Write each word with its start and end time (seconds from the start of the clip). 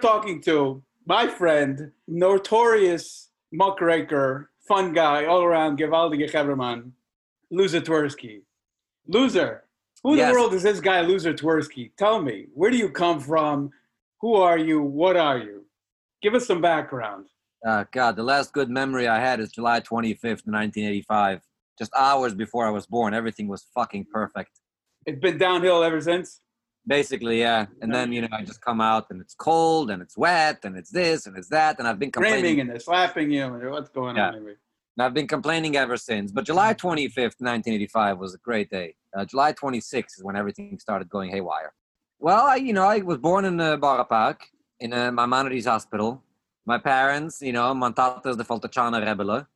Talking 0.00 0.40
to 0.42 0.82
my 1.06 1.28
friend, 1.28 1.92
notorious 2.08 3.30
muckraker, 3.52 4.50
fun 4.66 4.92
guy, 4.92 5.24
all 5.24 5.42
around, 5.42 5.78
gewaldige 5.78 6.30
Geberman, 6.30 6.90
Luzer 7.52 7.80
Twersky. 7.80 8.42
Luzer, 9.08 9.60
who 10.02 10.12
in 10.12 10.18
Yes. 10.18 10.32
the 10.32 10.38
world 10.38 10.52
is 10.54 10.62
this 10.62 10.80
guy, 10.80 11.02
Luzer 11.02 11.34
Twersky? 11.34 11.92
Tell 11.96 12.20
me, 12.20 12.46
where 12.54 12.70
do 12.70 12.76
you 12.76 12.90
come 12.90 13.20
from? 13.20 13.70
Who 14.20 14.34
are 14.34 14.58
you? 14.58 14.82
What 14.82 15.16
are 15.16 15.38
you? 15.38 15.64
Give 16.22 16.34
us 16.34 16.46
some 16.46 16.60
background. 16.60 17.26
Uh, 17.66 17.84
God, 17.92 18.16
the 18.16 18.22
last 18.22 18.52
good 18.52 18.68
memory 18.68 19.06
I 19.08 19.20
had 19.20 19.40
is 19.40 19.52
July 19.52 19.80
25th, 19.80 20.46
1985. 20.46 21.40
Just 21.78 21.92
hours 21.96 22.34
before 22.34 22.66
I 22.66 22.70
was 22.70 22.86
born, 22.86 23.14
everything 23.14 23.48
was 23.48 23.64
fucking 23.74 24.06
perfect. 24.12 24.50
It's 25.06 25.20
been 25.20 25.38
downhill 25.38 25.82
ever 25.82 26.00
since. 26.00 26.40
Basically, 26.86 27.40
yeah. 27.40 27.66
And 27.80 27.94
then, 27.94 28.12
you 28.12 28.20
know, 28.22 28.28
I 28.30 28.42
just 28.42 28.60
come 28.60 28.80
out 28.80 29.06
and 29.10 29.20
it's 29.20 29.34
cold 29.34 29.90
and 29.90 30.02
it's 30.02 30.16
wet 30.18 30.58
and 30.64 30.76
it's 30.76 30.90
this 30.90 31.26
and 31.26 31.36
it's 31.36 31.48
that. 31.48 31.78
And 31.78 31.88
I've 31.88 31.98
been 31.98 32.10
Screaming 32.12 32.32
complaining. 32.34 32.60
and 32.60 32.70
they're 32.70 32.78
slapping 32.80 33.30
you. 33.30 33.44
And 33.44 33.70
what's 33.70 33.88
going 33.88 34.16
Yeah. 34.16 34.28
on 34.28 34.34
anyway? 34.36 34.54
And 34.96 35.04
I've 35.04 35.14
been 35.14 35.26
complaining 35.26 35.76
ever 35.76 35.96
since. 35.96 36.30
But 36.30 36.44
July 36.44 36.74
25th, 36.74 37.40
1985 37.40 38.18
was 38.18 38.34
a 38.34 38.38
great 38.38 38.68
day. 38.70 38.94
Uh, 39.16 39.24
July 39.24 39.52
26th 39.54 40.18
is 40.18 40.22
when 40.22 40.36
everything 40.36 40.78
started 40.78 41.08
going 41.08 41.30
haywire. 41.30 41.72
Well, 42.18 42.46
I, 42.46 42.56
you 42.56 42.72
know, 42.74 42.84
I 42.84 42.98
was 42.98 43.18
born 43.18 43.44
in 43.46 43.58
uh, 43.60 43.76
Park 44.04 44.46
in 44.80 44.92
uh, 44.92 45.10
Maimonides 45.10 45.66
Hospital. 45.66 46.22
My 46.66 46.78
parents, 46.78 47.40
you 47.40 47.52
know, 47.52 47.72
my 47.74 47.90
tata 47.92 48.28
is 48.28 48.36
the 48.36 48.44
Faltachana 48.44 49.02
Rebele. 49.04 49.46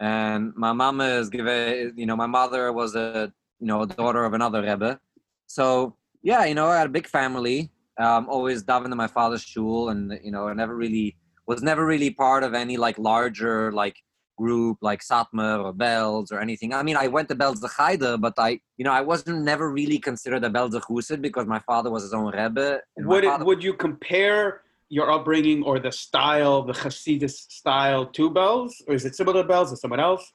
And 0.00 0.54
my 0.54 0.72
mama 0.72 1.04
is, 1.04 1.28
give- 1.28 1.48
a, 1.48 1.90
you 1.96 2.06
know, 2.06 2.14
my 2.16 2.26
mother 2.26 2.72
was 2.72 2.94
a, 2.94 3.32
you 3.58 3.66
know, 3.66 3.82
a 3.82 3.86
daughter 3.86 4.24
of 4.24 4.32
another 4.32 4.62
Rebbe. 4.62 5.00
So, 5.48 5.96
yeah, 6.22 6.44
you 6.44 6.54
know, 6.54 6.66
I 6.66 6.78
had 6.78 6.86
a 6.86 6.90
big 6.90 7.06
family. 7.06 7.70
Um, 7.98 8.28
always 8.28 8.62
davened 8.62 8.92
in 8.92 8.96
my 8.96 9.08
father's 9.08 9.42
shul 9.42 9.88
and, 9.88 10.18
you 10.22 10.30
know, 10.30 10.48
I 10.48 10.54
never 10.54 10.76
really, 10.76 11.16
was 11.46 11.62
never 11.62 11.84
really 11.84 12.10
part 12.10 12.44
of 12.44 12.54
any 12.54 12.76
like 12.76 12.96
larger, 12.98 13.72
like, 13.72 13.96
group 14.36 14.78
like 14.80 15.00
Satmar 15.02 15.64
or 15.64 15.74
Belz 15.74 16.30
or 16.30 16.38
anything. 16.38 16.72
I 16.72 16.84
mean, 16.84 16.96
I 16.96 17.08
went 17.08 17.28
to 17.28 17.34
Belz 17.34 17.60
the 17.60 17.68
Chayder, 17.68 18.20
but 18.20 18.34
I, 18.38 18.60
you 18.76 18.84
know, 18.84 18.92
I 18.92 19.00
wasn't 19.00 19.42
never 19.42 19.68
really 19.68 19.98
considered 19.98 20.44
a 20.44 20.50
Belz 20.50 20.70
the 20.70 20.80
Chusid 20.80 21.20
because 21.20 21.46
my 21.46 21.58
father 21.58 21.90
was 21.90 22.04
his 22.04 22.14
own 22.14 22.32
Rebbe. 22.32 22.80
Would 22.98 23.24
it, 23.24 23.40
would 23.44 23.64
you 23.64 23.74
compare 23.74 24.62
your 24.88 25.10
upbringing 25.10 25.64
or 25.64 25.80
the 25.80 25.90
style, 25.90 26.62
the 26.62 26.72
Hasidus 26.72 27.50
style, 27.50 28.06
to 28.06 28.30
Belz, 28.30 28.70
or 28.86 28.94
is 28.94 29.04
it 29.04 29.16
similar 29.16 29.42
to 29.42 29.48
Belz 29.48 29.72
or 29.72 29.76
someone 29.76 30.00
else? 30.00 30.32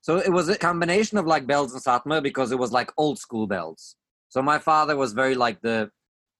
so 0.00 0.16
it 0.16 0.30
was 0.30 0.48
a 0.48 0.56
combination 0.56 1.18
of 1.18 1.26
like 1.26 1.46
Belz 1.46 1.72
and 1.72 1.82
Satmar 1.82 2.22
because 2.22 2.52
it 2.52 2.58
was 2.58 2.72
like 2.72 2.90
old 2.96 3.18
school 3.18 3.48
Belz. 3.48 3.94
So 4.28 4.42
my 4.42 4.58
father 4.58 4.96
was 4.96 5.12
very 5.12 5.34
like 5.34 5.60
the, 5.62 5.90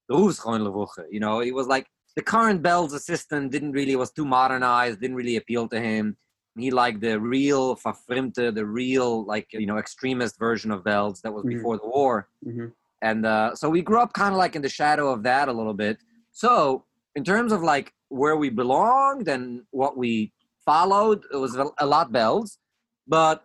the 0.08 0.14
Rufschoen 0.16 0.62
Levuche, 0.62 1.04
you 1.10 1.20
know, 1.20 1.40
he 1.40 1.52
was 1.52 1.66
like 1.66 1.86
the 2.16 2.22
current 2.22 2.62
Belz 2.62 2.92
assistant 2.94 3.52
didn't 3.52 3.72
really, 3.72 3.94
was 3.96 4.10
too 4.10 4.24
modernized, 4.24 5.00
didn't 5.00 5.16
really 5.16 5.36
appeal 5.36 5.68
to 5.68 5.80
him. 5.80 6.16
He 6.56 6.70
liked 6.72 7.00
the 7.00 7.20
real 7.20 7.76
Verfremte, 7.76 8.52
the 8.54 8.66
real 8.66 9.24
like, 9.24 9.46
you 9.52 9.66
know, 9.66 9.78
extremist 9.78 10.38
version 10.38 10.70
of 10.72 10.82
Belz 10.82 11.20
that 11.22 11.32
was 11.32 11.44
Mhm. 11.44 11.50
before 11.56 11.76
the 11.78 11.86
war. 11.88 12.28
Mhm. 12.46 12.72
and 13.00 13.24
uh, 13.24 13.54
so 13.54 13.70
we 13.70 13.80
grew 13.80 14.00
up 14.00 14.12
kind 14.12 14.32
of 14.34 14.38
like 14.38 14.56
in 14.56 14.62
the 14.62 14.68
shadow 14.80 15.06
of 15.14 15.22
that 15.22 15.46
a 15.46 15.52
little 15.52 15.72
bit 15.86 15.96
so 16.32 16.84
in 17.14 17.22
terms 17.22 17.52
of 17.52 17.60
like 17.62 17.92
where 18.08 18.36
we 18.42 18.48
belonged 18.62 19.28
and 19.28 19.62
what 19.70 19.96
we 19.96 20.32
followed 20.64 21.20
it 21.32 21.36
was 21.36 21.54
a- 21.54 21.74
a 21.78 21.86
lot 21.94 22.10
Belz 22.10 22.58
but 23.06 23.44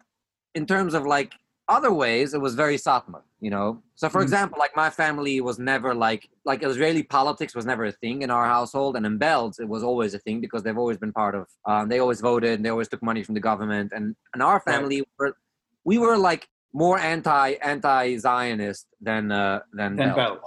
in 0.56 0.66
terms 0.66 0.96
of 0.96 1.06
like 1.06 1.32
other 1.70 1.94
ways 1.94 2.34
it 2.34 2.42
was 2.42 2.56
very 2.56 2.76
Satmar 2.78 3.22
you 3.40 3.50
know 3.50 3.82
so 3.96 4.10
for 4.10 4.20
Mhm. 4.20 4.24
example 4.24 4.58
like 4.60 4.76
my 4.76 4.90
family 4.90 5.40
was 5.42 5.58
never 5.60 5.94
like 5.96 6.30
like 6.46 6.62
israeli 6.64 7.04
politics 7.04 7.56
was 7.56 7.66
never 7.66 7.86
a 7.86 7.92
thing 7.92 8.22
in 8.22 8.30
our 8.30 8.46
household 8.46 8.96
and 8.98 9.06
in 9.06 9.18
Belz 9.18 9.60
it 9.60 9.68
was 9.68 9.82
always 9.84 10.14
a 10.14 10.20
thing 10.20 10.42
because 10.42 10.62
they've 10.64 10.78
always 10.78 10.98
been 10.98 11.14
part 11.14 11.36
of 11.36 11.48
um, 11.66 11.88
they 11.90 12.00
always 12.00 12.20
voted 12.22 12.54
and 12.56 12.66
they 12.66 12.70
always 12.70 12.90
took 12.90 13.02
money 13.02 13.24
from 13.24 13.34
the 13.36 13.40
government 13.40 13.92
and 13.96 14.16
in 14.36 14.42
our 14.42 14.60
family 14.60 15.04
were, 15.18 15.36
we 15.86 15.98
were 15.98 16.18
like 16.18 16.48
more 16.74 16.98
anti 17.00 17.52
anti 17.62 18.18
Zionist 18.18 18.88
than 19.00 19.32
uh, 19.32 19.60
than, 19.74 19.96
Than. 19.96 20.10
Belz. 20.16 20.40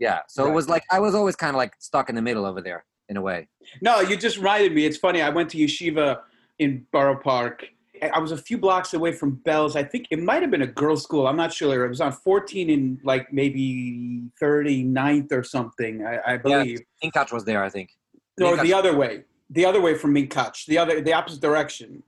Yeah, 0.00 0.20
so 0.28 0.44
Right. 0.44 0.50
it 0.50 0.54
was 0.54 0.68
like 0.68 0.84
I 0.90 0.98
was 1.00 1.14
always 1.14 1.36
kind 1.36 1.50
of 1.50 1.56
like 1.56 1.72
stuck 1.78 2.08
in 2.10 2.14
the 2.14 2.22
middle 2.22 2.44
over 2.44 2.60
there 2.60 2.84
in 3.08 3.16
a 3.16 3.22
way. 3.22 3.48
No, 3.80 4.00
you 4.00 4.16
just 4.16 4.36
reminded 4.38 4.72
me. 4.74 4.84
It's 4.86 4.96
funny. 4.96 5.22
I 5.22 5.30
went 5.30 5.50
to 5.50 5.56
yeshiva 5.58 6.20
in 6.58 6.86
Borough 6.92 7.20
Park. 7.32 7.64
I 8.02 8.18
was 8.18 8.32
a 8.32 8.36
few 8.36 8.58
blocks 8.58 8.94
away 8.94 9.12
from 9.12 9.36
Belz. 9.44 9.76
I 9.76 9.82
think 9.82 10.06
it 10.10 10.20
might 10.20 10.42
have 10.42 10.50
been 10.50 10.62
a 10.62 10.66
girls' 10.66 11.02
school. 11.02 11.26
I'm 11.26 11.36
not 11.36 11.52
sure. 11.52 11.84
It 11.84 11.88
was 11.88 12.00
on 12.00 12.12
14 12.12 12.70
and 12.70 12.98
like 13.04 13.32
maybe 13.32 14.22
39th 14.40 15.32
or 15.32 15.42
something. 15.42 16.04
I, 16.04 16.34
I 16.34 16.36
believe. 16.36 16.80
Inkach 17.02 17.32
was 17.32 17.44
there, 17.44 17.62
I 17.62 17.68
think. 17.68 17.90
No, 18.38 18.52
Minkach- 18.52 18.62
the 18.62 18.74
other 18.74 18.96
way. 18.96 19.24
The 19.50 19.64
other 19.64 19.80
way 19.80 19.94
from 19.94 20.14
Minkach. 20.14 20.66
The 20.66 20.78
other, 20.78 21.00
the 21.00 21.12
opposite 21.12 21.40
direction. 21.40 22.02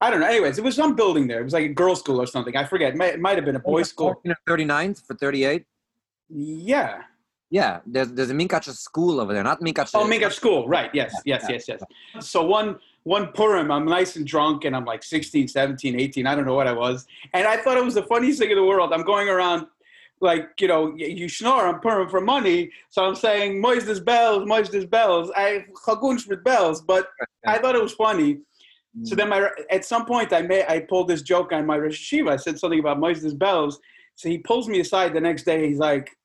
I 0.00 0.10
don't 0.10 0.20
know. 0.20 0.26
Anyways, 0.26 0.58
it 0.58 0.64
was 0.64 0.74
some 0.74 0.96
building 0.96 1.28
there. 1.28 1.40
It 1.40 1.44
was 1.44 1.52
like 1.52 1.64
a 1.64 1.68
girls' 1.72 2.00
school 2.00 2.20
or 2.20 2.26
something. 2.26 2.56
I 2.56 2.64
forget. 2.64 2.94
It 2.94 2.96
might, 2.96 3.14
it 3.14 3.20
might 3.20 3.36
have 3.36 3.44
been 3.44 3.56
a 3.56 3.60
boys' 3.60 3.88
school. 3.88 4.20
39th 4.48 5.06
for 5.06 5.14
38. 5.14 5.64
Yeah. 6.28 7.02
Yeah, 7.50 7.80
there's 7.84 8.10
there's 8.12 8.30
a 8.30 8.34
Minkach 8.34 8.64
school 8.74 9.20
over 9.20 9.34
there, 9.34 9.42
not 9.44 9.60
Minkach. 9.60 9.90
Oh, 9.92 10.06
Minkach 10.06 10.32
school. 10.32 10.66
Right. 10.66 10.90
Yes. 10.94 11.14
Yes. 11.26 11.44
Yes. 11.50 11.68
Yes. 11.68 11.82
So 12.20 12.42
one 12.42 12.78
one 13.04 13.28
Purim, 13.32 13.70
I'm 13.70 13.84
nice 13.84 14.16
and 14.16 14.26
drunk, 14.26 14.64
and 14.64 14.76
I'm 14.76 14.84
like 14.84 15.02
16, 15.02 15.48
17, 15.48 15.98
18. 15.98 16.26
I 16.26 16.34
don't 16.34 16.46
know 16.46 16.54
what 16.54 16.66
I 16.66 16.72
was, 16.72 17.06
and 17.32 17.46
I 17.46 17.56
thought 17.56 17.76
it 17.76 17.84
was 17.84 17.94
the 17.94 18.04
funniest 18.04 18.38
thing 18.38 18.50
in 18.50 18.56
the 18.56 18.64
world. 18.64 18.92
I'm 18.92 19.02
going 19.02 19.28
around. 19.28 19.66
Like 20.20 20.50
you 20.60 20.68
know, 20.68 20.94
you 20.94 21.28
snore 21.28 21.66
on 21.66 21.80
Purim 21.80 22.08
for 22.08 22.20
money, 22.20 22.70
so 22.90 23.04
I'm 23.04 23.16
saying 23.16 23.60
Moises 23.60 23.98
Belz, 23.98 24.46
Moises 24.46 24.86
Belz. 24.86 25.30
I 25.34 25.66
chagunsh 25.84 26.28
with 26.28 26.44
Belz, 26.44 26.78
but 26.86 27.08
I 27.44 27.58
thought 27.58 27.74
it 27.74 27.82
was 27.82 27.94
funny. 27.94 28.34
Mm. 28.96 29.08
So 29.08 29.16
then, 29.16 29.28
my 29.28 29.48
at 29.68 29.84
some 29.84 30.06
point, 30.06 30.32
I 30.32 30.42
made 30.42 30.64
I 30.68 30.78
pulled 30.78 31.08
this 31.08 31.22
joke 31.22 31.52
on 31.52 31.66
my 31.66 31.76
Rosh 31.76 32.12
Hashiva. 32.12 32.30
I 32.30 32.36
said 32.36 32.56
something 32.56 32.78
about 32.78 32.98
Moises 32.98 33.36
Belz. 33.36 33.74
So 34.14 34.28
he 34.28 34.38
pulls 34.38 34.68
me 34.68 34.78
aside 34.78 35.12
the 35.12 35.20
next 35.20 35.42
day. 35.42 35.66
He's 35.66 35.78
like, 35.78 36.16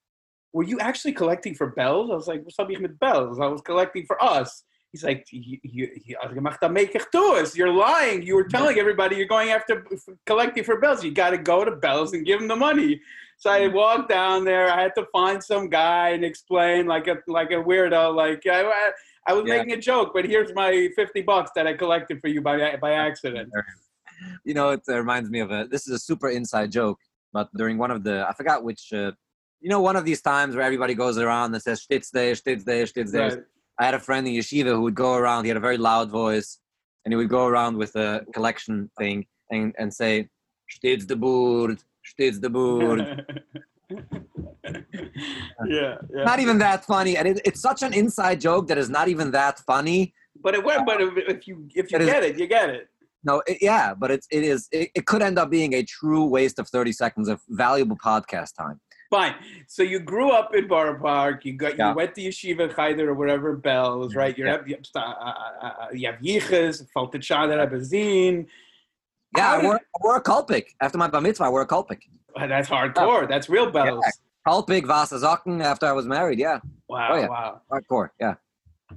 "Were 0.53 0.63
you 0.63 0.79
actually 0.79 1.13
collecting 1.13 1.55
for 1.55 1.73
Belz?" 1.73 2.11
I 2.11 2.15
was 2.15 2.27
like, 2.27 2.43
"What's 2.43 2.59
up 2.59 2.67
with 2.67 2.99
Belz?" 2.99 3.41
I 3.41 3.47
was 3.47 3.61
collecting 3.61 4.05
for 4.05 4.21
us. 4.23 4.63
He's 4.91 5.03
like, 5.03 5.27
"You, 5.31 5.57
you, 5.63 5.89
you- 6.05 6.17
gemacht 6.33 6.63
am 6.63 6.73
Mekech 6.75 7.05
Tuas. 7.13 7.55
You're 7.55 7.73
lying. 7.73 8.21
You 8.23 8.35
were 8.35 8.45
telling 8.47 8.79
everybody 8.79 9.15
you're 9.17 9.27
going 9.27 9.49
after 9.49 9.85
collecting 10.25 10.63
for 10.63 10.79
Belz. 10.81 11.03
You 11.03 11.11
got 11.11 11.31
to 11.31 11.37
go 11.37 11.65
to 11.65 11.71
Belz 11.71 12.13
and 12.13 12.25
give 12.25 12.39
them 12.39 12.47
the 12.47 12.55
money." 12.55 13.01
So 13.37 13.51
I 13.51 13.67
walked 13.67 14.09
down 14.09 14.45
there. 14.45 14.69
I 14.71 14.81
had 14.81 14.95
to 14.95 15.05
find 15.11 15.43
some 15.43 15.69
guy 15.69 16.09
and 16.09 16.23
explain 16.25 16.87
like 16.87 17.07
a 17.07 17.17
like 17.27 17.51
a 17.51 17.61
weirdo. 17.69 18.15
Like 18.15 18.41
I, 18.47 18.91
I, 19.27 19.33
was 19.33 19.43
Yeah. 19.45 19.57
making 19.57 19.73
a 19.73 19.77
joke, 19.77 20.11
but 20.13 20.25
here's 20.25 20.53
my 20.55 20.89
fifty 20.95 21.21
bucks 21.21 21.51
that 21.55 21.67
I 21.67 21.73
collected 21.73 22.19
for 22.21 22.29
you 22.29 22.41
by 22.41 22.75
by 22.77 22.93
accident. 23.07 23.51
you 24.43 24.53
know, 24.53 24.69
it 24.71 24.81
uh, 24.89 24.97
reminds 24.97 25.29
me 25.29 25.39
of 25.41 25.51
a. 25.51 25.67
This 25.69 25.85
is 25.87 25.93
a 25.93 25.99
super 25.99 26.29
inside 26.29 26.71
joke, 26.71 26.99
but 27.33 27.49
during 27.55 27.77
one 27.77 27.91
of 27.91 28.03
the, 28.03 28.25
I 28.27 28.33
forgot 28.33 28.63
which. 28.63 28.93
Uh, 28.93 29.11
you 29.59 29.69
know, 29.71 29.81
one 29.81 29.95
of 29.95 30.05
these 30.05 30.21
times 30.21 30.55
where 30.55 30.63
everybody 30.63 30.93
goes 30.93 31.17
around 31.17 31.51
and 31.53 31.61
says 31.61 31.81
"Stitz 31.81 32.09
there, 32.11 32.35
Stitz 32.35 32.63
there, 32.63 32.85
Stitz 32.85 33.11
there." 33.11 33.29
Right. 33.29 33.39
I 33.79 33.85
had 33.85 33.93
a 33.93 33.99
friend 33.99 34.27
in 34.27 34.33
yeshiva 34.33 34.71
who 34.75 34.81
would 34.81 34.95
go 34.95 35.13
around. 35.15 35.43
He 35.45 35.49
had 35.49 35.57
a 35.57 35.61
very 35.61 35.77
loud 35.77 36.09
voice, 36.09 36.59
and 37.05 37.11
he 37.11 37.15
would 37.15 37.29
go 37.29 37.45
around 37.45 37.77
with 37.77 37.95
a 37.95 38.25
collection 38.33 38.89
thing 38.97 39.25
and, 39.51 39.73
and 39.77 39.93
say, 39.93 40.29
"Stets 40.69 41.05
the 41.05 41.15
board, 41.15 41.79
stets 42.03 42.39
the 42.39 42.49
board." 42.49 42.99
yeah, 45.67 45.95
yeah. 46.13 46.23
not 46.23 46.39
even 46.39 46.57
that 46.59 46.85
funny, 46.85 47.17
and 47.17 47.27
it, 47.27 47.41
it's 47.45 47.61
such 47.61 47.83
an 47.83 47.93
inside 47.93 48.41
joke 48.41 48.67
that 48.67 48.77
is 48.77 48.89
not 48.89 49.07
even 49.07 49.31
that 49.31 49.59
funny. 49.59 50.13
But 50.41 50.55
it 50.55 50.63
went. 50.63 50.85
But 50.85 51.01
if, 51.01 51.47
you 51.47 51.67
if 51.75 51.91
you 51.91 51.97
It 51.97 52.01
is- 52.01 52.07
get 52.07 52.23
it, 52.23 52.37
you 52.39 52.47
get 52.47 52.69
it. 52.69 52.87
No, 53.23 53.41
it, 53.47 53.57
yeah, 53.61 53.93
but 53.93 54.11
it's 54.11 54.27
it 54.31 54.43
is 54.43 54.67
it, 54.71 54.89
it 54.95 55.05
could 55.05 55.21
end 55.21 55.37
up 55.39 55.49
being 55.49 55.73
a 55.73 55.83
true 55.83 56.25
waste 56.25 56.59
of 56.59 56.67
thirty 56.69 56.91
seconds 56.91 57.27
of 57.27 57.41
valuable 57.49 57.97
podcast 57.97 58.55
time. 58.57 58.79
Fine. 59.09 59.35
So 59.67 59.83
you 59.83 59.99
grew 59.99 60.31
up 60.31 60.53
in 60.53 60.67
Borough 60.67 60.99
Park. 60.99 61.45
You 61.45 61.53
got 61.53 61.77
Yeah. 61.77 61.89
you 61.91 61.95
went 61.95 62.13
to 62.15 62.21
yeshiva 62.21 62.73
Chayder 62.73 63.07
or 63.07 63.13
whatever 63.13 63.55
Belz, 63.57 64.15
right? 64.15 64.37
You 64.37 64.45
Yeah. 64.45 64.51
have 64.51 64.67
you 64.67 64.75
have, 64.75 64.85
uh, 64.95 64.99
uh, 65.09 65.33
uh, 65.61 65.87
yichas, 65.91 66.85
faltachad 66.95 67.49
Abazin. 67.65 68.47
Yeah, 69.35 69.43
How 69.43 69.53
I 69.57 69.61
did- 69.61 69.65
wore, 69.67 69.75
I 69.75 69.79
wore 70.03 70.15
a 70.17 70.23
kulpik 70.23 70.65
after 70.81 70.97
my 70.97 71.07
bar 71.07 71.21
mitzvah. 71.21 71.45
I 71.45 71.49
wore 71.49 71.61
a 71.61 71.67
kulpik. 71.67 72.01
That's 72.35 72.69
hardcore. 72.69 73.27
That's 73.27 73.49
real 73.49 73.71
Belz. 73.71 74.01
Kulpik, 74.47 74.85
Vasa 74.85 75.15
Socken 75.15 75.61
after 75.61 75.85
I 75.85 75.91
was 75.91 76.05
married. 76.05 76.39
Yeah, 76.39 76.59
Wow, 76.87 77.09
Oh, 77.11 77.17
yeah. 77.17 77.27
wow. 77.27 77.61
hardcore. 77.71 78.09
Yeah. 78.19 78.35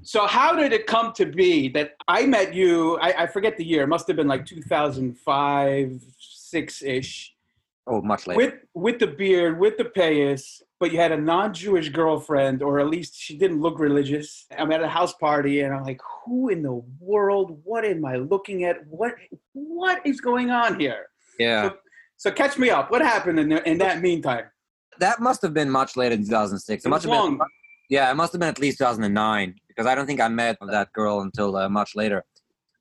So 0.03 0.27
how 0.27 0.55
did 0.55 0.73
it 0.73 0.87
come 0.87 1.13
to 1.15 1.27
be 1.27 1.69
that 1.71 1.97
I 2.06 2.25
met 2.27 2.55
you? 2.55 2.97
I, 2.99 3.23
I 3.25 3.27
forget 3.27 3.56
the 3.56 3.65
year. 3.65 3.83
It 3.83 3.89
must 3.89 4.06
have 4.06 4.17
been 4.17 4.29
like 4.29 4.47
2005, 4.47 6.01
six 6.19 6.83
ish. 6.83 7.35
Oh, 7.93 8.01
much 8.03 8.27
later. 8.27 8.39
With 8.39 8.55
with 8.75 8.99
the 9.01 9.09
beard, 9.09 9.59
with 9.59 9.77
the 9.77 9.85
payas, 9.85 10.63
but 10.79 10.93
you 10.93 10.99
had 10.99 11.13
a 11.13 11.17
non-Jewish 11.17 11.89
girlfriend, 11.91 12.63
or 12.63 12.79
at 12.79 12.89
least 12.89 13.15
she 13.17 13.37
didn't 13.37 13.61
look 13.61 13.81
religious. 13.81 14.47
I'm 14.57 14.71
at 14.71 14.81
a 14.81 14.89
house 14.89 15.13
party, 15.15 15.61
and 15.63 15.75
I'm 15.75 15.83
like, 15.83 16.01
"Who 16.25 16.49
in 16.51 16.63
the 16.63 16.77
world? 17.01 17.61
What 17.65 17.85
am 17.85 18.05
I 18.05 18.17
looking 18.17 18.65
at? 18.65 18.77
What 18.87 19.15
what 19.53 20.01
is 20.07 20.21
going 20.21 20.51
on 20.51 20.79
here?" 20.79 21.07
yeah. 21.39 21.71
So 22.17 22.31
catch 22.31 22.59
me 22.59 22.69
up. 22.71 22.91
What 22.91 23.01
happened 23.01 23.41
in 23.41 23.49
the, 23.49 23.69
in 23.69 23.79
that 23.79 24.01
meantime? 24.03 24.45
that 24.99 25.19
must 25.21 25.41
have 25.41 25.55
been 25.55 25.71
much 25.71 25.97
later 25.97 26.15
than 26.15 26.25
2006. 26.27 26.85
It, 26.85 26.87
It 26.87 26.91
must 26.91 27.07
was 27.07 27.15
have 27.15 27.25
long. 27.25 27.39
been. 27.39 27.47
Yeah, 27.89 28.11
it 28.11 28.15
must 28.15 28.33
have 28.33 28.41
been 28.41 28.51
at 28.51 28.59
least 28.59 28.79
2009 28.79 29.55
because 29.69 29.87
I 29.87 29.95
don't 29.95 30.07
think 30.07 30.21
I 30.21 30.29
met 30.29 30.59
that 30.61 30.93
girl 30.93 31.23
until 31.23 31.57
uh, 31.57 31.69
much 31.69 31.97
later. 31.97 32.23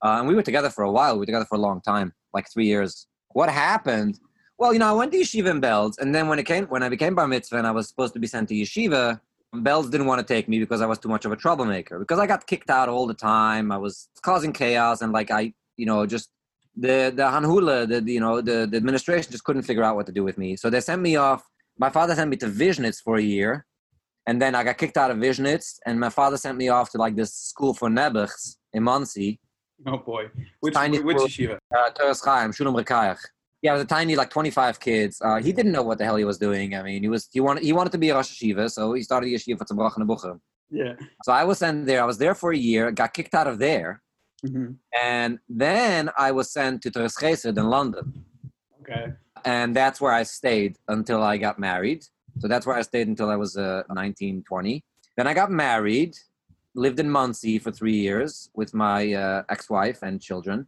Uh, 0.04 0.18
and 0.20 0.28
we 0.28 0.36
were 0.36 0.44
together 0.44 0.70
for 0.70 0.84
a 0.84 0.92
while. 0.92 1.14
We 1.14 1.20
were 1.20 1.26
together 1.26 1.46
for 1.46 1.56
a 1.56 1.62
long 1.62 1.80
time, 1.82 2.14
like 2.34 2.46
three 2.54 2.66
years. 2.66 3.08
What 3.30 3.50
happened? 3.50 4.20
Well, 4.60 4.74
you 4.74 4.80
know, 4.80 4.90
I 4.90 4.92
went 4.92 5.14
to 5.14 5.18
yeshiva 5.18 5.50
in 5.52 5.62
Belz, 5.62 5.98
and 6.00 6.14
then 6.14 6.28
when 6.28 6.38
it 6.38 6.44
came, 6.44 6.66
when 6.66 6.84
I 6.84 6.90
became 6.90 7.16
bar 7.16 7.30
mitzvah, 7.30 7.60
and 7.60 7.66
I 7.66 7.72
was 7.72 7.88
supposed 7.88 8.14
to 8.16 8.20
be 8.20 8.28
sent 8.28 8.50
to 8.50 8.56
yeshiva, 8.56 9.22
Belz 9.56 9.90
didn't 9.90 10.06
want 10.06 10.20
to 10.20 10.34
take 10.34 10.50
me 10.50 10.60
because 10.60 10.82
I 10.82 10.86
was 10.86 11.00
too 11.00 11.08
much 11.08 11.24
of 11.24 11.32
a 11.32 11.38
troublemaker. 11.38 11.98
Because 11.98 12.20
I 12.20 12.28
got 12.28 12.46
kicked 12.46 12.70
out 12.70 12.90
all 12.90 13.08
the 13.08 13.14
time. 13.14 13.72
I 13.72 13.78
was 13.78 14.10
causing 14.22 14.52
chaos, 14.52 15.02
and 15.02 15.14
like 15.14 15.32
I, 15.32 15.54
you 15.78 15.86
know, 15.86 16.06
just 16.06 16.32
the 16.76 17.14
the 17.16 17.24
Hanhula, 17.24 17.88
the, 17.88 18.02
the 18.02 18.12
you 18.12 18.20
know, 18.20 18.42
the, 18.42 18.68
the 18.70 18.76
administration 18.76 19.32
just 19.32 19.46
couldn't 19.46 19.64
figure 19.64 19.82
out 19.84 19.96
what 19.96 20.06
to 20.08 20.12
do 20.12 20.26
with 20.26 20.38
me. 20.38 20.58
So 20.58 20.70
they 20.70 20.82
sent 20.82 21.02
me 21.02 21.16
off. 21.16 21.42
My 21.78 21.90
father 21.90 22.14
sent 22.14 22.30
me 22.30 22.36
to 22.38 22.48
Vizhnitz 22.48 23.02
for 23.02 23.16
a 23.16 23.22
year, 23.22 23.66
and 24.28 24.42
then 24.42 24.56
I 24.56 24.66
got 24.66 24.78
kicked 24.78 24.98
out 24.98 25.10
of 25.10 25.18
Vizhnitz, 25.18 25.80
and 25.86 25.98
my 25.98 26.10
father 26.10 26.36
sent 26.36 26.58
me 26.58 26.68
off 26.68 26.90
to 26.90 26.98
like 26.98 27.16
this 27.16 27.34
school 27.34 27.74
for 27.74 27.88
Nebuchs 27.88 28.58
in 28.74 28.84
Monsey. 28.84 29.40
Oh 29.88 30.00
boy, 30.00 30.26
which 30.60 30.74
Tiny 30.74 31.00
which 31.00 31.16
school. 31.16 31.30
yeshiva? 31.30 31.60
Uh, 31.74 31.92
Toras 31.92 32.26
Chaim, 32.26 32.52
Shulam 32.52 32.76
Rekayach. 32.76 33.20
Yeah, 33.62 33.72
it 33.72 33.74
was 33.74 33.84
a 33.84 33.88
tiny, 33.88 34.16
like 34.16 34.30
25 34.30 34.80
kids. 34.80 35.22
Uh, 35.22 35.36
he 35.38 35.52
didn't 35.52 35.74
know 35.74 35.84
what 35.84 35.98
the 35.98 36.06
hell 36.06 36.16
he 36.16 36.24
was 36.24 36.38
doing. 36.38 36.76
I 36.76 36.82
mean, 36.82 37.02
he 37.04 37.10
was 37.10 37.28
he 37.32 37.42
wanted 37.42 37.64
he 37.64 37.74
wanted 37.74 37.92
to 37.92 37.98
be 37.98 38.10
a 38.10 38.16
Rosh 38.16 38.32
Yeshiva, 38.42 38.72
so 38.72 38.94
he 38.94 39.04
started 39.04 39.28
the 39.28 39.36
Yeshiva 39.36 39.66
to 39.66 39.74
Brach 39.74 39.96
Bucher. 39.98 40.40
Yeah. 40.72 40.94
So 41.26 41.34
I 41.34 41.44
was 41.44 41.58
sent 41.60 41.86
there. 41.86 42.02
I 42.02 42.06
was 42.06 42.18
there 42.18 42.36
for 42.36 42.52
a 42.54 42.58
year. 42.58 42.92
Got 42.92 43.14
kicked 43.14 43.36
out 43.36 43.48
of 43.48 43.60
there, 43.60 44.02
hmm 44.46 44.72
and 45.02 45.40
then 45.50 46.10
I 46.18 46.32
was 46.32 46.52
sent 46.52 46.82
to 46.84 46.92
Toras 46.92 47.16
Chesed 47.22 47.58
in 47.58 47.70
London, 47.70 48.24
Okay. 48.82 49.06
and 49.44 49.76
that's 49.76 50.00
where 50.00 50.14
I 50.14 50.24
stayed 50.24 50.78
until 50.88 51.22
I 51.22 51.36
got 51.38 51.60
married. 51.60 52.06
So 52.40 52.48
that's 52.48 52.66
where 52.66 52.78
I 52.78 52.84
stayed 52.84 53.08
until 53.10 53.30
I 53.30 53.36
was 53.36 53.58
uh, 53.58 53.84
19, 53.90 54.44
20. 54.48 54.84
Then 55.18 55.28
I 55.28 55.34
got 55.34 55.52
married, 55.52 56.16
lived 56.76 57.00
in 57.02 57.10
Monsey 57.10 57.60
for 57.60 57.72
three 57.72 57.96
years 57.98 58.50
with 58.56 58.74
my 58.74 59.12
uh, 59.14 59.44
ex-wife 59.50 60.00
and 60.04 60.22
children. 60.22 60.68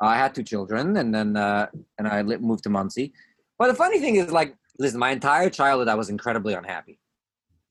I 0.00 0.16
had 0.16 0.34
two 0.34 0.42
children, 0.44 0.96
and 0.96 1.14
then 1.14 1.36
uh, 1.36 1.66
and 1.98 2.06
I 2.08 2.22
li- 2.22 2.36
moved 2.36 2.62
to 2.64 2.70
Monsey. 2.70 3.12
But 3.58 3.68
the 3.68 3.74
funny 3.74 3.98
thing 3.98 4.16
is, 4.16 4.30
like, 4.30 4.54
listen, 4.78 4.98
my 5.00 5.10
entire 5.10 5.50
childhood 5.50 5.88
I 5.88 5.94
was 5.96 6.08
incredibly 6.08 6.54
unhappy. 6.54 7.00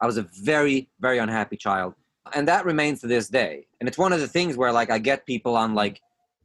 I 0.01 0.05
was 0.05 0.17
a 0.17 0.23
very, 0.43 0.89
very 0.99 1.17
unhappy 1.19 1.57
child, 1.57 1.93
and 2.35 2.47
that 2.47 2.65
remains 2.65 3.01
to 3.01 3.07
this 3.07 3.29
day. 3.29 3.67
And 3.79 3.87
it's 3.87 3.97
one 3.97 4.11
of 4.13 4.19
the 4.19 4.27
things 4.27 4.57
where, 4.57 4.71
like, 4.71 4.89
I 4.91 4.99
get 4.99 5.25
people 5.25 5.55
on 5.55 5.73
like, 5.73 6.01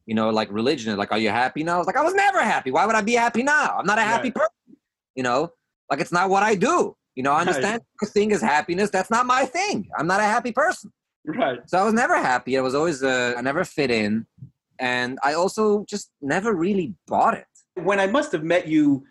you 0.07 0.15
know, 0.15 0.31
like 0.31 0.51
religion, 0.53 0.97
like, 0.97 1.11
are 1.13 1.19
you 1.19 1.31
happy 1.31 1.65
now? 1.65 1.77
I 1.77 1.79
was 1.79 1.87
like, 1.87 1.97
I 1.97 2.03
was 2.03 2.15
never 2.15 2.41
happy. 2.43 2.71
Why 2.71 2.87
would 2.87 2.95
I 2.95 3.03
be 3.03 3.15
happy 3.15 3.43
now? 3.43 3.77
I'm 3.79 3.87
not 3.87 3.99
a 3.99 4.03
happy 4.03 4.29
Right. 4.29 4.35
person. 4.35 4.77
You 5.17 5.23
know, 5.25 5.53
like 5.91 6.01
it's 6.01 6.13
not 6.13 6.31
what 6.31 6.43
I 6.43 6.55
do. 6.55 6.97
You 7.17 7.23
know, 7.25 7.33
I 7.33 7.35
Right. 7.39 7.49
understand 7.49 7.83
your 8.01 8.09
thing 8.09 8.31
is 8.31 8.41
happiness. 8.41 8.89
That's 8.91 9.11
not 9.11 9.27
my 9.27 9.45
thing. 9.45 9.89
I'm 9.99 10.07
not 10.07 10.21
a 10.21 10.25
happy 10.25 10.53
person. 10.53 10.93
Right. 11.27 11.59
So 11.69 11.79
I 11.79 11.85
was 11.85 11.93
never 11.93 12.17
happy. 12.17 12.57
I 12.57 12.63
was 12.63 12.75
always, 12.75 13.03
uh, 13.03 13.35
I 13.37 13.43
never 13.43 13.65
fit 13.65 13.91
in. 13.91 14.27
And 14.83 15.17
I 15.23 15.35
also 15.35 15.85
just 15.89 16.11
never 16.21 16.55
really 16.55 16.95
bought 17.07 17.35
it. 17.35 17.47
When 17.77 18.01
I 18.01 18.09
must 18.09 18.33
have 18.33 18.43
met 18.43 18.67
you, 18.67 19.05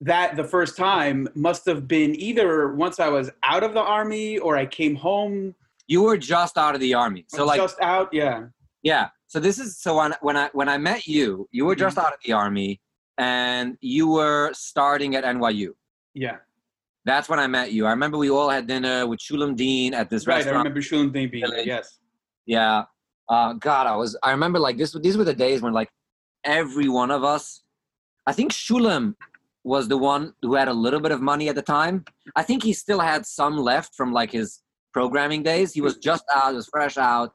that 0.00 0.34
the 0.34 0.42
first 0.42 0.76
time 0.76 1.28
must 1.36 1.64
have 1.66 1.86
been 1.86 2.16
either 2.16 2.74
once 2.74 2.98
I 2.98 3.08
was 3.08 3.30
out 3.44 3.62
of 3.62 3.72
the 3.72 3.80
army 3.80 4.38
or 4.38 4.56
I 4.56 4.66
came 4.66 4.96
home. 4.96 5.54
You 5.86 6.02
were 6.02 6.18
just 6.18 6.58
out 6.58 6.74
of 6.74 6.80
the 6.80 6.92
army. 6.94 7.24
So 7.28 7.46
like, 7.46 7.60
just 7.60 7.80
out. 7.80 8.12
Yeah. 8.12 8.46
yeah. 8.82 9.10
So 9.28 9.38
this 9.38 9.60
is, 9.60 9.78
so 9.78 9.96
when, 9.96 10.12
when 10.22 10.36
I, 10.36 10.50
when 10.54 10.68
I 10.68 10.76
met 10.76 11.06
you, 11.06 11.48
you 11.52 11.66
were 11.66 11.76
just 11.76 11.96
mm-hmm. 11.96 12.06
out 12.06 12.12
of 12.12 12.18
the 12.24 12.32
army 12.32 12.80
and 13.16 13.78
you 13.80 14.08
were 14.08 14.50
starting 14.54 15.14
at 15.14 15.22
NYU. 15.22 15.68
Yeah. 16.14 16.38
That's 17.04 17.28
when 17.28 17.38
I 17.38 17.46
met 17.46 17.70
you. 17.70 17.86
I 17.86 17.90
remember 17.90 18.18
we 18.18 18.28
all 18.28 18.50
had 18.50 18.66
dinner 18.66 19.06
with 19.06 19.20
Shulem 19.20 19.54
Deen 19.54 19.94
at 19.94 20.10
this 20.10 20.26
Right. 20.26 20.34
I 20.34 20.36
restaurant. 20.38 20.58
remember 20.58 20.80
Shulem 20.80 21.12
Deen 21.12 21.30
being 21.30 21.44
there. 21.48 21.64
Yes. 21.64 22.00
Yeah. 22.44 22.84
Uh, 23.32 23.54
God, 23.54 23.86
I 23.86 23.96
was. 23.96 24.14
I 24.22 24.30
remember 24.30 24.58
like 24.58 24.76
this. 24.76 24.94
These 25.00 25.16
were 25.16 25.24
the 25.24 25.32
days 25.32 25.62
when 25.62 25.72
like 25.72 25.88
every 26.44 26.88
one 26.90 27.10
of 27.10 27.24
us. 27.24 27.62
I 28.26 28.32
think 28.32 28.52
Shulem 28.52 29.14
was 29.64 29.88
the 29.88 29.96
one 29.96 30.34
who 30.42 30.54
had 30.54 30.68
a 30.68 30.74
little 30.74 31.00
bit 31.00 31.12
of 31.12 31.22
money 31.22 31.48
at 31.48 31.54
the 31.54 31.62
time. 31.62 32.04
I 32.36 32.42
think 32.42 32.62
he 32.62 32.74
still 32.74 33.00
had 33.00 33.24
some 33.24 33.56
left 33.56 33.94
from 33.94 34.12
like 34.12 34.30
his 34.30 34.60
programming 34.92 35.42
days. 35.42 35.72
He 35.72 35.80
was 35.80 35.96
just 35.96 36.24
out. 36.34 36.54
Was 36.54 36.68
fresh 36.68 36.98
out. 36.98 37.32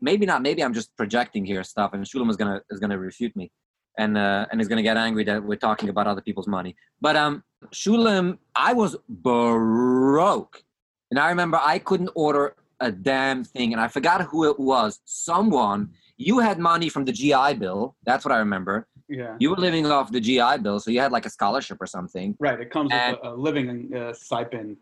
Maybe 0.00 0.24
not. 0.24 0.40
Maybe 0.40 0.64
I'm 0.64 0.72
just 0.72 0.96
projecting 0.96 1.44
here 1.44 1.62
stuff, 1.62 1.92
and 1.92 2.02
Shulem 2.06 2.30
is 2.30 2.38
gonna 2.38 2.62
is 2.70 2.80
gonna 2.80 2.98
refute 2.98 3.36
me, 3.36 3.52
and 3.98 4.16
uh, 4.16 4.46
and 4.50 4.62
is 4.62 4.68
gonna 4.68 4.88
get 4.90 4.96
angry 4.96 5.24
that 5.24 5.44
we're 5.44 5.64
talking 5.68 5.90
about 5.90 6.06
other 6.06 6.22
people's 6.22 6.48
money. 6.48 6.74
But 7.02 7.16
um, 7.16 7.44
Shulem, 7.66 8.38
I 8.56 8.72
was 8.72 8.96
broke, 9.10 10.64
and 11.10 11.20
I 11.20 11.28
remember 11.28 11.60
I 11.62 11.80
couldn't 11.80 12.12
order 12.14 12.56
a 12.80 12.90
damn 12.90 13.44
thing, 13.44 13.72
and 13.72 13.80
I 13.80 13.88
forgot 13.88 14.22
who 14.22 14.48
it 14.50 14.58
was. 14.58 15.00
Someone 15.04 15.90
you 16.16 16.38
had 16.38 16.58
money 16.58 16.88
from 16.88 17.04
the 17.04 17.12
GI 17.12 17.54
Bill. 17.54 17.96
That's 18.04 18.24
what 18.24 18.32
I 18.32 18.38
remember. 18.38 18.86
Yeah. 19.08 19.34
You 19.38 19.50
were 19.50 19.56
living 19.56 19.84
off 19.86 20.12
the 20.12 20.20
GI 20.20 20.58
Bill, 20.62 20.78
so 20.80 20.90
you 20.90 21.00
had 21.00 21.12
like 21.12 21.26
a 21.26 21.30
scholarship 21.30 21.78
or 21.80 21.86
something. 21.86 22.36
Right. 22.38 22.60
It 22.60 22.70
comes 22.70 22.90
And- 22.92 23.16
with 23.16 23.24
a, 23.24 23.34
a 23.34 23.34
living 23.34 23.90
uh, 23.94 24.12
stipend. 24.12 24.76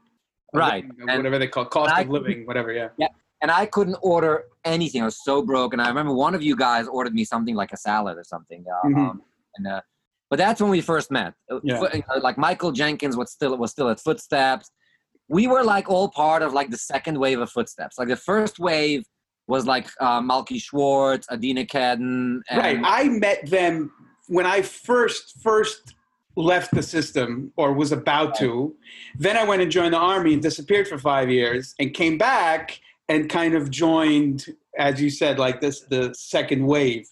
Right. 0.53 0.85
living- 0.85 1.09
And- 1.09 1.19
whatever 1.19 1.39
they 1.39 1.49
call 1.49 1.65
cost 1.65 1.99
of 1.99 2.09
living, 2.11 2.47
whatever. 2.47 2.73
Yeah. 2.73 2.89
Yeah. 2.99 3.09
And 3.41 3.51
I 3.51 3.67
couldn't 3.67 3.97
order 4.03 4.45
anything. 4.65 5.03
I 5.03 5.07
was 5.07 5.25
so 5.25 5.43
broke. 5.43 5.73
And 5.73 5.83
I 5.83 5.89
remember 5.89 6.13
one 6.13 6.35
of 6.35 6.43
you 6.43 6.55
guys 6.55 6.87
ordered 6.87 7.15
me 7.15 7.25
something 7.25 7.55
like 7.57 7.73
a 7.73 7.77
salad 7.77 8.17
or 8.19 8.25
something. 8.25 8.65
Uh, 8.71 8.89
Mhm. 8.89 8.97
um, 9.11 9.23
and 9.57 9.67
uh, 9.67 9.81
but 10.31 10.37
that's 10.39 10.61
when 10.61 10.71
we 10.71 10.81
first 10.81 11.11
met. 11.11 11.35
Uh, 11.51 11.59
Yeah. 11.65 11.81
Uh, 11.81 12.21
like 12.23 12.39
Michael 12.39 12.73
Jenkins 12.73 13.17
was 13.17 13.33
still 13.33 13.57
was 13.57 13.71
still 13.73 13.89
at 13.89 13.99
Footsteps. 14.01 14.71
We 15.33 15.47
were 15.47 15.65
like 15.65 15.89
all 15.89 16.11
part 16.11 16.43
of 16.43 16.53
like 16.53 16.69
the 16.69 16.77
second 16.77 17.19
wave 17.19 17.41
of 17.41 17.51
Footsteps. 17.51 17.99
Like 17.99 18.09
the 18.09 18.17
first 18.17 18.59
wave 18.59 19.03
was 19.47 19.67
like 19.67 19.89
uh, 19.99 20.21
Malky 20.21 20.61
Schwartz, 20.61 21.27
Adina 21.31 21.65
Cadden. 21.65 22.43
And, 22.51 22.59
Right. 22.59 22.79
I 22.85 23.05
met 23.09 23.49
them 23.49 23.91
when 24.29 24.45
I 24.45 24.61
first 24.61 25.41
first 25.43 25.95
left 26.37 26.75
the 26.75 26.83
system 26.83 27.51
or 27.57 27.73
was 27.73 27.93
about 27.93 28.37
to. 28.41 28.77
Then 29.19 29.39
I 29.39 29.45
went 29.45 29.63
and 29.63 29.73
joined 29.73 29.95
the 29.95 29.99
army 29.99 30.35
and 30.35 30.43
disappeared 30.43 30.87
for 30.87 30.99
five 30.99 31.31
years 31.31 31.75
and 31.79 31.95
came 31.95 32.19
back 32.19 32.79
and 33.09 33.31
kind 33.31 33.55
of 33.55 33.71
joined, 33.71 34.45
as 34.79 35.01
you 35.01 35.09
said, 35.09 35.39
like 35.39 35.63
this 35.63 35.81
the 35.81 36.13
second 36.15 36.67
wave. 36.67 37.07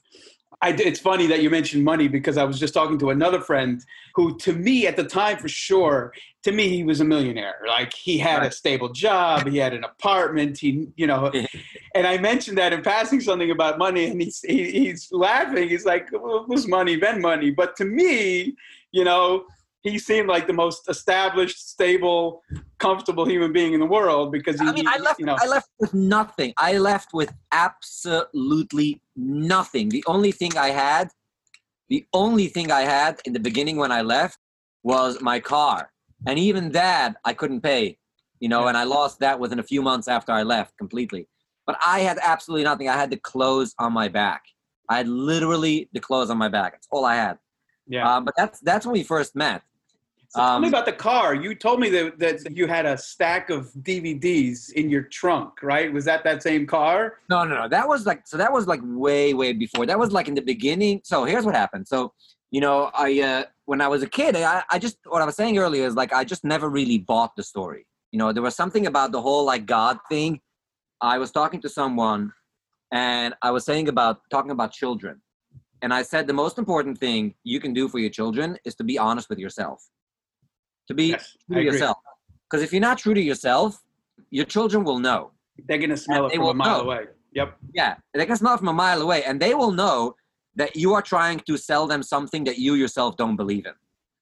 I, 0.62 0.71
it's 0.71 1.00
funny 1.00 1.26
that 1.29 1.43
you 1.43 1.49
mentioned 1.49 1.85
money 1.85 2.07
because 2.07 2.37
I 2.37 2.45
was 2.45 2.61
just 2.61 2.75
talking 2.75 2.99
to 2.99 3.11
another 3.11 3.40
friend 3.40 3.83
who, 4.14 4.37
to 4.38 4.52
me 4.52 4.87
at 4.87 4.97
the 4.97 5.05
time, 5.05 5.38
for 5.38 5.49
sure, 5.49 6.12
to 6.43 6.52
me 6.52 6.69
he 6.69 6.85
was 6.85 7.00
a 7.00 7.05
millionaire. 7.05 7.57
Like 7.67 7.95
he 7.95 8.19
had 8.19 8.43
a 8.43 8.50
stable 8.50 8.90
job, 8.90 9.47
he 9.47 9.57
had 9.57 9.73
an 9.73 9.85
apartment, 9.85 10.59
he, 10.59 10.88
you 10.97 11.07
know, 11.07 11.33
and 11.95 12.07
I 12.07 12.19
mentioned 12.19 12.59
that 12.59 12.75
in 12.75 12.83
passing 12.83 13.21
something 13.21 13.50
about 13.50 13.79
money, 13.79 14.07
and 14.07 14.21
he's 14.21 14.40
he, 14.40 14.71
he's 14.71 15.09
laughing. 15.11 15.69
He's 15.69 15.87
like, 15.87 16.09
well, 16.12 16.45
"Who's 16.45 16.69
money? 16.69 16.97
Then 16.97 17.21
money." 17.21 17.50
But 17.50 17.75
to 17.76 17.85
me, 17.85 18.55
you 18.93 19.05
know, 19.05 19.45
he 19.83 19.99
seemed 19.99 20.29
like 20.29 20.47
the 20.47 20.53
most 20.53 20.89
established, 20.89 21.71
stable, 21.71 22.43
comfortable 22.79 23.25
human 23.25 23.53
being 23.53 23.73
in 23.73 23.81
the 23.81 23.87
world 23.87 24.31
because 24.31 24.61
he, 24.61 24.67
I 24.67 24.73
mean, 24.73 24.87
I 24.87 24.99
left. 24.99 25.19
you 25.21 25.27
know, 25.27 25.37
I 25.41 25.47
left 25.47 25.69
with 25.79 25.95
nothing. 25.95 26.53
I 26.59 26.77
left 26.79 27.13
with 27.15 27.33
absolutely 27.53 29.01
nothing. 29.17 29.89
The 29.89 30.05
only 30.07 30.33
thing 30.33 30.57
I 30.57 30.71
had, 30.71 31.11
the 31.89 32.05
only 32.13 32.47
thing 32.49 32.71
I 32.71 32.83
had 32.83 33.21
in 33.25 33.33
the 33.33 33.41
beginning 33.41 33.77
when 33.77 33.93
I 33.93 34.03
left 34.03 34.39
was 34.83 35.21
my 35.21 35.41
car, 35.41 35.93
and 36.27 36.39
even 36.39 36.73
that 36.73 37.17
I 37.25 37.33
couldn't 37.33 37.61
pay. 37.63 37.97
You 38.41 38.49
know, 38.49 38.63
Yeah. 38.63 38.69
and 38.69 38.77
I 38.77 38.85
lost 38.85 39.21
that 39.21 39.39
within 39.39 39.59
a 39.59 39.63
few 39.63 39.83
months 39.83 40.09
after 40.09 40.33
I 40.33 40.43
left 40.43 40.77
completely. 40.79 41.29
But 41.67 41.77
I 41.87 42.01
had 42.01 42.19
absolutely 42.23 42.65
nothing. 42.65 42.89
I 42.89 42.97
had 42.97 43.11
the 43.11 43.19
clothes 43.19 43.75
on 43.79 43.93
my 43.93 44.09
back. 44.09 44.43
I 44.89 44.97
had 44.99 45.09
literally 45.09 45.89
the 45.93 46.01
clothes 46.01 46.31
on 46.31 46.39
my 46.39 46.49
back. 46.49 46.73
That's 46.73 46.89
all 46.91 47.05
I 47.05 47.17
had. 47.17 47.39
yeah. 47.87 48.09
Um, 48.17 48.25
but 48.25 48.35
that's 48.37 48.59
that's 48.61 48.85
when 48.87 48.95
we 48.95 49.03
first 49.05 49.37
met. 49.37 49.63
So 50.31 50.39
tell 50.39 50.61
me 50.61 50.69
um, 50.69 50.75
about 50.75 50.87
the 50.87 50.93
car. 50.93 51.35
You 51.35 51.57
told 51.57 51.81
me 51.81 51.91
that, 51.91 52.21
that 52.21 52.57
you 52.57 52.69
had 52.69 52.87
a 52.87 52.97
stack 52.97 53.51
of 53.51 53.73
DVDs 53.83 54.73
in 54.73 54.89
your 54.89 55.03
trunk, 55.03 55.61
right? 55.61 55.93
Was 55.93 56.05
that 56.05 56.23
that 56.23 56.41
same 56.41 56.69
car? 56.69 57.19
No, 57.29 57.43
no, 57.45 57.57
no. 57.57 57.69
That 57.69 57.89
was 57.89 58.07
like 58.07 58.29
so. 58.29 58.37
That 58.37 58.53
was 58.53 58.69
like 58.69 58.81
way, 58.85 59.35
way 59.35 59.53
before. 59.53 59.87
That 59.87 59.99
was 59.99 60.13
like 60.13 60.29
in 60.29 60.35
the 60.35 60.41
beginning. 60.41 61.01
So 61.03 61.25
here's 61.25 61.45
what 61.45 61.57
happened. 61.57 61.89
So 61.89 62.13
you 62.53 62.61
know, 62.61 62.93
I 62.95 63.21
uh, 63.21 63.45
when 63.65 63.81
I 63.81 63.89
was 63.89 64.05
a 64.05 64.09
kid, 64.09 64.37
I, 64.37 64.63
I 64.71 64.79
just 64.79 64.99
what 65.05 65.21
I 65.21 65.25
was 65.25 65.35
saying 65.35 65.59
earlier 65.59 65.85
is 65.85 65.95
like 65.95 66.13
I 66.13 66.23
just 66.23 66.45
never 66.45 66.69
really 66.69 66.99
bought 66.99 67.35
the 67.37 67.43
story. 67.43 67.87
You 68.13 68.19
know, 68.21 68.33
there 68.33 68.43
was 68.43 68.55
something 68.55 68.87
about 68.87 69.11
the 69.11 69.21
whole 69.21 69.45
like 69.45 69.67
God 69.67 69.99
thing. 70.09 70.41
I 71.01 71.19
was 71.19 71.33
talking 71.33 71.61
to 71.63 71.69
someone, 71.69 72.33
and 72.93 73.35
I 73.43 73.51
was 73.51 73.65
saying 73.65 73.89
about 73.89 74.21
talking 74.31 74.53
about 74.53 74.71
children, 74.71 75.21
and 75.83 75.93
I 75.93 76.03
said 76.03 76.29
the 76.29 76.33
most 76.33 76.57
important 76.57 76.99
thing 76.99 77.35
you 77.43 77.59
can 77.59 77.73
do 77.73 77.89
for 77.89 77.99
your 77.99 78.11
children 78.11 78.59
is 78.65 78.77
to 78.77 78.85
be 78.85 78.97
honest 78.97 79.29
with 79.29 79.41
yourself. 79.41 79.83
To 80.90 80.94
be 80.94 81.11
Yes, 81.11 81.37
true 81.47 81.56
to 81.56 81.62
yourself. 81.62 81.99
Because 82.50 82.64
if 82.64 82.73
you're 82.73 82.80
not 82.80 82.99
true 82.99 83.14
to 83.14 83.20
yourself, 83.20 83.80
your 84.30 84.44
children 84.44 84.82
will 84.82 84.99
know. 84.99 85.30
They're 85.68 85.78
gonna 85.78 85.97
smell 85.97 86.25
And 86.25 86.35
it 86.35 86.37
from 86.37 86.47
a 86.49 86.54
mile 86.54 86.78
know. 86.78 86.85
away. 86.90 87.04
Yep. 87.32 87.59
Yeah, 87.73 87.94
they 88.12 88.26
can 88.26 88.37
smell 88.37 88.54
it 88.54 88.59
from 88.59 88.66
a 88.68 88.73
mile 88.73 89.00
away, 89.00 89.23
and 89.23 89.40
they 89.40 89.54
will 89.54 89.70
know 89.70 90.16
that 90.56 90.75
you 90.75 90.92
are 90.94 91.02
trying 91.02 91.38
to 91.40 91.56
sell 91.56 91.87
them 91.87 92.02
something 92.02 92.42
that 92.44 92.59
you 92.59 92.75
yourself 92.75 93.16
don't 93.16 93.37
believe 93.37 93.66
in. 93.66 93.75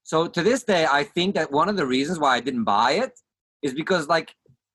So 0.02 0.26
to 0.26 0.42
this 0.42 0.62
day, 0.62 0.86
I 0.90 1.04
think 1.04 1.34
that 1.36 1.50
one 1.50 1.70
of 1.70 1.76
the 1.78 1.86
reasons 1.86 2.18
why 2.18 2.36
I 2.36 2.40
didn't 2.40 2.64
buy 2.64 2.92
it 2.92 3.18
is 3.62 3.72
because, 3.72 4.08
like, 4.08 4.34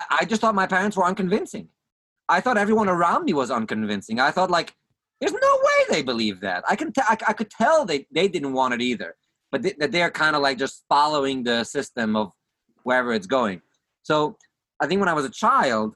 I 0.09 0.25
just 0.25 0.41
thought 0.41 0.55
my 0.55 0.65
parents 0.65 0.97
were 0.97 1.05
unconvincing. 1.05 1.69
I 2.27 2.41
thought 2.41 2.57
everyone 2.57 2.89
around 2.89 3.25
me 3.25 3.33
was 3.33 3.51
unconvincing. 3.51 4.19
I 4.19 4.31
thought 4.31 4.49
like, 4.49 4.73
there's 5.19 5.31
no 5.31 5.59
way 5.67 5.85
they 5.91 6.01
believe 6.01 6.39
that. 6.41 6.63
I 6.67 6.75
can 6.75 6.91
t- 6.91 7.01
I, 7.07 7.15
I 7.27 7.33
could 7.33 7.51
tell 7.51 7.85
they 7.85 8.07
they 8.11 8.27
didn't 8.27 8.53
want 8.53 8.73
it 8.73 8.81
either, 8.81 9.15
but 9.53 9.61
th- 9.61 9.77
that 9.77 9.91
they're 9.91 10.09
kind 10.09 10.35
of 10.35 10.41
like 10.41 10.57
just 10.57 10.83
following 10.89 11.43
the 11.43 11.63
system 11.63 12.15
of 12.15 12.31
wherever 12.81 13.13
it's 13.13 13.27
going. 13.27 13.61
So 14.01 14.35
I 14.81 14.87
think 14.87 14.99
when 14.99 15.07
I 15.07 15.13
was 15.13 15.25
a 15.25 15.29
child, 15.29 15.95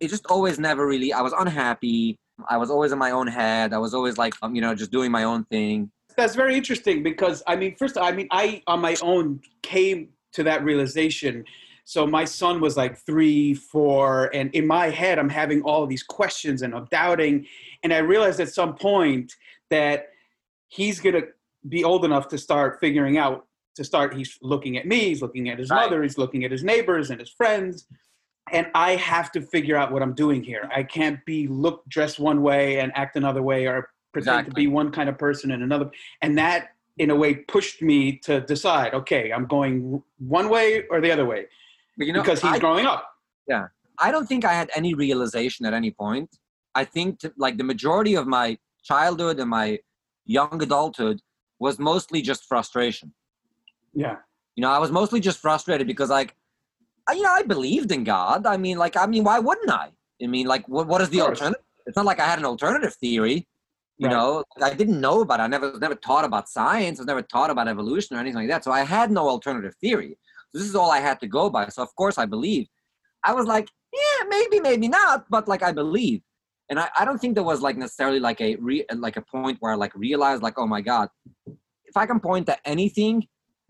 it 0.00 0.08
just 0.08 0.24
always 0.30 0.58
never 0.58 0.86
really. 0.86 1.12
I 1.12 1.20
was 1.20 1.34
unhappy. 1.38 2.16
I 2.48 2.56
was 2.56 2.70
always 2.70 2.92
in 2.92 2.98
my 2.98 3.10
own 3.10 3.26
head. 3.26 3.74
I 3.74 3.78
was 3.78 3.92
always 3.92 4.16
like, 4.16 4.32
um, 4.40 4.54
you 4.54 4.62
know, 4.62 4.74
just 4.74 4.90
doing 4.90 5.12
my 5.12 5.24
own 5.24 5.44
thing. 5.44 5.90
That's 6.16 6.34
very 6.34 6.56
interesting 6.56 7.02
because 7.02 7.42
I 7.46 7.56
mean, 7.56 7.76
first, 7.76 7.98
I 7.98 8.10
mean, 8.10 8.26
I 8.30 8.62
on 8.66 8.80
my 8.80 8.96
own 9.02 9.42
came 9.60 10.08
to 10.32 10.42
that 10.44 10.64
realization. 10.64 11.44
So 11.84 12.06
my 12.06 12.24
son 12.24 12.58
was 12.62 12.74
like 12.74 12.96
three, 13.04 13.52
four, 13.52 14.34
and 14.34 14.52
in 14.54 14.66
my 14.66 14.88
head, 14.88 15.18
I'm 15.18 15.28
having 15.28 15.60
all 15.60 15.86
these 15.86 16.02
questions 16.02 16.62
and 16.62 16.74
I'm 16.74 16.86
doubting. 16.86 17.46
And 17.82 17.92
I 17.92 17.98
realized 17.98 18.40
at 18.40 18.48
some 18.48 18.74
point 18.74 19.34
that 19.68 20.08
he's 20.68 21.00
gonna 21.00 21.24
be 21.68 21.84
old 21.84 22.04
enough 22.04 22.28
to 22.28 22.38
start 22.38 22.78
figuring 22.80 23.18
out. 23.18 23.46
To 23.76 23.84
start, 23.84 24.14
he's 24.14 24.38
looking 24.40 24.76
at 24.76 24.86
me. 24.86 25.00
He's 25.00 25.20
looking 25.20 25.48
at 25.48 25.58
his 25.58 25.68
Right. 25.70 25.84
mother. 25.84 26.02
He's 26.02 26.16
looking 26.16 26.44
at 26.44 26.52
his 26.52 26.62
neighbors 26.62 27.10
and 27.10 27.18
his 27.18 27.30
friends. 27.30 27.86
And 28.52 28.68
I 28.74 28.94
have 28.96 29.32
to 29.32 29.40
figure 29.40 29.76
out 29.76 29.90
what 29.90 30.02
I'm 30.02 30.14
doing 30.14 30.44
here. 30.44 30.68
I 30.72 30.82
can't 30.84 31.24
be 31.24 31.48
look 31.48 31.84
dressed 31.88 32.20
one 32.20 32.42
way 32.42 32.78
and 32.78 32.92
act 32.94 33.16
another 33.16 33.42
way, 33.42 33.66
or 33.66 33.88
pretend 34.12 34.46
to 34.46 34.52
be 34.52 34.68
one 34.68 34.92
kind 34.92 35.08
of 35.08 35.18
person 35.18 35.50
and 35.50 35.62
another. 35.62 35.90
And 36.22 36.38
that 36.38 36.68
in 36.98 37.10
a 37.10 37.16
way 37.16 37.34
pushed 37.34 37.82
me 37.82 38.16
to 38.18 38.40
decide 38.42 38.94
okay 38.94 39.32
i'm 39.32 39.46
going 39.46 40.00
one 40.18 40.48
way 40.48 40.86
or 40.90 41.00
the 41.00 41.10
other 41.10 41.24
way 41.24 41.44
you 41.96 42.12
know, 42.12 42.20
because 42.22 42.40
he's 42.40 42.52
I, 42.52 42.58
growing 42.60 42.86
up 42.86 43.10
yeah 43.48 43.66
I 43.98 44.10
don't 44.10 44.26
think 44.26 44.44
I 44.44 44.52
had 44.52 44.70
any 44.74 44.94
realization 44.94 45.66
at 45.66 45.72
any 45.72 45.90
point. 45.92 46.28
I 46.74 46.84
think 46.84 47.20
t- 47.20 47.30
like 47.36 47.58
the 47.58 47.64
majority 47.64 48.16
of 48.16 48.26
my 48.26 48.58
childhood 48.82 49.38
and 49.38 49.48
my 49.48 49.78
young 50.26 50.60
adulthood 50.62 51.20
was 51.64 51.78
mostly 51.90 52.20
just 52.30 52.42
frustration. 52.52 53.08
yeah 54.04 54.16
You 54.56 54.62
know, 54.64 54.72
I 54.78 54.80
was 54.84 54.92
mostly 55.00 55.20
just 55.28 55.38
frustrated 55.46 55.86
because 55.92 56.10
like, 56.20 56.30
I, 57.08 57.12
you 57.18 57.22
know, 57.26 57.34
I 57.40 57.42
believed 57.56 57.90
in 57.96 58.02
God. 58.16 58.40
I 58.54 58.56
mean, 58.64 58.76
like, 58.84 58.94
I 59.02 59.06
mean, 59.14 59.24
why 59.28 59.38
wouldn't 59.48 59.72
I? 59.84 59.86
I 60.24 60.26
mean, 60.34 60.46
like, 60.54 60.64
what, 60.74 60.86
what 60.90 61.00
is 61.04 61.10
the 61.14 61.20
alternative? 61.26 61.62
It's 61.86 61.96
not 62.00 62.06
like 62.10 62.20
I 62.24 62.28
had 62.32 62.38
an 62.42 62.46
alternative 62.54 62.94
theory. 63.04 63.38
You 64.02 64.08
Right. 64.08 64.14
know, 64.16 64.28
I 64.68 64.72
didn't 64.80 65.00
know 65.06 65.16
about. 65.24 65.38
It. 65.40 65.44
I 65.46 65.46
never 65.56 65.68
was 65.72 65.80
never 65.86 65.98
taught 66.08 66.24
about 66.30 66.44
science. 66.58 66.94
I 66.98 67.02
was 67.02 67.10
never 67.12 67.22
taught 67.34 67.50
about 67.54 67.66
evolution 67.74 68.10
or 68.16 68.20
anything 68.22 68.40
like 68.42 68.52
that. 68.52 68.62
So 68.66 68.72
I 68.80 68.82
had 68.96 69.08
no 69.18 69.24
alternative 69.34 69.74
theory. 69.84 70.12
So 70.50 70.54
this 70.58 70.68
is 70.72 70.76
all 70.80 70.90
I 70.98 71.00
had 71.08 71.18
to 71.22 71.28
go 71.38 71.44
by. 71.56 71.62
So 71.74 71.80
of 71.86 71.92
course 72.00 72.16
I 72.22 72.26
believed. 72.36 72.70
I 73.28 73.32
was 73.38 73.46
like, 73.54 73.66
yeah, 74.00 74.20
maybe, 74.36 74.58
maybe 74.68 74.88
not, 74.98 75.16
but 75.34 75.44
like 75.52 75.62
I 75.70 75.72
believe. 75.82 76.20
And 76.70 76.76
I, 76.84 76.86
I 76.98 77.02
don't 77.06 77.20
think 77.22 77.32
there 77.38 77.48
was 77.52 77.60
like 77.66 77.76
necessarily 77.84 78.20
like 78.28 78.40
a 78.48 78.50
re, 78.68 78.78
like 79.06 79.16
a 79.22 79.24
point 79.36 79.56
where 79.60 79.72
I 79.74 79.76
like 79.84 79.94
realized 80.08 80.42
like, 80.48 80.56
oh 80.62 80.68
my 80.76 80.82
God, 80.92 81.06
if 81.94 82.02
I 82.02 82.06
can 82.06 82.18
point 82.18 82.46
to 82.46 82.56
anything, 82.68 83.26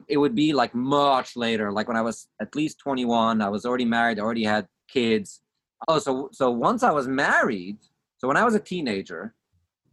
it 0.08 0.16
would 0.16 0.34
be 0.34 0.52
like 0.54 0.74
much 0.74 1.36
later. 1.36 1.70
Like 1.70 1.88
when 1.88 1.96
I 1.96 2.00
was 2.00 2.28
at 2.40 2.54
least 2.56 2.78
21, 2.78 3.42
I 3.42 3.48
was 3.50 3.66
already 3.66 3.84
married, 3.84 4.18
I 4.18 4.22
already 4.22 4.44
had 4.44 4.66
kids. 4.88 5.42
Oh, 5.88 5.98
so 5.98 6.30
so 6.32 6.50
once 6.50 6.82
I 6.82 6.90
was 6.90 7.06
married, 7.06 7.78
so 8.18 8.26
when 8.28 8.38
I 8.38 8.44
was 8.44 8.54
a 8.54 8.60
teenager, 8.60 9.34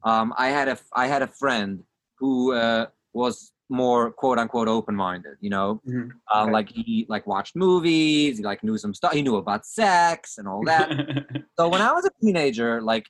um, 0.03 0.33
I 0.37 0.47
had 0.47 0.69
a 0.69 0.77
I 0.93 1.07
had 1.07 1.21
a 1.21 1.27
friend 1.27 1.83
who 2.19 2.53
uh, 2.53 2.85
was 3.13 3.51
more 3.69 4.11
quote 4.11 4.39
unquote 4.39 4.69
open 4.69 4.95
minded. 4.95 5.35
You 5.41 5.49
know, 5.49 5.81
Mhm. 5.85 6.11
uh, 6.33 6.47
like 6.49 6.69
he 6.69 7.05
like 7.09 7.27
watched 7.27 7.55
movies, 7.57 8.37
he 8.37 8.43
like 8.43 8.63
knew 8.63 8.77
some 8.77 8.93
stuff, 8.93 9.11
he 9.11 9.21
knew 9.21 9.35
about 9.35 9.65
sex 9.65 10.37
and 10.37 10.47
all 10.47 10.63
that. 10.71 10.87
so 11.59 11.67
when 11.67 11.81
I 11.81 11.91
was 11.91 12.05
a 12.05 12.11
teenager, 12.23 12.81
like 12.81 13.05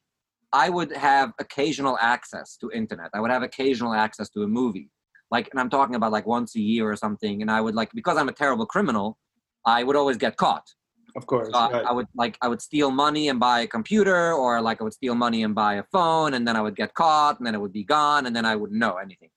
I 0.51 0.69
would 0.69 0.91
have 1.09 1.33
occasional 1.39 1.95
access 2.01 2.57
to 2.57 2.71
internet. 2.71 3.09
I 3.13 3.19
would 3.21 3.31
have 3.31 3.43
occasional 3.43 3.93
access 3.93 4.27
to 4.31 4.41
a 4.41 4.47
movie. 4.47 4.89
Like, 5.31 5.49
and 5.51 5.59
I'm 5.59 5.69
talking 5.69 5.95
about 5.95 6.11
like 6.11 6.27
once 6.27 6.55
a 6.55 6.59
year 6.59 6.89
or 6.89 6.95
something. 6.95 7.41
And 7.41 7.49
I 7.49 7.61
would 7.61 7.75
like 7.75 7.91
because 7.93 8.17
I'm 8.17 8.29
a 8.29 8.33
terrible 8.33 8.65
criminal, 8.65 9.17
I 9.65 9.83
would 9.83 9.95
always 9.95 10.17
get 10.17 10.37
caught. 10.37 10.67
of 11.15 11.25
course 11.25 11.49
So 11.51 11.57
I. 11.57 11.79
I 11.89 11.91
would 11.91 12.07
like 12.15 12.37
I 12.41 12.47
would 12.47 12.61
steal 12.61 12.91
money 12.91 13.29
and 13.29 13.39
buy 13.39 13.61
a 13.61 13.67
computer, 13.67 14.33
or 14.33 14.61
like 14.61 14.81
I 14.81 14.83
would 14.83 14.93
steal 14.93 15.15
money 15.15 15.43
and 15.43 15.53
buy 15.55 15.75
a 15.75 15.83
phone, 15.91 16.33
and 16.35 16.47
then 16.47 16.55
I 16.55 16.61
would 16.61 16.75
get 16.75 16.93
caught, 16.93 17.39
and 17.39 17.45
then 17.47 17.55
it 17.55 17.61
would 17.61 17.73
be 17.73 17.83
gone, 17.83 18.25
and 18.25 18.35
then 18.35 18.45
I 18.45 18.55
wouldn't 18.55 18.79
know 18.79 18.95
anything. 18.97 19.29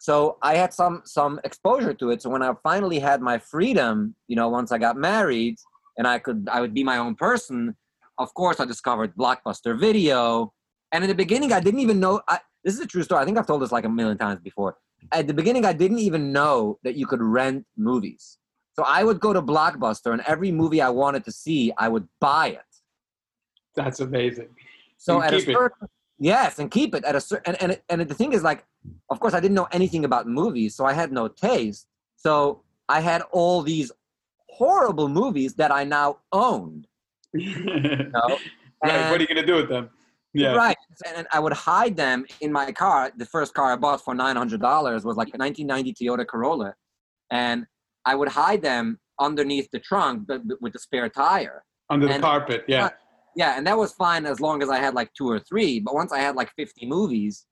So 0.00 0.36
I 0.42 0.54
had 0.56 0.72
some 0.74 1.02
some 1.04 1.40
exposure 1.44 1.94
to 1.94 2.10
it. 2.10 2.22
So 2.22 2.28
when 2.30 2.42
I 2.42 2.52
finally 2.62 2.98
had 2.98 3.20
my 3.20 3.38
freedom, 3.38 4.14
you 4.28 4.36
know, 4.36 4.48
once 4.48 4.72
I 4.72 4.78
got 4.78 4.96
married 4.96 5.56
and 5.96 6.06
I 6.06 6.18
could 6.18 6.48
I 6.50 6.60
would 6.60 6.74
be 6.74 6.84
my 6.84 6.98
own 6.98 7.14
person. 7.14 7.76
Of 8.18 8.34
course, 8.34 8.60
I 8.60 8.64
discovered 8.66 9.14
Blockbuster 9.16 9.78
Video, 9.78 10.52
and 10.92 11.02
in 11.02 11.08
the 11.08 11.14
beginning, 11.14 11.52
I 11.52 11.60
didn't 11.60 11.80
even 11.80 11.98
know. 11.98 12.20
I, 12.28 12.40
this 12.64 12.74
is 12.74 12.80
a 12.80 12.86
true 12.86 13.02
story. 13.02 13.22
I 13.22 13.24
think 13.24 13.38
I've 13.38 13.46
told 13.46 13.62
this 13.62 13.72
like 13.72 13.84
a 13.84 13.88
million 13.88 14.18
times 14.18 14.40
before. 14.40 14.76
At 15.10 15.26
the 15.26 15.34
beginning, 15.34 15.64
I 15.64 15.72
didn't 15.72 15.98
even 15.98 16.32
know 16.32 16.78
that 16.84 16.94
you 16.96 17.06
could 17.06 17.20
rent 17.22 17.66
movies. 17.76 18.38
So 18.74 18.84
I 18.86 19.04
would 19.04 19.20
go 19.20 19.32
to 19.32 19.42
Blockbuster, 19.42 20.12
and 20.12 20.22
every 20.26 20.50
movie 20.52 20.80
I 20.80 20.88
wanted 20.88 21.24
to 21.24 21.32
see, 21.32 21.72
I 21.76 21.88
would 21.88 22.08
buy 22.20 22.48
it. 22.48 22.70
that's 23.74 24.00
amazing 24.00 24.48
So 24.98 25.16
And 25.16 25.24
at 25.26 25.34
a 25.34 25.36
it. 25.38 25.44
certain, 25.56 25.88
yes, 26.18 26.58
and 26.58 26.70
keep 26.70 26.94
it 26.94 27.04
at 27.04 27.14
a 27.16 27.20
certain. 27.20 27.54
And, 27.56 27.72
and 27.72 27.80
and 27.90 28.10
the 28.10 28.14
thing 28.14 28.32
is, 28.32 28.42
like, 28.42 28.64
of 29.10 29.18
course, 29.20 29.34
I 29.34 29.40
didn't 29.40 29.54
know 29.54 29.68
anything 29.72 30.04
about 30.04 30.26
movies, 30.26 30.74
so 30.76 30.84
I 30.84 30.92
had 30.92 31.10
no 31.12 31.28
taste. 31.28 31.86
So 32.16 32.62
I 32.88 33.00
had 33.00 33.22
all 33.32 33.62
these 33.62 33.90
horrible 34.48 35.08
movies 35.08 35.54
that 35.54 35.70
I 35.72 35.84
now 35.84 36.18
owned. 36.32 36.86
You 37.34 38.12
know? 38.14 38.38
right 38.84 39.10
what 39.10 39.18
are 39.20 39.22
you 39.22 39.28
gonna 39.28 39.46
do 39.46 39.54
with 39.54 39.68
them 39.68 39.88
yeah 40.34 40.54
Right. 40.54 40.76
And 41.14 41.26
I 41.32 41.38
would 41.40 41.52
hide 41.52 41.96
them 41.96 42.24
in 42.40 42.50
my 42.52 42.72
car. 42.72 43.12
The 43.16 43.26
first 43.26 43.54
car 43.54 43.72
I 43.72 43.76
bought 43.76 44.02
for 44.04 44.14
nine 44.14 44.36
hundred 44.36 44.60
dollars 44.60 45.04
was 45.04 45.16
like 45.16 45.30
a 45.34 45.38
nineteen 45.38 45.66
ninety 45.66 45.92
Toyota 45.92 46.26
Corolla, 46.26 46.74
and 47.30 47.66
I 48.04 48.14
would 48.14 48.28
hide 48.28 48.62
them 48.62 48.98
underneath 49.20 49.68
the 49.72 49.78
trunk, 49.78 50.26
but 50.26 50.46
but 50.48 50.60
with 50.62 50.72
the 50.72 50.78
spare 50.78 51.08
tire. 51.08 51.64
under 51.90 52.06
the 52.06 52.14
and- 52.14 52.22
carpet 52.22 52.64
yeah 52.68 52.88
Yeah, 53.34 53.56
and 53.56 53.66
that 53.66 53.78
was 53.78 53.92
fine 53.92 54.26
as 54.26 54.40
long 54.40 54.62
as 54.62 54.68
I 54.68 54.78
had 54.78 54.94
like 54.94 55.10
two 55.18 55.28
or 55.34 55.38
three. 55.40 55.80
But 55.80 55.94
once 55.94 56.12
I 56.12 56.18
had 56.26 56.34
like 56.36 56.50
fifty 56.62 56.84
movies, 56.86 57.46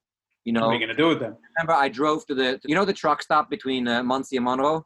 you 0.45 0.53
know, 0.53 0.63
what 0.67 0.71
are 0.71 0.75
you 0.75 0.81
gonna 0.81 0.95
do 1.05 1.09
with 1.09 1.21
them 1.21 1.37
remember 1.57 1.73
I 1.73 1.89
drove 1.89 2.27
to 2.27 2.35
the 2.35 2.49
you 2.71 2.75
know 2.75 2.85
the 2.85 2.93
truck 3.03 3.23
stop 3.23 3.49
between 3.51 3.87
uh, 3.89 4.03
Monsey 4.03 4.37
and 4.37 4.45
Monroe. 4.45 4.85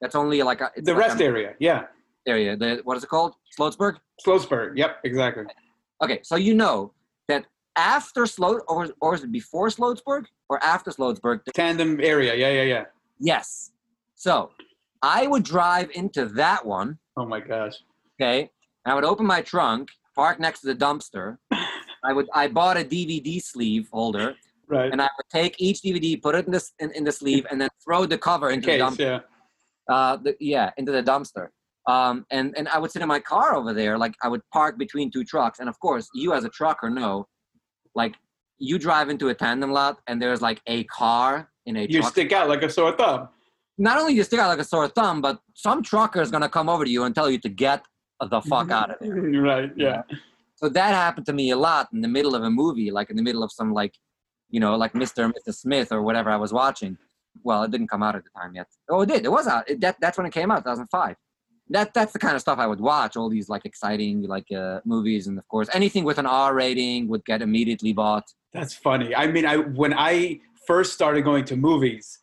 That's 0.00 0.14
only 0.14 0.42
like 0.42 0.60
a, 0.60 0.70
the 0.76 0.92
like 0.94 1.00
rest 1.04 1.16
an 1.20 1.26
area 1.32 1.50
yeah 1.58 1.80
area. 2.26 2.56
The 2.56 2.80
what 2.84 2.96
is 2.96 3.04
it 3.04 3.10
called? 3.14 3.32
Sloatsburg. 3.58 3.94
Sloatsburg 4.24 4.76
yep 4.76 4.92
exactly 5.04 5.44
Okay, 6.02 6.20
so 6.22 6.36
you 6.36 6.54
know 6.54 6.92
after 7.80 8.26
Sloat 8.26 8.62
or 8.68 8.88
or 9.00 9.14
is 9.16 9.22
it 9.24 9.32
before 9.32 9.68
Sloatsburg 9.68 10.24
or 10.50 10.56
after 10.62 10.90
Sloatsburg? 10.90 11.38
tandem 11.54 11.90
area 12.00 12.34
yeah 12.42 12.50
yeah 12.58 12.66
yeah 12.74 12.84
Yes. 13.32 13.70
So 14.14 14.34
I 15.02 15.20
would 15.26 15.44
drive 15.56 15.88
into 16.00 16.22
that 16.42 16.60
one. 16.64 16.98
oh 17.16 17.26
my 17.34 17.40
gosh 17.52 17.76
Okay, 18.16 18.38
and 18.84 18.92
I 18.92 18.94
would 18.96 19.04
open 19.12 19.26
my 19.36 19.40
trunk, 19.52 19.88
park 20.14 20.36
next 20.46 20.60
to 20.60 20.66
the 20.72 20.78
dumpster. 20.84 21.26
I 22.08 22.12
would 22.16 22.28
I 22.42 22.44
bought 22.48 22.76
a 22.82 22.84
DVD 22.94 23.30
sleeve 23.52 23.86
holder, 23.96 24.28
right 24.76 24.90
and 24.92 25.00
I 25.06 25.08
would 25.16 25.28
take 25.40 25.54
each 25.66 25.78
DVD, 25.86 26.06
put 26.26 26.34
it 26.38 26.44
in 26.46 26.52
this 26.56 26.66
in, 26.82 26.88
in 26.98 27.04
the 27.08 27.12
sleeve, 27.20 27.44
and 27.50 27.56
then 27.60 27.70
throw 27.84 28.00
the 28.12 28.18
cover 28.18 28.48
into 28.54 28.66
the 28.66 28.72
case 28.72 28.82
dumpster. 28.82 29.10
yeah 29.10 29.94
Uh, 29.94 30.14
the, 30.24 30.32
yeah, 30.54 30.68
into 30.78 30.92
the 30.98 31.02
dumpster. 31.10 31.46
Um, 31.94 32.16
and 32.36 32.46
and 32.58 32.66
I 32.74 32.76
would 32.80 32.90
sit 32.94 33.02
in 33.02 33.08
my 33.16 33.22
car 33.32 33.48
over 33.58 33.72
there, 33.80 33.94
like 34.04 34.14
I 34.24 34.28
would 34.32 34.42
park 34.58 34.72
between 34.84 35.06
two 35.14 35.24
trucks. 35.32 35.56
And 35.60 35.68
of 35.72 35.76
course, 35.86 36.06
you 36.22 36.28
as 36.38 36.44
a 36.50 36.52
trucker 36.60 36.90
know, 37.00 37.14
like 37.94 38.14
you 38.58 38.78
drive 38.78 39.08
into 39.08 39.28
a 39.28 39.34
tandem 39.34 39.72
lot, 39.72 39.98
and 40.06 40.20
there's 40.20 40.42
like 40.42 40.60
a 40.66 40.84
car 40.84 41.50
in 41.66 41.76
a 41.76 41.82
you 41.82 42.00
truck. 42.00 42.12
stick 42.12 42.32
out 42.32 42.48
like 42.48 42.62
a 42.62 42.70
sore 42.70 42.92
thumb 42.96 43.28
Not 43.78 43.98
only 43.98 44.12
do 44.12 44.16
you 44.18 44.24
stick 44.24 44.40
out 44.40 44.48
like 44.48 44.58
a 44.58 44.64
sore 44.64 44.88
thumb, 44.88 45.20
but 45.20 45.40
some 45.54 45.82
trucker 45.82 46.20
is 46.20 46.30
gonna 46.30 46.48
come 46.48 46.68
over 46.68 46.84
to 46.84 46.90
you 46.90 47.04
and 47.04 47.14
tell 47.14 47.30
you 47.30 47.38
to 47.38 47.48
get 47.48 47.84
the 48.20 48.40
fuck 48.42 48.70
out 48.78 48.90
of 48.90 48.96
there. 49.00 49.14
right 49.42 49.70
yeah 49.76 50.02
So 50.56 50.68
that 50.68 50.90
happened 50.94 51.26
to 51.26 51.32
me 51.32 51.50
a 51.50 51.56
lot 51.56 51.88
in 51.92 52.00
the 52.02 52.08
middle 52.08 52.34
of 52.34 52.42
a 52.42 52.50
movie, 52.50 52.90
like 52.90 53.08
in 53.10 53.16
the 53.16 53.22
middle 53.22 53.42
of 53.42 53.50
some 53.50 53.72
like, 53.72 53.94
you 54.50 54.60
know, 54.60 54.76
like 54.76 54.92
Mr. 54.92 55.24
and 55.24 55.34
Mrs. 55.34 55.54
Smith 55.60 55.90
or 55.90 56.02
whatever 56.02 56.28
I 56.30 56.36
was 56.36 56.52
watching. 56.52 56.98
Well, 57.42 57.62
it 57.62 57.70
didn't 57.70 57.88
come 57.88 58.02
out 58.02 58.14
at 58.16 58.24
the 58.24 58.30
time 58.38 58.54
yet. 58.54 58.66
Oh, 58.90 59.00
it 59.02 59.08
did. 59.08 59.24
It 59.24 59.32
was 59.32 59.46
out. 59.46 59.64
It, 59.70 59.80
that, 59.80 59.96
that's 60.02 60.18
when 60.18 60.26
it 60.26 60.32
came 60.34 60.50
out, 60.50 60.58
2005. 60.64 61.16
That 61.70 61.94
that's 61.94 62.12
the 62.12 62.18
kind 62.18 62.34
of 62.34 62.40
stuff 62.40 62.58
I 62.58 62.66
would 62.66 62.80
watch. 62.80 63.16
All 63.16 63.28
these 63.28 63.48
like 63.48 63.64
exciting 63.64 64.22
like 64.22 64.50
uh, 64.52 64.80
movies, 64.84 65.26
and 65.28 65.38
of 65.38 65.46
course 65.48 65.68
anything 65.72 66.04
with 66.04 66.18
an 66.18 66.26
R 66.26 66.54
rating 66.54 67.08
would 67.08 67.24
get 67.24 67.42
immediately 67.42 67.92
bought. 67.92 68.24
That's 68.52 68.74
funny. 68.74 69.14
I 69.14 69.28
mean, 69.28 69.46
I 69.46 69.56
when 69.56 69.94
I 69.94 70.40
first 70.66 70.92
started 70.92 71.22
going 71.22 71.44
to 71.46 71.56
movies, 71.56 72.18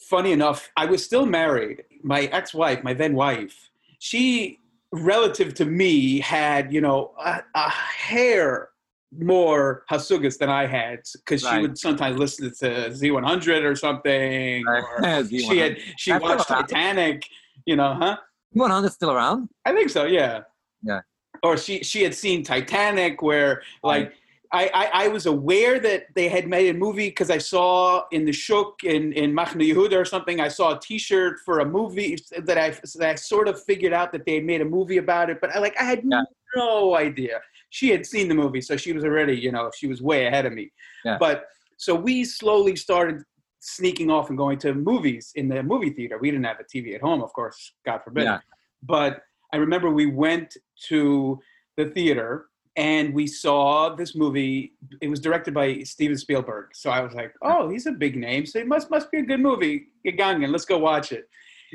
funny 0.00 0.32
enough, 0.32 0.70
I 0.76 0.86
was 0.86 1.04
still 1.04 1.26
married. 1.26 1.82
My 2.02 2.22
ex-wife, 2.24 2.82
my 2.82 2.94
then 2.94 3.14
wife, 3.14 3.70
she, 3.98 4.58
relative 4.92 5.54
to 5.54 5.64
me, 5.64 6.20
had 6.20 6.72
you 6.72 6.80
know 6.80 7.12
a, 7.24 7.42
a 7.54 7.70
hair 7.70 8.70
more 9.18 9.84
hasugas 9.90 10.38
than 10.38 10.48
I 10.48 10.66
had 10.66 11.00
because 11.14 11.42
she 11.42 11.58
would 11.58 11.76
sometimes 11.76 12.18
listen 12.18 12.52
to 12.60 12.90
Z100 12.90 13.64
or 13.64 13.74
something. 13.74 14.64
Or 14.68 14.82
Z100. 15.02 15.28
she 15.30 15.58
had 15.58 15.78
she 15.96 16.12
watched. 16.12 16.48
Titanic. 16.48 17.26
You 17.66 17.76
know, 17.76 17.94
huh? 17.94 18.16
Z100 18.56 18.90
still 18.90 19.10
around? 19.10 19.48
I 19.64 19.72
think 19.72 19.90
so. 19.90 20.04
Yeah. 20.04 20.42
Yeah. 20.82 21.00
or 21.42 21.56
she 21.56 21.82
she 21.82 22.02
had 22.02 22.14
seen 22.14 22.42
Titanic, 22.42 23.20
where 23.22 23.62
like 23.82 24.12
I, 24.52 24.68
I, 24.74 25.04
I 25.04 25.08
was 25.08 25.26
aware 25.26 25.78
that 25.78 26.06
they 26.16 26.28
had 26.28 26.48
made 26.48 26.74
a 26.74 26.78
movie 26.78 27.08
because 27.08 27.30
I 27.30 27.38
saw 27.38 28.02
in 28.10 28.24
the 28.24 28.32
Shuk 28.32 28.82
in 28.82 29.12
in 29.12 29.32
Machne 29.32 29.60
Yehuda 29.70 29.92
or 29.94 30.04
something. 30.04 30.40
I 30.40 30.48
saw 30.48 30.76
a 30.76 30.80
T-shirt 30.80 31.38
for 31.44 31.60
a 31.60 31.64
movie 31.64 32.18
that 32.36 32.58
I 32.58 32.70
that 32.70 33.08
I 33.10 33.14
sort 33.14 33.46
of 33.46 33.62
figured 33.62 33.92
out 33.92 34.10
that 34.12 34.24
they 34.26 34.36
had 34.36 34.44
made 34.44 34.60
a 34.60 34.64
movie 34.64 34.96
about 34.96 35.30
it, 35.30 35.38
but 35.40 35.50
I 35.54 35.58
like 35.60 35.76
I 35.80 35.84
had 35.84 36.02
Yeah. 36.04 36.22
no 36.56 36.96
idea. 36.96 37.40
She 37.68 37.90
had 37.90 38.04
seen 38.04 38.26
the 38.26 38.34
movie, 38.34 38.60
so 38.62 38.76
she 38.76 38.92
was 38.92 39.04
already 39.04 39.36
you 39.36 39.52
know 39.52 39.70
she 39.76 39.86
was 39.86 40.02
way 40.02 40.26
ahead 40.26 40.46
of 40.46 40.52
me. 40.52 40.72
Yeah. 41.04 41.16
But 41.20 41.44
so 41.76 41.94
we 41.94 42.24
slowly 42.24 42.74
started 42.76 43.22
sneaking 43.60 44.10
off 44.10 44.28
and 44.28 44.38
going 44.38 44.58
to 44.58 44.74
movies 44.74 45.32
in 45.36 45.48
the 45.48 45.62
movie 45.62 45.90
theater. 45.90 46.18
We 46.18 46.30
didn't 46.30 46.46
have 46.46 46.58
a 46.60 46.64
TV 46.64 46.94
at 46.94 47.00
home, 47.00 47.22
of 47.22 47.32
course, 47.32 47.72
God 47.86 48.00
forbid. 48.02 48.24
Yeah. 48.24 48.40
But 48.82 49.22
I 49.52 49.58
remember 49.58 49.90
we 49.90 50.06
went 50.06 50.56
to 50.88 51.38
the 51.76 51.86
theater 51.86 52.46
and 52.76 53.12
we 53.12 53.26
saw 53.26 53.94
this 53.94 54.14
movie. 54.14 54.72
It 55.00 55.08
was 55.08 55.20
directed 55.20 55.54
by 55.54 55.82
Steven 55.82 56.16
Spielberg. 56.16 56.74
So 56.74 56.90
I 56.90 57.00
was 57.00 57.12
like, 57.14 57.34
oh, 57.42 57.68
he's 57.68 57.86
a 57.86 57.92
big 57.92 58.16
name. 58.16 58.46
So 58.46 58.58
it 58.58 58.66
must 58.66 58.90
must 58.90 59.10
be 59.10 59.18
a 59.18 59.22
good 59.22 59.40
movie. 59.40 59.88
Gegangen, 60.06 60.50
let's 60.50 60.64
go 60.64 60.78
watch 60.78 61.12
it. 61.12 61.28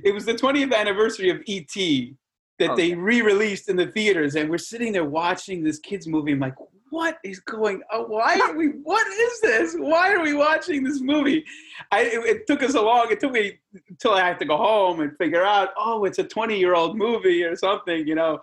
It 0.03 0.13
was 0.13 0.25
the 0.25 0.33
20th 0.33 0.73
anniversary 0.73 1.29
of 1.29 1.41
E.T. 1.45 2.15
that 2.59 2.71
Oh, 2.71 2.75
they 2.75 2.93
re-released 2.93 3.69
in 3.69 3.75
the 3.75 3.87
theaters, 3.87 4.35
and 4.35 4.49
we're 4.49 4.57
sitting 4.57 4.91
there 4.91 5.05
watching 5.05 5.63
this 5.63 5.79
kids 5.79 6.07
movie. 6.07 6.31
I'm 6.31 6.39
like, 6.39 6.55
what 6.95 7.17
is 7.23 7.39
going? 7.41 7.81
on? 7.93 8.03
why 8.09 8.39
are 8.39 8.55
we? 8.55 8.67
What 8.67 9.05
is 9.07 9.41
this? 9.41 9.75
Why 9.77 10.13
are 10.13 10.21
we 10.21 10.33
watching 10.33 10.81
this 10.83 11.01
movie? 11.01 11.43
I, 11.91 12.03
it, 12.03 12.25
it 12.31 12.47
took 12.47 12.63
us 12.63 12.73
a 12.73 12.81
long. 12.81 13.11
It 13.11 13.19
took 13.19 13.33
me 13.33 13.59
until 13.89 14.13
I 14.13 14.21
had 14.21 14.39
to 14.39 14.45
go 14.45 14.55
home 14.55 15.01
and 15.01 15.11
figure 15.17 15.43
out. 15.43 15.69
Oh, 15.77 16.05
it's 16.05 16.19
a 16.19 16.23
20-year-old 16.23 16.97
movie 16.97 17.43
or 17.43 17.55
something. 17.57 18.07
You 18.07 18.15
know. 18.15 18.39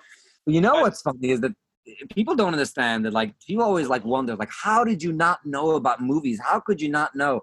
You 0.47 0.61
know 0.61 0.83
what's 0.83 1.01
funny 1.01 1.31
is 1.31 1.41
that 1.41 1.55
people 2.15 2.35
don't 2.35 2.53
understand 2.53 3.07
that. 3.07 3.15
Like 3.15 3.35
you 3.47 3.63
always 3.63 3.89
like 3.89 4.05
wonder, 4.05 4.37
like, 4.37 4.53
how 4.67 4.85
did 4.85 5.03
you 5.03 5.13
not 5.13 5.39
know 5.47 5.77
about 5.77 6.03
movies? 6.03 6.39
How 6.45 6.61
could 6.61 6.79
you 6.81 6.91
not 6.91 7.17
know? 7.17 7.41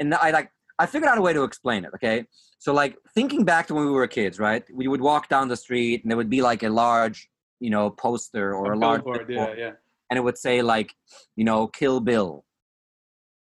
And 0.00 0.12
I 0.14 0.30
like 0.32 0.50
I 0.80 0.86
figured 0.86 1.08
out 1.08 1.18
a 1.18 1.22
way 1.22 1.32
to 1.32 1.44
explain 1.44 1.84
it. 1.84 1.92
Okay, 1.94 2.24
so 2.58 2.72
like 2.72 2.96
thinking 3.14 3.44
back 3.44 3.68
to 3.68 3.74
when 3.74 3.84
we 3.84 3.92
were 3.92 4.08
kids, 4.08 4.40
right? 4.40 4.64
We 4.72 4.88
would 4.88 5.00
walk 5.00 5.28
down 5.28 5.46
the 5.46 5.56
street 5.56 6.02
and 6.02 6.10
there 6.10 6.16
would 6.16 6.30
be 6.30 6.42
like 6.42 6.64
a 6.64 6.68
large, 6.68 7.30
you 7.60 7.70
know, 7.70 7.90
poster 7.90 8.54
or 8.56 8.72
a, 8.72 8.76
a 8.76 8.86
large 8.86 9.04
billboard, 9.04 9.30
yeah, 9.30 9.54
yeah. 9.56 9.72
And 10.10 10.16
it 10.18 10.22
would 10.22 10.38
say 10.38 10.62
like, 10.62 10.94
you 11.36 11.44
know, 11.44 11.66
Kill 11.66 12.00
Bill, 12.00 12.44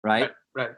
right? 0.03 0.23
Right, 0.55 0.67
right. 0.67 0.69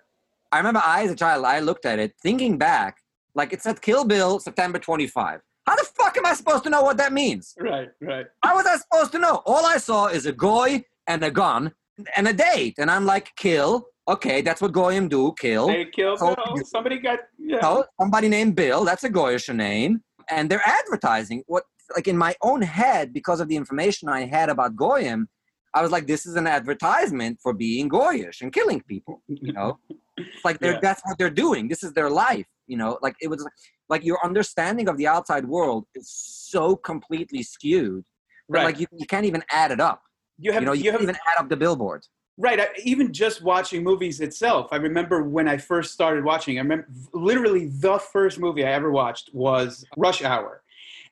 I 0.52 0.58
remember 0.58 0.82
I, 0.84 1.04
as 1.04 1.12
a 1.12 1.16
child, 1.16 1.46
I 1.46 1.60
looked 1.60 1.86
at 1.86 2.00
it, 2.00 2.14
thinking 2.22 2.58
back, 2.58 2.98
like 3.36 3.54
it 3.54 3.62
said 3.62 3.82
Kill 3.82 4.06
Bill, 4.06 4.40
September 4.40 4.80
25. 4.80 5.40
How 5.66 5.76
the 5.76 5.86
fuck 5.98 6.18
am 6.18 6.26
I 6.26 6.34
supposed 6.34 6.64
to 6.66 6.70
know 6.70 6.82
what 6.84 6.98
that 6.98 7.14
means? 7.14 7.56
Right, 7.60 7.90
right. 8.02 8.26
How 8.44 8.56
was 8.56 8.66
I 8.66 8.78
supposed 8.78 9.12
to 9.14 9.20
know? 9.20 9.42
All 9.46 9.66
I 9.66 9.78
saw 9.78 10.08
is 10.08 10.26
a 10.26 10.32
goy 10.34 10.84
and 11.08 11.24
a 11.24 11.32
gun 11.32 11.72
and 12.18 12.28
a 12.28 12.34
date. 12.34 12.76
And 12.78 12.92
I'm 12.92 13.06
like, 13.06 13.32
kill. 13.38 13.88
Okay, 14.08 14.42
that's 14.42 14.62
what 14.62 14.74
goyim 14.74 15.08
do, 15.08 15.34
kill. 15.40 15.68
They 15.68 15.86
killed 15.86 16.20
So- 16.20 16.36
Bill. 16.36 16.66
Somebody 16.66 17.00
got 17.00 17.20
yeah. 17.40 17.62
So 17.62 17.86
somebody 18.00 18.28
named 18.28 18.56
Bill, 18.56 18.84
that's 18.84 19.06
a 19.06 19.10
goyish 19.10 19.54
name. 19.56 20.02
And 20.30 20.50
they're 20.50 20.62
advertising 20.66 21.44
what, 21.48 21.64
like 21.96 22.08
in 22.10 22.18
my 22.18 22.36
own 22.42 22.62
head, 22.62 23.14
because 23.14 23.40
of 23.40 23.48
the 23.48 23.56
information 23.56 24.10
I 24.10 24.26
had 24.26 24.50
about 24.50 24.76
goyim, 24.76 25.30
I 25.76 25.82
was 25.82 25.92
like, 25.92 26.06
this 26.08 26.26
is 26.26 26.36
an 26.36 26.46
advertisement 26.48 27.40
for 27.42 27.54
being 27.54 27.90
goyish 27.90 28.42
and 28.42 28.54
killing 28.54 28.82
people. 28.82 29.22
You 29.28 29.54
know, 29.54 29.80
it's 30.18 30.46
like 30.46 30.60
they're, 30.60 30.74
Yeah. 30.74 30.80
that's 30.82 31.02
what 31.06 31.18
they're 31.18 31.30
doing. 31.30 31.68
This 31.68 31.84
is 31.84 31.94
their 31.94 32.10
life. 32.10 32.46
You 32.68 32.78
know, 32.78 33.00
like 33.02 33.16
it 33.22 33.28
was 33.28 33.46
like 33.90 34.04
your 34.06 34.20
understanding 34.24 34.88
of 34.88 34.98
the 34.98 35.08
outside 35.08 35.46
world 35.46 35.86
is 35.96 36.10
so 36.10 36.76
completely 36.76 37.44
skewed 37.44 38.04
that 38.50 38.58
right. 38.60 38.66
like 38.66 38.80
you, 38.80 38.88
you 38.94 39.06
can't 39.06 39.26
even 39.26 39.44
add 39.50 39.72
it 39.72 39.80
up. 39.82 40.02
you 40.40 40.52
have 40.54 40.62
you 40.62 40.66
know, 40.68 40.74
you, 40.74 40.84
you 40.86 40.92
can't 40.92 41.02
have 41.02 41.10
even 41.10 41.16
add 41.32 41.42
up 41.42 41.50
the 41.50 41.58
billboards. 41.58 42.10
Right. 42.38 42.60
I, 42.60 42.68
even 42.84 43.12
just 43.14 43.44
watching 43.44 43.84
movies 43.84 44.20
itself, 44.22 44.70
I 44.72 44.78
remember 44.78 45.24
when 45.24 45.48
I 45.48 45.58
first 45.58 45.92
started 45.94 46.24
watching. 46.24 46.58
I 46.58 46.62
remember 46.62 46.88
literally 47.14 47.68
the 47.68 48.00
first 48.00 48.40
movie 48.40 48.64
I 48.66 48.72
ever 48.72 48.92
watched 48.92 49.30
was 49.34 49.86
Rush 49.98 50.24
Hour, 50.24 50.64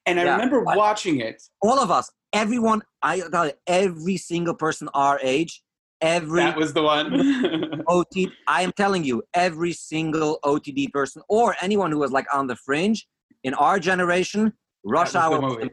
and 0.05 0.19
I 0.19 0.23
Yeah. 0.23 0.31
remember 0.33 0.61
watching 0.63 1.19
it. 1.19 1.43
All 1.61 1.79
of 1.79 1.91
us, 1.91 2.11
everyone, 2.33 2.81
I 3.01 3.21
tell 3.31 3.47
you, 3.47 3.53
every 3.67 4.17
single 4.17 4.55
person 4.55 4.89
our 4.93 5.19
age, 5.21 5.61
every 6.01 6.41
That 6.41 6.57
was 6.57 6.73
the 6.73 6.83
one. 6.83 7.83
OT, 7.87 8.31
I 8.47 8.61
am 8.63 8.71
telling 8.71 9.03
you, 9.03 9.23
every 9.33 9.73
single 9.73 10.39
OTD 10.43 10.91
person 10.91 11.21
or 11.29 11.55
anyone 11.61 11.91
who 11.91 11.99
was 11.99 12.11
like 12.11 12.27
on 12.33 12.47
the 12.47 12.55
fringe 12.55 13.07
in 13.43 13.53
our 13.53 13.79
generation, 13.79 14.53
Rush 14.83 15.15
Hour. 15.15 15.69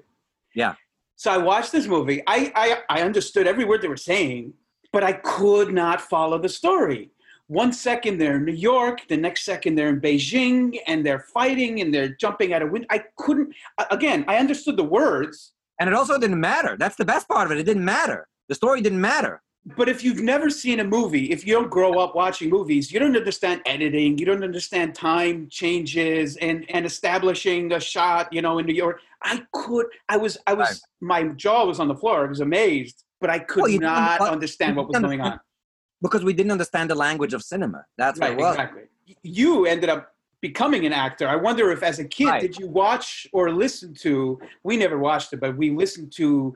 Yeah. 0.55 0.75
So 1.17 1.33
I 1.33 1.39
watched 1.39 1.73
this 1.73 1.87
movie. 1.87 2.23
I, 2.27 2.53
I 2.55 2.99
I 3.01 3.03
understood 3.03 3.47
every 3.47 3.65
word 3.65 3.83
they 3.83 3.89
were 3.89 3.97
saying, 3.97 4.55
but 4.93 5.03
I 5.03 5.13
could 5.13 5.73
not 5.73 6.01
follow 6.01 6.39
the 6.39 6.49
story. 6.49 7.11
One 7.49 7.73
second 7.73 8.19
they're 8.19 8.37
in 8.37 8.45
New 8.45 8.53
York, 8.53 9.01
the 9.09 9.17
next 9.17 9.45
second 9.45 9.75
they're 9.75 9.89
in 9.89 10.01
Beijing, 10.01 10.79
and 10.87 11.05
they're 11.05 11.27
fighting 11.33 11.81
and 11.81 11.93
they're 11.93 12.11
jumping 12.11 12.53
out 12.53 12.63
of 12.63 12.71
window. 12.71 12.87
I 12.91 13.05
couldn't. 13.17 13.55
Again, 13.91 14.25
I 14.29 14.37
understood 14.37 14.77
the 14.77 14.85
words, 14.85 15.55
And 15.79 15.89
it 15.89 15.95
also 15.95 16.19
didn't 16.19 16.41
matter. 16.41 16.77
That's 16.77 16.97
the 16.97 17.05
best 17.05 17.29
part 17.29 17.47
of 17.47 17.53
it. 17.53 17.59
It 17.59 17.65
didn't 17.65 17.85
matter. 17.85 18.27
The 18.49 18.55
story 18.55 18.81
didn't 18.81 19.01
matter. 19.01 19.43
But 19.77 19.89
if 19.89 20.03
you've 20.03 20.21
never 20.21 20.49
seen 20.49 20.81
a 20.81 20.85
movie, 20.85 21.31
if 21.31 21.47
you 21.47 21.53
don't 21.53 21.69
grow 21.69 21.99
up 21.99 22.15
watching 22.15 22.49
movies, 22.49 22.91
you 22.91 22.99
don't 22.99 23.17
understand 23.17 23.61
editing, 23.67 24.17
you 24.17 24.25
don't 24.25 24.43
understand 24.43 24.95
time 24.95 25.47
changes 25.51 26.37
and 26.37 26.65
and 26.71 26.87
establishing 26.87 27.73
a 27.73 27.81
shot, 27.81 28.33
you 28.33 28.41
know, 28.41 28.59
in 28.59 28.67
New 28.67 28.73
York. 28.75 29.01
I 29.23 29.43
could 29.53 29.87
I 30.09 30.17
was 30.17 30.39
I 30.47 30.55
was 30.55 30.83
my 31.01 31.25
jaw 31.29 31.67
was 31.67 31.81
on 31.81 31.89
the 31.89 31.95
floor. 31.95 32.25
I 32.25 32.29
was 32.29 32.41
amazed, 32.41 33.05
but 33.21 33.29
I 33.29 33.41
could 33.41 33.63
Well, 33.63 33.81
not 33.81 34.21
understand 34.23 34.77
what 34.77 34.89
was 34.89 34.99
going 35.01 35.21
on. 35.21 35.39
Because 36.01 36.25
we 36.25 36.33
didn't 36.33 36.53
understand 36.53 36.89
the 36.89 36.95
language 36.95 37.35
of 37.35 37.43
cinema. 37.43 37.85
That's 37.99 38.19
what 38.19 38.31
Right, 38.31 38.39
it 38.39 38.43
was. 38.43 38.55
exactly. 38.55 38.83
You 39.23 39.67
ended 39.67 39.91
up 39.91 40.15
becoming 40.41 40.87
an 40.87 40.93
actor. 40.93 41.27
I 41.29 41.37
wonder 41.37 41.71
if 41.73 41.83
as 41.83 41.99
a 41.99 42.05
kid 42.05 42.27
Right. 42.27 42.41
did 42.41 42.59
you 42.59 42.69
watch 42.69 43.27
or 43.33 43.51
listen 43.51 43.95
to 44.07 44.39
we 44.63 44.77
never 44.77 44.99
watched 44.99 45.33
it, 45.33 45.41
but 45.41 45.57
we 45.57 45.71
listened 45.71 46.13
to 46.13 46.55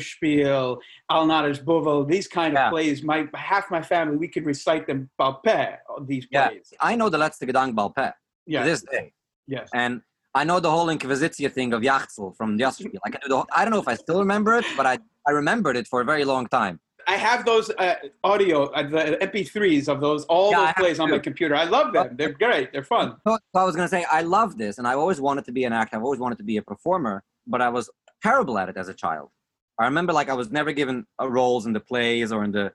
Spiel, 0.00 0.78
Al 1.10 1.26
Nader's 1.26 1.58
Bovel, 1.60 2.04
these 2.04 2.28
kind 2.28 2.52
of 2.54 2.58
Yeah. 2.64 2.70
plays. 2.70 3.02
My 3.02 3.28
half 3.34 3.70
my 3.70 3.80
family 3.82 4.16
we 4.16 4.28
could 4.28 4.44
recite 4.44 4.86
them 4.86 5.08
balpé 5.18 5.78
these 6.06 6.26
Yeah. 6.30 6.48
plays. 6.48 6.72
I 6.80 6.96
know 6.96 7.08
the 7.08 7.18
letzte 7.18 7.44
Gedank 7.48 7.74
Balpet 7.74 8.12
Yeah. 8.46 8.62
to 8.64 8.70
this 8.70 8.82
day. 8.82 9.12
Yes. 9.46 9.68
And 9.72 10.02
I 10.34 10.44
know 10.44 10.60
the 10.60 10.70
whole 10.70 10.88
Inquisitia 10.88 11.50
thing 11.50 11.72
of 11.72 11.82
Yachtsel 11.82 12.32
from 12.36 12.58
Yasserspiel. 12.58 12.98
I 13.06 13.10
can 13.10 13.20
do 13.22 13.28
the 13.28 13.36
whole, 13.36 13.46
I 13.52 13.64
don't 13.64 13.72
know 13.72 13.80
if 13.80 13.88
I 13.88 13.94
still 13.94 14.18
remember 14.18 14.54
it, 14.58 14.66
but 14.76 14.84
I, 14.84 14.98
I 15.26 15.30
remembered 15.30 15.76
it 15.76 15.86
for 15.88 16.00
a 16.02 16.04
very 16.04 16.24
long 16.24 16.46
time. 16.48 16.78
I 17.08 17.16
have 17.16 17.44
those 17.44 17.70
uh, 17.70 17.94
audio, 18.24 18.64
uh, 18.66 18.82
the 18.82 19.18
MP3s 19.22 19.88
of 19.88 20.00
those 20.00 20.24
all 20.24 20.50
Yeah, 20.50 20.66
those 20.66 20.74
plays 20.74 21.00
on 21.00 21.10
my 21.10 21.18
computer. 21.18 21.54
I 21.54 21.64
love 21.64 21.92
them. 21.92 22.16
They're 22.16 22.32
great. 22.32 22.72
They're 22.72 22.82
fun. 22.82 23.16
So, 23.26 23.38
I 23.54 23.64
was 23.64 23.76
going 23.76 23.88
to 23.88 23.90
say, 23.96 24.04
I 24.10 24.22
love 24.22 24.58
this, 24.58 24.78
and 24.78 24.86
I 24.86 24.94
always 24.94 25.20
wanted 25.20 25.44
to 25.44 25.52
be 25.52 25.64
an 25.64 25.72
actor. 25.72 25.96
I've 25.96 26.02
always 26.02 26.20
wanted 26.20 26.38
to 26.38 26.44
be 26.44 26.56
a 26.56 26.62
performer, 26.62 27.22
but 27.46 27.62
I 27.62 27.68
was 27.68 27.88
terrible 28.22 28.58
at 28.58 28.68
it 28.68 28.76
as 28.76 28.88
a 28.88 28.94
child. 28.94 29.30
I 29.78 29.84
remember 29.84 30.12
like 30.12 30.28
I 30.28 30.34
was 30.34 30.50
never 30.50 30.72
given 30.72 31.06
uh, 31.20 31.28
roles 31.28 31.66
in 31.66 31.72
the 31.72 31.80
plays 31.80 32.32
or 32.32 32.44
in 32.44 32.52
the 32.52 32.72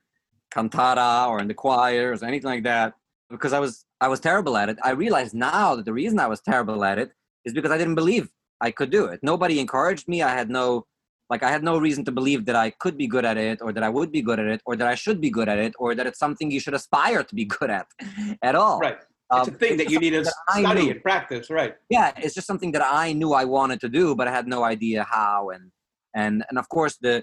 cantata 0.52 1.28
or 1.28 1.39
in 1.39 1.48
the 1.48 1.54
choirs 1.54 2.22
or 2.22 2.28
anything 2.28 2.50
like 2.50 2.63
that 2.63 2.94
because 3.30 3.54
I 3.54 3.60
was 3.60 3.86
I 4.00 4.08
was 4.08 4.20
terrible 4.20 4.58
at 4.58 4.70
it. 4.70 4.78
I 4.84 4.91
realize 4.91 5.34
now 5.34 5.76
that 5.76 5.86
the 5.86 5.94
reason 5.94 6.20
I 6.20 6.28
was 6.28 6.41
terrible 6.41 6.84
at 6.84 7.00
it 7.00 7.12
is 7.46 7.54
because 7.54 7.72
I 7.72 7.78
didn't 7.78 7.96
believe 7.96 8.30
I 8.60 8.70
could 8.72 8.91
do 8.91 9.06
it. 9.06 9.22
Nobody 9.24 9.60
encouraged 9.60 10.08
me. 10.08 10.22
I 10.22 10.36
had 10.36 10.50
no 10.50 10.86
like 11.32 11.44
I 11.44 11.50
had 11.50 11.63
no 11.63 11.78
reason 11.78 12.04
to 12.06 12.12
believe 12.12 12.41
that 12.48 12.58
I 12.58 12.72
could 12.84 12.98
be 12.98 13.08
good 13.08 13.26
at 13.32 13.38
it 13.38 13.62
or 13.62 13.72
that 13.76 13.84
I 13.84 13.89
would 13.98 14.12
be 14.12 14.22
good 14.22 14.39
at 14.44 14.48
it 14.48 14.62
or 14.65 14.76
that 14.76 14.88
I 14.94 14.96
should 15.04 15.20
be 15.22 15.32
good 15.38 15.48
at 15.54 15.60
it 15.65 15.74
or 15.80 15.96
that 15.96 16.06
it's 16.06 16.20
something 16.20 16.52
you 16.52 16.60
should 16.60 16.74
aspire 16.74 17.24
to 17.24 17.36
be 17.41 17.46
good 17.58 17.72
at 17.80 17.88
at 18.50 18.56
all. 18.63 18.80
Right. 18.80 19.00
Um, 19.32 19.39
It's 19.39 19.48
a 19.56 19.60
thing 19.63 19.78
that 19.78 19.89
you 19.89 19.98
need 19.98 20.10
to 20.10 20.26
something 20.26 20.63
that 20.63 20.70
I 20.70 20.74
study 20.74 20.89
and 20.91 21.02
practice. 21.02 21.50
Right. 21.50 21.74
yeah 21.89 22.12
it's 22.24 22.36
just 22.38 22.48
something 22.52 22.72
that 22.76 22.86
i 23.04 23.06
knew 23.20 23.32
i 23.41 23.46
wanted 23.58 23.80
to 23.86 23.89
do 24.00 24.06
but 24.20 24.26
i 24.28 24.32
had 24.39 24.46
no 24.56 24.60
idea 24.74 25.00
how 25.17 25.52
and 25.54 25.63
and 26.22 26.34
and 26.50 26.58
of 26.62 26.67
course 26.76 26.96
the 27.06 27.15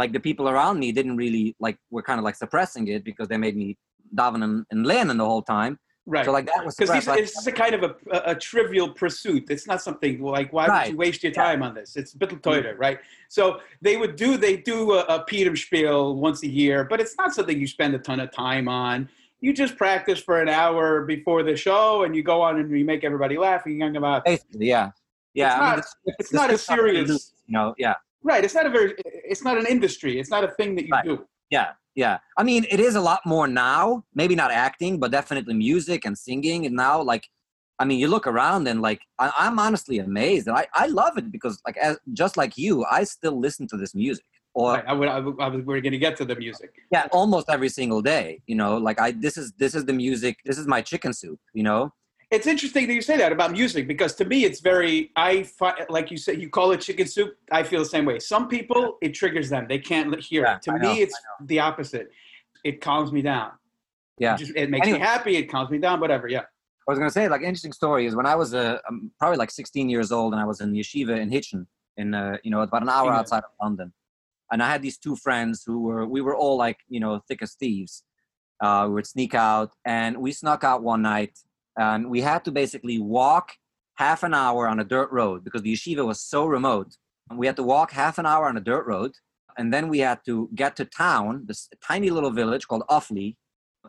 like 0.00 0.12
the 0.16 0.20
people 0.28 0.46
around 0.50 0.76
me 0.82 0.88
didn't 0.98 1.16
really 1.24 1.46
like 1.66 1.78
were 1.94 2.06
kind 2.08 2.18
of 2.20 2.24
like 2.28 2.38
suppressing 2.44 2.84
it 2.94 3.02
because 3.08 3.26
they 3.28 3.40
made 3.46 3.56
me 3.62 3.68
daven 4.20 4.44
and, 4.46 4.56
and 4.70 4.86
learn 4.90 5.08
the 5.16 5.28
whole 5.32 5.46
time 5.56 5.78
Right. 6.08 6.24
so 6.24 6.30
like 6.30 6.46
that 6.46 6.64
was 6.64 6.76
because 6.76 6.88
suppressed. 6.90 7.08
Like, 7.08 7.18
it's 7.20 7.46
a 7.48 7.52
kind 7.52 7.74
of 7.74 7.82
a, 7.82 7.96
a, 8.12 8.30
a 8.30 8.34
trivial 8.36 8.88
pursuit. 8.90 9.50
It's 9.50 9.66
not 9.66 9.82
something 9.82 10.22
like 10.22 10.52
why 10.52 10.68
would 10.68 10.92
you 10.92 10.96
waste 10.96 11.24
your 11.24 11.32
Yeah. 11.32 11.42
time 11.42 11.62
on 11.64 11.74
this? 11.74 11.96
It's 11.96 12.14
bittel 12.14 12.40
mm-hmm. 12.40 12.48
teuer, 12.66 12.74
right? 12.78 12.98
So 13.28 13.60
they 13.82 13.96
would 13.96 14.14
do 14.14 14.36
they 14.36 14.56
do 14.56 14.92
a, 14.92 15.00
a 15.06 15.24
Peter 15.24 15.56
spiel 15.56 16.14
once 16.14 16.44
a 16.44 16.48
year, 16.48 16.84
but 16.84 17.00
it's 17.00 17.16
not 17.18 17.34
something 17.34 17.58
you 17.58 17.66
spend 17.66 17.94
a 17.94 17.98
ton 17.98 18.20
of 18.20 18.30
time 18.30 18.68
on. 18.68 19.08
You 19.40 19.52
just 19.52 19.76
practice 19.76 20.20
for 20.20 20.40
an 20.40 20.48
hour 20.48 21.04
before 21.04 21.42
the 21.42 21.56
show, 21.56 22.04
and 22.04 22.14
you 22.14 22.22
go 22.22 22.40
on 22.40 22.58
and 22.60 22.70
you 22.70 22.84
make 22.84 23.02
everybody 23.02 23.36
laugh. 23.36 23.66
And 23.66 23.76
you're 23.76 23.96
about 23.96 24.24
basically 24.24 24.66
yeah 24.68 24.90
yeah 25.34 25.48
It's 25.48 25.54
I 25.54 25.58
mean, 25.58 25.76
not- 25.76 25.84
script- 25.88 26.20
it's 26.20 26.32
not 26.32 26.52
a 26.52 26.58
serious- 26.58 27.32
you 27.46 27.52
know 27.52 27.74
yeah 27.78 27.94
right. 28.22 28.44
It's 28.44 28.54
not 28.54 28.66
a 28.66 28.70
very. 28.70 28.94
It's 29.04 29.42
not 29.42 29.58
an 29.58 29.66
industry. 29.66 30.20
It's 30.20 30.30
not 30.30 30.44
a 30.44 30.48
thing 30.48 30.76
that 30.76 30.84
you 30.86 30.92
Right. 30.92 31.04
do. 31.04 31.26
yeah 31.50 31.72
yeah 31.96 32.18
i 32.36 32.42
mean 32.44 32.64
it 32.70 32.78
is 32.78 32.94
a 32.94 33.00
lot 33.00 33.20
more 33.26 33.48
now 33.48 34.04
maybe 34.14 34.36
not 34.36 34.52
acting 34.52 35.00
but 35.00 35.10
definitely 35.10 35.54
music 35.54 36.04
and 36.04 36.16
singing 36.16 36.66
and 36.66 36.76
now 36.76 37.02
like 37.02 37.28
I 37.78 37.84
mean, 37.84 37.98
you 37.98 38.08
look 38.08 38.26
around 38.26 38.68
and 38.68 38.80
like 38.80 39.00
I, 39.18 39.30
I'm 39.36 39.58
honestly 39.58 39.98
amazed, 39.98 40.48
and 40.48 40.56
I, 40.56 40.66
I 40.72 40.86
love 40.86 41.18
it 41.18 41.30
because 41.30 41.60
like 41.66 41.76
as 41.76 41.98
just 42.12 42.36
like 42.36 42.56
you, 42.56 42.84
I 42.90 43.04
still 43.04 43.38
listen 43.38 43.66
to 43.68 43.76
this 43.76 43.94
music. 43.94 44.24
Or 44.54 44.72
Right, 44.74 44.84
I 44.88 44.92
would, 44.94 45.08
I 45.08 45.20
would, 45.20 45.36
I 45.38 45.48
was, 45.48 45.62
we're 45.66 45.82
going 45.82 45.92
to 45.92 45.98
get 45.98 46.16
to 46.16 46.24
the 46.24 46.34
music. 46.36 46.70
yeah, 46.90 47.08
almost 47.12 47.50
every 47.50 47.68
single 47.68 48.00
day. 48.00 48.40
You 48.46 48.54
know, 48.54 48.78
like 48.78 48.98
I 48.98 49.10
this 49.10 49.36
is 49.36 49.52
this 49.58 49.74
is 49.74 49.84
the 49.84 49.92
music. 49.92 50.38
This 50.46 50.56
is 50.56 50.66
my 50.66 50.80
chicken 50.80 51.12
soup. 51.12 51.38
You 51.52 51.64
know. 51.64 51.92
It's 52.30 52.46
interesting 52.48 52.88
that 52.88 52.94
you 52.94 53.02
say 53.02 53.16
that 53.18 53.30
about 53.30 53.52
music 53.52 53.86
because 53.86 54.14
to 54.16 54.24
me 54.24 54.44
it's 54.44 54.58
very 54.60 55.12
I 55.14 55.44
fi- 55.44 55.84
like 55.88 56.10
you 56.10 56.16
said 56.16 56.40
you 56.40 56.48
call 56.50 56.72
it 56.72 56.80
chicken 56.80 57.06
soup. 57.06 57.36
I 57.52 57.62
feel 57.62 57.78
the 57.80 57.86
same 57.88 58.04
way. 58.04 58.18
Some 58.18 58.48
people 58.48 58.98
it 59.00 59.14
triggers 59.14 59.48
them. 59.48 59.66
They 59.68 59.78
can't 59.78 60.18
hear 60.20 60.42
Yeah, 60.42 60.56
it. 60.56 60.62
To 60.62 60.72
I 60.72 60.74
me 60.78 60.80
know, 60.80 60.94
it's 61.02 61.16
the 61.42 61.60
opposite. 61.60 62.10
It 62.64 62.80
calms 62.80 63.12
me 63.12 63.22
down. 63.22 63.52
Yeah. 64.18 64.34
It, 64.34 64.38
just, 64.38 64.52
it 64.56 64.70
makes 64.70 64.84
Anyway. 64.86 64.98
me 64.98 65.04
happy. 65.04 65.36
It 65.36 65.44
calms 65.48 65.70
me 65.70 65.78
down. 65.78 66.00
Whatever. 66.00 66.26
Yeah. 66.26 66.40
I 66.88 66.92
was 66.92 66.98
gonna 66.98 67.10
say, 67.10 67.28
like, 67.28 67.42
interesting 67.42 67.72
story 67.72 68.06
is 68.06 68.14
when 68.16 68.26
I 68.26 68.34
was 68.34 68.54
uh, 68.54 68.78
um, 68.88 69.10
probably 69.18 69.36
like 69.38 69.50
16 69.50 69.88
years 69.88 70.10
old, 70.12 70.32
and 70.32 70.40
I 70.40 70.44
was 70.46 70.60
in 70.60 70.72
yeshiva 70.72 71.18
in 71.20 71.30
Hitchin, 71.30 71.66
in 71.96 72.14
uh, 72.14 72.38
you 72.44 72.50
know 72.50 72.60
about 72.60 72.82
an 72.82 72.88
hour 72.88 73.10
Yeah. 73.10 73.18
outside 73.18 73.38
of 73.44 73.50
London, 73.62 73.92
and 74.50 74.62
I 74.62 74.68
had 74.70 74.82
these 74.82 74.96
two 74.98 75.14
friends 75.16 75.62
who 75.66 75.80
were 75.82 76.06
we 76.06 76.20
were 76.20 76.34
all 76.36 76.56
like 76.56 76.78
you 76.88 76.98
know 77.00 77.20
thick 77.28 77.42
as 77.42 77.54
thieves. 77.54 78.04
Uh, 78.60 78.84
we 78.88 78.94
would 78.94 79.06
sneak 79.06 79.34
out, 79.34 79.72
and 79.84 80.16
we 80.18 80.32
snuck 80.32 80.64
out 80.64 80.82
one 80.82 81.02
night, 81.02 81.36
and 81.76 82.10
we 82.10 82.20
had 82.20 82.44
to 82.44 82.52
basically 82.52 82.98
walk 82.98 83.52
half 83.94 84.22
an 84.22 84.34
hour 84.34 84.68
on 84.68 84.80
a 84.80 84.84
dirt 84.84 85.10
road 85.10 85.44
because 85.44 85.62
the 85.62 85.72
yeshiva 85.72 86.04
was 86.04 86.20
so 86.20 86.46
remote. 86.46 86.96
We 87.34 87.46
had 87.46 87.56
to 87.56 87.62
walk 87.62 87.92
half 87.92 88.18
an 88.18 88.26
hour 88.26 88.46
on 88.48 88.56
a 88.56 88.60
dirt 88.60 88.86
road, 88.86 89.12
and 89.58 89.72
then 89.72 89.88
we 89.88 89.98
had 90.00 90.20
to 90.26 90.48
get 90.54 90.76
to 90.76 90.84
town, 90.84 91.44
this 91.46 91.68
tiny 91.86 92.10
little 92.10 92.30
village 92.30 92.68
called 92.68 92.84
Offley, 92.88 93.36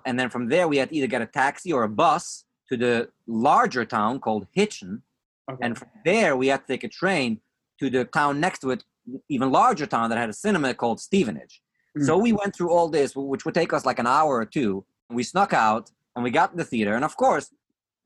and 0.06 0.20
then 0.20 0.30
from 0.30 0.50
there 0.50 0.68
we 0.68 0.78
had 0.78 0.90
to 0.90 0.96
either 0.96 1.08
get 1.08 1.22
a 1.22 1.26
taxi 1.26 1.72
or 1.72 1.84
a 1.84 1.90
bus 1.90 2.46
to 2.70 2.78
the 2.78 3.10
larger 3.28 3.86
town 3.86 4.20
called 4.20 4.48
Hitchin, 4.52 5.04
Okay. 5.50 5.66
and 5.66 5.78
from 5.78 5.88
there 6.04 6.36
we 6.36 6.48
had 6.48 6.62
to 6.62 6.68
take 6.68 6.84
a 6.84 6.90
train 6.90 7.40
to 7.80 7.90
the 7.90 8.04
town 8.04 8.40
next 8.42 8.60
to 8.60 8.72
it, 8.72 8.84
even 9.30 9.50
larger 9.52 9.86
town 9.86 10.10
that 10.10 10.18
had 10.18 10.30
a 10.30 10.34
cinema 10.34 10.74
called 10.74 11.00
Stevenage. 11.00 11.62
Mm. 11.98 12.06
So 12.06 12.18
we 12.18 12.34
went 12.34 12.54
through 12.54 12.72
all 12.72 12.90
this, 12.90 13.16
which 13.16 13.46
would 13.46 13.54
take 13.54 13.72
us 13.72 13.86
like 13.86 14.00
an 14.00 14.08
hour 14.08 14.36
or 14.36 14.46
two. 14.46 14.84
We 15.10 15.24
snuck 15.24 15.54
out 15.54 15.90
and 16.16 16.24
we 16.24 16.32
got 16.32 16.52
in 16.52 16.58
the 16.58 16.66
theater, 16.66 16.96
and 16.96 17.06
of 17.06 17.16
course, 17.16 17.50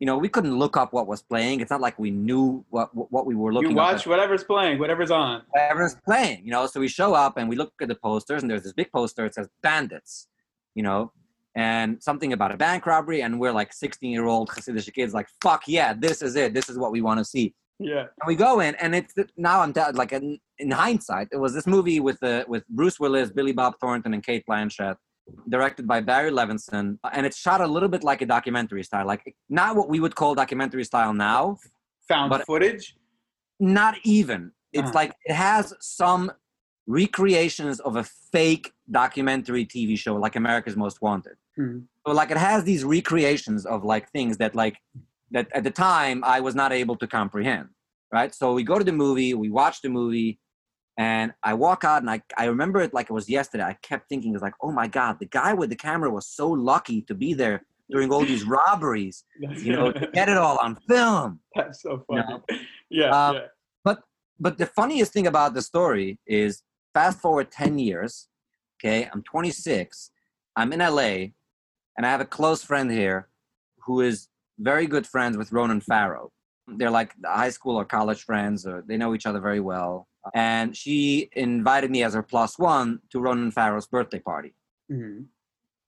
you 0.02 0.08
know, 0.08 0.18
we 0.18 0.30
couldn't 0.30 0.58
look 0.58 0.78
up 0.78 0.94
what 0.94 1.06
was 1.06 1.22
playing. 1.22 1.62
It's 1.62 1.70
not 1.70 1.80
like 1.80 2.00
we 2.00 2.10
knew 2.10 2.66
what 2.72 2.90
what 3.12 3.28
we 3.28 3.36
were 3.36 3.54
looking. 3.54 3.70
you 3.70 3.76
watch 3.76 4.08
whatever's 4.08 4.44
playing, 4.44 4.80
whatever's 4.80 5.12
on. 5.12 5.44
whatever's 5.52 5.96
playing, 6.04 6.44
you 6.44 6.50
know. 6.50 6.66
So 6.66 6.80
we 6.80 6.88
show 6.88 7.14
up 7.14 7.38
and 7.38 7.48
we 7.48 7.56
look 7.56 7.72
at 7.80 7.88
the 7.88 7.94
posters, 7.94 8.42
and 8.42 8.50
there's 8.50 8.64
this 8.64 8.74
big 8.74 8.92
poster. 8.92 9.26
It 9.28 9.36
says 9.36 9.48
"Bandits," 9.62 10.28
you 10.74 10.82
know, 10.82 11.12
and 11.56 12.02
something 12.02 12.34
about 12.34 12.52
a 12.52 12.58
bank 12.58 12.88
robbery. 12.88 13.22
And 13.22 13.40
we're 13.40 13.52
like 13.52 13.74
16 13.74 14.10
year 14.10 14.26
old 14.26 14.50
Hasidic 14.50 14.92
kids, 14.92 15.14
like, 15.14 15.28
"Fuck 15.40 15.68
yeah, 15.68 15.94
this 15.94 16.24
is 16.24 16.36
it. 16.36 16.56
This 16.56 16.68
is 16.68 16.80
what 16.80 16.92
we 16.92 17.02
want 17.02 17.20
to 17.20 17.26
see." 17.26 17.54
Yeah. 17.78 18.00
And 18.00 18.26
we 18.26 18.36
go 18.36 18.60
in, 18.60 18.74
and 18.76 18.96
it's 18.96 19.14
now 19.38 19.62
I'm 19.62 19.72
like 19.94 20.14
in, 20.14 20.40
in 20.58 20.72
hindsight, 20.72 21.28
it 21.32 21.38
was 21.38 21.54
this 21.54 21.68
movie 21.68 22.00
with 22.00 22.20
the 22.22 22.44
with 22.48 22.68
Bruce 22.70 23.00
Willis, 23.00 23.30
Billy 23.30 23.52
Bob 23.52 23.76
Thornton, 23.80 24.16
and 24.16 24.24
Cate 24.24 24.46
Blanchett, 24.50 24.96
directed 25.50 25.88
by 25.88 26.02
Barry 26.02 26.32
Levinson, 26.32 26.98
and 27.12 27.26
it's 27.26 27.38
shot 27.38 27.62
a 27.62 27.68
little 27.68 27.90
bit 27.90 28.04
like 28.04 28.22
a 28.22 28.26
documentary 28.26 28.84
style, 28.84 29.06
like 29.06 29.36
not 29.50 29.76
what 29.76 29.90
we 29.90 30.00
would 30.00 30.16
call 30.16 30.36
documentary 30.36 30.84
style 30.84 31.14
now, 31.14 31.58
Found 32.08 32.30
But- 32.30 32.46
footage. 32.46 32.98
not 33.60 33.96
even. 34.04 34.52
It's 34.74 34.84
Uh-huh. 34.90 34.92
like 34.96 35.16
it 35.26 35.34
has 35.34 35.74
some 35.80 36.32
recreations 36.88 37.80
of 37.80 37.96
a 37.96 38.04
fake 38.04 38.74
documentary 38.90 39.66
TV 39.66 39.96
show, 39.98 40.16
like 40.16 40.36
America's 40.36 40.76
Most 40.76 41.02
Wanted. 41.02 41.38
Mhm. 41.58 41.86
So 42.06 42.14
like 42.14 42.32
it 42.32 42.38
has 42.38 42.64
these 42.64 42.84
recreations 42.84 43.66
of 43.66 43.84
like 43.84 44.10
things 44.12 44.38
that 44.38 44.56
like 44.56 44.78
that 45.32 45.48
at 45.54 45.64
the 45.64 45.72
time 45.72 46.24
I 46.24 46.40
was 46.42 46.56
not 46.56 46.72
able 46.74 46.96
to 46.98 47.08
comprehend. 47.08 47.70
Right. 48.12 48.34
So 48.36 48.54
we 48.54 48.64
go 48.64 48.78
to 48.78 48.84
the 48.84 48.92
movie, 48.92 49.34
we 49.34 49.50
watch 49.50 49.82
the 49.82 49.90
movie, 49.90 50.40
and 50.98 51.34
I 51.44 51.54
walk 51.54 51.84
out 51.84 52.02
and 52.02 52.10
I, 52.10 52.22
I 52.38 52.46
remember 52.46 52.82
it 52.82 52.94
like 52.94 53.10
it 53.10 53.14
was 53.14 53.30
yesterday. 53.30 53.64
I 53.64 53.74
kept 53.82 54.10
thinking, 54.10 54.34
it's 54.34 54.44
like, 54.44 54.54
oh 54.62 54.72
my 54.72 54.88
God, 54.88 55.20
the 55.20 55.26
guy 55.26 55.54
with 55.54 55.70
the 55.70 55.76
camera 55.76 56.10
was 56.10 56.28
so 56.28 56.50
lucky 56.50 57.02
to 57.04 57.14
be 57.16 57.34
there 57.34 57.64
during 57.90 58.12
all 58.12 58.26
these 58.26 58.44
robberies, 58.48 59.24
you 59.40 59.74
know, 59.74 59.92
to 59.92 60.08
get 60.14 60.30
it 60.30 60.38
all 60.38 60.58
on 60.58 60.78
film. 60.88 61.40
That's 61.56 61.82
so 61.82 62.04
You 62.10 62.24
funny. 62.24 62.44
Yeah. 62.90 63.10
Um, 63.10 63.36
yeah. 63.36 63.42
But 64.42 64.58
the 64.58 64.66
funniest 64.66 65.14
thing 65.14 65.28
about 65.28 65.54
the 65.54 65.62
story 65.62 66.18
is 66.26 66.64
fast 66.96 67.20
forward 67.20 67.52
10 67.52 67.78
years, 67.78 68.28
okay, 68.80 69.08
I'm 69.14 69.22
26, 69.22 70.10
I'm 70.56 70.74
in 70.74 70.80
LA, 70.80 71.30
and 71.96 72.06
I 72.06 72.10
have 72.10 72.22
a 72.22 72.26
close 72.26 72.64
friend 72.64 72.92
here 72.92 73.30
who 73.86 74.02
is 74.02 74.30
very 74.58 74.88
good 74.88 75.06
friends 75.06 75.38
with 75.38 75.52
Ronan 75.52 75.80
Farrow. 75.80 76.32
They're 76.68 76.90
like 76.90 77.14
high 77.24 77.52
school 77.52 77.76
or 77.80 77.86
college 77.86 78.24
friends, 78.24 78.66
or 78.66 78.84
they 78.88 78.98
know 78.98 79.14
each 79.14 79.28
other 79.28 79.40
very 79.40 79.60
well. 79.60 80.08
And 80.34 80.76
she 80.78 81.30
invited 81.34 81.90
me 81.92 82.04
as 82.04 82.14
her 82.14 82.22
plus 82.24 82.60
one 82.60 83.00
to 83.12 83.20
Ronan 83.20 83.52
Farrow's 83.52 83.88
birthday 83.88 84.20
party, 84.20 84.54
Mhm. 84.92 85.26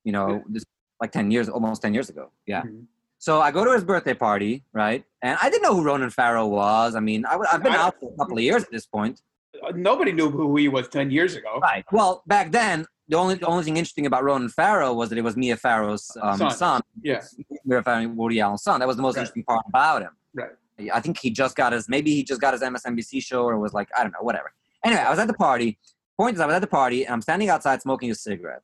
you 0.03 0.11
know, 0.11 0.43
this 0.49 0.63
like 1.01 1.11
10 1.11 1.31
years, 1.31 1.49
almost 1.49 1.81
10 1.81 1.93
years 1.93 2.09
ago. 2.09 2.31
Yeah. 2.45 2.61
Mhm. 2.63 2.85
So 3.19 3.41
I 3.41 3.51
go 3.51 3.63
to 3.63 3.71
his 3.73 3.83
birthday 3.83 4.13
party, 4.13 4.63
right? 4.73 5.03
And 5.21 5.37
I 5.41 5.49
didn't 5.49 5.63
know 5.63 5.75
who 5.75 5.83
Ronan 5.83 6.09
Farrow 6.09 6.47
was. 6.47 6.95
I 6.95 6.99
mean, 6.99 7.25
I, 7.25 7.37
have 7.51 7.63
been 7.63 7.73
I- 7.73 7.77
out 7.77 7.95
for 7.99 8.11
a 8.13 8.17
couple 8.17 8.37
of 8.37 8.43
years 8.43 8.63
at 8.63 8.71
this 8.71 8.85
point. 8.85 9.21
Uh, 9.65 9.71
Nobody 9.75 10.11
knew 10.11 10.29
who 10.29 10.55
he 10.57 10.67
was 10.67 10.87
10 10.89 11.11
years 11.11 11.35
ago. 11.35 11.59
Right. 11.61 11.85
Well, 11.91 12.23
back 12.27 12.51
then, 12.51 12.85
the 13.07 13.17
only 13.17 13.35
the 13.35 13.45
only 13.45 13.63
thing 13.63 13.77
interesting 13.77 14.05
about 14.05 14.23
Ronan 14.23 14.49
Farrow 14.49 14.93
was 14.93 15.09
that 15.09 15.17
it 15.17 15.23
was 15.23 15.35
Mia 15.37 15.55
Farrow's 15.57 16.09
um, 16.21 16.37
Son. 16.37 16.51
son. 16.51 16.81
Yeah. 17.01 17.21
Mia 17.65 17.83
Farrow, 17.83 18.07
Woody 18.07 18.39
Allen's 18.41 18.63
son. 18.63 18.79
That 18.79 18.87
was 18.87 18.95
the 18.97 19.03
most 19.03 19.15
Right. 19.15 19.21
interesting 19.21 19.43
part 19.43 19.63
about 19.67 20.01
him. 20.01 20.11
Right. 20.33 20.49
I 20.93 20.99
think 20.99 21.19
he 21.19 21.29
just 21.29 21.55
got 21.55 21.73
his 21.73 21.87
maybe 21.87 22.13
he 22.13 22.23
just 22.23 22.41
got 22.41 22.53
his 22.53 22.61
MSNBC 22.61 23.23
show 23.23 23.43
or 23.43 23.57
was 23.59 23.73
like 23.73 23.89
I 23.97 24.03
don't 24.03 24.11
know 24.11 24.21
whatever. 24.21 24.51
Anyway, 24.83 25.01
I 25.01 25.09
was 25.09 25.19
at 25.19 25.27
the 25.27 25.33
party. 25.33 25.79
Point 26.19 26.35
is, 26.35 26.41
I 26.41 26.45
was 26.45 26.55
at 26.55 26.61
the 26.61 26.67
party 26.67 27.05
and 27.05 27.13
I'm 27.13 27.21
standing 27.21 27.49
outside 27.49 27.81
smoking 27.81 28.11
a 28.11 28.15
cigarette, 28.15 28.61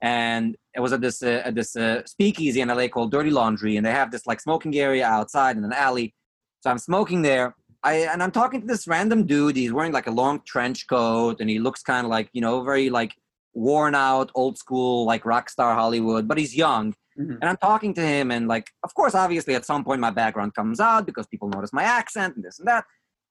and 0.00 0.56
it 0.74 0.80
was 0.80 0.92
at 0.92 1.00
this 1.00 1.22
uh, 1.22 1.42
at 1.44 1.54
this 1.54 1.76
uh, 1.76 2.04
speakeasy 2.06 2.60
in 2.60 2.68
LA 2.68 2.88
called 2.88 3.10
Dirty 3.10 3.30
Laundry, 3.30 3.76
and 3.76 3.86
they 3.86 3.92
have 3.92 4.10
this 4.10 4.26
like 4.26 4.40
smoking 4.40 4.76
area 4.76 5.06
outside 5.06 5.56
in 5.56 5.64
an 5.64 5.72
alley. 5.72 6.14
So 6.60 6.70
I'm 6.70 6.78
smoking 6.78 7.22
there. 7.22 7.54
I 7.82 7.94
and 8.12 8.22
I'm 8.22 8.32
talking 8.32 8.60
to 8.60 8.66
this 8.66 8.86
random 8.86 9.26
dude. 9.26 9.56
He's 9.56 9.72
wearing 9.72 9.92
like 9.92 10.06
a 10.06 10.10
long 10.10 10.40
trench 10.46 10.86
coat, 10.88 11.40
and 11.40 11.48
he 11.48 11.58
looks 11.58 11.82
kind 11.82 12.04
of 12.04 12.10
like 12.10 12.28
you 12.32 12.40
know 12.40 12.62
very 12.62 12.90
like 12.90 13.14
worn 13.54 13.94
out, 13.94 14.30
old 14.34 14.58
school 14.58 15.06
like 15.06 15.24
rock 15.24 15.48
star 15.48 15.74
Hollywood, 15.74 16.28
but 16.28 16.38
he's 16.38 16.54
young. 16.54 16.94
Mhm. 17.18 17.38
And 17.40 17.44
I'm 17.44 17.56
talking 17.56 17.94
to 17.94 18.00
him, 18.00 18.30
and 18.30 18.46
like, 18.48 18.70
of 18.84 18.94
course, 18.94 19.14
obviously, 19.14 19.54
at 19.54 19.64
some 19.64 19.84
point, 19.84 20.00
my 20.00 20.10
background 20.10 20.54
comes 20.54 20.80
out 20.80 21.06
because 21.06 21.26
people 21.26 21.48
notice 21.48 21.72
my 21.72 21.82
accent 21.84 22.36
and 22.36 22.44
this 22.44 22.58
and 22.58 22.68
that. 22.68 22.84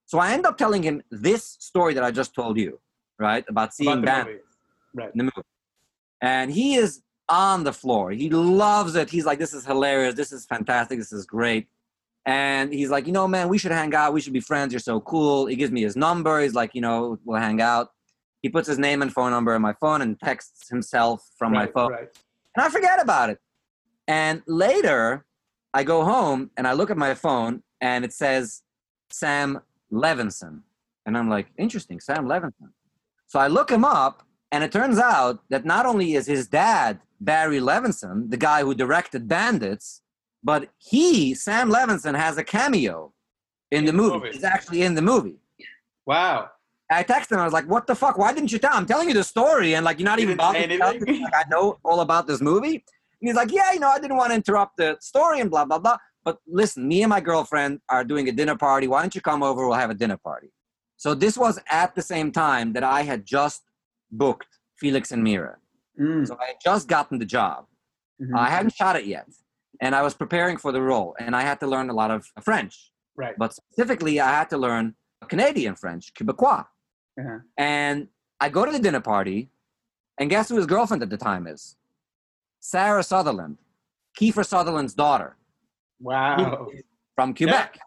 So 0.05 0.19
I 0.19 0.31
end 0.33 0.45
up 0.45 0.57
telling 0.57 0.83
him 0.83 1.01
this 1.11 1.57
story 1.59 1.93
that 1.95 2.03
I 2.03 2.11
just 2.11 2.33
told 2.35 2.57
you, 2.57 2.79
right, 3.19 3.45
about 3.49 3.73
seeing 3.73 4.03
About 4.03 4.27
movie. 4.27 4.39
Right. 4.93 5.11
in 5.13 5.17
the 5.17 5.23
movie. 5.25 5.47
And 6.21 6.51
he 6.51 6.75
is 6.75 7.01
on 7.27 7.63
the 7.63 7.73
floor. 7.73 8.11
He 8.11 8.29
loves 8.29 8.95
it. 8.95 9.09
He's 9.09 9.25
like, 9.25 9.39
this 9.39 9.53
is 9.53 9.65
hilarious. 9.65 10.15
This 10.15 10.31
is 10.31 10.45
fantastic. 10.45 10.97
This 10.99 11.11
is 11.11 11.25
great. 11.25 11.67
And 12.25 12.73
he's 12.73 12.89
like, 12.89 13.05
you 13.05 13.13
know, 13.13 13.27
man, 13.27 13.49
we 13.49 13.57
should 13.57 13.71
hang 13.71 13.93
out. 13.93 14.13
We 14.13 14.21
should 14.21 14.33
be 14.33 14.39
friends. 14.39 14.73
You're 14.73 14.79
so 14.79 14.99
cool. 15.01 15.45
He 15.47 15.55
gives 15.55 15.71
me 15.71 15.81
his 15.81 15.95
number. 15.95 16.39
He's 16.41 16.53
like, 16.55 16.73
you 16.73 16.81
know, 16.81 17.19
we'll 17.25 17.39
hang 17.39 17.61
out. 17.61 17.89
He 18.41 18.49
puts 18.49 18.67
his 18.67 18.79
name 18.79 19.01
and 19.01 19.11
phone 19.11 19.31
number 19.31 19.55
in 19.55 19.61
my 19.61 19.73
phone 19.73 20.01
and 20.01 20.19
texts 20.19 20.69
himself 20.69 21.27
from 21.37 21.51
my 21.53 21.65
phone 21.67 21.91
Right. 21.91 22.09
and 22.55 22.63
I 22.65 22.69
forget 22.69 23.01
about 23.01 23.31
it. 23.31 23.39
And 24.07 24.41
later, 24.47 25.25
I 25.73 25.83
go 25.83 26.03
home 26.03 26.51
and 26.57 26.67
I 26.67 26.73
look 26.73 26.89
at 26.91 26.97
my 26.97 27.13
phone 27.13 27.63
and 27.81 28.05
it 28.05 28.13
says 28.13 28.61
Sam 29.11 29.59
Levinson. 29.91 30.61
And 31.05 31.17
I'm 31.17 31.29
like, 31.29 31.47
interesting, 31.57 31.99
Sam 31.99 32.25
Levinson. 32.25 32.69
So 33.27 33.39
I 33.39 33.47
look 33.47 33.69
him 33.71 33.83
up 33.85 34.23
and 34.51 34.63
it 34.63 34.71
turns 34.71 34.99
out 34.99 35.39
that 35.49 35.65
not 35.65 35.85
only 35.85 36.13
is 36.13 36.25
his 36.27 36.47
dad 36.47 36.99
Barry 37.19 37.59
Levinson, 37.59 38.29
the 38.29 38.37
guy 38.37 38.61
who 38.61 38.73
directed 38.75 39.27
Bandits, 39.27 40.01
but 40.43 40.69
he, 40.77 41.33
Sam 41.33 41.69
Levinson, 41.71 42.15
has 42.15 42.37
a 42.37 42.43
cameo 42.43 43.13
in, 43.71 43.85
the 43.85 43.91
the 43.91 43.97
movie. 43.97 44.17
movie. 44.17 44.31
He's 44.33 44.43
actually 44.43 44.83
in 44.83 44.93
the 44.93 45.01
movie. 45.01 45.37
Wow. 46.05 46.51
I 46.91 47.03
texted 47.03 47.31
him. 47.31 47.39
I 47.39 47.45
was 47.45 47.53
like, 47.53 47.65
"What 47.67 47.87
the 47.87 47.95
fuck? 47.95 48.15
Why 48.19 48.31
didn't 48.31 48.51
you 48.51 48.59
tell? 48.59 48.73
I'm 48.75 48.85
telling 48.85 49.07
you 49.07 49.15
the 49.15 49.23
story, 49.23 49.73
and 49.73 49.83
like 49.83 49.97
you're 49.97 50.05
not 50.05 50.19
You 50.19 50.23
even 50.29 50.37
didn't 50.37 50.53
bothered 50.53 50.69
to 50.69 50.77
tell 50.77 50.89
anything? 50.89 51.13
me. 51.15 51.23
Like, 51.23 51.33
I 51.35 51.49
know 51.49 51.79
all 51.83 52.01
about 52.01 52.27
this 52.27 52.41
movie." 52.41 52.85
And 53.21 53.29
he's 53.29 53.35
like, 53.35 53.51
"Yeah, 53.51 53.71
you 53.73 53.79
know, 53.79 53.89
I 53.89 53.99
didn't 53.99 54.17
want 54.17 54.31
to 54.31 54.35
interrupt 54.35 54.77
the 54.77 54.97
story 54.99 55.39
and 55.41 55.49
blah 55.49 55.65
blah 55.65 55.79
blah. 55.79 55.97
But 56.23 56.39
listen, 56.47 56.87
me 56.87 57.03
and 57.03 57.09
my 57.09 57.21
girlfriend 57.21 57.81
are 57.89 58.03
doing 58.03 58.27
a 58.29 58.31
dinner 58.31 58.57
party. 58.57 58.87
Why 58.87 59.01
don't 59.01 59.15
you 59.15 59.21
come 59.21 59.43
over? 59.43 59.67
We'll 59.67 59.77
have 59.77 59.89
a 59.89 59.95
dinner 59.95 60.17
party." 60.17 60.51
So 60.97 61.13
this 61.13 61.37
was 61.37 61.59
at 61.69 61.93
the 61.95 62.01
same 62.01 62.31
time 62.31 62.73
that 62.73 62.83
I 62.83 63.01
had 63.03 63.25
just 63.25 63.63
booked 64.11 64.47
Felix 64.77 65.11
and 65.11 65.25
Meira. 65.25 65.55
Mm. 65.99 66.27
So 66.27 66.37
I 66.41 66.45
had 66.47 66.57
just 66.63 66.87
gotten 66.87 67.19
the 67.19 67.25
job. 67.25 67.67
Mhm. 68.21 68.37
I 68.37 68.49
hadn't 68.49 68.73
shot 68.73 68.95
it 68.95 69.05
yet, 69.05 69.27
and 69.81 69.93
I 69.93 70.01
was 70.01 70.13
preparing 70.13 70.57
for 70.57 70.71
the 70.71 70.81
role, 70.81 71.15
and 71.19 71.35
I 71.35 71.41
had 71.41 71.59
to 71.61 71.67
learn 71.67 71.89
a 71.89 71.93
lot 71.93 72.11
of 72.11 72.25
French. 72.41 72.91
right. 73.17 73.35
But 73.37 73.53
specifically, 73.53 74.19
I 74.19 74.29
had 74.39 74.49
to 74.49 74.57
learn 74.57 74.95
Canadian 75.29 75.75
French, 75.75 76.13
Quebecois. 76.13 76.65
Uh-huh. 77.19 77.39
And 77.57 78.09
I 78.41 78.49
go 78.49 78.65
to 78.65 78.71
the 78.71 78.79
dinner 78.79 78.99
party, 78.99 79.49
and 80.19 80.29
guess 80.29 80.49
who 80.49 80.57
his 80.57 80.65
girlfriend 80.65 81.01
at 81.01 81.09
the 81.09 81.17
time 81.17 81.47
is? 81.47 81.77
Sarah 82.65 83.03
Sutherland, 83.03 83.57
Kiefer 84.19 84.43
Sutherland's 84.43 84.95
daughter. 84.95 85.37
Wow. 85.99 86.67
from 87.13 87.35
Quebec. 87.35 87.77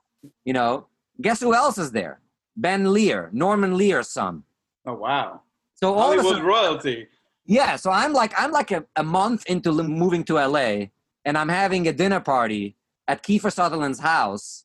You 0.45 0.53
know, 0.53 0.87
guess 1.21 1.41
who 1.41 1.53
else 1.53 1.79
is 1.79 1.91
there? 1.91 2.21
Ben 2.57 2.93
Lear, 2.93 3.29
Norman 3.33 3.77
Lear's 3.77 4.09
son. 4.09 4.45
Oh 4.87 4.95
wow. 4.95 5.43
So 5.75 5.95
all 5.95 6.03
Hollywood 6.03 6.27
sudden, 6.27 6.45
royalty. 6.45 7.09
yeah. 7.45 7.75
So 7.75 7.91
I'm 7.91 8.13
like 8.13 8.33
I'm 8.39 8.53
like 8.53 8.71
a, 8.71 8.85
a 8.95 9.03
month 9.03 9.45
into 9.47 9.73
moving 9.73 10.23
to 10.25 10.35
LA, 10.35 10.87
and 11.25 11.37
I'm 11.37 11.49
having 11.49 11.89
a 11.89 11.93
dinner 11.93 12.21
party 12.21 12.77
at 13.09 13.25
Kiefer 13.25 13.53
Sutherland's 13.53 14.01
house 14.01 14.65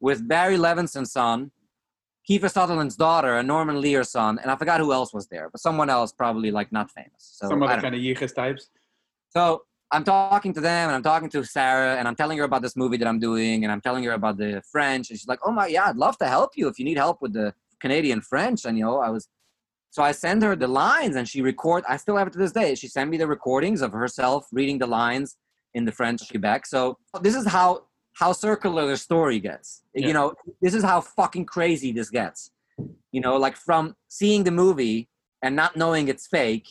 with 0.00 0.28
Barry 0.28 0.58
Levinson's 0.58 1.12
son, 1.12 1.50
Kiefer 2.28 2.50
Sutherland's 2.50 2.96
daughter, 2.96 3.38
and 3.38 3.48
Norman 3.48 3.80
Lear's 3.80 4.10
son, 4.10 4.38
and 4.38 4.50
I 4.50 4.56
forgot 4.56 4.80
who 4.80 4.92
else 4.92 5.14
was 5.14 5.28
there, 5.28 5.48
but 5.50 5.62
someone 5.62 5.88
else 5.88 6.12
probably 6.12 6.50
like 6.50 6.72
not 6.72 6.90
famous. 6.90 7.12
So 7.18 7.48
Some 7.48 7.62
other 7.62 7.80
kind 7.80 7.94
of 7.94 8.00
yichus 8.02 8.34
types. 8.34 8.68
So 9.30 9.62
I'm 9.92 10.04
talking 10.04 10.52
to 10.54 10.60
them 10.60 10.88
and 10.88 10.96
I'm 10.96 11.02
talking 11.02 11.30
to 11.30 11.44
Sarah 11.44 11.96
and 11.96 12.08
I'm 12.08 12.16
telling 12.16 12.38
her 12.38 12.44
about 12.44 12.62
this 12.62 12.76
movie 12.76 12.96
that 12.96 13.06
I'm 13.06 13.20
doing 13.20 13.64
and 13.64 13.72
I'm 13.72 13.80
telling 13.80 14.02
her 14.04 14.12
about 14.12 14.36
the 14.36 14.62
French 14.70 15.10
and 15.10 15.18
she's 15.18 15.28
like, 15.28 15.38
"Oh 15.44 15.52
my, 15.52 15.66
yeah, 15.68 15.86
I'd 15.86 15.96
love 15.96 16.18
to 16.18 16.26
help 16.26 16.52
you 16.56 16.68
if 16.68 16.78
you 16.78 16.84
need 16.84 16.96
help 16.96 17.22
with 17.22 17.32
the 17.32 17.54
Canadian 17.80 18.20
French." 18.20 18.64
And 18.64 18.76
you 18.76 18.84
know, 18.84 18.98
I 18.98 19.10
was 19.10 19.28
so 19.90 20.02
I 20.02 20.12
send 20.12 20.42
her 20.42 20.56
the 20.56 20.68
lines 20.68 21.16
and 21.16 21.28
she 21.28 21.40
record. 21.40 21.84
I 21.88 21.96
still 21.96 22.16
have 22.16 22.26
it 22.26 22.32
to 22.32 22.38
this 22.38 22.52
day. 22.52 22.74
She 22.74 22.88
sent 22.88 23.10
me 23.10 23.16
the 23.16 23.26
recordings 23.26 23.80
of 23.80 23.92
herself 23.92 24.46
reading 24.52 24.78
the 24.78 24.86
lines 24.86 25.36
in 25.74 25.84
the 25.84 25.92
French 25.92 26.28
Quebec. 26.28 26.66
So 26.66 26.98
this 27.22 27.34
is 27.34 27.46
how 27.46 27.84
how 28.14 28.32
circular 28.32 28.86
the 28.86 28.96
story 28.96 29.38
gets. 29.38 29.82
Yeah. 29.94 30.08
You 30.08 30.14
know, 30.14 30.34
this 30.60 30.74
is 30.74 30.82
how 30.82 31.00
fucking 31.00 31.46
crazy 31.46 31.92
this 31.92 32.10
gets. 32.10 32.50
You 33.12 33.20
know, 33.20 33.36
like 33.36 33.56
from 33.56 33.94
seeing 34.08 34.44
the 34.44 34.50
movie 34.50 35.08
and 35.42 35.54
not 35.54 35.76
knowing 35.76 36.08
it's 36.08 36.26
fake 36.26 36.68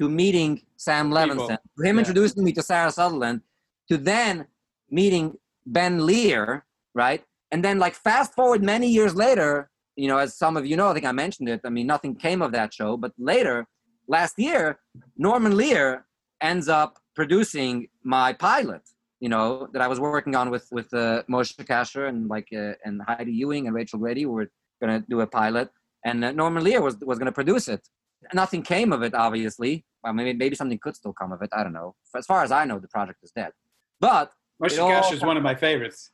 to 0.00 0.08
meeting 0.08 0.62
Sam. 0.76 1.10
Levinson, 1.10 1.58
to 1.76 1.82
him 1.88 1.96
Yeah. 1.96 2.00
introducing 2.00 2.42
me 2.42 2.52
to 2.52 2.62
Sarah 2.62 2.90
Sutherland, 2.90 3.42
to 3.90 3.96
then 3.98 4.46
meeting 4.90 5.38
Ben 5.66 6.06
Lear, 6.06 6.64
right? 6.94 7.22
And 7.52 7.64
then 7.64 7.78
like 7.78 7.94
fast 7.94 8.34
forward 8.34 8.62
many 8.62 8.88
years 8.88 9.14
later, 9.14 9.70
you 9.96 10.08
know, 10.08 10.18
as 10.18 10.36
some 10.36 10.56
of 10.56 10.64
you 10.64 10.76
know, 10.76 10.88
I 10.88 10.94
think 10.94 11.04
I 11.04 11.12
mentioned 11.12 11.48
it. 11.48 11.60
I 11.64 11.70
mean, 11.70 11.86
nothing 11.86 12.14
came 12.14 12.40
of 12.42 12.52
that 12.52 12.72
show, 12.72 12.96
but 12.96 13.12
later, 13.18 13.66
last 14.08 14.38
year, 14.38 14.78
Norman 15.16 15.56
Lear 15.56 16.06
ends 16.40 16.68
up 16.68 16.98
producing 17.14 17.88
my 18.02 18.32
pilot. 18.32 18.82
You 19.20 19.28
know 19.28 19.68
that 19.72 19.82
I 19.82 19.88
was 19.88 20.00
working 20.00 20.34
on 20.34 20.48
with 20.48 20.66
with 20.72 20.88
uh, 20.94 21.22
Moshe 21.28 21.54
Kasher 21.56 22.08
and 22.08 22.28
like 22.28 22.48
uh, 22.54 22.72
and 22.86 23.02
Heidi 23.06 23.32
Ewing 23.32 23.66
and 23.66 23.74
Rachel 23.76 23.98
Grady. 23.98 24.24
We 24.24 24.32
were 24.32 24.50
gonna 24.80 25.04
do 25.10 25.20
a 25.20 25.26
pilot, 25.26 25.68
and 26.06 26.24
uh, 26.24 26.32
Norman 26.32 26.64
Lear 26.64 26.80
was 26.80 26.96
was 27.10 27.18
gonna 27.18 27.32
produce 27.40 27.68
it. 27.68 27.86
Nothing 28.32 28.62
came 28.62 28.92
of 28.94 29.02
it, 29.02 29.14
obviously. 29.14 29.84
Well, 30.02 30.12
maybe 30.12 30.32
maybe 30.32 30.56
something 30.56 30.78
could 30.78 30.96
still 30.96 31.12
come 31.12 31.32
of 31.32 31.42
it. 31.42 31.50
I 31.52 31.62
don't 31.62 31.72
know. 31.72 31.94
As 32.16 32.26
far 32.26 32.42
as 32.42 32.52
I 32.52 32.64
know, 32.64 32.78
the 32.78 32.88
project 32.88 33.18
is 33.22 33.32
dead. 33.32 33.52
But 34.00 34.32
Moshe 34.62 34.72
It 34.72 34.76
Cash 34.78 35.12
is 35.12 35.22
one 35.22 35.36
of 35.36 35.42
my 35.42 35.54
favorites. 35.54 36.10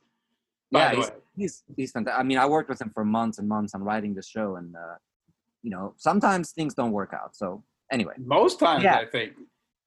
By 0.71 0.79
yeah, 0.79 0.89
the 0.89 0.95
he's, 0.97 1.05
way. 1.05 1.15
he's 1.37 1.63
he's 1.77 1.91
fantastic. 1.91 2.19
I 2.19 2.23
mean, 2.23 2.37
I 2.37 2.45
worked 2.45 2.69
with 2.69 2.81
him 2.81 2.91
for 2.93 3.05
months 3.05 3.39
and 3.39 3.47
months 3.47 3.73
on 3.73 3.81
writing 3.83 4.13
this 4.13 4.27
show, 4.27 4.57
and 4.57 4.75
uh, 4.75 4.95
you 5.63 5.69
know, 5.71 5.93
sometimes 5.97 6.51
things 6.51 6.73
don't 6.73 6.91
work 6.91 7.13
out. 7.13 7.35
So 7.35 7.63
anyway, 7.91 8.13
Most 8.17 8.59
times, 8.59 8.83
Yeah. 8.83 8.97
I 8.97 9.05
think. 9.05 9.33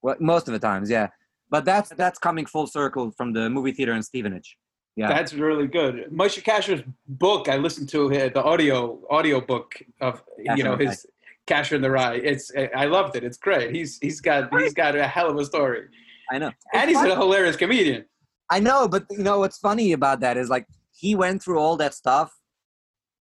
well, 0.03 0.17
most 0.21 0.49
of 0.49 0.53
the 0.53 0.59
times, 0.59 0.89
yeah. 0.91 1.09
But 1.51 1.65
that's 1.65 1.91
that's 1.91 2.19
coming 2.19 2.47
full 2.47 2.67
circle 2.67 3.11
from 3.11 3.33
the 3.35 3.51
movie 3.51 3.73
theater 3.73 3.93
in 3.93 4.03
Stevenage. 4.03 4.57
Yeah, 4.97 5.09
That's 5.09 5.33
really 5.35 5.67
good. 5.67 6.07
Moshe 6.13 6.43
Kasher's 6.43 6.83
book, 7.09 7.49
I 7.49 7.57
listened 7.57 7.89
to 7.91 8.07
uh, 8.13 8.29
the 8.29 8.43
audio 8.43 9.01
audio 9.09 9.41
book 9.41 9.75
of 10.01 10.23
you 10.39 10.65
know 10.65 10.73
in 10.75 10.79
the 10.79 10.87
his 10.87 11.07
Kasher 11.51 11.73
in 11.77 11.83
the 11.83 11.91
Rye. 11.91 12.15
It's 12.31 12.51
I 12.77 12.85
loved 12.87 13.17
it. 13.17 13.25
It's 13.25 13.39
great. 13.39 13.75
He's 13.75 13.99
he's 14.01 14.21
got 14.21 14.41
he's 14.61 14.75
got 14.75 14.95
a 14.97 15.07
hell 15.07 15.29
of 15.31 15.37
a 15.37 15.45
story, 15.45 15.87
I 16.31 16.39
know. 16.39 16.53
and 16.75 16.89
he's 16.91 16.99
a 17.01 17.17
hilarious 17.17 17.57
comedian. 17.57 18.05
I 18.51 18.59
know, 18.61 18.89
but 18.89 19.05
you 19.11 19.23
know 19.29 19.39
what's 19.41 19.59
funny 19.59 19.93
about 19.93 20.21
that 20.21 20.37
is 20.37 20.49
like 20.49 20.67
he 20.93 21.15
went 21.15 21.43
through 21.43 21.59
all 21.59 21.77
that 21.77 21.95
stuff, 21.95 22.33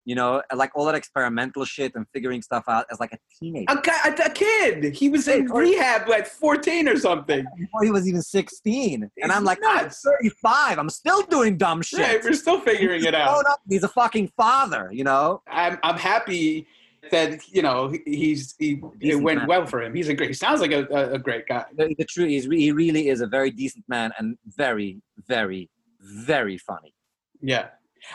you 0.05 0.15
know, 0.15 0.41
like 0.55 0.71
all 0.75 0.85
that 0.85 0.95
experimental 0.95 1.63
shit 1.65 1.93
and 1.95 2.05
figuring 2.13 2.41
stuff 2.41 2.63
out 2.67 2.85
as 2.91 2.99
like 2.99 3.13
a 3.13 3.17
teenager 3.39 3.65
A, 3.69 4.09
a, 4.09 4.25
a 4.25 4.29
kid. 4.31 4.95
He 4.95 5.07
was 5.09 5.27
in 5.27 5.49
Or- 5.51 5.61
rehab 5.61 6.09
at 6.09 6.27
14 6.27 6.87
or 6.87 6.97
something. 6.97 7.45
before 7.59 7.83
he 7.83 7.91
was 7.91 8.07
even 8.07 8.21
sixteen. 8.23 9.09
And 9.21 9.31
I'm 9.31 9.43
like, 9.43 9.59
I'm 9.65 9.89
35. 9.89 10.79
I'm 10.79 10.89
still 10.89 11.21
doing 11.23 11.57
dumb 11.57 11.81
shit. 11.83 11.99
Yeah, 11.99 12.17
we're 12.23 12.33
still 12.33 12.59
figuring 12.59 13.05
it 13.05 13.13
out. 13.15 13.45
up. 13.45 13.61
He's 13.69 13.83
a 13.83 13.87
fucking 13.89 14.31
father, 14.35 14.89
you 14.91 15.03
know. 15.03 15.41
I'm 15.47 15.77
I'm 15.83 15.95
happy 15.97 16.65
that 17.12 17.47
you 17.47 17.62
know 17.62 17.93
he's 18.05 18.55
he, 18.59 18.81
it 18.99 19.15
went 19.15 19.39
man. 19.39 19.47
well 19.47 19.65
for 19.65 19.81
him. 19.81 19.93
He's 19.93 20.09
a 20.09 20.13
great. 20.13 20.29
He 20.29 20.33
sounds 20.33 20.62
like 20.62 20.71
a, 20.71 20.85
a, 20.91 21.13
a 21.13 21.19
great 21.19 21.47
guy. 21.47 21.65
the, 21.75 21.95
the 21.97 22.05
truth 22.05 22.29
is 22.29 22.45
he 22.45 22.71
really 22.71 23.09
is 23.09 23.21
a 23.21 23.27
very 23.27 23.51
decent 23.51 23.85
man 23.88 24.12
and 24.17 24.38
very 24.45 25.01
very 25.27 25.69
very 26.01 26.57
funny 26.57 26.93
Yeah. 27.41 27.67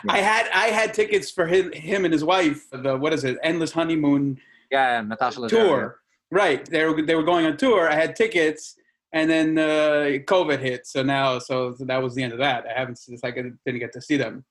Yeah. 0.03 0.13
I 0.13 0.17
had 0.19 0.49
I 0.53 0.67
had 0.67 0.93
tickets 0.93 1.29
for 1.29 1.45
him 1.45 1.71
him 1.71 2.05
and 2.05 2.13
his 2.13 2.23
wife. 2.23 2.67
The 2.71 2.97
what 2.97 3.13
is 3.13 3.23
it? 3.23 3.37
Endless 3.43 3.71
honeymoon 3.71 4.39
yeah 4.71 5.01
natasha 5.01 5.47
tour. 5.47 5.99
Right. 6.31 6.65
They 6.65 6.83
were 6.85 7.01
they 7.01 7.15
were 7.15 7.23
going 7.23 7.45
on 7.45 7.55
tour. 7.57 7.89
I 7.89 7.95
had 7.95 8.15
tickets, 8.15 8.75
and 9.13 9.29
then 9.29 9.57
uh, 9.57 10.19
COVID 10.25 10.59
hit. 10.59 10.87
So 10.87 11.03
now, 11.03 11.39
so 11.39 11.75
that 11.81 12.01
was 12.01 12.15
the 12.15 12.23
end 12.23 12.33
of 12.33 12.39
that. 12.39 12.65
I 12.65 12.79
haven't. 12.79 12.99
It's 13.07 13.23
like 13.23 13.37
I 13.37 13.43
didn't 13.65 13.79
get 13.79 13.93
to 13.93 14.01
see 14.01 14.17
them. 14.17 14.43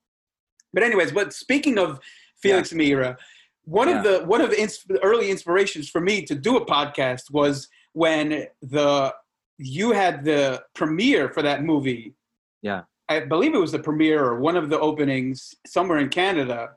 But 0.72 0.82
anyways, 0.82 1.12
but 1.12 1.32
speaking 1.32 1.78
of 1.78 2.00
Felix 2.40 2.72
Meira, 2.72 3.16
one 3.64 3.88
of 3.88 4.04
the 4.04 4.24
one 4.26 4.40
of 4.40 4.50
the 4.50 4.60
ins- 4.60 4.84
early 5.02 5.30
inspirations 5.30 5.88
for 5.88 6.00
me 6.00 6.22
to 6.22 6.34
do 6.34 6.56
a 6.56 6.66
podcast 6.66 7.30
was 7.30 7.68
when 7.92 8.46
the 8.62 9.14
you 9.58 9.92
had 9.92 10.24
the 10.24 10.62
premiere 10.74 11.28
for 11.28 11.42
that 11.42 11.62
movie. 11.62 12.14
Yeah. 12.62 12.82
I 13.08 13.20
believe 13.20 13.54
it 13.54 13.58
was 13.58 13.72
the 13.72 13.78
premiere 13.78 14.24
or 14.24 14.40
one 14.40 14.56
of 14.56 14.70
the 14.70 14.78
openings 14.80 15.54
somewhere 15.66 15.98
in 15.98 16.08
Canada. 16.08 16.70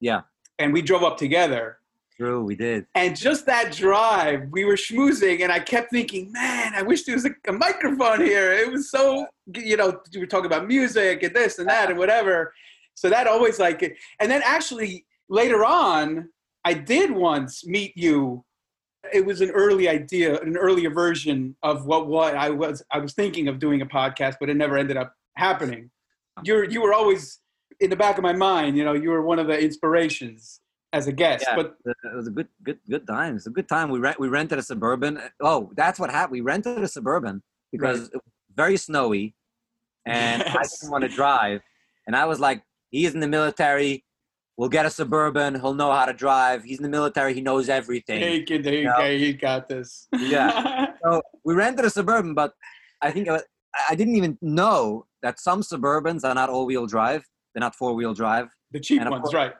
Yeah. 0.00 0.22
And 0.58 0.72
we 0.72 0.82
drove 0.82 1.02
up 1.02 1.18
together. 1.18 1.78
true 2.16 2.42
we 2.44 2.54
did 2.54 2.86
And 2.94 3.16
just 3.16 3.44
that 3.46 3.72
drive, 3.72 4.48
we 4.50 4.64
were 4.64 4.76
schmoozing, 4.76 5.42
and 5.42 5.50
I 5.50 5.58
kept 5.58 5.90
thinking, 5.90 6.30
man, 6.32 6.72
I 6.74 6.82
wish 6.82 7.04
there 7.04 7.16
was 7.16 7.26
a, 7.26 7.34
a 7.48 7.52
microphone 7.52 8.20
here. 8.20 8.52
It 8.52 8.70
was 8.70 8.90
so, 8.90 9.26
you 9.56 9.76
know, 9.76 10.00
we 10.14 10.20
were 10.20 10.26
talking 10.26 10.46
about 10.46 10.66
music 10.66 11.22
and 11.22 11.34
this 11.34 11.58
and 11.58 11.68
that 11.68 11.90
and 11.90 11.98
whatever. 11.98 12.54
So 12.94 13.10
that 13.10 13.26
always 13.26 13.58
like, 13.58 13.82
and 14.20 14.30
then 14.30 14.42
actually 14.44 15.04
later 15.28 15.64
on, 15.64 16.28
I 16.64 16.74
did 16.74 17.10
once 17.10 17.66
meet 17.66 17.92
you. 17.96 18.44
It 19.12 19.24
was 19.24 19.40
an 19.42 19.50
early 19.50 19.88
idea, 19.88 20.40
an 20.40 20.56
earlier 20.56 20.90
version 20.90 21.56
of 21.62 21.84
what 21.86 22.06
what 22.06 22.34
I 22.36 22.50
was 22.50 22.82
I 22.90 22.98
was 22.98 23.12
thinking 23.12 23.48
of 23.48 23.58
doing 23.58 23.82
a 23.82 23.86
podcast, 23.86 24.36
but 24.40 24.48
it 24.48 24.56
never 24.56 24.76
ended 24.78 24.96
up 24.96 25.12
happening. 25.36 25.90
You're 26.42 26.64
you 26.64 26.80
were 26.82 26.94
always 26.94 27.40
in 27.80 27.90
the 27.90 27.96
back 27.96 28.16
of 28.18 28.22
my 28.22 28.32
mind. 28.32 28.76
You 28.78 28.84
know, 28.84 28.94
you 28.94 29.10
were 29.10 29.22
one 29.22 29.38
of 29.38 29.46
the 29.46 29.58
inspirations 29.58 30.60
as 30.94 31.06
a 31.06 31.12
guest. 31.12 31.44
yeah 31.46 31.56
But 31.56 31.76
it 31.84 32.16
was 32.16 32.28
a 32.28 32.30
good 32.30 32.48
good 32.62 32.78
good 32.88 33.06
time 33.06 33.36
It's 33.36 33.46
a 33.46 33.50
good 33.50 33.68
time 33.68 33.90
we 33.90 33.98
rent 33.98 34.18
we 34.18 34.28
rented 34.28 34.58
a 34.58 34.62
suburban 34.62 35.20
oh 35.40 35.70
that's 35.76 35.98
what 35.98 36.10
happened 36.10 36.32
we 36.32 36.40
rented 36.40 36.82
a 36.82 36.88
suburban 36.88 37.42
because 37.72 38.02
Right. 38.02 38.08
it 38.14 38.22
was 38.24 38.32
very 38.54 38.76
snowy 38.76 39.34
and 40.06 40.42
i 40.44 40.46
Yes. 40.54 40.78
didn't 40.80 40.92
want 40.92 41.02
to 41.02 41.08
drive 41.08 41.60
and 42.06 42.14
i 42.14 42.24
was 42.24 42.38
like 42.38 42.62
he's 42.90 43.12
in 43.12 43.18
the 43.20 43.26
military 43.26 44.04
we'll 44.56 44.68
get 44.68 44.86
a 44.86 44.90
suburban 44.90 45.54
he'll 45.60 45.74
know 45.74 45.90
how 45.92 46.04
to 46.04 46.12
drive 46.12 46.62
he's 46.64 46.78
in 46.78 46.82
the 46.82 46.88
military 46.88 47.34
he 47.34 47.40
knows 47.40 47.68
everything 47.68 48.20
Hey, 48.20 48.42
kid, 48.42 48.64
hey, 48.64 48.82
Yeah. 48.84 48.96
hey, 48.96 49.16
you 49.16 49.32
got 49.34 49.68
this. 49.68 50.06
Yeah. 50.12 50.86
So 51.04 51.20
we 51.44 51.52
rented 51.54 51.84
a 51.84 51.90
suburban, 51.90 52.32
but 52.32 52.54
I 53.02 53.10
think 53.10 53.28
uh, 53.28 53.38
I, 53.74 53.92
I 53.92 53.94
didn't 53.94 54.16
even 54.16 54.38
know 54.40 55.04
that 55.22 55.38
some 55.38 55.60
suburbans 55.60 56.24
are 56.24 56.34
not 56.34 56.48
all-wheel 56.48 56.86
drive. 56.86 57.22
They're 57.52 57.60
not 57.60 57.74
four-wheel 57.76 58.14
drive. 58.14 58.48
the 58.72 58.80
cheap 58.80 59.02
ones, 59.04 59.20
course- 59.20 59.34
right? 59.34 59.52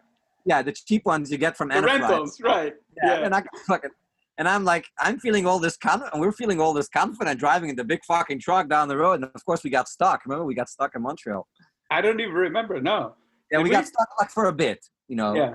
Yeah, 0.46 0.62
the 0.62 0.72
cheap 0.72 1.04
ones 1.04 1.30
you 1.30 1.36
get 1.36 1.54
from 1.58 1.68
The 1.68 1.74
Enterprise. 1.76 2.00
rentals, 2.00 2.40
right? 2.40 2.72
Yeah, 2.96 3.18
Yeah. 3.18 3.24
And 3.26 3.34
I 3.34 3.42
fucking, 3.66 3.90
and 4.38 4.48
I'm 4.48 4.64
like, 4.64 4.86
I'm 4.98 5.18
feeling 5.18 5.46
all 5.46 5.58
this 5.58 5.76
confident, 5.76 6.14
and 6.14 6.20
we're 6.22 6.32
feeling 6.32 6.60
all 6.62 6.72
this 6.72 6.88
confident 6.88 7.38
driving 7.38 7.68
in 7.68 7.76
the 7.76 7.84
big 7.84 8.00
fucking 8.06 8.40
truck 8.40 8.68
down 8.70 8.88
the 8.88 8.96
road, 8.96 9.14
and 9.20 9.24
of 9.34 9.44
course 9.44 9.62
we 9.64 9.68
got 9.68 9.86
stuck. 9.86 10.24
Remember, 10.24 10.46
we 10.46 10.54
got 10.54 10.70
stuck 10.70 10.94
in 10.94 11.02
Montreal. 11.02 11.46
I 11.90 12.00
don't 12.00 12.20
even 12.20 12.32
remember. 12.34 12.80
No. 12.80 13.16
Yeah, 13.54 13.62
we 13.62 13.64
we? 13.64 13.70
got 13.70 13.86
stuck 13.86 14.08
like 14.20 14.30
for 14.30 14.46
a 14.46 14.52
bit. 14.52 14.84
You 15.08 15.16
know. 15.16 15.34
Yeah. 15.34 15.54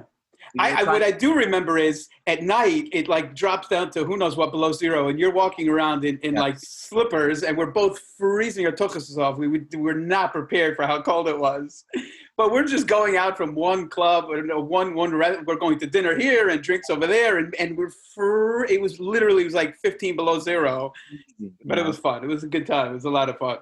I, 0.58 0.82
I, 0.82 0.84
what 0.84 1.04
I 1.04 1.12
do 1.12 1.36
remember 1.36 1.78
is 1.78 2.08
at 2.26 2.42
night 2.42 2.88
it 2.92 3.08
like 3.08 3.36
drops 3.36 3.68
down 3.68 3.92
to 3.92 4.04
who 4.04 4.18
knows 4.18 4.36
what 4.36 4.50
below 4.52 4.72
zero, 4.72 5.10
and 5.10 5.20
you're 5.20 5.34
walking 5.34 5.70
around 5.70 6.06
in, 6.06 6.18
in 6.20 6.34
Yeah. 6.34 6.40
like 6.42 6.58
slippers, 6.58 7.44
and 7.44 7.56
we're 7.58 7.70
both 7.72 8.00
freezing 8.18 8.66
our 8.66 8.72
tuchus 8.72 9.16
off. 9.18 9.38
We 9.38 9.48
would, 9.48 9.68
we're 9.76 9.94
not 10.00 10.32
prepared 10.32 10.76
for 10.76 10.88
how 10.88 11.02
cold 11.04 11.28
it 11.28 11.38
was, 11.38 11.86
but 12.36 12.52
we're 12.52 12.64
just 12.64 12.88
going 12.88 13.16
out 13.16 13.38
from 13.38 13.54
one 13.54 13.90
club 13.90 14.26
or 14.30 14.42
no, 14.42 14.60
one 14.60 14.96
one. 14.96 15.12
We're 15.12 15.56
going 15.56 15.78
to 15.80 15.86
dinner 15.88 16.18
here 16.18 16.50
and 16.50 16.64
drinks 16.64 16.90
over 16.90 17.06
there, 17.06 17.38
and, 17.38 17.54
and 17.60 17.78
we're 17.78 17.92
fr- 18.16 18.66
It 18.70 18.82
was 18.82 19.00
literally 19.00 19.44
it 19.44 19.46
was 19.46 19.54
like 19.54 19.76
15 19.78 20.16
below 20.16 20.40
zero, 20.40 20.94
but 21.66 21.78
you 21.78 21.84
it 21.84 21.88
was 21.88 22.00
fun. 22.00 22.24
It 22.24 22.28
was 22.28 22.44
a 22.44 22.48
good 22.48 22.66
time. 22.66 22.92
It 22.92 22.96
was 22.96 23.06
a 23.06 23.10
lot 23.12 23.30
of 23.30 23.38
fun. 23.38 23.58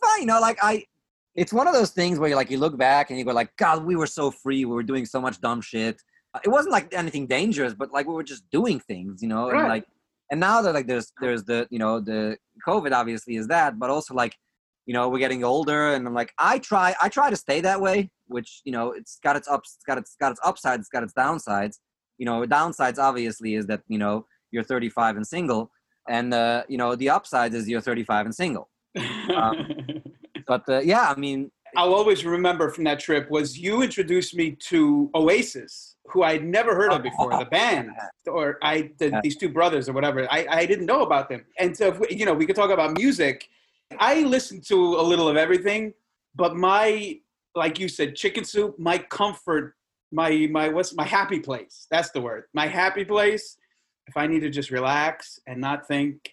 fine. 0.00 0.20
You 0.20 0.26
know, 0.26 0.40
like 0.40 0.58
I, 0.62 0.86
it's 1.34 1.52
one 1.52 1.66
of 1.66 1.74
those 1.74 1.90
things 1.90 2.18
where 2.18 2.28
you 2.28 2.36
like 2.36 2.50
you 2.50 2.58
look 2.58 2.76
back 2.76 3.10
and 3.10 3.18
you 3.18 3.24
go 3.24 3.32
like, 3.32 3.54
God, 3.56 3.84
we 3.84 3.96
were 3.96 4.06
so 4.06 4.30
free. 4.30 4.64
We 4.64 4.74
were 4.74 4.82
doing 4.82 5.04
so 5.06 5.20
much 5.20 5.40
dumb 5.40 5.60
shit. 5.60 6.00
It 6.44 6.48
wasn't 6.48 6.72
like 6.72 6.92
anything 6.94 7.26
dangerous, 7.26 7.74
but 7.74 7.92
like 7.92 8.06
we 8.06 8.14
were 8.14 8.24
just 8.24 8.48
doing 8.50 8.80
things, 8.80 9.22
you 9.22 9.28
know, 9.28 9.50
Right. 9.50 9.60
and 9.60 9.68
like, 9.68 9.86
and 10.30 10.40
now 10.40 10.62
that 10.62 10.74
like 10.74 10.86
there's 10.86 11.12
there's 11.20 11.44
the 11.44 11.66
you 11.70 11.78
know 11.78 12.00
the 12.00 12.36
COVID 12.66 12.92
obviously 12.92 13.36
is 13.36 13.46
that, 13.48 13.78
but 13.78 13.90
also 13.90 14.14
like 14.14 14.34
you 14.86 14.92
know 14.94 15.08
we're 15.08 15.18
getting 15.18 15.44
older 15.44 15.94
and 15.94 16.06
i'm 16.06 16.12
like 16.12 16.30
i 16.38 16.58
try 16.58 16.94
i 17.00 17.08
try 17.08 17.30
to 17.30 17.36
stay 17.36 17.60
that 17.62 17.80
way 17.80 18.10
which 18.26 18.60
you 18.66 18.72
know 18.72 18.92
it's 18.92 19.18
got 19.24 19.34
its 19.34 19.48
ups 19.48 19.76
it's 19.76 19.84
got 19.84 19.96
its 19.96 20.14
got 20.20 20.30
its 20.32 20.40
upsides 20.44 20.80
it's 20.80 20.88
got 20.90 21.02
its 21.02 21.14
downsides 21.14 21.78
you 22.18 22.26
know 22.26 22.44
downsides 22.44 22.98
obviously 22.98 23.54
is 23.54 23.66
that 23.66 23.80
you 23.88 23.96
know 23.96 24.26
you're 24.50 24.62
35 24.62 25.16
and 25.16 25.26
single 25.26 25.70
and 26.08 26.34
uh, 26.34 26.64
you 26.68 26.76
know 26.76 26.94
the 26.94 27.08
upsides 27.08 27.54
is 27.54 27.66
you're 27.66 27.80
35 27.80 28.26
and 28.26 28.34
single 28.34 28.68
um, 29.34 29.66
but 30.46 30.68
uh, 30.68 30.80
yeah 30.80 31.12
i 31.14 31.18
mean 31.18 31.50
I'll 31.76 31.94
always 31.94 32.24
remember 32.24 32.70
from 32.70 32.84
that 32.84 33.00
trip 33.00 33.30
was 33.30 33.58
you 33.58 33.82
introduced 33.82 34.34
me 34.34 34.52
to 34.52 35.10
Oasis, 35.14 35.96
who 36.06 36.22
I'd 36.22 36.44
never 36.44 36.74
heard 36.74 36.92
of 36.92 37.02
before, 37.02 37.36
the 37.36 37.46
band, 37.46 37.90
or 38.26 38.58
I 38.62 38.92
the, 38.98 39.18
these 39.22 39.36
two 39.36 39.48
brothers 39.48 39.88
or 39.88 39.92
whatever. 39.92 40.26
I, 40.30 40.46
I 40.48 40.66
didn't 40.66 40.86
know 40.86 41.02
about 41.02 41.28
them, 41.28 41.44
and 41.58 41.76
so 41.76 41.88
if 41.88 41.98
we, 41.98 42.06
you 42.10 42.26
know 42.26 42.34
we 42.34 42.46
could 42.46 42.56
talk 42.56 42.70
about 42.70 42.96
music. 42.96 43.48
I 43.98 44.22
listen 44.22 44.60
to 44.68 44.76
a 44.76 45.02
little 45.02 45.28
of 45.28 45.36
everything, 45.36 45.94
but 46.34 46.56
my 46.56 47.18
like 47.54 47.78
you 47.78 47.88
said, 47.88 48.16
chicken 48.16 48.44
soup, 48.44 48.78
my 48.78 48.98
comfort, 48.98 49.74
my 50.12 50.48
my 50.50 50.68
what's 50.68 50.94
my 50.94 51.04
happy 51.04 51.40
place. 51.40 51.86
That's 51.90 52.10
the 52.10 52.20
word. 52.20 52.44
My 52.54 52.66
happy 52.66 53.04
place. 53.04 53.56
If 54.06 54.16
I 54.16 54.26
need 54.26 54.40
to 54.40 54.50
just 54.50 54.70
relax 54.70 55.40
and 55.46 55.60
not 55.60 55.88
think 55.88 56.30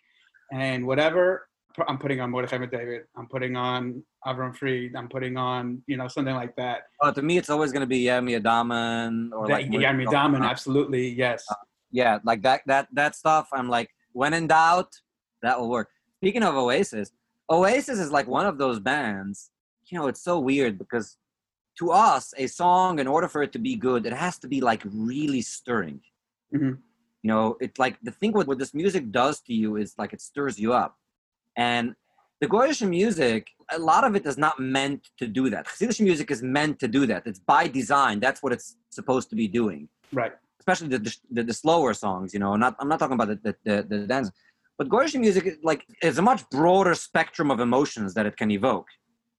and 0.51 0.85
whatever, 0.85 1.47
I'm 1.87 1.97
putting 1.97 2.21
on 2.21 2.29
Mordechai 2.31 2.65
David. 2.65 3.03
I'm 3.17 3.27
putting 3.27 3.55
on 3.55 4.03
Avram 4.25 4.55
Fried. 4.55 4.95
I'm 4.95 5.09
putting 5.09 5.37
on, 5.37 5.81
you 5.87 5.97
know, 5.97 6.07
something 6.07 6.35
like 6.35 6.55
that. 6.55 6.83
Oh, 7.01 7.11
to 7.11 7.21
me, 7.21 7.37
it's 7.37 7.49
always 7.49 7.71
going 7.71 7.81
to 7.81 7.87
be 7.87 8.03
Yemi 8.03 8.41
Daman 8.41 9.31
or 9.33 9.47
that, 9.47 9.53
like 9.53 9.67
Yemi 9.67 10.09
Daman. 10.09 10.43
Absolutely, 10.43 11.09
yes. 11.09 11.45
Uh, 11.49 11.55
yeah, 11.91 12.19
like 12.23 12.41
that, 12.43 12.61
that, 12.67 12.87
that 12.93 13.15
stuff. 13.15 13.49
I'm 13.53 13.69
like, 13.69 13.89
when 14.13 14.33
in 14.33 14.47
doubt, 14.47 14.93
that 15.41 15.59
will 15.59 15.69
work. 15.69 15.89
Speaking 16.17 16.43
of 16.43 16.55
Oasis, 16.55 17.11
Oasis 17.49 17.99
is 17.99 18.11
like 18.11 18.27
one 18.27 18.45
of 18.45 18.57
those 18.57 18.79
bands. 18.79 19.49
You 19.87 19.97
know, 19.99 20.07
it's 20.07 20.23
so 20.23 20.39
weird 20.39 20.77
because 20.77 21.17
to 21.79 21.91
us, 21.91 22.33
a 22.37 22.47
song, 22.47 22.99
in 22.99 23.07
order 23.07 23.27
for 23.27 23.43
it 23.43 23.51
to 23.53 23.59
be 23.59 23.75
good, 23.75 24.05
it 24.05 24.13
has 24.13 24.37
to 24.39 24.47
be 24.47 24.61
like 24.61 24.83
really 24.85 25.41
stirring. 25.41 26.01
Mm-hmm. 26.53 26.75
You 27.23 27.27
know, 27.27 27.57
it's 27.59 27.77
like 27.77 27.97
the 28.01 28.11
thing 28.11 28.31
what, 28.31 28.47
what 28.47 28.59
this 28.59 28.73
music 28.73 29.11
does 29.11 29.41
to 29.41 29.53
you 29.53 29.75
is 29.75 29.93
like 29.97 30.13
it 30.13 30.21
stirs 30.21 30.59
you 30.59 30.73
up. 30.73 30.97
And 31.57 31.95
the 32.39 32.47
Goyish 32.47 32.87
music, 32.87 33.47
a 33.71 33.77
lot 33.77 34.03
of 34.03 34.15
it 34.15 34.25
is 34.25 34.37
not 34.37 34.59
meant 34.59 35.09
to 35.19 35.27
do 35.27 35.49
that. 35.49 35.67
Hasidic 35.67 36.01
music 36.01 36.31
is 36.31 36.41
meant 36.41 36.79
to 36.79 36.87
do 36.87 37.05
that. 37.05 37.27
It's 37.27 37.39
by 37.39 37.67
design. 37.67 38.19
That's 38.19 38.41
what 38.41 38.51
it's 38.51 38.77
supposed 38.89 39.29
to 39.29 39.35
be 39.35 39.47
doing. 39.47 39.87
Right. 40.11 40.33
Especially 40.59 40.87
the 40.87 41.17
the, 41.29 41.43
the 41.43 41.53
slower 41.53 41.93
songs. 41.93 42.33
You 42.33 42.39
know, 42.39 42.55
not 42.55 42.75
I'm 42.79 42.87
not 42.87 42.99
talking 42.99 43.13
about 43.13 43.29
the 43.29 43.39
the, 43.43 43.55
the, 43.63 43.97
the 43.97 44.07
dance, 44.07 44.31
but 44.77 44.89
Goyish 44.89 45.19
music 45.19 45.57
like 45.63 45.85
is 46.01 46.17
a 46.17 46.21
much 46.21 46.49
broader 46.49 46.95
spectrum 46.95 47.51
of 47.51 47.59
emotions 47.59 48.13
that 48.15 48.25
it 48.25 48.37
can 48.37 48.49
evoke. 48.51 48.87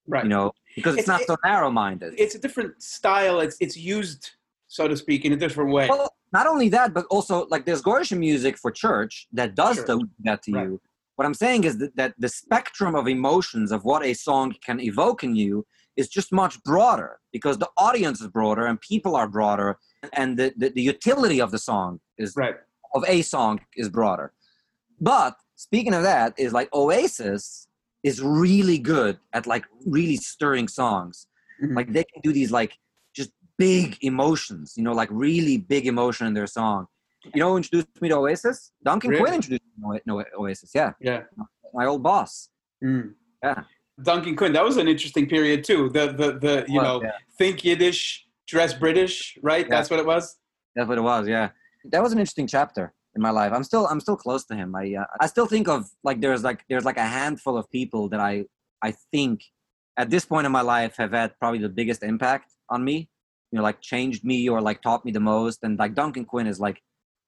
Right. 0.07 0.25
You 0.25 0.31
know, 0.31 0.53
because 0.75 0.95
it's, 0.95 1.03
it's 1.03 1.09
not 1.09 1.21
it, 1.23 1.29
so 1.29 1.37
narrow-minded. 1.45 2.15
It's 2.19 2.35
a 2.35 2.39
different 2.39 2.83
style. 2.83 3.41
It's 3.41 3.57
it's 3.61 3.77
used, 3.77 4.31
so 4.69 4.89
to 4.89 4.97
speak, 4.97 5.25
in 5.25 5.33
a 5.33 5.37
different 5.37 5.71
way. 5.71 5.89
Well, 5.89 6.13
not 6.33 6.47
only 6.47 6.69
that, 6.71 6.93
but 6.93 7.05
also 7.07 7.47
like 7.51 7.65
there's 7.67 7.83
Goyish 7.83 8.17
music 8.17 8.59
for 8.59 8.71
church 8.71 9.29
that 9.33 9.55
does 9.55 9.77
sure. 9.77 10.01
that 10.25 10.43
to 10.45 10.53
right. 10.53 10.65
you 10.65 10.81
what 11.23 11.27
I'm 11.29 11.35
saying 11.35 11.63
is 11.63 11.79
that, 11.79 11.95
that 11.95 12.15
the 12.19 12.29
spectrum 12.29 12.97
of 12.97 13.07
emotions 13.07 13.71
of 13.71 13.85
what 13.85 14.05
a 14.05 14.13
song 14.13 14.57
can 14.67 14.81
evoke 14.81 15.23
in 15.23 15.37
you 15.37 15.65
is 15.97 16.09
just 16.09 16.33
much 16.33 16.61
broader 16.65 17.21
because 17.33 17.59
the 17.59 17.69
audience 17.77 18.21
is 18.21 18.27
broader 18.27 18.67
and 18.67 18.81
people 18.81 19.15
are 19.15 19.29
broader 19.29 19.79
and 20.15 20.37
the, 20.37 20.53
the, 20.57 20.71
the 20.71 20.83
utility 20.83 21.41
of 21.41 21.53
the 21.53 21.61
song 21.61 22.01
is 22.19 22.35
right. 22.37 22.57
of 22.97 23.05
a 23.07 23.23
song 23.23 23.61
is 23.77 23.89
broader. 23.89 24.33
But 25.01 25.37
speaking 25.55 25.95
of 25.95 26.03
that, 26.03 26.35
is 26.37 26.53
like 26.53 26.69
Oasis 26.75 27.69
is 28.03 28.21
really 28.21 28.79
good 28.79 29.17
at 29.33 29.47
like 29.47 29.65
really 29.87 30.17
stirring 30.17 30.67
songs. 30.67 31.29
Mm-hmm. 31.63 31.77
Like 31.77 31.93
they 31.93 32.03
can 32.03 32.21
do 32.25 32.33
these 32.33 32.51
like 32.51 32.77
just 33.15 33.31
big 33.59 33.97
emotions, 34.01 34.75
you 34.77 34.83
know, 34.83 34.93
like 34.93 35.09
really 35.13 35.57
big 35.57 35.87
emotion 35.87 36.27
in 36.27 36.35
their 36.35 36.49
song. 36.49 36.89
You 37.35 37.41
know 37.41 37.51
who 37.51 37.57
introduced 37.57 38.01
me 38.01 38.09
to 38.09 38.17
Oasis? 38.17 38.73
Duncan 38.85 39.11
really? 39.11 39.23
Quinn 39.23 39.35
introduced 39.35 39.63
me 39.79 40.01
to 40.07 40.25
Oasis. 40.37 40.71
Yeah. 40.75 40.93
Yeah. 41.01 41.23
My 41.73 41.87
old 41.87 42.03
boss. 42.03 42.49
Mm. 42.85 43.15
Yeah. 43.43 43.63
Duncan 44.03 44.37
Quinn. 44.37 44.53
That 44.53 44.65
was 44.65 44.77
an 44.77 44.89
interesting 44.89 45.29
period 45.29 45.65
too. 45.65 45.89
The 45.91 46.13
the 46.13 46.39
the 46.39 46.65
you 46.69 46.81
know 46.81 47.03
yeah. 47.03 47.13
think 47.39 47.65
Yiddish, 47.65 48.27
dress 48.47 48.75
British, 48.75 49.39
right? 49.43 49.65
Yeah. 49.65 49.71
That's 49.71 49.91
what 49.91 50.01
it 50.01 50.07
was. 50.07 50.37
That's 50.75 50.89
what 50.89 50.99
it 50.99 51.03
was. 51.03 51.29
Yeah. 51.29 51.51
That 51.85 52.03
was 52.03 52.13
an 52.13 52.19
interesting 52.19 52.47
chapter 52.47 52.93
in 53.15 53.23
my 53.23 53.31
life. 53.31 53.53
I'm 53.53 53.65
still 53.65 53.87
I'm 53.87 54.01
still 54.01 54.17
close 54.17 54.45
to 54.47 54.55
him. 54.55 54.75
I 54.75 54.95
uh, 54.95 55.05
I 55.21 55.27
still 55.27 55.47
think 55.47 55.69
of 55.69 55.91
like 56.03 56.21
there's 56.21 56.43
like 56.43 56.65
there's 56.69 56.85
like 56.85 56.97
a 56.97 57.07
handful 57.07 57.57
of 57.57 57.71
people 57.71 58.09
that 58.09 58.21
I 58.21 58.45
I 58.83 58.93
think 59.13 59.45
at 59.97 60.11
this 60.11 60.25
point 60.25 60.47
in 60.47 60.53
my 60.53 60.63
life 60.63 60.97
have 60.97 61.13
had 61.13 61.39
probably 61.39 61.61
the 61.61 61.69
biggest 61.69 62.03
impact 62.03 62.53
on 62.71 62.85
me. 62.85 63.09
You 63.51 63.59
know, 63.59 63.63
like 63.63 63.81
changed 63.81 64.25
me 64.25 64.49
or 64.49 64.61
like 64.61 64.81
taught 64.81 65.05
me 65.05 65.13
the 65.13 65.21
most. 65.21 65.61
And 65.63 65.79
like 65.79 65.95
Duncan 65.95 66.25
Quinn 66.25 66.47
is 66.47 66.59
like 66.59 66.83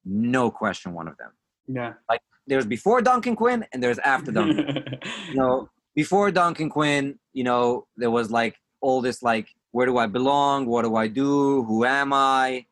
no 0.05 0.51
question 0.51 0.93
one 0.93 1.09
of 1.09 1.17
them. 1.17 1.31
Yeah. 1.67 1.95
Like 2.09 2.21
there's 2.47 2.67
before 2.67 3.01
Duncan 3.01 3.37
Quinn 3.37 3.65
and 3.73 3.83
there's 3.83 3.99
after 4.01 4.31
Duncan. 4.33 4.85
you 5.29 5.35
know, 5.35 5.69
before 5.95 6.31
Duncan 6.31 6.69
Quinn, 6.69 7.19
you 7.33 7.45
know, 7.45 7.87
there 7.97 8.11
was 8.11 8.31
like 8.31 8.57
all 8.81 9.01
this 9.01 9.23
like, 9.23 9.49
where 9.71 9.87
do 9.87 9.99
I 9.99 10.07
belong? 10.07 10.67
What 10.67 10.83
do 10.83 10.97
I 10.97 11.09
do? 11.09 11.65
Who 11.65 11.85
am 11.85 12.13
I? 12.13 12.67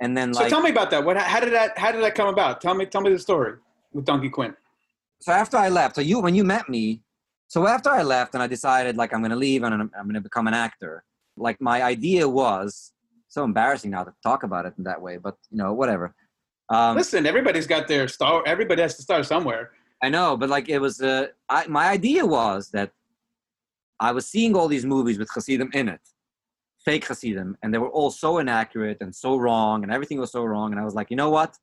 And 0.00 0.16
then 0.16 0.32
like 0.32 0.44
So 0.44 0.50
tell 0.50 0.62
me 0.62 0.70
about 0.70 0.90
that. 0.90 1.04
What 1.04 1.16
how 1.16 1.40
did 1.40 1.52
that 1.52 1.78
how 1.78 1.92
did 1.92 2.02
that 2.02 2.14
come 2.14 2.28
about? 2.28 2.60
Tell 2.60 2.74
me 2.74 2.86
tell 2.86 3.02
me 3.02 3.12
the 3.12 3.18
story 3.18 3.58
with 3.92 4.04
Duncan 4.04 4.30
Quinn. 4.30 4.56
So 5.20 5.32
after 5.32 5.58
I 5.58 5.68
left, 5.68 5.96
so 5.96 6.00
you 6.00 6.20
when 6.20 6.34
you 6.34 6.44
met 6.44 6.68
me, 6.68 7.02
so 7.48 7.66
after 7.66 7.90
I 7.90 8.02
left 8.02 8.34
and 8.34 8.42
I 8.42 8.46
decided 8.46 8.96
like 8.96 9.12
I'm 9.12 9.20
gonna 9.20 9.36
leave 9.36 9.62
and 9.62 9.74
I'm, 9.74 9.90
I'm 9.98 10.06
gonna 10.06 10.20
become 10.20 10.46
an 10.46 10.54
actor, 10.54 11.04
like 11.36 11.60
my 11.60 11.82
idea 11.82 12.26
was 12.26 12.92
so 13.28 13.44
embarrassing 13.44 13.90
now 13.90 14.04
to 14.04 14.12
talk 14.22 14.42
about 14.42 14.66
it 14.66 14.74
in 14.78 14.84
that 14.84 15.00
way, 15.00 15.18
but 15.18 15.36
you 15.50 15.58
know, 15.58 15.72
whatever. 15.72 16.14
Um, 16.70 16.96
Listen, 16.96 17.26
everybody's 17.26 17.66
got 17.66 17.88
their 17.88 18.06
star. 18.06 18.42
Everybody 18.46 18.82
has 18.82 18.94
to 18.96 19.02
start 19.02 19.26
somewhere. 19.26 19.72
I 20.02 20.08
know, 20.08 20.36
but 20.36 20.48
like 20.48 20.68
it 20.68 20.78
was, 20.78 21.02
uh, 21.02 21.26
I, 21.48 21.66
my 21.66 21.88
idea 21.88 22.24
was 22.24 22.70
that 22.70 22.92
I 23.98 24.12
was 24.12 24.26
seeing 24.26 24.56
all 24.56 24.68
these 24.68 24.86
movies 24.86 25.18
with 25.18 25.28
Hasidim 25.34 25.70
in 25.74 25.88
it, 25.88 26.00
fake 26.84 27.06
Hasidim, 27.06 27.58
and 27.62 27.74
they 27.74 27.78
were 27.78 27.90
all 27.90 28.10
so 28.10 28.38
inaccurate 28.38 28.98
and 29.00 29.14
so 29.14 29.36
wrong, 29.36 29.82
and 29.82 29.92
everything 29.92 30.18
was 30.18 30.32
so 30.32 30.44
wrong. 30.44 30.72
And 30.72 30.80
I 30.80 30.84
was 30.84 30.94
like, 30.94 31.10
you 31.10 31.16
know 31.16 31.28
what? 31.28 31.56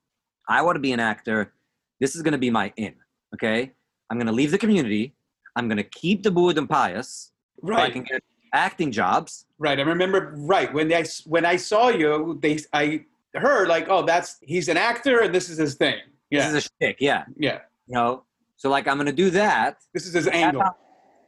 I 0.48 0.62
want 0.62 0.76
to 0.76 0.80
be 0.80 0.91
an 0.91 1.00
actor. 1.00 1.54
This 2.00 2.15
is 2.15 2.22
going 2.22 2.34
to 2.34 2.38
be 2.38 2.52
my 2.52 2.72
in. 2.76 2.93
Okay, 3.34 3.72
I'm 4.10 4.17
going 4.17 4.28
to 4.28 4.34
leave 4.34 4.52
the 4.52 4.58
community. 4.58 5.15
I'm 5.56 5.67
going 5.67 5.78
to 5.78 5.84
keep 5.84 6.22
the 6.22 6.32
Buddha 6.32 6.60
and 6.60 6.70
peyos. 6.70 7.32
Right. 7.63 7.80
So 7.80 7.84
I 7.84 7.89
can 7.89 8.04
get 8.04 8.22
acting 8.54 8.91
jobs. 8.91 9.48
Right. 9.58 9.80
I 9.80 9.82
remember. 9.82 10.34
Right 10.36 10.72
when 10.72 10.93
I 10.93 11.06
when 11.26 11.46
I 11.46 11.56
saw 11.56 11.89
you, 11.89 12.38
they 12.41 12.60
I 12.72 13.06
her 13.39 13.67
like, 13.67 13.88
oh, 13.89 14.04
that's 14.06 14.38
he's 14.41 14.67
an 14.67 14.78
actor 14.78 15.21
and 15.21 15.34
this 15.34 15.50
is 15.50 15.58
his 15.58 15.76
thing. 15.76 15.97
Yeah. 16.30 16.39
This 16.39 16.47
is 16.47 16.56
a 16.56 16.62
shtick. 16.62 16.97
Yeah. 17.00 17.26
Yeah. 17.38 17.60
You 17.88 17.95
know, 17.95 18.23
so 18.58 18.69
like 18.69 18.88
I'm 18.88 18.97
gonna 18.97 19.13
do 19.13 19.30
that. 19.30 19.78
This 19.93 20.06
is 20.06 20.13
his 20.13 20.28
angle. 20.28 20.62
How, 20.62 20.76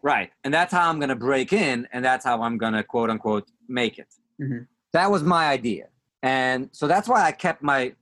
right, 0.02 0.32
and 0.44 0.54
that's 0.54 0.74
how 0.74 0.90
I'm 0.90 1.00
gonna 1.00 1.16
break 1.16 1.54
in, 1.54 1.88
and 1.94 2.04
that's 2.04 2.26
how 2.26 2.42
I'm 2.42 2.58
gonna 2.58 2.84
quote 2.84 3.10
unquote 3.10 3.48
make 3.68 4.00
it. 4.00 4.08
Mm-hmm. 4.42 4.64
That 4.94 5.10
was 5.10 5.24
my 5.24 5.48
idea, 5.48 5.88
and 6.24 6.70
so 6.72 6.88
that's 6.88 7.08
why 7.08 7.24
I 7.24 7.32
kept 7.32 7.62
my 7.62 7.94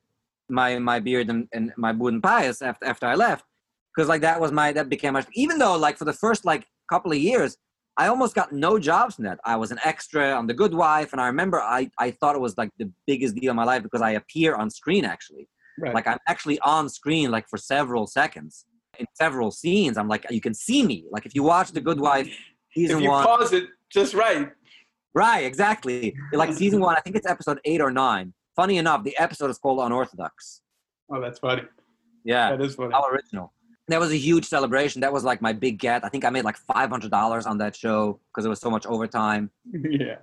my 0.50 0.80
my 0.80 1.00
beard 1.00 1.30
and, 1.30 1.48
and 1.52 1.74
my 1.78 1.92
wooden 1.92 2.22
peyos 2.22 2.66
after 2.66 2.86
after 2.86 3.06
I 3.06 3.16
left, 3.16 3.46
because 3.94 4.08
like 4.08 4.22
that 4.22 4.40
was 4.40 4.54
my 4.54 4.72
that 4.72 4.90
became 4.90 5.14
my 5.14 5.26
even 5.34 5.60
though 5.60 5.78
like 5.78 5.98
for 5.98 6.06
the 6.06 6.14
first 6.14 6.46
like 6.46 6.66
couple 6.90 7.12
of 7.12 7.18
years 7.18 7.58
I 7.98 8.08
almost 8.08 8.36
got 8.36 8.52
no 8.52 8.78
jobs 8.78 9.16
from 9.16 9.26
that. 9.26 9.40
I 9.44 9.56
was 9.56 9.72
an 9.72 9.80
extra 9.84 10.32
on 10.32 10.46
The 10.46 10.54
Good 10.54 10.74
Wife, 10.74 11.14
and 11.14 11.22
I 11.22 11.28
remember 11.28 11.60
I, 11.60 11.90
I 11.98 12.12
thought 12.12 12.36
it 12.36 12.42
was 12.42 12.56
like 12.56 12.70
the 12.78 12.92
biggest 13.08 13.36
deal 13.36 13.50
in 13.50 13.56
my 13.56 13.64
life 13.64 13.82
because 13.82 14.02
I 14.02 14.12
appear 14.12 14.56
on 14.56 14.70
screen 14.70 15.04
actually. 15.04 15.50
Right. 15.80 15.94
Like 15.94 16.08
I'm 16.08 16.20
actually 16.28 16.60
on 16.60 16.90
screen 16.90 17.32
like 17.32 17.48
for 17.50 17.58
several 17.58 18.06
seconds 18.06 18.66
in 19.00 19.08
several 19.16 19.50
scenes. 19.50 19.98
I'm 19.98 20.08
like 20.08 20.26
you 20.30 20.42
can 20.42 20.54
see 20.54 20.86
me. 20.86 21.06
Like 21.12 21.26
if 21.26 21.34
you 21.34 21.44
watch 21.44 21.72
The 21.72 21.82
Good 21.82 22.00
Wife 22.00 22.28
season 22.74 22.98
if 22.98 23.04
you 23.04 23.10
one, 23.10 23.26
pause 23.26 23.54
it 23.54 23.66
just 23.92 24.14
right. 24.14 24.52
Right, 25.16 25.46
exactly. 25.46 26.16
Like 26.34 26.54
season 26.64 26.80
one, 26.80 26.96
I 26.96 27.02
think 27.02 27.16
it's 27.16 27.28
episode 27.28 27.60
eight 27.66 27.82
or 27.82 27.92
nine. 27.92 28.34
Funny 28.56 28.78
enough, 28.78 29.04
the 29.04 29.18
episode 29.18 29.50
is 29.50 29.58
called 29.58 29.80
Unorthodox. 29.80 30.62
Oh, 31.12 31.20
that's 31.20 31.40
funny. 31.40 31.64
Yeah, 32.24 32.52
that 32.52 32.64
is 32.64 32.76
funny. 32.76 32.92
How 32.92 33.08
original 33.08 33.54
that 33.88 34.00
was 34.00 34.12
a 34.12 34.18
huge 34.18 34.46
celebration. 34.46 35.02
That 35.02 35.14
was 35.14 35.24
like 35.24 35.42
my 35.42 35.54
big 35.54 35.80
get. 35.80 36.04
I 36.04 36.10
think 36.10 36.26
I 36.26 36.30
made 36.30 36.44
like 36.44 36.58
five 36.58 36.90
hundred 36.90 37.12
dollars 37.12 37.46
on 37.46 37.58
that 37.60 37.76
show 37.76 38.20
because 38.30 38.46
it 38.46 38.50
was 38.50 38.60
so 38.60 38.70
much 38.70 38.86
overtime. 38.86 39.50
yeah. 39.74 40.18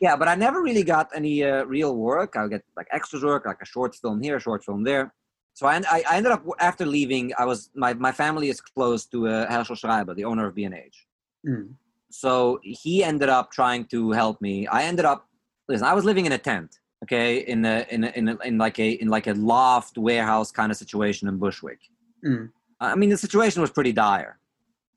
Yeah, 0.00 0.16
but 0.16 0.28
I 0.28 0.34
never 0.34 0.62
really 0.62 0.84
got 0.84 1.10
any 1.14 1.44
uh, 1.44 1.64
real 1.64 1.96
work. 1.96 2.36
I 2.36 2.42
would 2.42 2.52
get 2.52 2.64
like 2.76 2.86
extras 2.92 3.24
work, 3.24 3.46
like 3.46 3.60
a 3.60 3.66
short 3.66 3.94
film 3.96 4.22
here, 4.22 4.36
a 4.36 4.40
short 4.40 4.64
film 4.64 4.84
there. 4.84 5.12
So 5.54 5.66
I, 5.66 5.82
I, 5.90 6.16
ended 6.16 6.32
up 6.32 6.44
after 6.58 6.86
leaving. 6.86 7.32
I 7.36 7.44
was 7.44 7.70
my, 7.74 7.92
my 7.92 8.12
family 8.12 8.48
is 8.48 8.60
close 8.60 9.04
to 9.06 9.28
uh, 9.28 9.50
Herschel 9.52 9.76
Schreiber, 9.76 10.14
the 10.14 10.24
owner 10.24 10.46
of 10.46 10.54
B&H. 10.54 11.06
Mm. 11.46 11.74
So 12.08 12.60
he 12.62 13.04
ended 13.04 13.28
up 13.28 13.50
trying 13.50 13.84
to 13.86 14.12
help 14.12 14.40
me. 14.40 14.66
I 14.68 14.84
ended 14.84 15.04
up 15.04 15.28
listen. 15.68 15.86
I 15.86 15.92
was 15.92 16.04
living 16.04 16.24
in 16.24 16.32
a 16.32 16.38
tent, 16.38 16.78
okay, 17.02 17.38
in 17.38 17.64
a 17.64 17.84
in 17.90 18.04
a, 18.04 18.08
in, 18.10 18.28
a, 18.28 18.38
in 18.44 18.56
like 18.56 18.78
a 18.78 18.90
in 18.92 19.08
like 19.08 19.26
a 19.26 19.34
loft 19.34 19.98
warehouse 19.98 20.50
kind 20.50 20.70
of 20.72 20.78
situation 20.78 21.28
in 21.28 21.36
Bushwick. 21.36 21.80
Mm 22.24 22.50
I 22.80 22.94
mean, 22.94 23.10
the 23.10 23.16
situation 23.18 23.60
was 23.60 23.70
pretty 23.70 23.92
dire. 23.92 24.38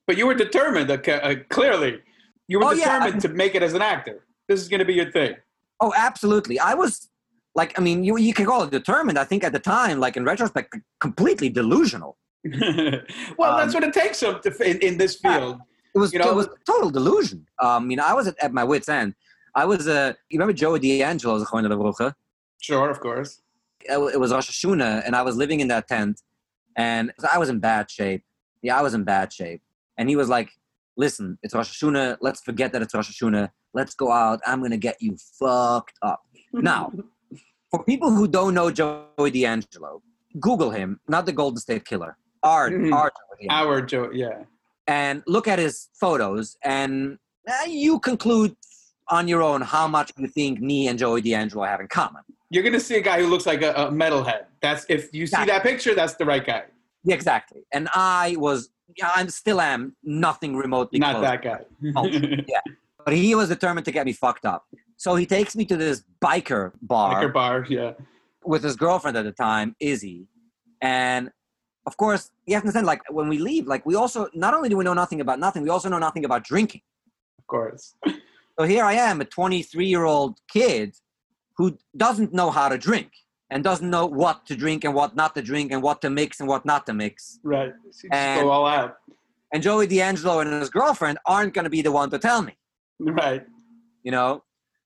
But 0.07 0.17
you 0.17 0.25
were 0.27 0.33
determined, 0.35 0.89
uh, 0.91 0.97
uh, 1.11 1.35
clearly. 1.49 2.01
You 2.47 2.59
were 2.59 2.65
Oh, 2.65 2.75
determined 2.75 3.15
I- 3.15 3.19
to 3.19 3.29
make 3.29 3.55
it 3.55 3.63
as 3.63 3.73
an 3.73 3.81
actor. 3.81 4.25
This 4.47 4.61
is 4.61 4.67
going 4.69 4.79
to 4.79 4.85
be 4.85 4.93
your 4.93 5.11
thing. 5.11 5.35
Oh, 5.79 5.93
absolutely. 5.95 6.59
I 6.59 6.73
was 6.73 7.09
like, 7.55 7.77
I 7.77 7.81
mean, 7.81 8.03
you 8.03 8.17
you 8.17 8.33
can 8.33 8.45
call 8.45 8.63
it 8.63 8.71
determined. 8.71 9.17
I 9.17 9.23
think 9.23 9.43
at 9.43 9.53
the 9.53 9.59
time, 9.59 9.99
like 9.99 10.17
in 10.17 10.23
retrospect, 10.25 10.75
completely 10.99 11.49
delusional. 11.49 12.17
well, 13.37 13.57
that's 13.57 13.73
Um, 13.73 13.81
what 13.81 13.83
it 13.83 13.93
takes 13.93 14.21
up 14.23 14.41
to, 14.43 14.49
in, 14.69 14.77
in 14.79 14.97
this 14.97 15.19
Yeah. 15.23 15.37
field. 15.39 15.57
It 15.95 15.99
was 15.99 16.11
You 16.13 16.19
know- 16.19 16.29
it 16.31 16.35
was 16.35 16.47
total 16.65 16.89
delusion. 16.89 17.45
Um, 17.59 17.89
you 17.91 17.97
know, 17.97 18.05
I 18.05 18.13
was 18.13 18.27
at, 18.27 18.35
at 18.45 18.51
my 18.53 18.63
wits' 18.63 18.89
end. 18.89 19.13
I 19.55 19.65
was 19.65 19.87
uh, 19.87 20.13
you 20.29 20.37
remember 20.39 20.53
Joey 20.53 20.79
D'Angelo? 20.79 21.37
Sure, 22.61 22.89
of 22.89 22.99
course. 22.99 23.41
it 23.81 23.97
it 24.15 24.19
was 24.23 24.31
Rosh 24.31 24.49
Hashanah, 24.49 25.03
and 25.05 25.15
I 25.15 25.21
was 25.21 25.35
living 25.43 25.59
in 25.59 25.67
that 25.73 25.87
tent, 25.87 26.21
and 26.75 27.11
I 27.31 27.37
was 27.37 27.49
in 27.49 27.59
bad 27.59 27.89
shape. 27.89 28.23
Yeah, 28.61 28.77
I 28.77 28.81
was 28.81 28.93
in 28.93 29.03
bad 29.03 29.31
shape. 29.33 29.61
And 29.97 30.09
he 30.09 30.15
was 30.15 30.29
like, 30.29 30.49
"Listen, 30.97 31.37
it's 31.43 31.53
Rosh 31.53 31.71
Hashanah. 31.83 32.17
Let's 32.21 32.41
forget 32.41 32.71
that 32.73 32.81
it's 32.81 32.93
Rosh 32.93 33.09
Hashanah. 33.11 33.49
Let's 33.73 33.93
go 33.95 34.11
out. 34.11 34.39
I'm 34.45 34.61
gonna 34.61 34.77
get 34.77 35.01
you 35.01 35.15
fucked 35.39 35.97
up." 36.01 36.21
Now, 36.51 36.91
for 37.71 37.83
people 37.83 38.11
who 38.11 38.27
don't 38.27 38.53
know 38.53 38.71
Joey 38.71 39.31
D'Angelo, 39.31 40.01
Google 40.39 40.71
him, 40.71 40.99
not 41.07 41.25
the 41.25 41.31
Golden 41.33 41.57
State 41.59 41.85
Killer, 41.85 42.17
our, 42.43 42.69
Mhm. 42.69 42.93
our 42.93 43.11
Joey 43.39 43.49
Our 43.49 43.81
Joe, 43.81 44.09
yeah. 44.11 44.43
and 44.87 45.23
look 45.27 45.47
at 45.47 45.59
his 45.59 45.89
photos, 45.99 46.57
and 46.63 47.17
uh, 47.47 47.65
you 47.67 47.99
conclude 47.99 48.55
on 49.09 49.27
your 49.27 49.41
own 49.43 49.61
how 49.61 49.87
much 49.87 50.11
you 50.17 50.27
think 50.27 50.59
me 50.61 50.87
and 50.87 50.97
Joey 50.97 51.21
D'Angelo 51.21 51.65
have 51.65 51.79
in 51.81 51.87
common. 51.87 52.21
You're 52.53 52.71
to 52.71 52.79
see 52.79 52.97
a 52.97 53.01
guy 53.01 53.19
who 53.19 53.27
looks 53.27 53.47
like 53.47 53.63
a, 53.63 53.73
a 53.73 53.91
metalhead. 53.91 54.45
That's 54.61 54.85
if 54.87 55.11
you 55.11 55.25
see 55.25 55.43
that 55.45 55.63
picture, 55.63 55.95
that's 55.95 56.13
the 56.13 56.25
right 56.25 56.45
guy. 56.45 56.65
Yeah, 57.03 57.15
exactly. 57.15 57.61
And 57.73 57.89
I 57.95 58.35
was, 58.37 58.69
yeah, 58.95 59.09
I 59.15 59.25
still 59.27 59.59
am 59.59 59.95
nothing 60.03 60.55
remotely 60.55 60.99
Not 60.99 61.15
close. 61.15 61.23
that 61.23 61.41
guy. 61.41 61.61
Oh. 61.95 62.09
But 63.05 63.15
he 63.15 63.35
was 63.35 63.49
determined 63.49 63.83
to 63.83 63.91
get 63.91 64.05
me 64.05 64.13
fucked 64.13 64.45
up. 64.45 64.65
So 64.95 65.15
he 65.15 65.25
takes 65.25 65.57
me 65.57 65.65
to 65.65 65.75
this 65.75 66.03
biker 66.23 66.71
bar 66.81 67.21
Biker 67.21 67.33
bar, 67.33 67.65
yeah. 67.67 67.93
with 68.45 68.63
his 68.63 68.77
girlfriend 68.77 69.17
at 69.17 69.25
the 69.25 69.33
time, 69.33 69.75
Izzy. 69.81 70.27
And 70.81 71.29
of 71.85 71.97
course, 71.97 72.31
you 72.45 72.53
have 72.53 72.63
to 72.63 72.67
understand, 72.67 72.85
like, 72.85 73.01
when 73.11 73.27
we 73.27 73.39
leave, 73.39 73.67
like, 73.67 73.85
we 73.85 73.95
also, 73.95 74.29
not 74.33 74.53
only 74.53 74.69
do 74.69 74.77
we 74.77 74.85
know 74.85 74.93
nothing 74.93 75.19
about 75.19 75.37
nothing, 75.37 75.63
we 75.63 75.69
also 75.69 75.89
know 75.89 75.99
nothing 75.99 76.23
about 76.23 76.45
drinking. 76.45 76.79
Of 77.39 77.47
course. 77.47 77.93
So 78.57 78.65
here 78.65 78.85
I 78.85 78.93
am, 78.93 79.19
a 79.19 79.25
23 79.25 79.85
year 79.85 80.05
old 80.05 80.39
kid 80.47 80.95
who 81.57 81.77
doesn't 81.95 82.33
know 82.33 82.49
how 82.51 82.69
to 82.69 82.77
drink 82.77 83.11
and 83.49 83.63
doesn't 83.63 83.89
know 83.89 84.05
what 84.05 84.45
to 84.47 84.55
drink 84.55 84.83
and 84.83 84.93
what 84.93 85.15
not 85.15 85.35
to 85.35 85.41
drink 85.41 85.71
and 85.71 85.81
what 85.83 86.01
to 86.01 86.09
mix 86.09 86.39
and 86.39 86.49
what 86.49 86.65
not 86.65 86.85
to 86.87 86.93
mix. 86.93 87.39
Right. 87.43 87.71
So 87.91 88.05
you 88.05 88.09
just 88.09 88.13
And- 88.13 88.41
go 88.41 88.49
all 88.51 88.65
out. 88.65 88.97
And 89.53 89.61
Joey 89.61 89.85
D'Angelo 89.85 90.39
and 90.39 90.51
his 90.51 90.71
girlfriend 90.71 91.19
aren't 91.27 91.53
going 91.53 91.65
to 91.65 91.69
be 91.69 91.83
the 91.83 91.91
one 91.91 92.09
to 92.09 92.17
tell 92.17 92.41
me, 92.41 92.57
Right. 92.99 93.45
you 94.01 94.11
know? 94.11 94.43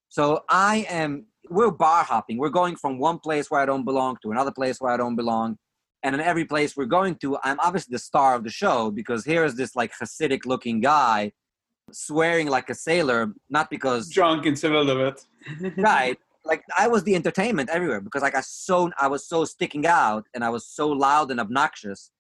So 0.10 0.44
I 0.50 0.86
am, 0.90 1.28
we're 1.50 1.72
bar 1.72 2.04
hopping. 2.04 2.38
We're 2.38 2.50
going 2.50 2.76
from 2.76 3.00
one 3.00 3.20
place 3.20 3.50
where 3.50 3.62
I 3.62 3.66
don't 3.66 3.86
belong 3.86 4.18
to 4.24 4.32
another 4.32 4.52
place 4.52 4.82
where 4.82 4.92
I 4.92 4.98
don't 4.98 5.16
belong. 5.16 5.58
And 6.04 6.14
in 6.16 6.20
every 6.22 6.44
place 6.44 6.76
we're 6.76 6.86
going 6.86 7.16
to, 7.20 7.38
I'm 7.46 7.58
obviously 7.62 7.94
the 7.94 8.00
star 8.00 8.36
of 8.36 8.44
the 8.44 8.50
show 8.50 8.92
because 8.92 9.24
here's 9.24 9.56
this 9.56 9.74
like 9.76 9.94
Hasidic 9.94 10.46
looking 10.46 10.82
guy 10.82 11.32
swearing 11.94 12.48
like 12.48 12.70
a 12.70 12.76
sailor, 12.76 13.34
not 13.50 13.70
because 13.70 14.10
Drunk 14.10 14.46
in 14.46 14.56
Seville 14.58 14.86
right 15.78 16.18
like 16.48 16.64
i 16.78 16.88
was 16.88 17.04
the 17.04 17.16
entertainment 17.16 17.70
everywhere 17.70 18.02
because 18.02 18.22
like 18.22 18.36
i 18.36 18.42
so 18.42 18.90
i 19.00 19.08
was 19.08 19.28
so 19.28 19.44
sticking 19.46 19.86
out 19.86 20.24
and 20.34 20.44
i 20.44 20.50
was 20.50 20.66
so 20.66 20.88
loud 20.90 21.30
and 21.32 21.40
obnoxious 21.40 22.12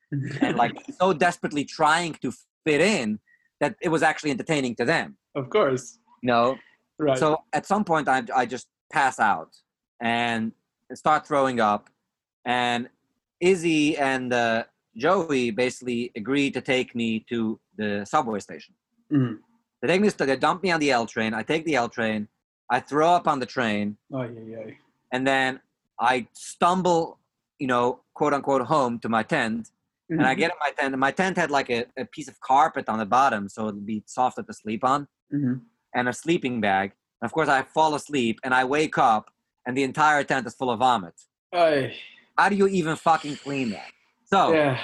and 0.41 0.55
like 0.57 0.73
so 1.01 1.13
desperately 1.13 1.63
trying 1.65 2.13
to 2.23 2.32
fit 2.65 2.82
in 2.82 3.19
that 3.61 3.75
it 3.82 3.89
was 3.89 4.03
actually 4.03 4.32
entertaining 4.32 4.75
to 4.75 4.86
them 4.86 5.17
of 5.36 5.49
course. 5.49 5.99
you 6.21 6.28
know 6.28 6.57
Right. 6.99 7.19
so 7.19 7.38
at 7.53 7.65
some 7.67 7.84
point 7.84 8.07
I, 8.07 8.23
I 8.36 8.47
just 8.47 8.67
pass 8.91 9.19
out 9.19 9.51
and 10.01 10.51
start 10.95 11.28
throwing 11.28 11.59
up 11.59 11.89
and 12.43 12.89
izzy 13.39 13.95
and 13.97 14.34
uh, 14.34 14.63
joey 14.95 15.51
basically 15.51 16.11
agreed 16.15 16.53
to 16.55 16.61
take 16.61 16.95
me 16.95 17.23
to 17.30 17.59
the 17.78 18.03
subway 18.13 18.39
station 18.39 18.73
Mhm. 19.11 19.38
they 19.82 19.88
take 19.88 20.01
me 20.01 20.09
to 20.09 20.25
they 20.25 20.36
dump 20.38 20.63
me 20.63 20.71
on 20.71 20.80
the 20.80 20.91
l 20.91 21.05
train 21.05 21.32
i 21.36 21.43
take 21.43 21.63
the 21.65 21.75
l 21.75 21.89
train 21.97 22.28
i 22.70 22.80
throw 22.80 23.09
up 23.18 23.28
on 23.28 23.39
the 23.39 23.45
train 23.45 23.97
Oh, 24.13 24.24
yeah, 24.24 24.39
yeah. 24.53 24.74
and 25.13 25.26
then 25.26 25.59
I 25.99 26.28
stumble, 26.34 27.18
you 27.59 27.68
know, 27.68 28.01
quote 28.13 28.34
unquote, 28.34 28.61
home 28.68 28.99
to 28.99 29.09
my 29.09 29.24
tent, 29.24 29.70
and 30.09 30.22
I 30.32 30.34
get 30.36 30.51
in 30.51 30.57
my 30.59 30.72
tent, 30.78 30.93
and 30.93 30.99
my 30.99 31.11
tent 31.11 31.38
had 31.38 31.49
like 31.49 31.70
a, 31.72 31.86
a 31.97 32.05
piece 32.05 32.28
of 32.28 32.39
carpet 32.39 32.86
on 32.88 32.99
the 32.99 33.05
bottom, 33.05 33.49
so 33.49 33.68
it'd 33.68 33.86
be 33.86 34.03
softer 34.05 34.43
to 34.43 34.53
sleep 34.53 34.84
on, 34.84 35.07
Mhm. 35.34 35.61
and 35.95 36.07
a 36.07 36.13
sleeping 36.13 36.61
bag. 36.61 36.88
And 37.20 37.26
of 37.28 37.32
course, 37.34 37.49
I 37.49 37.63
fall 37.63 37.95
asleep, 37.95 38.39
and 38.43 38.53
I 38.53 38.63
wake 38.78 38.97
up, 38.99 39.32
and 39.65 39.76
the 39.78 39.84
entire 39.84 40.24
tent 40.24 40.45
is 40.47 40.53
full 40.53 40.70
of 40.70 40.80
vomit. 40.80 41.15
Ay, 41.53 41.95
How 42.38 42.47
do 42.49 42.55
you 42.55 42.68
even 42.68 42.95
fucking 42.95 43.38
clean 43.38 43.72
that? 43.72 43.89
So 44.26 44.53
yeah. 44.53 44.78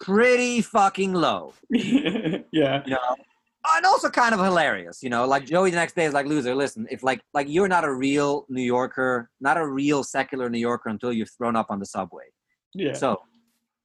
pretty 0.00 0.62
fucking 0.62 1.12
low, 1.12 1.52
yeah. 1.70 2.82
you 2.86 2.94
know. 2.96 3.16
And 3.74 3.84
also 3.84 4.08
kind 4.08 4.34
of 4.34 4.40
hilarious, 4.40 5.02
you 5.02 5.10
know. 5.10 5.26
Like 5.26 5.46
Joey, 5.46 5.70
the 5.70 5.76
next 5.76 5.96
day 5.96 6.04
is 6.04 6.14
like, 6.14 6.26
"Luzer, 6.26 6.54
listen. 6.54 6.86
If 6.90 7.02
like 7.02 7.20
like 7.34 7.48
you're 7.48 7.68
not 7.68 7.84
a 7.84 7.92
real 7.92 8.46
New 8.48 8.62
Yorker, 8.62 9.30
not 9.40 9.56
a 9.56 9.66
real 9.66 10.02
secular 10.04 10.48
New 10.48 10.58
Yorker 10.58 10.88
until 10.88 11.12
you've 11.12 11.30
thrown 11.30 11.56
up 11.56 11.66
on 11.70 11.78
the 11.78 11.86
subway. 11.86 12.24
Yeah. 12.74 12.92
So, 12.92 13.20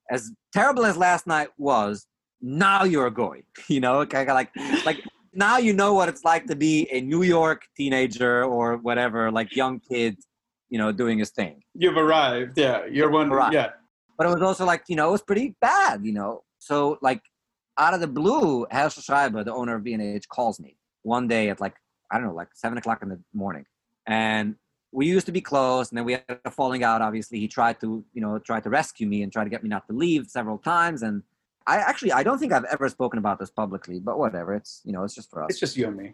as 0.09 0.31
terrible 0.53 0.85
as 0.85 0.97
last 0.97 1.27
night 1.27 1.49
was, 1.57 2.07
now 2.41 2.83
you're 2.83 3.07
a 3.07 3.11
goy. 3.11 3.43
You 3.67 3.79
know, 3.79 4.05
kind 4.05 4.29
of 4.29 4.35
like 4.35 4.51
like 4.85 5.01
now 5.33 5.57
you 5.57 5.73
know 5.73 5.93
what 5.93 6.09
it's 6.09 6.23
like 6.23 6.45
to 6.47 6.55
be 6.55 6.87
a 6.91 7.01
New 7.01 7.23
York 7.23 7.63
teenager 7.77 8.43
or 8.43 8.77
whatever, 8.77 9.31
like 9.31 9.55
young 9.55 9.79
kid, 9.79 10.17
you 10.69 10.77
know, 10.77 10.91
doing 10.91 11.19
his 11.19 11.31
thing. 11.31 11.61
You've 11.73 11.97
arrived. 11.97 12.57
Yeah. 12.57 12.85
You're 12.85 13.09
one. 13.09 13.31
Arrived. 13.31 13.53
Yeah. 13.53 13.69
But 14.17 14.27
it 14.27 14.33
was 14.33 14.41
also 14.41 14.65
like 14.65 14.83
you 14.87 14.95
know 14.95 15.09
it 15.09 15.11
was 15.11 15.23
pretty 15.23 15.55
bad. 15.61 16.05
You 16.05 16.13
know, 16.13 16.43
so 16.59 16.97
like 17.01 17.21
out 17.77 17.93
of 17.93 17.99
the 17.99 18.07
blue, 18.07 18.65
Herschel 18.69 19.03
Schreiber, 19.03 19.43
the 19.43 19.53
owner 19.53 19.75
of 19.75 19.83
B&H, 19.83 20.27
calls 20.29 20.59
me 20.59 20.77
one 21.03 21.27
day 21.27 21.49
at 21.49 21.59
like 21.59 21.75
I 22.11 22.17
don't 22.17 22.27
know, 22.27 22.33
like 22.33 22.49
seven 22.53 22.77
o'clock 22.77 23.01
in 23.01 23.09
the 23.09 23.19
morning, 23.33 23.65
and 24.05 24.55
we 24.91 25.07
used 25.07 25.25
to 25.25 25.31
be 25.31 25.41
close, 25.41 25.89
and 25.89 25.97
then 25.97 26.05
we 26.05 26.13
had 26.13 26.23
a 26.43 26.51
falling 26.51 26.83
out. 26.83 27.01
Obviously, 27.01 27.39
he 27.39 27.47
tried 27.47 27.79
to, 27.79 28.03
you 28.13 28.21
know, 28.21 28.37
try 28.39 28.59
to 28.59 28.69
rescue 28.69 29.07
me 29.07 29.23
and 29.23 29.31
try 29.31 29.43
to 29.43 29.49
get 29.49 29.63
me 29.63 29.69
not 29.69 29.87
to 29.87 29.93
leave 29.93 30.27
several 30.27 30.57
times. 30.57 31.01
And 31.01 31.23
I 31.65 31.77
actually, 31.77 32.11
I 32.11 32.23
don't 32.23 32.37
think 32.37 32.51
I've 32.51 32.65
ever 32.65 32.89
spoken 32.89 33.17
about 33.17 33.39
this 33.39 33.49
publicly, 33.49 33.99
but 33.99 34.19
whatever. 34.19 34.53
It's, 34.53 34.81
you 34.83 34.91
know, 34.91 35.03
it's 35.03 35.15
just 35.15 35.29
for 35.29 35.43
us. 35.43 35.51
It's 35.51 35.59
just 35.59 35.77
you 35.77 35.87
and 35.87 35.95
me. 35.95 36.11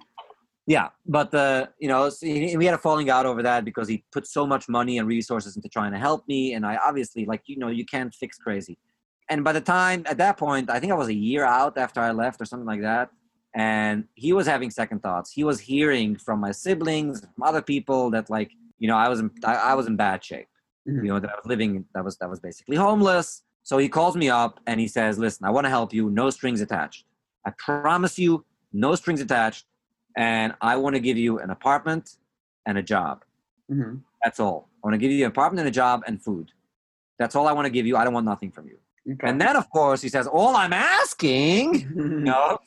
Yeah, 0.68 0.90
but 1.06 1.34
uh, 1.34 1.68
you 1.80 1.88
know, 1.88 2.10
so 2.10 2.28
we 2.28 2.66
had 2.66 2.74
a 2.74 2.78
falling 2.78 3.10
out 3.10 3.26
over 3.26 3.42
that 3.42 3.64
because 3.64 3.88
he 3.88 4.04
put 4.12 4.28
so 4.28 4.46
much 4.46 4.68
money 4.68 4.98
and 4.98 5.08
resources 5.08 5.56
into 5.56 5.70
trying 5.70 5.94
to 5.94 5.98
help 5.98 6.28
me, 6.28 6.54
and 6.54 6.66
I 6.66 6.78
obviously, 6.86 7.26
like, 7.26 7.44
you 7.46 7.58
know, 7.58 7.70
you 7.70 7.86
can't 7.86 8.14
fix 8.14 8.38
crazy. 8.38 8.78
And 9.30 9.44
by 9.44 9.52
the 9.52 9.62
time 9.62 10.04
at 10.06 10.18
that 10.18 10.38
point, 10.38 10.70
I 10.70 10.80
think 10.80 10.92
I 10.92 10.96
was 10.96 11.08
a 11.10 11.14
year 11.14 11.44
out 11.44 11.78
after 11.78 12.00
I 12.00 12.12
left 12.12 12.42
or 12.42 12.46
something 12.46 12.66
like 12.66 12.82
that, 12.82 13.10
and 13.54 14.06
he 14.16 14.32
was 14.34 14.48
having 14.48 14.70
second 14.72 15.02
thoughts. 15.02 15.32
He 15.32 15.44
was 15.44 15.60
hearing 15.60 16.16
from 16.16 16.40
my 16.40 16.52
siblings, 16.52 17.22
from 17.22 17.44
other 17.44 17.62
people 17.62 18.10
that, 18.12 18.30
like, 18.30 18.52
you 18.80 18.88
know, 18.88 18.96
I 18.96 19.10
was 19.10 19.20
in, 19.20 19.32
I, 19.44 19.56
I 19.56 19.74
was 19.74 19.88
in 19.88 19.96
bad 19.96 20.24
shape. 20.24 20.48
Mhm. 20.88 21.04
You 21.04 21.10
know, 21.14 21.20
that 21.20 21.30
I 21.30 21.36
was 21.36 21.46
living, 21.46 21.86
that 21.94 22.04
was 22.06 22.18
that 22.18 22.30
was 22.30 22.40
basically 22.40 22.78
homeless. 22.78 23.44
So 23.64 23.78
he 23.78 23.90
calls 23.90 24.16
me 24.16 24.30
up 24.30 24.60
and 24.68 24.80
he 24.80 24.88
says, 24.88 25.20
"Listen, 25.20 25.46
I 25.46 25.50
want 25.50 25.66
to 25.66 25.70
help 25.70 25.94
you. 25.94 26.10
No 26.10 26.30
strings 26.30 26.62
attached. 26.62 27.06
I 27.46 27.52
promise 27.52 28.18
you, 28.18 28.46
no 28.74 28.96
strings 28.96 29.22
attached." 29.22 29.66
and 30.16 30.56
I 30.62 30.78
want 30.78 30.96
to 30.96 31.00
give 31.00 31.16
you 31.16 31.38
an 31.38 31.52
apartment 31.52 32.16
and 32.66 32.76
a 32.76 32.82
job. 32.82 33.24
Mhm. 33.72 34.02
That's 34.24 34.40
all. 34.40 34.68
I 34.84 34.88
want 34.88 34.96
to 34.96 34.98
give 34.98 35.12
you 35.12 35.26
an 35.26 35.30
apartment 35.30 35.60
and 35.60 35.68
a 35.68 35.72
job 35.72 36.04
and 36.08 36.20
food. 36.20 36.52
That's 37.20 37.36
all 37.36 37.48
I 37.48 37.52
want 37.52 37.66
to 37.68 37.70
give 37.70 37.86
you. 37.86 37.96
I 37.96 38.04
don't 38.04 38.16
want 38.16 38.26
nothing 38.26 38.50
from 38.50 38.68
you. 38.68 38.80
Okay. 39.10 39.28
And 39.30 39.40
then, 39.40 39.56
of 39.56 39.70
course, 39.70 40.02
he 40.02 40.10
says, 40.10 40.28
All 40.28 40.56
I'm 40.56 40.74
asking, 40.74 41.88
no, 41.96 42.60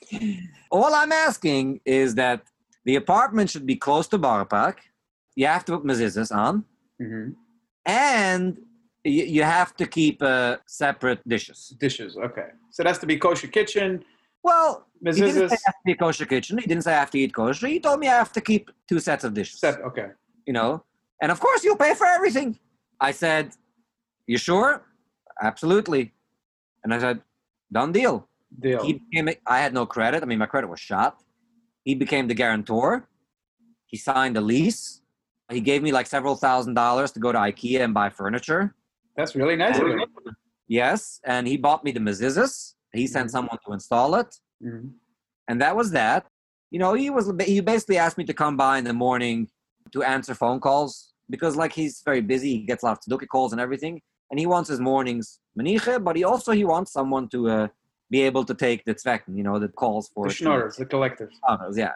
all 0.71 0.95
I'm 0.95 1.13
asking 1.13 1.81
is 1.85 2.15
that 2.15 2.43
the 2.85 2.97
apartment 2.97 3.51
should 3.51 3.67
be 3.67 3.77
close 3.77 4.09
to 4.09 4.19
Borough 4.19 4.47
Park. 4.47 4.81
You 5.37 5.47
have 5.47 5.65
to 5.67 5.73
put 5.79 5.85
mezuzahs 5.87 6.35
on, 6.35 6.65
Mhm. 7.01 7.35
and 7.87 8.59
you, 9.05 9.25
you 9.25 9.43
have 9.43 9.75
to 9.77 9.87
keep 9.87 10.23
uh, 10.23 10.57
separate 10.67 11.21
dishes. 11.29 11.75
Dishes. 11.79 12.17
Okay. 12.17 12.49
So 12.71 12.83
that's 12.85 12.99
to 12.99 13.07
be 13.07 13.17
kosher 13.19 13.49
kitchen. 13.49 14.05
Well, 14.43 14.87
he 15.05 15.13
didn't 15.13 15.49
say 15.51 15.57
I 15.57 15.67
have 15.67 15.75
to 15.83 15.87
be 15.87 15.95
kosher 15.95 16.27
kitchen. 16.27 16.59
He 16.59 16.67
didn't 16.67 16.85
say 16.85 16.93
I 16.95 17.01
have 17.01 17.11
to 17.11 17.19
eat 17.19 17.33
kosher. 17.35 17.67
He 17.67 17.81
told 17.81 18.01
me 18.01 18.07
I 18.09 18.17
have 18.17 18.33
to 18.33 18.41
keep 18.41 18.71
two 18.89 18.99
sets 19.01 19.25
of 19.25 19.35
dishes. 19.35 19.61
Set. 19.61 19.81
Okay. 19.83 20.09
you 20.47 20.55
know 20.55 20.83
and 21.23 21.31
of 21.31 21.39
course 21.39 21.61
you'll 21.65 21.83
pay 21.87 21.95
for 22.01 22.07
everything 22.17 22.49
i 23.09 23.11
said 23.23 23.45
you 24.33 24.39
sure 24.49 24.71
absolutely 25.51 26.03
and 26.85 26.93
i 26.95 26.99
said 26.99 27.21
done 27.73 27.93
deal 27.93 28.29
Deal. 28.61 28.83
he 28.85 28.93
became 28.95 29.29
i 29.47 29.59
had 29.61 29.73
no 29.73 29.85
credit 29.87 30.23
i 30.23 30.27
mean 30.27 30.39
my 30.39 30.47
credit 30.47 30.69
was 30.69 30.81
shot 30.81 31.15
he 31.85 31.95
became 31.95 32.27
the 32.29 32.35
guarantor 32.35 33.09
he 33.87 33.97
signed 33.97 34.37
a 34.37 34.41
lease 34.41 35.03
he 35.51 35.61
gave 35.61 35.83
me 35.83 35.91
like 35.93 36.07
several 36.07 36.37
thousand 36.37 36.75
dollars 36.75 37.11
to 37.13 37.21
go 37.21 37.31
to 37.33 37.39
ikea 37.39 37.81
and 37.85 37.93
buy 37.95 38.09
furniture 38.09 38.75
That's 39.17 39.35
really 39.35 39.57
nice 39.57 39.79
of 39.79 39.87
him. 39.89 40.01
yes 40.69 41.21
and 41.25 41.47
he 41.47 41.57
bought 41.57 41.85
me 41.85 41.91
the 41.93 42.01
mezuzahs 42.01 42.75
he 42.93 43.07
sent 43.07 43.29
Mhm. 43.29 43.33
someone 43.37 43.59
to 43.67 43.73
install 43.73 44.15
it 44.23 44.31
Mhm. 44.63 44.91
and 45.49 45.61
that 45.63 45.75
was 45.77 45.91
that. 45.93 46.27
You 46.75 46.79
know, 46.83 46.93
he 46.95 47.11
was 47.11 47.25
he 47.53 47.59
basically 47.73 47.99
asked 48.05 48.19
me 48.21 48.25
to 48.31 48.35
come 48.43 48.57
by 48.57 48.79
in 48.79 48.85
the 48.85 48.93
morning 49.07 49.49
to 49.95 49.99
answer 50.15 50.35
phone 50.43 50.61
calls 50.61 51.13
because 51.35 51.57
like 51.63 51.73
he's 51.73 51.95
very 52.11 52.21
busy, 52.21 52.51
he 52.59 52.63
gets 52.71 52.83
a 52.83 52.87
lot 52.87 52.93
of 52.97 53.01
tzedakah 53.03 53.27
calls 53.35 53.51
and 53.55 53.61
everything, 53.61 53.95
and 54.31 54.39
he 54.39 54.47
wants 54.47 54.69
his 54.69 54.81
mornings 54.81 55.41
maniche, 55.59 56.03
but 56.03 56.17
he 56.17 56.25
also 56.25 56.53
he 56.53 56.65
wants 56.65 56.93
someone 56.93 57.29
to 57.29 57.49
uh, 57.49 57.69
be 58.11 58.23
able 58.23 58.45
to 58.45 58.55
take 58.55 58.85
the 58.85 58.95
tzvecken, 58.95 59.37
you 59.37 59.43
know, 59.43 59.59
the 59.59 59.69
calls 59.69 60.09
for 60.09 60.29
The 60.29 60.35
schnorrers, 60.35 60.77
the 60.77 60.87
collectors. 60.87 61.35
others, 61.47 61.77
yeah. 61.77 61.93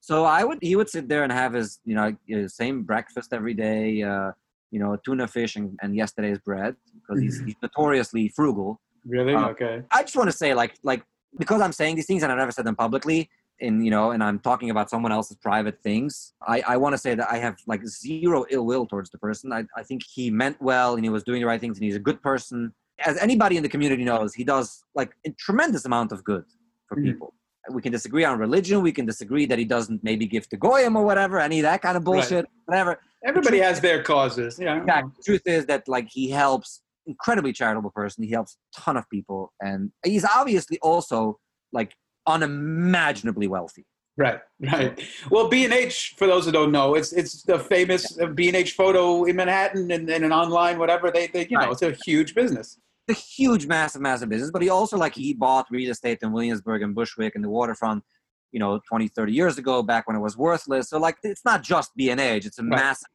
So 0.00 0.24
I 0.24 0.44
would 0.44 0.58
he 0.62 0.76
would 0.76 0.88
sit 0.88 1.08
there 1.08 1.22
and 1.22 1.32
have 1.32 1.52
his 1.52 1.80
you 1.84 1.94
know 1.94 2.16
his 2.26 2.54
same 2.54 2.82
breakfast 2.82 3.32
every 3.32 3.54
day, 3.54 4.02
uh, 4.02 4.32
you 4.70 4.80
know, 4.80 4.96
tuna 5.04 5.26
fish 5.26 5.56
and, 5.56 5.78
and 5.82 5.94
yesterday's 5.94 6.38
bread 6.38 6.76
because 6.94 7.20
he's, 7.22 7.40
he's 7.40 7.56
notoriously 7.62 8.28
frugal. 8.28 8.80
Really? 9.06 9.34
Uh, 9.34 9.48
okay. 9.48 9.82
I 9.90 10.02
just 10.02 10.16
want 10.16 10.30
to 10.30 10.36
say 10.36 10.54
like 10.54 10.74
like 10.82 11.02
because 11.38 11.60
I'm 11.60 11.72
saying 11.72 11.96
these 11.96 12.06
things 12.06 12.22
and 12.22 12.32
I 12.32 12.36
never 12.36 12.52
said 12.52 12.64
them 12.64 12.76
publicly 12.76 13.28
and 13.60 13.84
you 13.84 13.90
know 13.90 14.10
and 14.12 14.22
I'm 14.22 14.38
talking 14.38 14.70
about 14.70 14.90
someone 14.90 15.12
else's 15.12 15.36
private 15.36 15.82
things 15.82 16.34
I, 16.46 16.62
I 16.66 16.76
want 16.76 16.94
to 16.94 16.98
say 16.98 17.14
that 17.14 17.30
I 17.30 17.38
have 17.38 17.56
like 17.66 17.84
zero 17.86 18.44
ill 18.50 18.64
will 18.66 18.86
towards 18.86 19.10
the 19.10 19.18
person 19.18 19.52
I, 19.52 19.64
I 19.76 19.82
think 19.82 20.02
he 20.04 20.30
meant 20.30 20.60
well 20.60 20.94
and 20.94 21.04
he 21.04 21.10
was 21.10 21.22
doing 21.24 21.40
the 21.40 21.46
right 21.46 21.60
things 21.60 21.76
and 21.78 21.84
he's 21.84 21.96
a 21.96 22.00
good 22.00 22.22
person 22.22 22.72
as 23.04 23.16
anybody 23.18 23.56
in 23.56 23.62
the 23.62 23.68
community 23.68 24.04
knows 24.04 24.34
he 24.34 24.44
does 24.44 24.84
like 24.94 25.12
a 25.26 25.30
tremendous 25.30 25.84
amount 25.84 26.12
of 26.12 26.24
good 26.24 26.44
for 26.88 26.96
Mhm. 26.96 27.04
people 27.04 27.34
we 27.70 27.82
can 27.82 27.92
disagree 27.92 28.24
on 28.24 28.38
religion 28.38 28.80
we 28.82 28.92
can 28.92 29.04
disagree 29.06 29.44
that 29.46 29.58
he 29.58 29.64
doesn't 29.64 30.02
maybe 30.02 30.26
give 30.26 30.48
to 30.48 30.56
goyim 30.56 30.96
or 30.96 31.04
whatever 31.04 31.38
any 31.38 31.58
of 31.60 31.64
that 31.64 31.82
kind 31.82 31.96
of 31.96 32.04
bullshit 32.04 32.46
whatever 32.66 33.00
Everybody 33.26 33.58
has 33.58 33.80
their 33.80 34.00
causes. 34.04 34.60
Yeah. 34.60 34.84
yeah, 34.86 35.02
the 35.02 35.22
truth 35.24 35.42
is 35.44 35.66
that 35.66 35.88
like 35.88 36.08
he 36.08 36.30
helps 36.30 36.82
incredibly 37.04 37.52
charitable 37.52 37.90
person. 37.90 38.22
He 38.22 38.30
helps 38.30 38.56
a 38.76 38.80
ton 38.80 38.96
of 38.96 39.10
people, 39.10 39.52
and 39.60 39.90
he's 40.04 40.24
obviously 40.24 40.78
also 40.82 41.40
like 41.72 41.96
unimaginably 42.28 43.48
wealthy. 43.48 43.86
Right, 44.18 44.40
right. 44.60 45.00
Well, 45.30 45.48
B 45.48 45.64
and 45.64 45.72
H, 45.72 46.14
for 46.18 46.26
those 46.26 46.44
who 46.44 46.50
don't 46.50 46.72
know, 46.72 46.96
it's 46.96 47.12
it's 47.12 47.42
the 47.44 47.58
famous 47.58 48.18
B 48.34 48.48
and 48.48 48.56
H 48.56 48.72
photo 48.72 49.24
in 49.24 49.36
Manhattan 49.36 49.90
and, 49.92 50.10
and 50.10 50.24
an 50.24 50.32
online 50.32 50.78
whatever. 50.78 51.12
They, 51.12 51.28
they 51.28 51.46
you 51.48 51.56
know, 51.56 51.70
it's 51.70 51.82
a 51.82 51.92
huge 51.92 52.34
business. 52.34 52.78
It's 53.06 53.18
a 53.18 53.22
huge, 53.22 53.66
massive, 53.66 54.02
massive 54.02 54.28
business. 54.28 54.50
But 54.50 54.62
he 54.62 54.70
also 54.70 54.96
like 54.96 55.14
he 55.14 55.34
bought 55.34 55.66
real 55.70 55.90
estate 55.92 56.18
in 56.22 56.32
Williamsburg 56.32 56.82
and 56.82 56.96
Bushwick 56.96 57.36
and 57.36 57.44
the 57.44 57.48
waterfront, 57.48 58.02
you 58.50 58.58
know, 58.58 58.80
20, 58.88 59.06
30 59.06 59.32
years 59.32 59.56
ago, 59.56 59.84
back 59.84 60.08
when 60.08 60.16
it 60.16 60.20
was 60.20 60.36
worthless. 60.36 60.90
So 60.90 60.98
like 60.98 61.18
it's 61.22 61.44
not 61.44 61.62
just 61.62 61.94
B 61.94 62.10
and 62.10 62.20
H; 62.20 62.44
it's 62.44 62.58
a 62.58 62.64
Right. 62.64 62.76
massive 62.76 63.08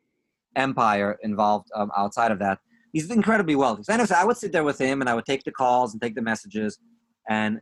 empire 0.56 1.18
involved 1.22 1.68
um, 1.76 1.92
outside 1.98 2.32
of 2.32 2.40
that. 2.40 2.60
He's 2.94 3.12
incredibly 3.12 3.56
wealthy. 3.56 3.84
So 3.84 3.92
anyways, 3.92 4.12
I 4.12 4.24
would 4.24 4.38
sit 4.38 4.54
there 4.54 4.64
with 4.64 4.80
him 4.80 5.02
and 5.02 5.10
I 5.10 5.16
would 5.16 5.26
take 5.26 5.44
the 5.44 5.52
calls 5.52 5.92
and 5.92 6.02
take 6.02 6.16
the 6.16 6.22
messages, 6.22 6.78
and 7.30 7.60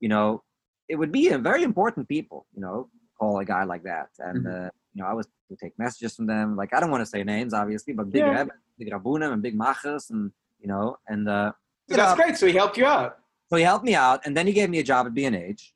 you 0.00 0.08
know, 0.08 0.42
it 0.88 0.96
would 0.96 1.12
be 1.12 1.28
a 1.28 1.38
very 1.38 1.62
important 1.62 2.08
people. 2.08 2.46
You 2.54 2.62
know, 2.62 2.88
call 3.18 3.38
a 3.38 3.44
guy 3.44 3.64
like 3.64 3.82
that, 3.84 4.08
and 4.18 4.44
Mhm. 4.44 4.66
uh, 4.66 4.70
you 4.94 5.02
know, 5.02 5.08
I 5.08 5.12
was 5.14 5.26
to 5.50 5.56
take 5.56 5.78
messages 5.78 6.16
from 6.16 6.26
them. 6.26 6.56
Like 6.56 6.74
I 6.74 6.80
don't 6.80 6.90
want 6.90 7.02
to 7.02 7.06
say 7.06 7.22
names, 7.24 7.52
obviously, 7.54 7.92
but 7.94 8.10
big 8.10 8.24
Yeah. 8.24 8.38
Rebbe, 8.40 8.52
big 8.78 8.90
Rabunim, 8.92 9.32
and 9.32 9.42
big 9.42 9.56
Machas, 9.56 10.10
and 10.10 10.32
you 10.60 10.68
know, 10.68 10.96
and 11.08 11.28
uh, 11.28 11.52
So 11.88 11.96
that's 11.96 12.14
great. 12.20 12.36
So 12.36 12.46
he 12.46 12.52
helped 12.54 12.76
you 12.76 12.86
out. 12.86 13.18
so 13.50 13.56
he 13.56 13.62
helped 13.64 13.84
me 13.84 13.94
out, 13.94 14.20
and 14.26 14.36
then 14.36 14.46
he 14.46 14.52
gave 14.52 14.68
me 14.70 14.78
a 14.78 14.82
job 14.82 15.06
at 15.06 15.14
B&H. 15.14 15.72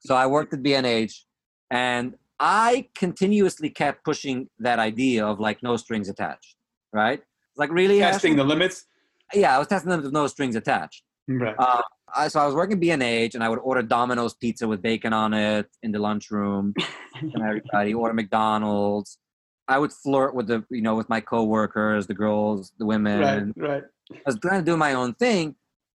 So 0.00 0.14
I 0.14 0.26
worked 0.26 0.52
at 0.52 0.62
B&H, 0.62 1.24
and 1.70 2.14
I 2.38 2.88
continuously 2.94 3.70
kept 3.70 4.04
pushing 4.04 4.48
that 4.58 4.78
idea 4.78 5.24
of 5.26 5.40
like 5.40 5.62
no 5.62 5.76
strings 5.78 6.08
attached, 6.10 6.56
right? 6.92 7.22
Like 7.56 7.70
really, 7.72 7.98
Testing 8.00 8.36
the 8.36 8.44
limits. 8.44 8.86
yeah, 9.32 9.54
I 9.56 9.58
was 9.58 9.68
testing 9.68 9.90
them 9.90 10.02
with 10.02 10.12
no 10.12 10.26
strings 10.26 10.54
attached. 10.56 11.02
Right. 11.26 11.56
Uh, 11.58 11.80
I, 12.14 12.28
so 12.28 12.40
I 12.40 12.46
was 12.46 12.54
working 12.54 12.74
at 12.74 12.80
B&H, 12.80 13.34
and 13.34 13.42
I 13.42 13.48
would 13.48 13.58
order 13.58 13.82
Domino's 13.82 14.34
pizza 14.34 14.68
with 14.68 14.80
bacon 14.82 15.12
on 15.12 15.34
it 15.34 15.68
in 15.82 15.92
the 15.92 15.98
lunchroom, 15.98 16.74
and 17.20 17.42
everybody 17.42 17.94
order 17.94 18.14
McDonald's. 18.14 19.18
I 19.68 19.78
would 19.78 19.92
flirt 19.92 20.34
with 20.34 20.46
the, 20.46 20.64
you 20.70 20.82
know, 20.82 20.94
with 20.94 21.08
my 21.08 21.20
coworkers, 21.20 22.06
the 22.06 22.14
girls, 22.14 22.72
the 22.78 22.86
women. 22.86 23.54
right, 23.56 23.68
right, 23.68 23.82
I 24.12 24.20
was 24.24 24.38
trying 24.38 24.60
to 24.60 24.70
do 24.70 24.76
my 24.76 24.94
own 24.94 25.14
thing, 25.14 25.56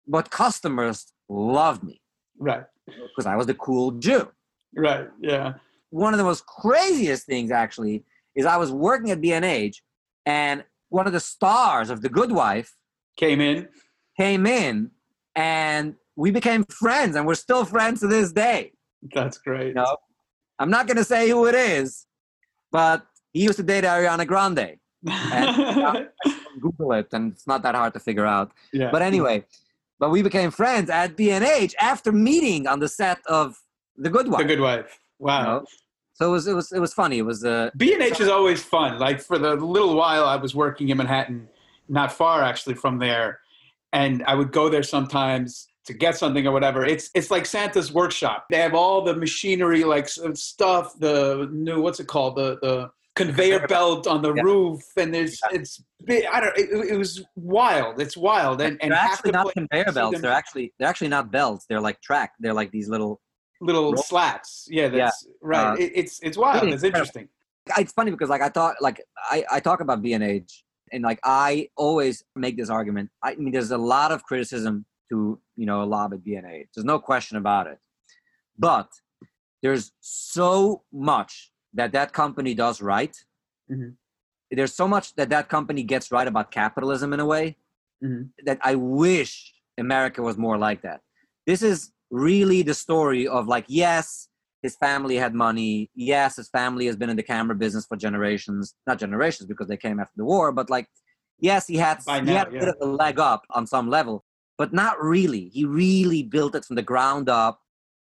but 0.07 0.31
customers 0.31 1.13
loved 1.29 1.83
me 1.83 2.01
right, 2.39 2.65
because 2.87 3.27
I 3.27 3.35
was 3.35 3.47
the 3.47 3.55
cool 3.55 3.91
Jew. 3.93 4.31
right. 4.77 5.09
Yeah. 5.21 5.55
One 5.91 6.15
of 6.15 6.19
the 6.19 6.25
most 6.25 6.47
craziest 6.47 7.27
things, 7.27 7.51
actually, 7.51 8.05
is 8.35 8.45
I 8.47 8.57
was 8.57 8.71
working 8.71 9.11
at 9.11 9.21
B&H, 9.21 9.83
and 10.25 10.63
one 10.89 11.07
of 11.07 11.13
the 11.13 11.21
stars 11.21 11.91
of 11.91 12.03
The 12.03 12.09
Good 12.09 12.31
Wife 12.31 12.77
Came 13.17 13.41
in. 13.41 13.69
came 14.17 14.47
in, 14.47 14.91
and 15.37 15.95
we 16.17 16.31
became 16.33 16.65
friends, 16.65 17.15
and 17.15 17.27
we're 17.27 17.35
still 17.35 17.65
friends 17.65 18.01
to 18.01 18.07
this 18.09 18.33
day. 18.33 18.73
That's 19.15 19.39
great. 19.39 19.69
You 19.69 19.75
know, 19.75 19.97
I'm 20.59 20.71
not 20.71 20.87
going 20.89 20.97
to 20.97 21.05
say 21.05 21.29
who 21.29 21.47
it 21.47 21.55
is, 21.55 22.07
but 22.73 23.07
he 23.33 23.43
used 23.45 23.59
to 23.59 23.63
date 23.63 23.85
Ariana 23.85 24.27
Grande. 24.27 24.79
And 25.07 26.09
Google 26.61 26.93
it, 26.95 27.09
and 27.13 27.33
it's 27.33 27.47
not 27.47 27.63
that 27.63 27.75
hard 27.75 27.93
to 27.95 28.01
figure 28.01 28.27
out. 28.27 28.51
yeah. 28.73 28.91
But 28.91 29.03
anyway, 29.03 29.45
but 30.01 30.11
we 30.11 30.23
became 30.23 30.51
friends 30.51 30.91
at 30.91 31.17
B&H 31.17 31.75
after 31.79 32.11
meeting 32.11 32.67
on 32.67 32.81
the 32.81 32.89
set 32.89 33.19
of 33.27 33.61
The 33.97 34.11
Good 34.11 34.29
Wife. 34.29 34.39
the 34.41 34.45
good 34.49 34.61
wife. 34.61 34.99
you 35.21 35.27
Wow. 35.27 35.43
know? 35.45 35.65
So 36.15 36.29
it 36.29 36.33
was 36.33 36.47
it 36.47 36.55
was 36.55 36.73
it 36.73 36.79
was 36.81 36.95
funny. 36.95 37.19
It 37.19 37.27
was 37.27 37.45
uh 37.45 37.69
B 37.77 37.93
and 37.93 38.03
H 38.03 38.21
is 38.21 38.29
always 38.29 38.63
fun. 38.65 38.99
Like 38.99 39.21
for 39.21 39.37
the 39.39 39.55
little 39.55 39.95
while 39.97 40.25
I 40.25 40.37
was 40.37 40.55
working 40.55 40.89
in 40.89 40.97
Manhattan, 40.97 41.47
not 41.91 42.11
far 42.11 42.43
actually 42.43 42.75
from 42.75 42.99
there, 42.99 43.41
and 44.03 44.15
I 44.31 44.35
would 44.39 44.53
go 44.53 44.65
there 44.69 44.83
sometimes 44.83 45.69
to 45.87 45.93
get 45.95 46.15
something 46.23 46.45
or 46.49 46.53
whatever. 46.53 46.81
It's 46.85 47.07
it's 47.19 47.31
like 47.31 47.47
Santa's 47.47 47.91
workshop. 48.01 48.39
They 48.51 48.59
have 48.67 48.75
all 48.75 48.99
the 49.09 49.15
machinery, 49.27 49.83
like 49.95 50.07
stuff. 50.09 50.87
The 50.99 51.49
new 51.53 51.81
what's 51.85 52.01
it 52.01 52.09
called? 52.15 52.37
The 52.37 52.49
the 52.67 52.91
conveyor 53.15 53.67
belt 53.75 54.07
on 54.07 54.21
the 54.27 54.33
Yeah. 54.35 54.43
roof, 54.43 54.83
and 54.97 55.09
there's 55.15 55.41
it's. 55.53 55.73
I 56.35 56.41
don't. 56.43 56.57
It, 56.63 56.69
it 56.93 56.99
was 57.05 57.13
wild. 57.37 58.01
It's 58.05 58.17
wild, 58.17 58.61
and 58.61 58.75
and 58.83 58.91
they're 58.93 58.99
actually 59.11 59.33
not 59.33 59.53
conveyor 59.55 59.93
belts. 59.93 60.21
They're 60.21 60.39
actually 60.43 60.67
they're 60.79 60.89
actually 60.93 61.13
not 61.17 61.31
belts. 61.31 61.67
They're 61.69 61.81
like 61.89 61.99
track. 62.03 62.33
They're 62.41 62.59
like 62.63 62.71
these 62.73 62.89
little. 62.89 63.21
little 63.61 63.93
Roll- 63.93 64.03
slats. 64.11 64.67
Yeah, 64.69 64.89
that's 64.89 65.27
right. 65.41 65.73
Uh, 65.73 65.77
it, 65.85 65.93
it's 66.01 66.15
it's 66.23 66.37
wild. 66.37 66.69
It's 66.69 66.85
interesting. 66.91 67.29
It's 67.79 67.93
funny 67.99 68.11
because 68.11 68.29
like 68.35 68.43
I 68.43 68.51
thought 68.57 68.75
like 68.81 68.99
I 69.37 69.45
I 69.57 69.59
talk 69.61 69.81
about 69.81 70.03
B&H 70.03 70.21
and 70.21 70.45
like 71.01 71.21
I 71.25 71.69
always 71.77 72.25
make 72.35 72.57
this 72.57 72.71
argument. 72.71 73.11
I 73.23 73.35
mean, 73.37 73.53
there's 73.53 73.71
a 73.71 73.79
lot 73.79 74.13
of 74.13 74.23
criticism 74.25 74.85
to 75.11 75.39
you 75.57 75.67
know 75.67 75.83
a 75.83 75.85
lob 75.85 76.13
at 76.15 76.25
B&H. 76.25 76.69
There's 76.75 76.85
no 76.85 76.99
question 76.99 77.37
about 77.37 77.67
it. 77.67 77.79
But 78.59 78.89
there's 79.63 79.93
so 80.01 80.83
much 80.93 81.53
that 81.75 81.93
that 81.93 82.13
company 82.13 82.55
does 82.55 82.81
right. 82.81 83.17
Mhm. 83.71 83.97
There's 84.51 84.75
so 84.75 84.87
much 84.89 85.15
that 85.17 85.29
that 85.31 85.49
company 85.49 85.83
gets 85.83 86.13
right 86.13 86.27
about 86.29 86.51
capitalism 86.51 87.13
in 87.13 87.21
a 87.21 87.27
way 87.27 87.57
Mhm. 88.03 88.31
that 88.45 88.59
I 88.63 88.75
wish 88.77 89.55
America 89.79 90.23
was 90.23 90.37
more 90.39 90.57
like 90.57 90.83
that. 90.83 91.03
This 91.47 91.63
is 91.63 91.93
really 92.11 92.63
the 92.63 92.75
story 92.75 93.27
of 93.27 93.47
like, 93.49 93.65
yes, 93.69 94.29
his 94.67 94.77
family 94.77 95.15
had 95.15 95.33
money. 95.33 95.89
Yes, 95.95 96.35
his 96.35 96.49
family 96.49 96.87
has 96.87 96.97
been 96.97 97.09
in 97.09 97.17
the 97.17 97.23
camera 97.23 97.55
business 97.55 97.87
for 97.87 97.97
generations. 97.97 98.75
Not 98.85 98.99
generations 98.99 99.47
because 99.47 99.69
they 99.69 99.77
came 99.77 100.01
after 100.01 100.15
the 100.17 100.25
war, 100.25 100.51
but 100.51 100.69
like, 100.69 100.89
yes, 101.39 101.69
he 101.69 101.77
had, 101.77 102.05
By 102.05 102.19
he 102.19 102.27
now, 102.27 102.39
had 102.39 102.49
a 102.49 102.51
bit 102.51 102.69
of 102.69 102.75
a 102.81 102.87
leg 102.87 103.21
up 103.21 103.43
on 103.51 103.65
some 103.69 103.89
level, 103.89 104.25
but 104.59 104.73
not 104.73 105.01
really. 105.01 105.51
He 105.51 105.65
really 105.65 106.25
built 106.25 106.57
it 106.57 106.65
from 106.65 106.75
the 106.75 106.83
ground 106.83 107.29
up 107.29 107.61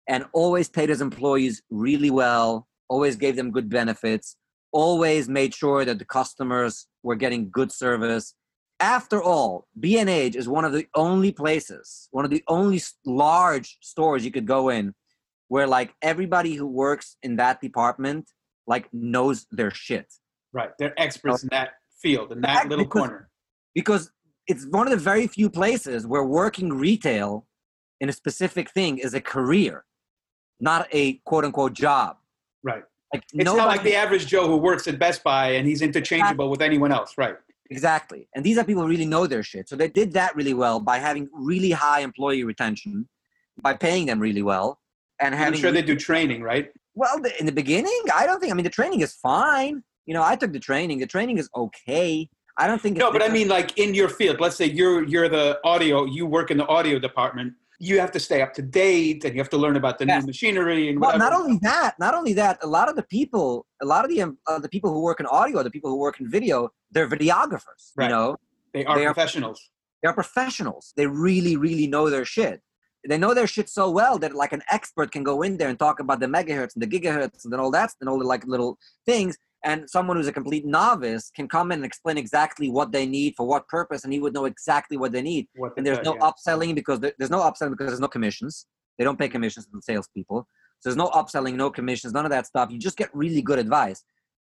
and 0.08 0.24
always 0.32 0.70
paid 0.70 0.88
his 0.88 1.02
employees 1.02 1.62
really 1.70 2.10
well, 2.10 2.70
always 2.88 3.18
gave 3.18 3.36
them 3.36 3.52
good 3.52 3.70
benefits, 3.70 4.38
always 4.72 5.28
made 5.28 5.54
sure 5.54 5.84
that 5.84 6.00
the 6.00 6.06
customers 6.06 6.88
were 7.04 7.18
getting 7.18 7.50
good 7.50 7.74
service. 7.74 8.36
After 8.80 9.22
all, 9.22 9.68
B&H 9.78 10.38
is 10.38 10.48
one 10.48 10.64
of 10.64 10.72
the 10.72 10.88
only 10.96 11.34
places, 11.34 12.08
one 12.12 12.24
of 12.24 12.32
the 12.32 12.44
only 12.48 12.82
large 13.06 13.80
stores 13.82 14.24
you 14.24 14.32
could 14.32 14.48
go 14.48 14.70
in 14.70 14.94
where 15.54 15.68
like 15.68 15.90
everybody 16.02 16.54
who 16.60 16.66
works 16.66 17.08
in 17.22 17.36
that 17.36 17.56
department 17.68 18.24
like 18.66 18.86
knows 18.92 19.38
their 19.52 19.72
shit 19.86 20.08
Right. 20.60 20.72
They're 20.80 20.94
experts 21.08 21.42
in 21.46 21.50
that 21.52 21.70
field, 22.04 22.32
in 22.32 22.42
that 22.42 22.50
Exactly, 22.50 22.70
little 22.72 22.86
because- 22.86 23.00
corner. 23.08 23.30
because 23.80 24.04
it's 24.52 24.64
one 24.80 24.86
of 24.88 24.92
the 24.98 25.04
very 25.14 25.26
few 25.38 25.48
places 25.62 26.00
where 26.12 26.24
working 26.44 26.70
retail 26.88 27.30
in 28.02 28.08
a 28.10 28.14
specific 28.22 28.66
thing 28.78 28.94
is 29.06 29.12
a 29.16 29.22
career, 29.36 29.76
not 30.70 30.82
a 31.02 31.04
quote 31.30 31.44
unquote 31.48 31.74
job. 31.86 32.18
Right. 32.72 32.84
Like 33.12 33.24
It's 33.34 33.46
not 33.62 33.68
like 33.74 33.84
the 33.92 33.96
average 34.04 34.26
Joe 34.34 34.46
who 34.52 34.58
works 34.58 34.86
at 34.92 34.96
Best 35.06 35.20
Buy 35.24 35.46
and 35.58 35.64
he's 35.70 35.82
interchangeable 35.90 36.50
with 36.54 36.62
anyone 36.70 36.92
else. 36.98 37.12
Right. 37.18 37.36
Exactly. 37.76 38.22
And 38.36 38.42
these 38.48 38.58
are 38.60 38.64
people 38.70 38.84
who 38.84 38.90
really 38.96 39.10
know 39.16 39.26
their 39.34 39.44
shit. 39.52 39.68
So 39.70 39.76
they 39.76 39.88
did 40.00 40.10
that 40.20 40.36
really 40.36 40.54
well 40.64 40.78
by 40.92 40.98
having 41.08 41.26
really 41.34 41.72
high 41.72 42.02
employee 42.10 42.44
retention, 42.54 42.94
by 43.68 43.74
paying 43.88 44.06
them 44.10 44.20
really 44.20 44.44
well, 44.54 44.68
and 45.24 45.36
I'm 45.36 45.54
sure 45.62 45.72
they 45.72 45.82
do 45.82 45.96
training, 46.10 46.42
right? 46.52 46.68
well, 46.96 47.16
the, 47.26 47.32
in 47.40 47.46
the 47.48 47.52
beginning, 47.64 48.02
I 48.16 48.24
don't 48.28 48.40
think. 48.40 48.52
I 48.52 48.56
mean, 48.56 48.64
the 48.72 48.78
training 48.82 49.02
is 49.02 49.14
fine. 49.14 49.76
You 50.08 50.14
know, 50.16 50.24
I 50.32 50.36
took 50.36 50.52
the 50.54 50.60
training. 50.70 51.00
The 51.00 51.08
training 51.16 51.38
is 51.44 51.48
okay. 51.64 52.30
I 52.62 52.68
don't 52.68 52.82
think. 52.84 52.98
No, 52.98 53.12
but 53.12 53.24
I 53.24 53.30
mean, 53.38 53.48
like 53.58 53.70
in 53.84 53.90
your 54.00 54.10
field, 54.20 54.40
let's 54.40 54.56
say 54.62 54.66
you're 54.80 55.04
you're 55.14 55.30
the 55.40 55.48
audio, 55.64 56.06
you 56.06 56.24
work 56.38 56.52
in 56.52 56.58
the 56.58 56.68
audio 56.78 56.96
department. 57.10 57.50
you 57.90 57.96
have 58.04 58.12
to 58.18 58.22
stay 58.28 58.40
up 58.46 58.52
to 58.58 58.62
date 58.84 59.20
and 59.26 59.32
you 59.36 59.40
have 59.44 59.50
to 59.56 59.62
learn 59.64 59.76
about 59.84 59.96
the 60.00 60.06
Yes. 60.06 60.22
new 60.22 60.28
machinery 60.34 60.84
and 60.90 60.96
Well, 61.02 61.10
whatever. 61.12 61.24
not 61.26 61.34
only 61.42 61.58
that, 61.70 61.92
not 62.06 62.14
only 62.20 62.34
that, 62.42 62.54
a 62.68 62.70
lot 62.78 62.88
of 62.92 62.96
the 63.00 63.06
people, 63.18 63.48
a 63.86 63.88
lot 63.94 64.02
of 64.06 64.10
the 64.14 64.20
uh, 64.50 64.60
the 64.66 64.70
people 64.76 64.90
who 64.94 65.02
work 65.10 65.20
in 65.24 65.26
audio, 65.40 65.56
the 65.70 65.74
people 65.78 65.90
who 65.94 66.00
work 66.08 66.16
in 66.22 66.26
video, 66.38 66.58
they're 66.94 67.10
videographers. 67.18 67.82
Right. 67.98 68.06
You 68.06 68.12
know, 68.16 68.28
they 68.76 68.84
are 68.86 68.96
they 68.98 69.06
are- 69.08 69.14
professionals. 69.14 69.60
they're 70.02 70.18
professionals. 70.24 70.84
They 70.98 71.08
really, 71.08 71.56
really 71.68 71.88
know 71.96 72.06
their 72.16 72.26
shit. 72.36 72.58
They 73.08 73.18
know 73.18 73.34
their 73.34 73.48
shit 73.48 73.70
so 73.70 73.90
well 73.90 74.18
that 74.20 74.34
like 74.34 74.54
an 74.54 74.64
expert 74.72 75.12
can 75.12 75.24
go 75.24 75.42
in 75.42 75.58
there 75.58 75.70
and 75.70 75.78
talk 75.78 76.00
about 76.00 76.20
the 76.20 76.26
megahertz 76.28 76.76
and 76.76 76.82
the 76.82 76.88
gigahertz 76.88 77.44
and 77.46 77.54
all 77.56 77.72
that 77.72 77.92
and 78.00 78.10
all 78.10 78.18
the 78.18 78.26
like 78.26 78.46
little 78.46 78.78
things. 79.06 79.38
And 79.66 79.90
someone 79.90 80.18
who's 80.18 80.28
a 80.28 80.34
complete 80.34 80.66
novice 80.66 81.32
can 81.34 81.48
come 81.48 81.72
in 81.72 81.80
and 81.80 81.86
explain 81.86 82.18
exactly 82.18 82.70
what 82.70 82.92
they 82.92 83.06
need 83.06 83.34
for 83.38 83.48
what 83.48 83.68
purpose, 83.70 84.04
and 84.04 84.12
he 84.12 84.20
would 84.20 84.34
know 84.34 84.46
exactly 84.46 84.98
what 84.98 85.12
they 85.14 85.22
need. 85.22 85.48
What 85.56 85.74
And 85.78 85.86
there's 85.86 86.04
no 86.04 86.16
yeah. 86.16 86.30
upselling 86.32 86.76
because 86.76 87.00
there- 87.00 87.14
there's 87.18 87.32
no 87.32 87.40
upselling 87.40 87.72
because 87.72 87.88
there's 87.88 88.00
no 88.00 88.10
commissions. 88.10 88.66
They 88.98 89.04
don't 89.06 89.18
pay 89.18 89.30
commissions 89.30 89.66
to 89.66 89.72
the 89.74 89.82
salespeople. 89.82 90.48
So 90.80 90.90
there's 90.90 90.98
no 90.98 91.10
upselling, 91.12 91.56
no 91.56 91.70
commissions, 91.70 92.12
none 92.14 92.26
of 92.26 92.32
that 92.32 92.46
stuff. 92.46 92.72
You 92.72 92.78
just 92.78 92.98
get 92.98 93.10
really 93.16 93.42
good 93.42 93.58
advice. 93.58 94.04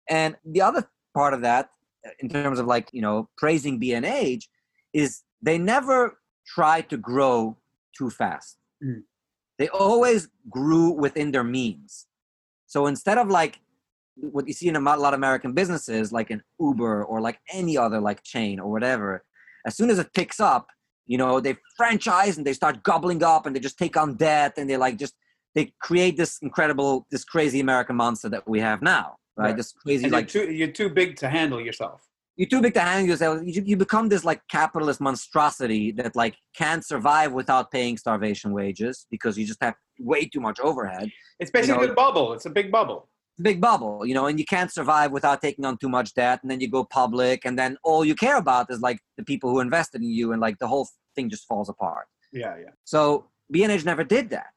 And 0.09 0.37
the 0.45 0.63
other 0.63 0.89
part 1.15 1.35
of 1.35 1.41
that, 1.43 1.71
uh, 2.07 2.11
in 2.21 2.29
terms 2.29 2.61
of 2.61 2.67
like 2.67 2.89
you 2.93 3.03
know 3.03 3.29
praising 3.37 3.79
B&H, 3.81 4.49
is 4.93 5.23
they 5.43 5.59
never 5.59 6.19
try 6.47 6.81
to 6.83 6.97
grow 6.97 7.57
too 7.99 8.11
fast. 8.11 8.59
Mm. 8.83 9.03
They 9.59 9.69
always 9.69 10.29
grew 10.49 10.91
within 10.91 11.33
their 11.33 11.45
means. 11.45 12.07
So 12.67 12.87
instead 12.87 13.19
of 13.19 13.29
like 13.29 13.61
what 14.15 14.47
you 14.47 14.53
see 14.53 14.69
in 14.69 14.77
a 14.77 14.81
lot 14.81 15.15
of 15.15 15.19
American 15.19 15.53
businesses, 15.53 16.13
like 16.13 16.31
an 16.31 16.43
Uber 16.61 17.05
or 17.05 17.21
like 17.21 17.41
any 17.53 17.77
other 17.77 18.01
like 18.01 18.23
chain 18.23 18.61
or 18.61 18.71
whatever, 18.71 19.25
as 19.67 19.77
soon 19.77 19.91
as 19.91 19.99
it 19.99 20.13
picks 20.15 20.39
up, 20.39 20.69
you 21.07 21.19
know, 21.19 21.41
they 21.41 21.57
franchise 21.77 22.37
and 22.37 22.47
they 22.47 22.53
start 22.53 22.83
gobbling 22.83 23.23
up 23.23 23.47
and 23.47 23.57
they 23.57 23.61
just 23.61 23.79
take 23.79 23.97
on 23.97 24.15
debt 24.15 24.55
and 24.57 24.69
they 24.71 24.77
like 24.77 24.97
just 24.97 25.15
they 25.55 25.73
create 25.81 26.17
this 26.17 26.39
incredible, 26.41 27.07
this 27.11 27.25
crazy 27.25 27.61
American 27.61 27.97
monster 27.97 28.29
that 28.29 28.47
we 28.47 28.61
have 28.61 28.83
now, 28.83 29.17
right? 29.37 29.47
Right. 29.47 29.57
This 29.57 29.73
crazy 29.73 30.09
like 30.09 30.33
you're, 30.33 30.47
too, 30.47 30.53
you're 30.53 30.69
too 30.69 30.91
big 30.91 31.17
to 31.17 31.29
handle 31.29 31.61
yourself. 31.61 32.08
You're 32.39 32.49
too 32.49 32.63
big 32.63 32.73
to 32.75 32.81
handle 32.81 33.09
yourself. 33.09 33.43
You, 33.45 33.63
you 33.67 33.77
become 33.77 34.09
this 34.09 34.25
like 34.25 34.41
capitalist 34.49 35.01
monstrosity 35.01 35.91
that 35.93 36.15
like 36.15 36.37
can't 36.55 36.87
survive 36.87 37.33
without 37.33 37.73
paying 37.73 37.99
starvation 37.99 38.53
wages 38.53 39.07
because 39.11 39.37
you 39.37 39.45
just 39.45 39.61
have 39.61 39.75
way 39.99 40.25
too 40.25 40.41
much 40.41 40.61
overhead. 40.61 41.11
It's 41.41 41.51
basically 41.51 41.89
know- 41.89 41.93
a 41.93 41.97
bubble. 41.97 42.33
It's 42.33 42.47
a 42.47 42.51
big 42.51 42.71
bubble. 42.71 43.09
Big 43.41 43.61
bubble, 43.61 44.05
you 44.05 44.15
know, 44.15 44.27
and 44.27 44.37
you 44.37 44.45
can't 44.45 44.73
survive 44.73 45.13
without 45.13 45.41
taking 45.41 45.65
on 45.65 45.79
too 45.79 45.89
much 45.89 46.13
debt. 46.15 46.41
And 46.43 46.51
then 46.51 46.61
you 46.61 46.69
go 46.69 46.83
public, 46.83 47.45
and 47.45 47.57
then 47.57 47.77
all 47.85 48.05
you 48.05 48.17
care 48.17 48.37
about 48.37 48.67
is 48.69 48.81
like 48.81 48.99
the 49.17 49.23
people 49.23 49.49
who 49.51 49.61
invested 49.61 50.03
in 50.03 50.11
you, 50.11 50.33
and 50.33 50.41
like 50.41 50.59
the 50.59 50.67
whole 50.67 50.89
thing 51.15 51.31
just 51.31 51.47
falls 51.47 51.69
apart. 51.69 52.07
Yeah, 52.33 52.57
yeah. 52.59 52.71
So 52.83 53.29
B&H 53.53 53.85
never 53.85 54.03
did 54.03 54.31
that. 54.31 54.51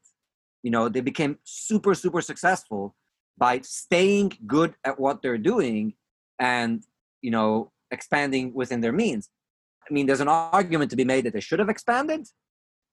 You 0.63 0.71
know, 0.71 0.89
they 0.89 1.01
became 1.01 1.37
super, 1.43 1.93
super 1.93 2.21
successful 2.21 2.95
by 3.37 3.59
staying 3.61 4.33
good 4.47 4.73
at 4.83 4.99
what 4.99 5.21
they're 5.21 5.37
doing 5.37 5.93
and, 6.39 6.83
you 7.21 7.31
know, 7.31 7.71
expanding 7.91 8.53
within 8.53 8.81
their 8.81 8.91
means. 8.91 9.29
I 9.89 9.93
mean, 9.93 10.05
there's 10.05 10.21
an 10.21 10.27
argument 10.27 10.91
to 10.91 10.97
be 10.97 11.05
made 11.05 11.25
that 11.25 11.33
they 11.33 11.39
should 11.39 11.59
have 11.59 11.69
expanded. 11.69 12.27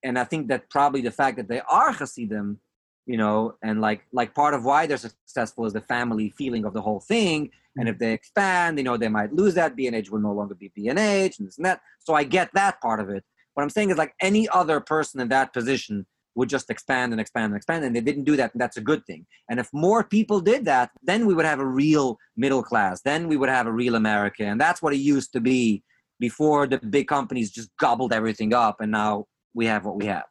And 0.04 0.18
I 0.18 0.24
think 0.24 0.48
that 0.48 0.70
probably 0.70 1.00
the 1.00 1.10
fact 1.10 1.36
that 1.36 1.48
they 1.48 1.60
are 1.68 1.92
Hasidim, 1.92 2.60
you 3.06 3.16
know, 3.16 3.54
and 3.62 3.80
like 3.80 4.02
like 4.12 4.34
part 4.34 4.54
of 4.54 4.64
why 4.64 4.86
they're 4.86 4.96
successful 4.96 5.66
is 5.66 5.72
the 5.72 5.80
family 5.80 6.30
feeling 6.30 6.64
of 6.64 6.74
the 6.74 6.82
whole 6.82 7.00
thing. 7.00 7.50
And 7.76 7.88
if 7.88 7.98
they 7.98 8.12
expand, 8.12 8.78
you 8.78 8.84
know, 8.84 8.96
they 8.96 9.08
might 9.08 9.32
lose 9.32 9.54
that. 9.54 9.76
B&H 9.76 10.10
will 10.10 10.20
no 10.20 10.32
longer 10.32 10.54
be 10.54 10.72
B&H 10.74 11.38
and 11.38 11.48
this 11.48 11.56
and 11.56 11.66
that. 11.66 11.80
So 12.00 12.14
I 12.14 12.24
get 12.24 12.50
that 12.54 12.80
part 12.80 13.00
of 13.00 13.08
it. 13.08 13.24
What 13.54 13.62
I'm 13.62 13.70
saying 13.70 13.90
is 13.90 13.98
like 13.98 14.14
any 14.20 14.48
other 14.48 14.80
person 14.80 15.20
in 15.20 15.28
that 15.28 15.52
position 15.52 16.06
would 16.34 16.48
just 16.48 16.70
expand 16.70 17.12
and 17.12 17.20
expand 17.20 17.46
and 17.46 17.56
expand, 17.56 17.84
and 17.84 17.94
they 17.94 18.00
didn't 18.00 18.24
do 18.24 18.36
that, 18.36 18.52
and 18.52 18.60
that's 18.60 18.76
a 18.76 18.80
good 18.80 19.04
thing. 19.06 19.26
And 19.50 19.58
if 19.58 19.68
more 19.72 20.04
people 20.04 20.40
did 20.40 20.64
that, 20.66 20.90
then 21.02 21.26
we 21.26 21.34
would 21.34 21.44
have 21.44 21.58
a 21.60 21.66
real 21.66 22.18
middle 22.36 22.62
class. 22.62 23.00
Then 23.02 23.28
we 23.28 23.36
would 23.36 23.48
have 23.48 23.66
a 23.66 23.72
real 23.72 23.94
America, 23.94 24.44
and 24.44 24.60
that's 24.60 24.80
what 24.80 24.92
it 24.92 24.98
used 24.98 25.32
to 25.32 25.40
be 25.40 25.82
before 26.20 26.66
the 26.66 26.78
big 26.78 27.08
companies 27.08 27.50
just 27.50 27.70
gobbled 27.78 28.12
everything 28.12 28.54
up, 28.54 28.80
and 28.80 28.92
now 28.92 29.26
we 29.54 29.66
have 29.66 29.84
what 29.84 29.96
we 29.96 30.06
have. 30.06 30.24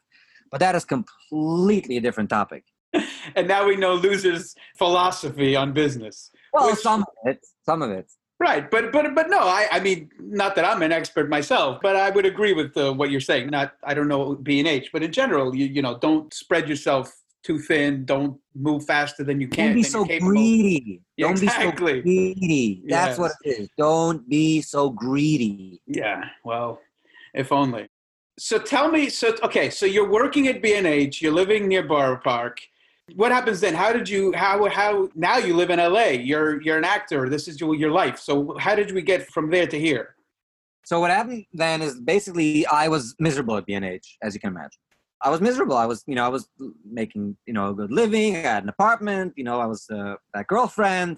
But 0.52 0.60
that 0.62 0.76
is 0.76 0.86
completely 0.86 1.98
a 1.98 2.02
different 2.02 2.30
topic. 2.30 2.64
And 3.36 3.46
now 3.48 3.68
we 3.68 3.76
know 3.76 3.96
Luzer's 3.96 4.56
philosophy 4.78 5.54
on 5.56 5.74
business. 5.74 6.32
Well, 6.54 6.70
Which- 6.70 6.80
some 6.80 7.02
of 7.02 7.08
it, 7.26 7.46
some 7.66 7.82
of 7.82 7.92
it. 7.92 8.10
Right, 8.40 8.70
but 8.70 8.92
but 8.92 9.16
but 9.16 9.30
no, 9.30 9.40
I 9.40 9.68
I 9.72 9.80
mean, 9.80 10.12
not 10.20 10.56
that 10.56 10.66
I'm 10.66 10.84
an 10.84 10.92
expert 10.92 11.28
myself, 11.28 11.80
but 11.82 11.96
I 11.96 12.12
would 12.12 12.26
agree 12.26 12.54
with 12.54 12.78
uh, 12.78 12.94
what 12.94 13.10
you're 13.10 13.20
saying. 13.20 13.50
Not 13.50 13.74
I 13.84 13.96
don't 13.96 14.08
know 14.08 14.36
B 14.36 14.60
and 14.60 14.68
H, 14.68 14.92
but 14.94 15.02
in 15.02 15.12
general, 15.12 15.56
you 15.56 15.66
you 15.66 15.82
know, 15.82 15.98
don't 15.98 16.32
spread 16.32 16.70
yourself 16.70 17.12
too 17.42 17.58
thin. 17.58 18.06
Don't 18.06 18.40
move 18.54 18.86
faster 18.86 19.24
than 19.24 19.42
you 19.42 19.48
can. 19.48 19.68
Don't 19.68 19.76
be 19.76 19.84
so 19.84 20.06
greedy. 20.06 21.02
Yeah, 21.16 21.28
Don't 21.28 21.42
exactly. 21.42 22.02
be 22.02 22.34
so 22.34 22.36
greedy. 22.36 22.84
That's 22.88 23.18
what 23.18 23.32
it 23.44 23.62
is. 23.62 23.70
Don't 23.78 24.28
be 24.30 24.62
so 24.62 24.90
greedy. 24.92 25.82
Yeah, 25.88 26.26
well, 26.44 26.80
if 27.34 27.52
only. 27.52 27.88
So 28.38 28.60
tell 28.60 28.92
me, 28.92 29.10
so 29.10 29.36
okay, 29.42 29.72
so 29.72 29.86
you're 29.86 30.10
working 30.10 30.48
at 30.48 30.62
B 30.62 30.76
and 30.76 30.86
H. 30.86 31.22
You're 31.22 31.34
living 31.34 31.68
near 31.68 31.82
Borough 31.82 32.20
Park. 32.24 32.60
What 33.16 33.32
happens 33.32 33.62
then? 33.62 33.74
How 33.74 33.94
did 33.94 34.10
you? 34.10 34.34
How 34.34 34.68
how 34.70 35.10
now 35.16 35.38
you 35.38 35.56
live 35.56 35.70
in 35.70 35.80
L.A. 35.80 36.18
You're 36.18 36.62
you're 36.62 36.78
an 36.78 36.84
actor. 36.84 37.30
This 37.30 37.48
is 37.48 37.60
your, 37.60 37.74
your 37.74 37.92
life. 37.92 38.20
So 38.20 38.58
how 38.60 38.76
did 38.76 38.92
we 38.92 39.02
get 39.02 39.28
from 39.30 39.50
there 39.50 39.66
to 39.68 39.80
here? 39.80 40.16
So 40.84 41.00
what 41.00 41.12
happened 41.12 41.46
then 41.54 41.82
is 41.82 42.00
basically 42.00 42.66
I 42.68 42.88
was 42.88 43.16
miserable 43.20 43.58
at 43.58 43.66
B&H, 43.66 44.18
as 44.22 44.34
you 44.34 44.40
can 44.40 44.52
imagine. 44.52 44.80
I 45.22 45.30
was 45.30 45.42
miserable. 45.42 45.76
I 45.76 45.86
was, 45.86 46.02
you 46.08 46.16
know, 46.16 46.24
I 46.24 46.30
was 46.30 46.48
making, 46.90 47.36
you 47.46 47.54
know, 47.54 47.72
a 47.72 47.74
good 47.74 47.92
living. 47.92 48.38
I 48.38 48.40
had 48.40 48.64
an 48.64 48.70
apartment. 48.70 49.34
You 49.36 49.44
know, 49.44 49.60
I 49.60 49.66
was 49.66 49.90
uh, 49.90 50.16
that 50.34 50.48
girlfriend, 50.48 51.18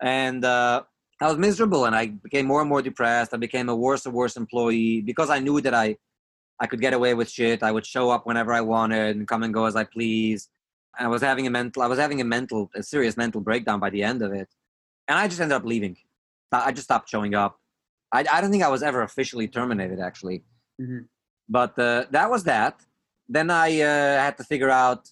and 0.00 0.42
uh, 0.42 0.84
I 1.20 1.26
was 1.26 1.36
miserable. 1.36 1.84
And 1.84 1.94
I 1.94 2.06
became 2.06 2.46
more 2.46 2.60
and 2.60 2.68
more 2.68 2.80
depressed. 2.80 3.34
I 3.34 3.36
became 3.36 3.68
a 3.68 3.76
worse 3.76 4.06
and 4.06 4.14
worse 4.14 4.36
employee 4.36 5.02
because 5.02 5.28
I 5.28 5.38
knew 5.38 5.60
that 5.60 5.74
I, 5.74 5.96
I 6.58 6.66
could 6.66 6.80
get 6.80 6.94
away 6.94 7.12
with 7.12 7.28
shit. 7.28 7.62
I 7.62 7.72
would 7.72 7.84
show 7.84 8.08
up 8.10 8.26
whenever 8.26 8.54
I 8.54 8.62
wanted 8.62 9.16
and 9.16 9.28
come 9.28 9.42
and 9.42 9.52
go 9.52 9.66
as 9.66 9.76
I 9.76 9.84
please. 9.84 10.48
And 10.98 11.06
I 11.06 11.08
was 11.08 11.22
having 11.22 11.46
a 11.46 11.50
mental, 11.50 11.82
I 11.82 11.86
was 11.86 11.98
having 11.98 12.20
a 12.20 12.24
mental, 12.24 12.70
a 12.74 12.82
serious 12.82 13.16
mental 13.16 13.40
breakdown 13.40 13.78
by 13.80 13.90
the 13.90 14.02
end 14.02 14.22
of 14.22 14.32
it, 14.32 14.48
and 15.08 15.18
I 15.18 15.28
just 15.28 15.40
ended 15.40 15.56
up 15.56 15.64
leaving. 15.64 15.96
I 16.52 16.72
just 16.72 16.84
stopped 16.84 17.08
showing 17.08 17.34
up. 17.34 17.58
I, 18.12 18.24
I 18.32 18.40
don't 18.40 18.50
think 18.50 18.64
I 18.64 18.68
was 18.68 18.82
ever 18.82 19.02
officially 19.02 19.46
terminated, 19.46 20.00
actually. 20.00 20.42
Mhm. 20.80 21.06
But 21.48 21.78
uh, 21.78 22.06
that 22.10 22.28
was 22.30 22.42
that. 22.44 22.80
Then 23.28 23.50
I 23.50 23.80
uh, 23.80 24.20
had 24.24 24.36
to 24.38 24.44
figure 24.44 24.70
out 24.70 25.08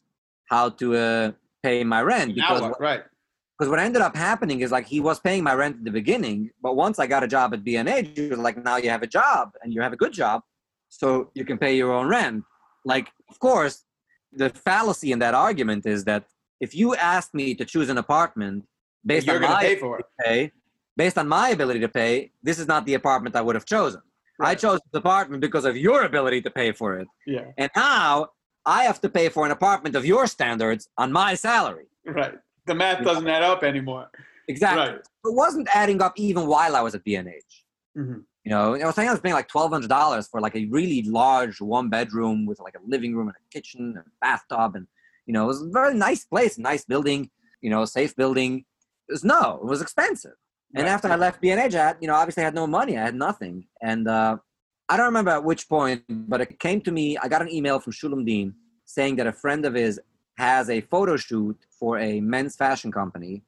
how 0.51 0.71
to 0.71 0.97
uh, 0.97 1.33
pay 1.63 1.85
my 1.85 2.03
rent 2.03 2.35
because 2.35 2.61
what? 2.61 2.81
Right. 2.81 3.03
because 3.57 3.71
what 3.71 3.79
ended 3.79 4.03
up 4.03 4.17
happening 4.17 4.61
is 4.61 4.71
like 4.73 4.87
he 4.87 5.01
was 5.01 5.21
paying 5.21 5.43
my 5.45 5.55
rent 5.55 5.77
at 5.79 5.85
the 5.85 5.91
beginning, 5.91 6.51
but 6.63 6.75
once 6.75 6.99
I 6.99 7.07
got 7.07 7.23
a 7.23 7.29
job 7.29 7.55
at 7.55 7.63
B&H, 7.65 8.11
he 8.17 8.29
was 8.29 8.39
like, 8.39 8.57
now 8.65 8.77
you 8.77 8.91
have 8.91 9.03
a 9.03 9.07
job 9.07 9.51
and 9.63 9.73
you 9.73 9.81
have 9.81 9.93
a 9.93 9.97
good 9.97 10.13
job, 10.13 10.43
so 10.89 11.31
you 11.35 11.45
can 11.45 11.59
pay 11.59 11.77
your 11.77 11.93
own 11.93 12.09
rent. 12.09 12.45
Like, 12.85 13.09
of 13.31 13.39
course, 13.39 13.85
the 14.33 14.51
fallacy 14.51 15.13
in 15.13 15.19
that 15.21 15.35
argument 15.35 15.87
is 15.87 16.05
that 16.05 16.25
if 16.61 16.75
you 16.75 16.95
asked 16.97 17.35
me 17.35 17.55
to 17.55 17.65
choose 17.65 17.89
an 17.89 17.99
apartment 17.99 18.65
based 19.05 19.27
You're 19.27 19.37
on 19.37 19.43
my 19.43 19.63
pay 19.63 19.77
for 19.77 20.01
it. 20.01 20.07
pay, 20.21 20.53
based 20.97 21.17
on 21.19 21.29
my 21.29 21.51
ability 21.51 21.81
to 21.81 21.89
pay, 21.89 22.33
this 22.43 22.59
is 22.59 22.67
not 22.67 22.85
the 22.85 22.95
apartment 22.95 23.37
I 23.37 23.41
would 23.41 23.55
have 23.55 23.65
chosen. 23.65 24.03
I 24.41 24.55
chose 24.55 24.79
this 24.93 24.99
apartment 24.99 25.41
because 25.41 25.65
of 25.65 25.77
your 25.77 26.05
ability 26.05 26.43
to 26.43 26.51
pay 26.51 26.71
for 26.73 26.97
it. 26.99 27.09
Yeah. 27.27 27.47
And 27.57 27.71
now 27.75 28.29
I 28.65 28.85
have 28.85 29.01
to 29.01 29.09
pay 29.09 29.29
for 29.31 29.45
an 29.45 29.51
apartment 29.51 29.97
of 29.97 30.05
your 30.05 30.27
standards 30.29 30.89
on 30.97 31.11
my 31.11 31.35
salary. 31.35 31.87
Right. 32.07 32.35
The 32.67 32.75
math 32.75 33.03
doesn't 33.05 33.27
add 33.27 33.43
up 33.43 33.65
anymore. 33.65 34.09
Exactly. 34.47 34.81
Right. 34.81 34.95
It 34.99 35.35
wasn't 35.35 35.69
adding 35.75 36.01
up 36.03 36.13
even 36.17 36.47
while 36.47 36.77
I 36.77 36.83
was 36.83 36.95
at 36.95 37.03
B&H. 37.03 37.65
Mhm. 37.97 38.23
You 38.49 38.55
know, 38.55 38.77
I 38.77 38.87
was 38.87 38.95
saying 38.95 39.11
I 39.11 39.13
was 39.13 39.21
paying 39.21 39.35
like 39.35 39.47
twelve 39.49 39.73
hundred 39.73 39.91
dollars 39.91 40.27
for 40.27 40.41
like 40.41 40.57
a 40.57 40.65
really 40.71 41.03
large 41.03 41.61
one 41.61 41.91
bedroom 41.91 42.47
with 42.47 42.59
like 42.61 42.75
a 42.77 42.81
living 42.93 43.15
room 43.15 43.29
and 43.29 43.37
a 43.37 43.53
kitchen 43.53 43.81
and 43.89 43.99
a 43.99 44.05
bathtub, 44.23 44.75
and 44.75 44.87
you 45.27 45.35
know, 45.35 45.45
it 45.45 45.49
was 45.49 45.61
a 45.61 45.69
very 45.69 45.93
nice 45.93 46.25
place, 46.25 46.57
nice 46.57 46.83
building, 46.83 47.29
you 47.61 47.69
know, 47.69 47.85
safe 47.85 48.17
building. 48.17 48.65
It 49.07 49.13
was 49.13 49.23
no, 49.23 49.59
it 49.63 49.67
was 49.67 49.83
expensive. 49.83 50.33
And 50.75 50.85
Right. 50.85 50.95
after 50.95 51.09
I 51.09 51.17
left 51.17 51.43
B&H, 51.43 51.75
I 51.75 51.89
had, 51.89 51.97
you 52.01 52.09
know, 52.09 52.15
obviously 52.15 52.43
I 52.43 52.45
had 52.45 52.55
no 52.55 52.67
money, 52.67 52.97
I 52.97 53.03
had 53.03 53.15
nothing, 53.15 53.67
and 53.83 54.09
uh, 54.09 54.39
I 54.89 54.97
don't 54.97 55.05
remember 55.13 55.33
at 55.33 55.45
which 55.45 55.69
point, 55.69 56.05
but 56.09 56.41
it 56.41 56.59
came 56.59 56.81
to 56.87 56.91
me. 56.91 57.19
I 57.19 57.29
got 57.29 57.43
an 57.43 57.51
email 57.53 57.79
from 57.81 57.93
Shulem 57.93 58.25
Deen 58.25 58.55
saying 58.87 59.17
that 59.17 59.27
a 59.27 59.33
friend 59.33 59.67
of 59.67 59.75
his 59.75 60.01
has 60.39 60.71
a 60.71 60.81
photo 60.81 61.17
shoot 61.19 61.59
for 61.79 61.99
a 61.99 62.21
men's 62.21 62.57
fashion 62.57 62.91
company, 62.91 63.43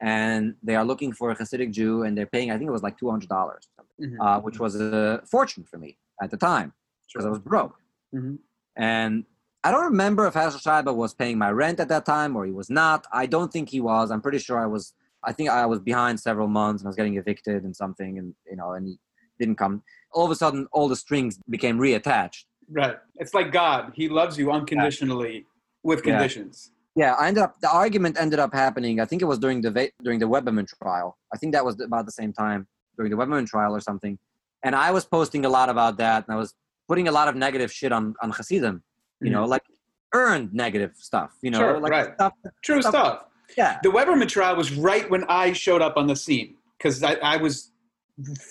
and 0.00 0.54
they 0.62 0.74
are 0.76 0.84
looking 0.84 1.12
for 1.12 1.30
a 1.30 1.36
Hasidic 1.36 1.70
Jew, 1.72 2.02
and 2.02 2.16
they're 2.16 2.26
paying, 2.26 2.50
I 2.50 2.58
think 2.58 2.68
it 2.68 2.72
was 2.72 2.82
like 2.82 2.98
two 2.98 3.10
hundred 3.10 3.28
dollars 3.28 3.68
Mhm. 4.00 4.16
uh, 4.20 4.40
which 4.40 4.58
was 4.58 4.74
a 4.80 5.22
fortune 5.30 5.64
for 5.64 5.78
me 5.78 5.96
at 6.22 6.30
the 6.30 6.36
time 6.36 6.72
because 7.12 7.24
I 7.24 7.30
was 7.30 7.38
broke. 7.38 7.76
Mhm. 8.14 8.38
And 8.76 9.24
I 9.62 9.70
don't 9.70 9.84
remember 9.84 10.26
if 10.26 10.34
Herschel 10.34 10.58
Schreiber 10.60 10.92
was 10.92 11.14
paying 11.14 11.38
my 11.38 11.50
rent 11.50 11.78
at 11.80 11.88
that 11.88 12.04
time 12.04 12.34
or 12.36 12.44
he 12.44 12.52
was 12.52 12.68
not. 12.68 13.06
I 13.12 13.26
don't 13.26 13.52
think 13.52 13.68
he 13.70 13.80
was. 13.80 14.10
I'm 14.10 14.20
pretty 14.20 14.38
sure 14.38 14.58
I 14.58 14.66
was. 14.66 14.94
I 15.22 15.32
think 15.32 15.48
I 15.48 15.64
was 15.64 15.80
behind 15.80 16.20
several 16.20 16.48
months 16.48 16.82
and 16.82 16.86
I 16.88 16.90
was 16.90 16.96
getting 16.96 17.16
evicted 17.16 17.64
and 17.64 17.74
something, 17.74 18.18
and 18.18 18.34
you 18.50 18.56
know, 18.56 18.72
and 18.72 18.86
he 18.88 18.98
didn't 19.38 19.56
come. 19.56 19.82
All 20.12 20.24
of 20.24 20.30
a 20.30 20.34
sudden, 20.36 20.66
all 20.72 20.88
the 20.88 20.96
strings 20.96 21.38
became 21.48 21.78
reattached. 21.78 22.44
Right. 22.70 22.96
It's 23.16 23.32
like 23.32 23.52
God. 23.52 23.92
He 23.94 24.08
loves 24.08 24.36
you 24.38 24.50
unconditionally 24.50 25.46
with 25.82 26.00
Yeah. 26.04 26.12
conditions. 26.18 26.72
Yeah, 26.96 27.14
I 27.14 27.28
ended 27.28 27.42
up. 27.42 27.60
The 27.60 27.70
argument 27.70 28.16
ended 28.20 28.38
up 28.38 28.52
happening. 28.54 29.00
I 29.00 29.04
think 29.04 29.20
it 29.20 29.24
was 29.24 29.38
during 29.38 29.60
the 29.62 29.90
during 30.02 30.20
the 30.20 30.26
Weberman 30.28 30.66
trial. 30.68 31.18
I 31.34 31.38
think 31.38 31.52
that 31.52 31.64
was 31.64 31.80
about 31.80 32.06
the 32.06 32.12
same 32.12 32.32
time 32.32 32.68
during 32.96 33.10
the 33.10 33.16
Weberman 33.16 33.46
trial 33.46 33.74
or 33.74 33.80
something. 33.80 34.18
And 34.62 34.74
I 34.76 34.90
was 34.92 35.04
posting 35.04 35.44
a 35.44 35.48
lot 35.48 35.68
about 35.68 35.96
that, 35.98 36.24
and 36.26 36.34
I 36.34 36.38
was 36.38 36.54
putting 36.88 37.08
a 37.08 37.12
lot 37.12 37.26
of 37.28 37.34
negative 37.34 37.72
shit 37.72 37.92
on 37.92 38.14
on 38.22 38.30
Hasidim. 38.30 38.82
You 39.20 39.30
know, 39.30 39.42
mm-hmm. 39.42 39.50
like 39.50 39.62
earned 40.12 40.52
negative 40.54 40.92
stuff. 40.96 41.32
You 41.42 41.50
know, 41.50 41.58
Sure, 41.58 41.80
like 41.80 41.90
right. 41.90 42.14
stuff. 42.14 42.32
True 42.62 42.80
Stuff- 42.80 42.94
stuff. 42.94 43.24
Yeah, 43.58 43.78
The 43.82 43.90
Weberman 43.90 44.28
trial 44.28 44.56
was 44.56 44.72
right 44.72 45.08
when 45.10 45.24
I 45.28 45.52
showed 45.52 45.82
up 45.82 45.96
on 45.96 46.06
the 46.06 46.16
scene 46.16 46.54
because 46.78 47.02
I, 47.02 47.14
I 47.16 47.36
was 47.36 47.70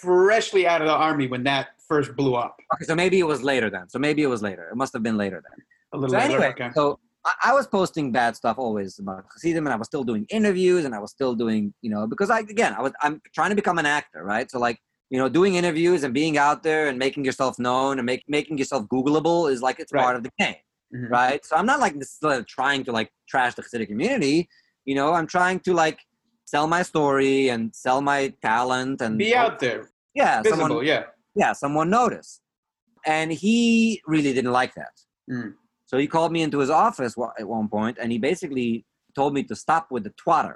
freshly 0.01 0.67
out 0.67 0.81
of 0.81 0.87
the 0.87 0.93
army 0.93 1.27
when 1.27 1.43
that 1.43 1.69
first 1.87 2.15
blew 2.15 2.35
up. 2.35 2.57
Okay, 2.75 2.85
so 2.85 2.95
maybe 2.95 3.19
it 3.19 3.27
was 3.27 3.41
later 3.41 3.69
then. 3.69 3.89
So 3.89 3.97
maybe 3.99 4.21
it 4.21 4.27
was 4.27 4.41
later. 4.41 4.69
It 4.69 4.75
must 4.75 4.93
have 4.93 5.01
been 5.03 5.17
later 5.17 5.43
then. 5.49 5.65
A 5.93 5.97
little 5.97 6.13
So 6.13 6.17
later. 6.19 6.35
anyway, 6.35 6.49
okay. 6.51 6.69
so 6.75 6.99
I, 7.25 7.33
I 7.45 7.53
was 7.53 7.67
posting 7.67 8.11
bad 8.11 8.35
stuff 8.35 8.57
always 8.57 8.99
about 8.99 9.25
Hasidim, 9.33 9.65
and 9.65 9.73
I 9.73 9.77
was 9.77 9.87
still 9.87 10.03
doing 10.03 10.25
interviews, 10.29 10.85
and 10.85 10.93
I 10.95 10.99
was 10.99 11.11
still 11.11 11.35
doing, 11.35 11.73
you 11.81 11.89
know, 11.89 12.07
because 12.07 12.29
I 12.29 12.39
again, 12.39 12.73
I 12.77 12.81
was 12.81 12.91
I'm 13.01 13.21
trying 13.33 13.49
to 13.51 13.55
become 13.55 13.77
an 13.79 13.85
actor, 13.85 14.23
right? 14.23 14.49
So 14.51 14.59
like, 14.59 14.79
you 15.09 15.17
know, 15.19 15.29
doing 15.29 15.55
interviews 15.55 16.03
and 16.03 16.13
being 16.13 16.37
out 16.37 16.63
there 16.63 16.87
and 16.87 16.97
making 16.99 17.23
yourself 17.25 17.57
known 17.59 17.99
and 17.99 18.05
make 18.05 18.23
making 18.27 18.57
yourself 18.57 18.83
Googleable 18.87 19.51
is 19.51 19.61
like 19.61 19.79
it's 19.79 19.91
Right. 19.93 20.03
part 20.03 20.15
of 20.15 20.23
the 20.23 20.31
game, 20.39 20.55
Mhm. 20.93 21.09
right? 21.09 21.45
So 21.45 21.55
I'm 21.55 21.65
not 21.65 21.79
like 21.79 21.97
this, 21.99 22.17
uh, 22.23 22.41
trying 22.47 22.83
to 22.85 22.91
like 22.91 23.09
trash 23.27 23.55
the 23.55 23.61
Hasidic 23.63 23.87
community. 23.87 24.49
You 24.85 24.95
know, 24.95 25.13
I'm 25.13 25.27
trying 25.27 25.59
to 25.61 25.73
like 25.73 25.99
sell 26.45 26.67
my 26.67 26.81
story 26.83 27.49
and 27.49 27.73
sell 27.73 28.01
my 28.01 28.33
talent 28.41 29.01
and 29.01 29.17
Be 29.17 29.33
out 29.35 29.59
there, 29.59 29.89
Yeah, 30.13 30.41
visible. 30.41 30.67
someone 30.67 30.85
yeah. 30.85 31.03
yeah, 31.35 31.53
someone 31.53 31.89
noticed. 31.89 32.41
And 33.05 33.31
he 33.31 34.01
really 34.07 34.33
didn't 34.33 34.51
like 34.51 34.73
that. 34.75 34.93
Mm. 35.31 35.53
So 35.93 35.99
he 35.99 36.07
called 36.07 36.31
me 36.31 36.41
into 36.41 36.57
his 36.57 36.71
office 36.71 37.15
at 37.37 37.47
one 37.47 37.69
point 37.69 37.99
and 38.01 38.11
he 38.11 38.17
basically 38.17 38.83
told 39.15 39.31
me 39.31 39.43
to 39.43 39.55
stop 39.55 39.91
with 39.91 40.03
the 40.03 40.13
twatter. 40.21 40.55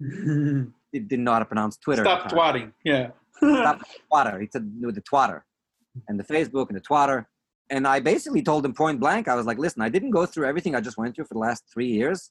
He 0.92 0.98
didn't 0.98 1.24
know 1.24 1.34
how 1.34 1.38
to 1.38 1.44
pronounce 1.44 1.76
Twitter. 1.76 2.02
Stop 2.02 2.28
twatting. 2.32 2.72
Yeah. 2.82 3.10
Stop 3.36 3.78
with 3.78 3.88
the 3.88 4.00
twatter. 4.10 4.40
He 4.40 4.48
said 4.50 4.72
with 4.80 4.94
the 4.96 5.02
twatter 5.02 5.44
and 6.08 6.18
the 6.18 6.24
Facebook 6.24 6.68
and 6.68 6.76
the 6.76 6.80
twatter. 6.80 7.26
And 7.68 7.86
I 7.86 8.00
basically 8.00 8.42
told 8.42 8.64
him 8.64 8.72
point 8.72 8.98
blank, 8.98 9.28
I 9.28 9.34
was 9.36 9.46
like, 9.46 9.58
listen, 9.58 9.82
I 9.82 9.90
didn't 9.90 10.10
go 10.10 10.24
through 10.26 10.46
everything 10.46 10.74
I 10.74 10.80
just 10.80 10.96
went 10.98 11.14
through 11.14 11.26
for 11.26 11.34
the 11.34 11.40
last 11.40 11.62
three 11.72 11.86
years. 11.86 12.30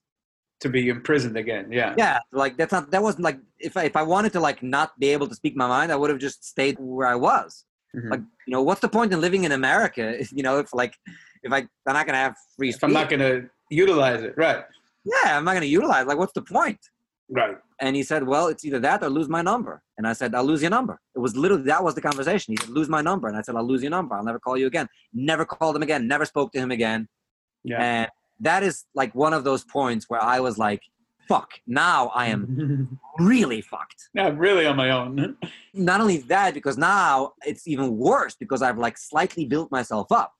to 0.61 0.69
be 0.69 0.89
imprisoned 0.89 1.37
again. 1.37 1.71
Yeah. 1.71 1.93
Yeah, 1.97 2.17
like 2.33 2.57
that's 2.57 2.73
not 2.73 2.91
that 2.91 3.01
wasn't 3.03 3.23
like 3.29 3.39
if 3.59 3.77
I 3.77 3.83
if 3.91 3.95
I 3.95 4.03
wanted 4.13 4.31
to 4.33 4.41
like 4.41 4.59
not 4.61 4.89
be 4.99 5.09
able 5.15 5.27
to 5.31 5.35
speak 5.35 5.55
my 5.55 5.67
mind, 5.67 5.89
I 5.93 5.95
would 5.99 6.09
have 6.09 6.19
just 6.19 6.43
stayed 6.53 6.75
where 6.79 7.07
I 7.07 7.15
was. 7.29 7.49
Mhm. 7.95 8.09
Like, 8.11 8.23
you 8.45 8.51
know, 8.53 8.61
what's 8.67 8.81
the 8.81 8.89
point 8.97 9.13
in 9.13 9.21
living 9.21 9.43
in 9.45 9.51
America? 9.53 10.03
If, 10.21 10.27
you 10.37 10.43
know, 10.43 10.59
if 10.59 10.73
like 10.73 10.93
if 11.43 11.51
I 11.51 11.57
I'm 11.57 11.93
not 11.93 12.05
gonna 12.05 12.17
have 12.17 12.35
free 12.55 12.69
if 12.69 12.75
speech. 12.75 12.83
I'm 12.83 12.93
not 12.93 13.09
going 13.09 13.19
to 13.19 13.49
utilize 13.69 14.21
it, 14.23 14.33
right? 14.37 14.63
yeah, 15.05 15.37
I'm 15.37 15.45
not 15.45 15.53
gonna 15.53 15.65
utilize. 15.65 16.05
Like, 16.05 16.17
what's 16.17 16.33
the 16.33 16.41
point? 16.41 16.79
Right. 17.29 17.57
And 17.79 17.95
he 17.95 18.03
said, 18.03 18.23
well, 18.23 18.47
it's 18.47 18.65
either 18.65 18.79
that 18.79 19.03
or 19.03 19.09
lose 19.09 19.29
my 19.29 19.41
number. 19.41 19.83
And 19.97 20.07
I 20.07 20.13
said, 20.13 20.33
I'll 20.33 20.43
lose 20.43 20.61
your 20.61 20.71
number. 20.71 20.99
It 21.15 21.19
was 21.19 21.37
literally 21.37 21.63
that 21.63 21.83
was 21.83 21.95
the 21.95 22.01
conversation. 22.01 22.53
He 22.53 22.57
said, 22.57 22.69
lose 22.69 22.89
my 22.89 23.01
number, 23.01 23.27
and 23.27 23.37
I 23.37 23.41
said, 23.41 23.55
I'll 23.55 23.63
lose 23.67 23.81
your 23.83 23.91
number. 23.91 24.15
I'll 24.15 24.23
never 24.23 24.39
call 24.39 24.57
you 24.57 24.67
again. 24.67 24.87
Never 25.13 25.45
called 25.45 25.75
him 25.75 25.83
again. 25.83 26.07
Never 26.07 26.25
spoke 26.25 26.51
to 26.53 26.59
him 26.59 26.71
again. 26.71 27.07
Yeah. 27.63 27.81
And 27.81 28.07
that 28.39 28.63
is 28.63 28.85
like 28.95 29.13
one 29.15 29.33
of 29.33 29.43
those 29.43 29.63
points 29.63 30.05
where 30.09 30.21
I 30.21 30.39
was 30.39 30.57
like, 30.57 30.81
fuck. 31.27 31.51
Now 31.67 32.07
I 32.07 32.27
am 32.27 32.97
really 33.19 33.61
fucked. 33.61 34.09
yeah, 34.15 34.31
really 34.35 34.65
on 34.65 34.75
my 34.75 34.89
own. 34.89 35.37
not 35.73 36.01
only 36.01 36.17
that 36.17 36.53
because 36.55 36.77
now 36.77 37.33
it's 37.45 37.67
even 37.67 37.95
worse 37.95 38.35
because 38.35 38.63
i've 38.63 38.79
like 38.79 38.97
slightly 38.97 39.45
built 39.45 39.71
myself 39.71 40.11
up 40.11 40.33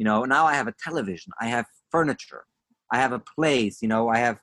you 0.00 0.04
know 0.08 0.20
now 0.36 0.42
i 0.52 0.54
have 0.60 0.66
a 0.72 0.74
television 0.86 1.30
i 1.44 1.46
have 1.54 1.66
furniture 1.94 2.42
i 2.94 2.96
have 3.04 3.12
a 3.20 3.22
place 3.36 3.74
you 3.82 3.88
know 3.94 4.02
i 4.16 4.18
have 4.26 4.36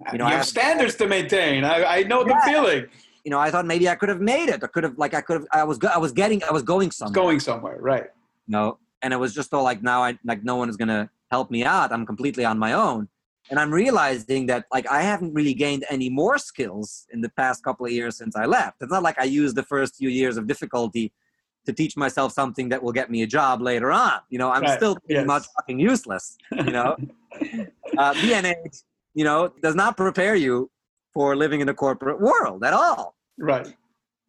You, 0.00 0.06
You 0.14 0.18
know, 0.20 0.26
I 0.30 0.32
have 0.36 0.38
have- 0.44 0.54
standards 0.56 0.94
to 1.00 1.06
maintain. 1.16 1.58
I, 1.74 1.76
I 1.96 1.98
know 2.10 2.20
the 2.30 2.36
feeling. 2.48 2.82
you 3.24 3.30
know 3.32 3.40
i 3.46 3.48
thought 3.52 3.66
maybe 3.74 3.86
i 3.92 3.96
could 4.00 4.10
have 4.14 4.22
made 4.34 4.48
it 4.54 4.58
i 4.66 4.68
could 4.74 4.84
have 4.88 4.96
like 5.04 5.14
i 5.20 5.22
could 5.26 5.36
have 5.38 5.46
i 5.60 5.62
was 5.70 5.76
i 5.98 6.00
was 6.06 6.12
getting 6.22 6.38
i 6.50 6.52
was 6.58 6.64
going 6.74 6.90
somewhere 6.98 7.20
going 7.22 7.40
somewhere, 7.48 7.78
right? 7.92 8.06
you 8.46 8.52
know 8.56 8.66
and 9.02 9.08
it 9.16 9.20
was 9.24 9.32
just 9.38 9.48
all 9.54 9.64
like 9.70 9.80
now 9.92 9.98
i 10.08 10.10
like 10.30 10.40
no 10.50 10.56
one 10.62 10.68
is 10.72 10.76
gonna 10.82 11.02
help 11.34 11.46
me 11.56 11.60
out 11.76 11.88
i'm 11.94 12.04
completely 12.12 12.44
on 12.52 12.56
my 12.66 12.72
own 12.88 13.00
and 13.50 13.56
i'm 13.62 13.72
realizing 13.82 14.42
that 14.50 14.62
like 14.76 14.86
i 14.98 15.00
haven't 15.10 15.32
really 15.38 15.56
gained 15.64 15.82
any 15.96 16.08
more 16.20 16.36
skills 16.50 16.88
in 17.14 17.18
the 17.26 17.32
past 17.40 17.58
couple 17.66 17.84
of 17.88 17.92
years 17.98 18.14
since 18.20 18.34
i 18.42 18.46
left 18.58 18.76
it's 18.82 18.94
not 18.96 19.04
like 19.08 19.18
i 19.24 19.28
used 19.42 19.54
the 19.60 19.66
first 19.74 19.90
few 20.00 20.10
years 20.20 20.34
of 20.40 20.42
difficulty 20.52 21.04
to 21.66 21.72
teach 21.72 21.96
myself 21.96 22.32
something 22.32 22.68
that 22.70 22.82
will 22.82 22.92
get 22.92 23.10
me 23.10 23.22
a 23.22 23.26
job 23.26 23.60
later 23.60 23.90
on 23.92 24.18
you 24.30 24.38
know 24.38 24.50
i'm 24.50 24.62
Right, 24.62 24.76
still 24.78 24.94
pretty 24.96 25.14
yes. 25.14 25.26
much 25.26 25.44
fucking 25.56 25.78
useless 25.78 26.36
you 26.52 26.72
know 26.72 26.96
uh, 27.98 28.12
B&H 28.14 28.76
you 29.14 29.24
know 29.24 29.52
does 29.62 29.74
not 29.74 29.96
prepare 29.96 30.34
you 30.34 30.70
for 31.14 31.36
living 31.36 31.60
in 31.60 31.66
the 31.66 31.74
corporate 31.74 32.20
world 32.20 32.64
at 32.64 32.72
all 32.72 33.14
Right. 33.38 33.66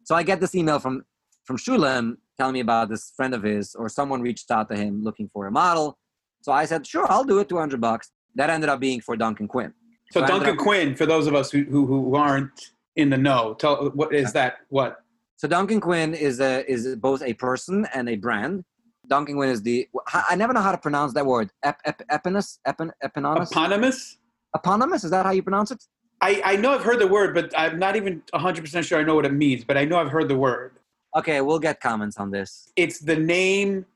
so 0.04 0.14
I 0.14 0.22
get 0.22 0.40
this 0.40 0.54
email 0.54 0.78
from 0.78 1.02
from 1.46 1.56
Shulem 1.56 2.16
telling 2.36 2.52
me 2.54 2.60
about 2.60 2.88
this 2.90 3.12
friend 3.16 3.32
of 3.34 3.42
his, 3.42 3.74
or 3.74 3.88
someone 3.88 4.20
reached 4.20 4.50
out 4.50 4.68
to 4.68 4.76
him 4.76 5.02
looking 5.02 5.28
for 5.32 5.46
a 5.46 5.50
model. 5.50 5.98
So 6.42 6.52
I 6.52 6.66
said, 6.66 6.86
sure, 6.86 7.10
I'll 7.10 7.24
do 7.24 7.38
it, 7.40 7.48
200 7.48 7.80
bucks. 7.80 8.12
That 8.36 8.48
ended 8.50 8.68
up 8.68 8.78
being 8.80 9.00
for 9.00 9.16
Duncan 9.16 9.48
Quinn. 9.48 9.72
So 10.12 10.20
So 10.20 10.26
Duncan 10.26 10.50
up- 10.50 10.58
Quinn, 10.58 10.94
for 10.94 11.04
those 11.06 11.26
of 11.26 11.34
us 11.34 11.50
who, 11.50 11.64
who, 11.64 11.86
who 11.86 12.14
aren't 12.14 12.60
in 12.96 13.08
the 13.10 13.16
know, 13.16 13.54
tell 13.54 13.90
what 13.94 14.14
is 14.14 14.32
that? 14.34 14.58
What? 14.68 14.98
So 15.38 15.46
Duncan 15.46 15.80
Quinn 15.80 16.14
is 16.14 16.40
a 16.40 16.68
is 16.70 16.96
both 16.96 17.22
a 17.22 17.32
person 17.34 17.86
and 17.94 18.08
a 18.08 18.16
brand. 18.16 18.64
Duncan 19.08 19.36
Quinn 19.36 19.50
is 19.50 19.62
the 19.62 19.88
I 20.28 20.34
never 20.34 20.52
know 20.52 20.60
how 20.60 20.72
to 20.72 20.78
pronounce 20.78 21.14
that 21.14 21.24
word. 21.24 21.50
Ep, 21.62 21.80
ep, 21.84 22.02
epin, 22.10 22.42
epinonus, 22.66 23.50
Eponymous? 23.52 24.16
eponymous. 24.56 25.04
Is 25.04 25.12
that 25.12 25.24
how 25.24 25.30
you 25.30 25.42
pronounce 25.44 25.70
it? 25.70 25.82
I, 26.20 26.42
I 26.44 26.56
know 26.56 26.72
I've 26.74 26.82
heard 26.82 26.98
the 26.98 27.06
word, 27.06 27.32
but 27.36 27.54
I'm 27.56 27.78
not 27.78 27.94
even 27.94 28.20
100% 28.34 28.84
sure 28.84 28.98
I 28.98 29.04
know 29.04 29.14
what 29.14 29.24
it 29.24 29.32
means, 29.32 29.62
but 29.62 29.78
I 29.78 29.84
know 29.84 30.00
I've 30.00 30.10
heard 30.10 30.26
the 30.26 30.36
word. 30.36 30.72
Okay, 31.16 31.40
we'll 31.40 31.60
get 31.60 31.80
comments 31.80 32.16
on 32.16 32.32
this. 32.32 32.72
It's 32.74 32.98
the 32.98 33.14
name 33.14 33.86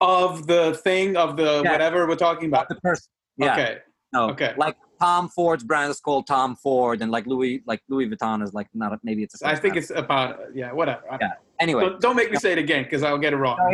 of 0.00 0.46
the 0.46 0.72
thing, 0.82 1.18
of 1.18 1.36
the 1.36 1.60
Yeah. 1.62 1.72
whatever 1.72 2.06
we're 2.08 2.16
talking 2.16 2.48
about. 2.48 2.70
The 2.70 2.76
person. 2.76 3.08
Yeah. 3.36 3.52
Okay. 3.52 3.78
No. 4.14 4.30
Okay. 4.30 4.54
Like 4.56 4.76
Tom 5.00 5.28
Ford's 5.28 5.64
brand 5.64 5.90
is 5.90 6.00
called 6.00 6.26
Tom 6.26 6.56
Ford, 6.56 7.02
and 7.02 7.10
like 7.10 7.26
Louis, 7.26 7.62
like 7.66 7.82
Louis 7.88 8.08
Vuitton 8.08 8.42
is 8.42 8.54
like 8.54 8.68
not. 8.74 8.92
A, 8.92 8.98
maybe 9.02 9.22
it's. 9.22 9.40
A 9.42 9.48
I 9.48 9.56
think 9.56 9.76
it's 9.76 9.90
about, 9.90 10.40
yeah, 10.54 10.72
whatever. 10.72 11.02
Yeah. 11.20 11.32
Anyway. 11.60 11.82
Don't, 11.82 12.00
don't 12.00 12.16
make 12.16 12.30
me 12.30 12.38
say 12.38 12.52
it 12.52 12.58
again 12.58 12.84
because 12.84 13.02
I'll 13.02 13.18
get 13.18 13.32
it 13.32 13.36
wrong. 13.36 13.56
no 13.60 13.68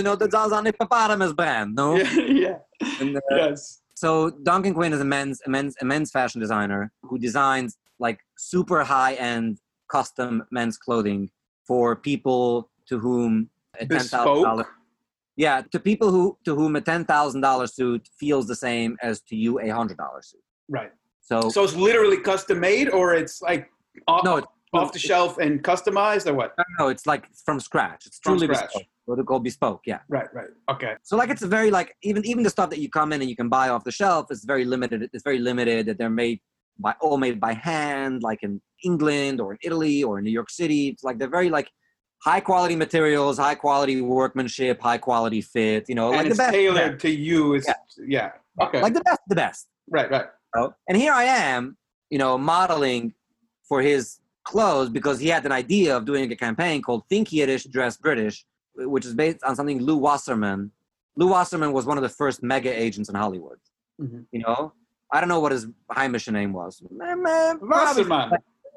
no 0.00 0.12
is 0.12 0.52
aan 0.52 0.64
de 0.64 1.34
brand 1.34 1.74
no 1.74 1.96
yeah, 1.96 2.12
yeah. 2.44 2.58
And, 3.00 3.16
uh, 3.16 3.20
Yes. 3.30 3.80
so 3.94 4.30
Duncan 4.30 4.74
Quinn 4.74 4.92
is 4.92 5.00
a 5.00 5.04
men's 5.04 5.40
a 5.46 5.50
men's 5.50 5.76
a 5.80 5.84
men's 5.84 6.10
fashion 6.10 6.40
designer 6.40 6.92
who 7.02 7.18
designs 7.18 7.78
like 7.98 8.20
super 8.36 8.84
high 8.84 9.14
end 9.14 9.58
custom 9.90 10.42
men's 10.50 10.76
clothing 10.76 11.30
for 11.66 11.96
people 11.96 12.70
to 12.88 12.98
whom 12.98 13.48
a 13.80 13.86
ten 13.86 14.00
thousand 14.00 14.42
dollar. 14.42 14.66
Yeah 15.36 15.62
to 15.72 15.78
people 15.80 16.10
who 16.10 16.36
to 16.44 16.54
whom 16.54 16.76
a 16.76 16.80
ten 16.80 17.04
thousand 17.04 17.40
dollar 17.40 17.66
suit 17.66 18.08
feels 18.18 18.46
the 18.46 18.56
same 18.56 18.96
as 19.02 19.20
to 19.22 19.36
you 19.36 19.60
a 19.60 19.68
hundred 19.68 19.96
dollar 19.98 20.22
suit 20.22 20.40
Right. 20.68 20.92
so, 21.20 21.48
So 21.50 21.64
it's 21.64 21.74
literally 21.74 22.18
custom 22.18 22.60
made 22.60 22.88
or 22.88 23.14
it's 23.14 23.42
like 23.42 23.68
off, 24.06 24.24
no 24.24 24.36
it's, 24.38 24.46
off 24.72 24.92
the 24.92 24.98
shelf 24.98 25.38
and 25.38 25.62
customized 25.62 26.26
or 26.26 26.34
what? 26.34 26.54
no 26.78 26.88
it's 26.88 27.06
like 27.06 27.24
from 27.44 27.60
scratch 27.60 28.06
it's 28.06 28.18
From 28.22 28.38
truly 28.38 28.54
scratch. 28.54 28.68
bespoke 28.72 28.86
what 29.06 29.16
they 29.18 29.22
call 29.24 29.40
bespoke 29.40 29.80
yeah 29.86 29.98
Right, 30.08 30.28
right. 30.32 30.48
Okay. 30.70 30.94
So 31.02 31.16
like 31.16 31.28
it's 31.30 31.42
a 31.42 31.48
very 31.48 31.70
like 31.70 31.94
even 32.02 32.24
even 32.24 32.42
the 32.44 32.50
stuff 32.50 32.70
that 32.70 32.78
you 32.78 32.88
come 32.88 33.12
in 33.12 33.20
and 33.20 33.28
you 33.28 33.36
can 33.36 33.48
buy 33.48 33.68
off 33.70 33.82
the 33.84 33.90
shelf 33.90 34.30
is 34.30 34.44
very 34.44 34.64
limited. 34.64 35.08
It's 35.12 35.24
very 35.24 35.38
limited 35.40 35.86
that 35.86 35.98
they're 35.98 36.08
made 36.24 36.38
by 36.78 36.94
all 37.00 37.18
made 37.18 37.40
by 37.40 37.52
hand, 37.54 38.22
like 38.22 38.42
in 38.44 38.60
England 38.84 39.40
or 39.40 39.52
in 39.54 39.58
Italy 39.62 40.04
or 40.04 40.18
in 40.18 40.24
New 40.24 40.30
York 40.30 40.50
City. 40.50 40.88
It's 40.88 41.02
like 41.02 41.18
they're 41.18 41.28
very 41.40 41.50
like 41.50 41.68
high 42.22 42.40
quality 42.40 42.76
materials, 42.76 43.38
high 43.38 43.54
quality 43.54 44.00
workmanship, 44.00 44.80
high 44.80 44.98
quality 44.98 45.40
fit. 45.40 45.88
You 45.88 45.94
know, 45.94 46.08
and 46.08 46.18
like 46.18 46.26
it's 46.26 46.36
the 46.36 46.42
best. 46.42 46.52
tailored 46.54 47.00
to 47.00 47.10
you. 47.10 47.54
Is 47.54 47.68
yeah. 48.06 48.32
Okay. 48.60 48.80
Like 48.80 48.94
the 48.94 49.00
best, 49.00 49.20
the 49.28 49.34
best. 49.34 49.68
right, 49.88 50.10
right. 50.10 50.26
you 50.54 50.60
know? 50.60 50.74
And 50.88 50.96
here 50.96 51.12
I 51.12 51.24
am, 51.24 51.76
you 52.10 52.18
know, 52.18 52.38
modeling 52.38 53.14
for 53.68 53.80
his 53.82 54.18
clothes 54.44 54.90
because 54.90 55.18
he 55.18 55.28
had 55.28 55.44
an 55.46 55.52
idea 55.52 55.96
of 55.96 56.04
doing 56.04 56.30
a 56.30 56.36
campaign 56.36 56.82
called 56.82 57.04
Think 57.08 57.32
Yiddish, 57.32 57.64
Dress 57.64 57.96
British, 57.96 58.44
which 58.74 59.06
is 59.06 59.14
based 59.14 59.42
on 59.44 59.56
something 59.56 59.80
Lou 59.80 59.96
Wasserman. 59.96 60.70
Lou 61.16 61.28
Wasserman 61.28 61.72
was 61.72 61.86
one 61.86 61.98
of 61.98 62.02
the 62.02 62.08
first 62.08 62.42
mega 62.42 62.70
agents 62.70 63.08
in 63.08 63.14
Hollywood. 63.14 63.58
Mhm. 64.00 64.26
You 64.32 64.40
know, 64.40 64.72
I 65.12 65.20
don't 65.20 65.28
know 65.28 65.40
what 65.40 65.52
his 65.52 65.66
Heimish 65.90 66.30
name 66.32 66.52
was. 66.52 66.82
Wasserman. 66.82 68.32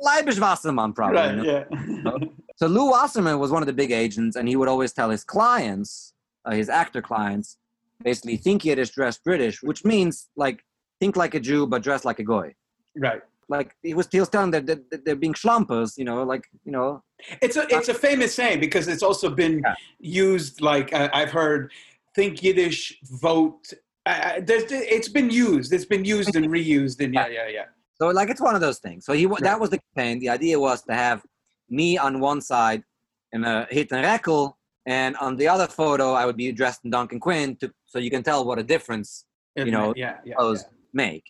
Leibisch 0.05 0.39
Wasserman, 0.39 0.93
probably. 0.93 1.17
Right, 1.17 1.45
yeah. 1.45 2.11
So 2.55 2.67
Lou 2.67 2.91
Wasserman 2.91 3.39
was 3.39 3.51
one 3.51 3.61
of 3.61 3.67
the 3.67 3.73
big 3.73 3.91
agents, 3.91 4.35
and 4.37 4.47
he 4.47 4.55
would 4.55 4.67
always 4.69 4.93
tell 4.93 5.09
his 5.09 5.23
clients, 5.23 6.13
uh, 6.45 6.51
his 6.51 6.69
actor 6.69 7.01
clients, 7.01 7.57
basically 8.03 8.37
think 8.37 8.63
Yiddish, 8.63 8.91
dress 8.91 9.17
British, 9.17 9.61
which 9.61 9.83
means 9.83 10.29
like 10.35 10.63
think 10.99 11.17
like 11.17 11.33
a 11.35 11.39
Jew 11.39 11.67
but 11.67 11.83
dress 11.83 12.05
like 12.05 12.19
a 12.19 12.23
goy. 12.23 12.53
right. 12.97 13.21
like 13.49 13.75
he 13.83 13.93
was, 13.93 14.07
he 14.11 14.19
was 14.19 14.29
telling 14.29 14.51
them 14.51 14.65
that, 14.65 14.89
that 14.89 15.05
they're 15.05 15.15
being 15.15 15.33
schlumpers, 15.33 15.97
you 15.97 16.05
know, 16.05 16.23
like, 16.23 16.45
you 16.63 16.71
know. 16.71 17.03
It's 17.41 17.57
a, 17.57 17.67
it's 17.69 17.89
a 17.89 17.93
famous 17.93 18.33
saying 18.33 18.59
because 18.59 18.87
it's 18.87 19.03
also 19.03 19.29
been 19.29 19.59
Yeah. 19.63 19.75
used, 19.99 20.61
like 20.61 20.93
uh, 20.93 21.09
I've 21.13 21.31
heard, 21.31 21.71
think 22.15 22.41
Yiddish, 22.41 22.97
vote. 23.21 23.71
Uh, 24.05 24.39
there's, 24.47 24.63
it's 24.71 25.09
been 25.09 25.29
used. 25.29 25.73
It's 25.73 25.85
been 25.85 26.05
used 26.05 26.35
and 26.35 26.45
reused. 26.47 27.03
And 27.03 27.13
yeah, 27.13 27.27
yeah, 27.27 27.47
yeah. 27.49 27.65
So 27.99 28.07
like 28.07 28.29
it's 28.29 28.41
one 28.41 28.55
of 28.55 28.61
those 28.61 28.79
things. 28.79 29.05
So 29.05 29.11
he 29.13 29.25
Right. 29.25 29.41
that 29.43 29.59
was 29.59 29.69
the 29.69 29.79
campaign. 29.95 30.19
The 30.19 30.29
idea 30.29 30.59
was 30.59 30.81
to 30.83 30.93
have 30.93 31.21
me 31.69 31.97
on 31.97 32.19
one 32.19 32.41
side 32.41 32.83
in 33.31 33.43
a 33.43 33.67
hit 33.69 33.91
and 33.91 34.05
rekel, 34.05 34.53
and 34.85 35.15
on 35.17 35.35
the 35.35 35.47
other 35.47 35.67
photo 35.67 36.13
I 36.13 36.25
would 36.25 36.37
be 36.37 36.51
dressed 36.51 36.81
in 36.85 36.91
Duncan 36.91 37.19
Quinn 37.19 37.55
to 37.57 37.71
so 37.85 37.99
you 37.99 38.09
can 38.09 38.23
tell 38.23 38.45
what 38.45 38.59
a 38.59 38.63
difference 38.63 39.25
You 39.67 39.71
know, 39.71 39.93
yeah, 39.95 40.17
yeah, 40.25 40.35
clothes 40.35 40.65
make. 40.93 41.23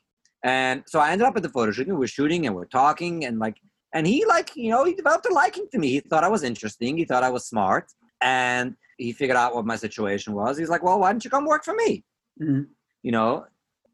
And 0.44 0.84
so 0.88 1.00
I 1.00 1.12
ended 1.12 1.28
up 1.28 1.36
at 1.38 1.44
the 1.44 1.50
photo 1.50 1.72
shoot. 1.72 1.88
and 1.88 1.98
We're 1.98 2.08
shooting 2.08 2.46
and 2.46 2.56
we're 2.56 2.66
talking 2.66 3.26
and 3.26 3.40
like, 3.40 3.58
and 3.94 4.06
he 4.06 4.26
like, 4.26 4.56
you 4.56 4.70
know, 4.70 4.84
he 4.84 4.94
developed 4.94 5.26
a 5.26 5.34
liking 5.34 5.68
to 5.72 5.78
me. 5.80 5.88
He 5.90 6.00
thought 6.02 6.24
I 6.24 6.28
was 6.28 6.44
interesting. 6.44 6.98
He 6.98 7.06
thought 7.06 7.24
I 7.24 7.30
was 7.30 7.48
smart, 7.48 7.86
and 8.22 8.76
he 8.98 9.14
figured 9.14 9.38
out 9.38 9.56
what 9.56 9.66
my 9.66 9.78
situation 9.78 10.34
was. 10.34 10.58
He's 10.58 10.70
like, 10.70 10.84
well, 10.84 11.00
why 11.00 11.12
don't 11.12 11.24
you 11.24 11.32
come 11.32 11.46
work 11.46 11.64
for 11.64 11.74
me? 11.74 12.04
Mhm. 12.42 12.68
You 13.04 13.12
know, 13.12 13.46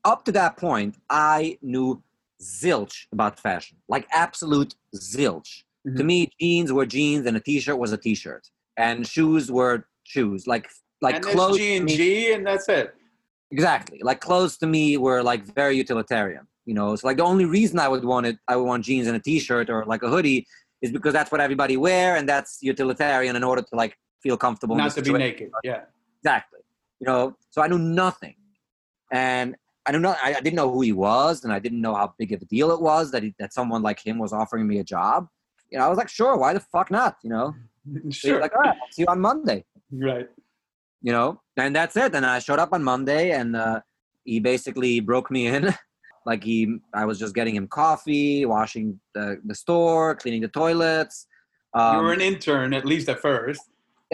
up 0.03 0.25
to 0.25 0.31
that 0.31 0.57
point, 0.57 0.97
I 1.09 1.59
knew 1.61 2.01
zilch 2.41 3.05
about 3.11 3.39
fashion, 3.39 3.77
like 3.87 4.07
absolute 4.11 4.73
zilch. 4.95 5.63
To 5.85 5.91
Mhm. 5.91 6.05
me, 6.05 6.31
jeans 6.39 6.71
were 6.71 6.85
jeans 6.85 7.25
and 7.25 7.35
a 7.35 7.39
t-shirt 7.39 7.77
was 7.77 7.91
a 7.91 7.97
t-shirt, 7.97 8.47
and 8.77 9.07
shoes 9.07 9.51
were 9.51 9.87
shoes. 10.03 10.45
Like 10.45 10.69
like 11.01 11.15
and 11.15 11.25
clothes. 11.25 11.57
G 11.57 11.77
and 11.77 11.87
G, 11.89 12.33
and 12.33 12.45
that's 12.45 12.69
it. 12.69 12.93
Exactly. 13.49 13.99
Like 14.03 14.21
clothes 14.21 14.57
to 14.57 14.67
me 14.67 14.97
were 14.97 15.23
like 15.23 15.43
very 15.43 15.75
utilitarian. 15.75 16.47
You 16.65 16.75
know, 16.75 16.95
so 16.95 17.07
like 17.07 17.17
the 17.17 17.23
only 17.23 17.45
reason 17.45 17.79
I 17.79 17.87
would 17.87 18.05
want 18.05 18.27
it, 18.27 18.37
I 18.47 18.55
would 18.55 18.65
want 18.65 18.85
jeans 18.85 19.07
and 19.07 19.15
a 19.15 19.19
t-shirt 19.19 19.69
or 19.71 19.83
like 19.85 20.03
a 20.03 20.09
hoodie, 20.09 20.45
is 20.83 20.91
because 20.91 21.13
that's 21.13 21.31
what 21.31 21.41
everybody 21.41 21.75
wear, 21.77 22.15
and 22.15 22.29
that's 22.29 22.59
utilitarian 22.61 23.35
in 23.35 23.43
order 23.43 23.63
to 23.63 23.75
like 23.75 23.97
feel 24.21 24.37
comfortable. 24.37 24.75
Not 24.75 24.91
to 24.91 25.01
be 25.01 25.13
naked. 25.13 25.49
Yeah. 25.63 25.85
Exactly. 26.23 26.59
You 26.99 27.07
know, 27.07 27.35
so 27.49 27.63
I 27.63 27.67
knew 27.67 27.79
nothing, 27.79 28.35
and 29.11 29.55
I 29.87 29.91
knew 29.91 29.99
not. 29.99 30.19
I, 30.23 30.35
I 30.35 30.41
didn't 30.41 30.55
know 30.55 30.71
who 30.71 30.81
he 30.81 30.91
was, 30.91 31.43
and 31.43 31.51
I 31.51 31.57
didn't 31.57 31.81
know 31.81 31.95
how 31.95 32.13
big 32.19 32.31
of 32.33 32.43
a 32.43 32.45
deal 32.45 32.69
it 32.71 32.79
was 32.79 33.09
that 33.11 33.23
he, 33.23 33.33
that 33.39 33.51
someone 33.51 33.81
like 33.81 33.99
him 33.99 34.19
was 34.19 34.31
offering 34.31 34.67
me 34.67 34.77
a 34.77 34.83
job. 34.83 35.27
You 35.71 35.79
know, 35.79 35.85
I 35.85 35.89
was 35.89 35.97
like, 35.97 36.09
sure, 36.09 36.37
why 36.37 36.53
the 36.53 36.59
fuck 36.59 36.91
not? 36.91 37.17
You 37.23 37.29
know, 37.29 37.55
so 38.11 38.33
he's 38.33 38.41
like, 38.41 38.53
all 38.55 38.61
right, 38.61 38.77
I'll 38.81 38.91
see 38.91 39.03
you 39.03 39.07
on 39.07 39.21
Monday. 39.21 39.65
Right. 39.91 40.29
you 41.01 41.11
know 41.11 41.41
and 41.57 41.75
that's 41.75 41.97
it. 41.97 42.15
And 42.15 42.25
i 42.25 42.39
showed 42.39 42.59
up 42.59 42.69
on 42.71 42.81
monday 42.83 43.31
and 43.31 43.55
uh, 43.55 43.81
he 44.23 44.39
basically 44.39 44.99
broke 44.99 45.29
me 45.31 45.47
in. 45.47 45.73
Like 46.23 46.43
he 46.43 46.77
i 46.93 47.03
was 47.03 47.17
just 47.17 47.33
getting 47.33 47.55
him 47.55 47.67
coffee 47.67 48.45
washing 48.45 48.99
the, 49.15 49.41
the 49.43 49.55
store 49.55 50.13
cleaning 50.15 50.43
the 50.43 50.49
toilets 50.49 51.25
um, 51.73 51.95
you 51.97 52.03
were 52.03 52.13
an 52.13 52.21
intern, 52.21 52.75
at 52.75 52.85
least 52.85 53.09
at 53.09 53.19
first. 53.19 53.61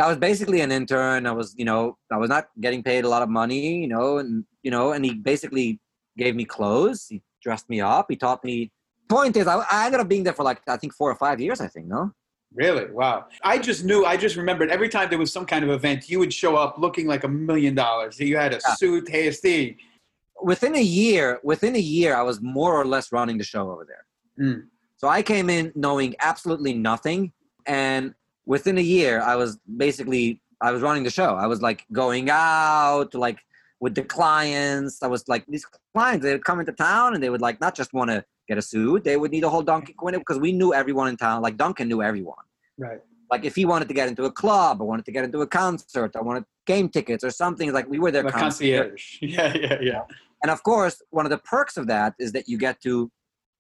i 0.02 0.08
was 0.08 0.16
basically 0.16 0.62
an 0.62 0.72
intern. 0.72 1.26
I 1.26 1.34
was 1.34 1.54
you 1.58 1.66
know 1.66 1.98
i 2.16 2.18
was 2.24 2.30
not 2.30 2.46
getting 2.62 2.82
paid 2.82 3.04
a 3.04 3.10
lot 3.10 3.24
of 3.24 3.30
money 3.42 3.66
you 3.84 3.90
know 3.94 4.20
and 4.20 4.46
you 4.64 4.72
know 4.72 4.94
and 4.94 5.04
he 5.04 5.12
basically 5.16 5.82
gave 6.18 6.34
me 6.34 6.46
clothes. 6.46 7.08
He 7.10 7.22
dressed 7.44 7.70
me 7.70 7.80
up. 7.82 8.06
He 8.10 8.16
taught 8.16 8.42
me 8.44 8.72
point 9.08 9.38
is 9.38 9.48
I, 9.48 9.58
I 9.72 9.86
ended 9.86 10.02
up 10.02 10.08
being 10.08 10.24
there 10.24 10.34
for 10.34 10.44
like 10.44 10.62
i 10.68 10.78
think 10.78 10.94
four 10.94 11.10
or 11.12 11.16
five 11.16 11.40
years 11.40 11.62
i 11.62 11.68
think 11.68 11.88
no 11.88 12.14
Really? 12.54 12.90
Wow. 12.90 13.26
I 13.44 13.58
just 13.60 13.84
knew, 13.84 14.06
I 14.06 14.16
just 14.16 14.36
remembered 14.38 14.70
every 14.72 14.88
time 14.88 15.10
there 15.10 15.20
was 15.20 15.34
some 15.34 15.46
kind 15.46 15.64
of 15.66 15.70
event, 15.70 16.10
you 16.10 16.18
would 16.20 16.34
show 16.34 16.56
up 16.56 16.78
looking 16.80 17.06
like 17.06 17.24
a 17.26 17.28
million 17.28 17.76
dollars. 17.76 18.18
You 18.20 18.38
had 18.38 18.54
a 18.54 18.60
Yeah. 18.66 18.74
suit, 18.76 19.10
hey, 19.10 19.30
Steve. 19.32 19.76
within 20.42 20.74
a 20.76 20.82
year, 20.82 21.40
within 21.44 21.76
a 21.76 21.80
year, 21.80 22.16
I 22.16 22.22
was 22.22 22.42
more 22.42 22.74
or 22.80 22.86
less 22.86 23.12
running 23.12 23.38
the 23.38 23.44
show 23.44 23.70
over 23.70 23.86
there. 23.86 24.06
Mm. 24.44 24.68
So 24.96 25.08
I 25.10 25.22
came 25.22 25.50
in 25.50 25.72
knowing 25.76 26.16
absolutely 26.22 26.74
nothing, 26.74 27.34
and 27.66 28.16
within 28.46 28.78
a 28.78 28.82
year, 28.98 29.22
I 29.22 29.36
was 29.36 29.58
basically 29.86 30.42
I 30.62 30.72
was 30.72 30.82
running 30.82 31.04
the 31.04 31.12
show. 31.12 31.36
I 31.36 31.48
was 31.48 31.62
like 31.62 31.86
going 31.92 32.30
out 32.32 33.14
like 33.14 33.40
with 33.82 33.94
the 33.94 34.04
clients. 34.04 35.04
I 35.04 35.08
was 35.08 35.28
like 35.28 35.46
these 35.48 35.66
clients 35.94 36.24
they 36.24 36.32
would 36.32 36.46
come 36.46 36.60
into 36.62 36.72
town 36.72 37.14
and 37.14 37.22
they 37.22 37.30
would 37.30 37.42
like 37.42 37.60
not 37.60 37.76
just 37.76 37.92
want 37.94 38.10
to 38.10 38.24
get 38.48 38.58
a 38.58 38.62
suit, 38.62 39.04
they 39.04 39.18
would 39.18 39.32
need 39.32 39.44
a 39.44 39.50
whole 39.50 39.62
Duncan 39.62 39.94
Quinn 39.96 40.16
because 40.18 40.40
we 40.40 40.52
knew 40.52 40.74
everyone 40.74 41.08
in 41.08 41.18
town. 41.18 41.42
Like 41.42 41.58
Duncan 41.58 41.88
knew 41.88 42.02
everyone. 42.02 42.44
Right. 42.78 43.00
Like 43.30 43.44
if 43.44 43.56
he 43.56 43.66
wanted 43.66 43.88
to 43.90 43.94
get 43.94 44.08
into 44.08 44.24
a 44.24 44.32
club, 44.32 44.82
or 44.82 44.88
wanted 44.88 45.06
to 45.06 45.12
get 45.12 45.24
into 45.26 45.42
a 45.42 45.48
concert, 45.48 46.16
I 46.16 46.22
wanted 46.22 46.46
game 46.66 46.88
tickets 46.90 47.24
or 47.24 47.30
something. 47.32 47.74
Like 47.74 47.88
we 47.90 48.00
were 48.00 48.12
their 48.12 48.24
concierge. 48.24 49.20
concierge. 49.20 49.20
Yeah, 49.22 49.54
yeah, 49.56 49.78
yeah. 49.82 50.02
And 50.44 50.52
of 50.52 50.64
course, 50.64 51.02
one 51.10 51.26
of 51.26 51.30
the 51.32 51.40
perks 51.40 51.78
of 51.78 51.88
that 51.88 52.14
is 52.20 52.32
that 52.34 52.48
you 52.48 52.58
get 52.58 52.80
to 52.82 53.12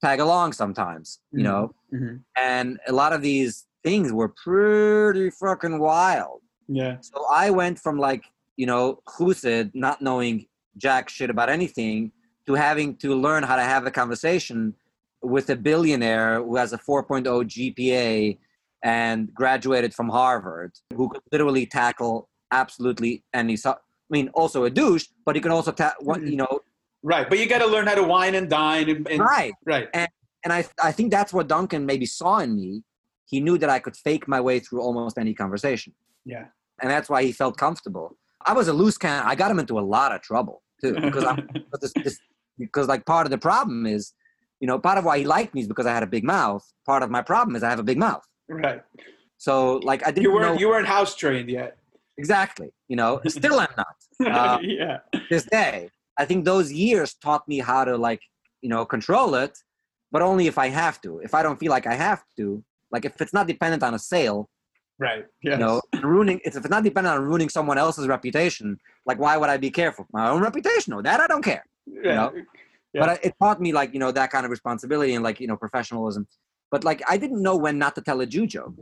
tag 0.03 0.19
along 0.19 0.53
sometimes, 0.53 1.19
you 1.31 1.39
Mhm. 1.39 1.43
know. 1.43 1.75
Mhm. 1.93 2.21
And 2.37 2.79
a 2.87 2.93
lot 2.93 3.11
of 3.13 3.21
these 3.21 3.65
things 3.83 4.13
were 4.13 4.29
pretty 4.29 5.29
fucking 5.31 5.79
wild. 5.79 6.41
Yeah. 6.67 6.97
So 7.01 7.25
I 7.31 7.49
went 7.49 7.79
from 7.79 7.97
like, 7.97 8.23
you 8.57 8.65
know, 8.67 8.99
Husid 9.17 9.71
not 9.73 10.01
knowing 10.01 10.45
jack 10.77 11.09
shit 11.09 11.29
about 11.29 11.49
anything 11.49 12.11
to 12.47 12.53
having 12.53 12.95
to 12.97 13.15
learn 13.15 13.43
how 13.43 13.55
to 13.55 13.61
have 13.61 13.85
a 13.85 13.91
conversation 13.91 14.73
with 15.21 15.49
a 15.49 15.55
billionaire 15.55 16.41
who 16.41 16.55
has 16.55 16.73
a 16.73 16.77
4.0 16.77 17.23
GPA 17.25 18.37
and 18.83 19.33
graduated 19.33 19.93
from 19.93 20.09
Harvard, 20.09 20.71
who 20.95 21.09
could 21.09 21.21
literally 21.31 21.65
tackle 21.65 22.29
absolutely 22.51 23.23
any. 23.33 23.55
So, 23.57 23.71
I 23.71 23.75
mean, 24.09 24.29
also 24.29 24.63
a 24.63 24.69
douche, 24.69 25.07
but 25.25 25.35
he 25.35 25.41
can 25.41 25.51
also, 25.51 25.71
ta- 25.71 25.95
mm-hmm. 26.01 26.25
you 26.27 26.37
know, 26.37 26.61
Right. 27.03 27.29
But 27.29 27.39
you 27.39 27.47
got 27.47 27.59
to 27.59 27.67
learn 27.67 27.87
how 27.87 27.95
to 27.95 28.03
wine 28.03 28.35
and 28.35 28.49
dine. 28.49 28.89
And, 28.89 29.07
and 29.07 29.19
right. 29.19 29.53
right. 29.65 29.87
and 29.93 30.09
I, 30.51 30.65
I 30.83 30.91
think 30.91 31.11
that's 31.11 31.31
what 31.31 31.47
Duncan 31.47 31.85
maybe 31.85 32.05
saw 32.05 32.39
in 32.39 32.55
me. 32.55 32.83
He 33.25 33.39
knew 33.39 33.57
that 33.57 33.69
I 33.69 33.79
could 33.79 33.95
fake 33.95 34.27
my 34.27 34.41
way 34.41 34.59
through 34.59 34.81
almost 34.81 35.17
any 35.17 35.33
conversation, 35.33 35.93
Yeah. 36.25 36.45
and 36.81 36.89
that's 36.89 37.09
why 37.09 37.23
he 37.23 37.33
felt 37.33 37.57
comfortable. 37.57 38.17
I 38.45 38.53
was 38.53 38.69
a 38.69 38.73
loose 38.73 38.97
can. 38.97 39.23
I 39.25 39.35
got 39.35 39.51
him 39.51 39.59
into 39.59 39.77
a 39.77 39.81
lot 39.81 40.13
of 40.13 40.21
trouble 40.21 40.63
too 40.81 40.93
because 40.93 41.25
I'm 41.25 41.49
this, 41.81 41.91
this, 42.03 42.19
because 42.57 42.87
like 42.87 43.05
part 43.05 43.25
of 43.27 43.31
the 43.31 43.37
problem 43.37 43.85
is, 43.85 44.13
you 44.59 44.67
know, 44.67 44.79
part 44.79 44.97
of 44.97 45.05
why 45.05 45.19
he 45.19 45.25
liked 45.25 45.53
me 45.53 45.61
is 45.61 45.67
because 45.67 45.85
I 45.85 45.93
had 45.93 46.03
a 46.03 46.07
big 46.07 46.23
mouth. 46.23 46.65
Part 46.85 47.03
of 47.03 47.09
my 47.11 47.21
problem 47.21 47.55
is 47.55 47.63
I 47.63 47.69
have 47.69 47.79
a 47.79 47.83
big 47.83 47.97
mouth. 47.97 48.23
right. 48.49 48.81
So 49.37 49.77
like 49.83 50.01
I 50.05 50.11
didn't 50.11 50.23
You 50.23 50.33
weren't 50.33 50.55
know 50.55 50.59
you 50.59 50.69
weren't 50.69 50.87
house 50.87 51.15
trained 51.15 51.49
yet. 51.49 51.77
exactly. 52.17 52.69
You 52.87 52.95
know, 52.95 53.21
still 53.27 53.59
I'm 53.59 53.73
not. 53.77 53.95
Uh, 54.25 54.57
yeah. 54.63 54.97
this 55.29 55.45
day. 55.45 55.91
I 56.17 56.25
think 56.25 56.43
those 56.43 56.71
years 56.71 57.13
taught 57.13 57.47
me 57.47 57.59
how 57.59 57.85
to 57.85 57.95
like, 57.97 58.21
you 58.63 58.69
know, 58.69 58.83
control 58.83 59.35
it, 59.35 59.55
but 60.11 60.23
only 60.23 60.47
if 60.47 60.57
I 60.57 60.69
have 60.69 60.99
to. 61.01 61.19
If 61.19 61.35
I 61.35 61.43
don't 61.43 61.59
feel 61.59 61.69
like 61.69 61.85
I 61.85 61.93
have 61.93 62.23
to, 62.37 62.63
like 62.91 63.05
if 63.05 63.21
it's 63.21 63.33
not 63.33 63.45
dependent 63.45 63.83
on 63.83 63.93
a 63.93 63.99
sale, 63.99 64.49
Right. 64.99 65.25
Yes. 65.43 65.51
you 65.53 65.57
know, 65.63 65.79
ruining 66.01 66.39
it's 66.43 66.55
if 66.55 66.63
it's 66.65 66.71
not 66.71 66.83
dependent 66.83 67.15
on 67.15 67.23
ruining 67.23 67.49
someone 67.49 67.77
else's 67.77 68.07
reputation, 68.07 68.79
like 69.05 69.19
why 69.19 69.37
would 69.37 69.49
I 69.51 69.57
be 69.57 69.69
careful? 69.69 70.07
My 70.11 70.29
own 70.29 70.41
reputation, 70.41 70.89
no, 70.95 71.03
that 71.03 71.19
I 71.19 71.27
don't 71.27 71.43
care. 71.43 71.63
Yeah. 71.87 72.13
know? 72.15 72.33
Yeah. 72.93 73.05
But 73.05 73.25
it 73.25 73.33
taught 73.41 73.59
me 73.61 73.71
like, 73.73 73.93
you 73.93 73.99
know, 73.99 74.11
that 74.11 74.31
kind 74.31 74.45
of 74.45 74.51
responsibility 74.51 75.13
and 75.13 75.23
like, 75.23 75.39
you 75.39 75.47
know, 75.47 75.57
professionalism. 75.57 76.27
But 76.71 76.83
like 76.83 77.01
I 77.07 77.17
didn't 77.17 77.41
know 77.41 77.55
when 77.55 77.77
not 77.77 77.95
to 77.95 78.01
tell 78.01 78.21
a 78.21 78.25
Jew 78.25 78.47
joke. 78.47 78.73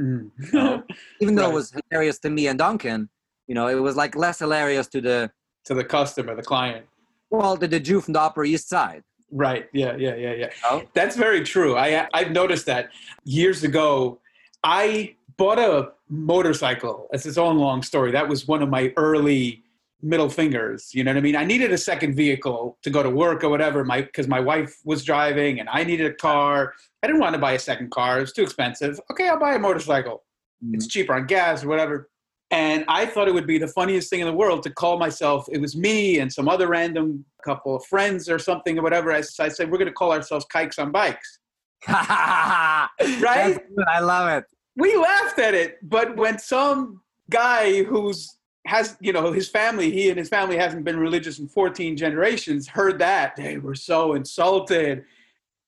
Mhm. 0.00 0.30
know, 0.52 0.82
Even 1.20 1.34
though 1.36 1.44
Right. 1.44 1.50
it 1.52 1.54
was 1.54 1.72
hilarious 1.90 2.18
to 2.20 2.30
me 2.30 2.48
and 2.48 2.58
Duncan, 2.58 3.08
you 3.46 3.54
know, 3.54 3.68
it 3.68 3.74
was 3.76 3.96
like 3.96 4.14
less 4.16 4.38
hilarious 4.40 4.86
to 4.88 5.00
the 5.00 5.30
to 5.64 5.74
the 5.74 5.84
customer, 5.84 6.34
the 6.36 6.42
client. 6.42 6.86
well, 7.30 7.56
to 7.56 7.66
the 7.66 7.80
Jew 7.80 8.00
from 8.00 8.12
the 8.14 8.20
Upper 8.20 8.44
East 8.44 8.68
Side. 8.68 9.02
Right. 9.32 9.68
Yeah. 9.72 9.96
Yeah. 9.96 10.14
Yeah. 10.14 10.32
Yeah. 10.34 10.50
You? 10.76 10.88
That's 10.94 11.16
very 11.16 11.42
true. 11.42 11.76
I 11.76 12.06
I've 12.14 12.30
noticed 12.30 12.66
that 12.66 12.90
years 13.24 13.64
ago. 13.64 14.20
I 14.62 15.14
bought 15.36 15.58
a 15.58 15.92
motorcycle. 16.08 17.08
It's 17.12 17.26
its 17.26 17.38
own 17.38 17.56
long 17.58 17.82
story. 17.82 18.10
That 18.12 18.28
was 18.28 18.46
one 18.48 18.62
of 18.62 18.68
my 18.68 18.92
early 18.96 19.62
middle 20.06 20.28
fingers. 20.28 20.94
You 20.94 21.04
know 21.04 21.10
what 21.10 21.18
I 21.18 21.20
mean? 21.20 21.36
I 21.36 21.44
needed 21.44 21.72
a 21.72 21.78
second 21.78 22.14
vehicle 22.14 22.78
to 22.82 22.90
go 22.90 23.02
to 23.02 23.10
work 23.10 23.42
or 23.42 23.48
whatever. 23.48 23.84
My 23.84 24.02
because 24.02 24.28
my 24.28 24.40
wife 24.40 24.78
was 24.84 25.04
driving 25.04 25.60
and 25.60 25.68
I 25.68 25.84
needed 25.84 26.06
a 26.06 26.14
car. 26.14 26.74
I 27.02 27.06
didn't 27.06 27.20
want 27.20 27.34
to 27.34 27.40
buy 27.40 27.52
a 27.52 27.58
second 27.58 27.90
car. 27.90 28.18
It 28.18 28.22
was 28.22 28.32
too 28.32 28.42
expensive. 28.42 29.00
Okay, 29.10 29.28
I'll 29.28 29.38
buy 29.38 29.54
a 29.54 29.58
motorcycle. 29.58 30.24
It's 30.72 30.86
mm. 30.86 30.90
cheaper 30.90 31.14
on 31.14 31.26
gas 31.26 31.64
or 31.64 31.68
whatever. 31.68 32.08
And 32.52 32.84
I 32.86 33.06
thought 33.06 33.26
it 33.26 33.34
would 33.34 33.46
be 33.46 33.58
the 33.58 33.68
funniest 33.68 34.08
thing 34.08 34.20
in 34.20 34.26
the 34.26 34.32
world 34.32 34.62
to 34.62 34.70
call 34.70 34.98
myself. 34.98 35.46
It 35.50 35.60
was 35.60 35.76
me 35.76 36.20
and 36.20 36.32
some 36.32 36.48
other 36.48 36.68
random 36.68 37.24
couple 37.44 37.74
of 37.74 37.84
friends 37.86 38.28
or 38.28 38.38
something 38.38 38.78
or 38.78 38.82
whatever. 38.82 39.12
I, 39.12 39.18
I 39.18 39.48
said 39.48 39.70
we're 39.70 39.78
going 39.78 39.86
to 39.86 39.92
call 39.92 40.12
ourselves 40.12 40.46
Kikes 40.52 40.78
on 40.78 40.92
Bikes. 40.92 41.40
right? 41.88 43.58
I 43.88 44.00
love 44.00 44.28
it. 44.30 44.44
we 44.76 44.96
laughed 44.96 45.38
at 45.38 45.54
it 45.54 45.78
but 45.82 46.16
when 46.16 46.38
some 46.38 47.02
guy 47.30 47.82
who's 47.82 48.35
has 48.66 48.96
you 49.00 49.12
know 49.12 49.32
his 49.32 49.48
family 49.48 49.90
he 49.90 50.08
and 50.10 50.18
his 50.18 50.28
family 50.28 50.56
hasn't 50.56 50.84
been 50.84 50.98
religious 50.98 51.38
in 51.38 51.46
14 51.48 51.96
generations 51.96 52.68
heard 52.68 52.98
that 52.98 53.36
they 53.36 53.58
were 53.58 53.74
so 53.74 54.14
insulted 54.14 55.04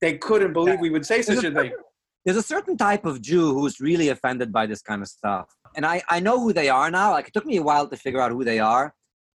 they 0.01 0.19
couldn't 0.19 0.53
believe 0.53 0.79
we 0.81 0.91
would 0.91 1.07
say 1.07 1.23
such 1.23 1.45
a 1.45 1.51
thing 1.51 1.73
There's 2.25 2.37
a 2.37 2.43
certain 2.43 2.77
type 2.77 3.05
of 3.07 3.23
Jew 3.23 3.55
who's 3.55 3.81
really 3.81 4.09
offended 4.11 4.53
by 4.53 4.67
this 4.67 4.83
kind 4.83 5.01
of 5.01 5.09
stuff. 5.09 5.47
And 5.77 5.87
I, 5.87 6.03
I 6.11 6.19
know 6.21 6.37
who 6.43 6.53
they 6.53 6.69
are 6.69 6.91
now. 6.91 7.13
Like 7.13 7.29
it 7.29 7.33
took 7.33 7.47
me 7.47 7.57
a 7.57 7.63
while 7.63 7.87
to 7.89 7.97
figure 7.97 8.21
out 8.21 8.33
who 8.33 8.45
they 8.45 8.59
are. 8.59 8.87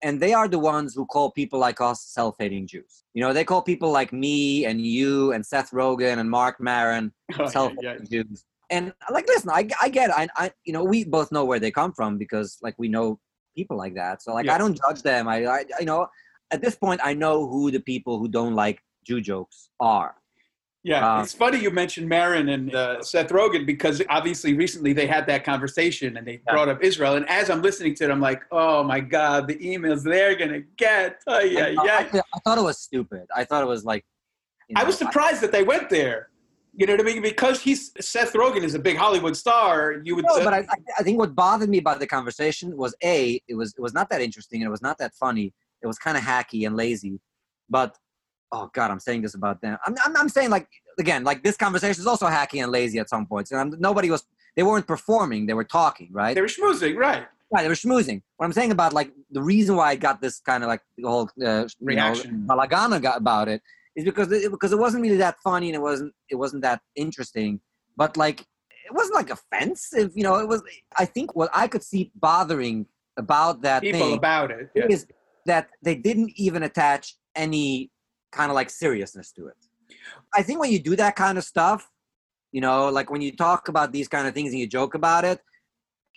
and 0.03 0.21
they 0.21 0.35
are 0.35 0.49
the 0.49 0.59
ones 0.59 0.95
who 0.95 1.07
call 1.07 1.31
people 1.31 1.59
like 1.59 1.81
us 1.81 2.05
self-hating 2.05 2.67
Jews. 2.67 3.05
You 3.15 3.23
know, 3.23 3.33
they 3.33 3.45
call 3.45 3.63
people 3.63 3.91
like 3.91 4.13
me 4.13 4.67
and 4.67 4.81
you 4.81 5.33
and 5.33 5.47
Seth 5.47 5.71
Rogen 5.71 6.19
and 6.19 6.29
Marc 6.29 6.61
Maron 6.61 7.13
Oh, 7.39 7.47
self-hating 7.47 8.07
yeah. 8.11 8.23
Jews. 8.23 8.45
And 8.71 8.93
like, 9.11 9.27
listen, 9.29 9.51
I, 9.51 9.69
I 9.81 9.89
get, 9.89 10.11
it. 10.11 10.17
I, 10.17 10.29
I, 10.37 10.51
you 10.65 10.73
know, 10.73 10.83
we 10.85 11.05
both 11.05 11.31
know 11.31 11.45
where 11.45 11.61
they 11.61 11.71
come 11.71 11.93
from 11.93 12.19
because 12.19 12.59
like 12.63 12.75
we 12.79 12.89
know 12.89 13.21
people 13.55 13.77
like 13.77 13.95
that. 13.95 14.23
So 14.23 14.33
like, 14.35 14.47
Yeah. 14.47 14.55
I 14.55 14.59
don't 14.59 14.79
judge 14.87 15.03
them. 15.03 15.29
I, 15.29 15.45
I, 15.47 15.65
you 15.81 15.87
know, 15.87 16.09
at 16.51 16.61
this 16.61 16.75
point, 16.77 17.01
I 17.03 17.15
know 17.15 17.47
who 17.49 17.71
the 17.71 17.81
people 17.81 18.19
who 18.19 18.29
don't 18.29 18.55
like 18.55 18.83
Jew 19.07 19.21
jokes 19.21 19.71
are. 19.81 20.15
Yeah, 20.85 21.15
Um, 21.17 21.23
it's 21.23 21.33
funny 21.33 21.59
you 21.61 21.71
mentioned 21.71 22.09
Maron 22.09 22.49
and 22.49 22.75
uh, 22.75 23.01
Seth 23.03 23.29
Rogen 23.29 23.65
because 23.65 24.03
obviously 24.09 24.55
recently 24.55 24.93
they 24.93 25.07
had 25.07 25.27
that 25.29 25.45
conversation 25.45 26.17
and 26.17 26.27
they 26.27 26.41
Yeah. 26.45 26.53
brought 26.55 26.69
up 26.69 26.83
Israel. 26.83 27.15
And 27.15 27.29
as 27.29 27.51
I'm 27.51 27.63
listening 27.63 27.95
to 27.97 28.05
it, 28.05 28.11
I'm 28.11 28.21
like, 28.21 28.43
oh 28.51 28.83
my 28.83 28.99
God, 28.99 29.47
the 29.47 29.55
emails 29.57 30.03
they're 30.03 30.35
going 30.35 30.51
to 30.51 30.63
get. 30.77 31.23
Oh, 31.29 31.39
yeah, 31.39 31.67
I, 31.67 31.69
yeah. 31.69 32.09
I, 32.13 32.21
I 32.35 32.39
thought 32.41 32.59
it 32.59 32.63
was 32.63 32.79
stupid. 32.79 33.27
I 33.35 33.45
thought 33.45 33.63
it 33.63 33.69
was 33.69 33.85
like, 33.85 34.05
you 34.69 34.75
I 34.77 34.83
was 34.83 35.01
know, 35.01 35.07
surprised 35.07 35.41
that 35.43 35.53
they 35.53 35.63
went 35.63 35.89
there. 35.89 36.31
You 36.75 36.87
know 36.87 36.95
what 36.95 37.03
I 37.03 37.05
mean? 37.05 37.21
Because 37.21 37.61
he's 37.61 37.93
Seth 38.01 38.33
Rogen 38.33 38.63
is 38.63 38.75
a 38.75 38.79
big 38.79 38.97
Hollywood 38.97 39.37
star. 39.37 40.01
You 40.05 40.17
would. 40.17 40.25
No, 40.27 40.37
uh, 40.41 40.45
but 40.45 40.55
I, 40.55 40.67
I- 40.99 41.03
think 41.03 41.19
what 41.19 41.35
bothered 41.35 41.69
me 41.69 41.79
about 41.79 42.01
the 42.01 42.07
conversation 42.07 42.77
was 42.77 42.95
a 43.05 43.41
it 43.47 43.55
was 43.55 43.75
it 43.77 43.81
was 43.81 43.93
not 43.93 44.09
that 44.09 44.23
interesting 44.23 44.63
and 44.63 44.69
it 44.69 44.71
was 44.71 44.81
not 44.83 44.97
that 44.99 45.15
funny. 45.15 45.53
It 45.83 45.87
was 45.87 45.99
kind 45.99 46.17
of 46.17 46.23
hacky 46.23 46.67
and 46.67 46.75
lazy. 46.75 47.21
But 47.69 47.99
oh 48.53 48.71
god, 48.73 48.91
I'm 48.91 49.01
saying 49.01 49.21
this 49.21 49.35
about 49.35 49.61
them. 49.61 49.77
I'm, 49.87 49.95
I'm 50.05 50.17
I'm 50.17 50.29
saying 50.31 50.49
like 50.49 50.67
again 50.99 51.25
like 51.25 51.43
this 51.43 51.59
conversation 51.59 52.01
is 52.01 52.07
also 52.07 52.27
hacky 52.27 52.63
and 52.63 52.73
lazy 52.73 52.99
at 52.99 53.11
some 53.11 53.27
points. 53.27 53.51
And 53.53 53.61
I'm, 53.61 53.79
nobody 53.79 54.11
was 54.11 54.25
they 54.57 54.63
weren't 54.63 54.87
performing. 54.87 55.45
They 55.45 55.55
were 55.55 55.65
talking, 55.65 56.09
right? 56.11 56.35
they 56.35 56.41
were 56.41 56.47
schmoozing, 56.47 56.97
right? 56.97 57.27
Right, 57.51 57.63
they 57.65 57.69
were 57.69 57.75
schmoozing. 57.75 58.23
What 58.39 58.47
I'm 58.47 58.53
saying 58.55 58.71
about 58.73 58.95
like 58.95 59.13
the 59.31 59.43
reason 59.43 59.77
why 59.77 59.91
I 59.91 59.97
got 59.97 60.23
this 60.23 60.41
kind 60.41 60.63
of 60.63 60.69
like 60.69 60.81
the 60.97 61.07
whole 61.07 61.29
uh, 61.45 61.69
Reaction. 61.83 62.31
you 62.31 62.39
know, 62.39 62.55
balagana 62.55 63.01
got 63.03 63.19
about 63.19 63.49
it 63.49 63.61
is 63.97 64.05
because 64.05 64.31
it, 64.33 64.51
because 64.51 64.73
it 64.73 64.79
wasn't 64.79 65.03
really 65.03 65.17
that 65.17 65.37
funny 65.43 65.69
and 65.69 65.77
it 65.77 65.83
wasn't 65.83 66.13
it 66.31 66.37
wasn't 66.37 66.63
that 66.63 66.81
interesting. 66.97 67.61
But 67.97 68.17
like 68.17 68.41
it 68.41 68.93
wasn't 68.93 69.15
like 69.15 69.31
offensive, 69.31 70.13
you 70.15 70.23
know. 70.23 70.37
It 70.37 70.49
was. 70.49 70.63
I 70.99 71.05
think 71.05 71.37
what 71.37 71.51
I 71.53 71.69
could 71.69 71.83
see 71.83 72.11
bothering 72.15 72.87
about 73.17 73.63
that 73.63 73.83
People 73.83 74.01
thing 74.01 74.17
about 74.17 74.51
it. 74.51 74.71
Yeah. 74.75 74.87
is 74.89 75.07
that 75.47 75.69
they 75.83 75.95
didn't 75.95 76.33
even 76.37 76.63
attach 76.63 77.17
any 77.35 77.91
kind 78.31 78.51
of 78.51 78.55
like 78.55 78.71
seriousness 78.71 79.33
to 79.33 79.49
it. 79.49 79.57
I 80.35 80.43
think 80.43 80.61
when 80.61 80.73
you 80.73 80.79
do 80.79 80.97
that 80.97 81.17
kind 81.17 81.37
of 81.37 81.45
stuff, 81.45 81.89
you 82.53 82.61
know, 82.61 82.89
like 82.89 83.11
when 83.11 83.21
you 83.21 83.35
talk 83.35 83.69
about 83.69 83.93
these 83.93 84.09
kind 84.09 84.27
of 84.27 84.35
things 84.35 84.51
and 84.51 84.61
you 84.61 84.67
joke 84.67 84.95
about 84.95 85.25
it, 85.25 85.41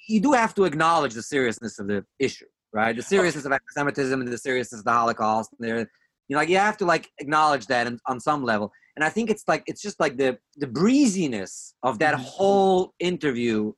you 0.07 0.19
do 0.19 0.31
have 0.31 0.53
to 0.55 0.65
acknowledge 0.65 1.13
the 1.13 1.23
seriousness 1.23 1.79
of 1.79 1.87
the 1.87 2.05
issue, 2.19 2.45
right? 2.73 2.95
The 2.95 3.01
oh. 3.01 3.05
seriousness 3.05 3.45
of 3.45 3.51
anti-Semitism 3.51 4.21
and 4.21 4.31
the 4.31 4.37
seriousness 4.37 4.79
of 4.79 4.85
the 4.85 4.91
Holocaust. 4.91 5.51
And 5.57 5.67
there, 5.67 5.91
you 6.27 6.35
know, 6.35 6.39
like 6.41 6.49
you 6.49 6.57
have 6.57 6.77
to 6.77 6.85
like 6.85 7.11
acknowledge 7.19 7.67
that 7.67 7.91
on 8.07 8.19
some 8.19 8.43
level. 8.43 8.71
And 8.95 9.03
I 9.03 9.09
think 9.09 9.29
it's 9.29 9.43
like 9.47 9.63
it's 9.67 9.81
just 9.81 9.99
like 9.99 10.17
the 10.17 10.37
the 10.57 10.67
breeziness 10.67 11.73
of 11.83 11.99
that 11.99 12.15
Mhm. 12.15 12.19
whole 12.23 12.93
interview, 12.99 13.73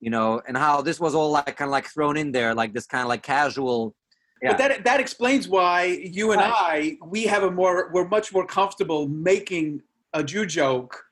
you 0.00 0.10
know, 0.10 0.42
and 0.46 0.56
how 0.56 0.82
this 0.82 0.98
was 1.00 1.14
all 1.14 1.30
like 1.30 1.56
kind 1.56 1.68
of 1.68 1.72
like 1.72 1.86
thrown 1.86 2.16
in 2.16 2.32
there, 2.32 2.54
like 2.54 2.72
this 2.72 2.86
kind 2.86 3.02
of 3.02 3.08
like 3.08 3.22
casual. 3.22 3.94
Yeah. 4.42 4.50
But 4.50 4.58
that 4.58 4.84
that 4.84 5.00
explains 5.00 5.46
why 5.48 5.84
you 5.84 6.32
and 6.32 6.40
I 6.42 6.96
we 7.06 7.22
have 7.24 7.44
a 7.44 7.50
more 7.50 7.90
we're 7.92 8.08
much 8.08 8.32
more 8.32 8.44
comfortable 8.46 9.08
making 9.08 9.82
a 10.12 10.22
Jew 10.24 10.44
joke, 10.44 11.04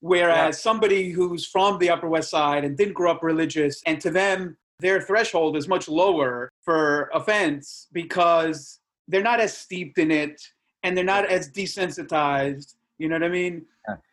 whereas 0.00 0.60
somebody 0.60 1.10
who's 1.10 1.46
from 1.46 1.78
the 1.78 1.88
Upper 1.88 2.08
West 2.08 2.30
Side 2.30 2.64
and 2.64 2.76
didn't 2.76 2.94
grow 2.94 3.12
up 3.12 3.22
religious, 3.22 3.80
and 3.86 4.00
to 4.00 4.10
them 4.10 4.56
their 4.80 5.00
threshold 5.00 5.56
is 5.56 5.68
much 5.68 5.88
lower 5.88 6.50
for 6.64 7.08
offense 7.14 7.86
because 7.92 8.80
they're 9.12 9.22
not 9.32 9.40
as 9.40 9.52
steeped 9.56 9.98
in 9.98 10.10
it 10.10 10.40
and 10.82 10.96
they're 10.96 11.12
not 11.16 11.24
as 11.36 11.50
desensitized. 11.50 12.74
You 12.98 13.08
know 13.08 13.16
what 13.16 13.24
I 13.24 13.28
mean? 13.28 13.64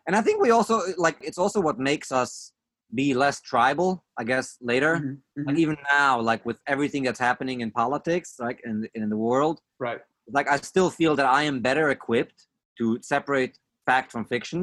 And 0.08 0.16
I 0.16 0.22
think 0.22 0.42
we 0.42 0.52
also 0.52 0.82
like 0.98 1.18
it's 1.22 1.38
also 1.38 1.60
what 1.62 1.78
makes 1.80 2.12
us 2.12 2.54
be 2.96 3.14
less 3.14 3.40
tribal, 3.52 4.04
I 4.18 4.24
guess, 4.24 4.58
later. 4.62 4.94
Mhm, 4.96 5.18
mhm. 5.38 5.46
Like 5.48 5.58
even 5.58 5.78
now, 5.92 6.20
like 6.20 6.44
with 6.50 6.60
everything 6.74 7.04
that's 7.04 7.20
happening 7.30 7.62
in 7.62 7.70
politics, 7.72 8.30
like 8.40 8.60
in 8.70 8.76
in 8.96 9.10
the 9.14 9.18
world, 9.30 9.58
Right. 9.88 10.02
like 10.38 10.48
I 10.50 10.58
still 10.72 10.90
feel 11.00 11.14
that 11.20 11.28
I 11.40 11.42
am 11.52 11.58
better 11.70 11.86
equipped 11.98 12.40
to 12.80 12.86
separate 13.14 13.54
fact 13.90 14.08
from 14.14 14.24
fiction 14.26 14.60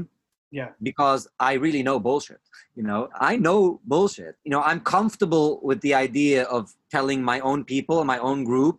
Yeah. 0.59 0.71
because 0.91 1.23
I 1.51 1.53
really 1.65 1.83
know 1.89 1.99
bullshit. 2.09 2.41
You 2.79 2.85
know, 2.89 3.01
I 3.31 3.33
know 3.47 3.59
bullshit. 3.93 4.35
You 4.45 4.51
know, 4.55 4.63
I'm 4.71 4.81
comfortable 4.97 5.49
with 5.69 5.81
the 5.87 5.95
idea 6.07 6.39
of 6.57 6.63
telling 6.97 7.21
my 7.33 7.39
own 7.51 7.61
people, 7.65 7.97
my 8.15 8.19
own 8.31 8.39
group, 8.51 8.77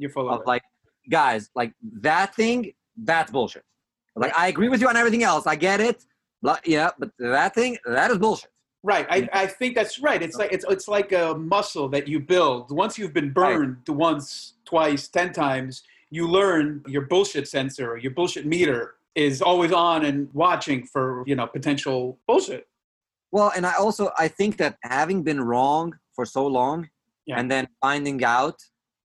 You're 0.00 0.10
full 0.16 0.28
of 0.28 0.34
of 0.34 0.40
it. 0.42 0.46
like, 0.52 0.64
guys, 1.10 1.50
like 1.54 1.72
that 2.00 2.34
thing, 2.34 2.72
that's 2.96 3.30
bullshit. 3.30 3.64
Like 4.14 4.36
I 4.36 4.48
agree 4.48 4.68
with 4.68 4.80
you 4.80 4.88
on 4.88 4.96
everything 4.96 5.22
else. 5.22 5.46
I 5.46 5.56
get 5.56 5.80
it. 5.80 6.04
Yeah, 6.64 6.90
but 6.98 7.10
that 7.18 7.54
thing, 7.54 7.76
that 7.86 8.10
is 8.10 8.18
bullshit. 8.18 8.50
Right. 8.82 9.06
I, 9.10 9.28
I 9.32 9.46
think 9.46 9.74
that's 9.74 9.98
right. 9.98 10.22
It's 10.22 10.36
like 10.36 10.52
it's 10.52 10.64
it's 10.68 10.86
like 10.86 11.10
a 11.12 11.34
muscle 11.34 11.88
that 11.88 12.06
you 12.06 12.20
build. 12.20 12.70
Once 12.70 12.96
you've 12.96 13.12
been 13.12 13.32
burned 13.32 13.78
once, 13.88 14.54
twice, 14.64 15.08
ten 15.08 15.32
times, 15.32 15.82
you 16.10 16.28
learn 16.28 16.84
your 16.86 17.02
bullshit 17.02 17.48
sensor 17.48 17.90
or 17.92 17.98
your 17.98 18.12
bullshit 18.12 18.46
meter 18.46 18.94
is 19.16 19.42
always 19.42 19.72
on 19.72 20.04
and 20.04 20.28
watching 20.34 20.86
for, 20.86 21.24
you 21.26 21.34
know, 21.34 21.46
potential 21.46 22.18
bullshit. 22.28 22.68
Well, 23.32 23.50
and 23.56 23.66
I 23.66 23.74
also 23.74 24.10
I 24.16 24.28
think 24.28 24.56
that 24.58 24.76
having 24.82 25.22
been 25.24 25.40
wrong 25.40 25.94
for 26.14 26.24
so 26.24 26.46
long, 26.46 26.88
Yeah. 27.26 27.40
and 27.40 27.50
then 27.50 27.66
finding 27.80 28.22
out 28.22 28.62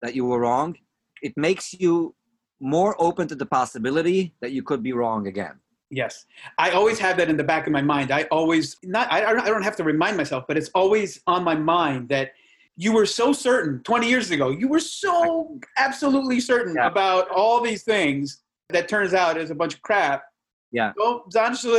that 0.02 0.16
you 0.16 0.26
were 0.26 0.40
wrong, 0.40 0.78
it 1.22 1.36
makes 1.38 1.74
you 1.74 2.16
more 2.60 2.96
open 3.00 3.28
to 3.28 3.36
the 3.36 3.46
possibility 3.46 4.34
that 4.42 4.52
you 4.52 4.64
could 4.64 4.84
be 4.84 4.94
wrong 4.94 5.28
again. 5.28 5.54
Yes. 5.92 6.26
I 6.58 6.72
always 6.72 7.00
have 7.00 7.18
that 7.18 7.30
in 7.30 7.38
the 7.38 7.44
back 7.44 7.66
of 7.66 7.74
my 7.74 7.82
mind. 7.82 8.12
I 8.12 8.24
always 8.26 8.78
not 8.84 9.12
I, 9.12 9.26
I 9.26 9.34
don't- 9.48 9.64
have 9.64 9.76
to 9.78 9.84
remind 9.84 10.18
myself, 10.18 10.44
but 10.48 10.58
it's 10.58 10.70
always 10.76 11.22
on 11.26 11.44
my 11.44 11.56
mind 11.56 12.10
that 12.10 12.32
you 12.76 12.94
were 12.94 13.06
so 13.06 13.34
certain 13.34 13.82
20 13.84 14.08
years 14.08 14.30
ago. 14.32 14.52
You 14.52 14.68
were 14.68 14.80
so 14.80 15.60
absolutely 15.78 16.40
certain 16.40 16.76
Yeah. 16.76 16.88
about 16.88 17.30
all 17.30 17.60
these 17.62 17.84
things 17.84 18.44
that 18.70 18.88
turns 18.88 19.14
out 19.14 19.38
is 19.38 19.50
a 19.52 19.56
bunch 19.56 19.74
of 19.74 19.82
crap. 19.82 20.24
Yeah. 20.72 20.94
Go, 20.98 21.24
zan 21.32 21.56
shel 21.56 21.72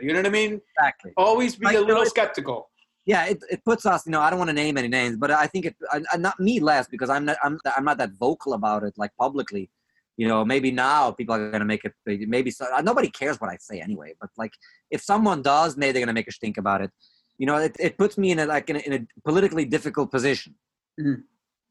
You 0.00 0.12
know 0.12 0.20
what 0.20 0.26
I 0.26 0.30
mean? 0.30 0.60
Exactly. 0.78 1.12
Always 1.16 1.56
be 1.56 1.66
Like, 1.66 1.76
a 1.76 1.80
little 1.80 2.06
skeptical. 2.06 2.70
Yeah, 3.06 3.24
it, 3.26 3.38
it 3.48 3.64
puts 3.64 3.86
us. 3.86 4.04
You 4.04 4.12
know, 4.12 4.20
I 4.20 4.30
don't 4.30 4.38
want 4.40 4.50
to 4.50 4.54
name 4.54 4.76
any 4.76 4.88
names, 4.88 5.16
but 5.16 5.30
I 5.30 5.46
think 5.46 5.64
it. 5.66 5.76
I, 5.92 6.02
I- 6.12 6.16
not 6.16 6.38
me 6.40 6.58
less 6.60 6.88
because 6.88 7.08
I'm 7.08 7.24
not. 7.24 7.36
I'm 7.44 7.58
I'm 7.76 7.84
not 7.84 7.98
that 7.98 8.12
vocal 8.18 8.52
about 8.54 8.82
it 8.82 8.94
like 8.96 9.12
publicly. 9.16 9.70
You 10.16 10.26
know, 10.28 10.44
maybe 10.44 10.70
now 10.72 11.12
people 11.12 11.34
are 11.34 11.50
gonna 11.52 11.64
make 11.64 11.84
it. 11.84 11.94
Maybe 12.04 12.50
so, 12.50 12.66
uh, 12.74 12.80
nobody 12.80 13.08
cares 13.08 13.40
what 13.40 13.50
I 13.50 13.58
say 13.60 13.80
anyway. 13.80 14.14
But 14.20 14.30
like, 14.36 14.52
if 14.90 15.02
someone 15.02 15.40
does, 15.42 15.76
maybe 15.76 15.92
they're 15.92 16.02
gonna 16.02 16.12
make 16.20 16.26
a 16.28 16.32
stink 16.32 16.56
about 16.58 16.80
it. 16.80 16.90
You 17.38 17.46
know, 17.46 17.56
it, 17.58 17.76
it 17.78 17.96
puts 17.98 18.16
me 18.18 18.30
in 18.32 18.38
a 18.40 18.46
like 18.46 18.68
in 18.70 18.76
a, 18.76 18.78
in 18.80 18.92
a 18.94 19.06
politically 19.28 19.64
difficult 19.66 20.10
position. 20.10 20.54
Mhm. 21.00 21.22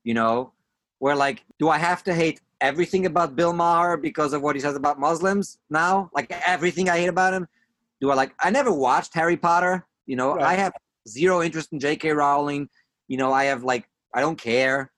You 0.03 0.13
know, 0.13 0.53
where 0.99 1.15
like, 1.15 1.43
do 1.59 1.67
I 1.69 1.79
have 1.79 2.01
to 2.03 2.13
hate 2.13 2.39
everything 2.61 3.05
about 3.07 3.35
Bill 3.35 3.51
Maher 3.51 3.97
because 3.97 4.31
of 4.31 4.41
what 4.41 4.55
he 4.55 4.61
says 4.61 4.75
about 4.75 4.99
Muslims 4.99 5.57
now? 5.69 6.09
Like 6.13 6.31
everything 6.47 6.87
I 6.89 6.97
hate 6.99 7.09
about 7.09 7.33
him. 7.33 7.47
Do 7.99 8.11
I 8.11 8.15
like? 8.15 8.33
I 8.39 8.51
never 8.51 8.71
watched 8.71 9.13
Harry 9.15 9.35
Potter. 9.35 9.85
You 10.05 10.15
know, 10.15 10.35
Right. 10.35 10.45
I 10.45 10.53
have 10.53 10.71
zero 11.07 11.41
interest 11.41 11.71
in 11.71 11.79
J.K. 11.79 12.11
Rowling. 12.11 12.69
You 13.07 13.17
know, 13.17 13.31
I 13.31 13.45
have 13.45 13.63
like 13.63 13.87
I 14.13 14.21
don't 14.21 14.39
care. 14.39 14.91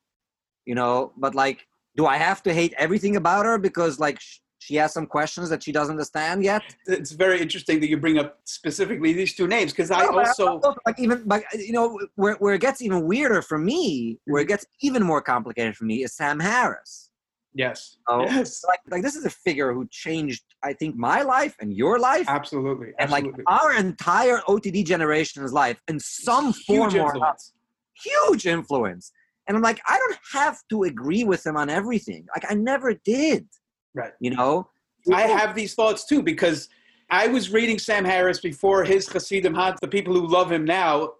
You 0.65 0.75
know, 0.75 1.13
but 1.17 1.33
like, 1.33 1.65
do 1.95 2.05
I 2.05 2.17
have 2.17 2.43
to 2.43 2.53
hate 2.53 2.73
everything 2.77 3.15
about 3.15 3.45
her 3.45 3.57
because 3.57 3.99
like 3.99 4.19
sh- 4.19 4.39
she 4.59 4.75
has 4.75 4.91
some 4.93 5.05
questions 5.05 5.49
that 5.49 5.63
she 5.63 5.71
doesn't 5.71 5.93
understand 5.93 6.43
yet? 6.43 6.61
It's 6.87 7.11
very 7.11 7.41
interesting 7.41 7.79
that 7.79 7.89
you 7.89 7.97
bring 7.97 8.19
up 8.19 8.39
specifically 8.43 9.13
these 9.13 9.33
two 9.33 9.47
names 9.47 9.71
because 9.71 9.91
I 9.91 10.05
No, 10.05 10.19
also 10.19 10.75
like 10.85 10.99
even 10.99 11.23
like 11.25 11.45
you 11.53 11.71
know 11.71 11.99
where 12.15 12.35
where 12.35 12.53
it 12.53 12.61
gets 12.61 12.81
even 12.81 13.05
weirder 13.05 13.41
for 13.41 13.57
me, 13.57 14.19
where 14.25 14.41
it 14.41 14.45
mm-hmm. 14.45 14.49
gets 14.49 14.65
even 14.81 15.03
more 15.03 15.21
complicated 15.21 15.77
for 15.77 15.85
me 15.85 16.03
is 16.03 16.13
Sam 16.13 16.39
Harris. 16.39 17.06
Yes, 17.57 17.97
Oh. 18.07 18.21
yes, 18.23 18.63
Like 18.67 18.79
like 18.89 19.03
this 19.03 19.15
is 19.15 19.25
a 19.25 19.29
figure 19.29 19.73
who 19.73 19.87
changed 19.89 20.43
I 20.63 20.73
think 20.73 20.95
my 20.95 21.21
life 21.21 21.55
and 21.59 21.73
your 21.73 21.99
life. 21.99 22.25
absolutely, 22.27 22.89
and 22.99 23.09
like 23.11 23.25
our 23.47 23.73
entire 23.75 24.39
OTD 24.47 24.85
generation's 24.85 25.51
life 25.53 25.79
in 25.87 25.99
some 25.99 26.53
form 26.53 26.91
Huge 26.91 27.01
or 27.01 27.05
influence. 27.07 27.53
huge 28.05 28.45
influence. 28.47 29.11
And 29.47 29.55
I'm 29.55 29.63
like, 29.63 29.79
I 29.87 29.97
don't 29.97 30.17
have 30.33 30.57
to 30.71 30.83
agree 30.83 31.23
with 31.23 31.45
him 31.45 31.55
on 31.57 31.69
everything. 31.69 32.25
Like 32.35 32.45
I 32.51 32.53
never 32.53 32.93
did. 32.93 33.47
Right. 33.93 34.11
You 34.19 34.31
know? 34.31 34.69
I 35.13 35.21
have 35.21 35.55
these 35.55 35.73
thoughts 35.73 36.03
too 36.05 36.21
because 36.21 36.67
I 37.09 37.27
was 37.27 37.49
reading 37.53 37.79
Sam 37.79 38.03
Harris 38.03 38.41
before 38.41 38.83
his 38.83 39.07
Hasidim 39.07 39.53
had 39.55 39.75
the 39.81 39.87
people 39.87 40.13
who 40.13 40.27
love 40.27 40.51
him 40.51 40.65
now 40.65 41.13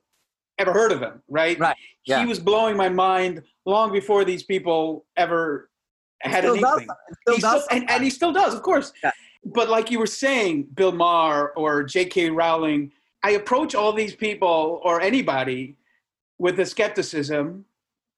ever 0.60 0.74
heard 0.74 0.92
of 0.92 1.00
him, 1.02 1.22
right? 1.30 1.58
Right, 1.58 1.76
yeah. 2.06 2.20
He 2.20 2.26
was 2.26 2.40
blowing 2.40 2.76
my 2.76 2.90
mind 2.90 3.44
long 3.66 3.92
before 3.94 4.26
these 4.26 4.44
people 4.44 5.06
ever 5.16 5.70
had 6.22 6.44
still 6.44 6.54
an 6.54 6.60
inkling. 6.60 6.88
still 7.22 7.36
He 7.36 7.42
does 7.42 7.68
and, 7.72 7.90
and 7.90 8.04
he 8.04 8.10
still 8.10 8.32
does, 8.32 8.54
of 8.54 8.62
course. 8.62 8.94
Yeah. 9.04 9.12
But 9.46 9.70
like 9.70 9.92
you 9.92 10.00
were 10.00 10.08
saying, 10.08 10.68
Bill 10.74 10.92
Maher 10.92 11.52
or 11.52 11.84
J.K. 11.84 12.30
Rowling, 12.32 12.92
I 13.24 13.32
approach 13.32 13.76
all 13.76 13.94
these 13.94 14.16
people 14.16 14.82
or 14.84 15.02
anybody 15.02 15.78
with 16.40 16.60
a 16.60 16.66
skepticism 16.66 17.66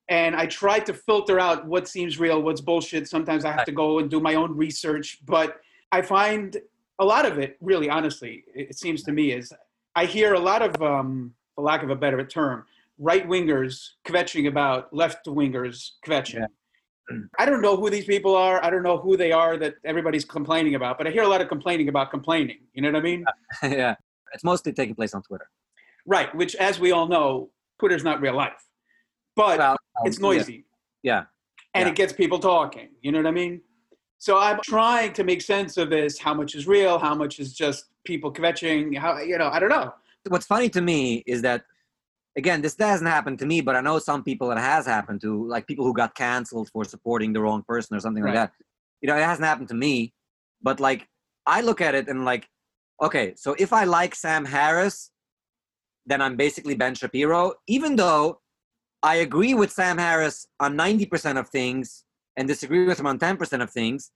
and 0.10 0.36
I 0.36 0.48
try 0.48 0.80
to 0.80 0.94
filter 0.94 1.40
out 1.40 1.66
what 1.68 1.88
seems 1.88 2.20
real, 2.20 2.42
what's 2.42 2.62
bullshit. 2.62 3.08
Sometimes 3.08 3.46
I 3.46 3.52
have 3.52 3.66
to 3.66 3.72
go 3.72 4.00
and 4.00 4.10
do 4.10 4.20
my 4.20 4.34
own 4.36 4.58
research, 4.58 5.20
but 5.26 5.62
I 5.92 6.02
find 6.02 6.58
a 6.98 7.06
lot 7.06 7.26
of 7.26 7.38
it, 7.38 7.58
really, 7.62 7.90
honestly, 7.90 8.44
it 8.54 8.78
seems 8.78 9.04
to 9.04 9.12
me, 9.12 9.32
is 9.32 9.54
I 9.96 10.06
hear 10.06 10.34
a 10.34 10.40
lot 10.40 10.64
of, 10.64 10.82
um, 10.82 11.34
for 11.56 11.64
lack 11.64 11.84
of 11.84 11.92
a 11.92 11.96
better 11.96 12.26
term, 12.26 12.66
right 12.98 13.28
wingers 13.28 13.92
kvetching 14.04 14.48
about 14.48 14.94
left 14.94 15.28
wingers 15.28 15.92
kvetching. 16.06 16.40
Yeah. 16.40 16.48
I 17.38 17.46
don't 17.46 17.62
know 17.62 17.76
who 17.76 17.90
these 17.90 18.06
people 18.06 18.36
are. 18.36 18.64
I 18.64 18.70
don't 18.70 18.84
know 18.84 18.98
who 18.98 19.18
they 19.18 19.32
are 19.32 19.58
that 19.58 19.76
everybody's 19.86 20.26
complaining 20.26 20.76
about, 20.76 20.98
but 20.98 21.08
I 21.08 21.12
hear 21.12 21.24
a 21.24 21.28
lot 21.28 21.42
of 21.42 21.48
complaining 21.48 21.90
about 21.90 22.12
complaining. 22.12 22.60
You 22.74 22.82
know 22.82 22.92
what 22.92 23.00
I 23.00 23.02
mean? 23.02 23.26
yeah. 23.64 23.96
It's 24.32 24.44
mostly 24.44 24.72
taking 24.72 24.94
place 24.94 25.16
on 25.16 25.24
Twitter. 25.24 25.50
Right, 26.06 26.34
which, 26.36 26.54
as 26.58 26.80
we 26.80 26.92
all 26.92 27.08
know, 27.08 27.50
Twitter's 27.80 28.04
not 28.04 28.22
real 28.22 28.36
life 28.36 28.64
but 29.40 29.58
well, 29.58 29.72
um, 29.72 29.78
it's 30.04 30.20
noisy. 30.20 30.66
Yeah. 31.02 31.24
And 31.74 31.86
yeah. 31.86 31.92
it 31.92 31.96
gets 31.96 32.12
people 32.12 32.40
talking. 32.40 32.90
You 33.02 33.14
know 33.14 33.20
what 33.20 33.28
I 33.28 33.32
mean? 33.32 33.62
So 34.18 34.38
I'm 34.38 34.60
trying 34.66 35.14
to 35.14 35.24
make 35.24 35.42
sense 35.42 35.78
of 35.78 35.90
this. 35.90 36.20
How 36.20 36.34
much 36.34 36.56
is 36.56 36.68
real? 36.68 37.00
How 37.00 37.16
much 37.16 37.40
is 37.40 37.54
just 37.54 37.86
people 38.04 38.34
kvetching? 38.34 38.98
How 38.98 39.20
you 39.20 39.38
know? 39.38 39.48
I 39.48 39.60
don't 39.60 39.70
know. 39.70 39.94
What's 40.28 40.46
funny 40.46 40.68
to 40.72 40.82
me 40.82 41.24
is 41.26 41.42
that 41.44 41.64
again, 42.38 42.62
this 42.62 42.76
hasn't 42.78 43.10
happened 43.10 43.40
to 43.40 43.46
me, 43.46 43.62
but 43.62 43.76
I 43.76 43.82
know 43.82 44.00
some 44.00 44.24
people 44.24 44.52
it 44.52 44.58
has 44.58 44.86
happened 44.86 45.22
to, 45.22 45.48
like 45.48 45.68
people 45.68 45.86
who 45.86 45.94
got 45.94 46.16
canceled 46.16 46.70
for 46.70 46.86
supporting 46.86 47.34
the 47.34 47.42
wrong 47.42 47.64
person 47.64 47.96
or 47.96 48.00
something 48.00 48.24
right. 48.24 48.36
like 48.36 48.50
that. 48.50 48.54
You 49.02 49.08
know, 49.08 49.18
it 49.18 49.24
hasn't 49.24 49.46
happened 49.46 49.70
to 49.70 49.76
me, 49.76 50.14
but 50.62 50.80
like 50.80 51.08
I 51.46 51.62
look 51.62 51.82
at 51.82 51.96
it 51.96 52.08
and 52.08 52.26
like, 52.26 52.48
okay, 53.02 53.34
so 53.36 53.56
if 53.58 53.74
I 53.74 53.86
like 53.86 54.16
Sam 54.16 54.46
Harris, 54.46 55.12
then 56.06 56.22
I'm 56.22 56.36
basically 56.36 56.76
Ben 56.76 56.96
Shapiro, 56.96 57.54
even 57.68 57.96
though 57.96 58.40
I 59.02 59.16
agree 59.16 59.54
with 59.54 59.72
Sam 59.72 59.98
Harris 59.98 60.48
on 60.60 60.78
90% 60.78 61.40
of 61.40 61.50
things 61.50 62.04
and 62.36 62.48
disagree 62.48 62.86
with 62.86 63.00
him 63.00 63.08
on 63.08 63.20
10% 63.20 63.62
of 63.62 63.70
things 63.70 64.12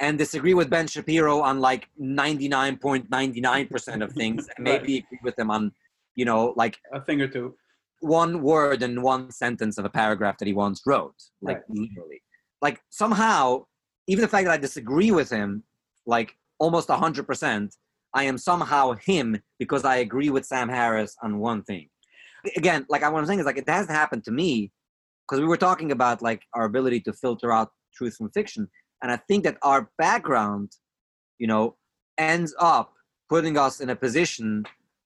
and 0.00 0.18
disagree 0.18 0.54
with 0.54 0.70
Ben 0.70 0.86
Shapiro 0.86 1.40
on 1.40 1.60
like 1.60 1.88
99.99% 2.00 4.02
of 4.02 4.12
things 4.12 4.48
and 4.56 4.58
maybe 4.64 4.94
right. 4.94 5.04
agree 5.04 5.20
with 5.22 5.38
him 5.38 5.50
on, 5.50 5.72
you 6.14 6.24
know, 6.24 6.54
like 6.56 6.78
a 6.92 7.00
thing 7.00 7.20
or 7.20 7.28
two. 7.28 7.54
One 8.00 8.42
word 8.42 8.82
and 8.82 9.02
one 9.02 9.30
sentence 9.30 9.78
of 9.78 9.84
a 9.84 9.90
paragraph 9.90 10.38
that 10.38 10.48
he 10.48 10.54
once 10.54 10.82
wrote, 10.86 11.14
like 11.40 11.58
right. 11.68 11.78
literally. 11.78 12.22
Like 12.60 12.80
somehow, 12.90 13.64
even 14.06 14.22
the 14.22 14.28
fact 14.28 14.44
that 14.46 14.52
I 14.52 14.58
disagree 14.58 15.10
with 15.10 15.30
him, 15.30 15.62
like 16.06 16.36
almost 16.58 16.90
a 16.90 16.96
100%, 16.96 17.76
I 18.12 18.24
am 18.24 18.38
somehow 18.38 18.92
him 18.92 19.40
because 19.58 19.84
I 19.84 19.96
agree 19.96 20.30
with 20.30 20.44
Sam 20.44 20.68
Harris 20.68 21.16
on 21.22 21.38
one 21.38 21.62
thing 21.62 21.88
again, 22.56 22.86
like 22.88 23.02
what 23.02 23.14
I'm 23.14 23.26
saying 23.26 23.40
is 23.40 23.46
like 23.46 23.58
it 23.58 23.68
hasn't 23.68 23.96
happened 23.96 24.24
to 24.24 24.30
me 24.30 24.70
because 25.26 25.40
we 25.40 25.46
were 25.46 25.56
talking 25.56 25.92
about 25.92 26.22
like 26.22 26.42
our 26.54 26.64
ability 26.64 27.00
to 27.00 27.12
filter 27.12 27.52
out 27.52 27.70
truth 27.94 28.16
from 28.16 28.30
fiction, 28.30 28.68
and 29.02 29.10
I 29.10 29.16
think 29.16 29.44
that 29.44 29.58
our 29.62 29.90
background, 29.98 30.72
you 31.38 31.46
know, 31.46 31.76
ends 32.18 32.54
up 32.58 32.92
putting 33.28 33.56
us 33.56 33.80
in 33.80 33.90
a 33.90 33.96
position 33.96 34.64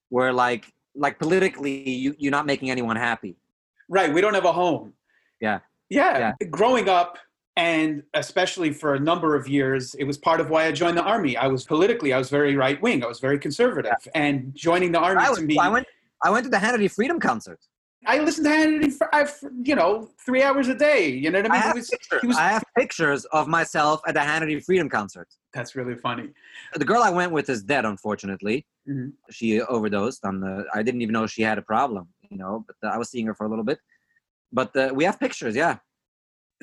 where 0.09 0.33
like 0.33 0.71
like 0.95 1.19
politically 1.19 1.89
you, 1.89 2.15
you're 2.17 2.31
not 2.31 2.45
making 2.45 2.69
anyone 2.69 2.95
happy. 2.95 3.37
Right. 3.87 4.13
We 4.13 4.21
don't 4.21 4.33
have 4.33 4.45
a 4.45 4.51
home. 4.51 4.93
Yeah. 5.41 5.59
Yeah. 5.89 6.33
yeah. 6.41 6.47
Growing 6.47 6.89
up 6.89 7.17
and 7.57 8.03
especially 8.13 8.71
for 8.71 8.93
a 8.95 8.99
number 8.99 9.35
of 9.35 9.47
years 9.47 9.93
it 9.95 10.05
was 10.05 10.17
part 10.17 10.39
of 10.39 10.49
why 10.49 10.65
i 10.65 10.71
joined 10.71 10.95
the 10.95 11.03
army 11.03 11.35
i 11.35 11.47
was 11.47 11.65
politically 11.65 12.13
i 12.13 12.17
was 12.17 12.29
very 12.29 12.55
right 12.55 12.79
wing 12.81 13.03
i 13.03 13.07
was 13.07 13.19
very 13.19 13.37
conservative 13.39 13.91
yeah. 14.05 14.11
and 14.13 14.53
joining 14.55 14.93
the 14.93 14.99
army 14.99 15.21
I 15.21 15.29
was, 15.29 15.39
to 15.39 15.45
me 15.45 15.57
I 15.57 15.67
went 15.67 15.85
I 16.23 16.29
went 16.29 16.43
to 16.43 16.49
the 16.49 16.57
Hannity 16.57 16.91
Freedom 16.91 17.19
concert. 17.19 17.59
I 18.05 18.19
listened 18.19 18.45
to 18.45 18.51
Hannity 18.51 18.93
for, 18.93 19.51
you 19.63 19.75
know, 19.75 20.09
three 20.25 20.41
hours 20.41 20.67
a 20.69 20.75
day. 20.75 21.09
You 21.09 21.31
know 21.31 21.39
what 21.39 21.51
I 21.51 21.53
mean? 21.53 21.61
I 21.61 21.65
have, 21.65 21.75
was, 21.75 21.89
pictures. 21.89 22.21
Was, 22.23 22.37
I 22.37 22.49
have 22.49 22.63
pictures 22.77 23.25
of 23.25 23.47
myself 23.47 24.01
at 24.07 24.13
the 24.13 24.21
Hannity 24.21 24.63
Freedom 24.63 24.89
concert. 24.89 25.27
That's 25.53 25.75
really 25.75 25.95
funny. 25.95 26.29
The 26.75 26.85
girl 26.85 27.03
I 27.03 27.09
went 27.09 27.31
with 27.31 27.49
is 27.49 27.61
dead, 27.61 27.85
unfortunately. 27.85 28.65
Mm-hmm. 28.87 29.09
She 29.31 29.61
overdosed 29.61 30.23
on 30.25 30.39
the. 30.39 30.65
I 30.73 30.81
didn't 30.81 31.01
even 31.01 31.13
know 31.13 31.27
she 31.27 31.41
had 31.41 31.57
a 31.57 31.61
problem, 31.61 32.07
you 32.29 32.37
know. 32.37 32.65
But 32.65 32.87
uh, 32.87 32.93
I 32.93 32.97
was 32.97 33.09
seeing 33.09 33.25
her 33.25 33.33
for 33.33 33.45
a 33.45 33.49
little 33.49 33.65
bit. 33.65 33.79
But 34.51 34.75
uh, 34.75 34.91
we 34.93 35.03
have 35.03 35.19
pictures, 35.19 35.55
yeah. 35.55 35.77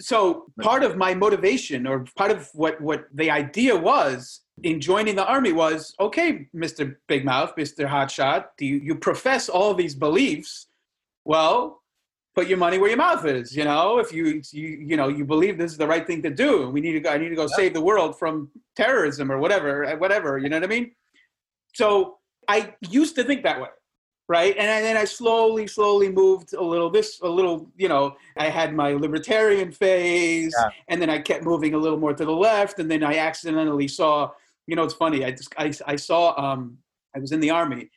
So 0.01 0.47
part 0.61 0.83
of 0.83 0.97
my 0.97 1.15
motivation, 1.15 1.87
or 1.87 2.05
part 2.17 2.31
of 2.31 2.49
what 2.55 2.81
what 2.81 3.07
the 3.15 3.31
idea 3.31 3.77
was, 3.77 4.41
in 4.63 4.81
joining 4.81 5.17
the 5.17 5.27
army 5.27 5.53
was 5.53 5.95
okay, 6.01 6.49
Mr. 6.55 6.97
Big 7.09 7.25
Mouth, 7.25 7.55
Mr. 7.57 7.89
Hotshot, 7.89 8.47
do 8.57 8.65
you, 8.65 8.77
you 8.77 8.95
profess 8.95 9.49
all 9.49 9.75
these 9.75 9.95
beliefs? 9.95 10.67
Well, 11.27 11.83
put 12.37 12.47
your 12.47 12.57
money 12.57 12.79
where 12.79 12.89
your 12.89 12.99
mouth 12.99 13.25
is. 13.27 13.55
You 13.55 13.65
know, 13.65 13.99
if 13.99 14.13
you 14.13 14.41
you 14.53 14.69
you 14.69 14.97
know 14.97 15.09
you 15.09 15.25
believe 15.25 15.59
this 15.59 15.73
is 15.73 15.79
the 15.79 15.87
right 15.87 16.07
thing 16.07 16.23
to 16.23 16.31
do, 16.31 16.71
we 16.71 16.81
need 16.81 16.93
to 16.93 17.01
go. 17.01 17.11
I 17.11 17.19
need 17.19 17.31
to 17.31 17.35
go 17.35 17.49
save 17.49 17.75
the 17.75 17.81
world 17.81 18.19
from 18.19 18.49
terrorism 18.77 19.31
or 19.33 19.39
whatever, 19.39 19.97
whatever. 19.97 20.39
You 20.39 20.49
know 20.49 20.57
what 20.57 20.65
I 20.65 20.69
mean? 20.69 20.93
So 21.75 22.19
I 22.49 22.75
used 22.89 23.17
to 23.17 23.25
think 23.25 23.43
that 23.43 23.61
way, 23.61 23.69
right? 24.29 24.57
And 24.57 24.69
then 24.85 24.97
I 24.97 25.05
slowly, 25.05 25.67
slowly 25.67 26.09
moved 26.09 26.55
a 26.55 26.63
little. 26.63 26.91
This 26.91 27.21
a 27.21 27.29
little, 27.29 27.69
you 27.77 27.89
know. 27.89 28.17
I 28.37 28.49
had 28.49 28.73
my 28.73 28.93
libertarian 28.93 29.73
phase, 29.73 30.55
yeah. 30.57 30.71
and 30.87 31.03
then 31.03 31.11
I 31.11 31.19
kept 31.19 31.43
moving 31.43 31.75
a 31.75 31.79
little 31.79 31.99
more 31.99 32.15
to 32.15 32.25
the 32.25 32.39
left, 32.49 32.79
and 32.79 32.89
then 32.89 33.03
I 33.03 33.17
accidentally 33.19 33.89
saw 33.89 34.31
you 34.67 34.75
know, 34.75 34.85
it's 34.85 34.95
funny. 34.95 35.25
I 35.25 35.31
just 35.31 35.55
I, 35.57 35.73
I 35.87 35.97
saw 35.97 36.35
um, 36.37 36.79
I 37.15 37.19
was 37.19 37.33
in 37.33 37.41
the 37.41 37.51
army, 37.51 37.91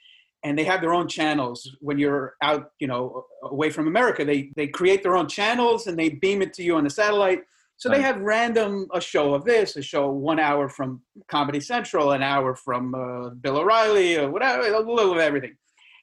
and 0.44 0.58
they 0.58 0.64
have 0.64 0.82
their 0.82 0.94
own 0.94 1.08
channels 1.08 1.76
when 1.82 1.98
you're 1.98 2.36
out, 2.42 2.72
you 2.80 2.88
know, 2.88 3.26
away 3.44 3.70
from 3.70 3.88
America. 3.88 4.24
They 4.24 4.52
they 4.56 4.68
create 4.68 5.04
their 5.04 5.18
own 5.18 5.28
channels 5.28 5.88
and 5.88 5.98
they 5.98 6.10
beam 6.10 6.42
it 6.42 6.54
to 6.56 6.64
you 6.64 6.76
on 6.76 6.84
the 6.84 6.90
satellite. 6.90 7.42
So 7.78 7.90
right. 7.90 7.98
they 7.98 8.04
have 8.04 8.20
random 8.20 8.88
a 8.94 9.00
show 9.00 9.34
of 9.34 9.46
this, 9.46 9.78
a 9.78 9.82
show 9.82 10.12
one 10.12 10.40
hour 10.40 10.68
from 10.68 11.02
Comedy 11.30 11.62
Central, 11.62 12.12
an 12.12 12.22
hour 12.22 12.54
from 12.56 12.94
uh, 12.94 13.30
Bill 13.30 13.58
O'Reilly, 13.58 14.18
or 14.18 14.30
whatever, 14.30 14.68
a 14.68 14.80
little 14.80 15.14
of 15.14 15.18
everything. 15.18 15.56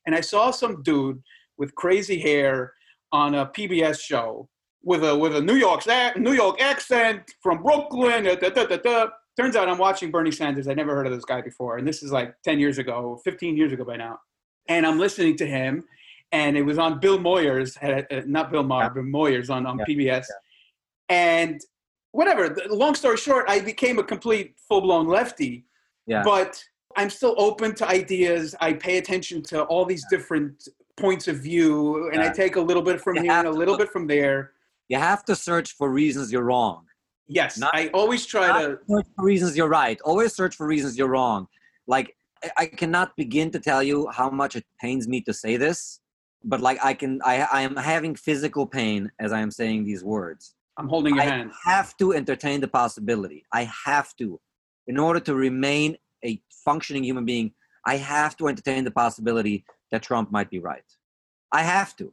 And 0.06 0.14
I 0.14 0.22
saw 0.22 0.50
some 0.50 0.82
dude 0.82 1.22
with 1.58 1.74
crazy 1.74 2.18
hair 2.18 2.72
on 3.12 3.34
a 3.34 3.46
PBS 3.46 4.00
show 4.00 4.48
with 4.82 5.04
a 5.04 5.16
with 5.16 5.36
a 5.36 5.40
New 5.40 5.56
York 5.56 5.82
New 6.16 6.32
York 6.32 6.60
accent 6.60 7.30
from 7.42 7.62
Brooklyn. 7.62 8.24
Da, 8.24 8.36
da, 8.36 8.64
da, 8.76 9.08
turns 9.38 9.56
out 9.56 9.68
I'm 9.68 9.78
watching 9.78 10.10
Bernie 10.10 10.30
Sanders. 10.30 10.68
I 10.68 10.74
never 10.74 10.94
heard 10.94 11.06
of 11.06 11.12
this 11.12 11.24
guy 11.24 11.42
before, 11.42 11.76
and 11.76 11.86
this 11.86 12.02
is 12.02 12.12
like 12.12 12.34
10 12.44 12.58
years 12.58 12.78
ago, 12.78 13.20
15 13.24 13.56
years 13.56 13.72
ago 13.72 13.84
by 13.84 13.96
now. 13.96 14.18
And 14.68 14.86
I'm 14.86 14.98
listening 14.98 15.36
to 15.36 15.46
him, 15.46 15.84
and 16.32 16.56
it 16.56 16.62
was 16.62 16.78
on 16.78 16.98
Bill 16.98 17.18
Moyers, 17.18 17.76
uh, 17.82 18.22
not 18.26 18.50
Bill 18.50 18.62
Maher, 18.62 18.84
yeah. 18.84 18.88
but 18.88 19.04
Moyers 19.04 19.50
on, 19.50 19.66
on 19.66 19.78
yeah. 19.78 19.84
PBS. 19.84 20.24
And 21.08 21.60
whatever, 22.12 22.56
long 22.68 22.94
story 22.94 23.16
short, 23.16 23.44
I 23.48 23.60
became 23.60 23.98
a 23.98 24.04
complete 24.04 24.56
full 24.68 24.80
blown 24.80 25.06
lefty. 25.06 25.64
Yeah. 26.06 26.22
But 26.24 26.62
I'm 26.96 27.10
still 27.10 27.34
open 27.36 27.74
to 27.76 27.88
ideas. 27.88 28.54
I 28.60 28.72
pay 28.72 28.98
attention 28.98 29.42
to 29.44 29.62
all 29.64 29.84
these 29.84 30.04
different 30.10 30.68
points 30.96 31.28
of 31.28 31.38
view, 31.38 32.10
and 32.10 32.22
I 32.22 32.32
take 32.32 32.56
a 32.56 32.60
little 32.60 32.82
bit 32.82 33.00
from 33.00 33.16
you 33.16 33.22
here 33.22 33.32
and 33.32 33.46
a 33.46 33.50
little 33.50 33.76
bit 33.76 33.90
from 33.90 34.06
there. 34.06 34.52
You 34.88 34.98
have 34.98 35.24
to 35.26 35.36
search 35.36 35.72
for 35.72 35.90
reasons 35.90 36.32
you're 36.32 36.44
wrong. 36.44 36.86
Yes, 37.28 37.58
not, 37.58 37.74
I 37.74 37.88
always 37.88 38.24
try 38.24 38.62
to 38.62 38.78
search 38.88 39.06
for 39.16 39.24
reasons 39.24 39.56
you're 39.56 39.68
right. 39.68 40.00
Always 40.02 40.34
search 40.34 40.54
for 40.54 40.66
reasons 40.66 40.96
you're 40.96 41.08
wrong. 41.08 41.48
Like 41.86 42.15
I 42.56 42.66
cannot 42.66 43.16
begin 43.16 43.50
to 43.52 43.60
tell 43.60 43.82
you 43.82 44.08
how 44.12 44.30
much 44.30 44.56
it 44.56 44.64
pains 44.80 45.08
me 45.08 45.20
to 45.22 45.32
say 45.32 45.56
this, 45.56 46.00
but 46.44 46.60
like 46.60 46.78
I 46.84 46.94
can, 46.94 47.20
I 47.24 47.46
I 47.52 47.62
am 47.62 47.76
having 47.76 48.14
physical 48.14 48.66
pain 48.66 49.10
as 49.20 49.32
I 49.32 49.40
am 49.40 49.50
saying 49.50 49.84
these 49.84 50.04
words. 50.04 50.54
I'm 50.78 50.88
holding 50.88 51.14
your 51.14 51.24
I 51.24 51.28
hand. 51.28 51.50
I 51.66 51.70
have 51.70 51.96
to 51.96 52.12
entertain 52.12 52.60
the 52.60 52.68
possibility. 52.68 53.44
I 53.52 53.70
have 53.86 54.14
to, 54.16 54.38
in 54.86 54.98
order 54.98 55.20
to 55.20 55.34
remain 55.34 55.96
a 56.24 56.40
functioning 56.64 57.04
human 57.04 57.24
being. 57.24 57.52
I 57.86 57.96
have 57.96 58.36
to 58.38 58.48
entertain 58.48 58.84
the 58.84 58.90
possibility 58.90 59.64
that 59.90 60.02
Trump 60.02 60.30
might 60.32 60.50
be 60.50 60.58
right. 60.58 60.84
I 61.52 61.62
have 61.62 61.96
to. 61.96 62.12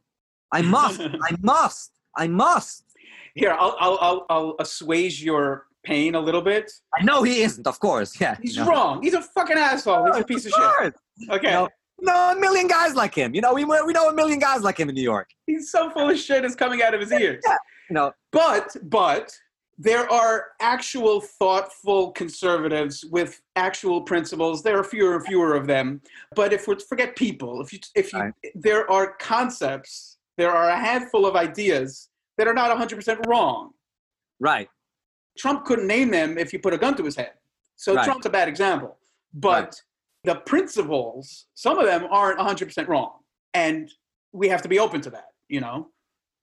I 0.52 0.62
must. 0.62 1.00
I 1.28 1.36
must. 1.40 1.90
I 2.16 2.28
must. 2.28 2.84
Here, 3.34 3.56
I'll, 3.58 3.76
I'll, 3.80 3.98
I'll, 4.00 4.26
I'll 4.30 4.56
assuage 4.60 5.22
your 5.22 5.66
pain 5.84 6.14
a 6.14 6.20
little 6.20 6.42
bit. 6.42 6.70
I 6.98 7.04
know 7.04 7.22
he 7.22 7.42
isn't, 7.42 7.66
of 7.66 7.78
course. 7.78 8.20
Yeah. 8.20 8.36
He's 8.42 8.56
no. 8.56 8.66
wrong. 8.66 9.02
He's 9.02 9.14
a 9.14 9.22
fucking 9.22 9.56
asshole. 9.56 10.06
He's 10.06 10.22
a 10.22 10.24
piece 10.24 10.46
of, 10.46 10.52
of 10.52 10.72
shit. 10.80 10.94
Okay. 11.30 11.48
You 11.48 11.52
know, 11.52 11.68
no, 12.00 12.32
a 12.32 12.40
million 12.40 12.66
guys 12.66 12.94
like 12.94 13.14
him. 13.14 13.34
You 13.34 13.40
know, 13.40 13.54
we, 13.54 13.64
we 13.64 13.92
know 13.92 14.08
a 14.08 14.14
million 14.14 14.38
guys 14.38 14.62
like 14.62 14.78
him 14.78 14.88
in 14.88 14.94
New 14.94 15.02
York. 15.02 15.28
He's 15.46 15.70
so 15.70 15.90
full 15.90 16.10
of 16.10 16.18
shit 16.18 16.44
is 16.44 16.54
coming 16.54 16.82
out 16.82 16.94
of 16.94 17.00
his 17.00 17.12
ears. 17.12 17.42
Yeah. 17.46 17.56
Know. 17.90 18.12
But, 18.32 18.76
but 18.84 19.32
there 19.78 20.10
are 20.10 20.46
actual 20.60 21.20
thoughtful 21.20 22.12
conservatives 22.12 23.04
with 23.10 23.40
actual 23.56 24.02
principles. 24.02 24.62
There 24.62 24.78
are 24.78 24.84
fewer 24.84 25.16
and 25.16 25.24
fewer 25.24 25.54
of 25.54 25.66
them. 25.66 26.00
But 26.34 26.52
if 26.52 26.68
we 26.68 26.76
forget 26.88 27.16
people, 27.16 27.60
if 27.60 27.72
you, 27.72 27.78
if 27.94 28.12
you, 28.12 28.20
right. 28.20 28.32
there 28.54 28.90
are 28.90 29.14
concepts, 29.20 30.18
there 30.36 30.50
are 30.50 30.70
a 30.70 30.78
handful 30.78 31.26
of 31.26 31.36
ideas 31.36 32.08
that 32.38 32.48
are 32.48 32.54
not 32.54 32.76
100% 32.76 33.26
wrong. 33.26 33.70
Right. 34.40 34.68
Trump 35.38 35.64
couldn't 35.64 35.86
name 35.86 36.10
them 36.10 36.38
if 36.38 36.52
you 36.52 36.58
put 36.58 36.72
a 36.74 36.78
gun 36.78 36.96
to 36.96 37.04
his 37.04 37.16
head. 37.16 37.32
So 37.76 37.94
right. 37.94 38.04
Trump's 38.04 38.26
a 38.26 38.30
bad 38.30 38.48
example. 38.48 38.96
But 39.32 39.64
right. 39.64 39.82
the 40.24 40.34
principles, 40.36 41.46
some 41.54 41.78
of 41.78 41.86
them 41.86 42.06
aren't 42.10 42.38
100% 42.38 42.86
wrong. 42.88 43.18
And 43.52 43.90
we 44.32 44.48
have 44.48 44.62
to 44.62 44.68
be 44.68 44.78
open 44.78 45.00
to 45.02 45.10
that, 45.10 45.28
you 45.48 45.60
know? 45.60 45.88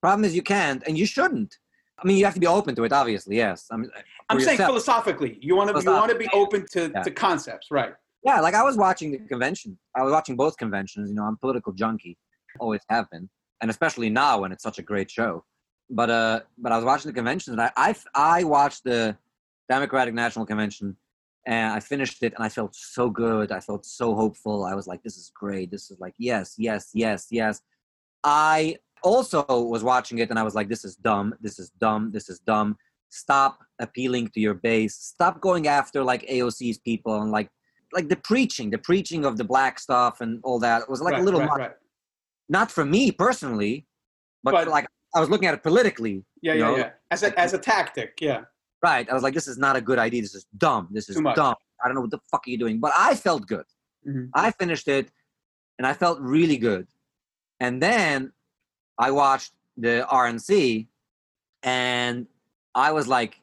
Problem 0.00 0.24
is, 0.24 0.34
you 0.34 0.42
can't, 0.42 0.82
and 0.86 0.98
you 0.98 1.06
shouldn't. 1.06 1.56
I 1.98 2.06
mean, 2.06 2.16
you 2.16 2.24
have 2.24 2.34
to 2.34 2.40
be 2.40 2.46
open 2.46 2.74
to 2.74 2.84
it, 2.84 2.92
obviously. 2.92 3.36
Yes. 3.36 3.66
I 3.70 3.76
mean, 3.76 3.90
uh, 3.96 4.00
I'm 4.28 4.38
for 4.38 4.44
saying 4.44 4.58
yourself. 4.58 4.70
philosophically, 4.70 5.38
you 5.40 5.54
want 5.54 5.74
to 5.74 5.82
you 5.82 5.90
want 5.90 6.10
to 6.10 6.18
be 6.18 6.28
open 6.32 6.66
to, 6.72 6.90
Yeah. 6.92 7.02
to 7.02 7.10
concepts, 7.10 7.70
right? 7.70 7.94
Yeah, 8.24 8.40
like 8.40 8.54
I 8.54 8.62
was 8.62 8.76
watching 8.76 9.12
the 9.12 9.18
convention. 9.18 9.78
I 9.96 10.02
was 10.02 10.12
watching 10.12 10.36
both 10.36 10.56
conventions. 10.56 11.08
You 11.08 11.14
know, 11.14 11.24
I'm 11.24 11.34
a 11.34 11.36
political 11.36 11.72
junkie, 11.72 12.16
always 12.60 12.80
have 12.88 13.08
been, 13.10 13.28
and 13.60 13.70
especially 13.70 14.10
now 14.10 14.40
when 14.40 14.52
it's 14.52 14.62
such 14.62 14.78
a 14.78 14.82
great 14.82 15.10
show. 15.10 15.44
But 15.92 16.10
uh, 16.10 16.40
but 16.56 16.72
I 16.72 16.76
was 16.76 16.84
watching 16.84 17.10
the 17.10 17.14
convention, 17.14 17.52
and 17.52 17.60
I 17.60 17.70
I, 17.76 17.94
I 18.14 18.44
watched 18.44 18.84
the 18.84 19.16
Democratic 19.68 20.14
National 20.14 20.46
Convention, 20.46 20.96
and 21.46 21.72
I 21.72 21.80
finished 21.80 22.22
it, 22.22 22.32
and 22.34 22.42
I 22.42 22.48
felt 22.48 22.74
so 22.74 23.10
good. 23.10 23.52
I 23.52 23.60
felt 23.60 23.84
so 23.84 24.14
hopeful. 24.14 24.64
I 24.64 24.74
was 24.74 24.86
like, 24.86 25.02
this 25.02 25.18
is 25.18 25.30
great. 25.34 25.70
This 25.70 25.90
is 25.90 26.00
like, 26.00 26.14
yes, 26.18 26.54
yes, 26.56 26.90
yes, 26.94 27.26
yes. 27.30 27.60
I 28.24 28.78
also 29.02 29.44
was 29.74 29.84
watching 29.84 30.18
it, 30.18 30.30
and 30.30 30.38
I 30.38 30.42
was 30.42 30.54
like, 30.54 30.68
this 30.70 30.84
is 30.84 30.96
dumb. 30.96 31.34
This 31.42 31.58
is 31.58 31.68
dumb. 31.78 32.10
This 32.10 32.30
is 32.30 32.38
dumb. 32.40 32.78
Stop 33.10 33.58
appealing 33.78 34.28
to 34.28 34.40
your 34.40 34.54
base. 34.54 34.94
Stop 34.96 35.42
going 35.42 35.68
after 35.68 36.02
like 36.02 36.26
AOC's 36.26 36.78
people 36.78 37.20
and 37.20 37.30
like 37.30 37.50
like 37.92 38.08
the 38.08 38.16
preaching, 38.16 38.70
the 38.70 38.78
preaching 38.78 39.26
of 39.26 39.36
the 39.36 39.44
black 39.44 39.78
stuff 39.78 40.22
and 40.22 40.40
all 40.44 40.58
that 40.60 40.88
was 40.88 41.02
like 41.02 41.12
right, 41.12 41.20
a 41.20 41.24
little 41.24 41.40
right, 41.40 41.58
right. 41.58 41.70
Not 42.48 42.70
for 42.70 42.86
me 42.86 43.12
personally, 43.12 43.86
but, 44.42 44.52
But- 44.52 44.68
like 44.68 44.86
I 45.14 45.20
was 45.20 45.28
looking 45.28 45.48
at 45.48 45.54
it 45.54 45.62
politically. 45.62 46.24
Yeah, 46.40 46.54
yeah, 46.54 46.60
know? 46.60 46.76
yeah. 46.76 46.90
As 47.10 47.22
a 47.22 47.38
as 47.38 47.52
a 47.52 47.58
tactic, 47.58 48.18
yeah. 48.20 48.42
Right. 48.82 49.08
I 49.08 49.14
was 49.14 49.22
like, 49.22 49.34
this 49.34 49.46
is 49.46 49.58
not 49.58 49.76
a 49.76 49.80
good 49.80 49.98
idea. 49.98 50.22
This 50.22 50.34
is 50.34 50.46
dumb. 50.56 50.88
This 50.90 51.08
is 51.08 51.16
dumb. 51.16 51.54
I 51.82 51.88
don't 51.88 51.94
know 51.94 52.00
what 52.00 52.10
the 52.10 52.20
fuck 52.30 52.46
are 52.46 52.50
you 52.50 52.58
doing. 52.58 52.80
But 52.80 52.92
I 52.98 53.14
felt 53.14 53.46
good. 53.46 53.64
Mhm. 54.06 54.30
I 54.34 54.50
finished 54.50 54.88
it 54.88 55.10
and 55.78 55.86
I 55.86 55.94
felt 55.94 56.18
really 56.20 56.56
good. 56.56 56.88
And 57.60 57.80
then 57.80 58.32
I 58.98 59.12
watched 59.12 59.52
the 59.76 60.06
RNC 60.10 60.88
and 61.62 62.26
I 62.74 62.90
was 62.92 63.06
like, 63.06 63.40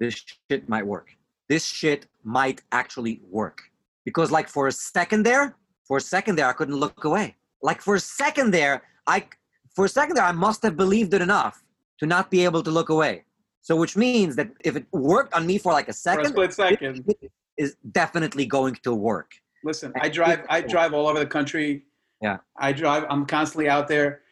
this 0.00 0.24
shit 0.50 0.68
might 0.68 0.86
work. 0.86 1.10
This 1.48 1.64
shit 1.66 2.06
might 2.24 2.62
actually 2.72 3.20
work. 3.28 3.60
Because 4.04 4.30
like 4.30 4.48
for 4.48 4.68
a 4.68 4.72
second 4.72 5.24
there, 5.24 5.56
for 5.84 5.98
a 5.98 6.00
second 6.00 6.36
there, 6.36 6.46
I 6.46 6.52
couldn't 6.54 6.76
look 6.76 7.04
away. 7.04 7.36
Like 7.62 7.82
for 7.82 7.94
a 7.94 8.00
second 8.00 8.52
there, 8.52 8.82
I 9.06 9.26
for 9.74 9.84
a 9.84 9.88
second 9.88 10.16
there, 10.16 10.24
I 10.24 10.32
must 10.32 10.62
have 10.62 10.76
believed 10.76 11.14
it 11.14 11.22
enough 11.22 11.62
to 11.98 12.06
not 12.06 12.30
be 12.30 12.44
able 12.44 12.62
to 12.62 12.70
look 12.70 12.88
away. 12.88 13.24
So 13.60 13.76
which 13.76 13.96
means 13.96 14.34
that 14.36 14.50
if 14.64 14.74
it 14.76 14.86
worked 14.92 15.32
on 15.34 15.46
me 15.46 15.56
for 15.58 15.72
like 15.72 15.84
a 15.88 15.92
For 15.92 15.92
a 15.92 15.94
second, 15.94 16.26
split 16.26 16.52
second. 16.52 17.04
it 17.22 17.30
is 17.56 17.76
definitely 17.92 18.44
going 18.46 18.74
to 18.82 18.92
work. 18.94 19.30
Listen, 19.64 19.92
I 20.00 20.08
drive 20.08 20.40
I 20.48 20.60
drive 20.62 20.92
all 20.94 21.06
over 21.06 21.20
the 21.20 21.26
country. 21.26 21.84
Yeah. 22.20 22.38
I 22.58 22.72
drive 22.72 23.04
I'm 23.08 23.24
constantly 23.26 23.68
out 23.68 23.86
there. 23.88 24.22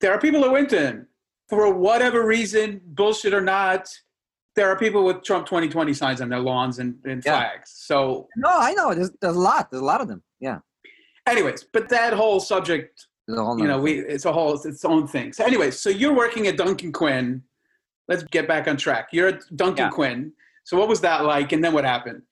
There 0.00 0.12
are 0.12 0.18
people 0.18 0.42
who 0.42 0.56
into 0.56 0.80
him. 0.80 1.06
For 1.50 1.72
whatever 1.74 2.24
reason, 2.24 2.80
bullshit 2.86 3.34
or 3.34 3.40
not, 3.42 3.88
there 4.56 4.68
are 4.70 4.76
people 4.78 5.04
with 5.04 5.22
Trump 5.24 5.46
2020 5.46 5.92
signs 5.92 6.20
on 6.22 6.28
their 6.30 6.38
lawns 6.40 6.78
and, 6.78 6.96
and 7.04 7.22
Yeah. 7.24 7.32
flags. 7.40 7.72
So 7.76 8.28
No, 8.36 8.48
I 8.48 8.72
know. 8.72 8.94
There's, 8.94 9.10
there's 9.20 9.36
a 9.36 9.38
lot. 9.38 9.70
There's 9.70 9.82
a 9.82 9.84
lot 9.84 10.00
of 10.00 10.08
them. 10.08 10.22
Yeah. 10.40 10.60
anyways, 11.26 11.64
but 11.72 11.88
that 11.90 12.14
whole 12.14 12.40
subject, 12.40 12.92
There's 12.94 12.94
a 12.94 12.96
whole 12.96 13.09
you 13.58 13.66
know, 13.66 13.80
we 13.80 14.00
it's 14.00 14.24
a 14.24 14.32
whole 14.32 14.54
it's 14.54 14.64
its 14.66 14.84
own 14.84 15.06
thing. 15.06 15.32
So 15.32 15.44
anyways, 15.44 15.78
so 15.78 15.90
you're 15.90 16.14
working 16.14 16.46
at 16.46 16.56
Duncan 16.56 16.92
Quinn. 16.92 17.42
Let's 18.08 18.24
get 18.24 18.48
back 18.48 18.66
on 18.68 18.76
track. 18.76 19.08
You're 19.12 19.28
at 19.28 19.40
Duncan 19.56 19.86
Yeah. 19.86 19.90
Quinn. 19.90 20.32
So 20.64 20.76
what 20.78 20.88
was 20.88 21.00
that 21.02 21.24
like 21.24 21.52
and 21.52 21.62
then 21.64 21.72
what 21.72 21.84
happened? 21.84 22.22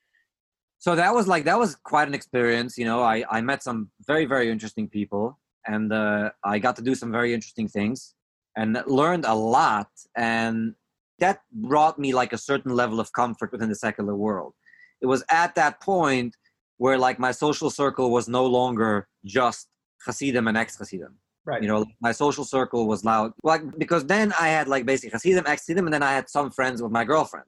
so 0.80 0.94
that 0.94 1.12
was 1.12 1.26
like 1.26 1.44
that 1.44 1.58
was 1.58 1.74
quite 1.74 2.08
an 2.08 2.14
experience. 2.14 2.78
You 2.78 2.84
know, 2.84 3.02
I 3.02 3.24
I 3.30 3.40
met 3.40 3.62
some 3.62 3.90
very 4.06 4.24
very 4.26 4.50
interesting 4.50 4.88
people, 4.88 5.38
and 5.66 5.92
uh, 5.92 6.30
I 6.44 6.58
got 6.58 6.76
to 6.76 6.82
do 6.82 6.94
some 6.94 7.10
very 7.10 7.34
interesting 7.34 7.68
things, 7.68 8.14
and 8.56 8.80
learned 8.86 9.24
a 9.24 9.34
lot, 9.34 9.90
and 10.16 10.74
that 11.18 11.40
brought 11.52 11.98
me 11.98 12.14
like 12.14 12.32
a 12.32 12.38
certain 12.38 12.72
level 12.76 13.00
of 13.00 13.12
comfort 13.12 13.50
within 13.52 13.68
the 13.68 13.74
secular 13.74 14.14
world. 14.14 14.54
It 15.00 15.06
was 15.06 15.24
at 15.30 15.54
that 15.56 15.80
point 15.80 16.36
where 16.76 16.96
like 16.96 17.18
my 17.18 17.32
social 17.32 17.70
circle 17.70 18.10
was 18.12 18.28
no 18.28 18.46
longer 18.46 19.08
just 19.24 19.66
Hasidim 20.06 20.48
and 20.48 20.56
ex-Hasidim. 20.56 21.14
Right. 21.44 21.62
You 21.62 21.68
know, 21.68 21.86
my 22.00 22.12
social 22.12 22.44
circle 22.44 22.86
was 22.86 23.04
loud, 23.04 23.32
like 23.42 23.62
because 23.78 24.04
then 24.04 24.32
I 24.38 24.48
had 24.48 24.68
like 24.68 24.84
basically 24.84 25.10
Hasidim, 25.10 25.44
ex-Hasidim, 25.46 25.86
and 25.86 25.94
then 25.94 26.02
I 26.02 26.12
had 26.12 26.28
some 26.28 26.50
friends 26.50 26.82
with 26.82 26.92
my 26.92 27.04
girlfriend. 27.04 27.46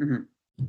Mhm. 0.00 0.26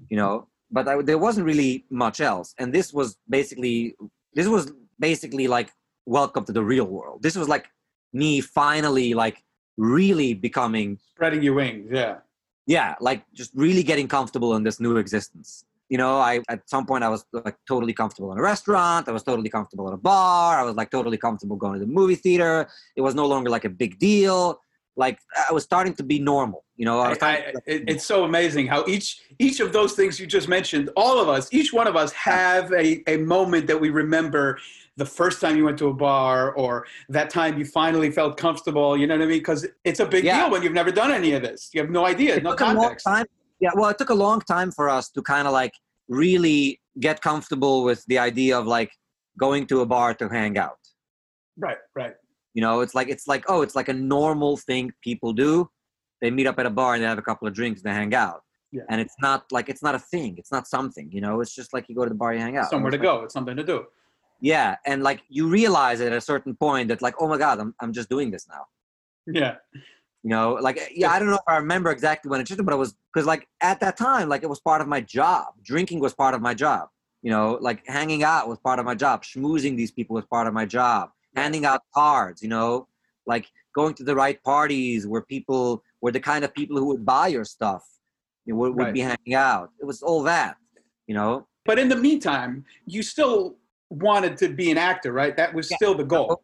You 0.10 0.18
know, 0.18 0.48
but 0.72 0.88
I, 0.88 1.02
there 1.02 1.18
wasn't 1.18 1.46
really 1.46 1.86
much 1.90 2.20
else, 2.20 2.54
and 2.60 2.74
this 2.74 2.94
was 2.94 3.18
basically 3.30 3.96
this 4.34 4.48
was 4.48 4.74
basically 5.00 5.48
like 5.48 5.72
welcome 6.06 6.44
to 6.46 6.52
the 6.52 6.64
real 6.64 6.86
world. 6.86 7.24
This 7.24 7.36
was 7.36 7.48
like 7.48 7.66
me 8.14 8.42
finally 8.42 9.14
like 9.14 9.44
really 9.78 10.34
becoming 10.34 10.98
Spreading 11.16 11.42
your 11.42 11.54
wings, 11.54 11.90
yeah. 11.92 12.18
yeah 12.66 12.96
like 13.00 13.24
just 13.34 13.52
really 13.54 13.84
getting 13.84 14.08
comfortable 14.08 14.56
in 14.56 14.64
this 14.64 14.80
new 14.80 14.98
existence 14.98 15.66
you 15.90 15.98
know 15.98 16.18
i 16.18 16.42
at 16.50 16.68
some 16.70 16.86
point 16.86 17.04
i 17.04 17.10
was 17.10 17.26
like 17.32 17.58
totally 17.68 17.94
comfortable 17.94 18.32
in 18.32 18.38
a 18.38 18.42
restaurant 18.42 19.08
i 19.08 19.12
was 19.12 19.24
totally 19.24 19.50
comfortable 19.50 19.88
at 19.88 19.94
a 19.94 19.98
bar 19.98 20.60
i 20.60 20.64
was 20.64 20.76
like 20.76 20.90
totally 20.92 21.18
comfortable 21.18 21.56
going 21.56 21.74
to 21.74 21.80
the 21.80 21.92
movie 21.92 22.16
theater 22.16 22.68
it 22.96 23.02
was 23.02 23.14
no 23.16 23.26
longer 23.26 23.50
like 23.50 23.66
a 23.66 23.70
big 23.70 24.00
deal 24.00 24.60
like 24.96 25.20
i 25.50 25.54
was 25.54 25.64
starting 25.64 25.94
to 25.94 26.04
be 26.04 26.20
normal 26.20 26.64
you 26.76 26.86
know 26.86 27.00
I 27.00 27.12
I, 27.22 27.32
I, 27.32 27.54
it's 27.68 28.06
so 28.06 28.24
amazing 28.24 28.68
how 28.68 28.84
each 28.88 29.22
each 29.40 29.60
of 29.60 29.74
those 29.74 29.94
things 29.94 30.20
you 30.20 30.26
just 30.28 30.48
mentioned, 30.48 30.90
all 30.96 31.20
of 31.20 31.28
us, 31.28 31.50
each 31.54 31.74
one 31.74 31.88
of 31.88 31.96
us 31.96 32.12
have 32.14 32.72
a, 32.72 33.04
a 33.10 33.18
moment 33.18 33.68
that 33.68 33.80
we 33.80 33.90
remember 33.90 34.58
the 34.98 35.06
first 35.06 35.42
time 35.42 35.58
you 35.58 35.66
went 35.66 35.78
to 35.80 35.88
a 35.88 35.94
bar 35.94 36.54
or 36.54 36.86
that 37.10 37.30
time 37.30 37.58
you 37.58 37.66
finally 37.66 38.10
felt 38.12 38.38
comfortable. 38.38 38.96
You 38.96 39.08
know 39.08 39.16
what 39.18 39.24
I 39.24 39.28
mean? 39.28 39.40
Because 39.40 39.68
it's 39.84 40.00
a 40.00 40.06
big 40.06 40.24
Yeah. 40.24 40.44
deal 40.44 40.52
when 40.52 40.64
you've 40.64 40.74
never 40.74 40.92
done 40.92 41.12
any 41.12 41.34
of 41.34 41.42
this. 41.42 41.70
You 41.74 41.82
have 41.82 41.90
no 41.90 42.06
idea, 42.06 42.36
it 42.38 42.44
no 42.44 42.52
took 42.52 42.62
a 42.62 42.66
long 42.66 42.76
context. 42.76 43.06
time 43.06 43.26
yeah 43.60 43.72
well 43.76 43.90
it 43.90 43.98
took 43.98 44.10
a 44.10 44.14
long 44.14 44.40
time 44.42 44.72
for 44.72 44.90
us 44.90 45.10
to 45.10 45.22
kind 45.22 45.48
of 45.48 45.54
like 45.54 45.74
really 46.08 46.80
get 47.00 47.22
comfortable 47.22 47.84
with 47.84 48.04
the 48.08 48.18
idea 48.18 48.58
of 48.58 48.66
like 48.68 48.92
going 49.38 49.66
to 49.68 49.82
a 49.82 49.86
bar 49.86 50.14
to 50.14 50.30
hang 50.30 50.58
out 50.58 50.78
Right, 51.58 51.78
right. 51.96 52.14
You 52.54 52.62
know, 52.62 52.82
it's 52.82 52.96
like 52.96 53.10
it's 53.10 53.28
like 53.28 53.46
oh, 53.48 53.62
it's 53.62 53.76
like 53.76 53.90
a 53.90 53.94
normal 53.94 54.58
thing 54.58 54.92
people 55.02 55.34
do. 55.34 55.70
They 56.22 56.32
meet 56.32 56.48
up 56.48 56.58
at 56.60 56.66
a 56.66 56.70
bar 56.70 56.94
and 56.94 57.04
they 57.04 57.08
have 57.08 57.18
a 57.18 57.22
couple 57.22 57.48
of 57.48 57.54
drinks 57.54 57.82
and 57.82 57.92
they 57.92 57.96
hang 57.96 58.14
out. 58.14 58.42
Yeah. 58.72 58.84
And 58.90 59.00
it's 59.02 59.16
not 59.22 59.46
like 59.52 59.70
it's 59.70 59.84
not 59.84 59.96
a 59.96 60.00
thing. 60.00 60.36
It's 60.38 60.52
not 60.52 60.68
something. 60.68 61.12
You 61.12 61.22
know, 61.22 61.42
it's 61.42 61.54
just 61.54 61.74
like 61.74 61.88
you 61.90 61.96
go 61.96 62.04
to 62.04 62.10
the 62.10 62.16
bar, 62.16 62.34
you 62.34 62.40
hang 62.40 62.58
out. 62.58 62.70
Somewhere 62.70 62.92
to 62.92 62.98
like- 62.98 63.04
go. 63.04 63.24
It's 63.24 63.34
something 63.34 63.56
to 63.58 63.64
do. 63.64 63.86
Yeah, 64.42 64.76
and 64.86 65.02
like 65.02 65.22
you 65.30 65.48
realize 65.48 66.02
at 66.02 66.12
a 66.12 66.20
certain 66.20 66.56
point 66.56 66.90
that 66.90 67.02
like 67.02 67.16
oh 67.20 67.28
my 67.28 67.38
god, 67.38 67.60
I'm 67.60 67.74
I'm 67.80 67.94
just 67.94 68.10
doing 68.10 68.32
this 68.32 68.48
now. 68.48 68.66
Yeah. 69.28 69.56
You 70.26 70.32
know, 70.32 70.54
like 70.60 70.78
eh, 70.80 70.88
yeah, 70.92 71.12
I 71.12 71.20
don't 71.20 71.28
know 71.28 71.36
if 71.36 71.42
I 71.48 71.58
remember 71.58 71.92
exactly 71.92 72.30
when 72.32 72.42
it 72.42 72.48
shifted, 72.48 72.64
but 72.66 72.74
it 72.74 72.78
was 72.78 72.96
because 73.14 73.28
like 73.28 73.48
at 73.62 73.80
that 73.82 73.96
time, 73.96 74.28
like 74.28 74.42
it 74.42 74.50
was 74.50 74.60
part 74.60 74.82
of 74.82 74.88
my 74.88 75.00
job. 75.00 75.50
Drinking 75.62 76.00
was 76.00 76.16
part 76.16 76.34
of 76.34 76.42
my 76.42 76.56
job. 76.56 76.90
You 77.22 77.30
know, 77.30 77.60
like 77.62 77.86
hanging 77.86 78.24
out 78.24 78.48
was 78.50 78.58
part 78.58 78.80
of 78.80 78.86
my 78.86 78.96
job. 78.96 79.24
Schmoozing 79.24 79.78
these 79.78 79.92
people 79.92 80.16
was 80.16 80.26
part 80.26 80.48
of 80.48 80.54
my 80.56 80.66
job. 80.66 81.12
Handing 81.36 81.64
out 81.64 81.82
cards, 81.94 82.42
you 82.42 82.50
know, 82.50 82.88
like 83.28 83.46
going 83.76 83.94
to 83.94 84.04
the 84.04 84.16
right 84.16 84.42
parties 84.42 85.06
where 85.06 85.22
people 85.22 85.84
were 86.02 86.12
the 86.12 86.20
kind 86.20 86.44
of 86.44 86.52
people 86.56 86.76
who 86.80 86.88
would 86.88 87.06
buy 87.06 87.28
your 87.28 87.46
stuff. 87.46 87.84
You 88.48 88.54
know, 88.54 88.60
would, 88.62 88.76
would 88.78 88.84
Right. 88.86 88.94
be 88.96 89.02
hanging 89.02 89.36
out. 89.36 89.70
It 89.80 89.86
was 89.86 90.02
all 90.02 90.24
that. 90.24 90.58
You 91.06 91.14
know, 91.14 91.46
But 91.66 91.78
in 91.78 91.88
the 91.88 91.96
meantime, 91.98 92.66
you 92.88 93.04
still 93.04 93.58
wanted 93.92 94.38
to 94.38 94.50
be 94.50 94.72
an 94.72 94.80
actor, 94.80 95.14
right? 95.14 95.38
That 95.38 95.54
was 95.54 95.70
Yeah. 95.70 95.78
still 95.78 95.94
the 95.94 96.04
goal. 96.04 96.42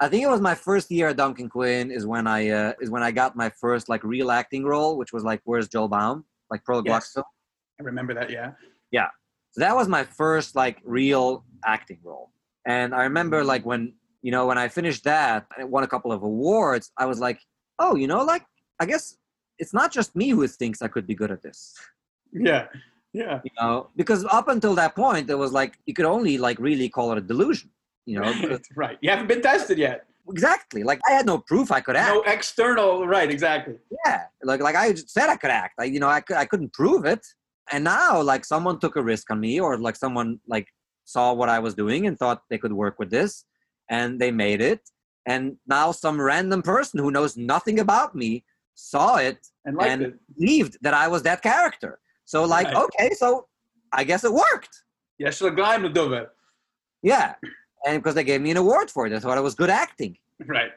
I 0.00 0.08
think 0.08 0.24
it 0.24 0.28
was 0.28 0.40
my 0.40 0.54
first 0.54 0.90
year 0.90 1.08
at 1.08 1.16
Duncan 1.16 1.48
Quinn 1.48 1.90
is 1.90 2.06
when 2.06 2.26
I 2.26 2.48
uh, 2.48 2.72
is 2.80 2.90
when 2.90 3.02
I 3.02 3.12
got 3.12 3.36
my 3.36 3.50
first 3.50 3.88
like 3.88 4.02
real 4.02 4.30
acting 4.30 4.64
role, 4.64 4.96
which 4.96 5.12
was 5.12 5.22
like 5.24 5.40
Where's 5.44 5.68
Joel 5.68 5.88
Baum, 5.88 6.24
like 6.50 6.64
Pearl 6.64 6.82
Yes. 6.84 7.16
I 7.16 7.82
remember 7.82 8.14
that, 8.14 8.30
Yeah. 8.30 8.52
yeah. 8.90 9.08
So 9.52 9.60
that 9.60 9.74
was 9.76 9.88
my 9.88 10.04
first 10.04 10.54
like 10.56 10.78
real 10.84 11.44
acting 11.64 12.00
role. 12.02 12.32
And 12.66 12.94
I 12.94 13.02
remember 13.04 13.44
like 13.44 13.64
when 13.64 13.94
you 14.22 14.30
know 14.30 14.46
when 14.46 14.58
I 14.58 14.68
finished 14.68 15.04
that, 15.04 15.46
I 15.56 15.64
won 15.64 15.82
a 15.84 15.88
couple 15.88 16.12
of 16.12 16.22
awards. 16.22 16.90
I 16.96 17.06
was 17.06 17.18
like, 17.20 17.40
oh, 17.78 17.94
you 17.96 18.06
know, 18.06 18.24
like 18.24 18.44
I 18.80 18.86
guess 18.86 19.16
it's 19.58 19.72
not 19.72 19.92
just 19.92 20.16
me 20.16 20.30
who 20.30 20.46
thinks 20.48 20.82
I 20.82 20.88
could 20.88 21.06
be 21.06 21.14
good 21.14 21.30
at 21.30 21.42
this. 21.42 21.74
Yeah. 22.32 22.66
Yeah. 23.12 23.40
You 23.44 23.50
know, 23.60 23.90
because 23.94 24.24
up 24.24 24.48
until 24.48 24.74
that 24.76 24.96
point, 24.96 25.28
it 25.28 25.34
was 25.34 25.52
like 25.52 25.78
you 25.86 25.94
could 25.94 26.06
only 26.06 26.38
like 26.38 26.58
really 26.58 26.88
call 26.88 27.12
it 27.12 27.18
a 27.18 27.20
delusion. 27.20 27.70
You 28.06 28.20
know, 28.20 28.32
Right. 28.48 28.60
right. 28.76 28.98
You 29.00 29.10
haven't 29.10 29.28
been 29.28 29.42
tested 29.42 29.78
yet. 29.78 30.06
exactly. 30.28 30.82
Like 30.82 31.00
I 31.08 31.12
had 31.12 31.26
no 31.26 31.38
proof 31.38 31.70
I 31.70 31.80
could 31.80 31.96
act. 31.96 32.14
No 32.14 32.22
external, 32.22 33.06
right, 33.06 33.30
exactly. 33.30 33.76
Yeah, 34.04 34.22
like 34.42 34.60
like 34.60 34.74
I 34.76 34.94
said 34.94 35.28
I 35.28 35.36
could 35.36 35.50
act. 35.50 35.74
Like 35.78 35.92
you 35.92 36.00
know 36.00 36.08
I 36.08 36.20
could 36.20 36.36
I 36.36 36.44
couldn't 36.44 36.72
prove 36.72 37.04
it, 37.04 37.24
and 37.72 37.84
now 37.84 38.20
like 38.22 38.44
someone 38.44 38.78
took 38.80 38.96
a 38.96 39.02
risk 39.02 39.30
on 39.30 39.38
me, 39.40 39.60
or 39.60 39.76
like 39.78 39.96
someone 39.96 40.40
like 40.48 40.66
saw 41.04 41.32
what 41.32 41.48
I 41.48 41.58
was 41.58 41.74
doing 41.74 42.06
and 42.06 42.18
thought 42.18 42.42
they 42.50 42.58
could 42.58 42.72
work 42.72 42.98
with 42.98 43.10
this, 43.10 43.44
and 43.88 44.20
they 44.20 44.30
made 44.30 44.60
it. 44.60 44.80
And 45.26 45.56
now 45.68 45.92
some 45.92 46.20
random 46.20 46.62
person 46.62 46.98
who 46.98 47.10
knows 47.12 47.36
nothing 47.36 47.78
about 47.78 48.14
me 48.22 48.44
saw 48.74 49.16
it 49.16 49.38
And 49.64 49.80
and 49.80 50.02
it. 50.02 50.14
believed 50.36 50.78
that 50.84 50.94
I 50.94 51.06
was 51.08 51.22
that 51.22 51.40
character. 51.42 52.00
So 52.24 52.44
like 52.44 52.66
Right. 52.66 52.82
okay, 52.84 53.10
so 53.22 53.46
I 53.92 54.02
guess 54.04 54.24
it 54.24 54.32
worked. 54.32 54.74
Yes, 55.18 55.40
gleich 55.40 55.92
do 55.94 56.12
it. 56.14 56.28
Yeah, 57.02 57.34
and 57.86 58.02
because 58.02 58.14
they 58.14 58.24
gave 58.24 58.40
me 58.40 58.50
an 58.50 58.56
award 58.56 58.90
for 58.90 59.06
it, 59.06 59.12
I 59.12 59.18
thought 59.18 59.38
it 59.38 59.42
was 59.42 59.54
good 59.54 59.70
acting. 59.70 60.16
Right. 60.46 60.72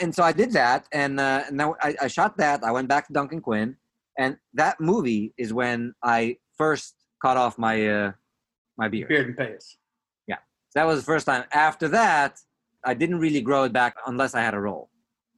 and 0.00 0.14
so 0.14 0.22
I 0.22 0.32
did 0.32 0.52
that, 0.52 0.86
and 0.92 1.20
uh, 1.20 1.44
now 1.52 1.76
I, 1.80 1.94
I 2.02 2.08
shot 2.08 2.36
that. 2.38 2.64
I 2.64 2.72
went 2.72 2.88
back 2.88 3.06
to 3.06 3.12
Duncan 3.12 3.40
Quinn, 3.40 3.76
and 4.18 4.36
that 4.54 4.80
movie 4.80 5.34
is 5.38 5.52
when 5.52 5.94
I 6.02 6.36
first 6.56 6.94
cut 7.22 7.36
off 7.36 7.58
my 7.58 7.88
uh, 7.88 8.12
my 8.76 8.88
beard. 8.88 9.08
Beard 9.08 9.26
and 9.28 9.36
peyos. 9.36 9.76
So 10.70 10.80
that 10.80 10.86
was 10.86 10.98
the 11.00 11.06
first 11.06 11.24
time. 11.24 11.44
After 11.52 11.88
that, 11.88 12.38
I 12.84 12.92
didn't 12.92 13.20
really 13.20 13.40
grow 13.40 13.64
it 13.64 13.72
back 13.72 13.96
unless 14.06 14.34
I 14.34 14.42
had 14.42 14.52
a 14.52 14.60
role. 14.60 14.90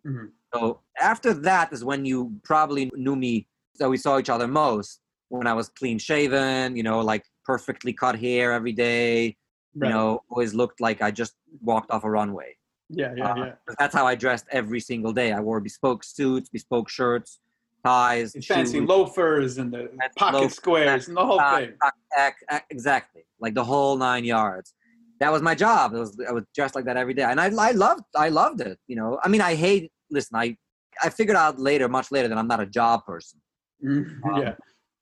Mhm. 0.04 0.30
So 0.52 0.80
after 0.98 1.32
that 1.32 1.72
is 1.72 1.84
when 1.84 2.04
you 2.04 2.32
probably 2.42 2.90
knew 2.94 3.14
me. 3.14 3.46
So 3.76 3.88
we 3.88 3.96
saw 3.96 4.18
each 4.18 4.28
other 4.28 4.48
most 4.48 5.00
when 5.28 5.46
I 5.46 5.54
was 5.54 5.68
clean 5.68 5.98
shaven, 5.98 6.76
you 6.76 6.82
know, 6.82 6.98
like 7.00 7.24
perfectly 7.44 7.92
cut 7.92 8.18
hair 8.18 8.52
every 8.52 8.72
day. 8.72 9.36
You 9.74 9.88
know, 9.88 10.22
always 10.30 10.52
looked 10.54 10.80
like 10.80 11.00
I 11.00 11.10
just 11.10 11.34
walked 11.62 11.90
off 11.90 12.04
a 12.04 12.10
runway. 12.10 12.56
Yeah, 12.88 13.14
yeah, 13.16 13.26
Uh, 13.26 13.34
yeah. 13.36 13.52
That's 13.78 13.94
how 13.94 14.04
I 14.06 14.14
dressed 14.16 14.46
every 14.50 14.80
single 14.80 15.12
day. 15.12 15.32
I 15.32 15.40
wore 15.40 15.60
bespoke 15.60 16.02
suits, 16.02 16.48
bespoke 16.48 16.88
shirts, 16.88 17.38
ties, 17.84 18.34
And 18.34 18.44
fancy 18.44 18.78
shoes, 18.78 18.88
loafers 18.88 19.58
and 19.58 19.72
the 19.72 19.88
Fancy 20.00 20.14
pocket 20.16 20.32
loafers, 20.34 20.54
squares 20.54 21.08
and 21.08 21.16
the 21.16 21.24
whole 21.24 21.38
uh, 21.40 21.58
thing. 21.58 21.72
ac- 22.16 22.34
ac- 22.50 22.64
exactly, 22.70 23.22
like 23.40 23.54
the 23.54 23.64
whole 23.64 23.96
nine 23.96 24.24
yards. 24.24 24.74
That 25.20 25.30
was 25.30 25.40
my 25.42 25.54
job. 25.54 25.94
It 25.94 25.98
was 25.98 26.18
I 26.28 26.32
was 26.32 26.44
dressed 26.54 26.74
like 26.74 26.86
that 26.86 26.96
every 26.96 27.14
day, 27.14 27.22
and 27.22 27.40
I 27.40 27.46
I 27.68 27.70
loved 27.72 28.02
I 28.16 28.28
loved 28.30 28.60
it. 28.60 28.78
You 28.88 28.96
know, 28.96 29.20
I 29.22 29.28
mean, 29.28 29.40
I 29.40 29.54
hate. 29.54 29.92
Listen, 30.10 30.34
I 30.36 30.56
I 31.02 31.10
figured 31.10 31.36
out 31.36 31.60
later, 31.60 31.88
much 31.88 32.10
later, 32.10 32.26
that 32.28 32.38
I'm 32.38 32.48
not 32.48 32.58
a 32.60 32.66
job 32.66 33.04
person. 33.06 33.40
Mhm, 33.84 34.24
Um, 34.24 34.40
yeah. 34.42 34.54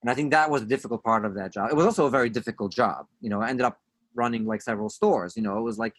And 0.02 0.10
I 0.10 0.14
think 0.14 0.30
that 0.32 0.48
was 0.50 0.60
the 0.62 0.68
difficult 0.68 1.02
part 1.02 1.24
of 1.24 1.34
that 1.34 1.52
job. 1.52 1.70
It 1.70 1.76
was 1.76 1.86
also 1.86 2.06
a 2.06 2.10
very 2.10 2.28
difficult 2.30 2.70
job. 2.72 3.06
You 3.20 3.30
know, 3.30 3.40
I 3.40 3.48
ended 3.48 3.64
up 3.64 3.78
running 4.14 4.47
like 4.47 4.62
several 4.62 4.89
stores. 4.89 5.36
You 5.36 5.43
know, 5.43 5.59
it 5.59 5.62
was 5.62 5.78
like 5.78 5.94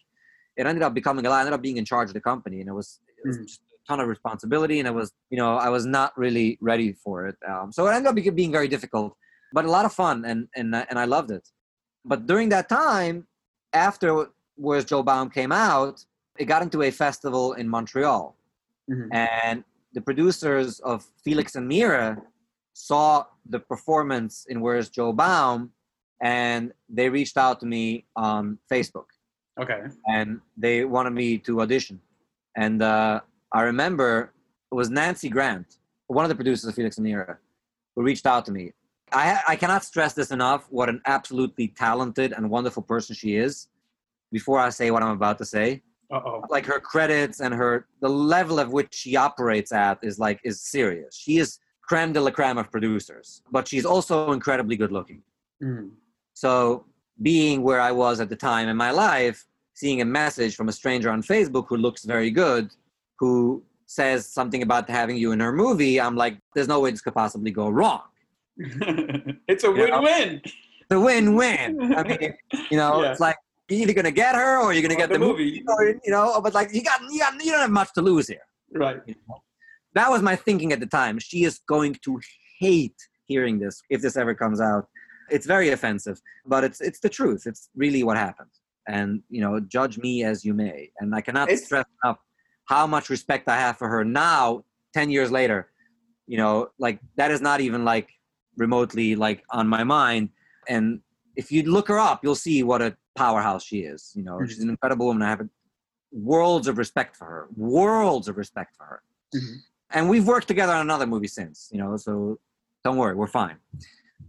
it 0.56 0.66
ended 0.66 0.82
up 0.82 0.94
becoming 0.94 1.24
a 1.26 1.30
lot. 1.30 1.36
I 1.36 1.40
ended 1.40 1.54
up 1.54 1.62
being 1.62 1.76
in 1.78 1.84
charge 1.84 2.08
of 2.08 2.14
the 2.14 2.20
company, 2.20 2.60
and 2.60 2.68
it 2.68 2.72
was, 2.72 3.00
it 3.24 3.28
was 3.28 3.38
Mhm. 3.38 3.46
just 3.46 3.60
a 3.72 3.86
ton 3.88 4.00
of 4.00 4.08
responsibility. 4.08 4.78
And 4.80 4.88
it 4.88 4.94
was, 4.94 5.12
you 5.30 5.38
know, 5.38 5.56
I 5.56 5.68
was 5.70 5.86
not 5.86 6.16
really 6.18 6.58
ready 6.60 6.92
for 6.92 7.26
it. 7.28 7.36
Um, 7.48 7.72
so 7.72 7.86
it 7.86 7.92
ended 7.92 8.08
up 8.08 8.14
being- 8.14 8.34
being 8.34 8.52
very 8.52 8.68
difficult, 8.68 9.16
but 9.52 9.64
a 9.64 9.70
lot 9.70 9.84
of 9.84 9.92
fun, 9.92 10.24
and 10.24 10.48
and 10.56 10.74
and 10.74 10.98
I 10.98 11.04
loved 11.04 11.30
it. 11.30 11.48
But 12.04 12.26
during 12.26 12.48
that 12.50 12.68
time, 12.68 13.26
after 13.72 14.08
Where's 14.56 14.84
Joel 14.84 15.04
Baum 15.04 15.30
came 15.30 15.52
out, 15.52 16.04
it 16.38 16.44
got 16.46 16.62
into 16.62 16.82
a 16.82 16.90
festival 16.90 17.52
in 17.54 17.66
Montreal 17.68 18.36
Mhm. 18.90 19.08
and 19.12 19.64
the 19.92 20.00
producers 20.02 20.80
of 20.80 21.04
Felix 21.24 21.54
and 21.56 21.70
Meira 21.70 22.20
saw 22.74 23.26
the 23.46 23.58
performance 23.60 24.46
in 24.48 24.60
Where's 24.60 24.88
Joel 24.90 25.12
Baum, 25.12 25.72
and 26.20 26.72
they 26.88 27.08
reached 27.08 27.36
out 27.36 27.60
to 27.60 27.66
me 27.66 28.04
on 28.16 28.58
Facebook, 28.70 29.06
Okay. 29.60 29.82
and 30.06 30.40
they 30.56 30.84
wanted 30.84 31.10
me 31.10 31.38
to 31.38 31.60
audition. 31.62 32.00
And 32.56 32.82
uh, 32.82 33.20
I 33.52 33.62
remember 33.62 34.32
it 34.70 34.74
was 34.74 34.90
Nancy 34.90 35.28
Grant, 35.28 35.78
one 36.08 36.24
of 36.24 36.28
the 36.28 36.34
producers 36.34 36.64
of 36.68 36.74
Felix 36.74 36.98
and 36.98 37.06
Meira, 37.06 37.36
who 37.94 38.02
reached 38.02 38.26
out 38.26 38.44
to 38.46 38.52
me. 38.52 38.72
I, 39.12 39.40
I 39.48 39.56
cannot 39.56 39.84
stress 39.84 40.12
this 40.12 40.30
enough 40.30 40.66
what 40.70 40.88
an 40.88 41.00
absolutely 41.06 41.68
talented 41.68 42.32
and 42.32 42.48
wonderful 42.48 42.82
person 42.82 43.14
she 43.16 43.34
is 43.36 43.66
before 44.30 44.60
I 44.60 44.70
say 44.70 44.90
what 44.92 45.02
I'm 45.02 45.10
about 45.10 45.38
to 45.38 45.44
say 45.44 45.82
Uh 46.12 46.20
oh. 46.24 46.44
like 46.48 46.64
her 46.66 46.78
credits 46.78 47.40
and 47.40 47.52
her 47.52 47.86
the 48.00 48.08
level 48.08 48.60
of 48.60 48.68
which 48.72 48.94
she 48.94 49.16
operates 49.16 49.72
at 49.72 49.98
is 50.02 50.20
like 50.20 50.38
is 50.44 50.60
serious. 50.60 51.16
She 51.16 51.38
is 51.38 51.58
creme 51.82 52.12
de 52.12 52.20
la 52.20 52.30
creme 52.30 52.56
of 52.58 52.70
producers, 52.70 53.42
but 53.50 53.66
she's 53.66 53.84
also 53.84 54.30
incredibly 54.30 54.76
good 54.76 54.92
looking. 54.92 55.22
Mhm. 55.60 55.90
So 56.44 56.86
being 57.20 57.62
where 57.62 57.82
I 57.82 57.92
was 57.92 58.18
at 58.18 58.30
the 58.30 58.36
time 58.50 58.66
in 58.70 58.76
my 58.86 58.90
life, 58.92 59.44
seeing 59.74 60.00
a 60.00 60.06
message 60.06 60.56
from 60.56 60.70
a 60.70 60.72
stranger 60.72 61.10
on 61.10 61.22
Facebook 61.22 61.66
who 61.68 61.76
looks 61.76 62.02
very 62.06 62.30
good, 62.30 62.70
who 63.18 63.62
says 63.84 64.26
something 64.26 64.62
about 64.62 64.88
having 64.88 65.16
you 65.18 65.32
in 65.32 65.40
her 65.40 65.52
movie, 65.52 66.00
I'm 66.00 66.16
like, 66.16 66.38
there's 66.54 66.66
no 66.74 66.80
way 66.80 66.92
this 66.92 67.02
could 67.02 67.12
possibly 67.14 67.50
go 67.50 67.68
wrong. 67.68 68.00
it's 68.56 69.64
a 69.64 69.66
You 69.66 69.74
win-win. 69.74 70.40
The 70.88 70.98
win-win. 70.98 71.92
I 71.94 72.02
mean, 72.04 72.34
you 72.70 72.78
know, 72.78 72.92
Yeah. 73.02 73.10
it's 73.10 73.20
like 73.20 73.36
you're 73.68 73.80
either 73.82 73.92
gonna 73.92 74.10
get 74.10 74.34
her 74.34 74.58
or 74.62 74.72
you're 74.72 74.80
gonna 74.82 74.94
Or 74.94 75.04
get 75.04 75.08
the 75.10 75.18
the, 75.18 75.26
movie. 75.26 75.62
movie. 75.62 75.64
or, 75.68 75.88
you 76.06 76.10
know, 76.10 76.40
but 76.40 76.54
like 76.54 76.72
you 76.72 76.82
got, 76.82 77.00
you 77.10 77.20
got 77.20 77.34
you 77.44 77.52
don't 77.52 77.60
have 77.60 77.70
much 77.70 77.92
to 77.96 78.00
lose 78.02 78.28
here. 78.28 78.46
Right. 78.72 79.00
you 79.06 79.14
know? 79.28 79.42
That 79.94 80.08
was 80.10 80.22
my 80.22 80.36
thinking 80.36 80.72
at 80.72 80.80
the 80.80 80.86
time. 80.86 81.18
She 81.18 81.44
is 81.44 81.60
going 81.68 81.96
to 82.06 82.18
hate 82.60 82.96
hearing 83.26 83.58
this 83.58 83.82
if 83.90 84.00
this 84.00 84.16
ever 84.16 84.34
comes 84.34 84.58
out. 84.72 84.88
It's 85.30 85.46
very 85.46 85.70
offensive, 85.70 86.20
but 86.46 86.64
it's 86.64 86.80
it's 86.80 87.00
the 87.00 87.08
truth. 87.08 87.42
It's 87.46 87.68
really 87.76 88.02
what 88.02 88.16
happened. 88.16 88.50
And 88.88 89.22
you 89.28 89.40
know, 89.40 89.60
judge 89.60 89.98
me 89.98 90.24
as 90.24 90.44
you 90.44 90.54
may. 90.54 90.90
And 90.98 91.14
I 91.14 91.20
cannot 91.20 91.48
It's- 91.48 91.64
stress 91.66 91.86
enough 92.04 92.18
how 92.66 92.86
much 92.86 93.10
respect 93.10 93.48
I 93.48 93.56
have 93.58 93.76
for 93.78 93.88
her 93.88 94.04
now, 94.04 94.64
ten 94.92 95.10
years 95.10 95.30
later. 95.30 95.70
You 96.26 96.36
know, 96.38 96.68
like 96.78 97.00
that 97.16 97.30
is 97.30 97.40
not 97.40 97.60
even 97.60 97.84
like 97.84 98.08
remotely 98.56 99.16
like 99.16 99.42
on 99.50 99.66
my 99.68 99.84
mind. 99.84 100.30
And 100.68 101.00
if 101.36 101.50
you 101.52 101.62
look 101.62 101.88
her 101.88 101.98
up, 101.98 102.22
you'll 102.22 102.34
see 102.48 102.62
what 102.62 102.80
a 102.82 102.96
powerhouse 103.16 103.64
she 103.64 103.80
is. 103.80 104.12
You 104.14 104.22
know, 104.22 104.36
Mhm. 104.38 104.48
she's 104.48 104.60
an 104.60 104.70
incredible 104.70 105.06
woman. 105.06 105.22
I 105.22 105.30
have 105.30 105.48
worlds 106.12 106.66
of 106.68 106.78
respect 106.78 107.16
for 107.16 107.24
her. 107.26 107.48
Worlds 107.56 108.28
of 108.28 108.36
respect 108.36 108.76
for 108.76 108.84
her 108.84 109.02
Mhm. 109.34 109.56
and 109.90 110.08
we've 110.08 110.26
worked 110.26 110.48
together 110.48 110.72
on 110.72 110.80
another 110.80 111.06
movie 111.06 111.28
since 111.28 111.68
you 111.72 111.78
know 111.78 111.96
so 111.96 112.38
don't 112.84 112.96
worry 112.96 113.14
we're 113.14 113.28
fine 113.28 113.58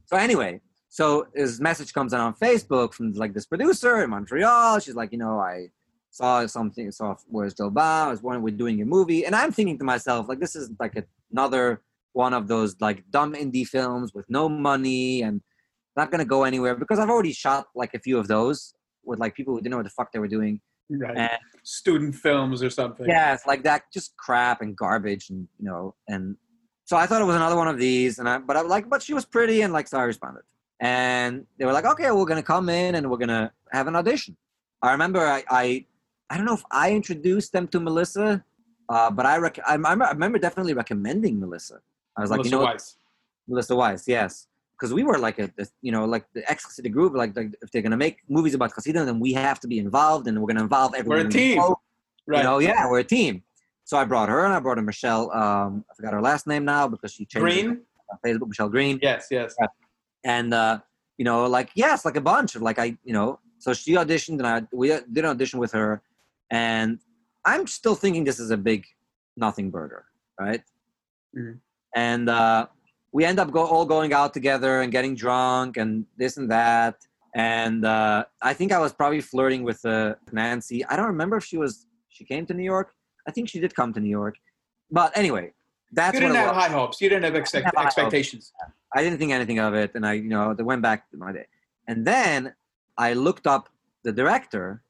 so 0.05 0.15
anyway 0.15 0.61
so 0.93 1.25
his 1.33 1.59
message 1.61 1.93
comes 1.93 2.11
in 2.13 2.19
on 2.19 2.33
facebook 2.35 2.93
from 2.93 3.13
like 3.13 3.33
this 3.33 3.45
producer 3.45 4.03
in 4.03 4.09
montreal 4.09 4.77
she's 4.79 4.93
like 5.01 5.11
you 5.13 5.17
know 5.17 5.39
i 5.39 5.67
saw 6.09 6.45
something 6.45 6.91
saw 6.91 7.15
where's 7.29 7.53
joel 7.53 7.69
Baum. 7.71 8.07
i 8.09 8.11
was 8.11 8.21
wondering 8.21 8.43
we're 8.43 8.61
doing 8.63 8.81
a 8.81 8.85
movie 8.85 9.25
and 9.25 9.33
i'm 9.35 9.51
thinking 9.51 9.77
to 9.77 9.85
myself 9.85 10.27
like 10.27 10.39
this 10.39 10.55
is 10.55 10.69
like 10.79 10.93
another 11.31 11.81
one 12.13 12.33
of 12.33 12.47
those 12.47 12.75
like 12.81 12.99
dumb 13.09 13.33
indie 13.33 13.65
films 13.65 14.13
with 14.13 14.25
no 14.29 14.49
money 14.49 15.21
and 15.21 15.41
not 15.95 16.11
gonna 16.11 16.25
go 16.25 16.43
anywhere 16.43 16.75
because 16.75 16.99
i've 16.99 17.09
already 17.09 17.31
shot 17.33 17.67
like 17.73 17.93
a 17.93 17.99
few 17.99 18.17
of 18.17 18.27
those 18.27 18.73
with 19.05 19.17
like 19.19 19.33
people 19.33 19.53
who 19.53 19.59
didn't 19.61 19.71
know 19.71 19.77
what 19.77 19.83
the 19.85 19.89
fuck 19.99 20.11
they 20.11 20.19
were 20.19 20.27
doing 20.39 20.59
Right. 20.93 21.15
and 21.17 21.39
Student 21.63 22.15
films 22.15 22.61
or 22.61 22.69
something. 22.69 23.05
yeah, 23.07 23.33
it's 23.33 23.47
like 23.47 23.63
that, 23.63 23.83
just 23.93 24.17
crap 24.17 24.61
and 24.61 24.75
garbage, 24.75 25.29
and 25.29 25.47
you 25.57 25.63
know, 25.69 25.95
and 26.09 26.35
so 26.83 26.97
I 26.97 27.05
thought 27.05 27.21
it 27.21 27.25
was 27.25 27.37
another 27.37 27.55
one 27.55 27.69
of 27.69 27.77
these, 27.77 28.19
and 28.19 28.27
I, 28.27 28.39
but 28.39 28.57
I 28.57 28.61
was 28.61 28.69
like, 28.69 28.89
but 28.89 29.01
she 29.01 29.13
was 29.13 29.23
pretty, 29.23 29.61
and 29.61 29.71
like, 29.71 29.87
so 29.87 29.97
I 29.99 30.03
responded, 30.03 30.41
and 30.81 31.45
they 31.57 31.65
were 31.65 31.71
like, 31.73 31.85
okay, 31.85 32.09
we're 32.11 32.25
gonna 32.25 32.43
come 32.43 32.67
in 32.67 32.95
and 32.95 33.09
we're 33.09 33.17
gonna 33.17 33.51
have 33.71 33.87
an 33.87 33.95
audition. 33.95 34.35
I 34.81 34.91
remember 34.91 35.19
I, 35.19 35.43
I, 35.49 35.85
I 36.29 36.37
don't 36.37 36.45
know 36.45 36.55
if 36.55 36.63
I 36.71 36.91
introduced 36.91 37.53
them 37.53 37.67
to 37.69 37.79
Melissa, 37.79 38.43
uh, 38.89 39.11
but 39.11 39.25
I, 39.27 39.37
rec- 39.37 39.59
I, 39.65 39.73
remember, 39.73 40.05
I 40.05 40.11
remember 40.11 40.39
definitely 40.39 40.73
recommending 40.73 41.39
Melissa. 41.39 41.79
I 42.17 42.21
was 42.21 42.31
like, 42.31 42.39
Melissa 42.39 42.55
you 42.55 42.59
know, 42.59 42.65
Weiss. 42.65 42.97
Melissa 43.47 43.75
Weiss, 43.75 44.07
yes. 44.07 44.47
Because 44.73 44.91
we 44.91 45.03
were 45.03 45.19
like 45.19 45.37
a, 45.37 45.51
a- 45.59 45.67
you 45.83 45.91
know, 45.91 46.05
like 46.05 46.25
the 46.33 46.49
ex 46.49 46.75
City 46.75 46.89
group, 46.89 47.13
like, 47.13 47.35
like 47.35 47.53
if 47.61 47.69
they're 47.69 47.83
gonna 47.83 47.95
make 47.95 48.17
movies 48.27 48.55
about 48.55 48.73
Hasidim, 48.73 49.05
then 49.05 49.19
we 49.19 49.33
have 49.33 49.59
to 49.59 49.67
be 49.67 49.77
involved, 49.77 50.27
and 50.27 50.41
we're 50.41 50.47
gonna 50.47 50.63
involve 50.63 50.95
everyone. 50.95 51.19
We're 51.19 51.27
a 51.27 51.31
team. 51.31 51.61
Right. 52.27 52.39
You 52.39 52.43
know, 52.43 52.57
yeah, 52.59 52.89
we're 52.89 52.99
a 52.99 53.03
team. 53.03 53.43
So 53.83 53.97
I 53.97 54.05
brought 54.05 54.29
her 54.29 54.45
and 54.45 54.53
I 54.53 54.59
brought 54.59 54.77
her 54.77 54.83
Michelle. 54.83 55.31
Um, 55.31 55.85
I 55.91 55.95
forgot 55.95 56.13
her 56.13 56.21
last 56.21 56.47
name 56.47 56.65
now 56.65 56.87
because 56.87 57.11
she 57.11 57.25
changed 57.25 57.43
Green. 57.43 57.81
Facebook. 58.25 58.47
Michelle 58.47 58.69
Green. 58.69 58.99
Yes. 59.01 59.27
Yes. 59.29 59.55
And 60.23 60.53
uh, 60.53 60.79
you 61.17 61.25
know, 61.25 61.45
like 61.47 61.69
yes, 61.75 62.05
like 62.05 62.15
a 62.17 62.21
bunch 62.21 62.55
of 62.55 62.61
like 62.61 62.79
I, 62.79 62.97
you 63.03 63.13
know. 63.13 63.39
So 63.59 63.73
she 63.73 63.93
auditioned 63.93 64.39
and 64.39 64.47
I 64.47 64.63
we 64.71 64.87
did 64.89 65.19
an 65.19 65.25
audition 65.25 65.59
with 65.59 65.71
her, 65.73 66.01
and 66.49 66.99
I'm 67.45 67.67
still 67.67 67.95
thinking 67.95 68.23
this 68.23 68.39
is 68.39 68.51
a 68.51 68.57
big 68.57 68.85
nothing 69.37 69.69
burger, 69.71 70.05
right? 70.39 70.61
Mhm. 71.37 71.59
And 71.95 72.29
uh, 72.29 72.67
we 73.11 73.25
end 73.25 73.39
up 73.39 73.51
go, 73.51 73.65
all 73.65 73.85
going 73.85 74.13
out 74.13 74.33
together 74.33 74.81
and 74.81 74.91
getting 74.91 75.15
drunk 75.15 75.77
and 75.77 76.05
this 76.17 76.37
and 76.37 76.49
that. 76.51 76.95
And 77.35 77.85
uh, 77.85 78.25
I 78.41 78.53
think 78.53 78.71
I 78.71 78.79
was 78.79 78.93
probably 78.93 79.21
flirting 79.21 79.63
with 79.63 79.83
uh, 79.85 80.15
Nancy. 80.31 80.83
I 80.85 80.95
don't 80.97 81.07
remember 81.07 81.37
if 81.37 81.45
she 81.45 81.57
was 81.57 81.85
she 82.09 82.23
came 82.25 82.45
to 82.47 82.53
New 82.53 82.63
York. 82.63 82.93
I 83.27 83.31
think 83.31 83.47
she 83.49 83.59
did 83.59 83.75
come 83.75 83.93
to 83.93 83.99
New 83.99 84.09
York. 84.09 84.35
But 84.89 85.15
anyway, 85.17 85.53
that's 85.93 86.15
You 86.15 86.21
didn't 86.21 86.35
have 86.35 86.55
was. 86.55 86.63
high 86.65 86.69
hopes. 86.71 86.99
You 87.01 87.09
didn't 87.09 87.23
have 87.25 87.35
expect- 87.35 87.65
have 87.65 87.75
high 87.75 88.01
hopes. 88.01 88.51
I 88.93 89.03
didn't 89.03 89.19
think 89.19 89.31
anything 89.31 89.59
of 89.59 89.73
it, 89.73 89.91
and 89.95 90.05
I, 90.05 90.13
you 90.13 90.29
know, 90.29 90.55
went 90.59 90.81
back 90.81 91.09
to 91.11 91.17
my 91.17 91.31
day. 91.31 91.45
And 91.87 92.05
then 92.05 92.53
I 92.97 93.13
looked 93.13 93.47
up 93.47 93.69
the 94.03 94.11
director 94.11 94.83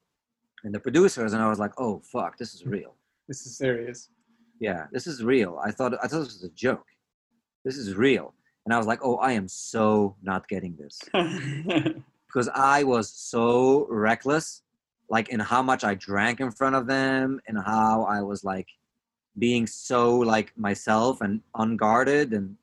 and 0.64 0.74
the 0.74 0.80
producers, 0.80 1.32
and 1.32 1.42
I 1.42 1.48
was 1.48 1.58
like, 1.58 1.72
"Oh 1.78 2.00
fuck, 2.00 2.38
this 2.38 2.54
is 2.54 2.66
real. 2.66 2.94
This 3.28 3.46
is 3.46 3.56
serious. 3.56 4.10
Yeah, 4.60 4.86
this 4.92 5.06
is 5.06 5.22
real." 5.22 5.60
I 5.64 5.70
thought 5.70 5.94
I 5.94 6.08
thought 6.08 6.24
this 6.24 6.34
was 6.34 6.44
a 6.44 6.50
joke. 6.50 6.86
This 7.64 7.76
is 7.76 7.94
real, 7.94 8.34
and 8.64 8.74
I 8.74 8.78
was 8.78 8.86
like, 8.86 9.00
"Oh, 9.02 9.16
I 9.16 9.32
am 9.32 9.48
so 9.48 10.16
not 10.22 10.48
getting 10.48 10.76
this." 10.76 11.00
because 12.32 12.48
I 12.54 12.82
was 12.82 13.10
so 13.10 13.86
reckless, 13.90 14.62
like 15.10 15.28
in 15.28 15.38
how 15.38 15.62
much 15.62 15.84
I 15.84 15.94
drank 15.94 16.40
in 16.40 16.50
front 16.50 16.74
of 16.74 16.86
them 16.86 17.40
and 17.46 17.58
how 17.58 18.04
I 18.04 18.22
was 18.22 18.42
like 18.42 18.68
being 19.38 19.66
so 19.66 20.18
like 20.18 20.52
myself 20.56 21.20
and 21.20 21.40
unguarded 21.56 22.32
and 22.32 22.56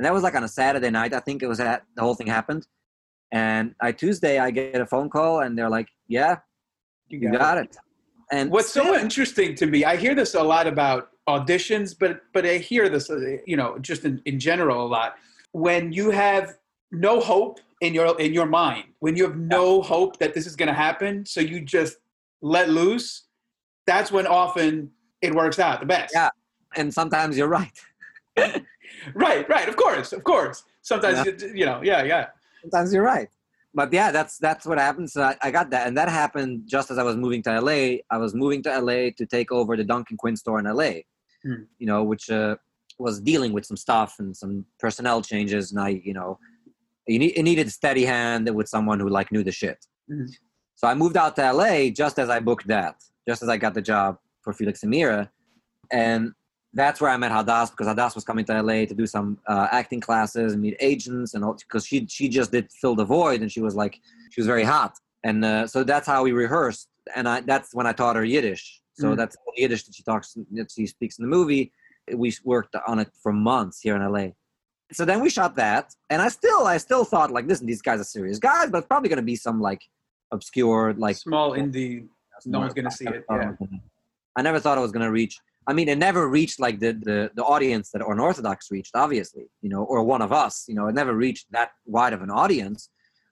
and 0.00 0.06
that 0.06 0.14
was 0.14 0.22
like 0.22 0.34
on 0.34 0.44
a 0.44 0.48
Saturday 0.48 0.88
night. 0.88 1.12
I 1.12 1.20
think 1.20 1.42
it 1.42 1.46
was 1.46 1.58
that 1.58 1.84
the 1.94 2.00
whole 2.00 2.14
thing 2.14 2.26
happened. 2.26 2.66
And 3.32 3.74
I 3.82 3.92
Tuesday 3.92 4.38
I 4.38 4.50
get 4.50 4.80
a 4.80 4.86
phone 4.86 5.10
call 5.10 5.40
and 5.40 5.58
they're 5.58 5.68
like, 5.68 5.88
"Yeah, 6.08 6.38
you 7.08 7.30
got 7.30 7.58
it." 7.58 7.76
And 8.32 8.50
What's 8.50 8.72
so 8.72 8.94
interesting 8.98 9.54
to 9.56 9.66
me, 9.66 9.84
I 9.84 9.96
hear 9.96 10.14
this 10.14 10.34
a 10.34 10.42
lot 10.42 10.66
about 10.66 11.10
auditions, 11.28 11.94
but 11.98 12.22
but 12.32 12.46
I 12.46 12.56
hear 12.56 12.88
this, 12.88 13.10
uh, 13.10 13.36
you 13.46 13.58
know, 13.58 13.78
just 13.78 14.06
in, 14.06 14.22
in 14.24 14.40
general 14.40 14.86
a 14.86 14.88
lot. 14.88 15.16
When 15.52 15.92
you 15.92 16.10
have 16.12 16.56
no 16.90 17.20
hope 17.20 17.60
in 17.82 17.92
your 17.92 18.18
in 18.18 18.32
your 18.32 18.46
mind, 18.46 18.84
when 19.00 19.16
you 19.16 19.24
have 19.24 19.36
no 19.36 19.82
hope 19.82 20.18
that 20.20 20.32
this 20.32 20.46
is 20.46 20.56
going 20.56 20.68
to 20.68 20.80
happen, 20.88 21.26
so 21.26 21.42
you 21.42 21.60
just 21.60 21.98
let 22.40 22.70
loose. 22.70 23.26
That's 23.86 24.10
when 24.10 24.26
often 24.26 24.92
it 25.20 25.34
works 25.34 25.58
out 25.58 25.80
the 25.80 25.86
best. 25.86 26.14
Yeah. 26.14 26.30
and 26.74 26.94
sometimes 26.94 27.36
you're 27.36 27.48
right. 27.48 27.78
Right. 29.14 29.48
Right. 29.48 29.68
Of 29.68 29.76
course. 29.76 30.12
Of 30.12 30.24
course. 30.24 30.62
Sometimes 30.82 31.18
Yeah. 31.26 31.32
you, 31.48 31.54
you 31.60 31.66
know. 31.66 31.80
Yeah. 31.82 32.02
Yeah. 32.02 32.26
Sometimes 32.62 32.92
you're 32.92 33.02
right. 33.02 33.28
But 33.72 33.92
yeah, 33.92 34.10
that's 34.10 34.38
that's 34.38 34.66
what 34.66 34.78
happened. 34.78 35.08
So 35.10 35.22
I, 35.22 35.36
I 35.42 35.50
got 35.52 35.70
that, 35.70 35.86
and 35.86 35.96
that 35.96 36.08
happened 36.08 36.62
just 36.66 36.90
as 36.90 36.98
I 36.98 37.04
was 37.04 37.16
moving 37.16 37.40
to 37.44 37.60
LA. 37.60 37.98
I 38.10 38.18
was 38.18 38.34
moving 38.34 38.62
to 38.64 38.80
LA 38.80 39.10
to 39.16 39.26
take 39.26 39.52
over 39.52 39.76
the 39.76 39.84
Duncan 39.84 40.16
Quinn 40.16 40.36
store 40.36 40.58
in 40.58 40.64
LA. 40.64 40.92
Hmm. 41.44 41.62
You 41.78 41.86
know, 41.86 42.02
which 42.02 42.28
uh, 42.30 42.56
was 42.98 43.20
dealing 43.20 43.52
with 43.52 43.64
some 43.64 43.76
stuff 43.76 44.16
and 44.18 44.36
some 44.36 44.64
personnel 44.80 45.22
changes, 45.22 45.70
and 45.70 45.80
I, 45.80 45.90
you 46.04 46.12
know, 46.12 46.38
you 47.06 47.18
need, 47.20 47.32
it 47.36 47.42
needed 47.44 47.68
a 47.68 47.70
steady 47.70 48.04
hand 48.04 48.52
with 48.54 48.68
someone 48.68 48.98
who 48.98 49.08
like 49.08 49.30
knew 49.30 49.44
the 49.44 49.52
shit. 49.52 49.78
Mhm. 50.10 50.28
So 50.74 50.88
I 50.88 50.94
moved 50.94 51.16
out 51.16 51.36
to 51.36 51.52
LA 51.52 51.90
just 51.90 52.18
as 52.18 52.28
I 52.28 52.40
booked 52.40 52.66
that, 52.66 52.96
just 53.28 53.42
as 53.42 53.48
I 53.48 53.56
got 53.56 53.74
the 53.74 53.82
job 53.82 54.18
for 54.42 54.52
Felix 54.52 54.82
and 54.82 54.92
Meira, 54.92 55.30
and 55.92 56.32
that's 56.72 57.00
where 57.00 57.10
I 57.10 57.16
met 57.16 57.32
Hadass 57.32 57.70
because 57.70 57.86
Hadass 57.88 58.14
was 58.14 58.24
coming 58.24 58.44
to 58.46 58.62
LA 58.62 58.84
to 58.84 58.94
do 58.94 59.06
some 59.06 59.38
uh, 59.46 59.68
acting 59.72 60.00
classes 60.00 60.52
and 60.52 60.62
meet 60.62 60.76
agents 60.80 61.34
and 61.34 61.44
all 61.44 61.54
because 61.54 61.84
she 61.86 62.06
she 62.06 62.28
just 62.28 62.52
did 62.52 62.70
fill 62.70 62.94
the 62.94 63.04
void 63.04 63.40
and 63.42 63.50
she 63.50 63.60
was 63.60 63.74
like 63.74 63.98
she 64.30 64.40
was 64.40 64.46
very 64.46 64.62
hot 64.64 64.92
and 65.24 65.44
uh, 65.44 65.66
so 65.66 65.82
that's 65.82 66.06
how 66.06 66.22
we 66.22 66.32
rehearsed 66.32 66.88
and 67.16 67.28
I 67.28 67.40
that's 67.40 67.74
when 67.74 67.86
I 67.86 67.92
taught 67.92 68.16
her 68.16 68.24
Yiddish 68.24 68.80
so 68.94 69.06
Mm. 69.12 69.16
that's 69.16 69.34
the 69.36 69.52
Yiddish 69.62 69.82
that 69.84 69.94
she 69.94 70.02
talks 70.02 70.36
that 70.52 70.70
she 70.70 70.86
speaks 70.86 71.18
in 71.18 71.24
the 71.24 71.28
movie 71.28 71.72
we 72.14 72.32
worked 72.44 72.74
on 72.86 72.98
it 72.98 73.10
for 73.22 73.32
months 73.32 73.80
here 73.80 73.96
in 73.96 74.02
LA 74.12 74.28
so 74.92 75.04
then 75.04 75.20
we 75.20 75.28
shot 75.30 75.56
that 75.56 75.92
and 76.10 76.20
I 76.22 76.28
still 76.28 76.66
I 76.66 76.76
still 76.76 77.04
thought 77.04 77.30
like 77.30 77.46
listen 77.46 77.66
these 77.66 77.82
guys 77.82 78.00
are 78.00 78.04
serious 78.04 78.38
guys 78.38 78.70
but 78.70 78.78
it's 78.78 78.86
probably 78.86 79.08
gonna 79.08 79.22
be 79.22 79.36
some 79.36 79.60
like 79.60 79.82
obscure 80.32 80.94
like 80.96 81.16
Small 81.16 81.52
indie. 81.52 82.06
No 82.46 82.60
one's 82.60 82.74
gonna 82.74 82.90
see 82.90 83.06
it, 83.06 83.24
yeah. 83.30 83.52
I 84.36 84.42
never 84.42 84.60
thought 84.60 84.78
it 84.78 84.80
was 84.80 84.92
gonna 84.92 85.10
reach. 85.10 85.38
I 85.70 85.72
mean, 85.72 85.88
it 85.94 85.98
never 86.08 86.22
reached 86.38 86.58
like 86.66 86.76
the 86.84 86.92
the, 87.08 87.18
the 87.38 87.44
audience 87.54 87.86
that 87.92 88.02
Unorthodox 88.14 88.58
reached, 88.76 88.94
obviously, 89.04 89.44
you 89.64 89.70
know, 89.72 89.82
or 89.92 89.98
one 90.14 90.22
of 90.26 90.32
us. 90.44 90.54
You 90.68 90.74
know, 90.76 90.86
it 90.90 90.94
never 91.02 91.14
reached 91.26 91.46
that 91.56 91.70
wide 91.96 92.12
of 92.16 92.22
an 92.26 92.30
audience, 92.42 92.80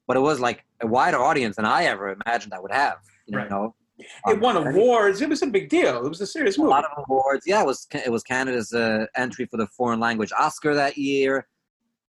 but 0.07 0.15
it 0.17 0.21
was 0.31 0.39
like 0.49 0.59
a 0.81 0.87
wider 0.87 1.19
audience 1.31 1.57
than 1.57 1.65
I 1.79 1.81
ever 1.93 2.07
imagined 2.19 2.53
I 2.55 2.61
would 2.65 2.73
have. 2.85 2.99
You 3.27 3.39
Right. 3.39 3.51
know, 3.51 3.65
It 3.99 4.35
Um, 4.35 4.41
won 4.47 4.57
awards. 4.65 5.17
It 5.25 5.29
was 5.35 5.43
a 5.43 5.51
big 5.59 5.67
deal. 5.69 5.95
It 6.07 6.09
was 6.15 6.21
a 6.21 6.31
serious 6.37 6.57
A 6.57 6.61
movie. 6.61 6.71
A 6.73 6.75
lot 6.77 6.85
of 6.91 6.93
awards. 7.05 7.43
Yeah, 7.51 7.61
it 7.65 7.67
was 7.73 7.81
it 8.09 8.13
was 8.17 8.23
Canada's 8.33 8.71
uh, 8.73 9.07
entry 9.25 9.45
for 9.51 9.57
the 9.63 9.67
foreign 9.79 10.01
language 10.07 10.33
Oscar 10.47 10.73
that 10.83 10.95
year. 11.11 11.33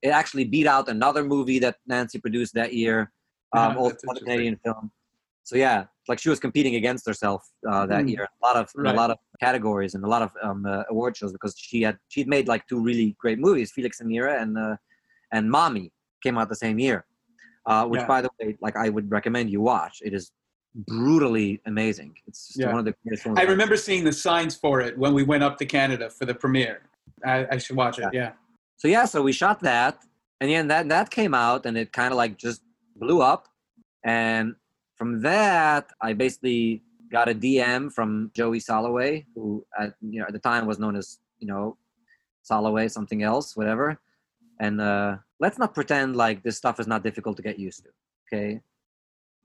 It 0.07 0.11
actually 0.21 0.45
beat 0.55 0.67
out 0.75 0.85
another 0.97 1.23
movie 1.33 1.59
that 1.65 1.75
Nancy 1.93 2.17
produced 2.25 2.53
that 2.61 2.71
year, 2.81 2.97
um, 3.57 3.59
Uh-huh, 3.59 3.79
also 3.79 3.89
that's 3.89 4.03
another 4.03 4.19
interesting. 4.19 4.25
Canadian 4.27 4.57
film. 4.65 4.91
So 5.49 5.55
yeah, 5.57 5.85
like 6.07 6.19
she 6.23 6.29
was 6.33 6.39
competing 6.39 6.75
against 6.81 7.03
herself 7.11 7.41
uh, 7.71 7.85
that 7.87 8.03
Mm. 8.05 8.09
year. 8.11 8.23
A 8.41 8.45
lot 8.47 8.55
of 8.61 8.65
Right. 8.75 8.93
a 8.93 8.97
lot 9.01 9.09
of 9.13 9.17
categories 9.45 9.91
and 9.95 10.01
a 10.09 10.11
lot 10.15 10.21
of 10.27 10.29
um, 10.47 10.59
uh, 10.73 10.83
award 10.91 11.13
shows 11.17 11.31
because 11.37 11.53
she 11.57 11.77
had 11.87 11.95
she'd 12.13 12.27
made 12.35 12.45
like 12.53 12.63
two 12.71 12.79
really 12.89 13.07
great 13.23 13.39
movies, 13.47 13.67
Felix 13.75 13.99
and 14.01 14.07
Meira 14.11 14.33
and 14.43 14.51
uh, 14.65 14.75
and 15.35 15.43
Mommy 15.57 15.87
came 16.23 16.35
out 16.39 16.47
the 16.55 16.61
same 16.65 16.77
year. 16.87 16.99
Uh, 17.71 17.85
which 17.91 18.01
Yeah. 18.01 18.13
by 18.15 18.19
the 18.25 18.29
way, 18.39 18.47
like 18.65 18.75
I 18.85 18.87
would 18.95 19.07
recommend 19.17 19.45
you 19.55 19.61
watch. 19.73 19.95
It 20.07 20.13
is 20.19 20.25
brutally 20.93 21.49
amazing. 21.73 22.11
It's 22.27 22.41
just 22.49 22.59
Yeah. 22.59 22.69
one 22.73 22.79
of 22.83 22.85
the 22.89 22.93
greatest. 23.01 23.27
I 23.43 23.45
remember 23.55 23.75
seeing 23.87 24.03
the 24.09 24.15
signs 24.27 24.53
for 24.63 24.75
it 24.87 24.93
when 25.03 25.13
we 25.17 25.23
went 25.31 25.43
up 25.47 25.55
to 25.61 25.65
Canada 25.77 26.05
for 26.17 26.25
the 26.29 26.35
premiere. 26.43 26.77
I, 27.33 27.37
I 27.53 27.57
should 27.63 27.75
watch 27.83 27.97
it. 28.03 28.09
Yeah. 28.21 28.31
so 28.81 28.85
yeah, 28.95 29.05
so 29.13 29.17
we 29.29 29.33
shot 29.43 29.57
that, 29.71 29.93
and 30.39 30.47
yeah, 30.53 30.63
that 30.71 30.83
that 30.95 31.07
came 31.19 31.33
out, 31.47 31.61
and 31.67 31.73
it 31.81 31.87
kind 32.01 32.11
of 32.13 32.17
like 32.23 32.33
just 32.47 32.61
blew 33.03 33.19
up. 33.33 33.41
And 34.05 34.45
from 34.99 35.21
that, 35.21 35.85
I 36.01 36.13
basically 36.13 36.83
got 37.11 37.27
a 37.29 37.33
DM 37.33 37.91
from 37.91 38.29
Joey 38.35 38.59
Soloway, 38.59 39.25
who 39.33 39.65
at 39.79 39.93
you 40.01 40.19
know 40.19 40.27
at 40.27 40.33
the 40.33 40.39
time 40.51 40.67
was 40.67 40.77
known 40.77 40.95
as 40.95 41.17
you 41.39 41.47
know 41.47 41.77
Soloway 42.49 42.91
something 42.91 43.23
else, 43.23 43.55
whatever. 43.57 43.99
And 44.59 44.81
uh, 44.81 45.17
let's 45.39 45.57
not 45.57 45.73
pretend 45.73 46.15
like 46.17 46.43
this 46.43 46.57
stuff 46.57 46.79
is 46.79 46.87
not 46.93 47.01
difficult 47.01 47.37
to 47.37 47.43
get 47.49 47.57
used 47.57 47.81
to. 47.85 47.89
Okay, 48.27 48.61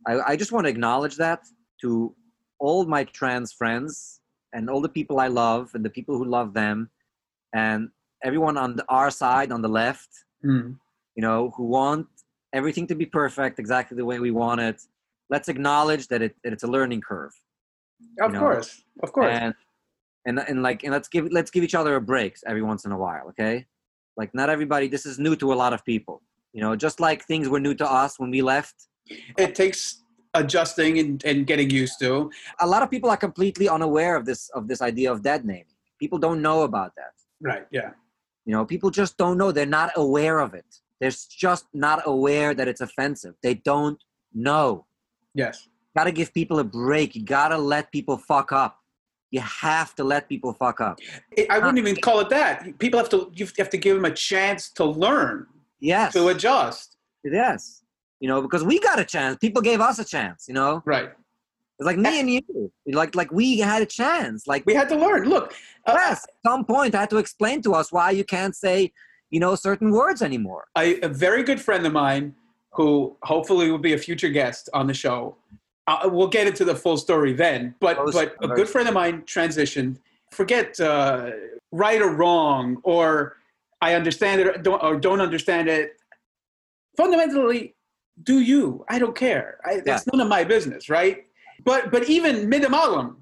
I, 0.06 0.32
I 0.32 0.36
just 0.36 0.52
want 0.52 0.66
to 0.66 0.70
acknowledge 0.70 1.16
that 1.16 1.40
to 1.82 2.14
all 2.58 2.84
my 2.84 3.04
trans 3.04 3.52
friends 3.52 4.20
and 4.52 4.68
all 4.68 4.80
the 4.80 4.88
people 4.98 5.20
I 5.20 5.28
love 5.28 5.70
and 5.74 5.84
the 5.84 5.90
people 5.98 6.18
who 6.18 6.24
love 6.24 6.52
them, 6.52 6.90
and 7.54 7.88
everyone 8.24 8.56
on 8.58 8.76
the, 8.76 8.84
our 8.88 9.10
side 9.10 9.52
on 9.52 9.62
the 9.62 9.68
left 9.82 10.10
Mm. 10.44 10.76
you 11.16 11.22
know, 11.22 11.52
who 11.56 11.64
want 11.64 12.06
everything 12.52 12.86
to 12.88 12.94
be 12.94 13.06
perfect 13.06 13.58
exactly 13.58 13.96
the 13.96 14.04
way 14.04 14.18
we 14.18 14.30
want 14.30 14.60
it. 14.60 14.78
Let's 15.30 15.48
acknowledge 15.48 16.08
that, 16.08 16.22
it, 16.22 16.36
that 16.44 16.52
it's 16.52 16.62
a 16.62 16.66
learning 16.66 17.00
curve. 17.00 17.32
Of 18.20 18.32
know, 18.32 18.40
course. 18.40 18.82
Of 19.02 19.12
course. 19.12 19.32
And, 19.32 19.54
and 20.26 20.38
and 20.38 20.62
like 20.62 20.84
and 20.84 20.92
let's 20.92 21.08
give 21.08 21.28
let's 21.30 21.50
give 21.50 21.64
each 21.64 21.74
other 21.74 21.96
a 21.96 22.00
break 22.00 22.36
every 22.46 22.62
once 22.62 22.84
in 22.84 22.92
a 22.92 22.98
while, 22.98 23.28
okay? 23.28 23.66
Like 24.16 24.34
not 24.34 24.48
everybody 24.50 24.88
this 24.88 25.06
is 25.06 25.18
new 25.18 25.36
to 25.36 25.52
a 25.52 25.54
lot 25.54 25.72
of 25.72 25.84
people. 25.84 26.22
You 26.52 26.60
know, 26.60 26.76
just 26.76 27.00
like 27.00 27.24
things 27.24 27.48
were 27.48 27.60
new 27.60 27.74
to 27.74 27.90
us 27.90 28.18
when 28.18 28.30
we 28.30 28.40
left. 28.42 28.86
it 29.36 29.54
takes 29.54 30.02
adjusting 30.34 30.98
and, 30.98 31.24
and 31.24 31.46
getting 31.46 31.70
used 31.70 31.98
to. 32.00 32.30
A 32.60 32.66
lot 32.66 32.82
of 32.82 32.90
people 32.90 33.10
are 33.10 33.16
completely 33.16 33.68
unaware 33.68 34.16
of 34.16 34.24
this 34.24 34.48
of 34.50 34.68
this 34.68 34.80
idea 34.80 35.12
of 35.12 35.22
dead 35.22 35.44
naming. 35.44 35.66
People 35.98 36.18
don't 36.18 36.40
know 36.40 36.62
about 36.62 36.92
that. 36.96 37.12
Right. 37.40 37.66
Yeah. 37.70 37.90
You 38.46 38.52
know, 38.52 38.64
people 38.64 38.90
just 38.90 39.16
don't 39.16 39.38
know. 39.38 39.52
They're 39.52 39.66
not 39.66 39.92
aware 39.96 40.38
of 40.40 40.54
it. 40.54 40.66
They're 41.00 41.10
just 41.10 41.66
not 41.72 42.02
aware 42.06 42.54
that 42.54 42.68
it's 42.68 42.80
offensive. 42.80 43.34
They 43.42 43.54
don't 43.54 44.02
know. 44.32 44.86
Yes. 45.34 45.68
gotta 45.96 46.12
give 46.12 46.32
people 46.34 46.58
a 46.58 46.64
break. 46.64 47.14
You 47.14 47.22
gotta 47.24 47.56
let 47.58 47.92
people 47.92 48.16
fuck 48.16 48.52
up. 48.52 48.80
You 49.30 49.40
have 49.40 49.94
to 49.96 50.04
let 50.04 50.28
people 50.28 50.52
fuck 50.52 50.80
up. 50.80 50.98
It- 51.32 51.50
I 51.50 51.58
wouldn't 51.58 51.78
even 51.78 51.96
call 51.96 52.20
it 52.20 52.28
that. 52.30 52.78
People 52.78 52.98
have 52.98 53.08
to 53.10 53.30
you 53.34 53.46
have 53.58 53.70
to 53.70 53.76
give 53.76 53.96
them 53.96 54.04
a 54.04 54.10
chance 54.14 54.70
to 54.70 54.84
learn, 54.84 55.46
Yes. 55.80 56.12
to 56.14 56.28
adjust. 56.28 56.96
Yes. 57.24 57.82
You 58.20 58.28
know, 58.28 58.40
because 58.42 58.64
we 58.64 58.78
got 58.80 58.98
a 58.98 59.04
chance. 59.04 59.36
People 59.38 59.60
gave 59.60 59.80
us 59.80 59.98
a 59.98 60.04
chance, 60.04 60.46
you 60.48 60.54
know? 60.54 60.82
Right. 60.84 61.10
It's 61.78 61.86
like 61.86 61.98
me 61.98 62.20
and 62.20 62.30
you. 62.30 62.70
Like 62.86 63.14
like 63.16 63.32
we 63.32 63.58
had 63.58 63.82
a 63.82 63.86
chance. 63.86 64.46
Like 64.46 64.64
We 64.66 64.74
had 64.74 64.88
to 64.90 64.96
learn. 64.96 65.28
Look, 65.28 65.52
uh, 65.86 65.92
yes, 65.96 66.24
at 66.24 66.34
some 66.50 66.64
point 66.64 66.94
I 66.94 67.00
had 67.00 67.10
to 67.10 67.18
explain 67.18 67.62
to 67.62 67.74
us 67.74 67.90
why 67.92 68.10
you 68.12 68.24
can't 68.24 68.54
say, 68.54 68.92
you 69.30 69.40
know, 69.40 69.56
certain 69.56 69.90
words 69.90 70.22
anymore. 70.22 70.66
I, 70.76 71.00
a 71.02 71.08
very 71.08 71.42
good 71.42 71.60
friend 71.60 71.84
of 71.86 71.92
mine 71.92 72.34
who 72.74 73.16
hopefully 73.22 73.70
will 73.70 73.78
be 73.78 73.92
a 73.92 73.98
future 73.98 74.28
guest 74.28 74.68
on 74.74 74.86
the 74.86 74.94
show. 74.94 75.36
Uh, 75.86 76.08
we'll 76.10 76.28
get 76.28 76.46
into 76.46 76.64
the 76.64 76.74
full 76.74 76.96
story 76.96 77.32
then. 77.32 77.74
But 77.80 77.98
but 78.12 78.36
a 78.42 78.48
good 78.48 78.68
friend 78.68 78.88
of 78.88 78.94
mine 78.94 79.22
transitioned. 79.22 79.98
Forget 80.32 80.78
uh, 80.80 81.30
right 81.70 82.00
or 82.00 82.10
wrong, 82.10 82.78
or 82.82 83.36
I 83.80 83.94
understand 83.94 84.40
it 84.40 84.46
or 84.46 84.58
don't, 84.58 84.82
or 84.82 84.96
don't 84.96 85.20
understand 85.20 85.68
it. 85.68 86.00
Fundamentally, 86.96 87.74
do 88.22 88.40
you? 88.40 88.84
I 88.88 88.98
don't 88.98 89.14
care. 89.14 89.58
I, 89.64 89.80
That's 89.84 90.06
none 90.06 90.20
of 90.20 90.28
my 90.28 90.42
business, 90.42 90.88
right? 90.88 91.26
But 91.64 91.92
but 91.92 92.08
even 92.08 92.50
minimalum, 92.50 93.16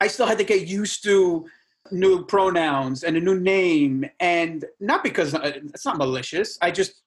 I 0.00 0.06
still 0.06 0.26
had 0.26 0.38
to 0.38 0.44
get 0.44 0.68
used 0.68 1.02
to 1.04 1.46
new 1.90 2.24
pronouns 2.26 3.02
and 3.02 3.16
a 3.16 3.20
new 3.20 3.40
name, 3.40 4.04
and 4.20 4.64
not 4.78 5.02
because 5.02 5.34
uh, 5.34 5.40
it's 5.54 5.84
not 5.84 5.96
malicious. 5.96 6.58
I 6.62 6.70
just 6.70 7.02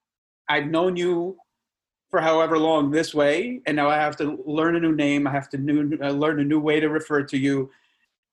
I've 0.50 0.68
known 0.68 0.96
you 0.96 1.38
for 2.10 2.22
however 2.22 2.58
long 2.58 2.92
this 2.92 3.14
way, 3.14 3.62
and 3.66 3.76
now 3.76 3.90
I 3.90 3.96
have 3.96 4.16
to 4.18 4.42
learn 4.46 4.76
a 4.76 4.80
new 4.80 4.96
name. 4.96 5.28
I 5.28 5.32
have 5.32 5.50
to 5.50 5.58
new, 5.58 5.98
uh, 6.02 6.12
learn 6.12 6.40
a 6.40 6.44
new 6.44 6.60
way 6.60 6.80
to 6.80 6.88
refer 6.88 7.24
to 7.24 7.38
you. 7.38 7.70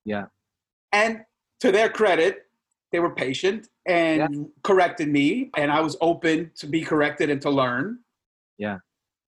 Yeah. 0.05 0.27
And 0.93 1.25
to 1.61 1.73
their 1.73 1.89
credit, 1.89 2.47
they 2.93 3.01
were 3.01 3.11
patient 3.11 3.69
and 3.87 4.49
corrected 4.63 5.09
me, 5.09 5.51
and 5.57 5.73
I 5.73 5.81
was 5.81 5.97
open 6.01 6.53
to 6.57 6.67
be 6.67 6.83
corrected 6.83 7.31
and 7.31 7.43
to 7.43 7.51
learn. 7.51 7.99
Yeah. 8.59 8.79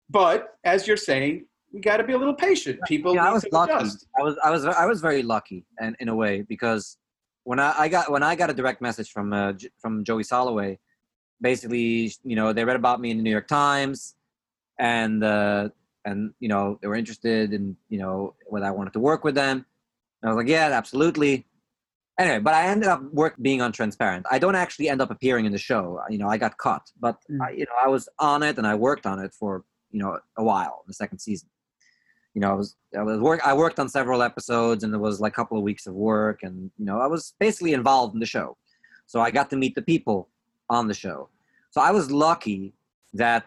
But 0.10 0.56
as 0.64 0.88
you're 0.88 0.98
saying, 0.98 1.46
we 1.74 1.82
got 1.82 1.98
to 1.98 2.04
be 2.04 2.14
a 2.14 2.18
little 2.18 2.36
patient. 2.36 2.80
People 2.88 3.16
Yeah, 3.16 3.28
I 3.30 3.34
was 3.34 3.46
lucky. 3.52 3.74
adjust. 3.74 4.06
I 4.18 4.24
was 4.24 4.38
I 4.44 4.52
was 4.52 4.66
I 4.66 4.86
was 4.86 5.02
very 5.02 5.24
lucky 5.24 5.66
and 5.80 5.96
in 6.00 6.08
a 6.10 6.16
way 6.16 6.42
because 6.44 6.98
when 7.44 7.60
I, 7.60 7.74
I 7.78 7.88
got 7.88 8.12
when 8.12 8.24
I 8.24 8.36
got 8.36 8.50
a 8.50 8.54
direct 8.54 8.82
message 8.82 9.12
from 9.12 9.34
uh, 9.34 9.54
from 9.80 10.04
Joey 10.04 10.24
Soloway, 10.24 10.78
basically 11.42 12.14
you 12.24 12.36
know 12.36 12.54
they 12.54 12.64
read 12.64 12.76
about 12.76 13.02
me 13.02 13.12
in 13.12 13.18
the 13.18 13.24
New 13.24 13.32
York 13.32 13.48
Times, 13.48 14.16
and 14.80 15.24
uh, 15.24 15.70
and 16.06 16.34
you 16.40 16.48
know 16.50 16.78
they 16.82 16.88
were 16.88 16.96
interested 16.96 17.54
in 17.54 17.76
you 17.90 18.00
know 18.00 18.36
whether 18.48 18.66
I 18.66 18.72
wanted 18.72 18.94
to 18.94 19.00
work 19.00 19.24
with 19.24 19.36
them. 19.36 19.66
And 20.22 20.30
I 20.30 20.34
was 20.34 20.38
like, 20.44 20.50
yeah, 20.50 20.70
absolutely. 20.72 21.46
Anyway, 22.20 22.40
but 22.40 22.56
I 22.56 22.64
ended 22.68 22.90
up 22.90 23.04
work 23.14 23.36
being 23.40 23.62
on 23.62 23.72
Transparent. 23.72 24.26
I 24.32 24.40
don't 24.40 24.56
actually 24.56 24.90
end 24.90 25.02
up 25.02 25.12
appearing 25.12 25.46
in 25.46 25.52
the 25.52 25.60
show. 25.60 26.02
You 26.10 26.18
know, 26.18 26.28
I 26.28 26.38
got 26.38 26.58
caught, 26.58 26.90
but 27.00 27.18
Mm. 27.30 27.42
I, 27.46 27.52
you 27.52 27.66
know 27.66 27.78
I 27.86 27.88
was 27.88 28.10
on 28.18 28.42
it 28.44 28.58
and 28.58 28.66
I 28.66 28.76
worked 28.76 29.06
on 29.06 29.20
it 29.20 29.34
for 29.34 29.64
you 29.92 30.00
know 30.00 30.20
a 30.38 30.44
while, 30.44 30.82
in 30.84 30.88
the 30.88 30.94
second 30.94 31.20
season. 31.20 31.50
you 32.34 32.42
know, 32.42 32.52
I 32.52 32.54
was 32.62 32.76
I 33.00 33.04
was 33.04 33.20
work 33.20 33.40
I 33.46 33.54
worked 33.54 33.80
on 33.80 33.90
several 33.90 34.22
episodes, 34.22 34.84
and 34.84 34.94
there 34.94 35.00
was 35.10 35.20
like 35.20 35.34
a 35.34 35.36
couple 35.36 35.58
of 35.58 35.64
weeks 35.64 35.86
of 35.88 35.94
work, 35.94 36.40
and 36.44 36.72
you 36.80 36.86
know, 36.86 37.00
I 37.00 37.08
was 37.08 37.34
basically 37.40 37.74
involved 37.74 38.14
in 38.16 38.20
the 38.20 38.32
show, 38.38 38.58
so 39.12 39.16
I 39.22 39.30
got 39.32 39.50
to 39.52 39.56
meet 39.64 39.74
the 39.76 39.82
people 39.94 40.30
on 40.70 40.88
the 40.88 40.94
show. 40.94 41.30
So 41.74 41.82
I 41.82 41.92
was 41.92 42.06
lucky 42.12 42.74
that 43.14 43.46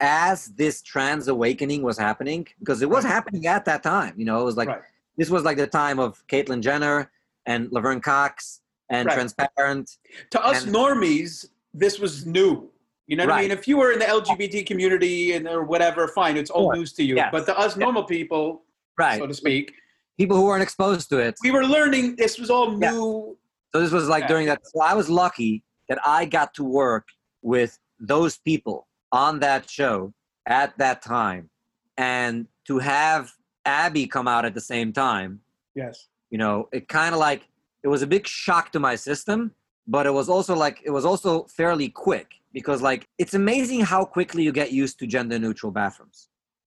as 0.00 0.46
this 0.54 0.82
trans 0.82 1.28
awakening 1.28 1.82
was 1.82 1.98
happening, 1.98 2.46
because 2.58 2.82
it 2.82 2.90
was 2.90 3.04
Right. 3.04 3.12
happening 3.12 3.46
at 3.46 3.64
that 3.64 3.82
time, 3.82 4.14
you 4.16 4.24
know, 4.24 4.40
it 4.40 4.44
was 4.44 4.56
like 4.56 4.68
Right. 4.68 4.82
this 5.16 5.30
was 5.30 5.42
like 5.44 5.56
the 5.56 5.66
time 5.66 5.98
of 5.98 6.22
Caitlyn 6.28 6.60
Jenner 6.60 7.10
and 7.46 7.70
Laverne 7.72 8.00
Cox 8.00 8.60
and 8.90 9.06
Right. 9.06 9.14
Transparent. 9.14 9.96
to 10.30 10.44
us 10.44 10.64
And- 10.64 10.74
normies, 10.74 11.46
this 11.72 11.98
was 11.98 12.26
new. 12.26 12.70
You 13.06 13.16
know 13.16 13.24
what 13.26 13.34
I 13.34 13.42
mean? 13.42 13.50
If 13.52 13.68
you 13.68 13.76
were 13.76 13.92
in 13.92 13.98
the 14.00 14.08
LGBT 14.08 14.64
community 14.64 15.32
and 15.32 15.46
or 15.48 15.62
whatever, 15.62 16.08
fine, 16.08 16.36
it's 16.36 16.50
old 16.50 16.72
Sure. 16.74 16.76
news 16.76 16.92
to 16.94 17.04
you. 17.04 17.14
Yes. 17.16 17.28
But 17.32 17.46
to 17.46 17.56
us 17.56 17.76
normal 17.76 18.04
people, 18.04 18.64
Right. 18.98 19.18
so 19.18 19.26
to 19.26 19.34
speak, 19.34 19.72
People 20.18 20.36
who 20.36 20.44
weren't 20.44 20.62
exposed 20.62 21.08
to 21.10 21.18
it. 21.18 21.36
we 21.42 21.50
were 21.50 21.64
learning 21.64 22.16
this 22.16 22.38
was 22.38 22.50
all 22.50 22.72
Yeah. 22.80 22.90
new. 22.92 23.38
So 23.72 23.80
this 23.80 23.92
was 23.92 24.08
like 24.08 24.22
Yeah. 24.22 24.28
during 24.28 24.46
that. 24.46 24.66
So 24.66 24.80
I 24.80 24.94
was 24.94 25.08
lucky 25.08 25.62
that 25.88 25.98
I 26.04 26.24
got 26.24 26.52
to 26.54 26.64
work 26.64 27.06
with 27.42 27.78
those 28.00 28.36
people 28.38 28.85
on 29.12 29.40
that 29.40 29.68
show 29.68 30.12
at 30.46 30.76
that 30.78 31.02
time, 31.02 31.50
and 31.96 32.46
to 32.66 32.78
have 32.78 33.32
Abby 33.64 34.06
come 34.06 34.28
out 34.28 34.44
at 34.44 34.54
the 34.54 34.60
same 34.60 34.92
time. 34.92 35.40
Yes. 35.74 36.08
You 36.30 36.38
know, 36.38 36.68
it 36.72 36.88
kind 36.88 37.14
of 37.14 37.20
like 37.20 37.48
it 37.82 37.88
was 37.88 38.02
a 38.02 38.06
big 38.06 38.26
shock 38.26 38.72
to 38.72 38.80
my 38.80 38.96
system, 38.96 39.52
but 39.86 40.06
it 40.06 40.12
was 40.12 40.28
also 40.28 40.54
like 40.54 40.80
it 40.84 40.90
was 40.90 41.04
also 41.04 41.44
fairly 41.44 41.88
quick 41.88 42.28
because 42.52 42.82
like 42.82 43.06
it's 43.18 43.34
amazing 43.34 43.80
how 43.80 44.04
quickly 44.04 44.42
you 44.42 44.52
get 44.52 44.72
used 44.72 44.98
to 44.98 45.06
gender 45.06 45.38
neutral 45.38 45.72
bathrooms. 45.72 46.28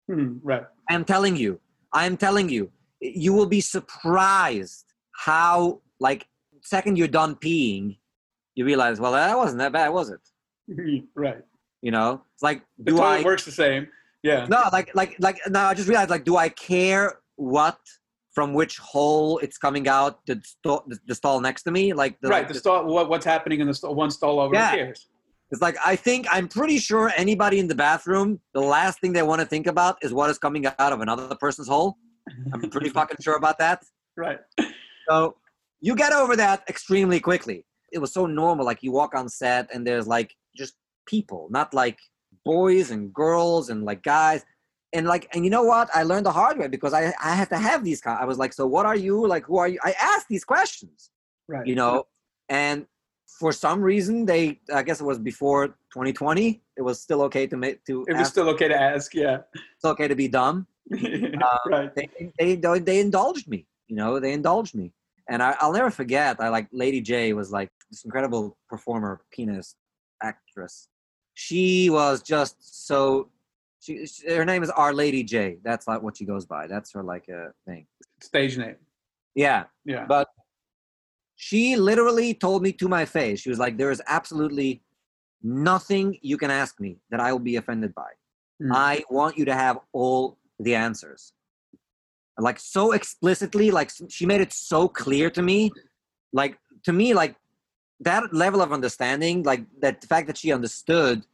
Hmm, 0.08 0.38
right. 0.42 0.64
I'm 0.88 1.04
telling 1.04 1.36
you, 1.36 1.60
I'm 1.92 2.16
telling 2.16 2.48
you, 2.48 2.70
you 3.00 3.32
will 3.32 3.46
be 3.46 3.60
surprised 3.60 4.86
how, 5.12 5.80
like, 5.98 6.26
second 6.62 6.98
you're 6.98 7.08
done 7.08 7.34
peeing, 7.36 7.98
you 8.54 8.64
realize, 8.64 9.00
well, 9.00 9.12
that 9.12 9.36
wasn't 9.36 9.58
that 9.58 9.72
bad, 9.72 9.88
was 9.90 10.10
it? 10.10 10.20
right. 11.14 11.42
You 11.82 11.90
know, 11.90 12.22
it's 12.34 12.42
like, 12.42 12.62
The 12.78 12.90
do 12.92 12.96
toilet 12.98 13.20
I? 13.20 13.24
works 13.24 13.44
the 13.44 13.52
same. 13.52 13.88
Yeah. 14.22 14.46
No, 14.50 14.64
like, 14.72 14.94
like, 14.94 15.16
like. 15.18 15.38
Now 15.48 15.68
I 15.68 15.74
just 15.74 15.88
realized, 15.88 16.10
like, 16.10 16.24
do 16.24 16.36
I 16.36 16.50
care 16.50 17.20
what 17.36 17.78
from 18.34 18.52
which 18.52 18.76
hole 18.78 19.38
it's 19.38 19.56
coming 19.56 19.88
out? 19.88 20.24
The 20.26 20.42
stall, 20.44 20.84
the, 20.86 20.98
the 21.06 21.14
stall 21.14 21.40
next 21.40 21.62
to 21.62 21.70
me, 21.70 21.94
like, 21.94 22.20
the, 22.20 22.28
right. 22.28 22.46
The 22.46 22.54
stall. 22.54 22.84
What, 22.84 23.08
what's 23.08 23.24
happening 23.24 23.60
in 23.60 23.66
the 23.66 23.72
stall? 23.74 23.94
One 23.94 24.10
stall 24.10 24.38
over 24.40 24.54
Yeah. 24.54 24.72
here. 24.72 24.94
It's 25.52 25.60
like 25.62 25.76
I 25.84 25.96
think 25.96 26.28
I'm 26.30 26.46
pretty 26.46 26.78
sure 26.78 27.10
anybody 27.16 27.58
in 27.58 27.66
the 27.66 27.74
bathroom, 27.74 28.38
the 28.54 28.60
last 28.60 29.00
thing 29.00 29.12
they 29.12 29.22
want 29.24 29.40
to 29.40 29.46
think 29.46 29.66
about 29.66 29.96
is 30.00 30.12
what 30.12 30.30
is 30.30 30.38
coming 30.38 30.64
out 30.66 30.92
of 30.92 31.00
another 31.00 31.34
person's 31.34 31.66
hole. 31.66 31.96
I'm 32.52 32.70
pretty 32.70 32.88
fucking 33.00 33.16
sure 33.20 33.34
about 33.36 33.58
that. 33.58 33.82
Right. 34.16 34.38
So 35.08 35.34
you 35.80 35.96
get 35.96 36.12
over 36.12 36.36
that 36.36 36.62
extremely 36.68 37.18
quickly. 37.18 37.64
It 37.92 37.98
was 37.98 38.12
so 38.12 38.26
normal. 38.26 38.64
Like 38.64 38.84
you 38.84 38.92
walk 38.92 39.12
on 39.16 39.28
set 39.28 39.68
and 39.74 39.84
there's 39.84 40.06
like 40.06 40.36
people, 41.14 41.48
not 41.50 41.68
like 41.74 41.98
boys 42.44 42.86
and 42.90 43.12
girls 43.12 43.70
and 43.70 43.84
like 43.84 44.02
guys. 44.02 44.44
And 44.92 45.06
like, 45.06 45.24
and 45.34 45.44
you 45.44 45.50
know 45.50 45.62
what? 45.72 45.88
I 45.94 46.02
learned 46.02 46.26
the 46.26 46.32
hard 46.32 46.56
way 46.58 46.68
because 46.76 46.92
I, 47.00 47.02
I 47.22 47.32
had 47.40 47.48
to 47.50 47.58
have 47.58 47.84
these. 47.84 48.00
I 48.06 48.24
was 48.24 48.38
like, 48.38 48.52
so 48.52 48.66
what 48.66 48.86
are 48.86 48.96
you? 49.06 49.26
Like, 49.26 49.44
who 49.46 49.56
are 49.58 49.68
you? 49.68 49.78
I 49.84 49.92
asked 50.12 50.28
these 50.28 50.44
questions, 50.44 51.10
Right. 51.48 51.66
you 51.66 51.76
know, 51.80 52.06
and 52.48 52.86
for 53.38 53.52
some 53.52 53.80
reason 53.92 54.26
they, 54.26 54.60
I 54.74 54.82
guess 54.82 55.00
it 55.00 55.04
was 55.04 55.18
before 55.18 55.68
2020. 55.94 56.60
It 56.76 56.82
was 56.82 57.00
still 57.00 57.22
okay 57.28 57.46
to 57.46 57.56
make, 57.56 57.84
to 57.84 58.04
It 58.08 58.14
was 58.14 58.22
ask, 58.22 58.32
still 58.32 58.48
okay 58.50 58.68
to 58.68 58.80
ask. 58.92 59.14
Yeah. 59.14 59.38
it's 59.54 59.84
okay 59.84 60.08
to 60.08 60.16
be 60.16 60.28
dumb 60.28 60.66
um, 60.92 61.58
right. 61.70 61.94
they, 61.94 62.08
they 62.38 62.56
they 62.56 62.78
they 62.80 62.98
indulged 63.00 63.46
me. 63.48 63.60
You 63.86 63.96
know, 63.96 64.18
they 64.18 64.32
indulged 64.32 64.74
me, 64.74 64.92
and 65.28 65.38
I, 65.42 65.54
I'll 65.60 65.72
never 65.72 65.90
forget. 65.90 66.40
I 66.40 66.48
like 66.48 66.66
Lady 66.72 67.00
J 67.00 67.32
was 67.32 67.52
like 67.58 67.70
this 67.90 68.04
incredible 68.04 68.56
performer, 68.68 69.20
pianist, 69.34 69.76
actress. 70.22 70.88
She 71.46 71.88
was 71.88 72.22
just 72.22 72.56
so. 72.88 73.30
She, 73.80 74.06
her 74.28 74.44
name 74.44 74.62
is 74.62 74.68
Our 74.68 74.92
Lady 74.92 75.22
J. 75.24 75.56
That's 75.64 75.88
like 75.88 76.02
what 76.02 76.18
she 76.18 76.26
goes 76.26 76.44
by. 76.44 76.66
That's 76.66 76.92
her 76.92 77.02
like 77.02 77.28
a 77.28 77.54
thing. 77.66 77.86
Stage 78.20 78.58
name. 78.58 78.76
Yeah, 79.34 79.64
Yeah. 79.86 80.04
but 80.06 80.28
she 81.36 81.76
literally 81.76 82.34
told 82.34 82.62
me 82.62 82.72
to 82.72 82.88
my 82.88 83.06
face. 83.06 83.40
She 83.40 83.48
was 83.48 83.58
like, 83.58 83.78
"There 83.78 83.90
is 83.90 84.02
absolutely 84.06 84.82
nothing 85.42 86.18
you 86.20 86.36
can 86.36 86.50
ask 86.50 86.78
me 86.78 86.98
that 87.10 87.20
I 87.20 87.32
will 87.32 87.46
be 87.52 87.56
offended 87.56 87.94
by. 87.94 88.10
Mm. 88.62 88.72
I 88.74 89.02
want 89.08 89.38
you 89.38 89.46
to 89.46 89.54
have 89.54 89.78
all 89.92 90.36
the 90.66 90.74
answers." 90.74 91.32
Like 92.38 92.60
so 92.60 92.92
explicitly, 92.92 93.70
like 93.70 93.90
she 94.10 94.26
made 94.26 94.42
it 94.42 94.52
so 94.52 94.88
clear 94.88 95.30
to 95.30 95.40
me. 95.40 95.72
Like 96.34 96.58
to 96.84 96.92
me, 96.92 97.14
like 97.14 97.34
that 98.00 98.22
level 98.34 98.60
of 98.60 98.72
understanding, 98.78 99.42
like 99.42 99.62
that 99.80 100.02
the 100.02 100.06
fact 100.06 100.26
that 100.26 100.36
she 100.36 100.52
understood 100.52 101.24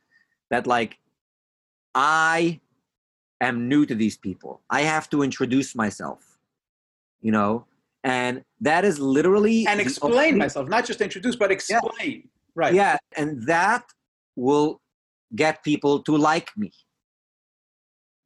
that, 0.51 0.67
like 0.67 0.99
I 1.95 2.61
am 3.41 3.69
new 3.69 3.87
to 3.87 3.95
these 3.95 4.17
people. 4.17 4.61
I 4.71 4.83
have 4.83 5.09
to 5.11 5.23
introduce 5.23 5.75
myself. 5.75 6.39
You 7.23 7.33
know, 7.33 7.67
and 8.05 8.43
that 8.61 8.85
is 8.85 8.99
literally 9.01 9.67
and 9.67 9.81
explain 9.81 10.13
only- 10.15 10.33
myself, 10.33 10.69
not 10.69 10.85
just 10.87 11.01
introduce, 11.01 11.35
but 11.37 11.51
explain. 11.51 12.29
Right. 12.55 12.73
yeah, 12.73 12.97
and 13.17 13.43
that 13.47 13.85
will 14.37 14.81
get 15.35 15.63
people 15.63 16.01
to 16.05 16.17
like 16.17 16.51
me. 16.57 16.73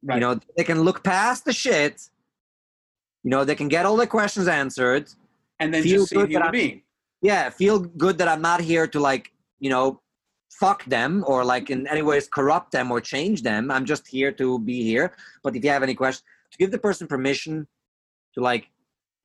Right. 0.03 0.15
You 0.15 0.21
know, 0.21 0.39
they 0.57 0.63
can 0.63 0.81
look 0.81 1.03
past 1.03 1.45
the 1.45 1.53
shit. 1.53 2.09
You 3.23 3.29
know, 3.31 3.43
they 3.43 3.55
can 3.55 3.67
get 3.67 3.85
all 3.85 3.97
the 3.97 4.07
questions 4.07 4.47
answered. 4.47 5.09
and 5.59 5.73
then 5.73 5.83
feel 5.83 6.01
just 6.01 6.09
see 6.09 6.15
a 6.19 6.25
human 6.25 6.43
I'm- 6.43 6.51
being. 6.51 6.81
Yeah, 7.21 7.49
feel 7.51 7.79
good 7.79 8.17
that 8.17 8.27
I'm 8.27 8.41
not 8.41 8.61
here 8.61 8.87
to 8.87 8.99
like, 8.99 9.31
you 9.59 9.69
know, 9.69 10.01
fuck 10.59 10.83
them 10.85 11.23
or 11.27 11.43
like 11.43 11.69
in 11.69 11.87
any 11.87 12.01
ways 12.01 12.27
corrupt 12.27 12.71
them 12.71 12.91
or 12.91 12.99
change 13.01 13.41
them. 13.41 13.71
I'm 13.71 13.85
just 13.85 14.07
here 14.07 14.31
to 14.33 14.59
be 14.59 14.83
here. 14.83 15.15
But 15.43 15.55
if 15.55 15.63
you 15.63 15.69
have 15.69 15.83
any 15.83 15.95
questions, 15.95 16.23
to 16.51 16.57
give 16.57 16.71
the 16.71 16.77
person 16.77 17.07
permission 17.07 17.67
to 18.35 18.41
like, 18.41 18.69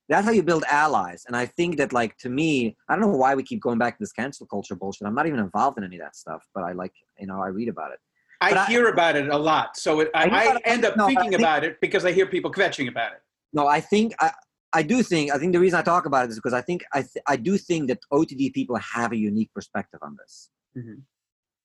that's 0.08 0.24
how 0.24 0.30
you 0.30 0.42
build 0.44 0.62
allies. 0.68 1.24
And 1.26 1.36
I 1.36 1.46
think 1.46 1.78
that 1.78 1.92
like 1.92 2.16
to 2.18 2.28
me, 2.28 2.76
I 2.88 2.94
don't 2.94 3.02
know 3.02 3.16
why 3.16 3.34
we 3.34 3.42
keep 3.42 3.60
going 3.60 3.78
back 3.78 3.96
to 3.98 4.02
this 4.02 4.12
cancel 4.12 4.46
culture 4.46 4.76
bullshit. 4.76 5.06
I'm 5.06 5.14
not 5.16 5.26
even 5.26 5.40
involved 5.40 5.78
in 5.78 5.84
any 5.84 5.96
of 5.96 6.02
that 6.02 6.14
stuff, 6.14 6.42
but 6.54 6.62
I 6.62 6.72
like, 6.72 6.92
you 7.18 7.26
know, 7.26 7.42
I 7.42 7.48
read 7.48 7.68
about 7.68 7.90
it. 7.92 7.98
I 8.40 8.50
But 8.50 8.58
I- 8.58 8.66
hear 8.66 8.88
about 8.88 9.16
it 9.16 9.28
a 9.28 9.36
lot, 9.36 9.76
so 9.78 10.00
it, 10.00 10.10
I, 10.14 10.24
I 10.28 10.44
I 10.54 10.60
end 10.64 10.84
up 10.84 10.96
no, 10.96 11.06
thinking 11.06 11.30
think- 11.30 11.40
about 11.40 11.64
it 11.64 11.80
because 11.80 12.04
I 12.04 12.12
hear 12.12 12.26
people 12.26 12.52
kvetching 12.52 12.86
about 12.88 13.12
it. 13.12 13.18
No, 13.52 13.66
I 13.66 13.80
think 13.80 14.14
I, 14.20 14.30
I 14.74 14.82
do 14.82 15.02
think 15.02 15.32
I 15.32 15.38
think 15.38 15.52
the 15.54 15.58
reason 15.60 15.78
I 15.78 15.82
talk 15.82 16.04
about 16.06 16.26
it 16.26 16.30
is 16.30 16.36
because 16.36 16.52
I 16.52 16.60
think 16.60 16.84
I 16.92 17.00
th- 17.00 17.24
I 17.26 17.36
do 17.36 17.56
think 17.56 17.88
that 17.88 17.98
OTD 18.12 18.52
people 18.52 18.76
have 18.76 19.12
a 19.12 19.16
unique 19.16 19.50
perspective 19.54 20.00
on 20.02 20.16
this. 20.20 20.50
Mhm. 20.76 21.00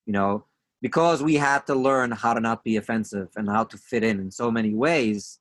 You 0.06 0.14
know, 0.14 0.46
because 0.82 1.22
we 1.22 1.36
had 1.36 1.66
to 1.68 1.76
learn 1.76 2.12
how 2.12 2.34
to 2.34 2.40
not 2.40 2.64
be 2.64 2.78
offensive 2.78 3.30
and 3.36 3.48
how 3.50 3.64
to 3.66 3.78
fit 3.78 4.04
in 4.04 4.20
in 4.20 4.32
so 4.32 4.50
many 4.50 4.74
ways, 4.74 5.40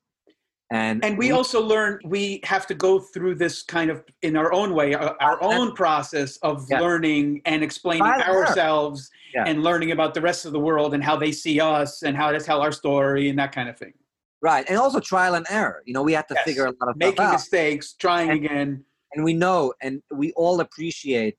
and 0.71 1.05
And 1.05 1.19
we 1.19 1.33
also 1.33 1.61
learn 1.63 1.99
we 2.05 2.41
have 2.45 2.67
to 2.69 2.75
go 2.75 3.01
through 3.01 3.35
this 3.37 3.63
kind 3.63 3.91
of 3.91 4.05
in 4.23 4.37
our 4.37 4.53
own 4.53 4.75
way, 4.75 4.95
our 4.95 5.43
own 5.43 5.75
process 5.75 6.37
of 6.39 6.67
Yeah. 6.71 6.81
learning 6.81 7.43
and 7.47 7.63
explaining 7.65 8.03
ourselves 8.07 9.11
Yeah. 9.35 9.45
and 9.49 9.63
learning 9.65 9.91
about 9.93 10.15
the 10.15 10.21
rest 10.21 10.45
of 10.45 10.53
the 10.53 10.61
world 10.61 10.95
and 10.95 11.03
how 11.03 11.17
they 11.17 11.33
see 11.33 11.59
us 11.61 12.03
and 12.03 12.17
how 12.17 12.31
to 12.31 12.39
tell 12.39 12.61
our 12.61 12.71
story 12.73 13.29
and 13.31 13.39
that 13.39 13.53
kind 13.53 13.69
of 13.69 13.77
thing. 13.79 13.95
right, 14.43 14.65
and 14.71 14.79
also 14.79 15.01
trial 15.01 15.35
and 15.35 15.45
error. 15.51 15.83
You 15.85 15.93
know, 15.93 16.03
we 16.03 16.15
have 16.15 16.27
to 16.29 16.35
Yes. 16.35 16.45
figure 16.45 16.65
a 16.65 16.71
lot 16.81 16.89
of 16.89 16.97
Making 16.97 17.31
mistakes, 17.31 17.93
trying 17.93 18.31
And- 18.31 18.45
again. 18.45 18.85
and 19.13 19.23
we 19.23 19.35
know, 19.35 19.75
and 19.83 20.03
we 20.11 20.33
all 20.33 20.61
appreciate, 20.61 21.37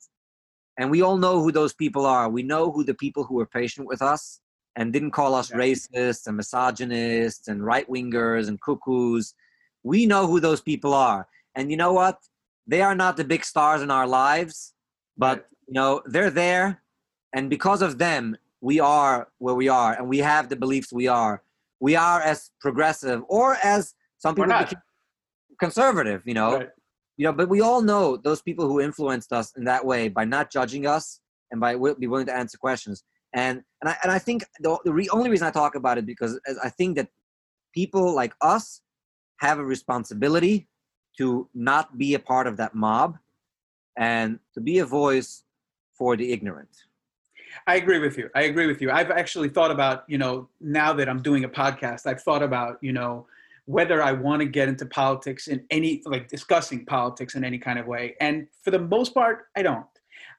and 0.77 0.89
we 0.89 1.01
all 1.01 1.17
know 1.17 1.41
who 1.41 1.51
those 1.51 1.73
people 1.73 2.05
are. 2.05 2.29
We 2.29 2.43
know 2.43 2.71
who 2.71 2.83
the 2.83 2.93
people 2.93 3.23
who 3.23 3.35
were 3.35 3.45
patient 3.45 3.87
with 3.87 4.01
us 4.01 4.39
and 4.75 4.93
didn't 4.93 5.11
call 5.11 5.35
us 5.35 5.51
racists 5.51 6.27
and 6.27 6.37
misogynists 6.37 7.47
and 7.47 7.63
right 7.63 7.87
wingers 7.89 8.47
and 8.47 8.61
cuckoos. 8.61 9.33
We 9.83 10.05
know 10.05 10.27
who 10.27 10.39
those 10.39 10.61
people 10.61 10.93
are. 10.93 11.27
And 11.55 11.69
you 11.69 11.77
know 11.77 11.93
what? 11.93 12.19
They 12.67 12.81
are 12.81 12.95
not 12.95 13.17
the 13.17 13.23
big 13.23 13.43
stars 13.43 13.81
in 13.81 13.91
our 13.91 14.07
lives, 14.07 14.73
but 15.17 15.47
you 15.67 15.73
know, 15.73 16.01
they're 16.05 16.29
there. 16.29 16.81
And 17.33 17.49
because 17.49 17.81
of 17.81 17.97
them, 17.97 18.37
we 18.61 18.79
are 18.79 19.27
where 19.39 19.55
we 19.55 19.67
are 19.67 19.93
and 19.93 20.07
we 20.07 20.19
have 20.19 20.49
the 20.49 20.55
beliefs 20.55 20.93
we 20.93 21.07
are. 21.07 21.43
We 21.79 21.95
are 21.95 22.21
as 22.21 22.51
progressive 22.61 23.23
or 23.27 23.57
as 23.63 23.93
some 24.19 24.35
people 24.35 24.53
conservative, 25.59 26.21
you 26.25 26.33
know 26.33 26.57
Right. 26.57 26.69
You 27.21 27.27
know 27.27 27.33
but 27.33 27.49
we 27.49 27.61
all 27.61 27.83
know 27.83 28.17
those 28.17 28.41
people 28.41 28.67
who 28.67 28.81
influenced 28.81 29.31
us 29.31 29.55
in 29.55 29.63
that 29.63 29.85
way 29.85 30.09
by 30.09 30.25
not 30.25 30.51
judging 30.51 30.87
us 30.87 31.19
and 31.51 31.61
by 31.61 31.75
be 31.99 32.07
willing 32.07 32.25
to 32.25 32.35
answer 32.35 32.57
questions 32.57 33.03
and 33.35 33.61
and 33.81 33.89
i, 33.91 33.95
and 34.01 34.11
I 34.11 34.17
think 34.17 34.43
the, 34.59 34.75
the 34.85 34.91
re- 34.91 35.07
only 35.13 35.29
reason 35.29 35.47
i 35.47 35.51
talk 35.51 35.75
about 35.75 35.99
it 35.99 36.07
because 36.07 36.39
i 36.63 36.69
think 36.69 36.95
that 36.97 37.09
people 37.75 38.15
like 38.15 38.33
us 38.41 38.81
have 39.37 39.59
a 39.59 39.63
responsibility 39.63 40.67
to 41.19 41.47
not 41.53 41.95
be 41.95 42.15
a 42.15 42.19
part 42.31 42.47
of 42.47 42.57
that 42.57 42.73
mob 42.73 43.19
and 43.95 44.39
to 44.55 44.59
be 44.59 44.79
a 44.79 44.85
voice 44.85 45.43
for 45.93 46.17
the 46.17 46.31
ignorant 46.31 46.73
I 47.67 47.75
agree 47.75 47.99
with 47.99 48.17
you. 48.17 48.29
I 48.33 48.43
agree 48.43 48.65
with 48.65 48.81
you. 48.81 48.91
I've 48.91 49.11
actually 49.11 49.49
thought 49.49 49.71
about, 49.71 50.05
you 50.07 50.17
know, 50.17 50.47
now 50.61 50.93
that 50.93 51.09
I'm 51.09 51.21
doing 51.21 51.43
a 51.43 51.49
podcast, 51.49 52.05
I've 52.05 52.21
thought 52.21 52.41
about, 52.41 52.77
you 52.79 52.93
know, 52.93 53.27
whether 53.65 54.01
I 54.01 54.11
want 54.11 54.41
to 54.41 54.45
get 54.45 54.67
into 54.67 54.85
politics 54.85 55.47
in 55.47 55.63
any 55.69 56.01
like 56.05 56.27
discussing 56.27 56.85
politics 56.85 57.35
in 57.35 57.43
any 57.43 57.57
kind 57.57 57.79
of 57.79 57.87
way. 57.87 58.15
And 58.19 58.47
for 58.63 58.71
the 58.71 58.79
most 58.79 59.13
part, 59.13 59.45
I 59.55 59.61
don't. 59.61 59.85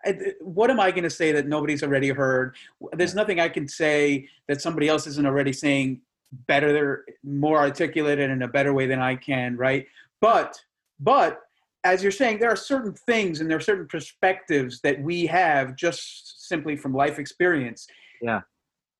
I, 0.04 0.16
what 0.40 0.70
am 0.70 0.80
I 0.80 0.90
going 0.90 1.04
to 1.04 1.10
say 1.10 1.32
that 1.32 1.46
nobody's 1.46 1.82
already 1.82 2.10
heard? 2.10 2.56
There's 2.92 3.14
nothing 3.14 3.40
I 3.40 3.48
can 3.48 3.68
say 3.68 4.28
that 4.48 4.60
somebody 4.60 4.88
else 4.88 5.06
isn't 5.06 5.26
already 5.26 5.52
saying 5.52 6.00
better, 6.46 7.04
more 7.22 7.58
articulated 7.58 8.30
in 8.30 8.42
a 8.42 8.48
better 8.48 8.72
way 8.72 8.86
than 8.86 9.00
I 9.00 9.16
can, 9.16 9.56
right? 9.56 9.86
But 10.20 10.60
but 10.98 11.40
as 11.84 12.02
you're 12.02 12.12
saying, 12.12 12.38
there 12.38 12.50
are 12.50 12.56
certain 12.56 12.94
things 12.94 13.40
and 13.40 13.50
there 13.50 13.58
are 13.58 13.60
certain 13.60 13.88
perspectives 13.88 14.80
that 14.82 15.00
we 15.02 15.26
have 15.26 15.74
just 15.74 16.48
simply 16.48 16.76
from 16.76 16.94
life 16.94 17.18
experience. 17.18 17.86
Yeah. 18.20 18.42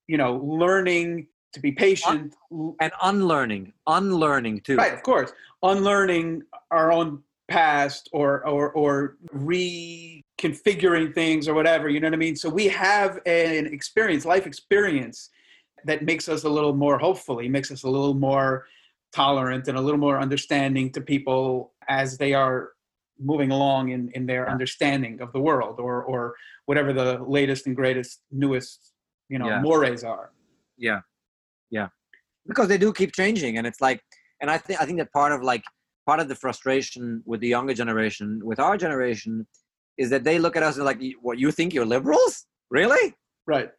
You 0.07 0.17
know, 0.17 0.35
learning 0.35 1.27
to 1.53 1.59
be 1.59 1.71
patient 1.71 2.35
and 2.51 2.91
unlearning, 3.01 3.73
unlearning 3.87 4.61
too. 4.61 4.75
Right, 4.75 4.93
of 4.93 5.03
course, 5.03 5.31
unlearning 5.61 6.43
our 6.71 6.91
own 6.91 7.23
past 7.47 8.09
or 8.11 8.45
or 8.47 8.71
or 8.71 9.17
reconfiguring 9.35 11.13
things 11.13 11.47
or 11.47 11.53
whatever. 11.53 11.89
You 11.89 11.99
know 11.99 12.07
what 12.07 12.15
I 12.15 12.17
mean? 12.17 12.35
So 12.35 12.49
we 12.49 12.67
have 12.67 13.19
an 13.25 13.67
experience, 13.67 14.25
life 14.25 14.47
experience, 14.47 15.29
that 15.85 16.03
makes 16.03 16.29
us 16.29 16.43
a 16.43 16.49
little 16.49 16.73
more 16.73 16.97
hopefully 16.97 17.49
makes 17.49 17.71
us 17.71 17.83
a 17.83 17.89
little 17.89 18.13
more 18.13 18.65
tolerant 19.13 19.67
and 19.67 19.77
a 19.77 19.81
little 19.81 19.99
more 19.99 20.19
understanding 20.19 20.91
to 20.91 21.01
people 21.01 21.73
as 21.87 22.17
they 22.17 22.33
are 22.33 22.71
moving 23.19 23.51
along 23.51 23.89
in, 23.89 24.09
in 24.15 24.25
their 24.25 24.49
understanding 24.49 25.21
of 25.21 25.31
the 25.33 25.39
world 25.39 25.79
or 25.79 26.03
or 26.03 26.35
whatever 26.65 26.93
the 26.93 27.19
latest 27.27 27.67
and 27.67 27.75
greatest 27.75 28.21
newest 28.31 28.91
you 29.29 29.37
know 29.37 29.47
yeah. 29.47 29.61
mores 29.61 30.03
are 30.03 30.31
yeah 30.77 31.01
yeah 31.77 31.87
because 32.47 32.67
they 32.67 32.77
do 32.77 32.89
keep 32.99 33.11
changing 33.21 33.57
and 33.57 33.65
it's 33.69 33.81
like 33.87 33.99
and 34.41 34.49
i 34.55 34.57
think 34.57 34.81
i 34.81 34.85
think 34.85 34.97
that 35.01 35.11
part 35.11 35.31
of 35.35 35.39
like 35.51 35.63
part 36.05 36.19
of 36.19 36.27
the 36.27 36.35
frustration 36.43 37.21
with 37.25 37.39
the 37.39 37.47
younger 37.55 37.75
generation 37.81 38.27
with 38.43 38.59
our 38.59 38.75
generation 38.85 39.45
is 39.97 40.09
that 40.09 40.23
they 40.23 40.37
look 40.39 40.55
at 40.55 40.63
us 40.63 40.75
and 40.77 40.85
like 40.85 40.99
what 41.21 41.37
you 41.37 41.49
think 41.51 41.73
you're 41.73 41.91
liberals 41.97 42.45
really 42.69 43.05
right 43.53 43.69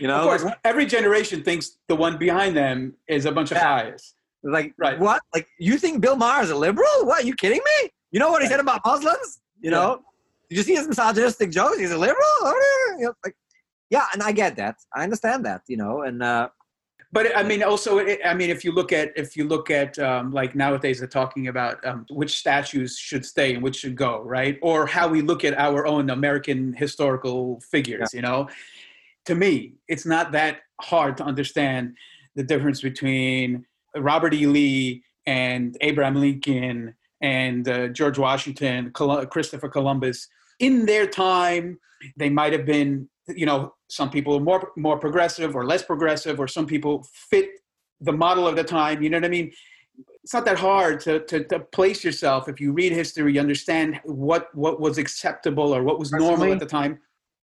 you 0.00 0.08
know 0.08 0.16
of 0.16 0.24
course 0.28 0.44
like, 0.44 0.58
every 0.64 0.86
generation 0.96 1.42
thinks 1.42 1.78
the 1.88 1.96
one 1.96 2.16
behind 2.26 2.56
them 2.56 2.94
is 3.08 3.24
a 3.26 3.32
bunch 3.32 3.50
of 3.50 3.56
yeah. 3.56 3.90
like 4.42 4.72
right 4.78 4.98
what 4.98 5.22
like 5.34 5.46
you 5.58 5.78
think 5.78 6.00
bill 6.00 6.16
maher 6.16 6.42
is 6.42 6.50
a 6.50 6.56
liberal 6.56 6.98
what 7.08 7.22
are 7.22 7.26
you 7.26 7.34
kidding 7.34 7.62
me 7.70 7.90
you 8.16 8.20
know 8.20 8.30
what 8.30 8.42
he 8.42 8.48
said 8.48 8.60
about 8.60 8.80
Muslims? 8.84 9.40
You 9.60 9.70
know, 9.70 9.90
yeah. 9.90 10.48
did 10.48 10.56
you 10.58 10.62
see 10.62 10.74
his 10.74 10.88
misogynistic 10.88 11.50
jokes? 11.50 11.78
He's 11.78 11.90
a 11.90 11.98
liberal. 11.98 12.16
You 12.98 13.06
know, 13.06 13.14
like, 13.24 13.36
yeah, 13.90 14.06
and 14.14 14.22
I 14.22 14.32
get 14.32 14.56
that. 14.56 14.76
I 14.94 15.02
understand 15.02 15.44
that. 15.44 15.60
You 15.68 15.76
know, 15.76 16.02
and 16.02 16.22
uh, 16.22 16.48
but 17.16 17.34
I 17.34 17.42
mean, 17.42 17.62
also, 17.62 17.98
I 17.98 18.34
mean, 18.34 18.50
if 18.50 18.62
you 18.62 18.72
look 18.72 18.92
at 18.92 19.10
if 19.16 19.38
you 19.38 19.48
look 19.48 19.70
at 19.70 19.98
um, 19.98 20.32
like 20.32 20.54
nowadays, 20.54 20.98
they're 20.98 21.08
talking 21.08 21.48
about 21.48 21.82
um, 21.86 22.04
which 22.10 22.38
statues 22.38 22.98
should 22.98 23.24
stay 23.24 23.54
and 23.54 23.62
which 23.62 23.76
should 23.76 23.96
go, 23.96 24.20
right? 24.20 24.58
Or 24.60 24.86
how 24.86 25.08
we 25.08 25.22
look 25.22 25.42
at 25.42 25.56
our 25.56 25.86
own 25.86 26.10
American 26.10 26.74
historical 26.74 27.58
figures. 27.72 28.10
Yeah. 28.12 28.18
You 28.18 28.22
know, 28.22 28.48
to 29.24 29.34
me, 29.34 29.76
it's 29.88 30.04
not 30.04 30.30
that 30.32 30.58
hard 30.82 31.16
to 31.16 31.24
understand 31.24 31.94
the 32.34 32.42
difference 32.42 32.82
between 32.82 33.64
Robert 33.96 34.34
E. 34.34 34.46
Lee 34.46 35.02
and 35.26 35.74
Abraham 35.80 36.16
Lincoln 36.16 36.94
and 37.22 37.66
uh, 37.66 37.88
George 37.88 38.18
Washington, 38.18 38.90
Col- 38.90 39.24
Christopher 39.24 39.70
Columbus. 39.70 40.28
In 40.58 40.84
their 40.84 41.06
time, 41.06 41.78
they 42.18 42.28
might 42.28 42.52
have 42.52 42.66
been, 42.66 43.08
you 43.28 43.46
know, 43.46 43.74
some 43.88 44.10
people 44.10 44.36
are 44.36 44.40
more 44.40 44.70
more 44.76 44.98
progressive 44.98 45.56
or 45.56 45.66
less 45.66 45.82
progressive, 45.82 46.38
or 46.38 46.48
some 46.48 46.66
people 46.66 47.06
fit 47.30 47.50
the 48.00 48.12
model 48.12 48.46
of 48.46 48.56
the 48.56 48.64
time. 48.64 49.02
You 49.02 49.10
know 49.10 49.18
what 49.18 49.24
I 49.24 49.28
mean? 49.28 49.52
It's 50.22 50.34
not 50.34 50.44
that 50.44 50.58
hard 50.58 51.00
to, 51.00 51.20
to, 51.20 51.44
to 51.44 51.60
place 51.60 52.04
yourself. 52.04 52.48
If 52.48 52.60
you 52.60 52.72
read 52.72 52.92
history, 52.92 53.34
you 53.34 53.40
understand 53.40 54.00
what 54.04 54.54
what 54.54 54.80
was 54.80 54.98
acceptable 54.98 55.74
or 55.74 55.82
what 55.82 55.98
was 55.98 56.10
Personally, 56.10 56.36
normal 56.36 56.52
at 56.52 56.60
the 56.60 56.66
time. 56.66 56.98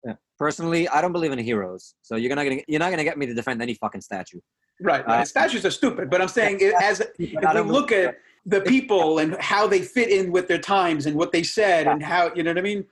Yeah. 0.04 0.14
Personally, 0.38 0.88
I 0.88 1.00
don't 1.00 1.12
believe 1.12 1.32
in 1.32 1.38
heroes, 1.38 1.94
so 2.02 2.16
you're 2.16 2.34
not 2.34 2.44
gonna 2.44 2.60
you're 2.66 2.80
not 2.80 2.90
gonna 2.90 3.04
get 3.04 3.18
me 3.18 3.26
to 3.26 3.34
defend 3.34 3.62
any 3.62 3.74
fucking 3.74 4.00
statue. 4.00 4.40
Right, 4.82 5.06
right. 5.06 5.20
Uh, 5.20 5.24
statues 5.26 5.66
are 5.66 5.70
stupid, 5.70 6.08
but 6.08 6.22
I'm 6.22 6.28
saying 6.28 6.62
as 6.80 7.00
if 7.18 7.18
we 7.18 7.60
look 7.60 7.92
at 7.92 8.16
the 8.46 8.62
people 8.62 9.18
and 9.18 9.36
how 9.40 9.66
they 9.66 9.82
fit 9.82 10.08
in 10.08 10.32
with 10.32 10.48
their 10.48 10.58
times 10.58 11.06
and 11.06 11.14
what 11.16 11.32
they 11.32 11.42
said 11.42 11.86
and 11.86 12.02
how 12.02 12.32
you 12.34 12.42
know 12.42 12.50
what 12.50 12.58
I 12.58 12.62
mean. 12.62 12.86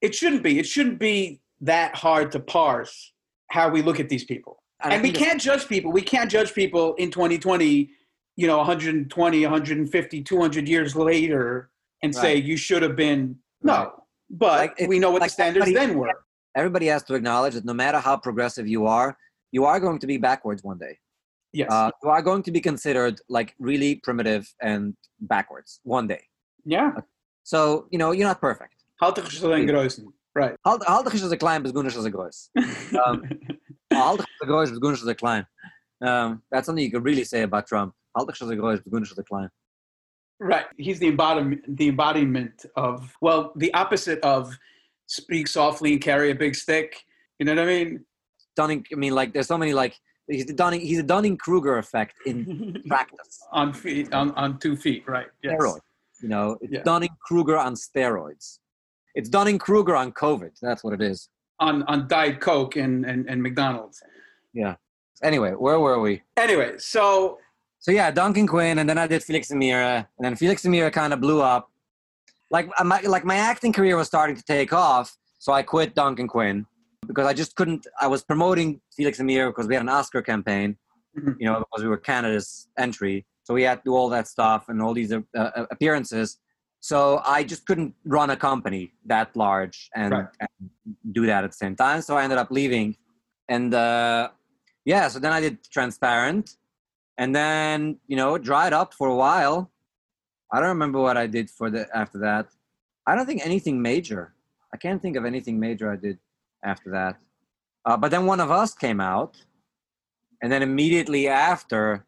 It 0.00 0.14
shouldn't 0.14 0.42
be. 0.42 0.58
It 0.58 0.66
shouldn't 0.66 0.98
be 0.98 1.40
that 1.64 1.94
hard 1.96 2.30
to 2.32 2.40
parse 2.40 3.12
how 3.50 3.68
we 3.68 3.82
look 3.82 3.98
at 3.98 4.08
these 4.08 4.24
people. 4.24 4.62
And, 4.82 4.94
and 4.94 5.02
we 5.02 5.12
can't 5.12 5.40
judge 5.40 5.66
people. 5.66 5.92
We 5.92 6.02
can't 6.02 6.30
judge 6.30 6.52
people 6.52 6.94
in 6.94 7.10
2020, 7.10 7.90
you 8.36 8.46
know, 8.46 8.58
120, 8.58 9.42
150, 9.42 10.22
200 10.22 10.68
years 10.68 10.94
later 10.94 11.70
and 12.02 12.14
right. 12.14 12.22
say 12.22 12.36
you 12.36 12.56
should 12.56 12.82
have 12.82 12.96
been. 12.96 13.36
No, 13.62 13.72
right. 13.72 13.88
but 14.30 14.58
like 14.78 14.88
we 14.88 14.98
know 14.98 15.10
what 15.10 15.22
like 15.22 15.30
the 15.30 15.34
standards 15.34 15.72
then 15.72 15.96
were. 15.96 16.10
Everybody 16.54 16.86
has 16.86 17.02
to 17.04 17.14
acknowledge 17.14 17.54
that 17.54 17.64
no 17.64 17.74
matter 17.74 17.98
how 17.98 18.16
progressive 18.16 18.68
you 18.68 18.86
are, 18.86 19.16
you 19.50 19.64
are 19.64 19.80
going 19.80 19.98
to 19.98 20.06
be 20.06 20.18
backwards 20.18 20.62
one 20.62 20.78
day. 20.78 20.98
Yes. 21.52 21.70
Uh, 21.72 21.90
you 22.02 22.10
are 22.10 22.20
going 22.20 22.42
to 22.42 22.50
be 22.50 22.60
considered 22.60 23.20
like 23.28 23.54
really 23.58 23.96
primitive 23.96 24.52
and 24.60 24.94
backwards 25.20 25.80
one 25.84 26.06
day. 26.06 26.22
Yeah. 26.64 26.92
So, 27.44 27.86
you 27.90 27.98
know, 27.98 28.10
you're 28.10 28.26
not 28.26 28.40
perfect. 28.40 28.74
Haltig 30.34 30.52
is 30.52 30.62
alleen 30.62 30.62
groeisen. 30.62 30.62
Right. 30.62 30.86
Haltig 30.86 31.12
is 31.12 31.22
een 31.22 31.38
klein, 31.38 31.62
besgoenisch 31.62 31.96
is 31.96 32.04
een 32.04 32.12
groot. 32.12 32.50
Haltig 33.88 34.26
is 34.26 34.40
een 34.40 34.48
groot, 34.48 34.68
besgoenisch 34.68 35.00
is 35.00 35.06
een 35.06 35.14
klein. 35.14 35.48
Um, 35.98 36.42
that's 36.48 36.66
something 36.66 36.86
you 36.86 36.90
can 36.90 37.02
really 37.02 37.24
say 37.24 37.42
about 37.42 37.66
Trump. 37.66 37.94
Haltig 38.10 38.40
is 38.40 38.48
een 38.48 38.58
groot, 38.58 38.82
besgoenisch 38.82 39.10
is 39.10 39.16
een 39.16 39.24
klein. 39.24 39.52
Right. 40.38 40.66
He's 40.76 40.98
the 40.98 41.06
embodiment, 41.06 41.76
the 41.76 41.86
embodiment 41.86 42.66
of, 42.74 43.16
well, 43.20 43.52
the 43.56 43.72
opposite 43.72 44.20
of 44.20 44.58
speak 45.06 45.46
softly 45.46 45.92
and 45.92 46.00
carry 46.00 46.30
a 46.30 46.34
big 46.34 46.54
stick. 46.54 47.04
You 47.38 47.46
know 47.46 47.54
what 47.54 47.70
I 47.70 47.84
mean? 47.84 48.06
Stunning. 48.52 48.86
I 48.92 48.96
mean, 48.96 49.14
like, 49.14 49.32
there's 49.32 49.46
so 49.46 49.58
many, 49.58 49.72
like, 49.72 50.00
He's 50.26 50.46
the 50.46 50.54
Dunning. 50.54 50.80
He's 50.80 50.98
a 50.98 51.02
Dunning 51.02 51.36
Kruger 51.36 51.78
effect 51.78 52.14
in 52.24 52.82
practice. 52.88 53.40
on 53.52 53.72
feet, 53.72 54.12
on, 54.12 54.30
on 54.32 54.58
two 54.58 54.76
feet, 54.76 55.04
right? 55.06 55.26
Yes. 55.42 55.54
Steroids. 55.60 55.80
You 56.22 56.28
know, 56.28 56.56
it's 56.60 56.72
yeah. 56.72 56.82
Dunning 56.82 57.10
Kruger 57.20 57.58
on 57.58 57.74
steroids. 57.74 58.58
It's 59.14 59.28
Dunning 59.28 59.58
Kruger 59.58 59.94
on 59.94 60.12
COVID. 60.12 60.50
That's 60.60 60.82
what 60.82 60.92
it 60.92 61.00
is. 61.00 61.28
On 61.60 61.82
on 61.84 62.08
Diet 62.08 62.40
Coke 62.40 62.76
and, 62.76 63.04
and, 63.04 63.28
and 63.28 63.42
McDonald's. 63.42 64.02
Yeah. 64.52 64.76
Anyway, 65.22 65.52
where 65.52 65.78
were 65.78 66.00
we? 66.00 66.22
Anyway, 66.36 66.74
so 66.78 67.38
so 67.78 67.90
yeah, 67.92 68.10
Duncan 68.10 68.46
Quinn, 68.46 68.78
and 68.78 68.88
then 68.88 68.98
I 68.98 69.06
did 69.06 69.22
Felix 69.22 69.50
and 69.50 69.62
Meira, 69.62 69.96
and 69.96 70.24
then 70.24 70.36
Felix 70.36 70.64
and 70.64 70.74
Meira 70.74 70.92
kind 70.92 71.12
of 71.12 71.20
blew 71.20 71.40
up. 71.40 71.70
Like 72.50 72.68
my 72.82 73.00
like 73.02 73.24
my 73.24 73.36
acting 73.36 73.72
career 73.72 73.96
was 73.96 74.06
starting 74.06 74.36
to 74.36 74.42
take 74.42 74.72
off, 74.72 75.16
so 75.38 75.52
I 75.52 75.62
quit 75.62 75.94
Duncan 75.94 76.26
Quinn 76.26 76.66
because 77.06 77.26
I 77.26 77.32
just 77.32 77.54
couldn't. 77.54 77.86
I 78.00 78.06
was 78.06 78.24
promoting 78.24 78.80
Felix 78.96 79.20
and 79.20 79.28
Meira 79.28 79.50
because 79.50 79.68
we 79.68 79.74
had 79.74 79.82
an 79.82 79.88
Oscar 79.88 80.22
campaign, 80.22 80.76
mm-hmm. 81.16 81.32
you 81.38 81.46
know, 81.46 81.58
because 81.58 81.82
we 81.82 81.88
were 81.88 81.98
Canada's 81.98 82.68
entry. 82.78 83.26
So 83.44 83.54
we 83.54 83.62
had 83.62 83.76
to 83.76 83.82
do 83.84 83.94
all 83.94 84.08
that 84.08 84.26
stuff 84.26 84.68
and 84.68 84.80
all 84.80 84.94
these 84.94 85.12
uh, 85.12 85.20
uh, 85.36 85.66
appearances. 85.70 86.38
So 86.84 87.22
I 87.24 87.44
just 87.44 87.64
couldn't 87.64 87.94
run 88.04 88.28
a 88.28 88.36
company 88.36 88.92
that 89.06 89.34
large 89.34 89.88
and, 89.94 90.12
right. 90.12 90.26
and, 90.38 90.70
do 91.12 91.24
that 91.24 91.42
at 91.42 91.50
the 91.50 91.56
same 91.56 91.74
time. 91.74 92.02
So 92.02 92.14
I 92.14 92.24
ended 92.24 92.36
up 92.36 92.50
leaving, 92.50 92.94
and 93.48 93.72
uh, 93.72 94.28
yeah. 94.84 95.08
So 95.08 95.18
then 95.18 95.32
I 95.32 95.40
did 95.40 95.64
Transparent, 95.70 96.56
and 97.16 97.34
then 97.34 97.98
you 98.06 98.16
know 98.16 98.36
dried 98.36 98.74
up 98.74 98.92
for 98.92 99.08
a 99.08 99.14
while. 99.14 99.70
I 100.52 100.60
don't 100.60 100.68
remember 100.76 101.00
what 101.00 101.16
I 101.16 101.26
did 101.26 101.48
for 101.48 101.70
the 101.70 101.88
after 101.96 102.18
that. 102.18 102.48
I 103.06 103.14
don't 103.14 103.24
think 103.24 103.40
anything 103.46 103.80
major. 103.80 104.34
I 104.74 104.76
can't 104.76 105.00
think 105.00 105.16
of 105.16 105.24
anything 105.24 105.58
major 105.58 105.90
I 105.90 105.96
did 105.96 106.18
after 106.62 106.90
that. 106.90 107.16
Uh, 107.86 107.96
but 107.96 108.10
then 108.10 108.26
one 108.26 108.40
of 108.40 108.50
us 108.50 108.74
came 108.74 109.00
out, 109.00 109.38
and 110.42 110.52
then 110.52 110.62
immediately 110.62 111.28
after, 111.28 112.04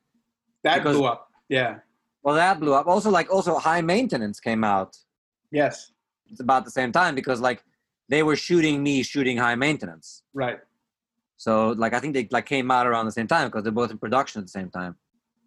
that 0.65 0.83
blew 0.83 1.07
up. 1.07 1.31
Yeah. 1.49 1.79
Well, 2.27 2.35
that 2.35 2.59
blew 2.59 2.75
up. 2.75 2.89
Also, 2.89 3.09
like 3.09 3.33
also 3.33 3.57
high 3.57 3.81
maintenance 3.81 4.41
came 4.41 4.65
out. 4.65 4.97
Yes. 5.53 5.93
It's 6.29 6.41
about 6.41 6.65
the 6.65 6.73
same 6.73 6.91
time 6.91 7.15
because 7.15 7.41
like 7.41 7.63
they 8.09 8.25
were 8.25 8.35
shooting 8.35 8.83
me 8.83 9.05
shooting 9.05 9.37
high 9.37 9.55
maintenance. 9.55 10.25
Right. 10.35 10.59
So 11.37 11.69
like 11.69 11.95
I 11.95 12.01
think 12.01 12.15
they 12.15 12.27
like 12.33 12.45
came 12.45 12.69
out 12.73 12.85
around 12.89 13.07
the 13.07 13.13
same 13.13 13.29
time 13.29 13.47
because 13.47 13.63
they're 13.63 13.71
both 13.71 13.93
in 13.93 13.99
production 13.99 14.41
at 14.41 14.47
the 14.47 14.51
same 14.51 14.71
time. 14.71 14.97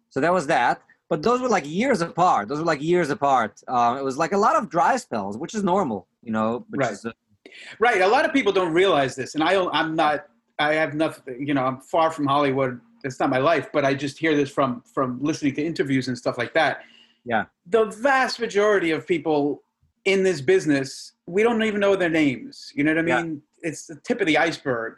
So 0.08 0.20
that 0.20 0.32
was 0.32 0.46
that. 0.46 0.80
But 1.10 1.22
those 1.22 1.42
were 1.42 1.50
like 1.50 1.68
years 1.68 2.00
apart. 2.00 2.48
Those 2.48 2.60
were 2.60 2.64
like 2.64 2.80
years 2.80 3.10
apart. 3.10 3.60
Um, 3.68 3.98
it 3.98 4.04
was 4.04 4.16
like 4.16 4.32
a 4.32 4.38
lot 4.38 4.56
of 4.56 4.70
dry 4.70 4.96
spells, 4.96 5.36
which 5.36 5.54
is 5.54 5.62
normal, 5.62 6.08
you 6.22 6.32
know. 6.32 6.64
right. 6.70 6.92
Is, 6.92 7.04
Right. 7.78 8.00
A 8.00 8.06
lot 8.06 8.24
of 8.24 8.32
people 8.32 8.52
don't 8.52 8.72
realize 8.72 9.14
this, 9.16 9.34
and 9.34 9.44
I 9.44 9.52
I'm 9.78 9.94
not. 9.94 10.26
I 10.58 10.74
have 10.74 10.94
nothing. 10.94 11.46
You 11.46 11.52
know, 11.52 11.64
I'm 11.64 11.80
far 11.80 12.10
from 12.10 12.26
Hollywood. 12.26 12.80
It's 13.04 13.18
not 13.18 13.30
my 13.30 13.38
life, 13.38 13.70
but 13.72 13.84
I 13.84 13.94
just 13.94 14.18
hear 14.18 14.36
this 14.36 14.50
from 14.50 14.82
from 14.94 15.18
listening 15.22 15.54
to 15.54 15.62
interviews 15.64 16.08
and 16.08 16.16
stuff 16.16 16.38
like 16.38 16.54
that. 16.54 16.82
Yeah. 17.24 17.44
The 17.66 17.86
vast 17.86 18.40
majority 18.40 18.90
of 18.90 19.06
people 19.06 19.62
in 20.04 20.22
this 20.22 20.40
business, 20.40 21.12
we 21.26 21.42
don't 21.42 21.62
even 21.62 21.80
know 21.80 21.96
their 21.96 22.10
names. 22.10 22.72
You 22.74 22.84
know 22.84 22.92
what 22.94 23.10
I 23.10 23.22
mean? 23.22 23.42
Yeah. 23.62 23.70
It's 23.70 23.86
the 23.86 23.96
tip 24.04 24.20
of 24.20 24.26
the 24.26 24.38
iceberg. 24.38 24.94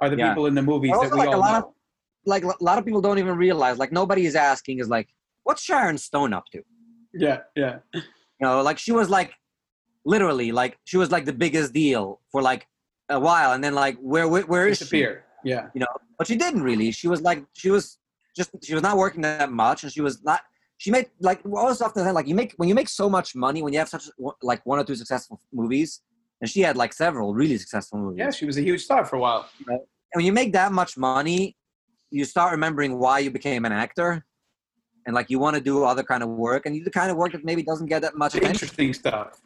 Are 0.00 0.10
the 0.10 0.16
yeah. 0.16 0.28
people 0.28 0.46
in 0.46 0.54
the 0.54 0.62
movies 0.62 0.92
that 0.92 1.10
we 1.10 1.18
like 1.18 1.28
all 1.28 1.40
know? 1.40 1.58
Of, 1.58 1.64
like 2.26 2.44
a 2.44 2.52
lot 2.60 2.78
of 2.78 2.84
people 2.84 3.00
don't 3.00 3.18
even 3.18 3.36
realize. 3.36 3.78
Like 3.78 3.92
nobody 3.92 4.26
is 4.26 4.34
asking 4.34 4.78
is 4.80 4.88
like, 4.88 5.08
what's 5.44 5.62
Sharon 5.62 5.96
Stone 5.96 6.34
up 6.34 6.44
to? 6.52 6.62
Yeah, 7.14 7.40
yeah. 7.54 7.78
You 7.94 8.02
know, 8.42 8.60
like 8.62 8.78
she 8.78 8.92
was 8.92 9.08
like 9.08 9.32
literally 10.04 10.52
like 10.52 10.78
she 10.84 10.98
was 10.98 11.10
like 11.10 11.24
the 11.24 11.32
biggest 11.32 11.72
deal 11.72 12.20
for 12.30 12.42
like 12.42 12.66
a 13.08 13.18
while, 13.18 13.52
and 13.52 13.64
then 13.64 13.74
like 13.74 13.96
where 14.00 14.28
where, 14.28 14.42
where 14.42 14.68
is 14.68 14.78
she? 14.78 15.06
Yeah. 15.46 15.68
You 15.74 15.80
know, 15.82 15.92
but 16.18 16.26
she 16.26 16.36
didn't 16.44 16.62
really. 16.70 16.90
She 16.90 17.06
was 17.12 17.20
like 17.22 17.40
she 17.52 17.70
was 17.70 17.98
just 18.38 18.50
she 18.66 18.74
was 18.74 18.82
not 18.82 18.96
working 18.96 19.22
that 19.22 19.52
much, 19.52 19.84
and 19.84 19.92
she 19.92 20.00
was 20.00 20.14
not. 20.24 20.40
She 20.78 20.90
made 20.90 21.06
like 21.20 21.40
most 21.46 21.80
often 21.80 22.02
like 22.12 22.26
you 22.26 22.34
make 22.34 22.52
when 22.56 22.68
you 22.68 22.74
make 22.74 22.88
so 22.88 23.08
much 23.08 23.28
money 23.46 23.62
when 23.62 23.72
you 23.72 23.78
have 23.78 23.88
such 23.88 24.04
like 24.42 24.60
one 24.66 24.78
or 24.80 24.84
two 24.84 24.96
successful 24.96 25.40
movies, 25.52 26.02
and 26.40 26.50
she 26.50 26.60
had 26.60 26.76
like 26.76 26.92
several 26.92 27.32
really 27.32 27.56
successful 27.58 27.98
movies. 27.98 28.18
Yeah, 28.18 28.30
she 28.30 28.44
was 28.44 28.56
a 28.58 28.64
huge 28.68 28.82
star 28.88 29.04
for 29.04 29.16
a 29.16 29.20
while. 29.20 29.48
And 29.68 29.80
when 30.14 30.24
you 30.26 30.32
make 30.32 30.52
that 30.54 30.72
much 30.72 30.96
money, 30.96 31.56
you 32.10 32.24
start 32.24 32.50
remembering 32.50 32.98
why 32.98 33.20
you 33.20 33.30
became 33.30 33.64
an 33.64 33.72
actor, 33.72 34.26
and 35.06 35.14
like 35.14 35.30
you 35.30 35.38
want 35.38 35.54
to 35.54 35.62
do 35.62 35.84
other 35.84 36.02
kind 36.02 36.22
of 36.24 36.28
work, 36.30 36.66
and 36.66 36.74
you 36.74 36.80
do 36.80 36.86
the 36.86 36.90
kind 36.90 37.10
of 37.12 37.16
work 37.16 37.32
that 37.32 37.44
maybe 37.44 37.62
doesn't 37.62 37.86
get 37.86 38.02
that 38.02 38.16
much 38.16 38.34
attention. 38.34 38.64
Interesting 38.66 38.92
stuff. 38.94 39.40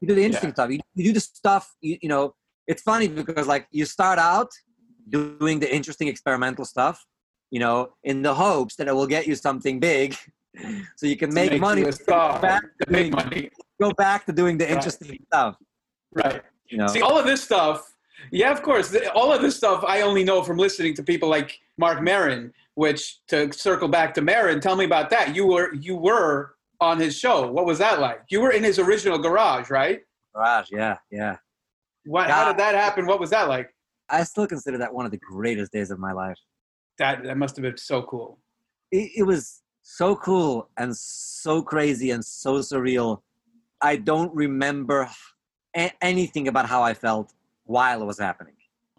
You 0.00 0.08
do 0.08 0.14
the 0.16 0.24
interesting 0.24 0.50
Yeah. 0.50 0.54
stuff. 0.54 0.70
You, 0.70 0.80
you 0.96 1.04
do 1.04 1.12
the 1.12 1.20
stuff. 1.20 1.64
You, 1.80 1.96
you 2.02 2.08
know, 2.08 2.34
it's 2.66 2.82
funny 2.82 3.06
because 3.08 3.46
like 3.46 3.68
you 3.70 3.84
start 3.84 4.18
out 4.18 4.50
doing 5.10 5.60
the 5.60 5.72
interesting 5.74 6.08
experimental 6.08 6.64
stuff, 6.64 7.04
you 7.50 7.60
know, 7.60 7.94
in 8.04 8.22
the 8.22 8.34
hopes 8.34 8.76
that 8.76 8.88
it 8.88 8.94
will 8.94 9.06
get 9.06 9.26
you 9.26 9.34
something 9.34 9.80
big, 9.80 10.16
so 10.96 11.06
you 11.06 11.16
can 11.16 11.30
To 11.30 11.34
make, 11.34 11.60
money. 11.60 11.82
a 11.82 11.92
back 12.40 12.62
To 12.82 12.90
make 12.90 13.12
money. 13.12 13.50
Go 13.80 13.92
back 13.92 14.26
to 14.26 14.32
doing 14.32 14.58
the 14.58 14.64
Right. 14.64 14.74
interesting 14.74 15.18
stuff. 15.26 15.56
Right. 16.12 16.42
You 16.68 16.78
know, 16.78 16.86
See, 16.88 17.00
all 17.02 17.18
of 17.18 17.26
this 17.26 17.42
stuff, 17.42 17.94
yeah, 18.32 18.50
of 18.50 18.62
course. 18.62 18.94
All 19.14 19.32
of 19.32 19.40
this 19.42 19.56
stuff 19.56 19.84
I 19.86 20.00
only 20.02 20.24
know 20.24 20.42
from 20.42 20.56
listening 20.58 20.94
to 20.94 21.02
people 21.02 21.28
like 21.28 21.58
Marc 21.76 22.02
Maron. 22.02 22.52
Which 22.74 23.18
to 23.26 23.52
circle 23.52 23.88
back 23.88 24.14
to 24.14 24.20
Marin, 24.22 24.60
tell 24.60 24.76
me 24.76 24.84
about 24.84 25.10
that. 25.10 25.34
You 25.34 25.46
were 25.46 25.74
you 25.74 25.96
were 25.96 26.54
on 26.80 27.00
his 27.00 27.18
show. 27.18 27.50
What 27.50 27.66
was 27.66 27.78
that 27.78 27.98
like? 27.98 28.20
You 28.30 28.40
were 28.40 28.52
in 28.52 28.62
his 28.62 28.78
original 28.78 29.18
garage, 29.18 29.68
right? 29.68 30.00
garage. 30.32 30.68
Yeah, 30.70 30.96
yeah. 31.10 31.38
What? 32.04 32.30
How 32.30 32.46
did 32.46 32.56
that 32.60 32.76
happen? 32.76 33.04
What 33.06 33.18
was 33.18 33.30
that 33.30 33.48
like? 33.48 33.74
I 34.10 34.24
still 34.24 34.46
consider 34.46 34.78
that 34.78 34.92
one 34.92 35.04
of 35.04 35.10
the 35.10 35.18
greatest 35.18 35.72
days 35.72 35.90
of 35.90 35.98
my 35.98 36.12
life. 36.12 36.38
That 36.98 37.22
that 37.24 37.36
must 37.36 37.56
have 37.56 37.62
been 37.62 37.76
so 37.76 38.02
cool. 38.02 38.38
it, 38.90 39.10
it 39.18 39.22
was 39.22 39.62
so 39.82 40.16
cool 40.16 40.68
and 40.76 40.94
so 40.96 41.62
crazy 41.62 42.10
and 42.10 42.24
so 42.24 42.58
surreal. 42.58 43.22
I 43.80 43.96
don't 43.96 44.34
remember 44.34 45.08
a- 45.76 45.92
anything 46.02 46.48
about 46.48 46.66
how 46.66 46.82
I 46.82 46.94
felt 46.94 47.32
while 47.64 48.02
it 48.02 48.04
was 48.04 48.18
happening. 48.18 48.54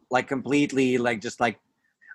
Like 0.09 0.27
completely, 0.27 0.97
like 0.97 1.21
just 1.21 1.39
like, 1.39 1.59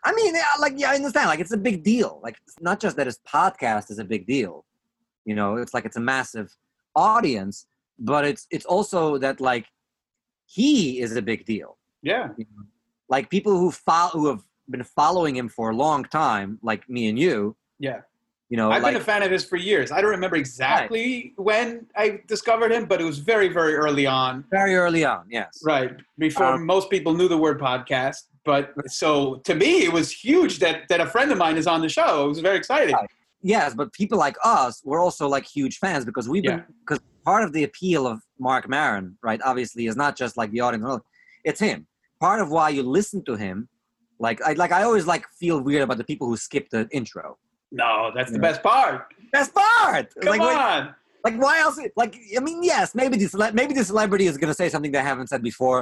I 0.04 0.12
mean, 0.14 0.34
like 0.60 0.74
yeah, 0.76 0.90
I 0.90 0.94
understand. 0.96 1.28
Like 1.28 1.40
it's 1.40 1.52
a 1.52 1.56
big 1.56 1.82
deal. 1.82 2.20
Like 2.22 2.36
it's 2.46 2.60
not 2.60 2.80
just 2.80 2.96
that 2.96 3.06
his 3.06 3.18
podcast 3.28 3.90
is 3.90 3.98
a 3.98 4.04
big 4.04 4.26
deal. 4.26 4.64
You 5.24 5.34
know, 5.34 5.56
it's 5.56 5.74
like 5.74 5.84
it's 5.84 5.96
a 5.96 6.00
massive 6.00 6.50
audience, 6.96 7.66
but 7.98 8.24
it's 8.24 8.46
it's 8.50 8.64
also 8.66 9.18
that 9.18 9.40
like 9.40 9.66
he 10.46 11.00
is 11.00 11.16
a 11.16 11.22
big 11.22 11.44
deal 11.46 11.78
Yeah. 12.02 12.28
Like 13.08 13.30
people 13.30 13.56
who 13.58 13.70
follow 13.70 14.10
who 14.10 14.26
have 14.28 14.42
been 14.68 14.84
following 14.84 15.36
him 15.36 15.48
for 15.48 15.70
a 15.70 15.76
long 15.76 16.04
time, 16.04 16.58
like 16.62 16.88
me 16.88 17.08
and 17.08 17.18
you. 17.18 17.56
Yeah. 17.78 18.00
You 18.50 18.58
know, 18.58 18.70
I've 18.70 18.82
like 18.82 18.92
been 18.94 19.02
a 19.02 19.04
fan 19.04 19.22
of 19.22 19.30
his 19.30 19.44
for 19.44 19.56
years. 19.56 19.90
I 19.90 20.00
don't 20.00 20.10
remember 20.10 20.36
exactly 20.36 21.32
when 21.36 21.86
I 21.96 22.20
discovered 22.28 22.70
him, 22.72 22.84
but 22.84 23.00
it 23.00 23.04
was 23.04 23.18
very, 23.18 23.48
very 23.48 23.74
early 23.74 24.06
on. 24.06 24.44
very 24.50 24.76
early 24.76 25.04
on. 25.04 25.26
Yes. 25.30 25.60
Right. 25.64 25.92
Before 26.18 26.54
Um, 26.54 26.66
most 26.66 26.90
people 26.90 27.14
knew 27.14 27.26
the 27.26 27.38
word 27.38 27.58
podcast. 27.60 28.18
But 28.44 28.74
so 28.86 29.36
to 29.44 29.54
me, 29.54 29.84
it 29.84 29.92
was 29.92 30.12
huge 30.12 30.58
that, 30.58 30.86
that 30.88 31.00
a 31.00 31.06
friend 31.06 31.32
of 31.32 31.38
mine 31.38 31.56
is 31.56 31.66
on 31.66 31.80
the 31.80 31.88
show. 31.88 32.26
It 32.26 32.28
was 32.28 32.40
very 32.40 32.58
exciting. 32.58 32.94
Right. 32.94 33.10
Yes, 33.40 33.74
but 33.74 33.92
people 33.92 34.18
like 34.18 34.36
us 34.44 34.82
were 34.84 35.00
also 35.00 35.28
like 35.28 35.46
huge 35.46 35.78
fans 35.78 36.04
because 36.04 36.28
we've 36.28 36.42
been 36.42 36.64
because 36.80 36.98
part 37.26 37.44
of 37.44 37.52
the 37.52 37.64
appeal 37.64 38.06
of 38.06 38.22
Marc 38.38 38.68
Maron, 38.68 39.18
right? 39.22 39.40
Obviously, 39.44 39.86
is 39.86 39.96
not 39.96 40.16
just 40.16 40.38
like 40.38 40.50
the 40.50 40.60
audience; 40.60 41.02
it's 41.44 41.60
him. 41.60 41.86
Part 42.24 42.40
of 42.40 42.48
why 42.50 42.70
you 42.70 42.82
listen 42.82 43.22
to 43.26 43.34
him, 43.36 43.68
like 44.18 44.38
I 44.48 44.52
like 44.62 44.72
I 44.72 44.82
always 44.88 45.06
like 45.06 45.24
feel 45.42 45.60
weird 45.60 45.82
about 45.82 45.98
the 45.98 46.04
people 46.10 46.26
who 46.26 46.36
skip 46.38 46.70
the 46.70 46.82
intro. 46.90 47.36
No, 47.70 48.10
that's 48.16 48.30
the 48.30 48.38
Yeah. 48.38 48.48
best 48.48 48.62
part. 48.62 48.98
Best 49.30 49.50
part. 49.54 50.06
Come 50.22 50.30
like, 50.30 50.40
wait- 50.40 50.56
on. 50.56 50.94
like 51.26 51.36
why 51.44 51.54
else? 51.64 51.78
Like 52.02 52.14
I 52.38 52.40
mean, 52.40 52.62
yes, 52.62 52.94
maybe 52.94 53.16
this 53.22 53.34
maybe 53.60 53.74
the 53.80 53.84
celebrity 53.92 54.26
is 54.30 54.38
gonna 54.38 54.54
say 54.62 54.68
something 54.70 54.90
they 54.90 55.02
haven't 55.12 55.28
said 55.32 55.42
before. 55.42 55.80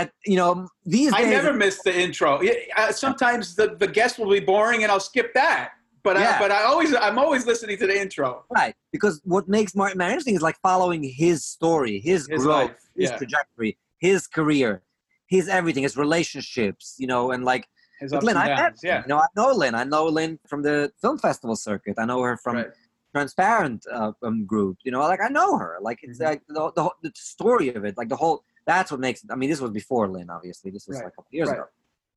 At 0.00 0.10
you 0.32 0.36
know 0.40 0.50
these 0.94 1.12
I 1.14 1.22
never 1.36 1.52
miss 1.52 1.76
the 1.88 1.94
intro. 2.06 2.30
Yeah, 2.42 2.54
uh, 2.76 2.90
Sometimes 3.04 3.54
the, 3.54 3.66
the 3.82 3.86
guest 3.98 4.18
will 4.18 4.32
be 4.40 4.40
boring 4.40 4.82
and 4.82 4.90
I'll 4.92 5.06
skip 5.12 5.28
that. 5.34 5.70
But 6.02 6.16
I, 6.16 6.38
but 6.42 6.50
I 6.58 6.64
always 6.64 6.90
I'm 6.96 7.18
always 7.24 7.46
listening 7.46 7.76
to 7.82 7.86
the 7.90 7.96
intro. 8.04 8.44
Right, 8.60 8.74
because 8.94 9.14
what 9.24 9.44
makes 9.56 9.70
Marc 9.80 9.94
Maron 9.96 10.12
interesting 10.14 10.34
is 10.34 10.42
like 10.42 10.58
following 10.70 11.02
his 11.04 11.44
story, 11.44 11.94
his, 12.10 12.26
His 12.26 12.42
growth, 12.44 12.70
life, 12.70 12.76
his 12.96 13.10
yeah. 13.10 13.16
trajectory, 13.18 13.78
his 13.98 14.26
career, 14.38 14.82
his 15.26 15.48
everything, 15.48 15.82
his 15.82 15.96
relationships, 15.96 16.94
you 16.98 17.06
know, 17.06 17.30
and 17.32 17.44
like 17.44 17.66
His 18.00 18.12
Lynn, 18.12 18.36
and 18.36 18.38
I 18.38 18.48
met. 18.62 18.74
Yeah. 18.82 19.02
you 19.02 19.08
know, 19.08 19.18
I 19.18 19.26
know 19.36 19.52
Lynn. 19.52 19.74
I 19.74 19.84
know 19.84 20.04
Lynn 20.06 20.38
from 20.46 20.62
the 20.62 20.92
film 21.00 21.18
festival 21.18 21.56
circuit. 21.56 21.94
I 21.98 22.04
know 22.04 22.20
her 22.22 22.36
from 22.36 22.56
Right. 22.56 22.66
Transparent 23.14 23.86
uh, 23.90 24.12
um, 24.22 24.44
group. 24.44 24.76
You 24.84 24.92
know, 24.92 25.00
like 25.00 25.20
I 25.22 25.28
know 25.28 25.56
her. 25.56 25.78
Like 25.80 26.00
it's 26.02 26.18
Mhm. 26.18 26.24
like 26.30 26.42
the, 26.48 26.70
the 26.76 26.90
the 27.04 27.12
story 27.14 27.68
of 27.74 27.84
it, 27.88 27.96
like 27.96 28.10
the 28.10 28.16
whole. 28.16 28.44
That's 28.66 28.90
what 28.90 29.00
makes 29.00 29.24
it. 29.24 29.30
I 29.32 29.36
mean, 29.36 29.48
this 29.48 29.60
was 29.60 29.70
before 29.70 30.06
Lynn, 30.08 30.28
obviously. 30.28 30.70
This 30.70 30.86
was 30.86 30.96
Right. 30.96 31.04
like 31.06 31.12
a 31.14 31.16
couple 31.16 31.30
years 31.38 31.48
Right. 31.48 31.58
ago, 31.58 31.66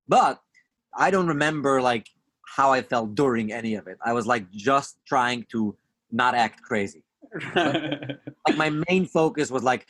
but 0.07 0.41
I 1.05 1.09
don't 1.11 1.27
remember 1.27 1.81
like 1.81 2.07
how 2.57 2.73
I 2.73 2.81
felt 2.81 3.15
during 3.15 3.53
any 3.53 3.75
of 3.75 3.87
it. 3.87 3.97
I 4.03 4.11
was 4.13 4.25
like 4.27 4.49
just 4.51 4.97
trying 5.05 5.45
to 5.53 5.59
not 6.11 6.33
act 6.35 6.61
crazy. 6.69 7.03
like 7.55 8.57
my 8.63 8.69
main 8.89 9.05
focus 9.05 9.51
was 9.51 9.63
like 9.63 9.83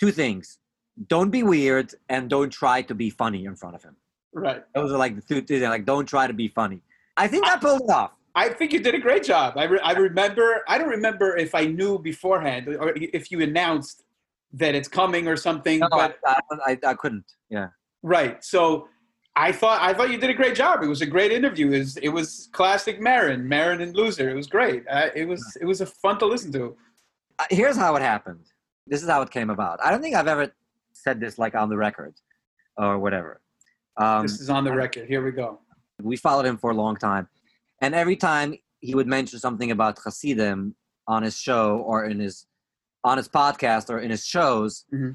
two 0.00 0.10
things 0.10 0.58
don't 1.06 1.30
be 1.30 1.42
weird 1.42 1.94
and 2.08 2.28
don't 2.28 2.50
try 2.50 2.82
to 2.82 2.94
be 2.94 3.10
funny 3.10 3.44
in 3.44 3.54
front 3.54 3.74
of 3.74 3.82
him 3.82 3.96
right. 4.32 4.64
those 4.74 4.92
are 4.92 4.98
like 4.98 5.14
the 5.14 5.22
two 5.22 5.40
things 5.40 5.62
like 5.62 5.84
don't 5.84 6.06
try 6.06 6.26
to 6.26 6.32
be 6.32 6.48
funny 6.48 6.80
i 7.16 7.28
think 7.28 7.46
i 7.46 7.56
pulled 7.56 7.82
it 7.82 7.90
off 7.90 8.12
I 8.34 8.50
think 8.50 8.72
you 8.72 8.78
did 8.78 8.94
a 8.94 9.00
great 9.00 9.24
job. 9.24 9.54
I, 9.56 9.64
re- 9.64 9.80
I 9.82 9.92
remember. 9.94 10.62
I 10.68 10.78
don't 10.78 10.90
remember 10.90 11.36
if 11.36 11.56
I 11.56 11.64
knew 11.64 11.98
beforehand 11.98 12.68
or 12.68 12.92
if 12.94 13.32
you 13.32 13.40
announced 13.40 14.04
that 14.52 14.76
it's 14.76 14.86
coming 14.86 15.26
or 15.26 15.36
something. 15.36 15.80
no, 15.80 15.88
but 15.90 16.18
I, 16.24 16.40
I, 16.64 16.78
I 16.86 16.94
couldn't 16.94 17.24
yeah 17.50 17.68
right. 18.04 18.44
So 18.44 18.86
I 19.34 19.50
thought 19.50 19.80
I 19.82 19.92
thought 19.92 20.10
you 20.10 20.18
did 20.18 20.30
a 20.30 20.34
great 20.34 20.54
job. 20.54 20.84
It 20.84 20.86
was 20.86 21.00
a 21.00 21.06
great 21.06 21.32
interview. 21.32 21.72
It 21.72 21.78
was, 21.80 21.96
it 21.96 22.10
was 22.10 22.48
classic 22.52 23.00
Maron, 23.00 23.48
Maron 23.48 23.80
and 23.80 23.92
Luzer. 23.92 24.30
It 24.30 24.34
was 24.34 24.46
great. 24.46 24.84
Uh, 24.88 25.08
it 25.16 25.26
was 25.26 25.42
it 25.60 25.64
was 25.64 25.80
a 25.80 25.86
fun 25.86 26.20
to 26.20 26.26
listen 26.26 26.52
to. 26.52 26.76
Uh, 27.40 27.44
here's 27.50 27.76
how 27.76 27.96
it 27.96 28.02
happened 28.02 28.44
this 28.88 29.02
is 29.02 29.08
how 29.08 29.22
it 29.22 29.30
came 29.30 29.50
about 29.50 29.78
i 29.84 29.90
don't 29.90 30.02
think 30.02 30.16
i've 30.16 30.26
ever 30.26 30.52
said 31.04 31.20
this 31.20 31.38
like 31.38 31.54
on 31.54 31.68
the 31.68 31.76
record 31.76 32.14
or 32.76 32.98
whatever 32.98 33.40
um, 33.96 34.22
this 34.26 34.40
is 34.40 34.48
on 34.50 34.62
the 34.64 34.72
record. 34.72 35.08
Here 35.08 35.22
we 35.24 35.32
go. 35.32 35.58
we 36.12 36.16
followed 36.16 36.46
him 36.50 36.56
for 36.62 36.70
a 36.70 36.74
long 36.84 36.96
time 36.96 37.24
and 37.82 37.94
every 37.94 38.16
time 38.16 38.48
he 38.80 38.94
would 38.94 39.08
mention 39.08 39.38
something 39.46 39.70
about 39.76 39.98
Hasidim 40.04 40.74
on 41.08 41.22
his 41.22 41.36
show 41.46 41.78
or 41.90 42.04
in 42.10 42.18
his 42.20 42.46
on 43.04 43.16
his 43.16 43.28
podcast 43.28 43.90
or 43.92 43.98
in 44.04 44.10
his 44.10 44.24
shows 44.34 44.84
Mhm. 44.94 45.12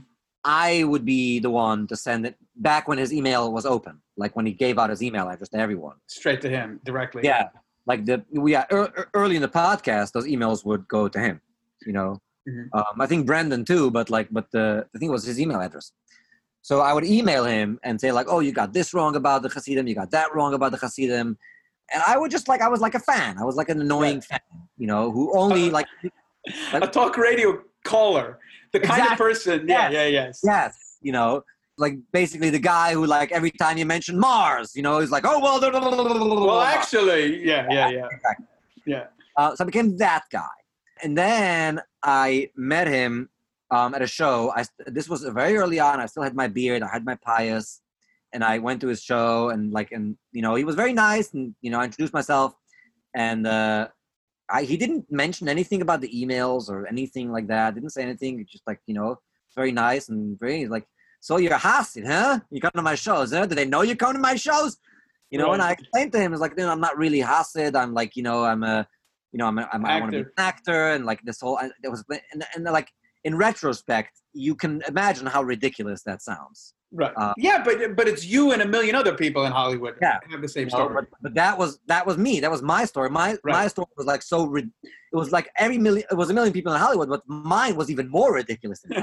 i 0.69 0.83
would 0.91 1.05
be 1.05 1.39
the 1.45 1.49
one 1.67 1.79
to 1.91 1.95
send 2.07 2.25
it 2.29 2.35
back 2.69 2.83
when 2.89 2.97
his 3.03 3.11
email 3.19 3.43
was 3.57 3.65
open 3.75 3.95
like 4.23 4.33
when 4.37 4.45
he 4.49 4.53
gave 4.65 4.75
out 4.81 4.89
his 4.89 5.01
email 5.07 5.25
address 5.31 5.49
to 5.49 5.57
everyone 5.65 5.97
Straight 6.07 6.41
to 6.45 6.49
him 6.57 6.67
directly. 6.89 7.21
yeah 7.31 7.45
like 7.91 8.01
the 8.09 8.15
we 8.43 8.51
yeah, 8.53 8.65
ear- 8.71 8.91
ear- 8.97 9.09
early 9.21 9.35
in 9.39 9.41
the 9.47 9.53
podcast 9.63 10.07
those 10.15 10.27
emails 10.35 10.59
would 10.67 10.83
go 10.97 11.01
to 11.15 11.19
him 11.27 11.35
you 11.87 11.93
know 11.97 12.09
Mhm. 12.47 12.67
um, 12.77 12.95
i 12.99 13.05
think 13.07 13.25
Brendan 13.25 13.63
too 13.65 13.89
but 13.91 14.09
like 14.09 14.27
but 14.31 14.51
the 14.51 14.85
i 14.93 14.97
think 14.97 15.09
it 15.09 15.13
was 15.19 15.23
his 15.25 15.39
email 15.39 15.59
address 15.61 15.91
so 16.61 16.81
i 16.81 16.91
would 16.93 17.05
email 17.05 17.43
him 17.45 17.79
and 17.83 17.99
say 18.01 18.11
like 18.11 18.27
oh 18.29 18.39
you 18.45 18.51
got 18.51 18.73
this 18.73 18.93
wrong 18.93 19.15
about 19.15 19.41
the 19.43 19.49
hasidim 19.49 19.87
you 19.87 19.95
got 19.95 20.11
that 20.11 20.33
wrong 20.35 20.53
about 20.53 20.71
the 20.71 20.77
hasidim 20.77 21.37
and 21.93 22.03
i 22.05 22.17
would 22.17 22.31
just 22.31 22.47
like 22.49 22.61
i 22.61 22.67
was 22.67 22.81
like 22.81 22.95
a 22.95 22.99
fan 22.99 23.37
i 23.37 23.45
was 23.45 23.55
like 23.55 23.69
an 23.69 23.79
annoying 23.79 24.19
fan 24.21 24.39
you 24.77 24.87
know 24.87 25.09
who 25.11 25.23
only 25.37 25.69
like 25.77 25.87
a 26.73 26.87
talk 26.87 27.17
radio 27.17 27.61
caller, 27.85 28.39
the 28.73 28.79
kind 28.79 29.01
of 29.11 29.17
person. 29.17 29.67
Yeah, 29.67 29.89
Yes. 29.89 29.93
yeah, 29.93 30.07
yes. 30.07 30.39
yes 30.43 30.97
you 31.01 31.11
know 31.11 31.43
like 31.77 31.95
basically 32.11 32.49
the 32.49 32.59
guy 32.59 32.93
who 32.93 33.05
like 33.05 33.31
every 33.31 33.51
time 33.51 33.77
you 33.77 33.85
mention 33.85 34.19
mars 34.19 34.75
you 34.75 34.81
know 34.81 34.99
he's 34.99 35.11
like 35.11 35.25
oh 35.25 35.39
well 35.39 35.59
Well, 36.47 36.61
actually, 36.61 37.43
yeah, 37.45 37.67
yeah, 37.69 37.89
yeah, 37.89 38.07
Exactly. 38.11 38.45
yeah. 38.85 39.05
Uh, 39.37 39.55
so 39.55 39.63
I 39.63 39.65
became 39.65 39.97
that 39.97 40.23
guy. 40.31 40.55
And 41.03 41.17
then 41.17 41.81
I 42.03 42.49
met 42.55 42.87
him 42.87 43.29
um, 43.71 43.95
at 43.95 44.01
a 44.01 44.07
show. 44.07 44.51
I, 44.55 44.65
this 44.85 45.09
was 45.09 45.23
very 45.23 45.57
early 45.57 45.79
on. 45.79 45.99
I 45.99 46.05
still 46.05 46.23
had 46.23 46.35
my 46.35 46.47
beard. 46.47 46.83
I 46.83 46.87
had 46.87 47.05
my 47.05 47.15
peyos. 47.15 47.79
And 48.33 48.43
I 48.43 48.57
went 48.57 48.81
to 48.81 48.87
his 48.87 49.01
show 49.01 49.49
and 49.49 49.71
like, 49.71 49.91
and 49.91 50.17
you 50.31 50.41
know, 50.41 50.55
he 50.55 50.63
was 50.63 50.75
very 50.75 50.91
nice. 50.91 51.33
And, 51.33 51.55
you 51.61 51.69
know, 51.69 51.79
I 51.79 51.85
introduced 51.85 52.13
myself 52.13 52.53
and 53.15 53.45
uh, 53.45 53.89
I, 54.49 54.63
he 54.63 54.75
didn't 54.75 55.05
mention 55.11 55.47
anything 55.47 55.81
about 55.81 56.01
the 56.01 56.09
emails 56.09 56.67
or 56.67 56.87
anything 56.87 57.31
like 57.31 57.47
that. 57.47 57.75
Didn't 57.75 57.91
say 57.91 58.01
anything. 58.01 58.43
Just 58.51 58.65
like, 58.65 58.79
you 58.87 58.95
know, 58.95 59.19
very 59.55 59.71
nice 59.71 60.09
and 60.09 60.39
very 60.39 60.67
like, 60.67 60.85
so 61.19 61.37
you're 61.37 61.53
a 61.53 61.59
Hasid, 61.59 62.05
huh? 62.05 62.39
You 62.49 62.59
come 62.59 62.71
to 62.75 62.81
my 62.81 62.95
shows, 62.95 63.31
huh? 63.31 63.45
Do 63.45 63.55
they 63.55 63.65
know 63.65 63.81
you 63.81 63.95
come 63.95 64.13
to 64.13 64.19
my 64.19 64.35
shows? 64.35 64.77
You 65.29 65.39
know, 65.39 65.53
and 65.53 65.61
I 65.61 65.71
explained 65.71 66.11
to 66.11 66.19
him, 66.19 66.33
it's 66.33 66.41
like, 66.41 66.57
no, 66.57 66.69
I'm 66.69 66.81
not 66.81 66.97
really 66.97 67.21
Hasid. 67.21 67.75
I'm 67.75 67.93
like, 67.93 68.15
you 68.15 68.23
know, 68.23 68.43
I'm 68.43 68.63
a, 68.63 68.87
you 69.33 69.39
know, 69.39 69.47
I'm, 69.47 69.59
I'm 69.59 69.85
I 69.85 69.99
want 69.99 70.11
to 70.11 70.19
be 70.19 70.21
an 70.21 70.31
actor, 70.37 70.91
and 70.91 71.05
like 71.05 71.19
this 71.23 71.41
whole, 71.41 71.59
it 71.83 71.89
was, 71.89 72.05
and, 72.31 72.45
and 72.55 72.63
like 72.65 72.89
in 73.23 73.35
retrospect, 73.35 74.21
you 74.33 74.55
can 74.55 74.81
imagine 74.87 75.25
how 75.25 75.41
ridiculous 75.41 76.03
that 76.03 76.21
sounds. 76.21 76.75
Right. 76.95 77.11
Uh, 77.17 77.33
yeah, 77.37 77.63
but 77.63 77.95
but 77.95 78.07
it's 78.07 78.23
you 78.23 78.51
and 78.51 78.61
a 78.61 78.67
million 78.67 78.93
other 78.93 79.15
people 79.15 79.45
in 79.45 79.51
Hollywood 79.51 79.95
yeah. 79.99 80.19
have 80.29 80.43
the 80.43 80.47
same 80.47 80.69
story. 80.69 80.93
but, 80.93 81.07
but, 81.23 81.33
that 81.33 81.57
was 81.57 81.79
that 81.87 82.05
was 82.05 82.19
me. 82.19 82.39
That 82.39 82.51
was 82.51 82.61
my 82.61 82.85
story. 82.85 83.09
My 83.09 83.31
right. 83.43 83.53
my 83.53 83.67
story 83.67 83.87
was 83.97 84.05
like 84.05 84.21
so. 84.21 84.55
It 84.55 84.69
was 85.11 85.31
like 85.31 85.49
every 85.57 85.79
million. 85.79 86.05
It 86.11 86.15
was 86.15 86.29
a 86.29 86.35
million 86.35 86.53
people 86.53 86.71
in 86.71 86.79
Hollywood, 86.79 87.09
but 87.09 87.23
mine 87.27 87.75
was 87.75 87.89
even 87.89 88.07
more 88.09 88.35
ridiculous. 88.35 88.85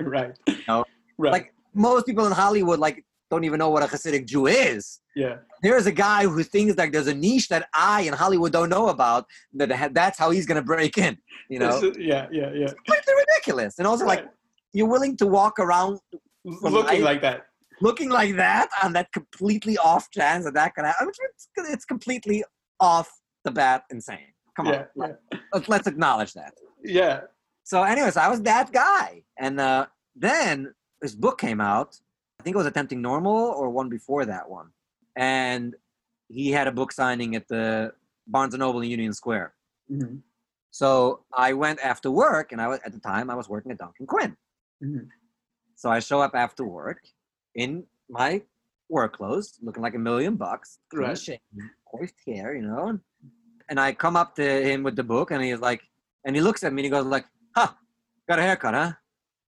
right. 0.00 0.32
You 0.46 0.56
know? 0.66 0.84
Right. 1.18 1.32
Like 1.32 1.54
most 1.74 2.06
people 2.06 2.24
in 2.24 2.32
Hollywood, 2.32 2.78
like 2.78 3.04
don't 3.30 3.44
even 3.44 3.58
know 3.58 3.70
what 3.70 3.82
a 3.82 3.86
Hasidic 3.86 4.26
Jew 4.26 4.46
is. 4.46 5.00
Yeah. 5.16 5.36
There's 5.62 5.86
a 5.86 5.92
guy 5.92 6.24
who 6.24 6.42
thinks 6.42 6.76
like 6.76 6.92
there's 6.92 7.06
a 7.06 7.14
niche 7.14 7.48
that 7.48 7.68
I 7.74 8.02
in 8.02 8.12
Hollywood 8.12 8.52
don't 8.52 8.68
know 8.68 8.88
about. 8.88 9.26
That 9.54 9.94
that's 9.94 10.18
how 10.18 10.30
he's 10.30 10.46
gonna 10.46 10.62
break 10.62 10.98
in. 10.98 11.18
You 11.48 11.60
know. 11.60 11.92
yeah, 11.98 12.26
yeah, 12.30 12.50
yeah. 12.52 12.64
It's 12.64 12.74
completely 12.74 13.14
ridiculous, 13.26 13.78
and 13.78 13.86
also 13.86 14.04
right. 14.04 14.24
like 14.24 14.28
you're 14.72 14.88
willing 14.88 15.16
to 15.18 15.26
walk 15.26 15.58
around 15.58 15.98
looking 16.44 17.02
like 17.02 17.22
that 17.22 17.46
looking 17.80 18.10
like 18.10 18.36
that 18.36 18.68
on 18.82 18.92
that 18.92 19.12
completely 19.12 19.76
off 19.78 20.10
chance 20.10 20.44
that 20.44 20.54
that 20.54 20.74
can 20.74 20.84
happen. 20.84 21.08
It's, 21.08 21.48
it's 21.56 21.84
completely 21.84 22.44
off 22.80 23.10
the 23.44 23.50
bat 23.50 23.84
insane. 23.90 24.32
Come 24.56 24.68
on, 24.68 24.74
yeah, 24.74 24.84
yeah. 24.96 25.38
Let's, 25.52 25.68
let's 25.68 25.86
acknowledge 25.86 26.32
that. 26.34 26.54
Yeah. 26.84 27.22
So, 27.64 27.82
anyways, 27.82 28.16
I 28.16 28.28
was 28.28 28.40
that 28.42 28.72
guy, 28.72 29.22
and 29.38 29.58
uh, 29.58 29.86
then 30.14 30.74
this 31.00 31.14
book 31.14 31.40
came 31.40 31.60
out. 31.60 31.98
I 32.38 32.42
think 32.42 32.54
it 32.54 32.58
was 32.58 32.66
Attempting 32.66 33.00
Normal 33.00 33.36
or 33.36 33.70
one 33.70 33.88
before 33.88 34.24
that 34.24 34.48
one, 34.48 34.70
and 35.16 35.74
he 36.28 36.50
had 36.50 36.66
a 36.66 36.72
book 36.72 36.92
signing 36.92 37.36
at 37.36 37.48
the 37.48 37.92
Barnes 38.26 38.54
and 38.54 38.60
Noble 38.60 38.80
in 38.80 38.90
Union 38.90 39.12
Square. 39.12 39.54
Mm-hmm. 39.90 40.16
So 40.70 41.24
I 41.32 41.52
went 41.52 41.80
after 41.80 42.10
work, 42.10 42.52
and 42.52 42.60
I 42.60 42.68
was 42.68 42.80
at 42.84 42.92
the 42.92 42.98
time 42.98 43.30
I 43.30 43.34
was 43.34 43.48
working 43.48 43.70
at 43.70 43.78
Duncan 43.78 44.06
Quinn. 44.06 44.36
Mm-hmm. 44.82 45.06
So 45.76 45.90
I 45.90 46.00
show 46.00 46.20
up 46.20 46.32
after 46.34 46.64
work, 46.64 47.00
in 47.54 47.84
my 48.08 48.42
work 48.88 49.16
clothes, 49.16 49.58
looking 49.62 49.82
like 49.82 49.94
a 49.94 49.98
million 49.98 50.36
bucks, 50.36 50.78
right. 50.92 51.18
coiffed 51.90 52.20
hair, 52.26 52.54
you 52.54 52.62
know. 52.62 52.98
And 53.68 53.80
I 53.80 53.92
come 53.92 54.16
up 54.16 54.34
to 54.36 54.42
him 54.42 54.82
with 54.82 54.96
the 54.96 55.04
book, 55.04 55.30
and 55.30 55.42
he's 55.42 55.60
like, 55.60 55.82
and 56.24 56.34
he 56.34 56.42
looks 56.42 56.64
at 56.64 56.72
me 56.72 56.80
and 56.82 56.86
he 56.86 56.90
goes 56.90 57.06
like, 57.06 57.26
"Huh, 57.54 57.72
got 58.28 58.38
a 58.38 58.42
haircut, 58.42 58.74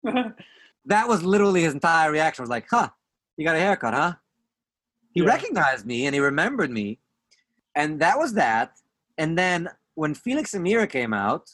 huh?" 0.03 0.29
that 0.85 1.07
was 1.07 1.23
literally 1.23 1.63
his 1.63 1.73
entire 1.73 2.11
reaction. 2.11 2.43
Was 2.43 2.49
like, 2.49 2.67
"Huh, 2.69 2.89
you 3.37 3.45
got 3.45 3.55
a 3.55 3.59
haircut, 3.59 3.93
huh?" 3.93 4.13
He 5.11 5.21
yeah. 5.21 5.27
recognized 5.27 5.85
me 5.85 6.05
and 6.05 6.13
he 6.13 6.19
remembered 6.19 6.71
me, 6.71 6.99
and 7.75 7.99
that 8.01 8.17
was 8.17 8.33
that. 8.33 8.73
And 9.17 9.37
then 9.37 9.69
when 9.95 10.13
Felix 10.15 10.53
and 10.53 10.65
Meira 10.65 10.89
came 10.89 11.13
out, 11.13 11.49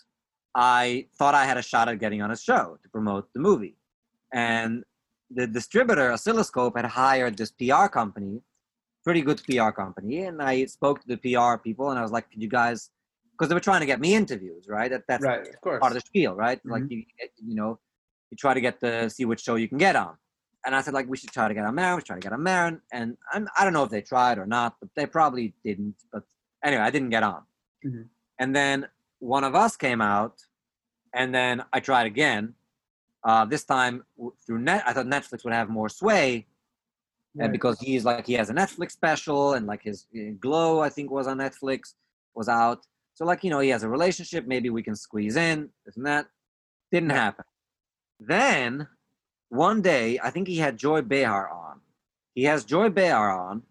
I 0.56 1.08
thought 1.18 1.36
I 1.36 1.46
had 1.46 1.58
a 1.58 1.62
shot 1.62 1.90
at 1.90 2.00
getting 2.00 2.22
on 2.22 2.32
a 2.32 2.38
show 2.38 2.78
to 2.82 2.90
promote 2.90 3.28
the 3.34 3.40
movie. 3.40 3.76
And 4.34 4.84
the 5.32 5.48
distributor 5.48 6.12
oscilloscope 6.12 6.76
had 6.76 6.86
hired 6.86 7.38
this 7.38 7.52
pr 7.52 7.88
company 7.88 8.42
pretty 9.04 9.22
good 9.22 9.42
pr 9.44 9.70
company 9.72 10.24
and 10.24 10.42
i 10.42 10.66
spoke 10.66 11.02
to 11.02 11.08
the 11.08 11.18
pr 11.18 11.58
people 11.64 11.90
and 11.92 12.00
i 12.00 12.02
was 12.02 12.12
like 12.12 12.30
could 12.32 12.42
you 12.42 12.50
guys 12.50 12.90
because 13.32 13.48
they 13.48 13.56
were 13.56 13.60
trying 13.60 13.80
to 13.80 13.86
get 13.86 14.00
me 14.00 14.16
interviews 14.16 14.66
right 14.68 14.92
that, 14.92 15.04
that's 15.08 15.24
right, 15.24 15.48
of 15.48 15.62
course. 15.62 15.80
part 15.80 15.92
of 15.92 15.96
the 15.96 16.02
spiel 16.02 16.34
right 16.36 16.60
mm-hmm. 16.60 16.72
like 16.72 16.84
you, 16.90 17.04
you 17.46 17.56
know 17.56 17.80
you 18.32 18.38
try 18.38 18.54
to 18.54 18.62
get 18.62 18.80
the 18.80 19.10
see 19.10 19.26
which 19.26 19.42
show 19.42 19.56
you 19.56 19.68
can 19.68 19.78
get 19.78 19.96
on 19.96 20.16
and 20.66 20.76
i 20.76 20.82
said 20.82 20.94
like 20.94 21.08
we 21.10 21.18
should 21.18 21.32
try 21.32 21.48
to 21.48 21.54
get 21.54 21.66
on 21.66 21.74
Maron, 21.76 21.96
we 21.96 22.02
should 22.02 22.08
try 22.08 22.16
to 22.16 22.22
get 22.22 22.34
on 22.34 22.44
Maron. 22.44 22.82
and 22.92 23.18
I'm, 23.34 23.48
i 23.58 23.64
don't 23.64 23.74
know 23.74 23.84
if 23.84 23.90
they 23.90 24.02
tried 24.02 24.38
or 24.38 24.46
not 24.46 24.76
but 24.80 24.90
they 24.96 25.06
probably 25.06 25.54
didn't 25.64 25.96
but 26.12 26.24
anyway 26.64 26.84
i 26.84 26.90
didn't 26.90 27.10
get 27.10 27.24
on 27.24 27.44
mm-hmm. 27.86 28.04
and 28.40 28.56
then 28.56 28.88
one 29.20 29.44
of 29.44 29.56
us 29.56 29.76
came 29.76 30.02
out 30.02 30.36
and 31.14 31.34
then 31.34 31.64
i 31.74 31.80
tried 31.80 32.08
again 32.08 32.54
uh, 33.24 33.46
this 33.46 33.64
time 33.64 34.04
through 34.46 34.60
net, 34.60 34.84
I 34.86 34.94
thought 34.94 35.06
Netflix 35.06 35.44
would 35.44 35.54
have 35.54 35.70
more 35.70 35.90
sway, 35.90 36.46
right. 37.36 37.46
and 37.46 37.52
because 37.52 37.80
he's 37.80 38.06
like 38.06 38.26
he 38.26 38.34
has 38.34 38.50
a 38.50 38.54
Netflix 38.54 38.92
special, 38.92 39.54
and 39.54 39.68
like 39.68 39.84
his 39.84 40.06
uh, 40.16 40.32
Glow, 40.40 40.80
I 40.80 40.90
think 40.90 41.12
was 41.12 41.28
on 41.28 41.38
Netflix, 41.38 41.94
was 42.36 42.48
out. 42.48 42.86
So 43.14 43.26
like 43.26 43.44
you 43.44 43.50
know 43.50 43.60
he 43.60 43.70
has 43.70 43.84
a 43.84 43.90
relationship. 43.90 44.48
Maybe 44.48 44.70
we 44.70 44.84
can 44.84 44.96
squeeze 44.96 45.36
in 45.36 45.70
this 45.86 45.98
and 45.98 46.06
that. 46.06 46.28
Didn't 46.92 47.12
happen. 47.12 47.46
Then 48.20 48.88
one 49.50 49.82
day, 49.82 50.20
I 50.22 50.30
think 50.30 50.48
he 50.48 50.58
had 50.58 50.78
Joy 50.78 51.02
Behar 51.02 51.50
on. 51.50 51.82
He 52.36 52.44
has 52.44 52.64
Joy 52.64 52.90
Behar 52.90 53.32
on, 53.32 53.64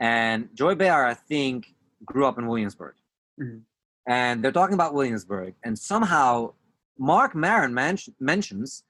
and 0.00 0.48
Joy 0.54 0.74
Behar, 0.74 1.06
I 1.06 1.14
think, 1.14 1.74
grew 2.04 2.26
up 2.26 2.38
in 2.38 2.46
Williamsburg. 2.46 2.94
Mm-hmm. 3.40 3.58
And 4.06 4.44
they're 4.44 4.52
talking 4.52 4.74
about 4.74 4.94
Williamsburg, 4.94 5.54
and 5.64 5.78
somehow 5.78 6.52
Marc 6.98 7.34
Maron 7.34 7.72
man- 7.72 7.98
mentions, 8.20 8.84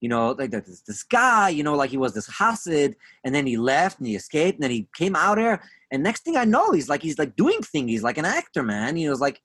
you 0.00 0.08
know, 0.08 0.32
like 0.32 0.50
this, 0.50 0.82
this 0.82 1.02
guy, 1.02 1.48
you 1.48 1.62
know, 1.62 1.74
like 1.74 1.90
he 1.90 1.96
was 1.96 2.14
this 2.14 2.28
Hasid, 2.28 2.94
and 3.24 3.34
then 3.34 3.46
he 3.46 3.56
left 3.56 3.98
and 3.98 4.06
he 4.06 4.14
escaped, 4.14 4.56
and 4.56 4.62
then 4.62 4.70
he 4.70 4.88
came 4.96 5.16
out 5.16 5.38
here, 5.38 5.62
and 5.90 6.02
next 6.02 6.24
thing 6.24 6.36
I 6.36 6.44
know, 6.44 6.72
he's 6.72 6.88
like 6.88 7.02
he's 7.02 7.18
like 7.18 7.36
doing 7.36 7.60
things. 7.60 7.90
He's 7.90 8.02
like 8.02 8.18
an 8.18 8.24
actor, 8.24 8.62
man. 8.62 8.96
He 8.96 9.08
was 9.08 9.20
like, 9.20 9.40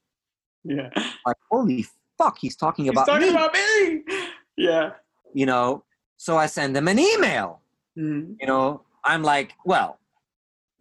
yeah, 0.64 0.90
like 1.26 1.38
holy 1.50 1.86
fuck, 2.18 2.38
he's 2.40 2.56
talking 2.56 2.86
he's 2.86 2.92
about 2.92 3.08
talking 3.08 3.28
me. 3.28 3.34
about 3.34 3.54
me. 3.54 4.04
Yeah, 4.58 4.92
you 5.34 5.46
know. 5.46 5.84
So 6.18 6.38
I 6.38 6.48
send 6.48 6.76
him 6.76 6.88
an 6.88 7.00
email. 7.00 7.62
Mm-hmm. 7.98 8.34
You 8.40 8.48
know, 8.48 8.82
I'm 9.04 9.24
like, 9.24 9.54
well, 9.66 10.00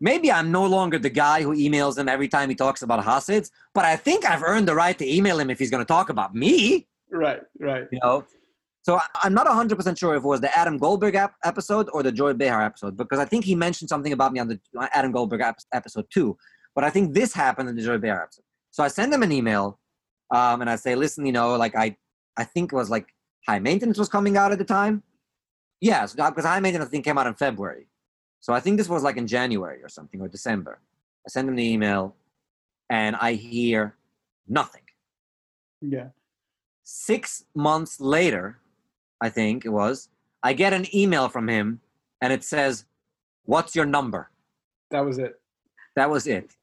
maybe 0.01 0.31
I'm 0.31 0.51
no 0.51 0.65
longer 0.67 0.99
the 0.99 1.11
guy 1.11 1.43
who 1.43 1.55
emails 1.55 1.99
him 1.99 2.09
every 2.09 2.29
time 2.29 2.49
he 2.49 2.55
talks 2.55 2.83
about 2.83 3.05
Hasids, 3.05 3.51
but 3.75 3.85
I 3.85 3.97
think 3.97 4.25
I've 4.25 4.43
earned 4.43 4.69
the 4.69 4.75
right 4.75 4.99
to 4.99 5.07
email 5.07 5.39
him 5.39 5.51
if 5.51 5.59
he's 5.59 5.71
going 5.71 5.83
to 5.83 5.87
talk 5.87 6.09
about 6.09 6.35
me. 6.35 6.87
Right, 7.11 7.41
right. 7.61 7.87
You 7.91 7.99
know, 8.03 8.25
so 8.83 9.01
I'm 9.23 9.35
not 9.35 9.47
100% 9.47 9.99
sure 9.99 10.15
if 10.15 10.23
it 10.23 10.27
was 10.27 10.41
the 10.41 10.57
Adam 10.57 10.79
Goldberg 10.79 11.15
ap- 11.17 11.35
episode 11.45 11.89
or 11.93 12.03
the 12.03 12.13
Joy 12.13 12.35
Behar 12.35 12.63
episode 12.63 12.97
because 12.97 13.19
I 13.19 13.25
think 13.25 13.45
he 13.45 13.55
mentioned 13.55 13.89
something 13.89 14.13
about 14.13 14.33
me 14.33 14.41
on 14.41 14.49
the 14.49 14.61
Adam 14.93 15.13
Goldberg 15.13 15.41
ap- 15.41 15.59
episode 15.73 16.07
too. 16.11 16.37
But 16.75 16.85
I 16.85 16.91
think 16.91 17.15
this 17.15 17.33
happened 17.33 17.69
in 17.69 17.77
the 17.77 17.83
Joy 17.83 17.99
Behar 17.99 18.23
episode. 18.23 18.45
So 18.71 18.85
I 18.85 18.89
send 18.89 19.13
him 19.13 19.23
an 19.23 19.33
email 19.33 19.81
um, 20.33 20.61
and 20.61 20.69
I 20.69 20.77
say, 20.77 20.95
listen, 20.95 21.25
you 21.27 21.33
know, 21.33 21.57
like 21.57 21.75
I, 21.75 21.97
I 22.37 22.45
think 22.45 22.73
it 22.73 22.77
was 22.77 22.91
like 22.91 23.09
High 23.47 23.59
Maintenance 23.61 23.99
was 23.99 24.09
coming 24.09 24.37
out 24.37 24.53
at 24.53 24.59
the 24.59 24.65
time. 24.65 25.03
Yes, 25.81 26.15
because 26.15 26.45
uh, 26.45 26.49
High 26.49 26.61
Maintenance 26.61 26.89
I 26.89 26.91
think 26.91 27.05
came 27.05 27.19
out 27.19 27.27
in 27.27 27.35
February. 27.35 27.87
So 28.41 28.53
I 28.53 28.61
think 28.61 28.77
this 28.77 28.89
was 28.89 29.03
like 29.03 29.17
in 29.17 29.27
January 29.27 29.83
or 29.83 29.89
something 29.89 30.21
or 30.21 30.29
December. 30.29 30.81
I 31.27 31.29
send 31.29 31.49
him 31.49 31.57
the 31.57 31.69
email 31.69 32.15
and 32.91 33.17
I 33.17 33.35
hear 33.35 33.97
nothing. 34.49 34.83
Yeah. 35.81 36.09
Six 36.85 37.45
months 37.55 38.01
later, 38.01 38.59
I 39.21 39.29
think 39.29 39.65
it 39.65 39.71
was, 39.71 40.09
I 40.43 40.53
get 40.53 40.73
an 40.73 40.87
email 40.95 41.29
from 41.29 41.49
him 41.49 41.81
and 42.21 42.33
it 42.33 42.45
says, 42.45 42.85
What's 43.45 43.77
your 43.77 43.87
number? 43.87 44.31
That 44.91 45.05
was 45.05 45.19
it. 45.19 45.41
That 45.95 46.11
was 46.11 46.27
it. 46.27 46.57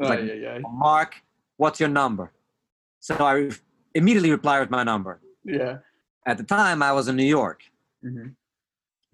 Oh, 0.00 0.06
like, 0.06 0.20
yeah, 0.20 0.34
yeah. 0.34 0.58
Mark, 0.70 1.16
what's 1.56 1.80
your 1.80 1.88
number? 1.88 2.30
So 3.00 3.14
I 3.16 3.32
re- 3.32 3.52
immediately 3.94 4.30
reply 4.30 4.60
with 4.60 4.70
my 4.70 4.82
number. 4.82 5.20
Yeah. 5.44 5.78
At 6.26 6.36
the 6.38 6.44
time, 6.44 6.82
I 6.82 6.92
was 6.92 7.08
in 7.08 7.16
New 7.16 7.24
York. 7.24 7.62
Mm-hmm. 8.04 8.28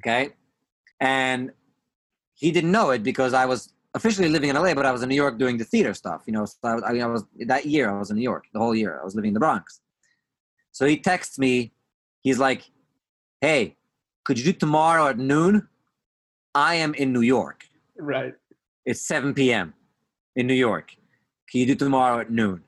Okay. 0.01 0.31
And 1.01 1.53
he 2.35 2.51
didn't 2.51 2.73
know 2.73 2.91
it 2.91 3.03
because 3.03 3.33
I 3.33 3.47
was 3.47 3.73
officially 3.95 4.29
living 4.29 4.51
in 4.51 4.57
LA, 4.57 4.75
but 4.75 4.87
I 4.87 4.93
was 4.93 5.03
in 5.03 5.09
New 5.09 5.15
York 5.15 5.39
doing 5.39 5.57
the 5.57 5.65
theater 5.65 5.95
stuff. 5.95 6.23
You 6.27 6.35
know, 6.35 6.45
so 6.45 6.57
I, 6.63 6.89
I, 6.89 6.93
mean, 6.93 7.03
I 7.03 7.07
was 7.07 7.25
that 7.47 7.67
year 7.67 7.91
I 7.91 7.99
was 7.99 8.11
in 8.11 8.17
New 8.17 8.23
York 8.23 8.45
the 8.53 8.61
whole 8.61 8.75
year. 8.75 9.01
I 9.01 9.05
was 9.05 9.15
living 9.15 9.29
in 9.29 9.35
the 9.35 9.41
Bronx. 9.41 9.81
So 10.73 10.87
he 10.87 10.99
texts 10.99 11.39
me. 11.39 11.73
He's 12.23 12.39
like, 12.39 12.63
"Hey, 13.41 13.77
could 14.25 14.39
you 14.39 14.45
do 14.45 14.53
tomorrow 14.53 15.09
at 15.09 15.19
noon? 15.19 15.69
I 16.55 16.75
am 16.77 16.95
in 16.95 17.13
New 17.13 17.23
York. 17.23 17.65
Right. 17.99 18.35
It's 18.85 19.01
7 19.01 19.35
p.m. 19.35 19.75
in 20.37 20.47
New 20.47 20.55
York. 20.55 20.95
Can 21.51 21.61
you 21.61 21.67
do 21.67 21.75
tomorrow 21.75 22.21
at 22.21 22.31
noon?" 22.31 22.63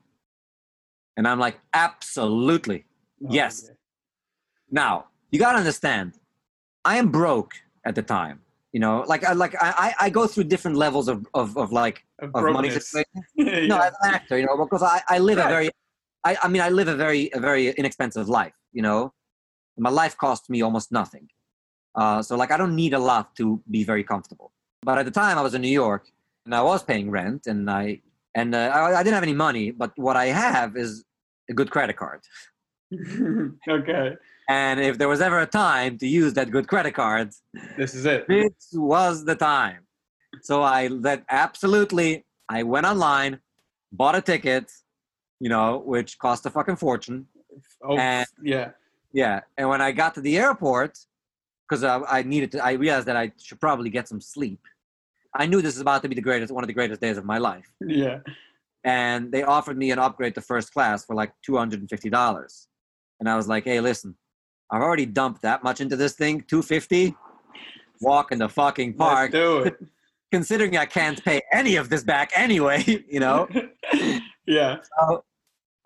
And 1.15 1.27
I'm 1.27 1.39
like, 1.39 1.59
"Absolutely, 1.73 2.85
oh, 3.23 3.27
yes." 3.29 3.65
Okay. 3.65 3.78
Now 4.71 5.05
you 5.31 5.39
gotta 5.39 5.57
understand, 5.57 6.13
I 6.85 6.97
am 6.97 7.09
broke 7.09 7.53
at 7.85 7.95
the 7.95 8.01
time. 8.01 8.41
You 8.71 8.79
know, 8.79 9.03
like 9.07 9.23
I 9.23 9.33
like 9.33 9.55
I 9.59 9.95
I 9.99 10.09
go 10.09 10.27
through 10.27 10.43
different 10.45 10.77
levels 10.77 11.07
of 11.07 11.25
of, 11.33 11.57
of 11.57 11.71
like 11.71 12.05
of, 12.19 12.35
of 12.35 12.53
money 12.53 12.69
situation. 12.69 13.23
yeah. 13.35 13.65
No, 13.65 13.79
as 13.79 13.93
an 14.01 14.13
actor, 14.13 14.37
you 14.37 14.45
know, 14.45 14.57
because 14.57 14.83
I 14.83 15.01
I 15.07 15.17
live 15.17 15.39
a 15.39 15.47
very 15.47 15.71
I, 16.23 16.37
I 16.43 16.47
mean, 16.47 16.61
I 16.61 16.69
live 16.69 16.87
a 16.87 16.95
very, 16.95 17.29
a 17.33 17.39
very 17.39 17.69
inexpensive 17.69 18.27
life, 18.27 18.53
you 18.73 18.81
know? 18.81 19.13
My 19.77 19.89
life 19.89 20.17
costs 20.17 20.49
me 20.49 20.61
almost 20.61 20.91
nothing. 20.91 21.29
Uh, 21.95 22.21
so, 22.21 22.35
like, 22.35 22.51
I 22.51 22.57
don't 22.57 22.75
need 22.75 22.93
a 22.93 22.99
lot 22.99 23.35
to 23.37 23.61
be 23.71 23.83
very 23.83 24.03
comfortable. 24.03 24.51
But 24.81 24.97
at 24.97 25.05
the 25.05 25.11
time, 25.11 25.37
I 25.37 25.41
was 25.41 25.53
in 25.53 25.61
New 25.61 25.69
York 25.85 26.07
and 26.45 26.53
I 26.53 26.61
was 26.61 26.83
paying 26.83 27.09
rent 27.09 27.47
and 27.47 27.69
I, 27.69 28.01
and 28.35 28.53
uh, 28.53 28.71
I, 28.73 28.99
I 28.99 29.03
didn't 29.03 29.15
have 29.15 29.23
any 29.23 29.33
money, 29.33 29.71
but 29.71 29.91
what 29.95 30.17
I 30.17 30.27
have 30.27 30.75
is 30.75 31.05
a 31.49 31.53
good 31.53 31.71
credit 31.71 31.95
card. 31.95 32.21
okay. 33.67 34.15
And 34.49 34.79
if 34.79 34.97
there 34.97 35.07
was 35.07 35.21
ever 35.21 35.39
a 35.39 35.45
time 35.45 35.97
to 35.99 36.07
use 36.07 36.33
that 36.33 36.49
good 36.49 36.67
credit 36.67 36.93
card, 36.95 37.29
this 37.77 37.93
is 37.93 38.05
it. 38.05 38.27
This 38.27 38.51
was 38.73 39.23
the 39.23 39.35
time. 39.35 39.81
So 40.41 40.63
I 40.63 40.89
that 41.01 41.23
absolutely 41.29 42.25
I 42.49 42.63
went 42.63 42.87
online, 42.87 43.39
bought 43.91 44.15
a 44.15 44.21
ticket, 44.21 44.71
you 45.39 45.49
know, 45.49 45.83
which 45.85 46.17
cost 46.17 46.45
a 46.47 46.49
fucking 46.49 46.77
fortune. 46.77 47.27
Oh, 47.83 47.97
And- 47.97 48.27
yeah. 48.43 48.71
Yeah, 49.11 49.39
and 49.57 49.67
when 49.67 49.81
I 49.81 49.91
got 49.91 50.13
to 50.15 50.21
the 50.21 50.37
airport, 50.37 50.99
because 51.67 51.83
I, 51.83 51.97
I 52.17 52.21
needed 52.21 52.51
to, 52.51 52.63
I 52.63 52.73
realized 52.73 53.07
that 53.07 53.17
I 53.17 53.31
should 53.41 53.59
probably 53.59 53.89
get 53.89 54.07
some 54.07 54.21
sleep. 54.21 54.61
I 55.33 55.47
knew 55.47 55.63
this 55.63 55.73
is 55.73 55.81
about 55.81 56.03
to 56.03 56.07
be 56.09 56.13
the 56.13 56.21
greatest, 56.21 56.53
one 56.53 56.63
of 56.63 56.67
the 56.67 56.73
greatest 56.75 57.01
days 57.01 57.17
of 57.17 57.25
my 57.25 57.39
life. 57.39 57.67
Yeah. 57.81 58.19
And 58.83 59.31
they 59.31 59.41
offered 59.41 59.79
me 59.79 59.89
an 59.89 59.97
upgrade 59.97 60.35
to 60.35 60.41
first 60.41 60.71
class 60.73 61.05
for 61.05 61.15
like 61.15 61.33
two 61.43 61.57
hundred 61.57 61.79
and 61.79 61.89
fifty 61.89 62.09
dollars, 62.11 62.67
and 63.19 63.27
I 63.27 63.35
was 63.35 63.47
like, 63.47 63.63
"Hey, 63.65 63.79
listen, 63.81 64.15
I've 64.71 64.81
already 64.81 65.05
dumped 65.05 65.41
that 65.41 65.63
much 65.63 65.81
into 65.81 65.95
this 65.95 66.13
thing, 66.13 66.41
two 66.47 66.61
fifty. 66.61 67.15
Walk 68.01 68.31
in 68.31 68.39
the 68.39 68.47
fucking 68.47 68.93
park, 68.93 69.33
Let's 69.33 69.33
do 69.33 69.59
it. 69.63 69.79
considering 70.31 70.77
I 70.77 70.85
can't 70.85 71.21
pay 71.23 71.41
any 71.51 71.75
of 71.75 71.89
this 71.89 72.03
back 72.03 72.31
anyway. 72.35 72.83
You 73.09 73.19
know, 73.19 73.47
yeah. 74.45 74.77
So 74.99 75.23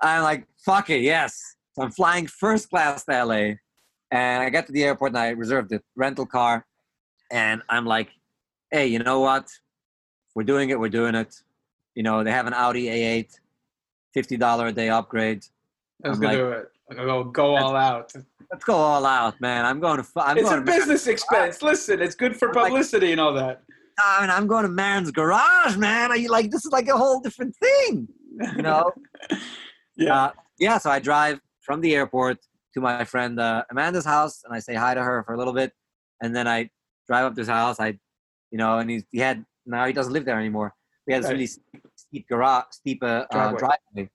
I'm 0.01 0.21
like, 0.23 0.45
fuck 0.57 0.89
it, 0.89 1.01
yes. 1.01 1.55
So 1.73 1.81
I'm 1.83 1.91
flying 1.91 2.27
first 2.27 2.69
class 2.69 3.05
to 3.05 3.25
LA. 3.25 3.53
And 4.11 4.43
I 4.43 4.49
get 4.49 4.67
to 4.67 4.71
the 4.73 4.83
airport 4.83 5.11
and 5.11 5.17
I 5.17 5.29
reserved 5.29 5.69
the 5.69 5.81
rental 5.95 6.25
car. 6.27 6.65
And 7.31 7.63
I'm 7.69 7.85
like, 7.85 8.09
hey, 8.69 8.85
you 8.87 8.99
know 8.99 9.21
what? 9.21 9.47
We're 10.35 10.43
doing 10.43 10.69
it, 10.69 10.79
we're 10.79 10.89
doing 10.89 11.15
it. 11.15 11.33
You 11.95 12.03
know, 12.03 12.23
they 12.23 12.31
have 12.31 12.45
an 12.45 12.53
Audi 12.53 12.85
A8, 12.85 13.29
$50 14.15 14.67
a 14.67 14.71
day 14.71 14.89
upgrade. 14.89 15.45
Let's 16.03 16.17
I'm 16.17 16.23
like- 16.23 16.37
do 16.37 16.51
it. 16.51 16.71
Go, 16.95 17.23
go 17.25 17.55
all 17.55 17.75
out. 17.75 18.11
Let's 18.51 18.63
go 18.65 18.75
all 18.75 19.05
out, 19.05 19.39
man. 19.41 19.65
I'm 19.65 19.79
going 19.79 19.97
to. 20.01 20.07
I'm 20.17 20.37
It's 20.37 20.47
going 20.49 20.61
a 20.61 20.65
to, 20.65 20.71
business 20.71 21.07
expense. 21.07 21.61
Listen, 21.61 22.01
it's 22.01 22.15
good 22.15 22.35
for 22.37 22.49
I'm 22.49 22.55
like- 22.55 22.69
publicity 22.71 23.11
and 23.11 23.19
all 23.21 23.33
that. 23.33 23.63
I 23.99 24.21
mean, 24.21 24.29
I'm 24.31 24.47
going 24.47 24.63
to 24.63 24.69
Maron's 24.69 25.11
garage, 25.11 25.77
man. 25.77 26.09
Are 26.09 26.17
you 26.17 26.29
like 26.29 26.49
this 26.49 26.65
is 26.65 26.71
like 26.71 26.87
a 26.87 26.97
whole 26.97 27.19
different 27.19 27.55
thing, 27.57 28.07
you 28.55 28.61
know? 28.61 28.91
Yeah. 29.95 30.15
Uh, 30.15 30.31
yeah, 30.59 30.77
so 30.79 30.89
I 30.89 30.97
drive 30.97 31.39
from 31.61 31.79
the 31.79 31.93
airport 31.95 32.39
to 32.73 32.81
my 32.81 33.03
friend 33.05 33.39
uh, 33.39 33.63
Amanda's 33.69 34.05
house, 34.05 34.41
and 34.43 34.51
I 34.51 34.57
say 34.59 34.73
hi 34.73 34.95
to 34.95 35.03
her 35.03 35.23
for 35.23 35.35
a 35.35 35.37
little 35.37 35.53
bit, 35.53 35.71
and 36.21 36.35
then 36.35 36.47
I 36.47 36.71
drive 37.05 37.25
up 37.25 37.35
to 37.35 37.41
his 37.41 37.47
house. 37.47 37.79
I, 37.79 37.99
you 38.49 38.57
know, 38.57 38.79
and 38.79 38.89
he's, 38.89 39.03
he 39.11 39.19
had 39.19 39.45
now 39.67 39.85
he 39.85 39.93
doesn't 39.93 40.11
live 40.11 40.25
there 40.25 40.39
anymore. 40.39 40.73
We 41.05 41.13
had 41.13 41.21
this 41.21 41.27
Right. 41.27 41.33
really 41.33 41.45
steep, 41.45 41.87
steep 41.95 42.27
garage, 42.27 42.65
steep 42.71 43.03
uh, 43.03 43.25
Driveway. 43.31 43.55
uh, 43.55 43.59
driveway. 43.59 44.09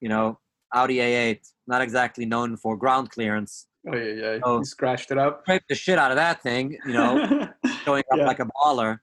You 0.00 0.08
know, 0.10 0.38
Audi 0.74 0.96
A8, 0.96 1.40
not 1.66 1.82
exactly 1.82 2.24
known 2.26 2.56
for 2.56 2.76
ground 2.76 3.10
clearance. 3.10 3.66
Oh 3.90 3.96
yeah, 3.96 4.12
yeah. 4.34 4.38
Oh. 4.42 4.58
You 4.58 4.64
scratched 4.64 5.10
it 5.10 5.18
up. 5.18 5.40
Scraped 5.42 5.68
the 5.68 5.74
shit 5.74 5.98
out 5.98 6.10
of 6.10 6.16
that 6.16 6.42
thing, 6.42 6.76
you 6.86 6.92
know, 6.92 7.48
showing 7.84 8.04
up 8.12 8.18
Yeah. 8.18 8.26
like 8.26 8.40
a 8.40 8.46
baller. 8.46 8.98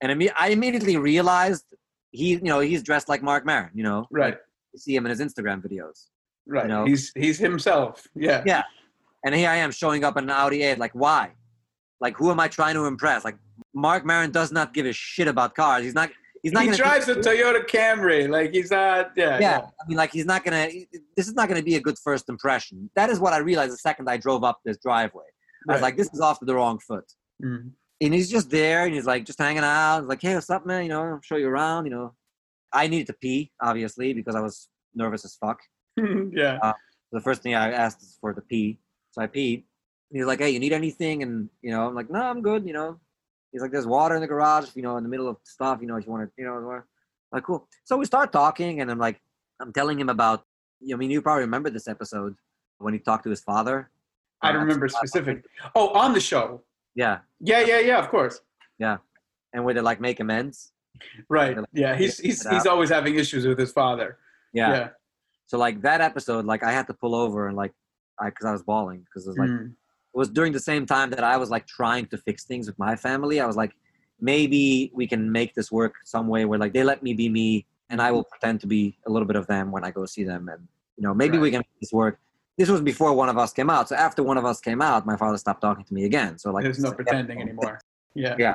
And 0.00 0.30
I 0.36 0.48
immediately 0.48 0.96
realized 0.96 1.64
he, 2.10 2.30
you 2.34 2.40
know, 2.42 2.60
he's 2.60 2.82
dressed 2.82 3.08
like 3.08 3.22
Marc 3.22 3.44
Maron. 3.44 3.70
You 3.74 3.82
know, 3.84 4.06
right, 4.10 4.34
Like, 4.34 4.40
you 4.72 4.78
see 4.78 4.94
him 4.96 5.06
in 5.06 5.10
his 5.10 5.20
Instagram 5.20 5.60
videos. 5.66 6.06
right. 6.46 6.66
know. 6.66 6.84
He's 6.84 7.12
he's 7.16 7.38
himself. 7.38 8.06
Yeah. 8.14 8.42
Yeah. 8.46 8.62
And 9.24 9.34
here 9.34 9.48
I 9.50 9.56
am 9.56 9.70
showing 9.70 10.02
up 10.04 10.16
in 10.16 10.24
an 10.24 10.30
Audi 10.30 10.62
8. 10.62 10.78
Like, 10.78 10.92
why? 10.94 11.30
Like, 12.00 12.16
who 12.16 12.30
am 12.32 12.40
I 12.40 12.48
trying 12.48 12.74
to 12.74 12.86
impress? 12.86 13.24
Like, 13.24 13.36
Marc 13.74 14.04
Maron 14.04 14.32
does 14.32 14.50
not 14.50 14.74
give 14.74 14.84
a 14.86 14.92
shit 14.92 15.28
about 15.28 15.54
cars. 15.54 15.84
He's 15.84 15.94
not. 15.94 16.10
He's 16.42 16.52
not. 16.52 16.64
he 16.64 16.70
drives 16.72 17.08
a 17.08 17.14
Toyota 17.14 17.64
Camry. 17.66 18.28
Like 18.28 18.52
he's 18.52 18.70
not. 18.70 19.12
Yeah. 19.16 19.38
Yeah, 19.38 19.58
I 19.58 19.88
mean, 19.88 19.96
like, 19.96 20.12
he's 20.12 20.26
not 20.26 20.44
gonna. 20.44 20.68
This 21.16 21.28
is 21.28 21.34
not 21.34 21.48
gonna 21.48 21.62
be 21.62 21.76
a 21.76 21.80
good 21.80 21.96
first 22.02 22.28
impression. 22.28 22.90
That 22.96 23.10
is 23.10 23.20
what 23.20 23.32
I 23.32 23.38
realized 23.38 23.72
the 23.72 23.76
second 23.78 24.08
I 24.10 24.16
drove 24.16 24.42
up 24.42 24.60
this 24.64 24.78
driveway. 24.78 25.24
I 25.68 25.72
was 25.72 25.80
Right. 25.80 25.82
like, 25.82 25.96
this 25.96 26.10
is 26.12 26.20
off 26.20 26.40
to 26.40 26.44
the 26.44 26.54
wrong 26.56 26.80
foot. 26.80 27.04
Mm. 27.42 27.70
And 28.00 28.12
he's 28.14 28.28
just 28.28 28.50
there, 28.50 28.84
and 28.84 28.92
he's 28.92 29.06
like, 29.06 29.24
just 29.24 29.38
hanging 29.38 29.62
out. 29.62 30.00
He's 30.00 30.08
like, 30.08 30.20
hey, 30.20 30.34
what's 30.34 30.50
up, 30.50 30.66
man? 30.66 30.82
You 30.82 30.88
know, 30.88 31.02
I'll 31.02 31.20
show 31.22 31.36
you 31.36 31.46
around. 31.48 31.84
You 31.84 31.92
know, 31.92 32.14
I 32.72 32.88
needed 32.88 33.06
to 33.08 33.12
pee, 33.12 33.52
obviously, 33.62 34.12
because 34.12 34.34
I 34.34 34.40
was 34.40 34.68
nervous 34.96 35.24
as 35.24 35.36
fuck. 35.36 35.60
yeah. 35.96 36.72
the 37.12 37.20
first 37.20 37.42
thing 37.42 37.54
I 37.54 37.70
asked 37.70 38.02
is 38.02 38.18
for 38.20 38.34
the 38.34 38.40
pee. 38.42 38.80
So 39.12 39.22
I 39.22 39.28
peed. 39.28 39.58
And 40.10 40.18
he's 40.18 40.24
like, 40.26 40.40
hey, 40.40 40.50
you 40.50 40.58
need 40.58 40.72
anything? 40.72 41.22
And, 41.22 41.48
you 41.62 41.70
know, 41.70 41.86
I'm 41.86 41.94
like, 41.94 42.10
no, 42.10 42.20
I'm 42.20 42.42
good, 42.42 42.66
you 42.66 42.72
know. 42.72 42.98
He's 43.52 43.60
like, 43.62 43.70
there's 43.70 43.86
water 43.86 44.14
in 44.14 44.20
the 44.22 44.26
garage, 44.26 44.70
you 44.74 44.82
know, 44.82 44.96
in 44.96 45.02
the 45.02 45.08
middle 45.08 45.28
of 45.28 45.36
stuff, 45.44 45.78
you 45.80 45.86
know, 45.86 45.96
if 45.96 46.06
you 46.06 46.12
want 46.12 46.24
to, 46.26 46.32
you 46.38 46.44
know. 46.46 46.54
I'm 46.56 46.82
like, 47.30 47.44
cool. 47.44 47.68
So 47.84 47.96
we 47.96 48.04
start 48.06 48.32
talking, 48.32 48.80
and 48.80 48.90
I'm 48.90 48.98
like, 48.98 49.20
I'm 49.60 49.72
telling 49.72 49.98
him 50.00 50.08
about, 50.08 50.44
I 50.90 50.96
mean, 50.96 51.10
you 51.10 51.20
probably 51.22 51.42
remember 51.42 51.70
this 51.70 51.86
episode 51.86 52.34
when 52.78 52.94
he 52.94 52.98
talked 52.98 53.24
to 53.24 53.30
his 53.30 53.42
father. 53.42 53.90
I 54.40 54.48
Uh, 54.48 54.52
don't 54.52 54.62
remember 54.62 54.88
specific. 54.88 55.44
Oh, 55.74 55.90
on 55.90 56.12
the 56.14 56.20
show. 56.20 56.62
Yeah. 56.94 57.18
Yeah, 57.40 57.60
yeah, 57.60 57.78
yeah. 57.78 57.98
Of 57.98 58.08
course. 58.08 58.40
Yeah. 58.78 58.96
And 59.52 59.64
where 59.64 59.74
they 59.74 59.80
like 59.80 60.00
make 60.00 60.18
amends. 60.20 60.72
Right. 61.28 61.56
Like, 61.56 61.66
Yeah. 61.72 61.94
He's 61.94 62.18
he's 62.18 62.48
he's 62.48 62.66
always 62.66 62.90
having 62.90 63.14
issues 63.16 63.46
with 63.46 63.58
his 63.58 63.70
father. 63.72 64.18
Yeah. 64.52 64.70
Yeah. 64.72 64.88
So, 65.46 65.58
like, 65.58 65.82
that 65.82 66.00
episode, 66.00 66.44
like, 66.46 66.62
I 66.64 66.72
had 66.72 66.86
to 66.86 66.94
pull 66.94 67.14
over 67.14 67.46
and, 67.48 67.56
like, 67.56 67.72
I, 68.18 68.30
cause 68.30 68.46
I 68.46 68.52
was 68.52 68.62
bawling 68.62 69.00
because 69.04 69.26
it 69.26 69.30
was 69.30 69.38
like, 69.38 69.48
Mm. 69.50 69.74
It 70.14 70.18
was 70.18 70.28
during 70.28 70.52
the 70.52 70.60
same 70.60 70.84
time 70.86 71.10
that 71.10 71.24
I 71.24 71.36
was 71.36 71.50
like 71.50 71.66
trying 71.66 72.06
to 72.06 72.18
fix 72.18 72.44
things 72.44 72.66
with 72.66 72.78
my 72.78 72.96
family. 72.96 73.40
I 73.40 73.46
was 73.46 73.56
like, 73.56 73.72
maybe 74.20 74.90
we 74.94 75.06
can 75.06 75.30
make 75.32 75.54
this 75.54 75.72
work 75.72 75.94
some 76.04 76.28
way 76.28 76.44
where 76.44 76.58
like 76.58 76.72
they 76.72 76.84
let 76.84 77.02
me 77.02 77.14
be 77.14 77.28
me 77.28 77.66
and 77.90 78.00
I 78.00 78.10
will 78.10 78.24
pretend 78.24 78.60
to 78.60 78.66
be 78.66 78.96
a 79.06 79.10
little 79.10 79.26
bit 79.26 79.36
of 79.36 79.46
them 79.46 79.70
when 79.70 79.84
I 79.84 79.90
go 79.90 80.04
see 80.06 80.24
them. 80.24 80.48
And, 80.48 80.66
you 80.96 81.02
know, 81.02 81.12
maybe 81.14 81.38
we 81.38 81.50
can 81.50 81.58
make 81.58 81.80
this 81.80 81.92
work. 81.92 82.18
This 82.58 82.68
was 82.68 82.80
before 82.82 83.12
one 83.14 83.28
of 83.28 83.38
us 83.38 83.52
came 83.52 83.70
out. 83.70 83.88
So 83.88 83.96
after 83.96 84.22
one 84.22 84.36
of 84.38 84.44
us 84.44 84.60
came 84.60 84.82
out, 84.82 85.06
my 85.06 85.16
father 85.16 85.38
stopped 85.38 85.62
talking 85.62 85.84
to 85.84 85.94
me 85.94 86.04
again. 86.04 86.38
So 86.38 86.52
like, 86.52 86.64
There's 86.64 86.78
no 86.78 86.88
like, 86.88 86.96
pretending 86.96 87.40
anymore. 87.40 87.80
Yeah. 88.14 88.36
Yeah. 88.38 88.54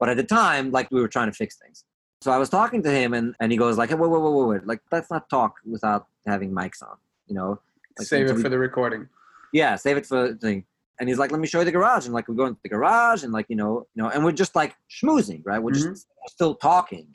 but 0.00 0.08
at 0.08 0.16
the 0.16 0.24
time, 0.24 0.72
like 0.72 0.90
we 0.90 1.00
were 1.00 1.08
trying 1.08 1.30
to 1.30 1.36
fix 1.36 1.56
things. 1.56 1.84
So 2.20 2.30
I 2.32 2.38
was 2.38 2.48
talking 2.48 2.82
to 2.82 2.90
him 2.90 3.14
and, 3.14 3.34
and 3.40 3.50
he 3.50 3.58
goes 3.58 3.78
like, 3.78 3.90
hey, 3.90 3.94
wait, 3.96 4.10
wait, 4.10 4.20
wait, 4.20 4.32
wait, 4.34 4.46
wait. 4.48 4.66
Like, 4.66 4.80
let's 4.90 5.10
not 5.10 5.28
talk 5.30 5.56
without 5.64 6.06
having 6.26 6.52
mics 6.52 6.82
on, 6.82 6.96
you 7.28 7.34
know? 7.34 7.60
Like, 7.98 8.06
Save 8.08 8.26
it 8.30 8.36
we- 8.36 8.42
for 8.42 8.48
the 8.48 8.58
recording. 8.58 9.08
yeah, 9.52 9.76
save 9.76 9.96
it 9.96 10.06
for 10.06 10.28
the 10.28 10.34
thing. 10.36 10.64
And 11.02 11.08
he's 11.08 11.18
like, 11.18 11.32
let 11.32 11.40
me 11.40 11.48
show 11.48 11.58
you 11.58 11.64
the 11.64 11.72
garage. 11.72 12.04
And 12.04 12.14
like, 12.14 12.28
we 12.28 12.36
go 12.36 12.46
into 12.46 12.60
the 12.62 12.68
garage 12.68 13.24
and 13.24 13.32
like, 13.32 13.46
you 13.48 13.56
know, 13.56 13.88
you 13.96 14.04
know, 14.04 14.10
and 14.10 14.24
we're 14.24 14.30
just 14.30 14.54
like 14.54 14.76
schmoozing, 14.88 15.42
right? 15.44 15.60
We're 15.60 15.72
just 15.72 15.88
mm-hmm. 15.88 16.28
still 16.28 16.54
talking, 16.54 17.08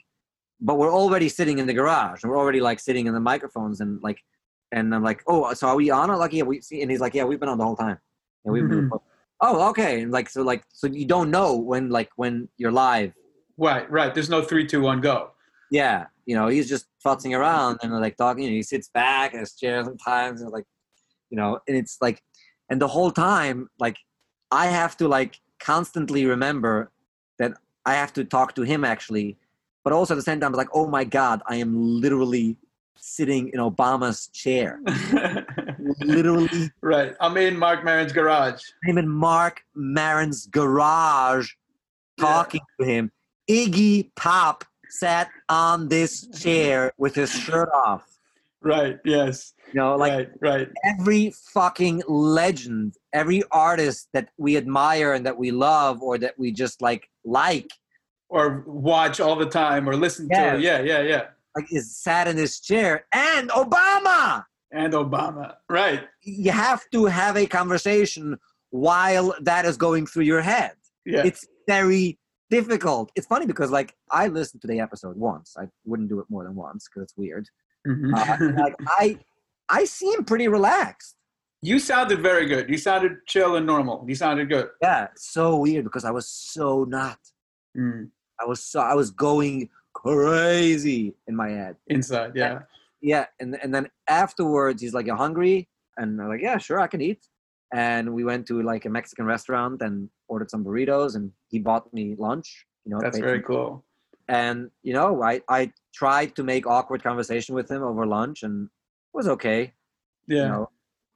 but 0.60 0.76
we're 0.76 0.92
already 0.92 1.30
sitting 1.30 1.58
in 1.58 1.66
the 1.66 1.72
garage 1.72 2.22
and 2.22 2.30
we're 2.30 2.36
already 2.36 2.60
like 2.60 2.80
sitting 2.80 3.06
in 3.06 3.14
the 3.14 3.20
microphones 3.20 3.80
and 3.80 3.98
like, 4.02 4.18
and 4.72 4.94
I'm 4.94 5.02
like, 5.02 5.22
oh, 5.26 5.54
so 5.54 5.68
are 5.68 5.74
we 5.74 5.88
on? 5.88 6.10
Like, 6.18 6.34
yeah, 6.34 6.42
we 6.42 6.60
see. 6.60 6.82
And 6.82 6.90
he's 6.90 7.00
like, 7.00 7.14
yeah, 7.14 7.24
we've 7.24 7.40
been 7.40 7.48
on 7.48 7.56
the 7.56 7.64
whole 7.64 7.76
time. 7.76 7.96
And 8.44 8.52
we've 8.52 8.68
been, 8.68 8.90
mm-hmm. 8.90 8.96
oh, 9.40 9.70
okay. 9.70 10.02
And 10.02 10.12
like, 10.12 10.28
so 10.28 10.42
like, 10.42 10.64
so 10.70 10.86
you 10.86 11.06
don't 11.06 11.30
know 11.30 11.56
when, 11.56 11.88
like, 11.88 12.10
when 12.16 12.46
you're 12.58 12.70
live. 12.70 13.14
Right. 13.56 13.90
Right. 13.90 14.12
There's 14.12 14.28
no 14.28 14.42
three, 14.42 14.66
two, 14.66 14.82
one, 14.82 15.00
go. 15.00 15.30
Yeah. 15.70 16.08
You 16.26 16.34
know, 16.34 16.48
he's 16.48 16.68
just 16.68 16.88
futzing 17.02 17.34
around 17.34 17.78
and 17.82 17.90
like 17.98 18.18
talking, 18.18 18.44
you 18.44 18.50
know, 18.50 18.56
he 18.56 18.62
sits 18.62 18.90
back 18.92 19.32
in 19.32 19.40
his 19.40 19.54
chair 19.54 19.82
sometimes 19.82 20.42
and 20.42 20.50
like, 20.50 20.64
you 21.30 21.38
know, 21.38 21.58
and 21.66 21.74
it's 21.74 21.96
like, 22.02 22.20
and 22.68 22.80
the 22.80 22.88
whole 22.88 23.10
time, 23.10 23.68
like, 23.78 23.96
I 24.50 24.66
have 24.66 24.96
to 24.98 25.08
like 25.08 25.40
constantly 25.58 26.26
remember 26.26 26.90
that 27.38 27.52
I 27.84 27.94
have 27.94 28.12
to 28.14 28.24
talk 28.24 28.54
to 28.56 28.62
him 28.62 28.84
actually, 28.84 29.36
but 29.84 29.92
also 29.92 30.14
at 30.14 30.16
the 30.16 30.22
same 30.22 30.40
time, 30.40 30.52
like, 30.52 30.68
oh 30.72 30.86
my 30.86 31.04
God, 31.04 31.42
I 31.46 31.56
am 31.56 32.00
literally 32.00 32.56
sitting 32.96 33.50
in 33.52 33.60
Obama's 33.60 34.28
chair. 34.28 34.80
literally, 36.00 36.70
right. 36.80 37.14
I'm 37.20 37.36
in 37.36 37.56
Marc 37.56 37.84
Maron's 37.84 38.12
garage. 38.12 38.62
I'm 38.88 38.98
in 38.98 39.08
Marc 39.08 39.62
Maron's 39.74 40.46
garage 40.46 41.52
talking 42.18 42.60
to 42.80 42.86
him. 42.86 43.10
Iggy 43.48 44.10
Pop 44.16 44.64
sat 44.90 45.28
on 45.48 45.88
this 45.88 46.26
chair 46.28 46.92
with 46.98 47.14
his 47.14 47.30
shirt 47.30 47.68
off. 47.72 48.04
Right. 48.60 48.98
Yes. 49.04 49.54
You 49.72 49.80
know, 49.80 49.96
like 49.96 50.12
right. 50.12 50.30
Right. 50.40 50.68
every 50.84 51.30
fucking 51.52 52.02
legend, 52.08 52.94
every 53.12 53.42
artist 53.50 54.08
that 54.14 54.28
we 54.38 54.56
admire 54.56 55.12
and 55.12 55.26
that 55.26 55.36
we 55.36 55.50
love 55.50 56.02
or 56.02 56.16
that 56.18 56.38
we 56.38 56.52
just 56.52 56.80
like 56.80 57.08
like, 57.24 57.70
Or 58.30 58.64
watch 58.66 59.20
all 59.20 59.36
the 59.36 59.46
time 59.48 59.88
or 59.88 59.94
listen 59.96 60.28
Yeah. 60.30 60.54
to. 60.54 60.60
Yeah. 60.60 60.80
Yeah. 60.80 61.00
Yeah. 61.02 61.24
like 61.56 61.66
is 61.72 61.96
sat 61.96 62.28
in 62.28 62.36
his 62.36 62.60
chair. 62.60 63.04
And 63.12 63.50
Obama, 63.50 64.44
And 64.70 64.92
Obama. 64.92 65.56
Right. 65.68 66.02
you 66.22 66.50
have 66.52 66.82
to 66.92 67.06
have 67.06 67.36
a 67.36 67.46
conversation 67.46 68.38
while 68.70 69.34
that 69.40 69.64
is 69.64 69.76
going 69.76 70.06
through 70.06 70.24
your 70.24 70.40
head. 70.42 70.72
Yeah. 71.04 71.24
It's 71.26 71.46
very 71.66 72.18
difficult. 72.50 73.10
It's 73.16 73.26
funny 73.26 73.46
because 73.46 73.70
like 73.70 73.94
I 74.10 74.28
listened 74.28 74.62
to 74.62 74.68
the 74.68 74.80
episode 74.80 75.16
once. 75.16 75.56
I 75.58 75.64
wouldn't 75.84 76.08
do 76.08 76.20
it 76.20 76.26
more 76.30 76.44
than 76.44 76.54
once 76.54 76.86
because 76.88 77.02
it's 77.04 77.16
weird. 77.16 77.48
Mhm. 77.86 78.12
Uh, 78.14 78.62
like 78.62 78.74
I, 78.86 79.18
I 79.68 79.84
seem 79.84 80.24
pretty 80.24 80.48
relaxed. 80.48 81.14
you 81.62 81.78
sounded 81.78 82.20
very 82.22 82.46
good. 82.46 82.68
You 82.68 82.78
sounded 82.78 83.12
chill 83.26 83.56
and 83.56 83.66
normal. 83.66 84.04
You 84.08 84.14
sounded 84.14 84.48
good. 84.48 84.68
Yeah, 84.80 85.08
so 85.16 85.56
weird 85.56 85.84
because 85.84 86.04
I 86.04 86.10
was 86.10 86.28
so 86.28 86.84
not. 86.84 87.18
Mm. 87.76 88.10
I 88.40 88.44
was 88.44 88.62
so 88.62 88.80
I 88.80 88.94
was 88.94 89.10
going 89.10 89.68
crazy 89.92 91.14
in 91.26 91.34
my 91.36 91.50
head. 91.50 91.76
Inside. 91.88 92.32
Yeah. 92.34 92.60
Yeah, 93.00 93.26
and 93.40 93.56
and 93.62 93.74
then 93.74 93.88
afterwards 94.08 94.82
he's 94.82 94.94
like, 94.94 95.06
"You're 95.06 95.16
hungry?" 95.16 95.68
And 95.96 96.20
I'm 96.20 96.28
like, 96.28 96.40
"Yeah, 96.42 96.58
sure, 96.58 96.80
I 96.80 96.86
can 96.88 97.00
eat." 97.00 97.22
And 97.72 98.14
we 98.14 98.24
went 98.24 98.46
to 98.48 98.62
like 98.62 98.84
a 98.86 98.90
Mexican 98.90 99.26
restaurant 99.26 99.82
and 99.82 100.08
ordered 100.28 100.50
some 100.50 100.64
burritos, 100.64 101.14
and 101.16 101.30
he 101.48 101.58
bought 101.58 101.92
me 101.92 102.16
lunch. 102.18 102.48
You 102.84 102.90
know, 102.92 103.00
That's 103.00 103.18
very 103.18 103.42
cool. 103.42 103.84
And 104.28 104.70
you 104.82 104.94
know, 104.94 105.22
I 105.22 105.42
I 105.48 105.72
tried 105.94 106.34
to 106.36 106.42
make 106.42 106.66
awkward 106.66 107.02
conversation 107.02 107.54
with 107.54 107.70
him 107.70 107.82
over 107.82 108.04
lunch, 108.06 108.42
and 108.42 108.68
was 109.12 109.28
okay. 109.28 109.72
Yeah. 110.26 110.42
You 110.42 110.48
know, 110.48 110.70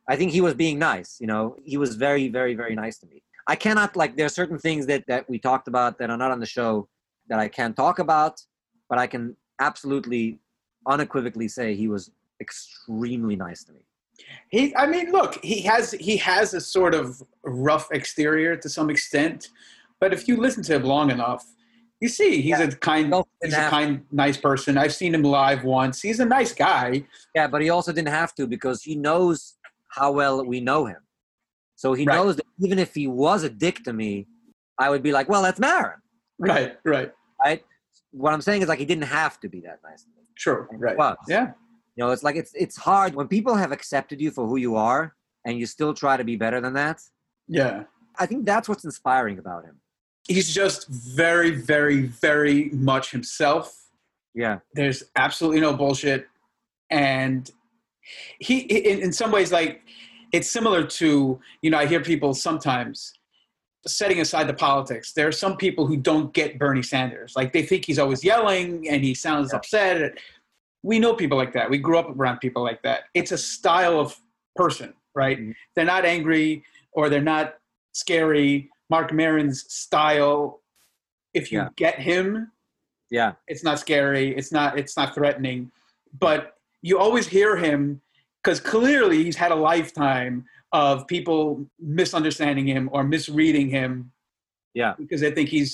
I 0.08 0.16
think 0.16 0.32
he 0.32 0.40
was 0.40 0.54
being 0.54 0.78
nice. 0.78 1.18
You 1.20 1.26
know, 1.26 1.56
he 1.64 1.76
was 1.76 1.96
very, 1.96 2.28
very, 2.28 2.54
very 2.54 2.74
nice 2.74 2.98
to 2.98 3.06
me. 3.06 3.22
I 3.46 3.56
cannot 3.56 3.96
like. 3.96 4.16
There 4.16 4.26
are 4.26 4.36
certain 4.42 4.58
things 4.58 4.86
that 4.86 5.04
that 5.08 5.28
we 5.28 5.38
talked 5.38 5.68
about 5.68 5.98
that 5.98 6.10
are 6.10 6.16
not 6.16 6.30
on 6.30 6.40
the 6.40 6.46
show 6.46 6.88
that 7.28 7.38
I 7.38 7.48
can't 7.48 7.76
talk 7.76 7.98
about, 7.98 8.40
but 8.88 8.98
I 8.98 9.06
can 9.06 9.36
absolutely, 9.60 10.38
unequivocally 10.86 11.48
say 11.48 11.74
he 11.74 11.88
was 11.88 12.10
extremely 12.40 13.36
nice 13.36 13.64
to 13.64 13.72
me. 13.72 13.80
He, 14.48 14.74
I 14.76 14.86
mean, 14.86 15.10
look, 15.10 15.42
he 15.42 15.62
has 15.62 15.92
he 15.92 16.16
has 16.18 16.54
a 16.54 16.60
sort 16.60 16.94
of 16.94 17.22
rough 17.44 17.88
exterior 17.92 18.56
to 18.56 18.68
some 18.68 18.90
extent, 18.90 19.48
but 20.00 20.12
if 20.12 20.28
you 20.28 20.36
listen 20.36 20.62
to 20.64 20.74
him 20.76 20.84
long 20.84 21.10
enough, 21.10 21.44
you 22.02 22.08
see 22.08 22.40
he's 22.46 22.58
Yeah. 22.58 22.64
a 22.64 22.72
kind, 22.90 23.14
he's 23.42 23.54
a 23.54 23.68
kind, 23.76 24.04
nice 24.10 24.36
person. 24.48 24.76
I've 24.76 24.94
seen 25.00 25.14
him 25.14 25.22
live 25.22 25.62
once. 25.64 26.02
He's 26.02 26.20
a 26.20 26.24
nice 26.38 26.52
guy. 26.52 27.04
Yeah, 27.36 27.46
but 27.52 27.62
he 27.62 27.70
also 27.70 27.92
didn't 27.92 28.08
have 28.22 28.34
to 28.38 28.46
because 28.46 28.82
he 28.82 28.94
knows 28.96 29.56
how 29.98 30.10
well 30.12 30.44
we 30.44 30.58
know 30.60 30.86
him. 30.86 31.02
So 31.76 31.92
he 31.94 32.04
Right. 32.04 32.16
knows 32.16 32.34
that 32.36 32.46
even 32.64 32.78
if 32.86 32.94
he 32.94 33.06
was 33.06 33.44
a 33.44 33.50
dick 33.64 33.76
to 33.84 33.92
me, 33.92 34.26
I 34.78 34.90
would 34.90 35.02
be 35.08 35.12
like, 35.12 35.28
well, 35.28 35.42
that's 35.46 35.60
Maron. 35.60 36.00
Right, 36.38 36.76
right, 36.84 37.12
Right? 37.44 37.64
What 38.10 38.32
I'm 38.34 38.42
saying 38.42 38.62
is 38.62 38.68
like 38.68 38.80
he 38.80 38.84
didn't 38.92 39.04
have 39.22 39.38
to 39.40 39.48
be 39.48 39.60
that 39.60 39.78
nice 39.84 40.04
sure 40.34 40.68
right. 40.72 40.96
was. 40.98 41.16
Yeah, 41.28 41.46
You 41.96 42.00
know, 42.04 42.10
it's 42.10 42.24
like 42.28 42.36
it's 42.42 42.52
it's 42.64 42.76
hard 42.76 43.14
when 43.14 43.26
people 43.36 43.54
have 43.54 43.70
accepted 43.78 44.20
you 44.20 44.30
for 44.36 44.44
who 44.48 44.56
you 44.66 44.74
are 44.76 45.14
and 45.46 45.52
you 45.60 45.66
still 45.66 45.94
try 45.94 46.14
to 46.16 46.24
be 46.24 46.36
better 46.44 46.60
than 46.60 46.74
that. 46.82 46.98
yeah. 47.60 47.84
I 48.18 48.26
think 48.26 48.44
that's 48.44 48.68
what's 48.68 48.84
inspiring 48.84 49.38
about 49.38 49.64
him. 49.68 49.76
He's 50.28 50.52
just 50.54 50.88
very, 50.88 51.50
very, 51.50 52.02
very 52.02 52.70
much 52.70 53.10
himself. 53.10 53.76
Yeah. 54.34 54.58
There's 54.74 55.02
absolutely 55.16 55.60
no 55.60 55.74
bullshit, 55.74 56.26
and 56.90 57.50
he, 58.38 58.60
in, 58.60 59.00
in 59.00 59.12
some 59.12 59.30
ways, 59.30 59.52
like 59.52 59.82
it's 60.32 60.48
similar 60.50 60.84
to 60.84 61.38
you 61.60 61.70
know 61.70 61.78
I 61.78 61.86
hear 61.86 62.00
people 62.00 62.32
sometimes 62.34 63.12
setting 63.86 64.20
aside 64.20 64.46
the 64.46 64.54
politics. 64.54 65.12
There 65.12 65.26
are 65.26 65.32
some 65.32 65.56
people 65.56 65.86
who 65.86 65.96
don't 65.96 66.32
get 66.32 66.58
Bernie 66.58 66.82
Sanders. 66.84 67.34
Like 67.34 67.52
they 67.52 67.62
think 67.62 67.84
he's 67.84 67.98
always 67.98 68.22
yelling 68.22 68.88
and 68.88 69.02
he 69.02 69.12
sounds 69.12 69.50
Yeah. 69.52 69.56
upset. 69.58 70.18
We 70.84 71.00
know 71.00 71.14
people 71.14 71.36
like 71.36 71.52
that. 71.54 71.68
We 71.68 71.78
grew 71.78 71.98
up 71.98 72.08
around 72.16 72.38
people 72.38 72.62
like 72.62 72.80
that. 72.82 73.04
It's 73.12 73.32
a 73.32 73.38
style 73.38 73.98
of 73.98 74.16
person, 74.54 74.94
right? 75.16 75.36
Mhm. 75.38 75.54
They're 75.74 75.84
not 75.84 76.04
angry 76.04 76.64
or 76.92 77.08
they're 77.08 77.20
not 77.20 77.56
scary. 77.92 78.70
Marc 78.92 79.10
Maron's 79.10 79.58
style, 79.72 80.60
if 81.32 81.50
you 81.50 81.58
Yeah. 81.60 81.68
get 81.76 81.96
him, 81.98 82.52
Yeah. 83.18 83.32
it's 83.52 83.64
not 83.68 83.76
scary 83.86 84.26
it's 84.38 84.52
not 84.58 84.78
it's 84.80 84.96
not 85.00 85.08
threatening 85.16 85.70
but 86.26 86.40
you 86.88 86.94
always 87.04 87.26
hear 87.36 87.52
him 87.66 87.80
because 88.38 88.58
clearly 88.74 89.18
he's 89.26 89.36
had 89.44 89.52
a 89.52 89.60
lifetime 89.72 90.34
of 90.72 91.06
people 91.14 91.66
misunderstanding 91.78 92.66
him 92.74 92.84
or 92.94 93.00
misreading 93.14 93.68
him 93.78 93.90
Yeah. 94.82 94.92
because 95.02 95.20
they 95.22 95.30
think 95.36 95.48
he's 95.56 95.72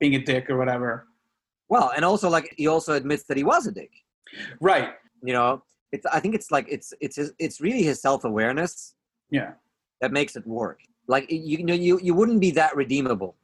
being 0.00 0.14
a 0.20 0.22
dick 0.32 0.44
or 0.50 0.56
whatever 0.62 0.90
Well, 1.74 1.88
and 1.96 2.04
also 2.10 2.26
like 2.36 2.46
he 2.60 2.66
also 2.74 2.92
admits 3.00 3.24
that 3.28 3.36
he 3.40 3.44
was 3.52 3.62
a 3.66 3.72
dick. 3.80 3.92
right 4.60 4.90
You 5.28 5.32
know, 5.36 5.50
it's 5.94 6.06
I 6.16 6.18
think 6.22 6.32
it's 6.38 6.50
like 6.56 6.66
it's 6.76 6.88
it's 7.04 7.16
his, 7.20 7.28
it's 7.44 7.58
really 7.66 7.82
his 7.90 7.98
self-awareness 8.06 8.72
yeah 9.38 9.50
that 10.00 10.10
makes 10.18 10.34
it 10.40 10.44
work. 10.46 10.78
Like 11.06 11.26
you 11.30 11.64
know 11.64 11.74
you 11.74 11.98
you 12.02 12.14
wouldn't 12.14 12.40
be 12.40 12.50
that 12.52 12.74
redeemable. 12.76 13.36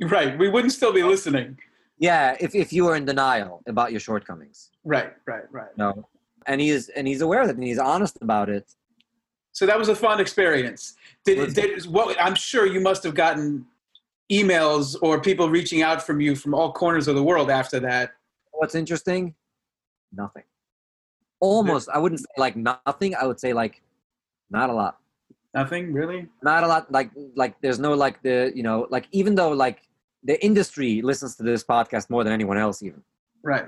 right 0.00 0.38
we 0.38 0.48
wouldn't 0.48 0.72
still 0.72 0.92
be 0.92 1.02
listening 1.02 1.58
Yeah, 1.98 2.36
if 2.40 2.54
if 2.54 2.72
you 2.72 2.84
were 2.84 2.96
in 2.96 3.04
denial 3.04 3.62
about 3.66 3.90
your 3.92 4.00
shortcomings. 4.00 4.70
right 4.84 5.12
right 5.26 5.44
right 5.50 5.76
No. 5.76 6.08
And 6.46 6.60
he's 6.60 6.88
and 6.90 7.06
he's 7.06 7.20
aware 7.22 7.42
of 7.42 7.48
it 7.50 7.56
and 7.56 7.64
he's 7.64 7.78
honest 7.78 8.18
about 8.20 8.48
it. 8.48 8.66
so 9.52 9.64
that 9.66 9.78
was 9.78 9.88
a 9.88 9.94
fun 10.06 10.18
experience 10.20 10.82
did, 11.24 11.54
did 11.54 11.84
what 11.96 12.16
i'm 12.26 12.34
sure 12.50 12.64
you 12.66 12.80
must 12.80 13.02
have 13.06 13.14
gotten 13.24 13.64
emails 14.38 14.96
or 15.04 15.20
people 15.20 15.46
reaching 15.58 15.80
out 15.82 16.00
from 16.06 16.20
you 16.24 16.34
from 16.42 16.52
all 16.54 16.72
corners 16.72 17.06
of 17.10 17.14
the 17.14 17.22
world 17.30 17.48
after 17.50 17.78
that 17.88 18.06
What's 18.60 18.74
interesting? 18.76 19.34
Nothing. 20.12 20.44
Almost, 21.40 21.88
I 21.88 21.98
wouldn't 21.98 22.20
say 22.20 22.26
like 22.36 22.54
nothing. 22.54 23.14
I 23.16 23.24
would 23.26 23.40
say 23.40 23.52
like 23.62 23.82
not 24.50 24.70
a 24.70 24.72
lot. 24.72 24.98
Nothing 25.54 25.92
really 25.92 26.20
Not 26.42 26.64
a 26.64 26.66
lot. 26.66 26.90
Like 26.90 27.10
like 27.42 27.54
there's 27.62 27.78
no 27.78 27.92
like 27.94 28.22
the 28.22 28.52
you 28.54 28.62
know 28.62 28.86
like 28.90 29.06
even 29.12 29.34
though 29.34 29.50
like 29.50 29.78
the 30.24 30.36
industry 30.44 31.02
listens 31.02 31.36
to 31.36 31.42
this 31.42 31.62
podcast 31.64 32.08
more 32.10 32.22
than 32.24 32.32
anyone 32.32 32.58
else 32.58 32.82
even. 32.82 33.02
right 33.42 33.66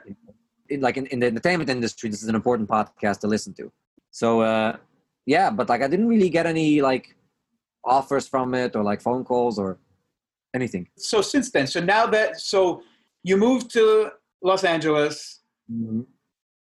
In, 0.69 0.81
like 0.81 0.97
in, 0.97 1.06
in 1.09 1.19
the 1.20 1.27
entertainment 1.27 1.69
industry, 1.69 2.09
this 2.09 2.23
is 2.23 2.28
an 2.28 2.35
important 2.40 2.69
podcast 2.69 3.19
to 3.20 3.27
listen 3.27 3.52
to. 3.55 3.70
So 4.11 4.40
uh 4.40 4.77
yeah, 5.27 5.51
but 5.51 5.69
like 5.69 5.82
I 5.82 5.89
didn't 5.89 6.09
really 6.15 6.31
get 6.31 6.47
any 6.47 6.81
like 6.90 7.16
offers 7.85 8.27
from 8.28 8.55
it 8.55 8.74
or 8.77 8.82
like 8.90 9.01
phone 9.02 9.24
calls 9.24 9.59
or 9.59 9.78
anything. 10.55 10.86
so 10.97 11.20
since 11.20 11.51
then 11.51 11.66
so 11.66 11.81
now 11.81 12.06
that 12.06 12.40
so 12.40 12.81
you 13.28 13.36
moved 13.36 13.66
to 13.73 13.85
los 14.48 14.62
angeles 14.65 15.40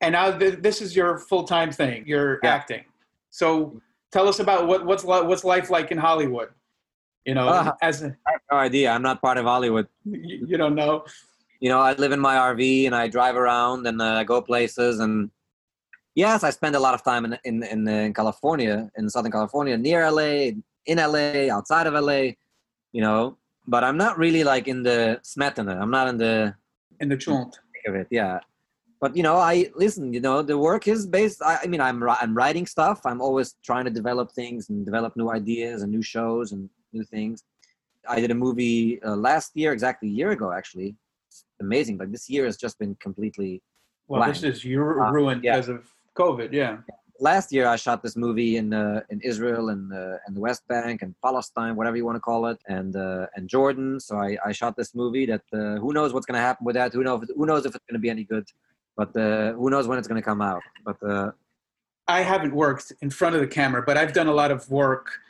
and 0.01 0.13
now 0.19 0.27
th- 0.37 0.59
this 0.67 0.81
is 0.81 0.97
your 0.97 1.19
full-time 1.19 1.71
thing 1.71 2.03
you're 2.07 2.39
Yeah. 2.43 2.55
acting 2.59 2.85
so 3.31 3.49
tell 4.13 4.29
us 4.29 4.39
about 4.39 4.67
what 4.69 4.85
what's 4.87 5.05
li- 5.05 5.27
what's 5.31 5.45
life 5.45 5.69
like 5.71 5.91
in 5.91 5.99
hollywood 5.99 6.49
you 7.25 7.35
know 7.35 7.49
Uh, 7.49 7.73
as 7.83 8.03
a, 8.03 8.17
No 8.51 8.59
idea. 8.59 8.91
I'm 8.95 9.03
not 9.11 9.23
part 9.23 9.39
of 9.39 9.45
Hollywood. 9.45 9.87
you, 10.05 10.47
you 10.51 10.57
don't 10.63 10.75
know 10.75 11.05
you 11.63 11.69
know, 11.69 11.79
I 11.79 11.93
live 11.93 12.11
in 12.11 12.19
my 12.19 12.35
RV 12.53 12.87
and 12.87 12.95
I 12.95 13.07
drive 13.07 13.37
around 13.37 13.87
and 13.87 14.03
uh, 14.03 14.21
I 14.21 14.25
go 14.25 14.43
places. 14.43 14.99
And 14.99 15.31
yes, 16.17 16.43
I 16.43 16.51
spend 16.51 16.75
a 16.75 16.81
lot 16.81 16.93
of 16.93 17.05
time 17.05 17.25
in 17.25 17.39
in 17.45 17.63
in, 17.63 17.87
in 17.87 18.13
California, 18.13 18.91
in 18.99 19.09
Southern 19.09 19.31
California, 19.31 19.79
near 19.79 20.11
LA, 20.11 20.33
in 20.91 20.97
LA, 20.99 21.55
outside 21.57 21.87
of 21.87 21.95
LA. 21.95 22.35
You 22.97 23.03
know, 23.07 23.39
but 23.69 23.85
I'm 23.85 23.97
not 23.97 24.19
really 24.19 24.43
like 24.43 24.67
in 24.67 24.83
the 24.83 25.21
smetana. 25.23 25.81
I'm 25.81 25.93
not 25.99 26.09
in 26.09 26.17
the 26.19 26.35
in 26.99 27.09
the 27.09 27.17
chunt 27.17 27.55
of 27.87 27.95
it. 27.95 28.09
Yeah. 28.11 28.41
But 29.03 29.17
you 29.19 29.25
know, 29.27 29.37
I 29.53 29.55
listen. 29.85 30.05
You 30.17 30.21
know, 30.27 30.37
the 30.51 30.57
work 30.57 30.85
is 30.95 31.01
based. 31.19 31.43
I, 31.43 31.55
I 31.65 31.67
mean, 31.73 31.81
I'm 31.87 31.99
I'm 32.25 32.35
writing 32.41 32.67
stuff. 32.77 32.99
I'm 33.11 33.21
always 33.27 33.49
trying 33.69 33.85
to 33.89 33.91
develop 34.01 34.27
things 34.41 34.61
and 34.71 34.87
develop 34.91 35.11
new 35.21 35.29
ideas 35.41 35.83
and 35.83 35.91
new 35.97 36.05
shows 36.15 36.53
and 36.53 36.71
new 36.97 37.05
things. 37.15 37.37
I 38.09 38.21
did 38.23 38.31
a 38.31 38.39
movie 38.47 39.03
uh, 39.03 39.17
last 39.29 39.49
year, 39.61 39.71
exactly 39.73 40.09
a 40.09 40.13
year 40.21 40.31
ago, 40.37 40.53
actually. 40.59 40.95
It's 41.29 41.45
amazing. 41.61 41.99
Like 41.99 42.13
this 42.17 42.27
year 42.35 42.45
has 42.49 42.57
just 42.65 42.77
been 42.83 42.95
completely. 43.07 43.53
well 44.09 44.21
Blank. 44.21 44.35
this 44.35 44.45
is 44.51 44.65
you're 44.73 44.95
Uh, 45.03 45.11
ruined 45.19 45.43
yeah. 45.45 45.53
because 45.57 45.69
of 45.77 45.81
covid 46.23 46.51
yeah 46.63 46.75
Last 47.31 47.49
year, 47.57 47.67
I 47.75 47.77
shot 47.87 47.99
this 48.07 48.17
movie 48.25 48.53
in 48.61 48.69
uh, 48.85 49.01
in 49.13 49.19
Israel 49.31 49.65
and 49.75 49.85
uh, 50.03 50.25
and 50.25 50.33
the 50.37 50.43
West 50.49 50.63
Bank 50.75 50.97
and 51.05 51.11
Palestine, 51.27 51.73
whatever 51.79 51.97
you 51.99 52.07
want 52.09 52.17
to 52.21 52.25
call 52.31 52.43
it, 52.53 52.59
and 52.79 52.93
uh, 53.07 53.35
and 53.37 53.43
Jordan. 53.55 53.89
So 54.07 54.13
I, 54.27 54.29
I 54.49 54.51
shot 54.61 54.73
this 54.81 54.91
movie. 55.03 55.25
That 55.33 55.45
uh, 55.61 55.75
who 55.83 55.91
knows 55.97 56.09
what's 56.13 56.27
going 56.29 56.41
to 56.43 56.47
happen 56.51 56.65
with 56.69 56.77
that? 56.81 56.89
Who 56.97 57.03
knows? 57.07 57.21
Who 57.39 57.45
knows 57.51 57.63
if 57.67 57.73
it's 57.77 57.87
going 57.89 57.99
to 58.01 58.05
be 58.07 58.13
any 58.17 58.25
good? 58.35 58.47
But 58.97 59.17
uh, 59.17 59.53
who 59.53 59.71
knows 59.71 59.87
when 59.89 59.99
it's 59.99 60.09
going 60.09 60.21
to 60.21 60.25
come 60.25 60.43
out? 60.43 60.63
But 60.85 61.03
uh, 61.03 61.33
i 62.09 62.21
haven't 62.21 62.55
worked 62.55 62.93
in 63.01 63.11
front 63.11 63.35
of 63.35 63.41
the 63.41 63.47
camera 63.47 63.83
but 63.87 63.97
i've 63.97 64.13
done 64.13 64.27
a 64.27 64.33
lot 64.33 64.51
of 64.51 64.69
work 64.71 65.21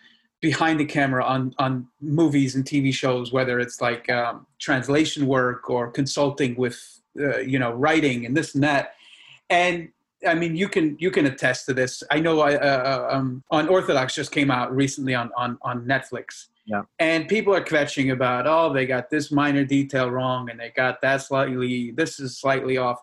behind 0.40 0.80
the 0.80 0.84
camera 0.84 1.24
on 1.24 1.54
on 1.58 1.86
movies 2.00 2.54
and 2.54 2.64
tv 2.64 2.92
shows 2.92 3.32
whether 3.32 3.60
it's 3.60 3.80
like 3.80 4.08
um, 4.10 4.46
translation 4.58 5.26
work 5.26 5.68
or 5.68 5.90
consulting 5.90 6.54
with 6.56 7.00
uh, 7.20 7.38
you 7.38 7.58
know 7.58 7.72
writing 7.72 8.24
and 8.26 8.36
this 8.36 8.54
and 8.54 8.64
that 8.64 8.94
and 9.50 9.88
I 10.26 10.34
mean, 10.34 10.54
you 10.54 10.68
can 10.68 10.96
you 11.00 11.10
can 11.10 11.26
attest 11.26 11.66
to 11.66 11.74
this. 11.74 12.02
I 12.10 12.20
know 12.20 12.40
I 12.40 12.54
uh, 12.54 13.08
uh, 13.10 13.16
um, 13.16 13.42
Unorthodox 13.50 14.14
just 14.14 14.30
came 14.30 14.52
out 14.52 14.74
recently 14.74 15.16
on 15.16 15.32
on 15.36 15.58
on 15.62 15.84
Netflix. 15.84 16.46
Yeah. 16.64 16.82
And 17.00 17.26
people 17.26 17.52
are 17.52 17.60
kvetching 17.60 18.12
about, 18.12 18.46
oh, 18.46 18.72
they 18.72 18.86
got 18.86 19.10
this 19.10 19.32
minor 19.32 19.64
detail 19.64 20.08
wrong, 20.08 20.48
and 20.48 20.60
they 20.60 20.70
got 20.70 21.00
that 21.00 21.22
slightly. 21.22 21.90
This 21.90 22.20
is 22.20 22.38
slightly 22.38 22.76
off. 22.76 23.02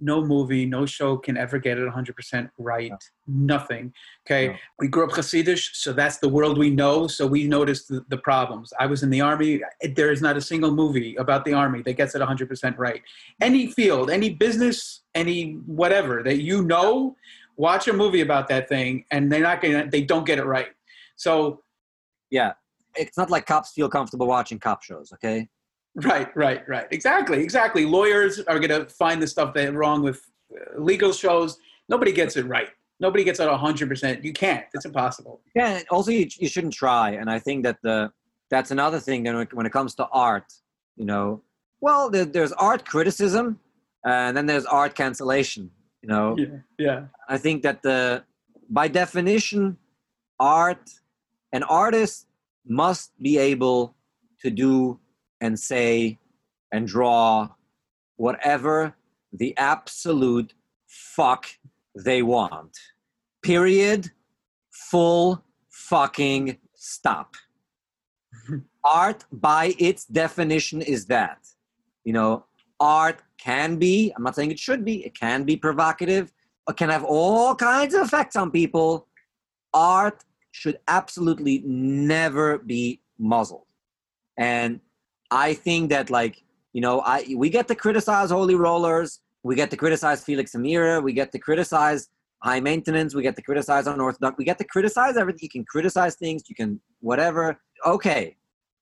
No 0.00 0.24
movie, 0.24 0.64
no 0.64 0.86
show 0.86 1.16
can 1.16 1.36
ever 1.36 1.58
get 1.58 1.78
it 1.78 1.88
100% 1.88 2.50
right. 2.58 2.92
Nothing. 3.26 3.92
Okay. 4.26 4.48
No. 4.48 4.56
We 4.78 4.88
grew 4.88 5.04
up 5.04 5.10
Hasidish, 5.10 5.70
so 5.74 5.92
that's 5.92 6.18
the 6.18 6.28
world 6.28 6.56
we 6.56 6.70
know. 6.70 7.06
So 7.08 7.26
we 7.26 7.46
noticed 7.48 7.88
the, 7.88 8.04
the 8.08 8.18
problems. 8.18 8.72
I 8.78 8.86
was 8.86 9.02
in 9.02 9.10
the 9.10 9.20
army. 9.20 9.60
There 9.96 10.12
is 10.12 10.22
not 10.22 10.36
a 10.36 10.40
single 10.40 10.70
movie 10.70 11.16
about 11.16 11.44
the 11.44 11.52
army 11.52 11.82
that 11.82 11.94
gets 11.94 12.14
it 12.14 12.22
100% 12.22 12.78
right. 12.78 13.02
Any 13.40 13.72
field, 13.72 14.10
any 14.10 14.30
business, 14.30 15.02
any 15.14 15.54
whatever 15.66 16.22
that 16.22 16.40
you 16.42 16.62
know, 16.62 17.16
watch 17.56 17.88
a 17.88 17.92
movie 17.92 18.22
about 18.22 18.48
that 18.48 18.68
thing, 18.68 19.04
and 19.10 19.30
they're 19.30 19.42
not 19.42 19.60
gonna. 19.60 19.90
They 19.90 20.02
don't 20.02 20.24
get 20.24 20.38
it 20.38 20.46
right. 20.46 20.68
So 21.16 21.62
yeah, 22.30 22.52
it's 22.94 23.18
not 23.18 23.30
like 23.30 23.46
cops 23.46 23.72
feel 23.72 23.88
comfortable 23.88 24.26
watching 24.26 24.58
cop 24.58 24.82
shows. 24.82 25.12
Okay. 25.12 25.48
Right, 26.04 26.34
right, 26.36 26.68
right. 26.68 26.86
Exactly, 26.90 27.42
exactly. 27.42 27.84
Lawyers 27.84 28.38
are 28.40 28.58
going 28.58 28.70
to 28.70 28.86
find 28.86 29.20
the 29.20 29.26
stuff 29.26 29.52
that's 29.54 29.72
wrong 29.72 30.02
with 30.02 30.20
uh, 30.54 30.80
legal 30.80 31.12
shows. 31.12 31.58
Nobody 31.88 32.12
gets 32.12 32.36
it 32.36 32.46
right. 32.46 32.68
Nobody 33.00 33.24
gets 33.24 33.40
it 33.40 33.48
100%. 33.48 34.24
You 34.24 34.32
can't. 34.32 34.64
It's 34.74 34.84
impossible. 34.84 35.40
Yeah. 35.54 35.80
Also, 35.90 36.10
you, 36.10 36.28
you 36.38 36.48
shouldn't 36.48 36.74
try. 36.74 37.10
And 37.10 37.28
I 37.30 37.38
think 37.38 37.64
that 37.64 37.78
the 37.82 38.12
that's 38.50 38.70
another 38.70 38.98
thing 38.98 39.24
that 39.24 39.34
when 39.34 39.42
it- 39.42 39.52
when 39.54 39.66
it 39.66 39.72
comes 39.72 39.94
to 39.96 40.06
art, 40.06 40.46
you 40.96 41.04
know, 41.04 41.42
well, 41.80 42.08
there, 42.10 42.24
there's 42.24 42.52
art 42.52 42.84
criticism, 42.86 43.58
and 44.04 44.36
then 44.36 44.46
there's 44.46 44.64
art 44.66 44.94
cancellation. 44.94 45.70
You 46.02 46.08
know, 46.08 46.36
Yeah. 46.38 46.58
Yeah. 46.78 47.00
I 47.28 47.38
think 47.38 47.62
that 47.62 47.82
the 47.82 48.24
by 48.70 48.86
definition, 48.88 49.76
art 50.40 50.90
an 51.52 51.62
artist 51.64 52.26
must 52.66 53.12
be 53.20 53.38
able 53.38 53.94
to 54.42 54.50
do 54.50 54.98
and 55.40 55.58
say 55.58 56.18
and 56.72 56.86
draw 56.86 57.48
whatever 58.16 58.94
the 59.32 59.56
absolute 59.56 60.54
fuck 60.86 61.46
they 61.94 62.22
want. 62.22 62.76
Period. 63.42 64.10
Full 64.70 65.44
fucking 65.70 66.58
stop. 66.74 67.34
art, 68.84 69.24
by 69.32 69.74
its 69.78 70.04
definition, 70.04 70.80
is 70.82 71.06
that. 71.06 71.38
You 72.04 72.12
know, 72.12 72.44
art 72.80 73.22
can 73.38 73.76
be, 73.76 74.12
I'm 74.16 74.22
not 74.22 74.34
saying 74.34 74.50
it 74.50 74.58
should 74.58 74.84
be, 74.84 75.04
it 75.04 75.18
can 75.18 75.44
be 75.44 75.56
provocative, 75.56 76.32
it 76.68 76.76
can 76.76 76.90
have 76.90 77.04
all 77.04 77.54
kinds 77.54 77.94
of 77.94 78.02
effects 78.02 78.36
on 78.36 78.50
people. 78.50 79.06
Art 79.74 80.24
should 80.50 80.78
absolutely 80.88 81.62
never 81.64 82.58
be 82.58 83.00
muzzled. 83.18 83.66
And 84.36 84.80
I 85.30 85.54
think 85.54 85.90
that, 85.90 86.10
like, 86.10 86.42
you 86.72 86.80
know, 86.80 87.00
I 87.00 87.34
we 87.36 87.50
get 87.50 87.68
to 87.68 87.74
criticize 87.74 88.30
Holy 88.30 88.54
Rollers, 88.54 89.20
we 89.42 89.54
get 89.54 89.70
to 89.70 89.76
criticize 89.76 90.24
Felix 90.24 90.54
and 90.54 90.64
Meira, 90.64 91.02
we 91.02 91.12
get 91.12 91.32
to 91.32 91.38
criticize 91.38 92.08
high 92.42 92.60
maintenance, 92.60 93.14
we 93.14 93.22
get 93.22 93.36
to 93.36 93.42
criticize 93.42 93.86
unorthodox, 93.86 94.36
we 94.38 94.44
get 94.44 94.58
to 94.58 94.64
criticize 94.64 95.16
everything. 95.16 95.40
You 95.42 95.50
can 95.50 95.64
criticize 95.64 96.16
things, 96.16 96.44
you 96.48 96.54
can 96.54 96.80
whatever. 97.00 97.58
Okay, 97.84 98.36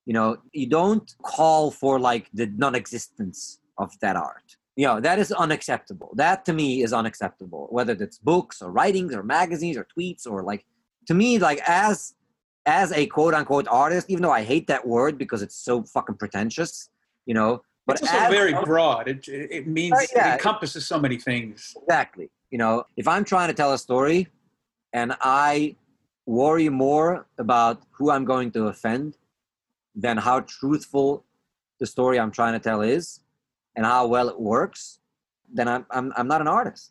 you 0.04 0.12
know, 0.12 0.36
you 0.52 0.68
don't 0.68 1.12
call 1.22 1.70
for 1.70 1.98
like 1.98 2.28
the 2.32 2.46
non-existence 2.46 3.60
of 3.78 3.92
that 4.00 4.16
art. 4.16 4.56
You 4.76 4.86
know, 4.86 5.00
that 5.00 5.18
is 5.18 5.32
unacceptable. 5.32 6.12
That 6.16 6.44
to 6.44 6.52
me 6.52 6.82
is 6.82 6.92
unacceptable. 6.92 7.66
Whether 7.70 7.94
it's 7.94 8.18
books 8.18 8.60
or 8.60 8.70
writings 8.70 9.14
or 9.14 9.22
magazines 9.22 9.76
or 9.76 9.86
tweets 9.96 10.26
or 10.26 10.42
like 10.42 10.64
to 11.06 11.14
me, 11.14 11.38
like 11.38 11.60
as 11.66 12.14
as 12.66 12.92
a 12.92 13.06
quote 13.06 13.32
unquote 13.32 13.66
artist, 13.68 14.10
even 14.10 14.22
though 14.22 14.32
I 14.32 14.42
hate 14.42 14.66
that 14.66 14.86
word 14.86 15.16
because 15.16 15.40
it's 15.40 15.56
so 15.56 15.84
fucking 15.84 16.16
pretentious, 16.16 16.90
you 17.24 17.34
know. 17.34 17.62
But 17.86 18.00
It's 18.00 18.12
also 18.12 18.30
very 18.30 18.52
broad. 18.52 19.06
It, 19.06 19.28
it 19.28 19.66
means 19.68 19.94
Uh, 19.94 20.06
yeah. 20.14 20.30
it 20.30 20.32
encompasses 20.34 20.86
so 20.86 20.98
many 20.98 21.18
things. 21.18 21.74
Exactly. 21.82 22.28
You 22.50 22.58
know, 22.58 22.84
if 22.96 23.06
I'm 23.06 23.24
trying 23.24 23.48
to 23.48 23.54
tell 23.54 23.72
a 23.72 23.78
story 23.78 24.26
and 24.92 25.14
I 25.20 25.76
worry 26.26 26.68
more 26.68 27.26
about 27.38 27.82
who 27.92 28.10
I'm 28.10 28.24
going 28.24 28.50
to 28.52 28.66
offend 28.66 29.16
than 29.94 30.16
how 30.16 30.40
truthful 30.40 31.24
the 31.78 31.86
story 31.86 32.18
I'm 32.18 32.32
trying 32.32 32.54
to 32.54 32.58
tell 32.58 32.82
is 32.82 33.20
and 33.76 33.86
how 33.86 34.08
well 34.08 34.28
it 34.28 34.40
works, 34.40 34.98
then 35.52 35.68
I'm, 35.68 35.86
I'm, 35.90 36.12
I'm 36.16 36.26
not 36.26 36.40
an 36.40 36.48
artist. 36.48 36.90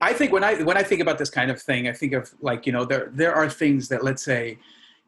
I 0.00 0.12
think 0.12 0.32
when 0.32 0.42
I 0.42 0.60
when 0.64 0.76
I 0.76 0.82
think 0.82 1.00
about 1.00 1.18
this 1.18 1.30
kind 1.30 1.48
of 1.48 1.62
thing, 1.62 1.86
I 1.86 1.92
think 1.92 2.12
of 2.12 2.28
like 2.40 2.66
you 2.66 2.72
know 2.72 2.84
there 2.84 3.12
there 3.14 3.32
are 3.32 3.48
things 3.48 3.88
that 3.90 4.02
let's 4.02 4.24
say 4.24 4.58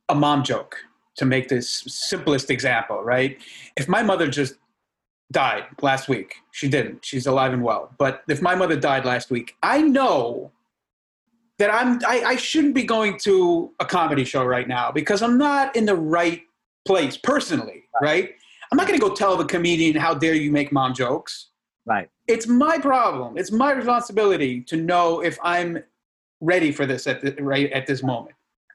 a 0.08 0.14
mom 0.14 0.42
joke 0.44 0.76
to 1.16 1.24
make 1.24 1.48
this 1.48 1.84
simplest 1.86 2.50
example, 2.50 3.02
right? 3.02 3.38
If 3.76 3.88
my 3.88 4.02
mother 4.02 4.28
just 4.28 4.54
died 5.32 5.64
last 5.80 6.08
week, 6.08 6.34
she 6.52 6.68
didn't. 6.68 7.04
She's 7.04 7.26
alive 7.26 7.52
and 7.52 7.62
well. 7.62 7.94
But 7.98 8.22
if 8.28 8.42
my 8.42 8.54
mother 8.54 8.76
died 8.76 9.04
last 9.04 9.30
week, 9.30 9.56
I 9.62 9.80
know 9.80 10.50
that 11.58 11.72
I'm 11.72 12.00
I, 12.06 12.22
I 12.24 12.36
shouldn't 12.36 12.74
be 12.74 12.84
going 12.84 13.18
to 13.18 13.72
a 13.80 13.84
comedy 13.84 14.24
show 14.24 14.44
right 14.44 14.66
now 14.66 14.90
because 14.90 15.22
I'm 15.22 15.38
not 15.38 15.74
in 15.76 15.86
the 15.86 15.94
right 15.94 16.42
place 16.84 17.16
personally, 17.16 17.84
right? 18.02 18.34
I'm 18.72 18.76
not 18.76 18.88
going 18.88 18.98
to 18.98 19.06
go 19.06 19.14
tell 19.14 19.36
the 19.36 19.44
comedian 19.44 19.94
how 19.96 20.14
dare 20.14 20.34
you 20.34 20.50
make 20.50 20.72
mom 20.72 20.94
jokes 20.94 21.50
Right. 21.86 22.08
it's 22.26 22.46
my 22.46 22.78
problem. 22.78 23.36
It's 23.36 23.52
my 23.52 23.72
responsibility 23.72 24.62
to 24.62 24.76
know 24.76 25.20
if 25.20 25.38
I'm 25.42 25.82
ready 26.40 26.72
for 26.72 26.86
this 26.86 27.06
at 27.06 27.20
the, 27.20 27.32
right 27.42 27.70
at 27.72 27.86
this 27.86 28.02
moment. 28.02 28.34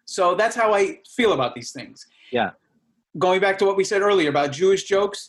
So 0.10 0.36
that's 0.36 0.56
how 0.56 0.74
I 0.74 1.00
feel 1.16 1.34
about 1.34 1.54
these 1.56 1.72
things. 1.72 2.06
Yeah. 2.32 2.52
Going 3.18 3.40
back 3.42 3.58
to 3.60 3.66
what 3.66 3.76
we 3.78 3.84
said 3.84 4.02
earlier 4.02 4.30
about 4.30 4.52
Jewish 4.52 4.84
jokes, 4.86 5.20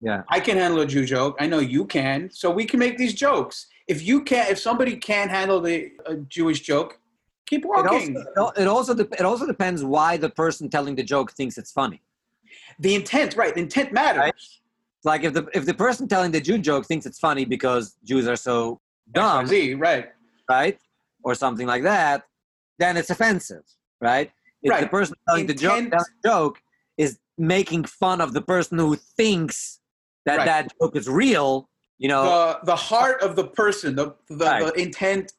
Yeah. 0.00 0.22
I 0.28 0.40
can 0.40 0.56
handle 0.56 0.80
a 0.80 0.86
Jew 0.86 1.04
joke. 1.06 1.36
I 1.38 1.46
know 1.46 1.60
you 1.60 1.84
can. 1.86 2.30
So 2.40 2.46
we 2.50 2.64
can 2.70 2.78
make 2.80 2.96
these 2.98 3.14
jokes. 3.14 3.66
If 3.88 3.98
you 4.08 4.16
can't, 4.30 4.48
if 4.50 4.58
somebody 4.58 4.94
can't 4.96 5.30
handle 5.30 5.60
the 5.60 5.76
a 6.06 6.14
Jewish 6.36 6.60
joke, 6.70 6.90
keep 7.50 7.62
walking. 7.64 8.16
also, 8.16 8.30
it 8.30 8.38
al- 8.42 8.54
it 8.64 8.68
also 8.76 8.92
it 9.20 9.24
also 9.30 9.46
depends 9.54 9.80
why 9.84 10.10
the 10.24 10.30
person 10.42 10.68
telling 10.76 10.94
the 11.00 11.06
joke 11.14 11.28
thinks 11.38 11.54
it's 11.60 11.72
funny. 11.80 12.00
the 12.86 12.94
intent, 13.00 13.30
right? 13.36 13.54
The 13.54 13.60
intent 13.68 13.92
matters. 13.92 14.20
Right. 14.26 14.34
Like 15.10 15.22
if 15.28 15.32
the 15.38 15.44
if 15.58 15.64
the 15.70 15.74
person 15.86 16.04
telling 16.14 16.30
the 16.36 16.40
Jew 16.48 16.58
joke 16.58 16.84
thinks 16.90 17.04
it's 17.06 17.18
funny 17.28 17.44
because 17.56 17.84
Jews 18.10 18.26
are 18.32 18.40
so 18.50 18.80
dumb, 19.18 19.46
XYZ, 19.46 19.80
right? 19.88 20.06
right, 20.56 20.78
or 21.26 21.32
something 21.44 21.66
like 21.74 21.82
that, 21.92 22.18
then 22.78 22.92
it's 23.00 23.10
offensive, 23.16 23.64
right? 24.02 24.30
If 24.62 24.78
the 24.80 24.86
person 24.88 25.14
telling 25.28 25.46
the 25.46 25.54
joke, 25.54 25.72
telling 25.72 25.90
the 25.90 26.04
joke 26.24 26.60
is 26.98 27.18
making 27.38 27.84
fun 27.84 28.20
of 28.20 28.32
the 28.34 28.42
person 28.42 28.78
who 28.78 28.96
thinks 28.96 29.80
that 30.26 30.38
Right. 30.38 30.44
that 30.46 30.72
joke 30.80 30.94
is 30.96 31.08
real, 31.08 31.68
you 31.98 32.08
know, 32.08 32.24
The 32.24 32.66
the 32.72 32.76
heart 32.76 33.22
of 33.22 33.36
the 33.36 33.46
person, 33.46 33.96
the 33.96 34.14
the, 34.28 34.44
Right. 34.44 34.64
the 34.66 34.72
intent 34.80 35.32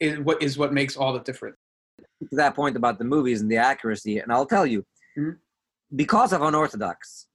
is 0.00 0.18
what 0.20 0.42
is 0.42 0.58
what 0.58 0.72
makes 0.72 0.96
all 0.96 1.12
the 1.12 1.20
difference. 1.20 1.56
to 2.30 2.36
that 2.36 2.54
point 2.54 2.76
about 2.76 2.98
the 2.98 3.04
movies 3.04 3.40
and 3.42 3.50
the 3.50 3.56
accuracy, 3.58 4.18
and 4.18 4.32
I'll 4.32 4.46
tell 4.56 4.66
you, 4.66 4.84
Mhm. 5.18 5.38
because 5.94 6.32
of 6.32 6.40
unorthodox, 6.42 7.26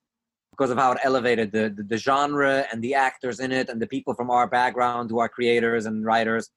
because 0.52 0.70
of 0.72 0.78
how 0.78 0.92
it 0.94 1.00
elevated 1.04 1.52
the, 1.52 1.70
the 1.78 1.84
the 1.84 1.98
genre 1.98 2.66
and 2.72 2.84
the 2.84 2.94
actors 2.96 3.40
in 3.40 3.52
it 3.52 3.70
and 3.70 3.80
the 3.82 3.88
people 3.96 4.14
from 4.20 4.30
our 4.32 4.48
background 4.48 5.10
who 5.12 5.20
are 5.20 5.30
creators 5.30 5.86
and 5.86 6.06
writers 6.06 6.50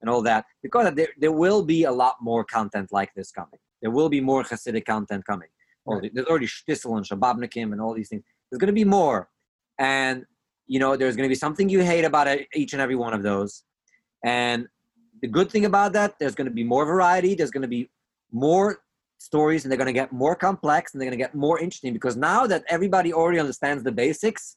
and 0.00 0.10
all 0.10 0.22
that, 0.22 0.44
because 0.62 0.92
there 0.94 1.08
there 1.18 1.32
will 1.32 1.62
be 1.62 1.84
a 1.84 1.92
lot 1.92 2.16
more 2.20 2.44
content 2.44 2.88
like 2.92 3.12
this 3.14 3.30
coming. 3.30 3.60
There 3.82 3.90
will 3.90 4.08
be 4.08 4.20
more 4.20 4.42
Hasidic 4.44 4.84
content 4.84 5.24
coming. 5.24 5.48
Right. 5.86 6.02
the- 6.02 6.10
there's 6.14 6.26
already 6.26 6.46
Shtisel 6.46 6.96
and 6.98 7.06
Shababnikim 7.06 7.72
and 7.72 7.80
all 7.80 7.94
these 7.94 8.08
things. 8.08 8.22
There's 8.50 8.58
going 8.58 8.68
to 8.68 8.72
be 8.72 8.84
more, 8.84 9.28
and 9.78 10.24
you 10.66 10.78
know 10.78 10.96
there's 10.96 11.16
going 11.16 11.28
to 11.28 11.32
be 11.36 11.42
something 11.46 11.68
you 11.68 11.82
hate 11.82 12.04
about 12.04 12.26
each 12.54 12.72
and 12.72 12.82
every 12.82 12.96
one 12.96 13.14
of 13.14 13.22
those, 13.22 13.64
and 14.24 14.66
the 15.22 15.28
good 15.28 15.50
thing 15.50 15.64
about 15.66 15.92
that, 15.92 16.18
there's 16.18 16.34
going 16.34 16.46
to 16.46 16.52
be 16.52 16.64
more 16.64 16.84
variety. 16.84 17.34
There's 17.34 17.50
going 17.50 17.62
to 17.62 17.68
be 17.68 17.90
more 18.32 18.78
stories, 19.18 19.64
and 19.64 19.70
they're 19.70 19.78
going 19.78 19.86
to 19.86 19.92
get 19.92 20.12
more 20.12 20.34
complex, 20.34 20.92
and 20.92 21.00
they're 21.00 21.08
going 21.08 21.18
to 21.18 21.22
get 21.22 21.34
more 21.34 21.58
interesting 21.58 21.92
because 21.92 22.16
now 22.16 22.46
that 22.46 22.64
everybody 22.68 23.12
already 23.12 23.38
understands 23.38 23.82
the 23.84 23.92
basics 23.92 24.56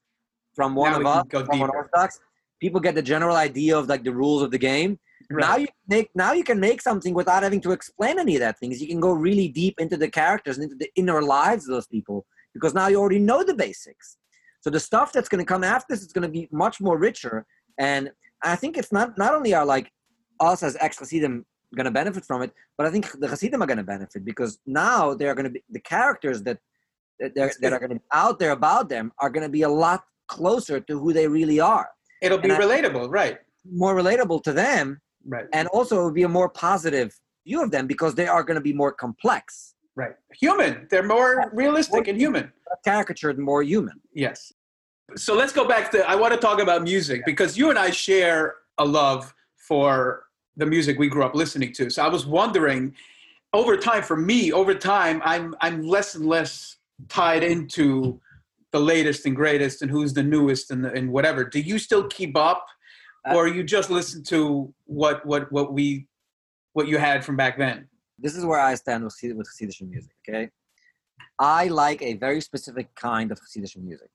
from 0.56 0.76
one 0.76 0.92
Now 0.92 1.00
of 1.00 1.06
us, 1.06 1.26
from 1.30 1.48
deeper. 1.48 1.76
Orthodox, 1.76 2.20
people 2.60 2.80
get 2.80 2.96
the 2.96 3.02
general 3.02 3.36
idea 3.36 3.78
of 3.78 3.88
like 3.88 4.04
the 4.04 4.14
rules 4.14 4.42
of 4.42 4.52
the 4.52 4.58
game. 4.58 5.00
Now 5.30 5.56
you 5.58 5.68
can 5.68 5.76
make 5.88 6.10
now 6.16 6.34
you 6.34 6.44
can 6.44 6.60
make 6.60 6.82
something 6.82 7.14
without 7.14 7.44
having 7.44 7.62
to 7.62 7.72
explain 7.72 8.20
any 8.20 8.36
of 8.36 8.42
that 8.42 8.60
things. 8.60 8.82
You 8.82 8.88
can 8.88 9.00
go 9.00 9.12
really 9.12 9.48
deep 9.48 9.76
into 9.80 9.98
the 9.98 10.10
characters 10.10 10.58
and 10.58 10.64
into 10.66 10.76
the 10.76 10.90
inner 10.96 11.22
lives 11.22 11.68
of 11.68 11.74
those 11.74 11.88
people 11.88 12.26
because 12.54 12.74
now 12.74 12.88
you 12.88 12.98
already 13.00 13.20
know 13.20 13.44
the 13.44 13.54
basics. 13.54 14.18
So 14.62 14.70
the 14.70 14.80
stuff 14.80 15.12
that's 15.12 15.30
going 15.30 15.44
to 15.44 15.46
come 15.46 15.64
after 15.64 15.94
this 15.94 16.02
is 16.02 16.14
going 16.14 16.24
to 16.24 16.30
be 16.30 16.48
much 16.52 16.80
more 16.80 16.98
richer. 16.98 17.46
And 17.78 18.12
I 18.44 18.56
think 18.56 18.78
it's 18.78 18.92
not 18.92 19.18
not 19.18 19.34
only 19.34 19.54
are 19.54 19.66
like 19.66 19.92
us 20.40 20.64
as 20.64 20.78
ex 20.80 21.00
Hasidim 21.00 21.46
going 21.76 21.86
to 21.86 21.92
benefit 21.92 22.24
from 22.26 22.42
it, 22.44 22.52
but 22.78 22.86
I 22.88 22.92
think 22.92 23.12
the 23.20 23.28
Hasidim 23.28 23.62
are 23.62 23.66
going 23.68 23.78
to 23.78 23.84
benefit 23.84 24.24
because 24.24 24.60
now 24.66 25.14
they're 25.14 25.36
going 25.36 25.46
to 25.46 25.50
be 25.52 25.64
the 25.70 25.80
characters 25.80 26.44
that 26.44 26.60
that, 27.20 27.36
that 27.62 27.72
are 27.74 27.80
going 27.80 27.90
to 27.90 27.96
be 27.96 28.02
out 28.12 28.40
there 28.40 28.52
about 28.52 28.90
them 28.90 29.12
are 29.20 29.30
going 29.30 29.44
to 29.44 29.50
be 29.50 29.62
a 29.62 29.70
lot 29.70 30.04
closer 30.28 30.80
to 30.80 31.00
who 31.00 31.14
they 31.14 31.28
really 31.28 31.60
are, 31.60 31.90
It'll 32.22 32.38
be 32.38 32.50
and 32.50 32.54
I- 32.54 32.66
relatable, 32.66 33.10
right? 33.10 33.38
more 33.72 33.96
relatable 33.96 34.44
to 34.44 34.52
them, 34.52 35.00
Right. 35.26 35.46
and 35.54 35.68
also 35.70 36.02
it 36.02 36.06
would 36.06 36.14
be 36.14 36.24
a 36.24 36.30
more 36.30 36.50
positive 36.50 37.18
view 37.46 37.64
of 37.64 37.72
them 37.72 37.88
because 37.88 38.16
they 38.16 38.28
are 38.28 38.44
going 38.44 38.56
to 38.56 38.62
be 38.62 38.74
more 38.74 38.92
complex, 38.92 39.76
Right. 39.96 40.14
Human. 40.40 40.88
They're 40.90 41.04
more 41.04 41.52
realistic 41.54 42.08
and 42.08 42.20
human. 42.20 42.52
caricatured, 42.84 43.38
and 43.38 43.46
more 43.46 43.62
human. 43.62 44.02
Yes. 44.14 44.52
So 45.16 45.36
let's 45.36 45.54
go 45.54 45.68
back 45.68 45.92
to 45.92 46.04
I 46.10 46.16
want 46.16 46.34
to 46.34 46.40
talk 46.40 46.60
about 46.60 46.82
music 46.82 47.22
because 47.26 47.58
you 47.58 47.70
and 47.70 47.78
I 47.78 47.92
share 47.92 48.56
a 48.80 48.86
love 48.86 49.34
for 49.56 50.24
the 50.58 50.66
music 50.66 50.98
we 50.98 51.08
grew 51.10 51.24
up 51.24 51.36
listening 51.36 51.74
to. 51.74 51.90
So 51.92 52.04
I 52.04 52.08
was 52.08 52.26
wondering 52.26 52.96
over 53.54 53.78
time 53.78 54.02
for 54.02 54.18
me, 54.18 54.52
over 54.52 54.74
time 54.74 55.22
I'm 55.24 55.56
I'm 55.62 55.84
less 55.84 56.16
and 56.16 56.26
less 56.26 56.78
tied 57.10 57.44
into 57.44 58.20
the 58.72 58.80
latest 58.80 59.28
and 59.28 59.36
greatest 59.36 59.84
and 59.84 59.92
who's 59.92 60.14
the 60.14 60.24
newest 60.24 60.72
and, 60.72 60.84
the, 60.84 60.92
and 60.92 61.12
whatever. 61.12 61.44
Do 61.44 61.60
you 61.60 61.78
still 61.78 62.08
keep 62.08 62.36
up 62.36 62.66
Uh, 63.26 63.36
or 63.36 63.48
you 63.48 63.64
just 63.64 63.90
listen 63.90 64.24
to 64.24 64.74
what 64.86 65.26
what 65.26 65.52
what 65.52 65.74
we 65.74 66.08
what 66.74 66.88
you 66.88 66.98
had 66.98 67.24
from 67.24 67.36
back 67.36 67.58
then? 67.58 67.88
This 68.20 68.36
is 68.36 68.46
where 68.46 68.60
I 68.60 68.76
stand 68.76 69.04
with 69.04 69.18
with 69.24 69.48
Hasidic 69.48 69.82
music. 69.82 70.12
Okay, 70.28 70.50
I 71.40 71.68
like 71.68 72.02
a 72.02 72.14
very 72.14 72.42
specific 72.42 72.94
kind 72.96 73.32
of 73.32 73.40
Hasidic 73.40 73.78
music. 73.78 74.10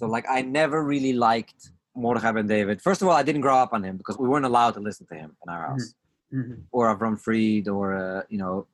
So, 0.00 0.06
like, 0.06 0.24
I 0.30 0.40
never 0.40 0.82
really 0.82 1.12
liked 1.12 1.72
Mordechai 1.94 2.32
ben 2.32 2.46
David. 2.46 2.80
First 2.80 3.02
of 3.02 3.08
all, 3.08 3.14
I 3.14 3.22
didn't 3.22 3.42
grow 3.42 3.56
up 3.56 3.74
on 3.74 3.84
him 3.84 3.98
because 3.98 4.16
we 4.18 4.28
weren't 4.28 4.46
allowed 4.46 4.72
to 4.72 4.80
listen 4.80 5.06
to 5.08 5.14
him 5.14 5.36
in 5.44 5.52
our 5.52 5.68
house, 5.68 5.94
mm-hmm. 6.32 6.52
Mm-hmm. 6.52 6.60
or 6.72 6.96
Avram 6.96 7.20
Fried, 7.20 7.68
or 7.68 7.94
uh, 7.94 8.22
you 8.30 8.38
know, 8.38 8.66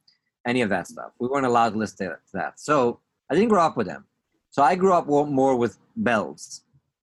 any 0.46 0.62
of 0.62 0.68
that 0.68 0.86
stuff. 0.86 1.10
We 1.18 1.26
weren't 1.26 1.46
allowed 1.46 1.70
to 1.70 1.78
listen 1.78 2.06
to 2.06 2.16
that. 2.34 2.60
So, 2.60 3.00
I 3.28 3.34
didn't 3.34 3.48
grow 3.48 3.62
up 3.62 3.76
with 3.76 3.88
him. 3.88 4.04
So, 4.50 4.62
I 4.62 4.76
grew 4.76 4.92
up 4.92 5.08
more 5.08 5.56
with 5.56 5.78
Belz. 6.00 6.60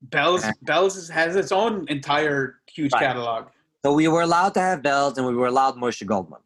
Belz 0.10 0.44
Belz 0.66 1.10
has 1.10 1.36
its 1.36 1.52
own 1.52 1.86
entire 1.90 2.60
huge 2.68 2.94
Right. 2.94 3.02
catalog. 3.04 3.48
So 3.84 3.94
we 3.94 4.08
were 4.08 4.22
allowed 4.22 4.54
to 4.56 4.60
have 4.62 4.82
Belz, 4.82 5.18
and 5.18 5.26
we 5.28 5.36
were 5.36 5.48
allowed 5.48 5.76
Moshe 5.76 6.06
Goldman. 6.06 6.40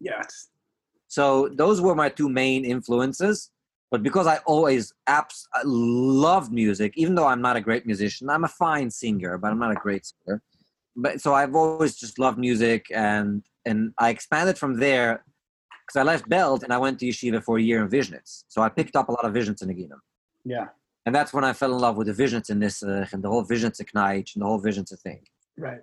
Yes. 0.00 0.48
So 1.08 1.48
those 1.48 1.80
were 1.80 1.94
my 1.94 2.08
two 2.08 2.28
main 2.28 2.64
influences. 2.64 3.50
But 3.90 4.02
because 4.02 4.26
I 4.26 4.38
always 4.38 4.92
abs- 5.06 5.46
I 5.54 5.60
loved 5.64 6.50
music, 6.52 6.94
even 6.96 7.14
though 7.14 7.26
I'm 7.26 7.40
not 7.40 7.54
a 7.54 7.60
great 7.60 7.86
musician, 7.86 8.28
I'm 8.28 8.42
a 8.42 8.48
fine 8.48 8.90
singer, 8.90 9.38
but 9.38 9.52
I'm 9.52 9.58
not 9.60 9.70
a 9.70 9.76
great 9.76 10.04
singer. 10.04 10.42
But 10.96 11.20
so 11.20 11.32
I've 11.34 11.54
always 11.54 11.94
just 11.96 12.18
loved 12.18 12.38
music, 12.38 12.86
and 12.92 13.42
and 13.66 13.94
I 13.98 14.10
expanded 14.10 14.58
from 14.58 14.78
there 14.80 15.24
because 15.86 15.96
I 16.00 16.02
left 16.02 16.28
Belz 16.28 16.62
and 16.64 16.72
I 16.72 16.78
went 16.78 16.98
to 17.00 17.06
yeshiva 17.06 17.42
for 17.44 17.58
a 17.58 17.62
year 17.62 17.82
in 17.82 17.88
Vizhnitz. 17.88 18.44
So 18.48 18.62
I 18.62 18.68
picked 18.68 18.96
up 18.96 19.08
a 19.08 19.12
lot 19.12 19.24
of 19.24 19.32
Vizhnitz 19.32 19.62
in 19.62 19.68
Nagina. 19.68 19.98
Yeah. 20.44 20.68
And 21.06 21.14
that's 21.14 21.32
when 21.32 21.44
I 21.44 21.52
fell 21.52 21.72
in 21.74 21.80
love 21.80 21.96
with 21.96 22.06
the 22.06 22.14
Vizhnitz 22.14 22.48
in 22.50 22.58
this 22.60 22.82
uh, 22.82 23.06
and 23.12 23.22
the 23.22 23.28
whole 23.28 23.44
Vizhnitz 23.44 23.80
Knight 23.94 24.30
and 24.34 24.42
the 24.42 24.46
whole 24.46 24.60
Vizhnitz 24.60 24.98
thing. 25.00 25.20
Right. 25.58 25.82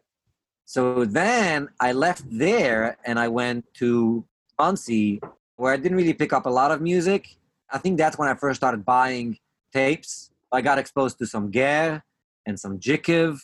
So 0.65 1.05
then 1.05 1.69
I 1.79 1.91
left 1.91 2.23
there 2.29 2.97
and 3.05 3.19
I 3.19 3.27
went 3.27 3.65
to 3.75 4.25
Monsey, 4.57 5.21
where 5.57 5.73
I 5.73 5.77
didn't 5.77 5.97
really 5.97 6.13
pick 6.13 6.33
up 6.33 6.45
a 6.45 6.49
lot 6.49 6.71
of 6.71 6.81
music. 6.81 7.35
I 7.69 7.77
think 7.77 7.97
that's 7.97 8.17
when 8.17 8.29
I 8.29 8.33
first 8.35 8.57
started 8.59 8.83
buying 8.85 9.37
tapes. 9.73 10.31
I 10.51 10.61
got 10.61 10.79
exposed 10.79 11.17
to 11.19 11.25
some 11.27 11.51
Ger 11.51 12.03
and 12.45 12.59
some 12.59 12.79
Jikiv 12.79 13.39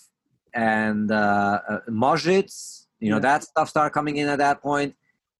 and 0.54 1.12
uh, 1.12 1.62
uh, 1.70 1.80
Modzitz. 1.90 2.86
You 2.99 3.12
know, 3.12 3.18
Yeah. 3.18 3.22
that 3.22 3.44
stuff 3.44 3.70
started 3.70 3.91
coming 3.91 4.18
in 4.18 4.28
at 4.28 4.40
that 4.40 4.62
point. 4.62 4.95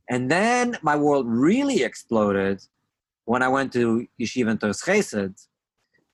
And 0.10 0.30
then 0.32 0.78
my 0.82 0.96
world 0.96 1.26
really 1.28 1.84
exploded 1.84 2.62
when 3.26 3.42
I 3.42 3.48
went 3.50 3.74
to 3.74 4.08
Yeshiva 4.22 4.52
and 4.52 4.60
Toras 4.60 4.82
Chesed, 4.86 5.48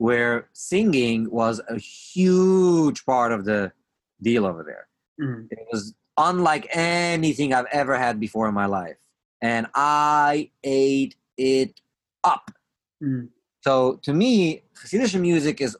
where 0.05 0.49
singing 0.51 1.19
was 1.31 1.61
a 1.69 1.77
huge 1.80 3.05
part 3.05 3.31
of 3.31 3.45
the 3.49 3.71
deal 4.27 4.43
over 4.45 4.61
there. 4.69 4.85
Mhm. 5.25 5.47
It 5.49 5.65
was 5.71 5.95
unlike 6.17 6.65
anything 6.71 7.53
I've 7.53 7.71
ever 7.81 7.95
had 7.97 8.19
before 8.19 8.47
in 8.49 8.53
my 8.53 8.65
life. 8.65 8.97
And 9.41 9.63
I 9.75 10.51
ate 10.63 11.15
it 11.38 11.80
up. 12.34 12.45
Mhm. 13.01 13.30
So 13.61 13.73
to 14.05 14.11
me, 14.13 14.34
Hasidic 14.80 15.17
music 15.30 15.59
has 15.59 15.73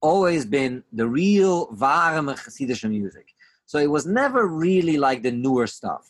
always 0.00 0.42
been 0.46 0.84
the 0.92 1.08
real 1.08 1.56
warme 1.82 2.32
Hasidic 2.44 2.88
music. 2.88 3.26
So 3.66 3.78
it 3.78 3.90
was 3.96 4.04
never 4.06 4.46
really 4.46 4.98
like 4.98 5.20
the 5.24 5.32
newer 5.32 5.66
stuff. 5.66 6.04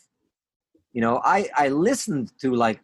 You 0.93 1.01
know, 1.01 1.15
I, 1.37 1.49
I 1.63 1.69
listened 1.69 2.27
to 2.41 2.47
like 2.65 2.79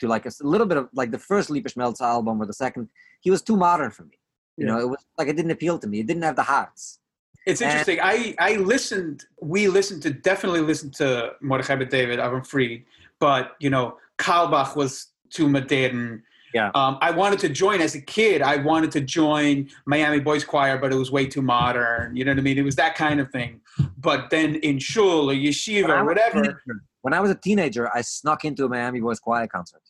to 0.00 0.06
like 0.14 0.26
a 0.26 0.32
little 0.40 0.66
bit 0.66 0.78
of 0.82 0.88
like 1.00 1.12
the 1.12 1.24
first 1.30 1.50
Lieber 1.50 1.68
Schmelz 1.68 2.00
album 2.00 2.42
or 2.42 2.46
the 2.46 2.58
second. 2.66 2.88
He 3.20 3.30
was 3.30 3.42
too 3.42 3.56
modern 3.56 3.90
for 3.90 4.04
me. 4.04 4.18
You 4.56 4.66
Yeah. 4.66 4.72
know, 4.72 4.80
it 4.80 4.88
was 4.88 5.04
like 5.16 5.28
it 5.28 5.36
didn't 5.36 5.50
appeal 5.52 5.78
to 5.78 5.86
me. 5.86 6.00
It 6.00 6.06
didn't 6.06 6.22
have 6.22 6.36
the 6.36 6.42
hearts. 6.42 7.00
It's 7.46 7.60
interesting. 7.62 7.98
I, 8.02 8.34
I 8.38 8.56
listened, 8.56 9.24
we 9.40 9.68
listened 9.68 10.02
to, 10.02 10.10
definitely 10.10 10.60
listened 10.60 10.94
to 10.94 11.32
Mordechai 11.40 11.76
David, 11.84 12.18
Avram 12.18 12.46
Fried, 12.46 12.84
but, 13.20 13.56
you 13.58 13.70
know, 13.70 13.96
Carlebach 14.18 14.76
was 14.76 15.08
too 15.30 15.48
modern. 15.48 16.22
Yeah. 16.52 16.70
Um, 16.74 16.98
I 17.00 17.10
wanted 17.10 17.38
to 17.40 17.48
join 17.48 17.80
as 17.80 17.94
a 17.94 18.00
kid. 18.00 18.42
I 18.42 18.56
wanted 18.56 18.90
to 18.92 19.00
join 19.00 19.68
Miami 19.86 20.20
Boys 20.20 20.44
Choir, 20.44 20.78
but 20.78 20.92
it 20.92 20.96
was 20.96 21.10
way 21.10 21.26
too 21.26 21.42
modern. 21.42 22.16
You 22.16 22.24
know 22.24 22.32
what 22.32 22.38
I 22.38 22.42
mean? 22.42 22.58
It 22.58 22.62
was 22.64 22.76
that 22.76 22.94
kind 22.96 23.20
of 23.20 23.30
thing. 23.30 23.60
But 23.98 24.30
then 24.30 24.56
in 24.56 24.78
shul 24.78 25.30
or 25.30 25.34
yeshiva 25.34 25.88
or 25.90 26.04
whatever, 26.04 26.62
When 27.02 27.14
I 27.14 27.20
was 27.20 27.30
a 27.30 27.34
teenager, 27.34 27.88
I 27.94 28.00
snuck 28.02 28.44
into 28.44 28.64
a 28.64 28.68
Miami 28.68 29.00
Boys 29.00 29.20
Choir 29.20 29.46
concert. 29.46 29.82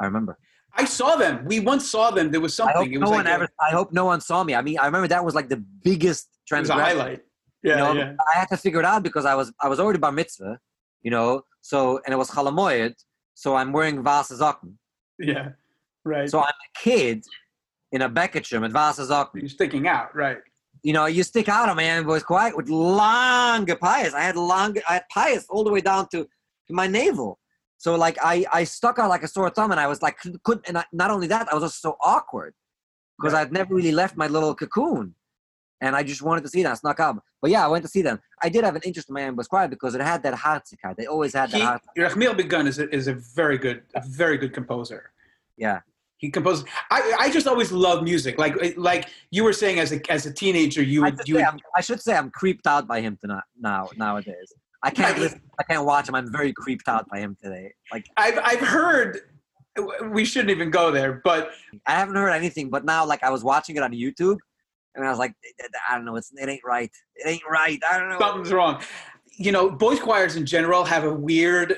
I 0.00 0.04
remember. 0.06 0.38
I 0.78 0.84
saw 0.84 1.16
them. 1.16 1.44
We 1.44 1.60
once 1.60 1.90
saw 1.90 2.10
them. 2.10 2.30
There 2.30 2.40
was 2.40 2.58
I 2.60 2.66
hope 2.66 2.74
something. 2.74 2.92
It 2.94 2.98
no 3.00 3.10
was 3.10 3.16
one 3.16 3.26
a, 3.26 3.30
ever. 3.30 3.48
I 3.60 3.70
hope 3.70 3.92
no 3.92 4.04
one 4.04 4.20
saw 4.20 4.44
me. 4.44 4.54
I 4.54 4.62
mean, 4.62 4.78
I 4.78 4.86
remember 4.86 5.08
that 5.08 5.24
was 5.24 5.34
like 5.34 5.48
the 5.48 5.56
biggest 5.82 6.28
it 6.50 6.54
was 6.54 6.68
a 6.70 6.72
transgression. 6.72 6.98
highlight. 6.98 7.20
Yeah, 7.62 7.72
you 7.88 7.94
know, 7.94 8.00
yeah. 8.00 8.12
I 8.32 8.38
had 8.38 8.48
to 8.50 8.56
figure 8.56 8.78
it 8.78 8.84
out 8.84 9.02
because 9.02 9.24
I 9.24 9.34
was 9.34 9.52
I 9.60 9.68
was 9.68 9.80
already 9.80 9.98
bar 9.98 10.12
mitzvah, 10.12 10.58
you 11.02 11.10
know. 11.10 11.42
So 11.60 12.00
and 12.06 12.14
it 12.14 12.16
was 12.16 12.30
chalamoyed, 12.30 12.94
so 13.34 13.56
I'm 13.56 13.72
wearing 13.72 14.02
vasa 14.02 14.34
zaken. 14.34 14.74
Yeah. 15.18 15.50
Right. 16.04 16.30
So 16.30 16.38
I'm 16.38 16.46
a 16.46 16.78
kid 16.78 17.24
in 17.90 18.02
a 18.02 18.08
beketshim 18.08 18.64
at 18.64 18.70
vasa 18.70 19.02
zaken. 19.02 19.40
You're 19.40 19.48
sticking 19.48 19.88
out. 19.88 20.14
Right. 20.14 20.38
You 20.82 20.92
know, 20.92 21.06
you 21.06 21.24
stick 21.24 21.48
out 21.48 21.68
of 21.68 21.76
Miami 21.76 22.04
Boys 22.04 22.22
Choir 22.22 22.54
with 22.54 22.68
long 22.68 23.66
peyos. 23.66 24.14
I 24.14 24.22
had 24.22 24.36
long, 24.36 24.76
I 24.88 24.94
had 24.94 25.04
peyos 25.14 25.44
all 25.48 25.64
the 25.64 25.72
way 25.72 25.80
down 25.80 26.06
to, 26.12 26.22
to 26.22 26.72
my 26.72 26.86
navel. 26.86 27.40
So 27.78 27.94
like 27.94 28.18
I 28.22 28.44
I 28.52 28.64
stuck 28.64 28.98
out 28.98 29.08
like 29.08 29.22
a 29.22 29.28
sore 29.28 29.50
thumb, 29.50 29.70
and 29.70 29.80
I 29.80 29.86
was 29.86 30.02
like 30.02 30.18
couldn't. 30.42 30.68
And 30.68 30.78
I, 30.78 30.84
not 30.92 31.10
only 31.10 31.28
that, 31.28 31.50
I 31.50 31.54
was 31.54 31.62
also 31.62 31.90
so 31.90 31.96
awkward 32.00 32.54
because. 33.18 33.34
I'd 33.34 33.52
never 33.52 33.74
really 33.74 33.92
left 33.92 34.16
my 34.16 34.26
little 34.26 34.54
cocoon, 34.54 35.14
and 35.80 35.96
I 35.96 36.02
just 36.02 36.20
wanted 36.20 36.42
to 36.42 36.48
see 36.48 36.62
them. 36.62 36.72
I 36.72 36.74
snuck 36.74 37.00
out. 37.00 37.22
But 37.40 37.50
yeah, 37.52 37.64
I 37.64 37.68
went 37.68 37.84
to 37.84 37.88
see 37.88 38.02
them. 38.02 38.20
I 38.42 38.48
did 38.48 38.64
have 38.64 38.74
an 38.74 38.82
interest 38.84 39.08
in 39.08 39.14
Miami 39.14 39.42
Choir 39.44 39.68
because 39.68 39.94
it 39.94 40.00
had 40.00 40.22
that 40.24 40.34
hartzikkeit. 40.34 40.96
They 40.96 41.06
always 41.06 41.34
had 41.34 41.50
that 41.52 41.80
He. 41.94 42.02
Rachmiel 42.02 42.34
Begun 42.34 42.66
is 42.66 42.80
a, 42.80 42.92
is 42.92 43.06
a 43.06 43.14
very 43.14 43.58
good, 43.58 43.82
a 43.94 44.02
very 44.04 44.38
good 44.38 44.52
composer. 44.52 45.12
Yeah. 45.56 45.80
He 46.16 46.30
composed. 46.30 46.66
I, 46.90 47.14
I 47.20 47.30
just 47.30 47.46
always 47.46 47.70
love 47.70 48.02
music. 48.02 48.38
Like 48.38 48.56
like 48.76 49.08
you 49.30 49.44
were 49.44 49.52
saying 49.52 49.78
as 49.78 49.92
a 49.92 50.00
as 50.10 50.26
a 50.26 50.32
teenager, 50.32 50.82
you 50.82 51.04
I 51.04 51.10
would 51.10 51.18
should, 51.18 51.28
you 51.28 51.34
say 51.36 51.44
would, 51.44 51.48
I'm, 51.48 51.60
I 51.76 51.80
should 51.80 52.00
say 52.00 52.16
I'm 52.16 52.30
creeped 52.30 52.66
out 52.66 52.88
by 52.88 53.00
him 53.00 53.16
tonight 53.20 53.44
now 53.56 53.88
nowadays. 53.96 54.52
I 54.82 54.90
can't 54.90 55.18
listen. 55.18 55.40
I 55.58 55.62
can't 55.64 55.84
watch 55.84 56.08
him. 56.08 56.14
I'm 56.14 56.30
very 56.30 56.52
creeped 56.52 56.88
out 56.88 57.08
by 57.08 57.18
him 57.18 57.36
today. 57.42 57.72
Like 57.92 58.06
I've 58.16 58.38
I've 58.42 58.60
heard. 58.60 59.20
We 60.10 60.24
shouldn't 60.24 60.50
even 60.50 60.70
go 60.70 60.90
there, 60.90 61.20
but 61.22 61.50
I 61.86 61.92
haven't 61.92 62.16
heard 62.16 62.30
anything, 62.30 62.68
but 62.68 62.84
now 62.84 63.06
like 63.06 63.22
I 63.22 63.30
was 63.30 63.44
watching 63.44 63.76
it 63.76 63.82
on 63.82 63.92
YouTube, 63.92 64.36
and 64.96 65.06
I 65.06 65.10
was 65.10 65.20
like, 65.20 65.34
I 65.88 65.94
don't 65.94 66.04
know, 66.04 66.16
it's 66.16 66.32
it 66.34 66.48
ain't 66.48 66.64
right. 66.64 66.90
It 67.14 67.28
ain't 67.28 67.42
right. 67.48 67.80
I 67.88 67.98
don't 67.98 68.08
know. 68.08 68.18
something's 68.18 68.52
wrong. 68.52 68.82
You 69.36 69.52
know, 69.52 69.70
boys 69.70 70.00
choirs 70.00 70.34
in 70.34 70.46
general 70.46 70.84
have 70.84 71.04
a 71.04 71.14
weird 71.14 71.76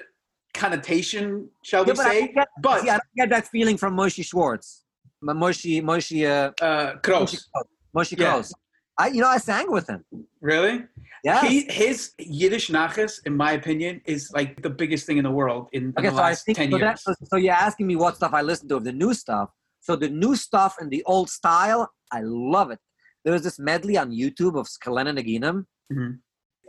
connotation, 0.54 1.48
shall 1.62 1.84
Yeah, 1.86 1.92
we 1.92 1.96
but 1.96 2.06
say? 2.06 2.28
get, 2.32 2.48
But 2.62 2.82
see, 2.82 2.90
I 2.90 2.98
get 3.16 3.28
that 3.30 3.48
feeling 3.48 3.76
from 3.76 3.94
Moshe 3.96 4.24
Schwartz, 4.24 4.84
Moshe 5.22 5.82
Moshe 5.82 6.24
uh, 6.26 6.52
uh, 6.64 6.92
Moshe 6.94 7.00
Kroos, 7.02 7.44
Kroos. 7.54 7.64
Moshe 7.94 8.18
Yeah. 8.18 8.32
Kroos. 8.34 8.52
I 9.00 9.06
you 9.14 9.20
know 9.22 9.28
I 9.28 9.38
sang 9.38 9.70
with 9.76 9.88
him. 9.88 10.04
really? 10.40 10.84
Yeah. 11.22 11.42
His 11.82 12.12
Yiddish 12.18 12.68
nachas, 12.70 13.20
in 13.26 13.36
my 13.36 13.52
opinion, 13.52 14.00
is 14.06 14.30
like 14.32 14.62
the 14.62 14.70
biggest 14.70 15.06
thing 15.06 15.18
in 15.18 15.24
the 15.24 15.30
world 15.30 15.68
in, 15.72 15.92
in 15.96 16.04
the 16.04 16.10
so 16.10 16.16
I 16.16 16.30
last 16.30 16.44
think 16.46 16.56
ten 16.56 16.70
so, 16.70 16.78
years. 16.78 16.88
that, 16.88 16.98
so, 16.98 17.14
so 17.30 17.36
you're 17.36 17.62
asking 17.68 17.86
me 17.86 17.96
what 17.96 18.16
stuff 18.16 18.32
I 18.32 18.42
listen 18.42 18.68
to 18.70 18.76
of 18.76 18.84
the 18.84 18.92
new 18.92 19.12
stuff. 19.12 19.50
So 19.80 19.96
the 19.96 20.08
new 20.08 20.34
stuff 20.36 20.76
and 20.80 20.90
the 20.90 21.02
old 21.04 21.28
style, 21.30 21.90
I 22.10 22.20
love 22.22 22.70
it. 22.70 22.78
There 23.24 23.32
was 23.32 23.42
this 23.42 23.58
medley 23.58 23.96
on 23.98 24.10
YouTube 24.10 24.58
of 24.58 24.66
Skulener 24.66 25.14
Naginam. 25.18 25.66
Mm-hmm. 25.92 26.12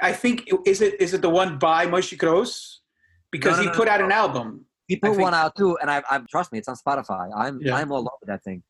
I 0.01 0.11
think 0.13 0.49
is 0.65 0.81
it 0.81 0.99
is 0.99 1.13
it 1.13 1.21
the 1.21 1.29
one 1.29 1.57
by 1.57 1.85
Moshe 1.85 2.17
Kroos? 2.17 2.51
Because 3.31 3.57
No, 3.57 3.63
no, 3.63 3.63
he 3.63 3.67
no, 3.69 3.79
put 3.81 3.87
out 3.87 4.01
an 4.01 4.11
album. 4.11 4.65
He 4.87 4.97
put 4.97 5.17
one 5.17 5.33
out 5.33 5.55
too, 5.55 5.77
and 5.81 5.89
I, 5.89 6.03
I 6.09 6.19
trust 6.29 6.51
me, 6.51 6.59
it's 6.59 6.67
on 6.67 6.75
Spotify. 6.75 7.29
I'm 7.33 7.61
Yeah. 7.61 7.75
I'm 7.75 7.91
all 7.93 8.01
over 8.01 8.25
that 8.25 8.43
thing. 8.43 8.63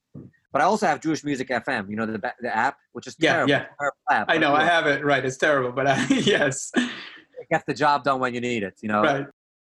But 0.52 0.62
I 0.62 0.66
also 0.66 0.86
have 0.86 1.00
Jewish 1.02 1.24
Music 1.24 1.48
FM, 1.50 1.90
you 1.90 1.96
know 1.96 2.06
the 2.06 2.20
the 2.42 2.56
app, 2.56 2.78
which 2.92 3.08
is 3.08 3.16
Yeah, 3.20 3.34
terrible. 3.34 3.50
yeah. 3.52 3.66
terrible 3.80 3.98
app, 4.10 4.26
I 4.30 4.38
know 4.38 4.54
I 4.54 4.64
have 4.66 4.86
it 4.88 5.04
right. 5.04 5.24
It's 5.24 5.38
terrible, 5.38 5.72
but 5.72 5.88
I, 5.88 6.06
yes, 6.10 6.72
It 6.76 7.48
gets 7.50 7.64
the 7.68 7.74
job 7.74 8.04
done 8.04 8.20
when 8.20 8.34
you 8.34 8.42
need 8.42 8.64
it, 8.64 8.76
you 8.82 8.90
know. 8.90 9.02
right. 9.04 9.28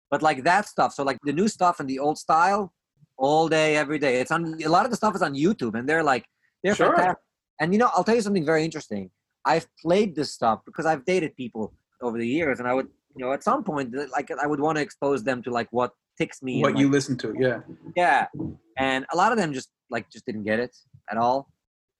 But 0.09 0.21
like 0.21 0.43
that 0.43 0.67
stuff, 0.67 0.93
so 0.93 1.03
like 1.03 1.17
the 1.23 1.33
new 1.33 1.47
stuff 1.47 1.79
and 1.79 1.87
the 1.89 1.99
old 1.99 2.17
style, 2.17 2.73
all 3.17 3.47
day, 3.47 3.75
every 3.75 3.99
day. 3.99 4.19
It's 4.21 4.31
on 4.31 4.41
a 4.63 4.69
lot 4.69 4.85
of 4.85 4.91
the 4.91 4.97
stuff 4.97 5.15
is 5.15 5.21
on 5.21 5.33
YouTube, 5.35 5.73
and 5.77 5.87
they're 5.87 6.03
like 6.03 6.25
they're 6.63 6.75
Sure. 6.75 6.95
fantastic. 6.95 7.23
And 7.59 7.71
you 7.73 7.79
know, 7.79 7.89
I'll 7.95 8.03
tell 8.03 8.15
you 8.15 8.21
something 8.21 8.45
very 8.45 8.63
interesting. 8.63 9.11
I've 9.45 9.67
played 9.81 10.15
this 10.15 10.31
stuff 10.33 10.61
because 10.65 10.85
I've 10.85 11.03
dated 11.05 11.35
people 11.35 11.73
over 12.01 12.17
the 12.17 12.27
years, 12.27 12.59
and 12.59 12.67
I 12.67 12.73
would, 12.73 12.87
you 13.15 13.23
know, 13.25 13.31
at 13.33 13.43
some 13.43 13.63
point, 13.63 13.93
like 14.11 14.29
I 14.43 14.47
would 14.47 14.59
want 14.59 14.77
to 14.77 14.81
expose 14.81 15.23
them 15.23 15.41
to 15.43 15.51
like 15.51 15.67
what 15.71 15.91
ticks 16.17 16.41
me. 16.43 16.53
and, 16.55 16.61
What 16.63 16.73
like, 16.73 16.81
you 16.81 16.89
listen 16.89 17.17
to, 17.19 17.33
yeah. 17.39 17.59
Yeah, 17.95 18.27
and 18.77 19.05
a 19.13 19.17
lot 19.17 19.31
of 19.31 19.37
them 19.37 19.51
just 19.53 19.69
like 19.93 20.09
just 20.09 20.25
didn't 20.25 20.43
get 20.43 20.59
it 20.59 20.75
at 21.09 21.17
all. 21.17 21.39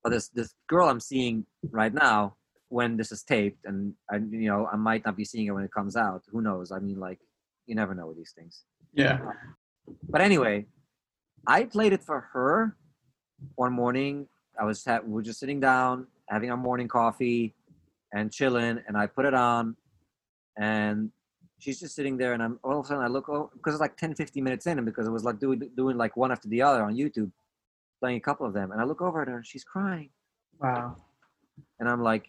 But 0.03 0.09
this 0.11 0.27
this 0.29 0.53
girl 0.67 0.89
I'm 0.89 0.99
seeing 0.99 1.45
right 1.71 1.93
now, 1.93 2.35
when 2.67 2.97
this 2.97 3.11
is 3.11 3.23
taped, 3.23 3.61
and 3.65 3.93
I 4.11 4.15
you 4.17 4.49
know 4.51 4.67
I 4.71 4.75
might 4.75 5.05
not 5.05 5.15
be 5.15 5.23
seeing 5.23 5.47
it 5.47 5.51
when 5.51 5.63
it 5.63 5.71
comes 5.71 5.95
out. 5.95 6.23
Who 6.31 6.41
knows? 6.41 6.71
I 6.71 6.79
mean, 6.79 6.99
like 6.99 7.19
you 7.67 7.75
never 7.75 7.93
know 7.93 8.07
with 8.07 8.17
these 8.17 8.33
things. 8.37 8.63
Yeah. 8.93 9.19
But 10.09 10.21
anyway, 10.21 10.65
I 11.47 11.63
played 11.63 11.93
it 11.93 12.03
for 12.03 12.19
her 12.33 12.75
one 13.55 13.73
morning. 13.73 14.27
I 14.59 14.65
was 14.65 14.83
ha- 14.83 15.01
we 15.05 15.13
were 15.13 15.21
just 15.21 15.39
sitting 15.39 15.59
down 15.59 16.07
having 16.29 16.49
our 16.51 16.57
morning 16.57 16.87
coffee 16.87 17.53
and 18.13 18.31
chilling, 18.31 18.79
and 18.87 18.97
I 18.97 19.07
put 19.07 19.25
it 19.25 19.33
on, 19.33 19.75
and 20.57 21.11
she's 21.59 21.79
just 21.79 21.95
sitting 21.95 22.17
there, 22.17 22.33
and 22.33 22.41
I'm 22.43 22.59
all 22.63 22.79
of 22.79 22.85
a 22.85 22.87
sudden 22.87 23.03
I 23.03 23.07
look 23.07 23.29
over 23.29 23.49
because 23.53 23.73
it's 23.75 23.81
like 23.81 23.97
10, 23.97 24.15
15 24.15 24.43
minutes 24.43 24.65
in, 24.67 24.77
and 24.77 24.85
because 24.85 25.07
it 25.07 25.11
was 25.11 25.23
like 25.23 25.39
doing 25.39 25.61
doing 25.75 25.97
like 25.97 26.17
one 26.17 26.31
after 26.31 26.47
the 26.47 26.61
other 26.61 26.83
on 26.83 26.95
YouTube, 26.95 27.31
playing 28.03 28.17
a 28.17 28.19
couple 28.19 28.45
of 28.45 28.53
them, 28.53 28.71
and 28.73 28.81
I 28.81 28.83
look 28.83 29.01
over 29.01 29.21
at 29.21 29.29
her, 29.29 29.37
and 29.37 29.45
she's 29.47 29.63
crying, 29.63 30.09
Wow. 30.59 30.97
and 31.79 31.87
I'm 31.87 32.03
like, 32.03 32.25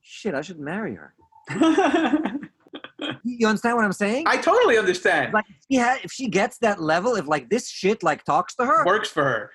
shit, 0.00 0.34
I 0.34 0.40
should 0.40 0.58
marry 0.58 0.94
her. 0.94 1.14
You 3.24 3.46
understand 3.48 3.76
what 3.76 3.84
I'm 3.84 3.92
saying? 3.92 4.24
I 4.28 4.36
totally 4.36 4.78
understand. 4.78 5.32
like 5.34 5.44
if 5.48 5.56
she 5.68 5.78
if 6.06 6.12
she 6.12 6.28
gets 6.28 6.58
that 6.58 6.80
level, 6.80 7.16
if 7.16 7.26
like 7.26 7.50
this 7.50 7.68
shit 7.68 8.02
like 8.02 8.24
talks 8.24 8.54
to 8.56 8.64
her, 8.64 8.84
Works 8.86 9.08
for 9.10 9.24
her. 9.24 9.50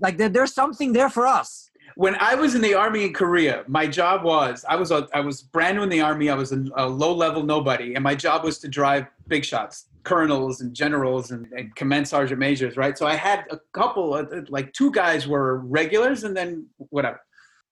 like 0.00 0.18
there, 0.18 0.28
there's 0.28 0.52
something 0.52 0.92
there 0.92 1.08
for 1.08 1.24
us. 1.26 1.70
when 1.94 2.14
I 2.16 2.34
was 2.34 2.54
in 2.56 2.60
the 2.60 2.74
army 2.74 3.04
in 3.04 3.12
Korea, 3.12 3.62
my 3.68 3.86
job 3.86 4.24
was 4.24 4.64
I 4.68 4.76
was 4.76 4.90
a, 4.90 5.08
I 5.14 5.20
was 5.20 5.42
brand 5.42 5.76
new 5.76 5.84
in 5.84 5.90
the 5.90 6.00
army. 6.00 6.28
I 6.28 6.34
was 6.34 6.50
a, 6.52 6.64
a 6.76 6.86
low 6.88 7.12
level 7.14 7.42
nobody, 7.44 7.94
and 7.94 8.02
my 8.02 8.16
job 8.16 8.42
was 8.44 8.58
to 8.60 8.68
drive 8.68 9.06
big 9.28 9.44
shots, 9.44 9.86
colonels 10.04 10.60
and 10.60 10.74
generals 10.74 11.30
and, 11.30 11.46
and 11.52 11.74
command 11.76 12.06
sergeant 12.08 12.38
majors, 12.38 12.76
right? 12.76 12.96
So 12.98 13.06
I 13.06 13.14
had 13.14 13.44
a 13.50 13.58
couple, 13.72 14.14
of, 14.14 14.48
like 14.48 14.72
two 14.72 14.90
guys 14.90 15.26
were 15.26 15.58
regulars, 15.58 16.24
and 16.24 16.36
then 16.36 16.66
whatever. 16.90 17.20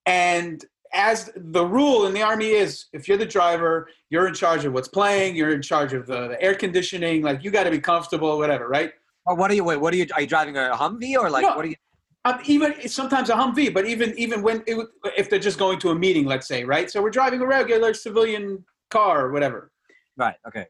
And 0.07 0.65
as 0.93 1.31
the 1.37 1.65
rule 1.65 2.07
in 2.07 2.15
the 2.15 2.23
army 2.23 2.51
is, 2.51 2.87
if 2.93 3.07
you're 3.07 3.19
the 3.19 3.27
driver, 3.27 3.89
you're 4.11 4.27
in 4.27 4.35
charge 4.35 4.65
of 4.65 4.73
what's 4.73 4.89
playing, 4.89 5.37
you're 5.37 5.55
in 5.55 5.63
charge 5.63 5.93
of 5.93 6.07
the, 6.07 6.29
the 6.29 6.43
air 6.43 6.55
conditioning, 6.55 7.23
like 7.23 7.45
you 7.45 7.51
got 7.51 7.65
to 7.65 7.71
be 7.71 7.81
comfortable, 7.81 8.39
whatever, 8.39 8.69
right? 8.69 8.93
Or 9.27 9.37
what 9.37 9.51
are 9.51 9.55
you? 9.55 9.65
Wait, 9.65 9.77
what 9.77 9.93
are 9.95 9.97
you? 9.97 10.07
Are 10.15 10.23
you 10.23 10.27
driving 10.27 10.57
a 10.57 10.71
Humvee 10.73 11.17
or 11.17 11.31
like 11.31 11.43
No. 11.43 11.55
what 11.55 11.65
are 11.65 11.69
you? 11.69 11.77
Um, 12.25 12.41
even 12.45 12.89
sometimes 12.89 13.31
a 13.31 13.35
Humvee, 13.35 13.73
but 13.73 13.87
even 13.87 14.19
even 14.19 14.43
when 14.43 14.63
it, 14.67 14.87
if 15.17 15.31
they're 15.31 15.39
just 15.39 15.59
going 15.59 15.79
to 15.81 15.91
a 15.91 15.95
meeting, 15.95 16.27
let's 16.27 16.49
say, 16.49 16.65
right? 16.65 16.91
So 16.91 17.03
we're 17.03 17.11
driving 17.11 17.41
a 17.41 17.47
regular 17.47 17.95
civilian 17.95 18.65
car 18.91 19.27
or 19.27 19.33
whatever. 19.33 19.71
Right. 20.17 20.37
Okay. 20.49 20.67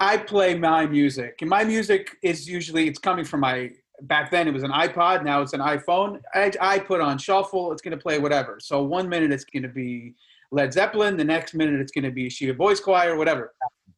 I 0.00 0.16
play 0.16 0.56
my 0.58 0.86
music, 0.86 1.38
and 1.40 1.50
my 1.50 1.64
music 1.64 2.16
is 2.22 2.48
usually 2.48 2.88
it's 2.88 2.98
coming 2.98 3.24
from 3.24 3.40
my. 3.40 3.70
Back 4.02 4.32
then 4.32 4.48
it 4.48 4.50
was 4.50 4.64
an 4.64 4.72
iPod. 4.72 5.24
Now 5.24 5.42
it's 5.42 5.52
an 5.52 5.60
iPhone. 5.60 6.20
I, 6.34 6.50
I 6.60 6.78
put 6.80 7.00
on 7.00 7.18
shuffle. 7.18 7.70
It's 7.70 7.80
going 7.80 7.96
to 7.96 8.02
play 8.02 8.18
whatever. 8.18 8.58
So 8.60 8.82
one 8.82 9.08
minute 9.08 9.30
it's 9.30 9.44
going 9.44 9.62
to 9.62 9.68
be 9.68 10.14
Led 10.50 10.72
Zeppelin. 10.72 11.16
The 11.16 11.22
next 11.22 11.54
minute 11.54 11.80
it's 11.80 11.92
going 11.92 12.04
to 12.04 12.10
be 12.10 12.28
Shiva 12.28 12.54
Boys 12.54 12.80
Choir, 12.80 13.16
whatever. 13.16 13.54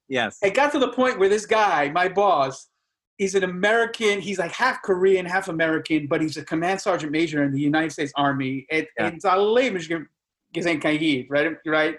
Yes. 0.08 0.38
It 0.42 0.52
got 0.52 0.72
to 0.72 0.78
the 0.78 0.92
point 0.92 1.18
where 1.18 1.30
this 1.30 1.46
guy, 1.46 1.88
my 1.88 2.08
boss, 2.08 2.68
he's 3.18 3.34
an 3.34 3.44
American. 3.44 4.20
He's 4.20 4.38
like 4.38 4.52
half 4.52 4.82
Korean, 4.82 5.24
half 5.26 5.48
American, 5.48 6.06
but 6.06 6.20
he's 6.20 6.36
a 6.36 6.44
command 6.44 6.80
sergeant 6.80 7.12
major 7.12 7.42
in 7.42 7.52
the 7.52 7.60
United 7.60 7.92
States 7.92 8.12
Army. 8.16 8.66
It, 8.70 8.88
Yeah. 8.98 9.08
It's 9.08 9.24
a 9.24 9.36
right? 11.30 11.56
Right. 11.66 11.96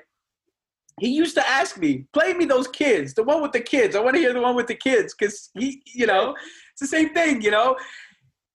He 1.00 1.10
used 1.10 1.36
to 1.36 1.48
ask 1.48 1.78
me, 1.78 2.06
"Play 2.14 2.34
me 2.34 2.46
those 2.46 2.68
kids, 2.68 3.14
the 3.14 3.24
one 3.24 3.42
with 3.42 3.52
the 3.52 3.60
kids. 3.60 3.96
I 3.96 4.00
want 4.00 4.16
to 4.16 4.22
hear 4.22 4.34
the 4.34 4.42
one 4.42 4.56
with 4.56 4.68
the 4.68 4.76
kids, 4.76 5.14
because 5.14 5.50
he, 5.58 5.82
you 5.94 6.08
know, 6.08 6.36
it's 6.72 6.82
the 6.82 6.88
same 6.88 7.14
thing, 7.14 7.42
you 7.42 7.52
know." 7.52 7.78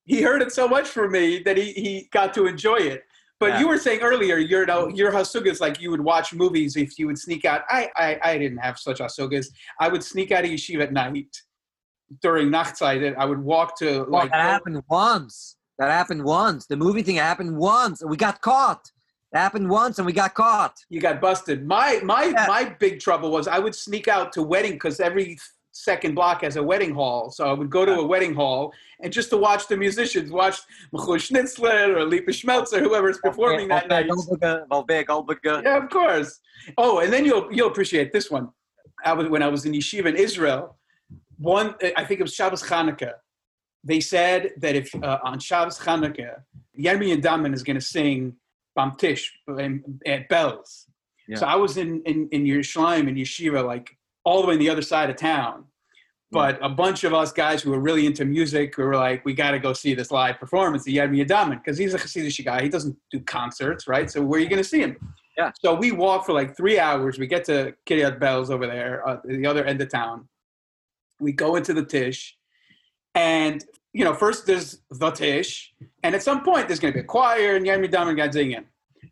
He 0.06 0.22
heard 0.22 0.42
it 0.42 0.50
so 0.50 0.66
much 0.66 0.88
from 0.88 1.12
me 1.12 1.40
that 1.44 1.56
he 1.56 1.72
he 1.72 2.08
got 2.10 2.32
to 2.34 2.46
enjoy 2.46 2.76
it. 2.78 3.04
But 3.38 3.50
Yeah. 3.50 3.60
you 3.60 3.68
were 3.68 3.78
saying 3.78 4.00
earlier, 4.00 4.38
your 4.38 4.66
know, 4.66 4.88
your 4.88 5.12
hasugas 5.12 5.60
like 5.60 5.80
you 5.80 5.90
would 5.90 6.00
watch 6.00 6.32
movies 6.34 6.76
if 6.76 6.98
you 6.98 7.06
would 7.06 7.18
sneak 7.18 7.44
out. 7.44 7.62
I 7.68 7.90
I, 7.96 8.18
I 8.22 8.38
didn't 8.38 8.58
have 8.58 8.78
such 8.78 8.98
hasugas. 8.98 9.46
I 9.78 9.88
would 9.88 10.02
sneak 10.02 10.32
out 10.32 10.44
of 10.44 10.50
yeshiva 10.50 10.82
at 10.84 10.92
night 10.92 11.36
during 12.22 12.48
nachtzeit. 12.48 13.16
I 13.16 13.24
would 13.24 13.38
walk 13.40 13.78
to 13.78 14.00
Well, 14.00 14.10
like 14.10 14.30
that 14.30 14.40
happened 14.40 14.82
once. 14.88 15.56
That 15.78 15.90
happened 15.90 16.24
once. 16.24 16.66
The 16.66 16.76
movie 16.76 17.02
thing 17.02 17.16
happened 17.16 17.56
once, 17.56 18.02
we 18.04 18.16
got 18.16 18.40
caught. 18.42 18.90
It 19.32 19.38
happened 19.38 19.70
once, 19.70 19.98
and 19.98 20.06
we 20.06 20.12
got 20.12 20.34
caught. 20.34 20.80
you 20.88 21.00
got 21.00 21.20
busted. 21.20 21.66
My 21.66 22.00
my 22.02 22.24
Yeah. 22.24 22.46
my 22.48 22.64
big 22.78 23.00
trouble 23.00 23.30
was 23.30 23.46
I 23.46 23.58
would 23.58 23.74
sneak 23.74 24.08
out 24.08 24.32
to 24.32 24.42
wedding 24.42 24.72
because 24.72 24.98
every 25.00 25.38
second 25.72 26.14
block 26.16 26.42
has 26.42 26.56
a 26.56 26.62
wedding 26.62 26.92
hall. 26.92 27.30
So 27.30 27.48
I 27.48 27.52
would 27.52 27.70
go 27.70 27.84
to 27.84 27.94
a 28.00 28.04
wedding 28.06 28.34
hall 28.34 28.72
and 29.00 29.12
just 29.12 29.30
to 29.30 29.36
watch 29.36 29.68
the 29.68 29.76
musicians, 29.76 30.30
watch 30.32 30.58
Michael 30.92 31.14
Schnitzler 31.14 31.94
or 31.96 32.04
Lipa 32.04 32.32
Schmelzer, 32.32 32.80
whoever's 32.80 33.18
performing 33.18 33.68
that 33.68 33.88
night. 33.88 34.08
Goldberger, 34.08 34.66
Volbeer 34.70 35.06
Goldberger. 35.06 35.62
Yeah, 35.62 35.76
of 35.82 35.88
course. 35.88 36.40
Oh, 36.76 36.98
and 36.98 37.12
then 37.12 37.24
you'll 37.24 37.48
you'll 37.52 37.68
appreciate 37.68 38.12
this 38.12 38.30
one. 38.30 38.48
I 39.04 39.12
was 39.12 39.28
when 39.28 39.42
I 39.44 39.48
was 39.48 39.64
in 39.64 39.72
yeshiva 39.72 40.06
in 40.06 40.16
Israel. 40.16 40.76
One, 41.38 41.74
I 41.96 42.04
think 42.04 42.20
it 42.20 42.24
was 42.24 42.34
Shabbos 42.34 42.62
Hanukkah. 42.64 43.12
They 43.84 44.00
said 44.00 44.50
that 44.58 44.74
if 44.76 44.92
uh, 44.94 45.18
on 45.24 45.38
Shabbos 45.38 45.78
Hanukkah, 45.78 46.42
Yermi 46.78 47.12
and 47.14 47.22
Daman 47.22 47.54
is 47.54 47.62
going 47.62 47.78
to 47.78 47.86
sing 47.96 48.34
Bam 48.76 48.92
Tish 48.96 49.32
um, 49.48 49.82
at 50.06 50.28
Belz. 50.28 50.86
Yeah. 51.28 51.36
So 51.38 51.46
I 51.46 51.56
was 51.56 51.76
in 51.76 52.02
in 52.04 52.28
in 52.32 52.44
Yerushalayim 52.44 53.08
and 53.08 53.16
yeshiva, 53.16 53.64
like 53.64 53.96
all 54.24 54.40
the 54.42 54.48
way 54.48 54.54
on 54.54 54.60
the 54.60 54.70
other 54.70 54.82
side 54.82 55.10
of 55.10 55.16
town. 55.16 55.64
But 56.32 56.58
a 56.62 56.68
bunch 56.68 57.02
of 57.02 57.12
us 57.12 57.32
guys 57.32 57.60
who 57.60 57.70
were 57.70 57.80
really 57.80 58.06
into 58.06 58.24
music 58.24 58.76
who 58.76 58.84
were 58.84 58.94
like, 58.94 59.24
we 59.24 59.34
got 59.34 59.50
to 59.50 59.58
go 59.58 59.72
see 59.72 59.94
this 59.94 60.12
live 60.12 60.38
performance 60.38 60.86
of 60.86 60.94
Yermi 60.94 61.26
Daman 61.26 61.58
because 61.58 61.76
he's 61.76 61.92
a 61.92 61.98
Hasidic 61.98 62.44
guy. 62.44 62.62
He 62.62 62.68
doesn't 62.68 62.96
do 63.10 63.18
concerts, 63.20 63.88
right? 63.88 64.08
So 64.08 64.22
where 64.22 64.38
are 64.38 64.42
you 64.42 64.48
going 64.48 64.62
to 64.62 64.68
see 64.68 64.80
him? 64.80 64.96
Yeah. 65.36 65.50
So 65.60 65.74
we 65.74 65.90
walk 65.90 66.26
for 66.26 66.32
like 66.32 66.56
three 66.56 66.78
hours. 66.78 67.18
We 67.18 67.26
get 67.26 67.44
to 67.46 67.74
Kiryat 67.84 68.20
Belz 68.20 68.50
over 68.50 68.66
there, 68.66 69.06
uh, 69.08 69.16
the 69.24 69.44
other 69.46 69.64
end 69.64 69.80
of 69.80 69.88
town. 69.88 70.28
We 71.18 71.32
go 71.32 71.56
into 71.56 71.74
the 71.74 71.84
Tish, 71.84 72.36
and 73.14 73.64
you 73.92 74.04
know, 74.04 74.14
first 74.14 74.46
there's 74.46 74.80
the 74.90 75.10
Tish, 75.10 75.72
and 76.02 76.14
at 76.14 76.22
some 76.22 76.44
point 76.44 76.68
there's 76.68 76.78
going 76.78 76.92
to 76.92 76.98
be 76.98 77.04
a 77.04 77.06
choir 77.06 77.56
and 77.56 77.66
Yermi 77.66 77.90
Daman 77.90 78.16
got 78.16 78.32
singing. 78.32 78.64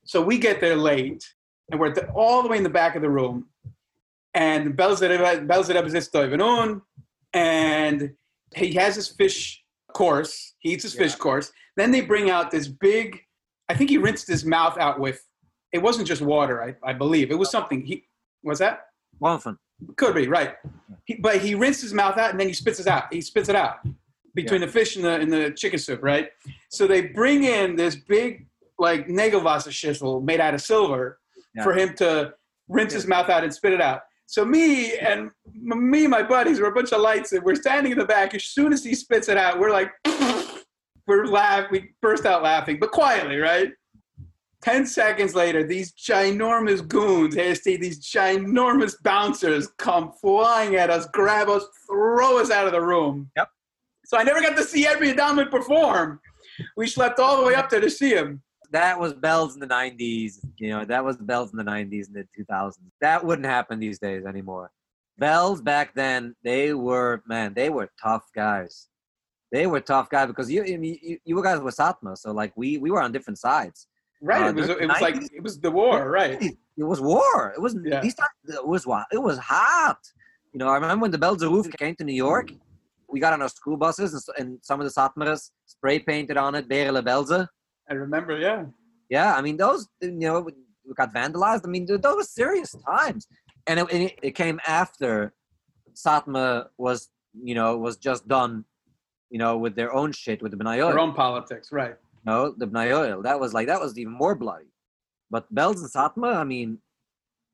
So 0.04 0.22
we 0.22 0.38
get 0.38 0.60
there 0.60 0.76
late, 0.76 1.24
and 1.70 1.80
we're 1.80 1.88
at 1.88 1.94
the, 1.94 2.08
all 2.10 2.42
the 2.42 2.48
way 2.48 2.56
in 2.56 2.62
the 2.62 2.68
back 2.68 2.94
of 2.94 3.02
the 3.02 3.10
room, 3.10 3.46
and 4.34 4.76
Belz 4.76 5.00
Belz 5.00 6.40
on, 6.40 6.82
and 7.32 8.14
he 8.54 8.72
has 8.74 8.94
his 8.94 9.08
fish 9.08 9.62
course. 9.92 10.54
He 10.60 10.72
eats 10.72 10.84
his 10.84 10.94
fish 10.94 11.14
course. 11.14 11.52
Then 11.76 11.90
they 11.90 12.00
bring 12.00 12.30
out 12.30 12.50
this 12.50 12.68
big. 12.68 13.20
I 13.68 13.74
think 13.74 13.90
he 13.90 13.98
rinsed 13.98 14.28
his 14.28 14.44
mouth 14.44 14.78
out 14.78 15.00
with. 15.00 15.22
It 15.72 15.82
wasn't 15.82 16.08
just 16.08 16.22
water, 16.22 16.62
I, 16.62 16.74
I 16.82 16.92
believe. 16.94 17.30
It 17.30 17.38
was 17.38 17.50
something. 17.50 17.82
He 17.82 18.04
was 18.42 18.60
that 18.60 18.86
Wonderful. 19.20 19.56
could 19.96 20.14
be 20.14 20.28
right, 20.28 20.54
he, 21.04 21.16
but 21.16 21.38
he 21.38 21.54
rinsed 21.54 21.82
his 21.82 21.92
mouth 21.92 22.16
out 22.16 22.30
and 22.30 22.40
then 22.40 22.46
he 22.46 22.54
spits 22.54 22.80
it 22.80 22.86
out. 22.86 23.12
He 23.12 23.20
spits 23.20 23.48
it 23.48 23.56
out 23.56 23.80
between 24.42 24.60
the 24.60 24.68
fish 24.68 24.96
and 24.96 25.04
the 25.04 25.14
and 25.22 25.32
the 25.32 25.50
chicken 25.52 25.78
soup, 25.78 26.00
right? 26.02 26.28
So 26.70 26.86
they 26.86 27.02
bring 27.02 27.44
in 27.44 27.76
this 27.76 27.96
big 27.96 28.46
like 28.78 29.08
Nagelwasser 29.08 29.72
schissel 29.72 30.22
made 30.22 30.40
out 30.40 30.54
of 30.54 30.60
silver 30.60 31.18
Yeah. 31.54 31.64
for 31.64 31.72
him 31.72 31.94
to 31.96 32.34
rinse 32.68 32.92
his 32.92 33.06
mouth 33.06 33.28
out 33.28 33.42
and 33.44 33.52
spit 33.52 33.72
it 33.72 33.80
out. 33.80 34.02
So 34.26 34.44
me 34.44 34.96
and 34.98 35.30
m- 35.72 35.90
me 35.90 36.00
and 36.04 36.10
my 36.10 36.22
buddies 36.22 36.60
were 36.60 36.68
a 36.68 36.72
bunch 36.74 36.92
of 36.92 37.00
lights 37.00 37.32
and 37.32 37.42
we're 37.42 37.56
standing 37.56 37.92
in 37.92 37.98
the 37.98 38.04
back. 38.04 38.34
As 38.34 38.44
soon 38.44 38.72
as 38.72 38.84
he 38.84 38.94
spits 38.94 39.28
it 39.28 39.36
out, 39.38 39.58
we're 39.58 39.70
like, 39.72 39.90
we're 41.06 41.26
laugh, 41.26 41.70
we 41.70 41.90
burst 42.02 42.26
out 42.26 42.42
laughing, 42.42 42.78
but 42.78 42.90
quietly, 42.92 43.36
right? 43.38 43.72
Ten 44.60 44.86
seconds 44.86 45.34
later, 45.34 45.64
these 45.64 45.92
ginormous 45.92 46.86
goons, 46.86 47.36
AST, 47.36 47.64
these 47.64 48.00
ginormous 48.04 48.94
bouncers 49.02 49.68
come 49.78 50.12
flying 50.20 50.74
at 50.76 50.90
us, 50.90 51.06
grab 51.12 51.48
us, 51.48 51.64
throw 51.88 52.38
us 52.38 52.50
out 52.50 52.66
of 52.66 52.72
the 52.72 52.80
room. 52.82 53.30
Yep. 53.36 53.48
So 54.08 54.16
I 54.16 54.22
never 54.22 54.40
got 54.40 54.56
to 54.56 54.64
see 54.64 54.86
Edwin 54.86 55.14
Donovan 55.16 55.50
perform. 55.50 56.18
We 56.78 56.86
slept 56.86 57.18
all 57.20 57.36
the 57.36 57.42
way 57.46 57.54
up 57.54 57.68
there 57.68 57.80
to 57.82 57.90
see 57.90 58.08
him. 58.14 58.40
That 58.72 58.98
was 58.98 59.12
Belz 59.12 59.52
in 59.52 59.60
the 59.60 59.66
'90s. 59.66 60.38
You 60.56 60.70
know, 60.70 60.84
that 60.86 61.04
was 61.04 61.18
Belz 61.18 61.52
in 61.52 61.58
the 61.58 61.62
'90s 61.64 62.06
and 62.06 62.16
the 62.16 62.26
2000s. 62.42 62.78
That 63.02 63.22
wouldn't 63.22 63.44
happen 63.46 63.78
these 63.78 63.98
days 63.98 64.24
anymore. 64.24 64.70
Belz 65.20 65.62
back 65.62 65.94
then, 65.94 66.34
they 66.42 66.72
were 66.72 67.22
man, 67.26 67.52
they 67.52 67.68
were 67.68 67.90
tough 68.02 68.24
guys. 68.34 68.88
They 69.52 69.66
were 69.66 69.80
tough 69.80 70.08
guys 70.08 70.28
because 70.28 70.50
you, 70.50 70.62
I 70.62 70.78
mean, 70.78 70.98
you, 71.02 71.18
you 71.26 71.42
guys 71.42 71.60
were 71.60 71.70
Satmar, 71.70 72.16
so 72.16 72.32
like 72.32 72.52
we 72.56 72.78
we 72.78 72.90
were 72.90 73.02
on 73.02 73.12
different 73.12 73.38
sides. 73.38 73.88
Right. 74.22 74.42
Uh, 74.42 74.48
it 74.48 74.54
was 74.54 74.68
it 74.70 74.88
was 74.88 75.00
like 75.02 75.16
it 75.16 75.42
was 75.42 75.60
the 75.60 75.70
war, 75.70 76.10
right? 76.10 76.42
It 76.42 76.84
was 76.84 77.02
war. 77.02 77.52
It 77.54 77.60
was 77.60 77.76
Yeah. 77.84 78.00
these 78.00 78.14
times, 78.14 78.30
it 78.48 78.66
was 78.66 78.86
wa- 78.86 79.04
it 79.12 79.18
was 79.22 79.36
hot. 79.38 79.98
You 80.54 80.58
know, 80.60 80.68
I 80.68 80.74
remember 80.76 81.02
when 81.02 81.10
the 81.10 81.18
Belzer 81.18 81.50
Rov 81.50 81.76
came 81.76 81.94
to 81.96 82.04
New 82.04 82.14
York. 82.14 82.52
We 83.08 83.20
got 83.20 83.32
on 83.32 83.42
our 83.42 83.48
school 83.48 83.76
buses 83.76 84.12
and, 84.12 84.22
and 84.38 84.58
some 84.62 84.80
of 84.80 84.86
the 84.86 84.92
Satmaras 84.92 85.50
spray 85.66 85.98
painted 85.98 86.36
on 86.36 86.54
it 86.54 86.68
Berele 86.68 87.04
Belze. 87.04 87.46
I 87.90 87.94
remember, 87.94 88.38
yeah. 88.38 88.66
Yeah, 89.08 89.34
I 89.34 89.40
mean 89.40 89.56
those 89.56 89.88
you 90.00 90.12
know 90.12 90.40
we 90.40 90.94
got 90.94 91.14
vandalized. 91.14 91.62
I 91.64 91.68
mean 91.68 91.86
those 91.86 92.16
were 92.16 92.22
serious 92.22 92.74
times, 92.86 93.26
and 93.66 93.80
it, 93.80 93.92
it, 93.92 94.18
it 94.22 94.34
came 94.34 94.60
after 94.66 95.32
Satmar 95.94 96.66
was 96.76 97.08
you 97.42 97.54
know 97.54 97.76
was 97.76 97.96
just 97.96 98.28
done, 98.28 98.64
you 99.30 99.38
know, 99.38 99.56
with 99.56 99.74
their 99.74 99.94
own 99.94 100.12
shit 100.12 100.42
with 100.42 100.52
the 100.52 100.58
Bnei 100.58 100.78
Yoel. 100.78 100.90
Their 100.90 100.98
own 100.98 101.14
politics, 101.14 101.72
right. 101.72 101.96
No, 102.26 102.54
the 102.56 102.66
Bnei 102.66 102.88
Yoel. 102.90 103.22
That 103.22 103.40
was 103.40 103.54
like 103.54 103.66
that 103.68 103.80
was 103.80 103.98
even 103.98 104.12
more 104.12 104.34
bloody. 104.34 104.72
But 105.30 105.52
Belz 105.54 105.76
and 105.76 105.90
Satmar, 105.90 106.36
I 106.36 106.44
mean, 106.44 106.78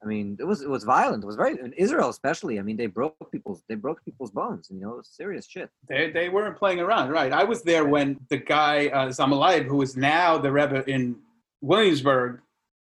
I 0.04 0.06
mean 0.06 0.36
it 0.38 0.44
was 0.44 0.60
it 0.62 0.68
was 0.68 0.84
violent. 0.84 1.22
It 1.24 1.26
was 1.26 1.36
very 1.36 1.58
in 1.58 1.72
Israel 1.74 2.10
especially. 2.10 2.58
I 2.58 2.62
mean 2.62 2.76
they 2.76 2.86
broke 2.86 3.16
people's 3.32 3.62
they 3.68 3.74
broke 3.74 4.04
people's 4.04 4.30
bones. 4.30 4.68
You 4.70 4.80
know, 4.80 5.00
serious 5.02 5.46
shit. 5.46 5.70
They, 5.88 6.10
they 6.10 6.28
weren't 6.28 6.56
playing 6.58 6.80
around, 6.80 7.10
right? 7.10 7.32
I 7.32 7.44
was 7.44 7.62
there 7.62 7.84
when 7.84 8.18
the 8.28 8.36
guy 8.38 8.88
uh, 8.88 9.08
Zalman 9.08 9.38
Leib, 9.38 9.66
who 9.66 9.80
is 9.82 9.96
now 9.96 10.36
the 10.38 10.52
Rebbe 10.52 10.84
in 10.88 11.16
Williamsburg, 11.62 12.40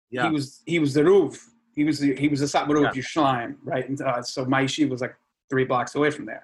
Yeah. 0.10 0.27
he 0.27 0.34
was 0.34 0.61
he 0.65 0.80
was 0.80 0.93
the 0.93 1.03
roof. 1.03 1.48
He 1.76 1.84
was 1.85 1.99
the, 1.99 2.15
he 2.15 2.27
was 2.27 2.39
the 2.41 2.48
Satmar 2.48 2.76
of 2.77 2.84
Yeah. 2.84 3.02
Yerushalayim, 3.02 3.56
right? 3.64 3.88
And 3.88 4.02
uh, 4.02 4.22
so 4.23 4.43
my 4.45 4.64
yeshiva 4.65 4.89
was 4.89 5.02
like 5.02 5.15
three 5.49 5.64
blocks 5.65 5.95
away 5.95 6.11
from 6.11 6.26
there. 6.26 6.43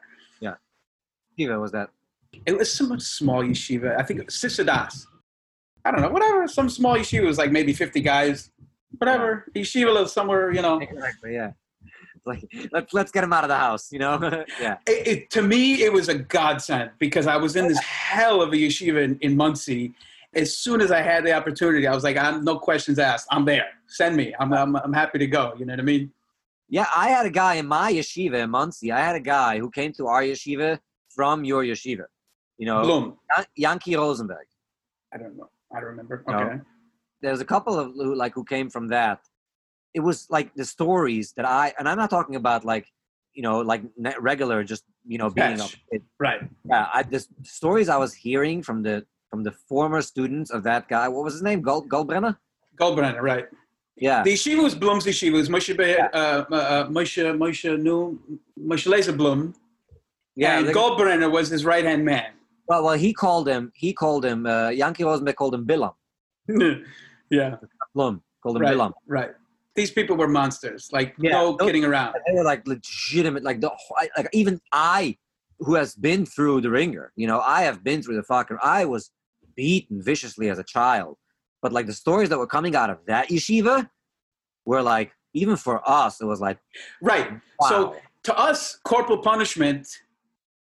Kiva 1.37 1.59
was 1.59 1.71
that. 1.71 1.89
It 2.45 2.57
was 2.57 2.71
some 2.73 2.99
small 2.99 3.43
yeshiva. 3.43 3.99
I 3.99 4.03
think 4.03 4.19
it 4.19 4.25
was 4.25 4.35
Sisadas. 4.35 5.05
I 5.85 5.91
don't 5.91 6.01
know, 6.01 6.09
whatever. 6.09 6.47
Some 6.47 6.67
small 6.69 6.95
yeshiva 6.97 7.25
was 7.25 7.37
like 7.37 7.51
maybe 7.51 7.73
fifty 7.73 8.01
guys. 8.01 8.51
Whatever. 8.97 9.45
Yeshiva 9.55 9.93
lives 9.93 10.13
somewhere, 10.13 10.51
you 10.51 10.61
know. 10.61 10.79
Exactly. 10.79 11.33
Yeah. 11.33 11.51
Like 12.25 12.43
let's 12.71 12.93
let's 12.93 13.11
get 13.11 13.23
him 13.23 13.31
out 13.31 13.43
of 13.43 13.49
the 13.49 13.57
house. 13.57 13.91
You 13.91 13.99
know. 13.99 14.19
yeah. 14.61 14.77
it, 14.85 15.07
it, 15.07 15.29
to 15.31 15.41
me, 15.41 15.83
it 15.83 15.91
was 15.93 16.09
a 16.09 16.15
godsend 16.15 16.91
because 16.99 17.25
I 17.27 17.37
was 17.37 17.55
in 17.55 17.67
this 17.67 17.79
hell 17.79 18.41
of 18.41 18.51
a 18.51 18.55
yeshiva 18.55 19.03
in, 19.03 19.17
in 19.21 19.37
Monsey, 19.37 19.93
As 20.33 20.55
soon 20.57 20.81
as 20.81 20.91
I 20.91 21.01
had 21.01 21.25
the 21.25 21.33
opportunity, 21.33 21.87
I 21.87 21.95
was 21.95 22.03
like, 22.03 22.17
I'm 22.17 22.43
no 22.43 22.59
questions 22.59 22.99
asked. 22.99 23.27
I'm 23.31 23.45
there. 23.45 23.67
Send 23.87 24.17
me. 24.17 24.33
I'm, 24.39 24.53
I'm, 24.53 24.75
I'm 24.75 24.93
happy 24.93 25.19
to 25.19 25.27
go. 25.27 25.53
You 25.57 25.65
know 25.65 25.73
what 25.73 25.79
I 25.79 25.83
mean? 25.83 26.11
Yeah, 26.69 26.87
I 26.93 27.07
had 27.09 27.25
a 27.25 27.29
guy 27.29 27.55
in 27.55 27.65
my 27.65 27.93
yeshiva 27.93 28.43
in 28.43 28.49
Monsey. 28.49 28.91
I 28.91 28.99
had 28.99 29.15
a 29.15 29.21
guy 29.21 29.57
who 29.57 29.69
came 29.69 29.93
to 29.93 30.07
our 30.07 30.21
yeshiva 30.21 30.79
from 31.09 31.45
your 31.45 31.63
yeshiva. 31.63 32.05
You 32.57 32.65
know, 32.65 32.81
Bloom. 32.81 33.17
Yan- 33.37 33.45
Yankee 33.55 33.95
Rosenberg. 33.95 34.47
I 35.13 35.17
don't 35.17 35.37
know. 35.37 35.49
I 35.73 35.79
don't 35.79 35.89
remember. 35.89 36.23
No. 36.27 36.59
There's 37.21 37.41
a 37.41 37.45
couple 37.45 37.77
of 37.79 37.93
who, 37.93 38.15
like 38.15 38.33
who 38.33 38.43
came 38.43 38.69
from 38.69 38.87
that. 38.89 39.19
It 39.93 40.01
was 40.01 40.27
like 40.29 40.53
the 40.55 40.65
stories 40.65 41.33
that 41.37 41.45
I 41.45 41.73
and 41.79 41.87
I'm 41.89 41.97
not 41.97 42.09
talking 42.09 42.35
about 42.35 42.63
like 42.65 42.85
you 43.33 43.43
know 43.43 43.59
like 43.59 43.81
regular 44.19 44.63
just 44.63 44.83
you 45.05 45.17
know 45.17 45.29
being 45.29 45.57
Catch. 45.57 45.81
it, 45.91 46.03
Right. 46.19 46.41
yeah. 46.69 46.87
I 46.93 47.03
the 47.03 47.25
stories 47.43 47.89
I 47.89 47.97
was 47.97 48.13
hearing 48.13 48.61
from 48.61 48.83
the 48.83 49.05
from 49.29 49.43
the 49.43 49.51
former 49.69 50.01
students 50.01 50.51
of 50.51 50.63
that 50.63 50.87
guy. 50.87 51.07
What 51.07 51.23
was 51.23 51.33
his 51.33 51.41
name? 51.43 51.61
Gold 51.61 51.89
Goldbrenner. 51.89 52.37
Goldbrenner, 52.79 53.21
right. 53.21 53.45
Yeah. 53.95 54.21
The 54.21 54.33
yeshiva 54.33 54.61
was 54.61 54.75
Bloom's 54.75 55.05
yeshiva. 55.05 55.29
It 55.29 55.33
was 55.33 55.49
Moshe, 55.49 55.75
Be- 55.75 55.97
uh, 55.97 56.07
uh, 56.13 56.45
uh, 56.51 56.87
Moshe, 56.87 57.17
Moshe, 57.35 57.81
Nu, 57.81 58.19
Moshe 58.59 58.87
Laser 58.87 59.11
Bloom. 59.13 59.55
Yeah. 60.35 60.59
and 60.59 60.67
Goldbrenner 60.67 61.31
was 61.31 61.49
his 61.49 61.65
right 61.65 61.83
hand 61.83 62.05
man. 62.05 62.33
well, 62.67 62.83
well, 62.83 62.93
he 62.93 63.11
called 63.11 63.47
him. 63.47 63.71
He 63.73 63.91
called 63.93 64.23
him. 64.23 64.45
Uh, 64.45 64.69
Yankee 64.69 65.03
Rosenberg 65.03 65.35
called 65.35 65.55
him 65.55 65.65
Bilam. 65.65 65.93
yeah, 67.29 67.55
Blum 67.93 68.21
called 68.41 68.57
him 68.57 68.61
right, 68.63 68.75
Bilam. 68.75 68.93
right. 69.07 69.31
These 69.75 69.91
people 69.91 70.15
were 70.17 70.27
monsters. 70.27 70.89
Like, 70.91 71.13
Yeah, 71.19 71.31
no 71.31 71.55
those- 71.57 71.67
kidding 71.67 71.85
around. 71.85 72.15
they 72.25 72.33
were 72.33 72.43
like 72.43 72.65
legitimate 72.67 73.43
like 73.43 73.61
the 73.61 73.71
like 74.17 74.27
even 74.33 74.59
i 74.71 75.15
who 75.59 75.75
has 75.75 75.95
been 75.95 76.25
through 76.25 76.61
the 76.61 76.69
ringer 76.69 77.11
you 77.15 77.27
know 77.27 77.39
i 77.41 77.61
have 77.63 77.83
been 77.83 78.01
through 78.03 78.15
the 78.15 78.21
fucker 78.23 78.57
i 78.61 78.85
was 78.85 79.11
beaten 79.55 80.01
viciously 80.01 80.49
as 80.49 80.59
a 80.59 80.63
child 80.63 81.17
but 81.61 81.71
like 81.73 81.85
the 81.87 81.93
stories 81.93 82.29
that 82.29 82.37
were 82.37 82.45
coming 82.47 82.75
out 82.75 82.89
of 82.91 82.99
that 83.07 83.27
yeshiva 83.29 83.89
were 84.65 84.81
like 84.83 85.11
even 85.33 85.55
for 85.55 85.81
us 85.89 86.21
it 86.21 86.25
was 86.25 86.39
like 86.41 86.57
Right. 87.01 87.31
wow. 87.59 87.69
So 87.69 87.95
to 88.23 88.37
us, 88.37 88.77
corporal 88.83 89.19
punishment, 89.19 89.87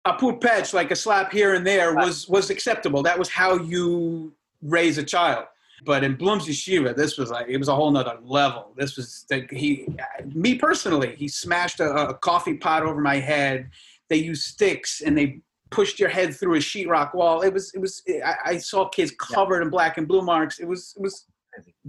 a 0.06 0.14
poor 0.14 0.34
patch, 0.38 0.74
like 0.74 0.90
a 0.92 0.96
slap 0.96 1.32
here 1.32 1.54
and 1.54 1.66
there, 1.68 1.94
was 1.96 2.28
was 2.28 2.50
acceptable. 2.50 3.04
That 3.04 3.20
was 3.20 3.30
how 3.30 3.56
you 3.58 4.34
raise 4.64 4.98
a 4.98 5.04
child. 5.04 5.46
But 5.84 6.04
in 6.04 6.16
Bloom's 6.16 6.46
yeshiva, 6.46 6.96
this 6.96 7.18
was 7.18 7.32
like 7.32 7.48
it 7.50 7.58
was 7.58 7.68
a 7.68 7.76
whole 7.76 7.92
nother 7.92 8.18
level. 8.22 8.74
This 8.78 8.98
was 8.98 9.26
like 9.32 9.50
he, 9.52 9.88
me 10.34 10.56
personally, 10.56 11.16
he 11.16 11.28
smashed 11.28 11.80
a, 11.80 12.10
a 12.10 12.14
coffee 12.14 12.58
pot 12.58 12.84
over 12.84 13.02
my 13.02 13.16
head. 13.18 13.70
They 14.10 14.18
used 14.18 14.44
sticks 14.44 15.02
and 15.02 15.18
they 15.18 15.42
pushed 15.72 16.00
your 16.00 16.10
head 16.10 16.36
through 16.36 16.56
a 16.56 16.60
sheetrock 16.60 17.16
wall. 17.16 17.42
It 17.42 17.54
was 17.54 17.74
it 17.74 17.80
was. 17.80 18.04
I, 18.24 18.36
I 18.46 18.58
saw 18.58 18.90
kids 18.90 19.12
covered 19.20 19.62
in 19.64 19.70
black 19.70 19.98
and 19.98 20.08
blue 20.08 20.22
marks. 20.22 20.60
It 20.60 20.68
was 20.68 20.94
it 20.96 21.02
was 21.02 21.26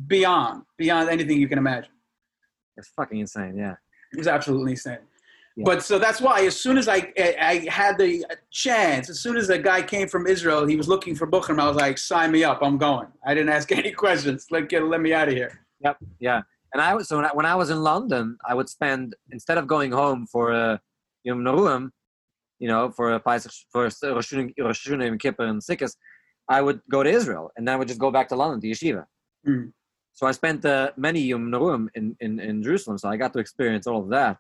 beyond 0.07 0.63
beyond 0.79 1.09
anything 1.09 1.39
you 1.39 1.49
can 1.49 1.59
imagine. 1.59 1.93
it's 2.77 2.89
fucking 2.97 3.21
insane 3.21 3.57
yeah 3.57 3.75
It 4.13 4.19
was 4.19 4.27
absolutely 4.27 4.73
insane. 4.73 4.99
Yeah. 5.57 5.65
But 5.67 5.83
so 5.83 5.99
that's 5.99 6.21
why, 6.21 6.47
as 6.47 6.59
soon 6.59 6.79
as 6.79 6.89
I, 6.89 7.13
I 7.19 7.67
had 7.69 7.99
the 7.99 8.25
chance, 8.51 9.11
as 9.11 9.21
soon 9.21 9.37
as 9.37 9.51
a 9.51 9.59
guy 9.59 9.83
came 9.83 10.09
from 10.09 10.27
Israel, 10.27 10.67
he 10.67 10.77
was 10.77 10.89
looking 10.89 11.15
for 11.15 11.27
Bukhram. 11.27 11.61
I 11.61 11.69
was 11.69 11.77
like, 11.77 11.99
sign 11.99 12.33
me 12.33 12.43
up, 12.43 12.61
I'm 12.63 12.79
going. 12.79 13.09
I 13.27 13.35
didn't 13.35 13.51
ask 13.51 13.71
any 13.81 13.93
questions. 13.93 14.47
Like, 14.51 14.71
get, 14.71 14.85
let 14.85 15.01
me 15.01 15.13
out 15.13 15.29
of 15.29 15.35
here. 15.35 15.61
Yep. 15.81 15.99
Yeah. 16.21 16.43
And 16.73 16.81
I 16.81 16.95
was 16.95 17.09
so 17.09 17.17
when 17.17 17.27
I, 17.27 17.31
when 17.35 17.47
I 17.47 17.55
was 17.55 17.69
in 17.69 17.83
London, 17.83 18.39
I 18.49 18.55
would 18.55 18.69
spend 18.69 19.15
instead 19.31 19.59
of 19.59 19.67
going 19.67 19.93
home 19.93 20.27
for 20.27 20.53
a 20.53 20.81
Yom 21.25 21.41
Neruim, 21.41 21.91
you 22.59 22.69
know, 22.69 22.91
for 22.91 23.13
a 23.13 23.21
Pesach, 23.21 23.53
for 23.71 23.85
Rosh 23.85 24.03
Hashanah 24.03 25.05
Yom 25.05 25.19
Kippur, 25.19 25.45
and 25.45 25.61
Sikkas, 25.61 25.97
I 26.49 26.63
would 26.63 26.81
go 26.91 27.03
to 27.03 27.11
Israel, 27.11 27.51
and 27.57 27.69
then 27.69 27.75
I 27.75 27.77
would 27.77 27.89
just 27.89 28.01
go 28.01 28.11
back 28.11 28.29
to 28.29 28.37
London 28.37 28.61
to 28.63 28.67
yeshiva. 28.69 29.05
Mm. 29.47 29.73
So 30.15 30.27
I 30.27 30.33
spent 30.33 30.65
uh, 30.65 30.93
many 30.97 31.21
Yom 31.21 31.51
Neruim 31.51 31.89
in, 31.95 32.17
in 32.21 32.41
in 32.41 32.63
Jerusalem, 32.63 32.97
so 32.97 33.11
I 33.11 33.19
got 33.19 33.35
to 33.35 33.39
experience 33.39 33.87
all 33.87 34.01
of 34.01 34.09
that. 34.09 34.39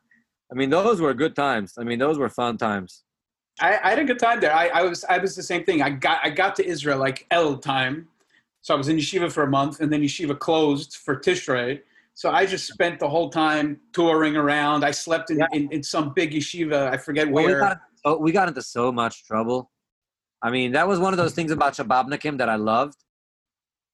I 0.52 0.54
mean, 0.54 0.68
those 0.68 1.00
were 1.00 1.14
good 1.14 1.34
times. 1.34 1.74
I 1.78 1.84
mean, 1.84 1.98
those 1.98 2.18
were 2.18 2.28
fun 2.28 2.58
times. 2.58 3.04
I, 3.60 3.78
I 3.82 3.88
had 3.90 3.98
a 3.98 4.04
good 4.04 4.18
time 4.18 4.38
there. 4.40 4.52
I, 4.52 4.68
I 4.68 4.82
was 4.82 5.04
I 5.04 5.18
was 5.18 5.34
the 5.34 5.42
same 5.42 5.64
thing. 5.64 5.80
I 5.82 5.90
got 5.90 6.18
I 6.22 6.30
got 6.30 6.54
to 6.56 6.66
Israel 6.66 6.98
like 6.98 7.26
El 7.30 7.56
time, 7.58 8.08
so 8.60 8.74
I 8.74 8.76
was 8.76 8.88
in 8.88 8.96
yeshiva 8.98 9.30
for 9.32 9.44
a 9.44 9.50
month, 9.50 9.80
and 9.80 9.90
then 9.92 10.02
yeshiva 10.02 10.38
closed 10.38 10.96
for 10.96 11.16
Tishrei. 11.16 11.80
So 12.14 12.30
I 12.30 12.44
just 12.44 12.66
spent 12.66 12.98
the 13.00 13.08
whole 13.08 13.30
time 13.30 13.80
touring 13.94 14.36
around. 14.36 14.84
I 14.84 14.90
slept 14.90 15.30
in, 15.30 15.38
Yeah. 15.38 15.46
in, 15.52 15.72
in 15.72 15.82
some 15.82 16.12
big 16.12 16.32
yeshiva. 16.32 16.90
I 16.92 16.98
forget 16.98 17.30
Well, 17.30 17.44
we 17.44 17.52
where. 17.52 17.60
got 17.60 17.80
so 18.04 18.18
we 18.18 18.30
got 18.32 18.48
into 18.48 18.62
so 18.62 18.92
much 18.92 19.24
trouble. 19.26 19.70
I 20.42 20.50
mean, 20.50 20.72
that 20.72 20.86
was 20.86 20.98
one 20.98 21.12
of 21.14 21.18
those 21.18 21.32
things 21.34 21.50
about 21.50 21.74
Shababnikim 21.74 22.36
that 22.38 22.48
I 22.50 22.56
loved. 22.56 22.96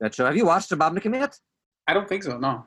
That 0.01 0.14
show. 0.14 0.24
Have 0.26 0.36
you 0.36 0.47
watched 0.47 0.70
Shababnikim 0.70 1.14
yet? 1.14 1.39
I 1.86 1.94
don't 1.94 2.09
think 2.09 2.22
so. 2.24 2.39
No. 2.39 2.64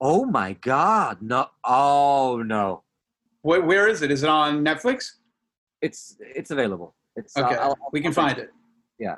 Oh 0.00 0.24
my 0.24 0.54
God! 0.54 1.18
No. 1.20 1.46
Oh 1.64 2.42
no. 2.44 2.82
Where, 3.46 3.62
where 3.62 3.86
is 3.86 4.02
it? 4.02 4.10
Is 4.10 4.22
it 4.24 4.28
on 4.28 4.64
Netflix? 4.64 4.98
It's 5.80 6.00
it's 6.40 6.50
available. 6.56 6.88
It's 7.14 7.36
Okay, 7.36 7.54
I'll- 7.54 7.76
I'll- 7.80 7.90
we 7.92 8.00
can 8.06 8.12
find 8.12 8.36
it. 8.44 8.50
Yeah. 8.98 9.16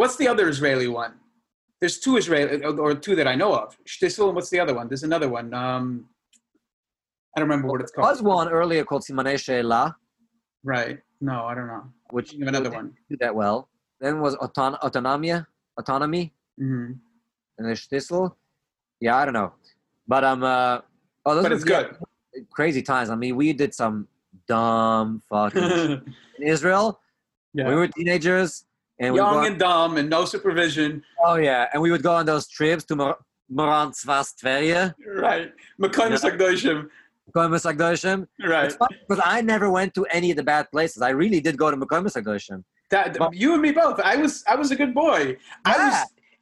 What's 0.00 0.16
the 0.16 0.26
other 0.32 0.48
Israeli 0.54 0.88
one? 1.02 1.12
There's 1.80 1.96
two 2.04 2.14
Israeli, 2.16 2.64
or 2.64 2.94
two 3.06 3.14
that 3.20 3.28
I 3.32 3.36
know 3.42 3.52
of. 3.62 3.68
Shtisel, 3.92 4.26
and 4.28 4.34
what's 4.36 4.50
the 4.54 4.60
other 4.64 4.74
one? 4.78 4.86
There's 4.90 5.04
another 5.12 5.28
one. 5.38 5.48
Um, 5.54 5.84
I 7.32 7.36
don't 7.38 7.48
remember 7.48 7.68
what 7.72 7.80
it's 7.84 7.92
There 7.92 8.04
was 8.12 8.20
one 8.38 8.48
earlier 8.48 8.82
called 8.88 9.02
Simanei 9.08 9.36
She'ela, 9.44 9.84
Right. 10.64 10.96
No, 11.20 11.36
I 11.50 11.54
don't 11.56 11.68
know. 11.74 11.84
which 12.16 12.30
Give 12.32 12.48
another 12.48 12.70
didn't 12.70 12.76
one. 12.76 12.96
do 13.10 13.16
that 13.24 13.34
well. 13.42 13.68
Then 14.00 14.20
was 14.26 14.34
auton- 14.44 14.78
autonomia, 14.86 15.46
autonomy, 15.80 16.24
hmm 16.58 16.86
and 17.58 17.64
the 17.68 17.74
Shtisel. 17.82 18.34
Yeah, 19.06 19.14
I 19.20 19.22
don't 19.26 19.34
know, 19.40 19.52
but 20.12 20.22
um, 20.30 20.42
uh, 20.42 20.80
oh, 21.26 21.34
those 21.34 21.44
But 21.44 21.52
it's 21.52 21.64
good. 21.74 21.86
Crazy 22.50 22.82
times. 22.82 23.10
I 23.10 23.16
mean, 23.16 23.36
we 23.36 23.52
did 23.52 23.74
some 23.74 24.08
dumb 24.46 25.22
fucking 25.28 25.62
in 26.38 26.42
Israel. 26.42 27.00
yeah. 27.54 27.68
We 27.68 27.74
were 27.74 27.88
teenagers, 27.88 28.64
and 28.98 29.12
we 29.14 29.20
would 29.20 29.26
Young 29.26 29.34
go, 29.42 29.46
and 29.46 29.58
dumb 29.58 29.96
and 29.96 30.08
no 30.10 30.24
supervision. 30.24 31.02
oh 31.24 31.36
yeah, 31.36 31.68
and 31.72 31.82
we 31.82 31.90
would 31.90 32.02
go 32.02 32.12
on 32.14 32.26
those 32.26 32.48
trips 32.48 32.84
to 32.84 32.96
Mor- 32.96 33.18
Meron 33.48 33.90
Tzfas 33.92 34.34
Tveria, 34.40 34.94
Right. 35.28 35.52
Mekoyim 35.80 36.10
Yeah. 36.10 36.16
Sagdoshim. 36.16 36.88
Agdoshim. 37.34 38.26
Right. 38.44 38.66
It's 38.66 38.76
because 39.08 39.22
I 39.24 39.40
never 39.40 39.70
went 39.70 39.94
to 39.94 40.04
any 40.06 40.30
of 40.32 40.36
the 40.36 40.42
bad 40.42 40.70
places. 40.70 41.00
I 41.02 41.10
really 41.10 41.40
did 41.40 41.56
go 41.56 41.70
to 41.70 41.76
Mekoimus 41.76 42.16
Agdoshim. 42.20 42.64
That, 42.90 43.18
Well- 43.20 43.30
you 43.32 43.52
and 43.54 43.62
me 43.62 43.70
both. 43.72 44.00
I 44.00 44.16
was 44.16 44.42
I 44.48 44.56
was 44.56 44.70
a 44.72 44.76
good 44.76 44.94
boy. 44.94 45.36
I 45.64 45.76
was 45.84 45.94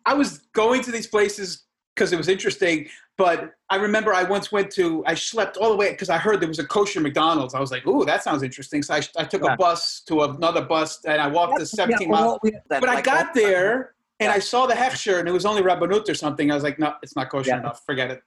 I 0.07 0.15
was 0.15 0.31
going 0.55 0.81
to 0.83 0.91
these 0.91 1.07
places 1.07 1.65
because 1.99 2.12
it 2.12 2.16
was 2.16 2.29
interesting. 2.29 2.87
But 3.16 3.53
I 3.69 3.77
remember 3.77 4.15
I 4.15 4.23
once 4.23 4.53
went 4.53 4.70
to 4.73 5.03
I 5.07 5.15
slept 5.15 5.57
all 5.57 5.70
the 5.70 5.77
way 5.77 5.91
because 5.91 6.09
I 6.09 6.19
heard 6.19 6.41
there 6.41 6.49
was 6.49 6.61
a 6.61 6.66
kosher 6.66 7.01
McDonald's. 7.01 7.55
I 7.55 7.61
was 7.61 7.73
like, 7.73 7.85
ooh, 7.87 8.05
that 8.05 8.23
sounds 8.23 8.43
interesting. 8.45 8.83
So 8.83 8.95
I, 8.95 9.01
I 9.16 9.25
took 9.25 9.43
Yeah. 9.43 9.55
a 9.55 9.57
bus 9.57 10.01
to 10.09 10.23
another 10.23 10.62
bus 10.62 11.05
and 11.05 11.20
I 11.20 11.27
walked 11.27 11.59
the 11.59 11.66
17 11.66 12.07
Yeah, 12.09 12.12
miles. 12.12 12.25
well, 12.25 12.41
we- 12.45 12.53
that, 12.70 12.81
But 12.81 12.89
I 12.89 13.01
got 13.01 13.35
there 13.35 13.95
and 14.20 14.29
Yeah. 14.29 14.35
I 14.35 14.39
saw 14.39 14.66
the 14.66 14.75
hechsher 14.75 15.19
and 15.19 15.29
it 15.29 15.33
was 15.33 15.45
only 15.45 15.62
Rabbanut 15.62 16.09
or 16.09 16.15
something. 16.15 16.51
I 16.51 16.55
was 16.55 16.62
like, 16.62 16.79
no, 16.79 16.95
it's 17.03 17.16
not 17.16 17.29
kosher 17.29 17.57
enough. 17.57 17.83
Forget 17.85 18.11
it. 18.12 18.23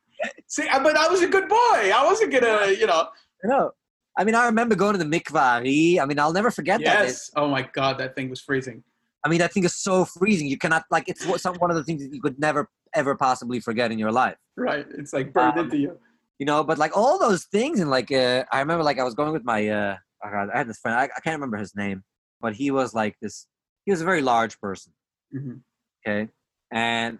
See, 0.48 0.68
I- 0.68 0.84
but 0.84 0.98
I 0.98 1.08
was 1.08 1.22
a 1.22 1.28
good 1.28 1.48
boy. 1.48 1.56
I 1.96 2.04
wasn't 2.06 2.32
gonna, 2.34 2.72
you 2.72 2.86
know. 2.88 3.08
Know. 3.44 3.72
I 4.18 4.26
mean, 4.26 4.36
I 4.36 4.46
remember 4.48 4.76
going 4.76 4.98
to 4.98 5.04
the 5.04 5.10
mikvah. 5.20 6.00
I 6.02 6.06
mean, 6.06 6.20
I'll 6.20 6.34
never 6.34 6.52
forget 6.52 6.82
that. 6.84 7.06
Yes. 7.06 7.32
Oh 7.38 7.48
my 7.48 7.62
God, 7.74 7.98
that 8.00 8.14
thing 8.16 8.30
was 8.30 8.42
freezing. 8.42 8.84
I 9.24 9.30
mean, 9.30 9.40
that 9.40 9.54
thing 9.54 9.64
is 9.64 9.76
so 9.76 10.06
freezing. 10.06 10.48
You 10.48 10.58
cannot 10.58 10.84
like 10.90 11.06
it's 11.08 11.24
some 11.42 11.56
one 11.56 11.70
of 11.72 11.78
the 11.78 11.84
things 11.84 12.02
that 12.04 12.14
you 12.14 12.22
could 12.22 12.40
never 12.40 12.70
ever 12.94 13.16
possibly 13.16 13.60
forget 13.60 13.92
in 13.92 14.00
your 14.00 14.12
life. 14.12 14.38
Right. 14.58 14.86
It's 14.98 15.14
like 15.14 15.32
burned 15.34 15.58
Um, 15.60 15.66
into 15.66 15.78
you. 15.78 15.98
You 16.40 16.46
know, 16.46 16.64
but 16.64 16.78
like 16.80 16.98
all 16.98 17.20
those 17.20 17.46
things 17.46 17.80
and 17.80 17.90
like 17.90 18.12
uh, 18.12 18.44
I 18.52 18.60
remember 18.60 18.84
like 18.84 19.00
I 19.00 19.04
was 19.04 19.14
going 19.14 19.32
with 19.32 19.44
my 19.46 19.68
uh, 19.68 19.96
oh 20.26 20.28
I 20.54 20.58
had 20.58 20.68
this 20.68 20.80
friend. 20.80 20.98
I, 20.98 21.04
I 21.04 21.20
can't 21.24 21.36
remember 21.40 21.58
his 21.58 21.76
name, 21.76 22.04
but 22.42 22.56
he 22.56 22.72
was 22.72 22.94
like 22.96 23.16
this. 23.22 23.48
He 23.86 23.92
was 23.92 24.02
a 24.02 24.06
very 24.06 24.22
large 24.22 24.60
person. 24.60 24.94
hmm 25.32 25.58
okay 26.02 26.30
and 26.72 27.20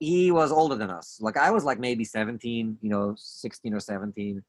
he 0.00 0.30
was 0.30 0.52
older 0.52 0.74
than 0.76 0.90
us 0.90 1.18
like 1.26 1.36
i 1.38 1.50
was 1.50 1.64
like 1.64 1.78
maybe 1.78 2.04
17 2.04 2.76
you 2.82 2.90
know 2.90 3.14
16 3.16 3.72
or 3.72 3.80
17 3.80 4.42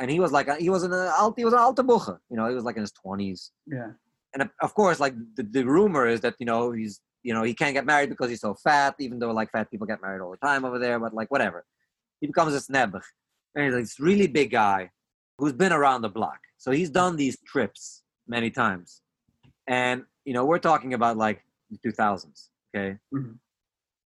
and 0.00 0.10
he 0.10 0.18
was 0.18 0.32
like 0.32 0.48
he 0.58 0.68
was 0.68 0.82
an 0.82 0.92
uh, 0.92 1.12
alt 1.16 1.34
he 1.36 1.44
was 1.44 1.54
an 1.54 1.60
alta 1.60 1.82
buche 1.84 2.08
you 2.30 2.36
know 2.36 2.48
he 2.48 2.54
was 2.56 2.64
like 2.64 2.76
in 2.76 2.82
his 2.82 2.92
20s 3.06 3.50
Yeah. 3.66 3.90
And 4.32 4.42
of- 4.42 4.50
of 4.62 4.74
course 4.74 4.98
like 5.00 5.14
the, 5.36 5.42
the 5.42 5.64
rumor 5.64 6.06
is 6.06 6.20
that 6.20 6.34
you 6.38 6.46
know 6.46 6.72
he's 6.72 7.00
you 7.22 7.34
know 7.34 7.42
he 7.42 7.54
can't 7.54 7.74
get 7.74 7.84
married 7.84 8.08
because 8.10 8.30
he's 8.30 8.40
so 8.40 8.54
fat 8.54 8.94
even 8.98 9.18
though 9.18 9.32
like 9.32 9.50
fat 9.50 9.70
people 9.70 9.86
get 9.86 10.00
married 10.00 10.20
all 10.22 10.30
the 10.30 10.36
time 10.48 10.64
over 10.64 10.78
there 10.78 10.98
but 11.04 11.12
like 11.20 11.30
whatever 11.30 11.64
he 12.20 12.26
becomes 12.26 12.54
a 12.54 12.58
sneb 12.66 12.92
and 13.54 13.64
he's 13.64 13.74
like 13.74 13.82
this 13.84 13.98
really 14.00 14.26
big 14.26 14.50
guy 14.50 14.90
who's 15.38 15.52
been 15.52 15.72
around 15.72 16.00
the 16.02 16.08
block 16.08 16.40
so 16.58 16.70
he's 16.70 16.90
done 16.90 17.16
these 17.16 17.36
trips 17.52 18.02
many 18.28 18.50
times 18.50 19.02
and 19.66 20.04
you 20.24 20.32
know 20.32 20.44
we're 20.44 20.58
talking 20.70 20.94
about 20.94 21.16
like 21.16 21.38
the 21.70 21.78
2000s 21.86 22.48
okay 22.74 22.96
Mhm. 23.12 23.34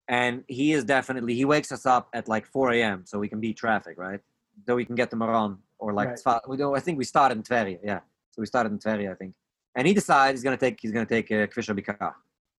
and 0.09 0.45
he 0.49 0.73
is 0.73 0.85
definitely 0.85 1.35
he 1.35 1.45
wakes 1.45 1.71
us 1.77 1.85
up 1.87 2.09
at 2.15 2.29
like 2.29 2.47
4 2.47 2.73
a.m. 2.73 2.99
so 3.07 3.19
we 3.19 3.29
can 3.29 3.41
beat 3.41 3.57
traffic, 3.57 3.97
right? 3.99 4.21
So 4.67 4.75
we 4.77 4.85
can 4.85 4.95
get 4.95 5.11
to 5.11 5.17
Meron 5.17 5.59
or 5.79 5.93
like 5.93 6.09
Right. 6.09 6.19
Tzfa- 6.19 6.49
we 6.49 6.57
don't. 6.57 6.77
I 6.77 6.81
think 6.81 6.99
we 6.99 7.05
started 7.05 7.37
in 7.39 7.43
Tveria, 7.43 7.79
yeah. 7.83 8.01
So 8.33 8.41
we 8.43 8.47
started 8.47 8.71
in 8.73 8.79
Tveria, 8.79 9.11
I 9.13 9.15
think. 9.15 9.35
And 9.77 9.87
he 9.87 9.95
decides 9.95 10.39
he's 10.39 10.45
gonna 10.45 10.57
take 10.57 10.79
he's 10.81 10.93
gonna 10.93 11.07
take 11.07 11.31
uh, 11.31 11.47
Kvisha 11.53 11.79
Bikar, 11.79 12.13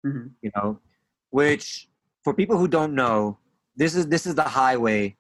hmm 0.05 0.27
you 0.43 0.51
know, 0.57 0.79
which 1.31 1.89
for 2.25 2.33
people 2.35 2.57
who 2.59 2.69
don't 2.69 2.95
know, 2.95 3.39
this 3.77 3.95
is 3.95 4.07
this 4.09 4.27
is 4.27 4.35
the 4.35 4.43
highway 4.43 5.17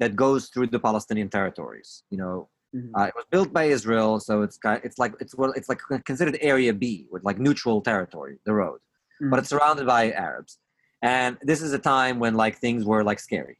that 0.00 0.14
goes 0.14 0.48
through 0.50 0.68
the 0.68 0.78
Palestinian 0.78 1.28
territories. 1.28 2.04
You 2.10 2.18
know, 2.18 2.48
Mhm. 2.76 2.90
uh, 2.98 3.06
it 3.10 3.14
was 3.16 3.24
built 3.34 3.50
by 3.58 3.64
Israel, 3.64 4.20
so 4.20 4.42
it's 4.42 4.58
kind 4.58 4.80
it's 4.84 4.98
like 5.02 5.12
it's 5.20 5.34
well, 5.34 5.52
it's 5.58 5.68
like 5.70 5.80
considered 6.04 6.36
Area 6.52 6.72
B 6.82 7.06
with 7.12 7.22
like 7.24 7.38
neutral 7.38 7.80
territory, 7.80 8.34
the 8.48 8.54
road, 8.62 8.80
Mhm. 9.22 9.30
but 9.30 9.38
it's 9.40 9.48
surrounded 9.48 9.86
by 9.86 10.12
Arabs. 10.12 10.58
And 11.02 11.38
this 11.50 11.60
is 11.62 11.72
a 11.72 11.78
time 11.78 12.18
when 12.22 12.34
like 12.34 12.54
things 12.58 12.84
were 12.90 13.02
like 13.10 13.20
scary. 13.28 13.56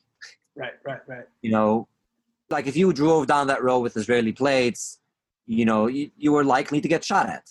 right, 0.56 0.74
right, 0.85 1.02
right. 1.12 1.27
You 1.43 1.52
know, 1.56 1.89
like 2.51 2.66
if 2.66 2.77
you 2.77 2.93
drove 2.93 3.27
down 3.32 3.47
that 3.47 3.62
road 3.62 3.81
with 3.86 3.97
Israeli 3.97 4.32
plates, 4.32 5.01
you 5.47 5.65
know, 5.65 5.86
you, 5.86 6.10
you 6.16 6.31
were 6.32 6.44
likely 6.44 6.81
to 6.81 6.89
get 6.89 7.05
shot 7.05 7.27
at. 7.28 7.47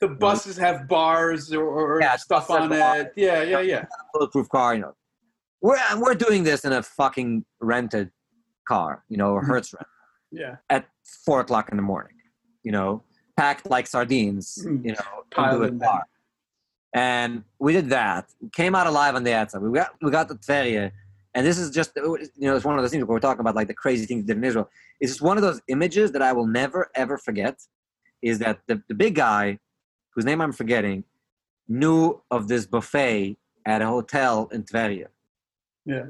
The 0.00 0.08
buses 0.08 0.56
have 0.56 0.88
bars 0.88 1.52
or, 1.52 1.64
or 1.64 2.00
Yeah, 2.00 2.16
stuff 2.16 2.50
on 2.50 2.68
bars. 2.68 3.02
it. 3.06 3.12
Yeah, 3.16 3.42
yeah, 3.42 3.60
yeah. 3.60 3.84
bulletproof 4.14 4.48
car, 4.48 4.74
you 4.74 4.80
know. 4.80 4.94
We're 5.60 5.78
we're 5.98 6.14
doing 6.14 6.42
this 6.42 6.64
in 6.64 6.72
a 6.72 6.82
fucking 6.82 7.44
rented 7.60 8.10
car, 8.66 9.04
you 9.08 9.16
know, 9.18 9.36
a 9.36 9.40
Mhm. 9.40 9.46
Hertz 9.46 9.72
rent 9.74 9.86
Yeah. 10.30 10.56
at 10.70 10.88
four 11.24 11.40
o'clock 11.40 11.68
in 11.70 11.76
the 11.76 11.82
morning, 11.82 12.14
you 12.62 12.72
know, 12.72 13.02
packed 13.36 13.68
like 13.68 13.86
sardines, 13.86 14.46
Mm. 14.64 14.84
you 14.86 14.92
know, 14.92 15.24
into 15.36 15.62
a 15.76 15.78
car. 15.78 16.04
And 16.94 17.44
we 17.58 17.72
did 17.72 17.90
that. 17.90 18.26
Came 18.52 18.74
out 18.74 18.86
alive 18.86 19.14
on 19.14 19.22
the 19.22 19.32
outside. 19.34 19.60
We 19.62 19.70
got 19.72 19.90
we 20.02 20.10
got 20.10 20.28
the 20.28 20.34
Tveria, 20.34 20.90
and 21.34 21.46
this 21.46 21.56
is 21.58 21.70
just 21.70 21.92
you 21.96 22.28
know 22.40 22.56
it's 22.56 22.64
one 22.64 22.76
of 22.76 22.82
those 22.82 22.90
things 22.90 23.04
where 23.04 23.14
we're 23.14 23.20
talking 23.20 23.40
about 23.40 23.54
like 23.54 23.68
the 23.68 23.74
crazy 23.74 24.06
things 24.06 24.24
did 24.24 24.36
in 24.38 24.44
Israel. 24.44 24.68
It's 25.00 25.12
just 25.12 25.22
one 25.22 25.36
of 25.36 25.42
those 25.42 25.60
images 25.68 26.10
that 26.12 26.22
I 26.22 26.32
will 26.32 26.46
never 26.46 26.90
ever 26.94 27.16
forget. 27.18 27.56
Is 28.22 28.38
that 28.40 28.58
the, 28.66 28.82
the 28.88 28.94
big 28.94 29.14
guy, 29.14 29.58
whose 30.14 30.24
name 30.24 30.40
I'm 30.40 30.52
forgetting, 30.52 31.04
knew 31.68 32.20
of 32.30 32.48
this 32.48 32.66
buffet 32.66 33.36
at 33.66 33.82
a 33.82 33.86
hotel 33.86 34.48
in 34.52 34.64
Tveria. 34.64 35.06
Yeah. 35.84 36.06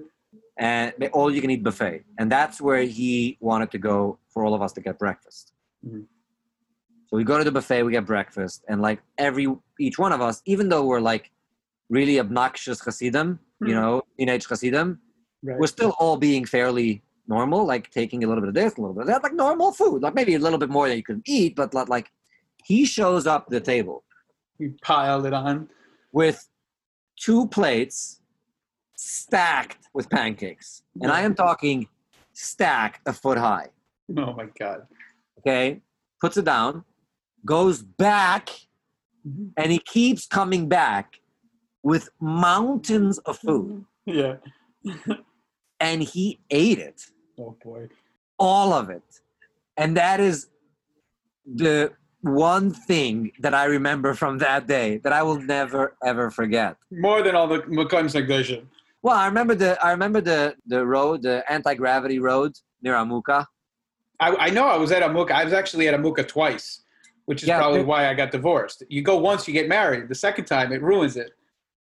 And 0.58 0.92
the 0.98 1.08
all 1.10 1.32
you 1.34 1.40
can 1.40 1.50
eat 1.50 1.62
buffet. 1.62 2.04
And 2.18 2.30
that's 2.30 2.60
where 2.60 2.82
he 2.82 3.36
wanted 3.40 3.70
to 3.72 3.78
go 3.78 4.18
for 4.28 4.44
all 4.44 4.54
of 4.54 4.62
us 4.62 4.72
to 4.74 4.80
get 4.80 4.98
breakfast. 4.98 5.52
Mhm. 5.86 6.06
So 7.06 7.16
we 7.16 7.24
go 7.24 7.38
to 7.38 7.44
the 7.44 7.50
buffet, 7.52 7.82
we 7.82 7.92
get 7.92 8.06
breakfast, 8.06 8.64
and 8.68 8.80
like 8.80 9.00
every 9.18 9.46
each 9.80 9.98
one 9.98 10.12
of 10.12 10.20
us, 10.20 10.42
even 10.44 10.68
though 10.68 10.84
we're 10.86 11.00
like 11.00 11.30
really 11.88 12.20
obnoxious 12.20 12.80
Hasidim, 12.80 13.40
you 13.62 13.68
Mhm. 13.68 13.80
know, 13.80 14.02
teenage 14.18 14.46
Hasidim, 14.46 15.00
Right. 15.42 15.58
we're 15.58 15.66
still 15.66 15.94
all 15.98 16.16
being 16.16 16.44
fairly 16.44 17.02
normal, 17.26 17.64
like 17.64 17.90
taking 17.90 18.22
a 18.22 18.28
little 18.28 18.42
bit 18.42 18.48
of 18.48 18.54
this, 18.54 18.76
a 18.76 18.80
little 18.80 18.94
bit 18.94 19.02
of 19.02 19.06
that, 19.08 19.22
like 19.24 19.32
normal 19.34 19.72
food, 19.72 20.02
like 20.02 20.14
maybe 20.14 20.34
a 20.34 20.38
little 20.38 20.58
bit 20.58 20.68
more 20.70 20.86
than 20.88 20.96
you 20.98 21.02
could 21.02 21.22
eat, 21.26 21.56
but 21.56 21.74
like 21.88 22.12
he 22.70 22.84
shows 22.84 23.26
up 23.26 23.48
the 23.48 23.60
table 23.72 24.04
You 24.58 24.74
piled 24.82 25.26
it 25.26 25.32
on. 25.34 25.68
with 26.12 26.38
two 27.24 27.42
plates 27.48 28.20
stacked 28.96 29.82
with 29.96 30.08
pancakes. 30.10 30.82
And 31.02 31.10
I 31.10 31.20
am 31.22 31.34
talking 31.34 31.88
stacked 32.32 33.00
a 33.06 33.12
foot 33.12 33.38
high. 33.38 33.68
Oh 34.16 34.32
my 34.40 34.46
god. 34.58 34.80
Okay. 35.38 35.82
Puts 36.20 36.36
it 36.36 36.44
down, 36.44 36.84
goes 37.44 37.82
back, 37.82 38.44
Mhm. 39.26 39.52
and 39.56 39.68
he 39.72 39.78
keeps 39.96 40.22
coming 40.38 40.68
back 40.68 41.06
with 41.82 42.04
mountains 42.20 43.16
of 43.28 43.34
food. 43.46 43.84
Yeah. 44.06 44.36
And 45.88 46.02
he 46.02 46.40
ate 46.50 46.78
it, 46.78 46.98
Oh 47.38 47.56
boy. 47.64 47.88
all 48.38 48.70
of 48.80 48.90
it. 48.90 49.08
And 49.78 49.96
that 49.96 50.20
is 50.20 50.36
the 51.46 51.92
one 52.22 52.72
thing 52.72 53.32
that 53.40 53.54
I 53.54 53.64
remember 53.64 54.14
from 54.14 54.38
that 54.38 54.66
day 54.66 54.98
that 54.98 55.12
I 55.12 55.22
will 55.22 55.40
never 55.40 55.96
ever 56.04 56.30
forget. 56.30 56.76
More 56.90 57.22
than 57.22 57.34
all 57.34 57.48
the 57.48 57.60
Sagdashin. 57.60 58.64
Well, 59.02 59.16
I 59.16 59.26
remember 59.26 59.54
the 59.54 59.82
I 59.82 59.90
remember 59.92 60.20
the 60.20 60.56
the 60.66 60.84
road, 60.86 61.22
the 61.22 61.42
anti 61.50 61.74
gravity 61.74 62.18
road 62.18 62.52
near 62.82 62.94
Amuka. 62.94 63.46
I, 64.20 64.36
I 64.36 64.50
know 64.50 64.66
I 64.66 64.76
was 64.76 64.92
at 64.92 65.02
Amuka. 65.02 65.30
I 65.30 65.44
was 65.44 65.54
actually 65.54 65.88
at 65.88 65.94
Amuka 65.98 66.28
twice, 66.28 66.82
which 67.24 67.42
is 67.42 67.48
Yeah, 67.48 67.58
probably 67.58 67.82
why 67.82 68.08
I 68.08 68.14
got 68.14 68.30
divorced. 68.30 68.82
You 68.90 69.00
go 69.02 69.16
once, 69.16 69.48
you 69.48 69.54
get 69.54 69.66
married. 69.66 70.08
The 70.10 70.14
second 70.14 70.44
time, 70.44 70.72
it 70.72 70.82
ruins 70.82 71.16
it. 71.16 71.32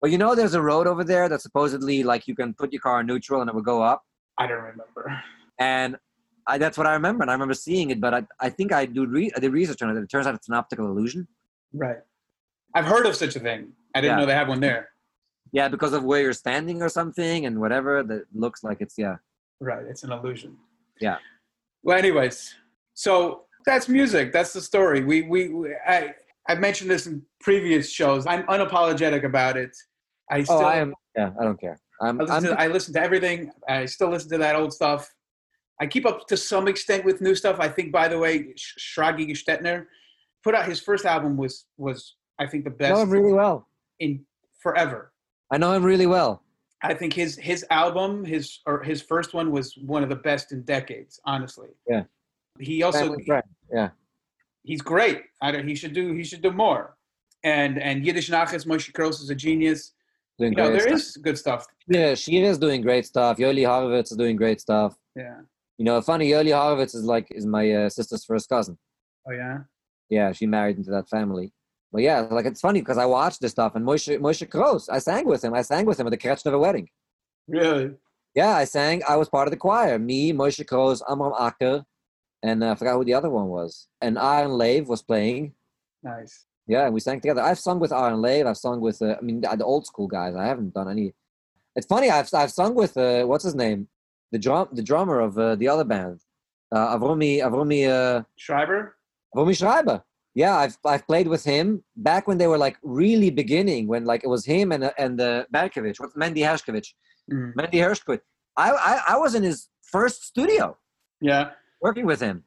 Well, 0.01 0.11
you 0.11 0.19
know, 0.19 0.35
there's 0.35 0.53
a 0.53 0.61
road 0.61 0.85
over 0.85 1.03
there 1.03 1.27
that 1.29 1.41
supposedly 1.41 2.03
like 2.03 2.27
you 2.27 2.35
can 2.35 2.53
put 2.53 2.71
your 2.71 2.81
car 2.81 3.01
in 3.01 3.07
neutral 3.07 3.41
and 3.41 3.49
it 3.49 3.55
will 3.55 3.63
go 3.63 3.81
up. 3.81 4.03
I 4.37 4.45
don't 4.45 4.61
remember. 4.61 5.19
And 5.59 5.97
I, 6.47 6.57
that's 6.57 6.77
what 6.77 6.87
I 6.87 6.93
remember. 6.93 7.23
And 7.23 7.29
I 7.29 7.33
remember 7.33 7.53
seeing 7.53 7.89
it, 7.89 7.99
but 7.99 8.13
I, 8.13 8.23
I 8.39 8.49
think 8.49 8.71
I 8.71 8.85
do 8.85 9.05
re- 9.05 9.31
I 9.35 9.39
did 9.39 9.51
research 9.51 9.81
on 9.81 9.95
it. 9.95 10.01
It 10.01 10.09
turns 10.09 10.25
out 10.25 10.33
it's 10.35 10.47
an 10.47 10.55
optical 10.55 10.87
illusion. 10.87 11.27
Right. 11.73 11.97
I've 12.73 12.85
heard 12.85 13.05
of 13.05 13.15
such 13.15 13.35
a 13.35 13.39
thing. 13.39 13.73
I 13.93 14.01
didn't 14.01 14.17
Yeah. 14.17 14.19
know 14.21 14.25
they 14.25 14.33
had 14.33 14.47
one 14.47 14.59
there. 14.59 14.89
Yeah, 15.51 15.67
because 15.67 15.93
of 15.93 16.03
where 16.03 16.21
you're 16.21 16.33
standing 16.33 16.81
or 16.81 16.89
something 16.89 17.45
and 17.45 17.59
whatever 17.59 18.03
that 18.03 18.23
looks 18.33 18.63
like 18.63 18.81
it's 18.81 18.97
yeah. 18.97 19.17
Right. 19.59 19.85
It's 19.85 20.03
an 20.03 20.11
illusion. 20.11 20.57
Yeah. 20.99 21.17
Well, 21.83 21.97
anyways, 21.97 22.53
so 22.93 23.43
that's 23.65 23.87
music. 23.89 24.33
That's 24.33 24.53
the 24.53 24.61
story. 24.61 25.03
We 25.03 25.23
we, 25.23 25.49
we 25.49 25.75
I 25.87 26.13
I've 26.47 26.59
mentioned 26.59 26.89
this 26.89 27.07
in 27.07 27.23
previous 27.41 27.89
shows. 27.91 28.25
I'm 28.25 28.43
unapologetic 28.43 29.23
about 29.23 29.57
it. 29.57 29.75
I 30.31 30.39
oh, 30.39 30.43
still 30.43 30.57
oh, 30.57 30.65
I 30.65 30.77
am. 30.77 30.93
Yeah, 31.15 31.31
I 31.39 31.43
don't 31.43 31.59
care. 31.59 31.79
I'm. 32.01 32.19
I 32.19 32.23
listen, 32.23 32.35
I'm 32.35 32.43
to, 32.43 32.61
I 32.61 32.67
listen 32.67 32.93
to 32.93 33.01
everything. 33.01 33.51
I 33.67 33.85
still 33.85 34.09
listen 34.09 34.29
to 34.31 34.37
that 34.37 34.55
old 34.55 34.73
stuff. 34.73 35.09
I 35.79 35.85
keep 35.87 36.05
up 36.05 36.27
to 36.27 36.37
some 36.37 36.67
extent 36.67 37.05
with 37.05 37.21
new 37.21 37.35
stuff. 37.35 37.57
I 37.59 37.67
think, 37.69 37.91
by 37.91 38.07
the 38.07 38.17
way, 38.17 38.53
Sh- 38.55 38.95
Shragee 38.97 39.29
Gestetner 39.29 39.85
put 40.43 40.55
out 40.55 40.65
his 40.65 40.79
first 40.79 41.05
album 41.05 41.37
was 41.37 41.65
was 41.77 42.15
I 42.39 42.47
think 42.47 42.63
the 42.63 42.71
I 42.71 42.89
know 42.89 42.95
best 42.95 43.01
him 43.03 43.09
really 43.11 43.33
well. 43.33 43.67
in 43.99 44.25
forever. 44.59 45.11
I 45.51 45.57
know 45.57 45.73
him 45.73 45.83
really 45.83 46.07
well. 46.07 46.43
I 46.83 46.93
think 46.93 47.13
his 47.13 47.35
his 47.37 47.65
album, 47.69 48.25
his 48.25 48.59
or 48.65 48.83
his 48.83 49.01
first 49.01 49.33
one 49.33 49.51
was 49.51 49.75
one 49.77 50.03
of 50.03 50.09
the 50.09 50.15
best 50.15 50.51
in 50.51 50.63
decades. 50.63 51.19
Honestly. 51.25 51.69
Yeah. 51.87 52.03
He 52.59 52.81
also. 52.83 53.15
Yeah. 53.71 53.89
he's 54.63 54.81
great. 54.81 55.21
I 55.41 55.51
don't, 55.51 55.67
he 55.67 55.75
should 55.75 55.93
do 55.93 56.13
he 56.13 56.23
should 56.23 56.41
do 56.41 56.51
more. 56.51 56.95
And 57.43 57.79
and 57.79 58.05
Yiddish 58.05 58.29
Nachas 58.29 58.65
Moshe 58.65 58.91
Kroos 58.91 59.21
is 59.21 59.29
a 59.29 59.35
genius. 59.35 59.93
Doing 60.39 60.53
You 60.53 60.57
know, 60.57 60.71
there 60.71 60.81
stuff. 60.81 60.93
is 60.93 61.17
good 61.17 61.37
stuff. 61.37 61.65
Yeah, 61.87 62.13
she 62.15 62.41
is 62.43 62.57
doing 62.59 62.81
great 62.81 63.05
stuff. 63.07 63.37
Yoli 63.37 63.65
Horowitz 63.65 64.11
is 64.11 64.17
doing 64.17 64.35
great 64.35 64.61
stuff. 64.61 64.95
Yeah. 65.15 65.39
You 65.77 65.85
know, 65.85 66.01
funny, 66.01 66.29
Yoli 66.29 66.53
Horowitz 66.53 66.95
is 66.95 67.03
like 67.03 67.27
is 67.31 67.45
my 67.45 67.71
uh, 67.71 67.89
sister's 67.89 68.25
first 68.25 68.49
cousin. 68.49 68.77
Oh 69.27 69.31
yeah. 69.31 69.59
Yeah, 70.09 70.31
she 70.31 70.45
married 70.45 70.77
into 70.77 70.91
that 70.91 71.09
family. 71.09 71.53
But 71.91 72.01
yeah, 72.01 72.21
like 72.21 72.45
it's 72.45 72.61
funny 72.61 72.81
because 72.81 72.97
I 72.97 73.05
watched 73.05 73.41
this 73.41 73.51
stuff 73.51 73.75
and 73.75 73.85
Moshe 73.85 74.17
Moshe 74.19 74.47
Kroos, 74.47 74.89
I 74.91 74.99
sang 74.99 75.25
with 75.25 75.43
him. 75.43 75.53
I 75.53 75.61
sang 75.61 75.85
with 75.85 75.99
him 75.99 76.07
at 76.07 76.11
the 76.11 76.17
Kretschnever 76.17 76.59
wedding. 76.59 76.89
Really. 77.47 77.91
Yeah, 78.35 78.55
I 78.55 78.65
sang. 78.65 79.01
I 79.07 79.15
was 79.15 79.29
part 79.29 79.47
of 79.47 79.51
the 79.51 79.57
choir. 79.57 79.97
Me, 79.97 80.31
Moshe 80.33 80.63
Kroos, 80.65 81.01
Amram 81.09 81.33
Acker, 81.39 81.85
and 82.43 82.63
uh, 82.63 82.71
I 82.71 82.75
forgot 82.75 82.95
who 82.95 83.05
the 83.05 83.13
other 83.13 83.29
one 83.29 83.47
was. 83.47 83.87
And 84.01 84.17
Aaron 84.17 84.51
Lave 84.51 84.87
was 84.87 85.01
playing. 85.01 85.53
Nice. 86.03 86.45
Yeah, 86.67 86.85
and 86.85 86.93
we 86.93 86.99
sang 86.99 87.21
together. 87.21 87.41
I've 87.41 87.59
sung 87.59 87.79
with 87.79 87.93
Aaron 87.93 88.21
Lave. 88.21 88.45
I've 88.45 88.57
sung 88.57 88.81
with, 88.81 89.01
uh, 89.01 89.15
I 89.17 89.21
mean, 89.21 89.41
the, 89.41 89.55
the 89.55 89.63
old 89.63 89.87
school 89.87 90.07
guys. 90.07 90.35
I 90.35 90.45
haven't 90.45 90.73
done 90.73 90.89
any. 90.89 91.13
It's 91.75 91.87
funny. 91.87 92.09
I've 92.09 92.29
I've 92.33 92.51
sung 92.51 92.75
with 92.75 92.97
uh, 92.97 93.23
what's 93.23 93.43
his 93.43 93.55
name, 93.55 93.87
the 94.31 94.39
drum 94.39 94.67
the 94.73 94.83
drummer 94.83 95.19
of 95.19 95.37
uh, 95.37 95.55
the 95.55 95.67
other 95.67 95.83
band, 95.83 96.19
uh, 96.75 96.97
Avromi 96.97 97.39
Avromi 97.39 97.87
uh, 97.89 98.23
Schreiber. 98.37 98.95
Avromi 99.35 99.55
Schreiber. 99.57 100.03
Yeah, 100.35 100.55
I've 100.55 100.77
I've 100.85 101.05
played 101.07 101.27
with 101.27 101.43
him 101.43 101.83
back 101.95 102.27
when 102.27 102.37
they 102.37 102.47
were 102.47 102.57
like 102.57 102.77
really 102.83 103.29
beginning, 103.31 103.87
when 103.87 104.05
like 104.05 104.23
it 104.23 104.27
was 104.27 104.45
him 104.45 104.71
and 104.71 104.83
uh, 104.83 104.91
and 104.97 105.19
uh, 105.19 105.45
Berkovich, 105.53 105.99
what's 105.99 106.15
Mendy 106.15 106.43
Hershkovich, 106.49 106.89
Mhm. 107.31 107.53
Mendy 107.55 107.79
Hershkovich. 107.85 108.21
I, 108.55 108.71
I 108.71 108.93
I 109.13 109.17
was 109.17 109.33
in 109.35 109.43
his 109.43 109.69
first 109.81 110.23
studio 110.31 110.77
Yeah. 111.21 111.51
working 111.81 112.05
with 112.05 112.19
him. 112.21 112.43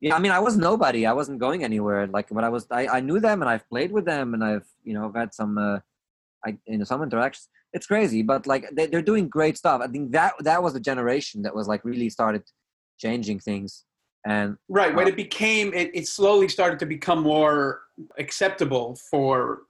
Yeah, 0.00 0.16
I 0.16 0.18
mean, 0.18 0.32
I 0.32 0.40
was 0.40 0.56
nobody. 0.56 1.06
I 1.06 1.12
wasn't 1.12 1.38
going 1.38 1.62
anywhere. 1.62 2.08
Like, 2.08 2.28
when 2.30 2.44
I 2.44 2.48
was, 2.48 2.66
I, 2.72 2.82
I 2.96 3.00
knew 3.00 3.20
them, 3.20 3.40
and 3.40 3.48
I've 3.48 3.66
played 3.68 3.92
with 3.92 4.04
them, 4.04 4.34
and 4.34 4.42
I've, 4.42 4.66
you 4.82 4.94
know, 4.94 5.04
I've 5.06 5.14
had 5.14 5.32
some, 5.32 5.52
uh, 5.58 5.78
I, 6.46 6.56
you 6.66 6.78
know, 6.78 6.84
some 6.84 7.02
interactions. 7.02 7.48
It's 7.72 7.86
crazy, 7.86 8.22
but 8.22 8.46
like 8.46 8.68
they, 8.76 8.86
they're 8.86 9.02
doing 9.02 9.28
great 9.28 9.56
stuff. 9.56 9.80
I 9.82 9.88
think 9.88 10.12
that 10.12 10.34
that 10.40 10.62
was 10.62 10.72
the 10.74 10.80
generation 10.80 11.42
that 11.42 11.54
was 11.54 11.68
like 11.68 11.84
really 11.84 12.10
started 12.10 12.42
changing 12.98 13.40
things, 13.40 13.84
and 14.26 14.56
Right. 14.68 14.94
When 14.94 15.06
Uh, 15.06 15.10
it 15.10 15.16
became, 15.16 15.72
it, 15.74 15.90
it 15.94 16.06
slowly 16.06 16.48
started 16.48 16.78
to 16.80 16.86
become 16.86 17.22
more 17.22 17.82
acceptable 18.18 18.96
for 19.10 19.62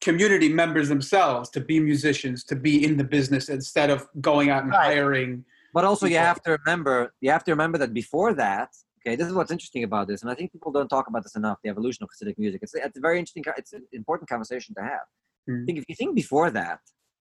community 0.00 0.48
members 0.48 0.88
themselves 0.88 1.50
to 1.50 1.60
be 1.60 1.78
musicians, 1.78 2.42
to 2.44 2.56
be 2.56 2.84
in 2.86 2.96
the 2.96 3.04
business 3.04 3.48
instead 3.48 3.90
of 3.90 4.08
going 4.20 4.48
out 4.50 4.62
and 4.62 4.72
Right. 4.72 4.94
hiring. 4.94 5.44
But 5.74 5.84
also, 5.84 6.06
you 6.06 6.16
have 6.16 6.40
to 6.42 6.50
remember, 6.58 7.12
you 7.20 7.30
have 7.30 7.44
to 7.44 7.52
remember 7.52 7.78
that 7.78 7.92
before 7.92 8.32
that, 8.34 8.70
okay, 9.00 9.14
this 9.16 9.28
is 9.28 9.34
what's 9.34 9.52
interesting 9.52 9.84
about 9.84 10.08
this, 10.08 10.22
and 10.22 10.30
I 10.30 10.34
think 10.34 10.52
people 10.52 10.72
don't 10.72 10.88
talk 10.88 11.06
about 11.06 11.22
this 11.22 11.36
enough. 11.36 11.58
The 11.62 11.70
evolution 11.70 12.02
of 12.04 12.08
Hasidic 12.10 12.38
music. 12.38 12.60
It's, 12.62 12.74
it's 12.74 12.96
a 12.96 13.00
very 13.00 13.18
interesting. 13.18 13.44
It's 13.56 13.72
an 13.74 13.84
important 13.92 14.28
conversation 14.28 14.74
to 14.76 14.82
have. 14.82 15.06
I 15.62 15.64
think 15.66 15.78
if 15.78 15.84
you 15.88 15.94
think 15.94 16.14
before 16.14 16.50
that, 16.50 16.80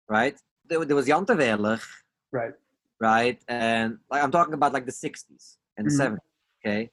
right? 0.08 0.36
There, 0.68 0.84
there 0.84 0.96
was 0.96 1.06
Wehrlich, 1.08 1.82
Right. 2.32 2.54
right, 3.00 3.38
and 3.48 3.98
like 4.10 4.22
I'm 4.22 4.30
talking 4.30 4.54
about 4.54 4.72
like 4.72 4.86
the 4.86 4.92
'60s 4.92 5.56
and 5.76 5.86
the 5.86 5.90
Mhm. 5.92 6.00
'70s. 6.00 6.18
Okay, 6.64 6.90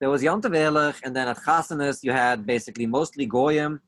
there 0.00 0.10
was 0.10 0.22
Wehrlich, 0.22 0.98
and 1.04 1.14
then 1.16 1.28
at 1.28 1.38
Chasanis 1.38 2.02
you 2.02 2.12
had 2.12 2.46
basically 2.46 2.86
mostly 2.86 3.26
goyim, 3.26 3.80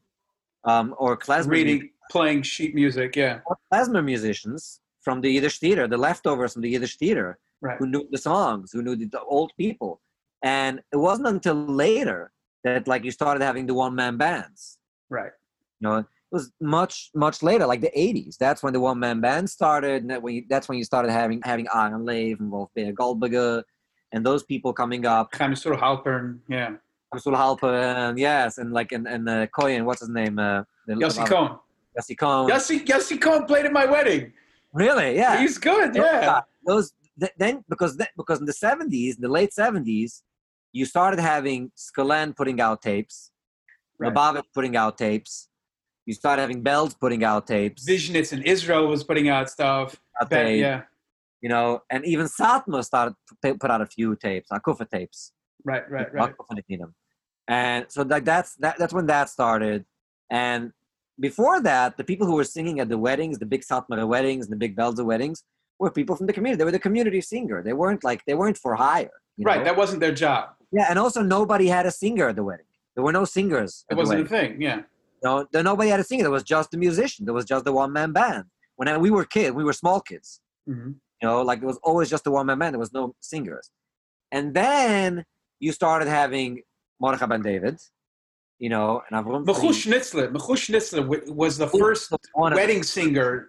um, 0.65 0.95
or 0.99 1.17
klezmer 1.17 1.51
Really 1.51 1.93
playing 2.11 2.43
sheet 2.43 2.75
music. 2.75 3.17
Yeah. 3.17 3.41
or 3.47 3.57
klezmer 3.73 4.05
musicians 4.05 4.81
from 5.01 5.21
the 5.21 5.31
Yiddish 5.31 5.59
theater, 5.59 5.85
the 5.89 5.97
leftovers 6.09 6.53
from 6.53 6.63
the 6.63 6.71
Yiddish 6.71 6.97
theater, 6.97 7.39
Right. 7.61 7.79
who 7.79 7.87
knew 7.87 8.05
the 8.11 8.19
songs, 8.31 8.71
who 8.73 8.83
knew 8.83 8.97
the, 8.97 9.07
the 9.07 9.23
old 9.23 9.53
people. 9.57 10.01
And 10.43 10.83
it 10.93 10.97
wasn't 11.09 11.29
until 11.29 11.55
later 11.55 12.33
that 12.65 12.87
like 12.87 13.03
you 13.05 13.11
started 13.13 13.43
having 13.43 13.67
the 13.67 13.75
one 13.75 13.95
man 13.95 14.17
bands. 14.17 14.79
Right. 15.09 15.33
You 15.81 15.89
know, 15.89 16.05
was 16.33 16.51
much 16.61 17.11
much 17.15 17.43
later, 17.43 17.67
like 17.67 17.81
the 17.81 17.93
'80s. 17.97 18.37
That's 18.39 18.63
when 18.63 18.73
the 18.73 18.81
one 18.81 18.99
man 18.99 19.21
band 19.21 19.49
started. 19.49 20.03
And 20.03 20.11
that 20.11 20.23
when 20.23 20.35
you, 20.35 20.45
that's 20.49 20.69
when 20.69 20.79
you 20.79 20.85
started 20.85 21.13
having 21.13 21.41
having 21.45 21.67
Aaron 21.73 22.05
Lev 22.05 22.41
and 22.41 22.51
Wolf 22.51 22.71
Bear 22.75 22.93
Goldberger, 22.93 23.63
and 24.13 24.27
those 24.27 24.43
people 24.43 24.73
coming 24.73 25.07
up. 25.07 25.35
Sort 25.55 25.79
Halpern. 25.79 26.41
Yeah. 26.49 26.77
Ursula 27.15 27.37
Halpern, 27.37 28.19
yes, 28.19 28.57
and 28.59 28.73
like 28.73 28.93
and 28.93 29.07
and 29.07 29.29
uh, 29.29 29.47
Koyen, 29.49 29.85
what's 29.85 30.01
his 30.01 30.09
name? 30.09 30.39
Uh, 30.39 30.63
Yossi 30.89 31.27
Cohn. 31.27 31.59
Yossi 31.99 32.17
Cohn. 32.17 32.49
Yossi, 32.49 32.87
Yossi 32.87 33.21
Cohn 33.21 33.45
played 33.45 33.67
at 33.67 33.73
my 33.73 33.85
wedding. 33.85 34.33
Really? 34.73 35.17
Yeah. 35.17 35.39
He's 35.39 35.59
good. 35.59 35.95
Yeah. 35.95 36.41
Those 36.65 36.95
th- 37.21 37.33
then 37.37 37.65
because 37.69 37.97
th- 37.99 38.09
because 38.17 38.41
in 38.41 38.47
the 38.47 38.53
seventies, 38.55 39.19
the 39.19 39.29
late 39.29 39.53
seventies, 39.53 40.23
you 40.73 40.87
started 40.87 41.21
having 41.21 41.71
Skalen 41.77 42.35
putting 42.35 42.61
out 42.63 42.81
tapes, 42.81 43.31
Right. 43.99 44.13
Lubavitch 44.13 44.45
putting 44.55 44.75
out 44.77 44.97
tapes. 44.97 45.49
You 46.07 46.15
start 46.15 46.39
having 46.39 46.63
Belz 46.65 46.99
putting 46.99 47.23
out 47.25 47.47
tapes. 47.47 47.89
Vizhnitz 47.89 48.33
in 48.33 48.43
Israel 48.43 48.89
was 48.89 49.05
putting 49.05 49.29
out 49.29 49.49
stuff. 49.51 49.97
out 50.21 50.31
tape, 50.31 50.61
yeah. 50.61 50.83
You 51.41 51.49
know, 51.49 51.83
and 51.91 52.05
even 52.05 52.27
Satmar 52.27 52.85
started 52.85 53.15
to 53.45 53.55
put 53.57 53.71
out 53.71 53.81
a 53.81 53.87
few 53.87 54.15
tapes, 54.17 54.49
Akufa 54.53 54.89
tapes. 54.89 55.33
Right. 55.65 55.89
Right. 55.91 56.13
Right. 56.13 56.35
And 57.49 57.87
so 57.89 58.03
like 58.03 58.25
that's 58.25 58.55
that, 58.57 58.79
that's 58.79 58.93
when 58.93 59.07
that 59.07 59.29
started. 59.29 59.85
And 60.31 60.73
before 61.21 61.61
that, 61.63 61.97
the 61.97 62.05
people 62.05 62.27
who 62.27 62.35
were 62.35 62.45
singing 62.45 62.81
at 62.81 62.89
the 62.89 62.99
weddings, 62.99 63.39
the 63.39 63.47
big 63.47 63.63
Satmara 63.63 64.07
weddings, 64.07 64.49
the 64.49 64.57
big 64.57 64.77
Belzer 64.77 65.05
weddings, 65.05 65.45
were 65.79 65.91
people 65.91 66.17
from 66.17 66.27
the 66.27 66.33
community. 66.33 66.59
They 66.59 66.65
were 66.65 66.71
the 66.73 66.79
community 66.79 67.21
singer. 67.21 67.63
They 67.63 67.73
weren't 67.73 68.03
like 68.05 68.25
they 68.25 68.35
weren't 68.35 68.57
for 68.59 68.75
hire. 68.75 69.11
you 69.37 69.45
Right. 69.45 69.59
know? 69.59 69.65
That 69.65 69.77
wasn't 69.77 70.01
their 70.01 70.15
job. 70.15 70.51
Yeah, 70.73 70.87
and 70.89 70.99
also 70.99 71.23
nobody 71.23 71.67
had 71.67 71.85
a 71.87 71.91
singer 71.91 72.29
at 72.29 72.37
the 72.37 72.45
wedding. 72.45 72.67
There 72.95 73.05
were 73.05 73.13
no 73.13 73.25
singers. 73.25 73.85
It 73.91 73.95
wasn't 73.95 74.23
a 74.23 74.29
thing. 74.29 74.61
Yeah. 74.61 74.83
No, 75.25 75.47
there 75.53 75.63
nobody 75.63 75.91
had 75.91 76.01
a 76.01 76.05
singer. 76.05 76.23
There 76.23 76.31
was 76.31 76.43
just 76.43 76.71
the 76.73 76.79
musician. 76.79 77.25
There 77.25 77.35
was 77.35 77.45
just 77.45 77.65
the 77.65 77.73
one 77.73 77.93
man 77.93 78.13
band. 78.13 78.45
When 78.77 78.89
I- 78.89 78.99
we 78.99 79.11
were 79.11 79.25
kids, 79.25 79.55
we 79.55 79.65
were 79.65 79.73
small 79.73 80.01
kids. 80.01 80.41
hmm 80.67 80.93
You 81.21 81.29
know, 81.29 81.43
like 81.43 81.63
it 81.63 81.67
was 81.67 81.79
always 81.83 82.09
just 82.11 82.25
the 82.25 82.31
one 82.33 82.47
man 82.47 82.59
band. 82.59 82.75
There 82.75 82.81
was 82.81 82.93
no 82.93 83.15
singers. 83.21 83.71
And 84.33 84.55
then 84.55 85.25
you 85.61 85.71
started 85.73 86.09
having 86.09 86.63
Mordechai 87.01 87.27
Ben 87.27 87.43
David. 87.43 87.77
You 88.59 88.69
know, 88.69 89.03
and 89.11 89.15
Avram. 89.25 89.45
Mechush 89.45 89.81
Schnitzler. 89.87 90.33
Mechush 90.33 90.63
Schnitzler 90.71 91.29
was 91.43 91.59
the 91.59 91.67
first 91.69 92.13
wedding 92.37 92.83
singer 92.83 93.49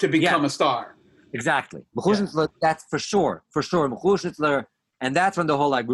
to 0.00 0.08
become 0.08 0.44
a 0.44 0.50
star. 0.50 0.96
Exactly. 1.32 1.82
Mechushnitzler, 1.96 2.48
that's 2.60 2.84
for 2.90 2.98
sure. 2.98 3.44
For 3.50 3.62
sure. 3.62 3.88
Mechushnitzler. 3.88 4.66
And 5.00 5.14
that's 5.14 5.36
when 5.36 5.46
the 5.46 5.56
whole 5.56 5.70
like 5.70 5.86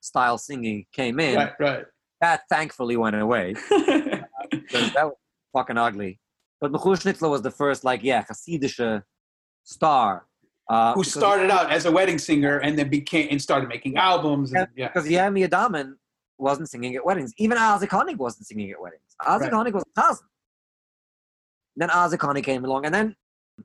style 0.00 0.38
singing 0.38 0.86
came 0.92 1.20
in. 1.20 1.36
Right. 1.36 1.52
Right. 1.60 1.84
That 2.22 2.42
thankfully 2.48 2.96
went 2.96 3.16
away. 3.16 3.54
because 3.70 4.92
that 4.94 5.04
was 5.04 5.16
fucking 5.52 5.76
ugly. 5.76 6.18
But 6.60 6.70
Mechushnitzler 6.72 7.28
was 7.28 7.42
the 7.42 7.50
first, 7.50 7.82
like, 7.84 8.02
yeah, 8.02 8.22
Hasidische 8.24 9.02
star. 9.64 10.26
Uh, 10.70 10.94
Who 10.94 11.02
started 11.04 11.50
out 11.50 11.70
as 11.72 11.84
a 11.84 11.90
wedding 11.92 12.18
singer 12.18 12.58
and 12.58 12.78
then 12.78 12.88
became 12.88 13.26
and 13.30 13.42
started 13.42 13.68
making 13.68 13.96
albums. 13.96 14.52
And, 14.54 14.68
yeah. 14.76 14.86
Because 14.88 15.08
Yami 15.08 15.46
Adaman 15.46 15.94
wasn't 16.38 16.70
singing 16.70 16.94
at 16.94 17.04
weddings. 17.04 17.32
Even 17.36 17.58
Isaac 17.58 17.90
Honig 17.90 18.16
wasn't 18.16 18.46
singing 18.46 18.70
at 18.70 18.80
weddings. 18.80 19.02
Isaac 19.26 19.52
Right. 19.52 19.66
Honig 19.66 19.72
was 19.72 19.82
a 19.96 20.00
cousin. 20.00 20.26
Then 21.76 21.90
Isaac 21.90 22.20
Honig 22.20 22.44
came 22.44 22.64
along, 22.64 22.86
and 22.86 22.94
then 22.94 23.16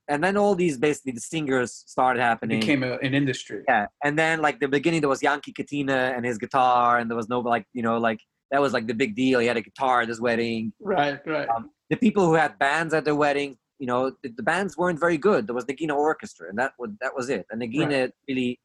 and 0.07 0.23
then 0.23 0.35
all 0.37 0.55
these 0.55 0.77
basically 0.77 1.11
the 1.11 1.19
singers 1.21 1.83
started 1.87 2.19
It 2.19 2.23
happening. 2.23 2.59
became 2.59 2.83
a, 2.83 2.93
an 2.97 3.13
industry. 3.13 3.63
yeah, 3.67 3.87
and 4.03 4.17
then 4.17 4.41
like 4.41 4.59
the 4.59 4.67
beginning, 4.67 5.01
there 5.01 5.09
was 5.09 5.21
Yankee 5.21 5.51
Katina 5.53 6.13
and 6.15 6.25
his 6.25 6.37
guitar, 6.37 6.97
and 6.99 7.09
there 7.09 7.17
was 7.17 7.29
no 7.29 7.39
like 7.41 7.65
you 7.73 7.83
know 7.83 7.97
like 7.97 8.21
that 8.51 8.61
was 8.61 8.73
like 8.73 8.87
the 8.87 8.93
big 8.93 9.15
deal. 9.15 9.39
He 9.39 9.47
had 9.47 9.57
a 9.57 9.61
guitar 9.61 10.01
at 10.01 10.09
his 10.09 10.21
wedding. 10.21 10.73
Right. 10.79 11.19
Right. 11.25 11.47
Um, 11.49 11.71
the 11.89 11.97
people 11.97 12.25
who 12.25 12.33
had 12.33 12.57
bands 12.59 12.93
at 12.93 13.05
their 13.05 13.15
wedding, 13.15 13.57
you 13.79 13.87
know, 13.87 14.11
the, 14.23 14.29
the 14.35 14.43
bands 14.43 14.77
weren't 14.77 14.99
very 14.99 15.17
good. 15.17 15.47
There 15.47 15.55
was 15.55 15.65
the 15.65 15.73
Nagina 15.73 15.95
Orchestra, 15.95 16.49
and 16.49 16.57
that 16.57 16.73
was 16.79 16.91
that 17.01 17.15
was 17.15 17.29
it. 17.29 17.45
And 17.51 17.61
Nagina 17.61 18.11
really, 18.27 18.59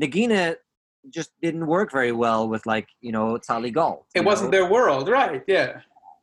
Nagina 0.00 0.56
just 1.10 1.30
didn't 1.42 1.66
work 1.66 1.90
very 1.90 2.12
well 2.12 2.48
with 2.48 2.64
like 2.66 2.88
you 3.00 3.12
know 3.12 3.38
Tzali 3.38 3.72
Gold. 3.72 4.04
it 4.14 4.24
wasn't 4.24 4.50
know? 4.50 4.58
their 4.58 4.70
world. 4.70 5.08
Right. 5.08 5.42
Yeah. 5.46 5.80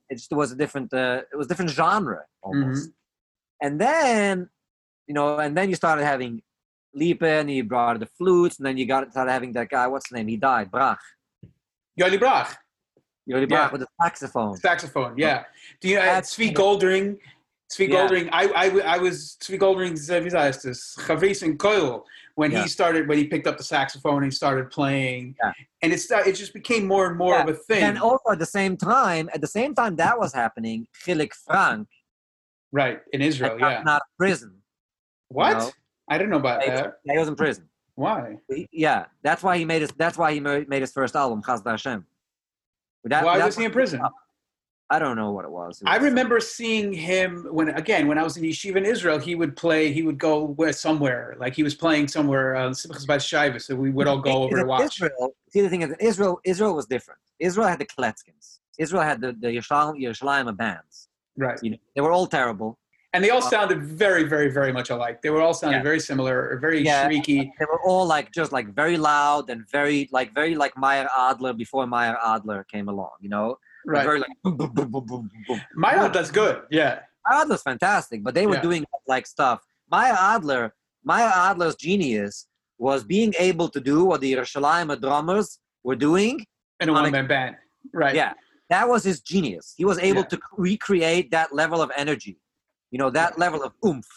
It 0.09 0.15
just 0.15 0.31
was 0.31 0.51
a 0.51 0.55
different. 0.55 0.93
Uh, 0.93 1.21
it 1.31 1.35
was 1.35 1.47
a 1.47 1.49
different 1.49 1.71
genre 1.71 2.23
almost. 2.41 2.89
Mm-hmm. 2.89 3.67
And 3.67 3.81
then, 3.81 4.49
you 5.07 5.13
know, 5.13 5.37
and 5.37 5.55
then 5.55 5.69
you 5.69 5.75
started 5.75 6.05
having 6.05 6.41
Lipa, 6.95 7.27
and 7.27 7.51
you 7.51 7.63
brought 7.63 7.99
the 7.99 8.07
flutes, 8.17 8.57
and 8.57 8.65
then 8.65 8.77
you 8.77 8.85
got 8.87 9.11
started 9.11 9.31
having 9.31 9.51
that 9.53 9.69
guy. 9.69 9.85
What's 9.87 10.09
his 10.09 10.15
name? 10.15 10.27
He 10.27 10.37
died. 10.37 10.71
Brach. 10.71 10.99
Yoli 11.99 12.17
Brach, 12.17 12.55
Yoli 13.29 13.41
Yeah. 13.41 13.45
Brach 13.45 13.71
with 13.71 13.81
the 13.81 13.87
saxophone. 14.01 14.57
saxophone. 14.57 15.17
Yeah. 15.17 15.43
Do 15.81 15.89
you 15.89 15.95
know 15.95 16.01
uh, 16.01 16.21
Zvi 16.21 16.53
Goldring? 16.53 17.17
Yeah. 17.77 17.87
Goldring. 17.87 18.29
I, 18.31 18.47
I, 18.47 18.95
I 18.95 18.97
was 18.97 19.37
Zvi 19.41 19.59
Goldring's, 19.59 20.09
uh, 20.09 20.19
wie 20.23 20.29
heißt 20.31 20.63
das? 20.63 20.95
Chavris 21.05 21.43
and 21.43 21.59
Koil 21.59 22.03
when 22.35 22.51
Yeah. 22.51 22.63
he 22.63 22.67
started, 22.67 23.07
when 23.07 23.17
he 23.19 23.25
picked 23.27 23.45
up 23.45 23.57
the 23.57 23.63
saxophone 23.63 24.17
and 24.23 24.25
he 24.25 24.31
started 24.31 24.71
playing. 24.71 25.35
Yeah. 25.43 25.51
And 25.83 25.93
it, 25.93 25.99
sta- 25.99 26.23
it 26.25 26.33
just 26.33 26.53
became 26.53 26.87
more 26.87 27.07
and 27.07 27.17
more 27.17 27.35
Yeah. 27.35 27.43
of 27.43 27.49
a 27.49 27.53
thing. 27.53 27.83
And 27.83 27.99
also 27.99 28.31
at 28.31 28.39
the 28.39 28.45
same 28.47 28.75
time, 28.75 29.29
at 29.35 29.41
the 29.41 29.47
same 29.47 29.75
time 29.75 29.95
that 29.97 30.17
was 30.17 30.33
happening, 30.33 30.87
Chilik 31.05 31.33
Frank 31.45 31.87
right. 32.71 32.99
In 33.13 33.21
Israel. 33.21 33.57
Yeah. 33.59 33.83
not 33.83 34.01
prison. 34.17 34.55
What? 35.27 35.57
know. 35.57 35.71
I 36.07 36.17
didn't 36.17 36.31
know 36.31 36.37
about 36.37 36.63
He- 36.63 36.69
that. 36.71 36.93
he 37.03 37.17
was 37.17 37.27
in 37.27 37.35
prison. 37.35 37.65
Why? 37.93 38.37
He- 38.47 38.67
yeah, 38.71 39.05
that's 39.21 39.43
why 39.43 39.57
he 39.57 39.65
made 39.65 39.81
his. 39.81 39.91
That's 39.97 40.17
why 40.17 40.33
he 40.33 40.39
made 40.39 40.81
his 40.81 40.91
first 40.91 41.15
album, 41.15 41.43
Chaz 41.43 41.63
Hashem. 41.63 42.05
That- 43.05 43.23
Why 43.23 43.43
was 43.43 43.55
he 43.55 43.65
in 43.65 43.71
prison? 43.71 44.01
I 44.91 44.97
don't 44.97 45.15
know 45.15 45.31
what 45.31 45.45
it 45.45 45.51
was. 45.51 45.81
It 45.81 45.87
I 45.87 45.97
remember 45.97 46.39
seeing 46.39 46.91
him 46.91 47.45
when 47.51 47.69
again 47.69 48.07
when 48.07 48.17
I 48.17 48.23
was 48.23 48.37
in 48.37 48.43
yeshiva 48.43 48.77
in 48.77 48.85
Israel. 48.85 49.19
He 49.19 49.35
would 49.35 49.55
play. 49.55 49.91
He 49.93 50.01
would 50.01 50.17
go 50.17 50.45
where 50.47 50.73
somewhere, 50.73 51.35
like 51.39 51.53
he 51.53 51.61
was 51.61 51.75
playing 51.75 52.07
somewhere. 52.07 52.55
Uh, 52.55 52.73
Shiva, 52.73 53.59
so 53.59 53.75
we 53.75 53.91
would 53.91 54.07
all 54.07 54.17
go 54.17 54.43
over 54.43 54.61
to 54.61 54.65
watch. 54.65 54.85
Israel, 54.85 55.35
see 55.51 55.61
the 55.61 55.69
thing 55.69 55.83
is, 55.83 55.93
Israel, 55.99 56.39
Israel 56.43 56.73
was 56.75 56.87
different. 56.87 57.19
Israel 57.37 57.67
had 57.67 57.77
the 57.77 57.85
Kletzkins. 57.85 58.59
Israel 58.79 59.03
had 59.03 59.21
the 59.21 59.33
the 59.33 59.49
Yerushalayim, 59.49 60.01
Yerushalayim 60.01 60.57
bands. 60.57 61.07
Right, 61.37 61.59
You 61.61 61.71
know, 61.71 61.77
they 61.95 62.01
were 62.01 62.11
all 62.11 62.25
terrible. 62.25 62.79
And 63.13 63.23
they 63.23 63.31
all 63.31 63.41
sounded 63.41 63.83
very, 63.83 64.23
very, 64.23 64.49
very 64.51 64.71
much 64.71 64.91
alike. 64.91 65.21
They 65.23 65.31
were 65.31 65.41
all 65.41 65.53
sounded 65.53 65.77
Yeah. 65.77 65.83
very 65.83 65.99
similar, 65.99 66.49
or 66.51 66.59
very 66.59 66.83
Yeah. 66.85 67.07
shrieky. 67.09 67.51
They 67.57 67.65
were 67.65 67.81
all 67.83 68.05
like 68.05 68.31
just 68.31 68.51
like 68.51 68.67
very 68.73 68.97
loud 68.97 69.49
and 69.49 69.67
very 69.71 70.07
like 70.11 70.31
very 70.33 70.53
like 70.55 70.77
Meyer 70.77 71.09
Adler 71.17 71.53
before 71.53 71.87
Meyer 71.87 72.17
Adler 72.23 72.65
came 72.71 72.87
along. 72.87 73.13
You 73.19 73.29
know, 73.29 73.57
Right, 73.85 74.03
very 74.05 74.19
like 74.19 74.29
boom 74.43 74.57
boom 74.57 74.71
boom 74.73 74.91
boom 74.91 75.05
boom 75.07 75.29
boom. 75.47 75.61
Meyer 75.75 76.07
does 76.09 76.29
good. 76.29 76.61
Yeah, 76.69 76.99
Meyer 77.27 77.41
Adler's 77.41 77.63
fantastic, 77.63 78.23
but 78.23 78.35
they 78.35 78.45
were 78.45 78.55
Yeah. 78.55 78.61
doing 78.61 78.85
like 79.07 79.25
stuff. 79.25 79.61
Meyer 79.89 80.15
Adler, 80.19 80.75
Meyer 81.03 81.31
Adler's 81.33 81.75
genius 81.75 82.45
was 82.77 83.03
being 83.03 83.33
able 83.39 83.69
to 83.69 83.79
do 83.79 84.05
what 84.05 84.21
the 84.21 84.31
Yerushalayim 84.33 85.01
drummers 85.01 85.57
were 85.83 85.95
doing 85.95 86.45
and 86.79 86.89
a 86.91 86.93
On 86.93 86.99
a- 86.99 87.01
one 87.03 87.11
man 87.11 87.27
band. 87.27 87.55
Right. 87.91 88.13
Yeah. 88.13 88.33
That 88.69 88.87
was 88.87 89.03
his 89.03 89.19
genius. 89.21 89.73
He 89.75 89.83
was 89.83 89.97
able 89.97 90.23
to 90.25 90.39
recreate 90.55 91.31
that 91.31 91.51
level 91.55 91.81
of 91.81 91.89
energy, 91.97 92.37
you 92.91 92.97
know, 92.97 93.09
that 93.09 93.37
level 93.37 93.63
of 93.63 93.73
oomph 93.85 94.07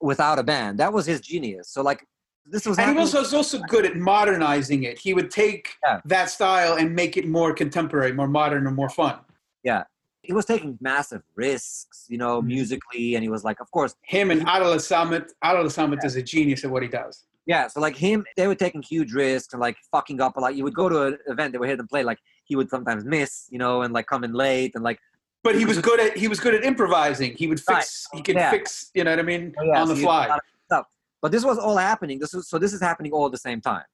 without 0.00 0.38
a 0.38 0.42
band. 0.42 0.78
That 0.78 0.92
was 0.92 1.06
his 1.06 1.20
genius. 1.20 1.68
So, 1.68 1.82
like, 1.82 2.06
this 2.44 2.64
was 2.66 2.78
And 2.78 2.90
he 2.92 2.96
was 2.96 3.14
also 3.34 3.58
good 3.62 3.84
at 3.84 3.96
modernizing 3.96 4.84
it. 4.84 4.98
He 4.98 5.14
would 5.14 5.30
take 5.30 5.74
Yeah. 5.84 6.00
that 6.04 6.30
style 6.30 6.74
and 6.74 6.94
make 6.94 7.16
it 7.16 7.26
more 7.26 7.52
contemporary, 7.52 8.12
more 8.12 8.28
modern, 8.28 8.66
and 8.66 8.76
more 8.76 8.88
fun. 8.88 9.18
Yeah. 9.64 9.84
He 10.22 10.32
was 10.32 10.44
taking 10.44 10.78
massive 10.80 11.22
risks, 11.34 12.06
you 12.08 12.18
know, 12.18 12.40
Mhm. 12.40 12.46
musically. 12.46 13.14
And 13.14 13.22
he 13.22 13.28
was 13.28 13.42
like, 13.44 13.60
of 13.60 13.70
course, 13.70 13.94
Him 14.02 14.30
and 14.30 14.42
Adel 14.42 14.78
Summit. 14.78 15.32
Adel 15.42 15.68
Summit 15.70 16.04
is 16.04 16.14
a 16.16 16.22
genius 16.22 16.64
at 16.64 16.70
what 16.70 16.82
he 16.82 16.88
does. 16.88 17.24
yeah. 17.48 17.68
So, 17.68 17.80
like, 17.80 17.94
him, 17.94 18.24
they 18.36 18.48
were 18.48 18.56
taking 18.56 18.82
huge 18.82 19.12
risks 19.12 19.52
and 19.54 19.60
like 19.60 19.76
fucking 19.92 20.20
up 20.20 20.36
a 20.36 20.40
lot. 20.40 20.56
You 20.56 20.64
would 20.64 20.74
go 20.74 20.88
to 20.88 21.02
an 21.04 21.18
event, 21.28 21.52
they 21.52 21.58
would 21.58 21.68
hear 21.68 21.76
them 21.76 21.86
play, 21.86 22.02
like, 22.02 22.18
he 22.44 22.56
would 22.56 22.68
sometimes 22.68 23.04
miss, 23.04 23.46
you 23.50 23.58
know, 23.58 23.82
and 23.82 23.94
like 23.94 24.06
come 24.08 24.24
in 24.24 24.32
late 24.32 24.72
and 24.74 24.82
like, 24.82 24.98
But 25.46 25.54
he 25.54 25.64
was 25.64 25.78
good 25.78 26.00
at 26.00 26.16
he 26.16 26.26
was 26.26 26.40
good 26.40 26.54
at 26.54 26.64
improvising. 26.64 27.32
He 27.36 27.46
would 27.46 27.60
fix. 27.60 28.08
He 28.12 28.20
could 28.20 28.34
Yeah. 28.34 28.50
fix. 28.50 28.90
You 28.94 29.04
know 29.04 29.12
what 29.12 29.20
I 29.20 29.22
mean? 29.22 29.54
Oh, 29.58 29.62
yeah, 29.62 29.80
on 29.80 29.86
so 29.86 29.94
the 29.94 30.00
fly. 30.02 30.26
a 30.26 30.28
lot 30.30 30.38
of 30.38 30.44
stuff. 30.70 30.86
But 31.22 31.30
this 31.30 31.44
was 31.44 31.56
all 31.56 31.76
happening. 31.76 32.18
This 32.18 32.32
was 32.34 32.48
so. 32.50 32.58
This 32.58 32.72
is 32.72 32.80
happening 32.80 33.12
all 33.12 33.26
at 33.26 33.32
the 33.32 33.44
same 33.48 33.60
time. 33.60 33.84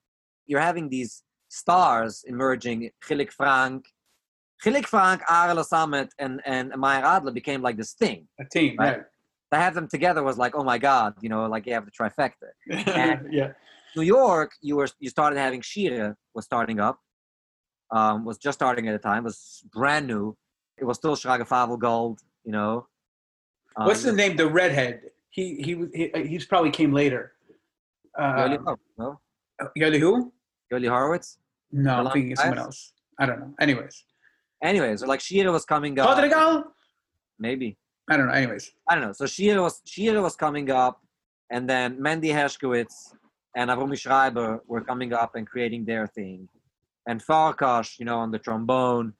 You're 0.46 0.60
having 0.70 0.88
these 0.88 1.22
stars 1.48 2.24
emerging. 2.26 2.90
Chilik 3.04 3.30
Frank, 3.30 3.84
Chilik 4.64 4.86
Frank, 4.86 5.20
Ariel 5.30 5.62
Summit, 5.64 6.08
and 6.18 6.40
and 6.46 6.72
Meyer 6.76 7.04
Adler 7.04 7.32
became 7.32 7.60
like 7.60 7.76
this 7.76 7.92
thing. 7.92 8.26
A 8.40 8.44
team, 8.46 8.76
Right. 8.78 9.02
To 9.52 9.58
have 9.58 9.74
them 9.74 9.86
together 9.86 10.22
was 10.22 10.38
like, 10.38 10.54
oh 10.54 10.64
my 10.64 10.78
god, 10.78 11.12
you 11.20 11.28
know, 11.28 11.44
like 11.54 11.66
you 11.66 11.74
have 11.74 11.84
the 11.84 11.90
trifecta. 11.90 12.48
right? 12.70 13.20
yeah. 13.30 13.52
New 13.94 14.06
York, 14.18 14.52
you 14.62 14.76
were 14.76 14.88
you 15.00 15.10
started 15.10 15.38
having 15.38 15.60
Shira 15.60 16.16
was 16.34 16.46
starting 16.46 16.80
up, 16.80 16.98
um, 17.90 18.24
was 18.24 18.38
just 18.38 18.56
starting 18.58 18.88
at 18.88 18.92
the 18.92 18.98
time, 19.10 19.24
was 19.24 19.62
brand 19.70 20.06
new. 20.06 20.34
It 20.82 20.84
was 20.84 20.96
still 20.96 21.14
Shraga 21.14 21.46
Favel 21.46 21.78
Gold, 21.78 22.18
you 22.44 22.50
know. 22.50 22.88
Um, 23.76 23.86
What's 23.86 24.02
the 24.02 24.12
name? 24.12 24.34
The 24.36 24.48
redhead. 24.48 25.02
He 25.30 25.62
he 25.66 25.76
was 25.76 25.88
he, 25.94 26.10
he's 26.26 26.44
probably 26.44 26.72
came 26.72 26.92
later. 26.92 27.22
Uh, 28.18 28.32
Horowitz, 28.32 28.82
no? 28.98 29.20
Yoli 29.78 30.00
who? 30.00 30.32
Yoli 30.72 30.88
Horowitz? 30.88 31.38
No, 31.70 31.92
I'm 32.00 32.10
thinking 32.10 32.32
of 32.32 32.38
someone 32.38 32.58
else. 32.58 32.92
I 33.20 33.26
don't 33.26 33.38
know. 33.38 33.54
Anyways, 33.60 34.04
Anyways, 34.62 35.02
like 35.02 35.20
Shira 35.20 35.52
was 35.52 35.64
coming 35.64 35.98
up. 36.00 36.08
Rodrigo. 36.08 36.72
Maybe. 37.38 37.78
I 38.10 38.16
don't 38.16 38.26
know. 38.26 38.32
Anyways, 38.32 38.72
I 38.88 38.96
don't 38.96 39.04
know. 39.04 39.12
So 39.12 39.26
Shira 39.26 39.62
was 39.62 39.80
Shira 39.84 40.20
was 40.20 40.34
coming 40.34 40.68
up, 40.70 41.00
and 41.50 41.70
then 41.70 42.02
Mandy 42.02 42.30
Hershkowitz 42.30 43.14
and 43.56 43.70
Avromi 43.70 43.96
Schreiber 43.96 44.62
were 44.66 44.80
coming 44.80 45.12
up 45.12 45.36
and 45.36 45.46
creating 45.46 45.84
their 45.84 46.08
thing, 46.08 46.48
and 47.06 47.24
Farkash, 47.24 48.00
you 48.00 48.04
know, 48.04 48.18
on 48.18 48.32
the 48.32 48.40
trombone, 48.40 49.14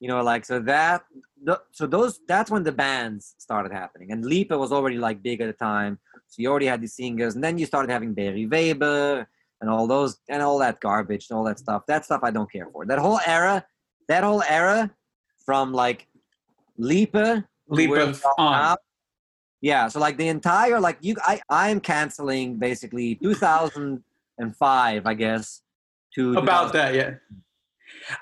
you 0.00 0.08
know, 0.08 0.22
like 0.22 0.44
so 0.44 0.60
that. 0.60 1.04
th- 1.46 1.64
So 1.72 1.86
those 1.86 2.20
that's 2.26 2.50
when 2.50 2.64
the 2.64 2.72
bands 2.84 3.34
started 3.38 3.72
happening, 3.72 4.08
and 4.12 4.24
Lipa 4.24 4.56
was 4.58 4.70
already 4.72 4.98
like 4.98 5.22
big 5.22 5.40
at 5.40 5.46
the 5.46 5.58
time. 5.72 5.98
So 6.30 6.42
you 6.42 6.48
already 6.50 6.66
had 6.66 6.80
the 6.82 6.88
singers, 6.88 7.34
and 7.36 7.42
then 7.44 7.58
you 7.58 7.66
started 7.66 7.90
having 7.90 8.12
Beri 8.14 8.46
Weber 8.46 9.26
and 9.60 9.70
all 9.70 9.86
those 9.86 10.18
and 10.28 10.40
all 10.42 10.58
that 10.58 10.78
garbage 10.80 11.24
and 11.30 11.36
all 11.38 11.44
that 11.44 11.58
stuff. 11.58 11.80
That 11.86 12.04
stuff 12.04 12.20
I 12.22 12.30
don't 12.30 12.50
care 12.50 12.68
for. 12.72 12.84
That 12.86 12.98
whole 12.98 13.20
era, 13.26 13.64
that 14.08 14.22
whole 14.24 14.42
era, 14.42 14.90
from 15.46 15.72
like 15.72 16.06
Lipa 16.76 17.44
leap 17.68 17.90
where 17.90 18.02
of 18.02 18.14
we 18.16 18.22
are 18.28 18.34
on. 18.38 18.52
now. 18.52 18.76
Yeah, 19.60 19.88
so 19.88 19.98
like 20.00 20.16
the 20.16 20.28
entire 20.28 20.78
like 20.80 20.98
you 21.00 21.16
I 21.26 21.40
I 21.48 21.70
am 21.70 21.80
canceling 21.80 22.58
basically 22.58 23.16
2005, 23.16 25.06
I 25.06 25.14
guess, 25.14 25.62
to 26.14 26.38
About 26.38 26.72
that, 26.74 26.94
yeah. 26.94 27.14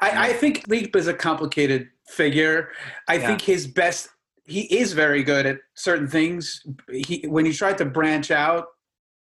I, 0.00 0.28
I 0.28 0.32
think 0.32 0.66
Leap 0.68 0.94
is 0.96 1.06
a 1.06 1.14
complicated 1.14 1.88
figure. 2.08 2.70
I 3.08 3.14
Yeah. 3.14 3.26
think 3.28 3.40
his 3.42 3.66
best. 3.66 4.08
He 4.44 4.60
is 4.78 4.92
very 4.92 5.22
good 5.24 5.44
at 5.46 5.58
certain 5.74 6.06
things. 6.08 6.64
He 6.92 7.24
when 7.26 7.44
he 7.44 7.52
tried 7.52 7.78
to 7.78 7.84
branch 7.84 8.30
out, 8.30 8.66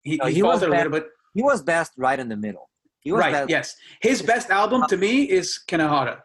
he, 0.02 0.16
No, 0.16 0.26
he, 0.26 0.34
he 0.36 0.42
was 0.42 0.62
a 0.62 0.68
little 0.68 0.90
bit. 0.92 1.06
He 1.34 1.42
was 1.42 1.62
best 1.62 1.92
right 1.96 2.18
in 2.18 2.28
the 2.28 2.36
middle. 2.36 2.70
He 3.00 3.12
was 3.12 3.20
Right. 3.20 3.32
best. 3.32 3.50
Yes. 3.50 3.76
His 4.00 4.22
best 4.22 4.50
album 4.50 4.84
to 4.88 4.96
me 4.96 5.24
is 5.24 5.60
Keinehora. 5.68 6.20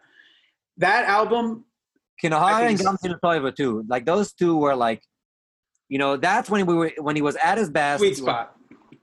That 0.77 1.05
album, 1.05 1.65
think 2.21 2.33
and 2.33 2.79
Gamsin 2.79 3.19
Toiva 3.19 3.55
too. 3.55 3.83
Like 3.87 4.05
those 4.05 4.33
two 4.33 4.55
were 4.57 4.75
like, 4.75 5.01
you 5.89 5.97
know, 5.97 6.15
that's 6.17 6.49
when 6.49 6.65
we 6.65 6.75
were 6.75 6.91
when 6.99 7.15
he 7.15 7.21
was 7.21 7.35
at 7.37 7.57
his 7.57 7.69
best. 7.69 7.99
sweet 7.99 8.09
was- 8.11 8.17
spot. 8.19 8.55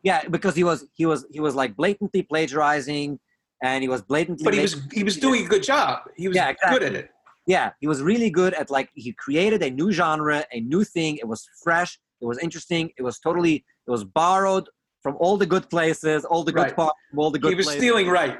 yeah, 0.02 0.26
because 0.28 0.54
he 0.54 0.64
was 0.64 0.86
he 0.94 1.06
was 1.06 1.26
he 1.30 1.40
was 1.40 1.54
like 1.56 1.76
blatantly 1.76 2.22
plagiarizing, 2.22 3.18
and 3.62 3.82
he 3.82 3.88
was 3.88 4.02
blatantly. 4.02 4.44
But 4.44 4.54
he 4.54 4.60
was 4.60 4.76
he 4.92 5.04
was 5.04 5.16
doing 5.16 5.44
a 5.46 5.48
good 5.48 5.62
job. 5.62 6.00
He 6.16 6.28
was 6.28 6.36
Yeah, 6.36 6.52
good 6.70 6.82
at 6.82 6.94
it. 6.94 7.10
yeah, 7.46 7.70
he 7.80 7.86
was 7.86 8.02
really 8.02 8.30
good 8.30 8.54
at 8.54 8.70
like 8.70 8.90
he 8.94 9.12
created 9.12 9.62
a 9.62 9.70
new 9.70 9.90
genre, 9.92 10.44
a 10.52 10.60
new 10.60 10.84
thing. 10.84 11.16
It 11.16 11.26
was 11.28 11.48
fresh. 11.62 11.98
It 12.20 12.26
was 12.26 12.38
interesting. 12.38 12.90
It 12.98 13.02
was 13.02 13.18
totally. 13.18 13.64
It 13.86 13.90
was 13.90 14.04
borrowed 14.04 14.68
from 15.02 15.16
all 15.20 15.36
the 15.36 15.46
good 15.46 15.68
places, 15.70 16.24
all 16.24 16.42
the 16.44 16.52
good 16.52 16.62
Right. 16.62 16.76
parts, 16.76 16.98
all 17.16 17.30
the 17.30 17.38
good 17.38 17.50
He 17.50 17.54
was 17.54 17.66
places. 17.66 17.80
stealing 17.82 18.08
right. 18.08 18.38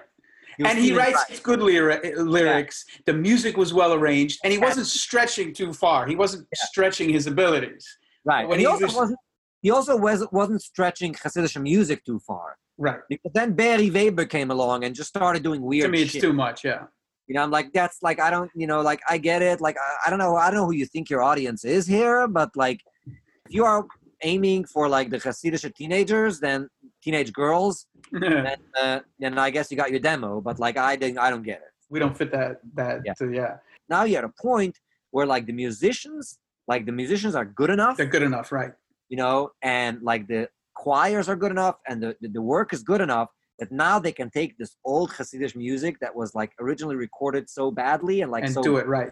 He 0.56 0.64
was 0.64 0.72
and 0.72 0.78
he 0.80 0.92
writes 0.92 1.24
right. 1.30 1.42
good 1.44 1.60
lyri- 1.60 2.04
eh, 2.04 2.12
lyrics. 2.20 2.84
The 3.06 3.12
music 3.12 3.56
was 3.56 3.72
well 3.72 3.92
arranged, 3.94 4.40
and 4.42 4.52
he 4.52 4.58
Yeah. 4.58 4.64
wasn't 4.66 4.88
stretching 4.88 5.54
too 5.54 5.72
far. 5.72 6.06
He 6.06 6.16
wasn't 6.16 6.46
stretching 6.54 7.08
his 7.10 7.26
abilities. 7.28 7.84
right. 8.24 8.46
when 8.46 8.54
And 8.56 8.60
he 8.60 8.66
he 8.66 8.66
also 8.66 8.84
was- 8.86 8.94
wasn't. 8.94 9.18
He 9.62 9.70
also 9.70 9.96
was, 9.96 10.26
wasn't 10.30 10.62
stretching 10.62 11.14
Hasidic 11.14 11.60
music 11.60 12.04
too 12.04 12.20
far. 12.20 12.56
Right. 12.76 13.00
Because 13.08 13.32
then 13.32 13.54
Beri 13.54 13.90
Weber 13.90 14.24
came 14.24 14.50
along 14.50 14.84
and 14.84 14.94
just 14.94 15.08
started 15.08 15.42
doing 15.42 15.62
weird 15.62 15.86
to 15.86 15.90
me, 15.90 16.02
it's 16.02 16.12
shit. 16.12 16.22
too 16.22 16.32
much. 16.32 16.64
Yeah. 16.64 16.84
You 17.26 17.34
know, 17.34 17.42
I'm 17.42 17.50
like, 17.50 17.72
that's 17.72 17.98
like, 18.02 18.20
I 18.20 18.30
don't, 18.30 18.50
you 18.54 18.66
know, 18.66 18.80
like, 18.80 19.00
I 19.08 19.18
get 19.18 19.42
it. 19.42 19.60
Like, 19.60 19.76
I, 19.76 20.06
I 20.06 20.10
don't 20.10 20.18
know, 20.18 20.36
I 20.36 20.50
don't 20.50 20.60
know 20.60 20.66
who 20.66 20.72
you 20.72 20.86
think 20.86 21.10
your 21.10 21.22
audience 21.22 21.64
is 21.64 21.86
here, 21.86 22.26
but 22.28 22.50
like, 22.56 22.80
if 23.06 23.54
you 23.54 23.64
are 23.64 23.84
aiming 24.22 24.64
for 24.64 24.88
like 24.88 25.10
the 25.10 25.18
Hasidic 25.18 25.74
teenagers, 25.74 26.40
then 26.40 26.68
teenage 27.02 27.32
girls, 27.32 27.86
then, 28.12 28.56
uh, 28.80 29.00
then 29.18 29.38
I 29.38 29.50
guess 29.50 29.70
you 29.70 29.76
got 29.76 29.90
your 29.90 30.00
demo. 30.00 30.40
But 30.40 30.58
like, 30.58 30.78
I 30.78 30.96
didn't, 30.96 31.18
I 31.18 31.30
don't 31.30 31.42
get 31.42 31.58
it. 31.58 31.72
we 31.90 31.98
don't 31.98 32.16
fit 32.16 32.30
that. 32.32 32.60
That. 32.74 33.02
Yeah. 33.04 33.12
Yeah. 33.20 33.26
yeah. 33.32 33.56
Now 33.88 34.04
you're 34.04 34.18
at 34.18 34.24
a 34.24 34.32
point 34.40 34.78
where 35.10 35.26
like 35.26 35.46
the 35.46 35.52
musicians, 35.52 36.38
like 36.66 36.86
the 36.86 36.92
musicians 36.92 37.34
are 37.34 37.44
good 37.44 37.70
enough, 37.70 37.96
They're 37.96 38.06
good 38.06 38.22
enough, 38.22 38.52
right? 38.52 38.72
You 39.08 39.16
know, 39.16 39.50
and 39.62 40.02
like 40.02 40.26
the 40.28 40.48
choirs 40.74 41.28
are 41.28 41.36
good 41.36 41.50
enough, 41.50 41.76
and 41.88 42.02
the 42.02 42.16
the, 42.20 42.42
work 42.42 42.72
is 42.72 42.82
good 42.82 43.00
enough. 43.00 43.28
That 43.58 43.72
now 43.72 43.98
they 43.98 44.12
can 44.12 44.30
take 44.30 44.56
this 44.56 44.76
old 44.84 45.10
Hasidic 45.10 45.56
music 45.56 45.98
that 46.00 46.14
was 46.14 46.34
like 46.34 46.52
originally 46.60 46.94
recorded 46.96 47.50
so 47.50 47.70
badly 47.72 48.20
and 48.22 48.30
like 48.30 48.44
and 48.44 48.54
so 48.54 48.62
do 48.62 48.76
it 48.76 48.86
right. 48.86 49.10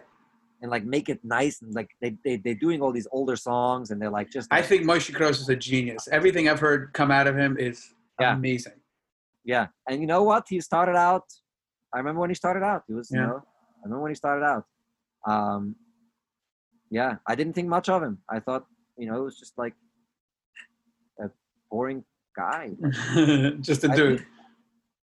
and 0.61 0.71
like 0.71 0.85
make 0.85 1.09
it 1.09 1.19
nice 1.23 1.61
and 1.61 1.73
like 1.73 1.89
they, 2.01 2.15
they 2.23 2.37
they're 2.37 2.55
doing 2.55 2.81
all 2.81 2.93
these 2.93 3.09
older 3.11 3.35
songs 3.35 3.91
and 3.91 4.01
they're 4.01 4.09
like 4.19 4.29
just 4.31 4.47
I 4.49 4.61
think 4.61 4.83
Moshe 4.85 5.13
Kroos 5.13 5.41
is 5.41 5.49
a 5.49 5.55
genius. 5.55 6.07
Everything 6.09 6.47
I've 6.47 6.61
heard 6.61 6.93
come 6.93 7.11
out 7.11 7.27
of 7.27 7.35
him 7.37 7.57
is 7.59 7.93
Yeah. 8.21 8.35
amazing. 8.35 8.77
yeah 9.43 9.67
and 9.87 9.99
you 10.01 10.07
know 10.07 10.23
what 10.23 10.43
he 10.51 10.57
started 10.61 10.95
out 10.95 11.25
i 11.93 11.97
remember 12.01 12.19
when 12.21 12.29
he 12.29 12.35
started 12.43 12.63
out 12.69 12.81
he 12.87 12.93
was 12.99 13.07
you 13.11 13.21
know 13.25 13.39
i 13.79 13.81
remember 13.83 14.01
when 14.03 14.11
he 14.15 14.19
started 14.25 14.43
out 14.51 14.63
um 15.31 15.75
yeah 16.99 17.11
i 17.31 17.33
didn't 17.35 17.53
think 17.57 17.67
much 17.77 17.87
of 17.95 17.99
him 18.07 18.15
i 18.35 18.39
thought 18.45 18.63
you 18.97 19.07
know 19.07 19.15
it 19.21 19.23
was 19.29 19.37
just 19.43 19.55
like 19.63 19.75
boring 21.69 22.03
guy 22.35 22.71
Just 23.61 23.83
a 23.83 23.91
I 23.91 23.95
dude. 23.95 24.17
think- 24.19 24.29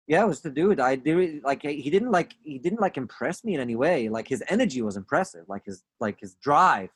yeah 0.07 0.23
it 0.23 0.27
was 0.27 0.41
the 0.41 0.49
dude. 0.51 0.79
I 0.79 0.95
did 0.95 1.43
like 1.43 1.61
he 1.63 1.89
didn't 1.89 2.11
like 2.11 2.35
he 2.43 2.57
didn't 2.59 2.79
like 2.79 2.95
impress 2.97 3.43
me 3.43 3.55
in 3.55 3.61
any 3.61 3.75
way. 3.75 4.07
Like 4.09 4.27
his 4.27 4.43
energy 4.55 4.81
was 4.81 4.95
impressive. 4.97 5.45
Like 5.47 5.65
his 5.65 5.83
like 5.99 6.19
his 6.19 6.35
drive 6.35 6.89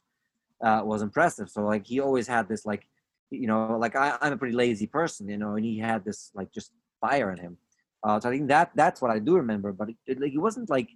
uh, 0.63 0.81
was 0.85 1.01
impressive. 1.01 1.49
So 1.49 1.63
like 1.73 1.85
he 1.87 1.99
always 1.99 2.27
had 2.27 2.47
this 2.47 2.65
like 2.65 2.83
you 3.31 3.47
know 3.47 3.77
like 3.77 3.95
I, 3.95 4.17
i'm 4.21 4.33
a 4.33 4.37
pretty 4.37 4.55
lazy 4.55 4.87
person 4.87 5.29
you 5.29 5.37
know 5.37 5.51
and 5.55 5.63
he 5.63 5.77
had 5.77 6.03
this 6.03 6.31
like 6.33 6.51
just 6.51 6.71
fire 7.01 7.31
in 7.31 7.39
him. 7.45 7.57
Uh, 8.03 8.19
so 8.19 8.29
i 8.29 8.31
think 8.31 8.47
that 8.47 8.71
that's 8.75 9.01
what 9.01 9.11
i 9.11 9.19
do 9.19 9.35
remember. 9.35 9.71
But 9.73 9.89
it, 9.89 9.97
it, 10.07 10.21
like, 10.21 10.31
he 10.31 10.37
wasn't 10.47 10.69
like 10.69 10.89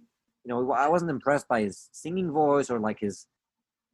you 0.44 0.48
know 0.50 0.58
i 0.72 0.88
wasn't 0.88 1.10
impressed 1.10 1.46
by 1.48 1.60
his 1.66 1.88
singing 1.92 2.30
voice 2.30 2.70
or 2.70 2.78
like 2.88 3.00
his 3.00 3.26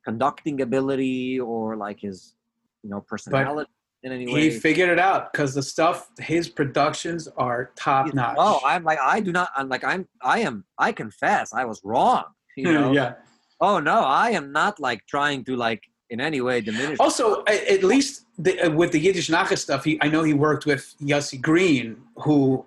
conducting 0.05 0.61
ability 0.63 1.39
or 1.41 1.77
like 1.77 2.01
his 2.01 2.35
you 2.83 2.91
know 2.91 3.01
personality 3.13 3.71
in 4.03 4.13
any 4.13 4.33
way 4.33 4.43
He 4.43 4.51
figured 4.51 4.89
it 4.89 4.99
out 4.99 5.33
because 5.33 5.55
the 5.55 5.63
stuff, 5.63 6.09
his 6.19 6.49
productions 6.49 7.29
are 7.37 7.71
top 7.77 8.13
notch. 8.15 8.37
Oh, 8.39 8.61
I'm 8.65 8.85
like 8.85 8.99
I 8.99 9.21
do 9.21 9.33
not. 9.33 9.51
I'm 9.57 9.69
like 9.69 9.85
I'm. 9.85 10.09
I 10.23 10.41
am. 10.41 10.65
I 10.79 10.93
confess, 10.93 11.53
I 11.53 11.65
was 11.65 11.81
wrong. 11.85 12.25
You 12.57 12.73
know. 12.73 12.93
yeah. 12.93 13.15
Oh 13.61 13.79
no, 13.79 14.01
I 14.01 14.31
am 14.31 14.53
not 14.53 14.81
like 14.81 15.07
trying 15.07 15.45
to 15.45 15.57
like 15.57 15.83
in 16.09 16.21
any 16.21 16.41
way 16.41 16.61
diminish. 16.61 16.99
Also, 16.99 17.45
at 17.47 17.85
least 17.85 18.25
the, 18.39 18.59
uh, 18.67 18.71
with 18.71 18.91
the 18.91 18.99
Yiddish 18.99 19.29
Nacha 19.29 19.57
stuff, 19.57 19.85
he, 19.85 19.97
I 20.03 20.09
know 20.09 20.23
he 20.25 20.33
worked 20.35 20.67
with 20.67 20.95
Yossi 21.01 21.41
Green, 21.41 22.03
who 22.17 22.67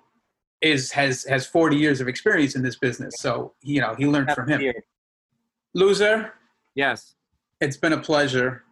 is 0.62 0.90
has 0.92 1.24
has 1.24 1.46
40 1.46 1.76
years 1.76 2.00
of 2.00 2.08
experience 2.08 2.54
in 2.54 2.62
this 2.62 2.76
business. 2.76 3.14
So 3.18 3.52
you 3.62 3.80
know 3.80 3.94
he 3.98 4.06
learned 4.06 4.30
from 4.32 4.48
him. 4.48 4.72
Luzer, 5.76 6.30
Yes. 6.76 7.14
it's 7.60 7.76
been 7.76 7.92
a 7.92 8.00
pleasure. 8.00 8.62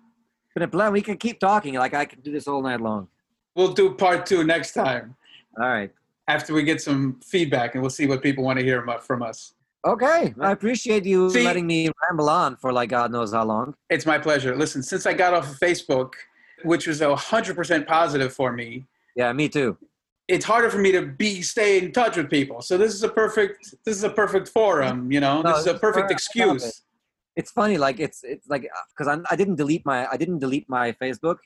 But 0.54 0.62
a 0.62 0.68
plan. 0.68 0.92
We 0.92 1.02
can 1.02 1.16
keep 1.16 1.40
talking. 1.40 1.74
Like 1.74 1.94
I 1.94 2.04
can 2.04 2.20
do 2.20 2.30
this 2.32 2.46
all 2.46 2.62
night 2.62 2.80
long. 2.80 3.08
We'll 3.54 3.72
do 3.72 3.94
part 3.94 4.24
two 4.26 4.44
next 4.44 4.72
time 4.72 5.14
All 5.60 5.68
right. 5.68 5.90
after 6.28 6.54
we 6.54 6.62
get 6.62 6.80
some 6.80 7.20
feedback, 7.22 7.74
and 7.74 7.82
we'll 7.82 7.90
see 7.90 8.06
what 8.06 8.22
people 8.22 8.44
want 8.44 8.58
to 8.58 8.64
hear 8.64 8.82
from 9.02 9.22
us. 9.22 9.54
Okay. 9.84 10.32
I 10.40 10.52
appreciate 10.52 11.04
you 11.04 11.28
See- 11.30 11.44
letting 11.44 11.66
me 11.66 11.90
ramble 12.08 12.30
on 12.30 12.56
for 12.56 12.72
like 12.72 12.88
God 12.90 13.10
knows 13.12 13.32
how 13.32 13.44
long. 13.44 13.74
It's 13.90 14.06
my 14.06 14.18
pleasure. 14.18 14.54
Listen, 14.56 14.82
since 14.82 15.06
I 15.06 15.12
got 15.12 15.34
off 15.34 15.50
of 15.50 15.58
Facebook, 15.58 16.12
which 16.64 16.86
was 16.86 17.00
a 17.00 17.14
hundred 17.16 17.56
percent 17.56 17.86
positive 17.86 18.32
for 18.32 18.52
me, 18.52 18.86
Yeah, 19.16 19.32
me 19.32 19.48
too. 19.48 19.76
it's 20.28 20.44
harder 20.44 20.70
for 20.70 20.78
me 20.78 20.92
to 20.92 21.02
be 21.02 21.42
stay 21.42 21.78
in 21.78 21.92
touch 21.92 22.16
with 22.16 22.30
people. 22.30 22.62
So 22.62 22.78
this 22.78 22.94
is 22.94 23.02
a 23.02 23.08
perfect 23.08 23.74
this 23.84 23.96
is 23.96 24.04
a 24.04 24.10
perfect 24.10 24.48
forum, 24.48 25.10
you 25.10 25.20
know. 25.20 25.42
No, 25.42 25.50
this 25.52 25.60
is 25.62 25.66
a 25.66 25.78
perfect 25.78 26.10
excuse. 26.10 26.82
It's 27.36 27.50
funny. 27.50 27.78
Like 27.78 27.98
it's 28.00 28.22
it's 28.24 28.46
like 28.48 28.68
because 28.92 29.08
I'm 29.12 29.24
I 29.30 29.36
didn't 29.36 29.56
delete 29.56 29.84
my 29.86 30.06
I 30.06 30.16
didn't 30.16 30.38
delete 30.40 30.68
my 30.68 30.92
Facebook. 30.92 31.38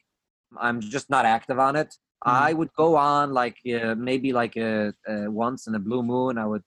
I'm 0.58 0.81
just 0.81 1.10
not 1.10 1.24
active 1.24 1.58
on 1.58 1.76
it. 1.76 1.94
I 2.23 2.52
would 2.55 2.70
go 2.76 2.97
on 2.97 3.32
like 3.32 3.56
uh, 3.73 3.94
maybe 3.94 4.32
like 4.32 4.56
uh, 4.56 4.90
uh, 5.08 5.31
once 5.31 5.66
in 5.68 5.74
a 5.76 5.78
blue 5.78 6.02
moon. 6.02 6.39
I 6.39 6.47
would 6.47 6.62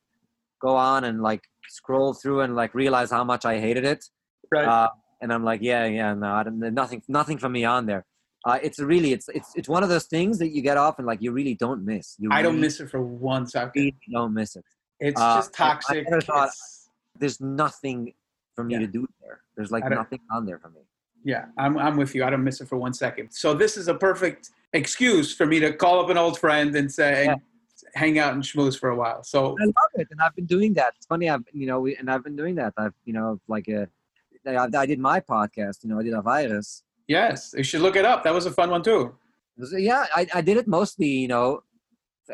go 0.62 0.76
on 0.76 1.04
and 1.04 1.22
like 1.22 1.42
scroll 1.68 2.14
through 2.14 2.42
and 2.42 2.56
like 2.56 2.74
realize 2.74 3.12
how 3.12 3.24
much 3.26 3.44
I 3.46 3.60
hated 3.60 3.84
it. 3.84 4.06
Right. 4.52 4.66
Uh, 4.68 4.90
and 5.22 5.34
I'm 5.34 5.44
like, 5.44 5.62
yeah, 5.62 5.86
yeah, 5.86 6.14
no, 6.14 6.32
I 6.32 6.44
don't, 6.44 6.60
nothing, 6.60 7.02
nothing 7.10 7.38
for 7.40 7.50
me 7.50 7.66
on 7.66 7.86
there. 7.88 8.06
Uh, 8.46 8.58
it's 8.64 8.80
really, 8.80 9.12
it's, 9.12 9.28
it's, 9.30 9.52
it's 9.56 9.68
one 9.68 9.84
of 9.84 9.90
those 9.90 10.06
things 10.06 10.38
that 10.40 10.50
you 10.56 10.62
get 10.62 10.78
off 10.78 10.98
and 10.98 11.06
like 11.06 11.22
you 11.22 11.32
really 11.34 11.56
don't 11.56 11.84
miss. 11.84 12.16
You 12.20 12.30
I 12.32 12.42
don't 12.42 12.60
miss 12.62 12.80
it 12.80 12.90
for 12.90 13.02
one 13.02 13.46
second. 13.46 13.72
really 13.82 13.96
don't 14.14 14.34
miss 14.34 14.56
it. 14.56 14.64
It's 15.02 15.20
Uh, 15.20 15.38
just 15.40 15.60
I- 15.60 15.66
I 15.66 15.68
toxic. 15.74 16.24
thought- 16.26 16.52
There's 17.20 17.42
nothing 17.42 18.14
for 18.60 18.66
me 18.66 18.74
Yeah. 18.74 18.82
to 18.82 18.88
do 18.88 19.08
there. 19.22 19.38
There's 19.56 19.72
like 19.72 19.86
nothing 19.90 20.20
on 20.36 20.42
there 20.46 20.60
for 20.64 20.70
me. 20.78 20.82
yeah, 21.34 21.46
I'm 21.64 21.74
I'm 21.86 21.96
with 22.02 22.12
you. 22.16 22.22
I 22.28 22.30
don't 22.32 22.44
miss 22.50 22.60
it 22.62 22.68
for 22.72 22.78
one 22.88 22.94
second. 23.06 23.26
So 23.44 23.48
this 23.64 23.74
is 23.82 23.86
a 23.88 23.96
perfect 24.08 24.42
excuse 24.82 25.28
for 25.40 25.46
me 25.52 25.58
to 25.66 25.70
call 25.84 25.96
up 26.04 26.10
an 26.14 26.18
old 26.26 26.36
friend 26.44 26.70
and 26.80 26.88
say 27.02 27.14
Yeah. 27.26 27.36
hang 28.04 28.16
out 28.24 28.32
and 28.36 28.42
schmooze 28.50 28.78
for 28.82 28.90
a 28.96 28.98
while. 29.04 29.22
So 29.34 29.40
I 29.64 29.66
love 29.80 29.94
it, 30.02 30.08
and 30.12 30.20
I've 30.26 30.36
been 30.40 30.50
doing 30.58 30.72
that. 30.80 30.90
It's 30.98 31.08
funny, 31.14 31.28
I've 31.34 31.46
you 31.62 31.68
know, 31.70 31.80
we, 31.86 31.90
and 32.00 32.06
I've 32.12 32.24
been 32.28 32.36
doing 32.44 32.56
that. 32.62 32.72
I've 32.84 32.96
you 33.08 33.14
know, 33.18 33.28
like 33.56 33.68
uh, 33.80 33.86
I, 34.64 34.68
I 34.84 34.86
did 34.92 35.00
my 35.12 35.20
podcast. 35.34 35.78
You 35.84 35.90
know, 35.90 36.00
I 36.02 36.04
did 36.08 36.14
a 36.14 36.22
virus. 36.22 36.68
Yes, 37.18 37.38
you 37.58 37.64
should 37.70 37.82
look 37.86 37.96
it 38.02 38.06
up. 38.12 38.20
That 38.26 38.34
was 38.40 38.46
a 38.52 38.54
fun 38.60 38.70
one 38.76 38.84
too. 38.90 39.02
Yeah, 39.90 40.06
I, 40.20 40.24
I 40.40 40.42
did 40.50 40.56
it 40.62 40.68
mostly, 40.68 41.08
you 41.24 41.28
know. 41.36 41.48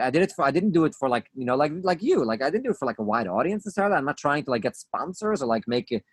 I 0.07 0.09
did 0.15 0.21
it 0.25 0.31
for. 0.35 0.43
I 0.49 0.51
didn't 0.57 0.73
do 0.77 0.83
it 0.89 0.93
for 0.99 1.07
like 1.15 1.27
you 1.39 1.45
know 1.49 1.55
like 1.63 1.71
like 1.91 2.01
you 2.09 2.17
like 2.31 2.41
I 2.47 2.49
didn't 2.51 2.65
do 2.67 2.71
it 2.71 2.79
for 2.81 2.85
like 2.91 2.99
a 2.99 3.07
wide 3.13 3.27
audience 3.37 3.61
necessarily. 3.65 3.95
I'm 3.95 4.03
not 4.11 4.17
trying 4.25 4.43
to 4.45 4.51
like 4.51 4.63
get 4.67 4.75
sponsors 4.75 5.41
or 5.41 5.47
like 5.55 5.65
make 5.75 5.87
it 5.97 6.03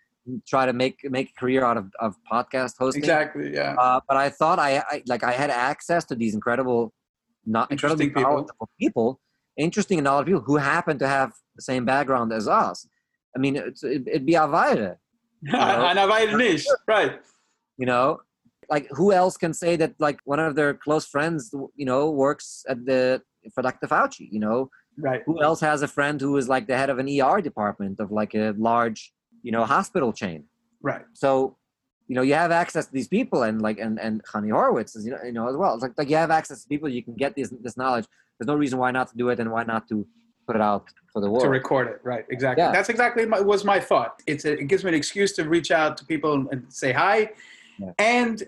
try 0.47 0.65
to 0.65 0.73
make 0.73 0.99
make 1.03 1.29
a 1.31 1.39
career 1.39 1.63
out 1.63 1.77
of, 1.77 1.91
of 1.99 2.15
podcast 2.31 2.73
hosting. 2.79 3.01
Exactly. 3.03 3.53
Yeah. 3.53 3.75
Uh, 3.77 3.99
but 4.07 4.17
I 4.17 4.29
thought 4.29 4.59
I, 4.59 4.77
I 4.89 5.03
like 5.07 5.23
I 5.23 5.31
had 5.31 5.49
access 5.49 6.05
to 6.05 6.15
these 6.15 6.33
incredible, 6.33 6.93
not 7.45 7.71
incredibly 7.71 8.05
Interesting 8.05 8.21
people. 8.23 8.31
knowledgeable 8.33 8.69
people, 8.79 9.19
interesting 9.57 9.97
and 9.99 10.05
knowledgeable 10.05 10.39
people 10.41 10.53
who 10.53 10.57
happen 10.57 10.97
to 10.99 11.07
have 11.07 11.33
the 11.55 11.61
same 11.61 11.85
background 11.85 12.31
as 12.33 12.47
us. 12.47 12.87
I 13.35 13.39
mean, 13.39 13.55
it's, 13.55 13.83
it, 13.83 14.03
it'd 14.07 14.25
be 14.25 14.33
Avire, 14.33 14.97
and 15.53 15.99
I've 15.99 16.37
niche. 16.37 16.65
Right. 16.87 17.19
you 17.77 17.85
know, 17.85 18.19
like 18.69 18.87
who 18.91 19.11
else 19.11 19.37
can 19.37 19.53
say 19.53 19.75
that 19.75 19.93
like 19.99 20.19
one 20.25 20.39
of 20.39 20.55
their 20.55 20.73
close 20.73 21.05
friends, 21.05 21.51
you 21.75 21.85
know, 21.85 22.09
works 22.11 22.63
at 22.69 22.85
the 22.85 23.21
for 23.53 23.61
Dr. 23.61 23.87
Fauci, 23.87 24.27
you 24.31 24.39
know, 24.39 24.69
Right. 24.97 25.23
who 25.25 25.41
else 25.41 25.59
has 25.61 25.81
a 25.81 25.87
friend 25.87 26.21
who 26.21 26.37
is 26.37 26.47
like 26.47 26.67
the 26.67 26.77
head 26.77 26.91
of 26.91 26.99
an 26.99 27.09
ER 27.09 27.41
department 27.41 27.99
of 27.99 28.11
like 28.11 28.35
a 28.35 28.53
large, 28.57 29.11
you 29.43 29.51
know, 29.51 29.63
hospital 29.65 30.11
chain. 30.11 30.45
Right. 30.81 31.05
So, 31.13 31.55
you 32.07 32.15
know, 32.15 32.21
you 32.23 32.33
have 32.33 32.51
access 32.51 32.87
to 32.87 32.91
these 32.91 33.07
people, 33.07 33.43
and 33.43 33.61
like, 33.61 33.79
and 33.79 33.99
and 33.99 34.23
Connie 34.23 34.49
Horowitz 34.49 34.95
is, 34.95 35.05
you 35.05 35.11
know, 35.11 35.19
you 35.23 35.31
know, 35.31 35.47
as 35.47 35.55
well. 35.55 35.73
It's 35.75 35.83
like, 35.83 35.93
like 35.97 36.09
you 36.09 36.15
have 36.15 36.31
access 36.31 36.63
to 36.63 36.69
people, 36.69 36.89
you 36.89 37.03
can 37.03 37.13
get 37.13 37.35
this 37.35 37.53
this 37.61 37.77
knowledge. 37.77 38.05
There's 38.39 38.47
no 38.47 38.55
reason 38.55 38.79
why 38.79 38.91
not 38.91 39.09
to 39.09 39.17
do 39.17 39.29
it, 39.29 39.39
and 39.39 39.51
why 39.51 39.63
not 39.63 39.87
to 39.89 40.07
put 40.45 40.55
it 40.55 40.61
out 40.61 40.87
for 41.13 41.21
the 41.21 41.29
world. 41.29 41.43
To 41.43 41.49
record 41.49 41.87
it. 41.87 41.99
Right. 42.03 42.25
Exactly. 42.29 42.63
Yeah. 42.63 42.71
That's 42.71 42.89
exactly 42.89 43.25
my, 43.25 43.39
was 43.39 43.63
my 43.63 43.79
thought. 43.79 44.21
It's 44.27 44.43
a, 44.45 44.53
it 44.53 44.67
gives 44.67 44.83
me 44.83 44.89
an 44.89 44.95
excuse 44.95 45.31
to 45.33 45.47
reach 45.47 45.71
out 45.71 45.95
to 45.97 46.05
people 46.05 46.33
and, 46.33 46.47
and 46.51 46.73
say 46.73 46.91
hi, 46.91 47.31
Yeah. 47.79 47.91
and 47.99 48.43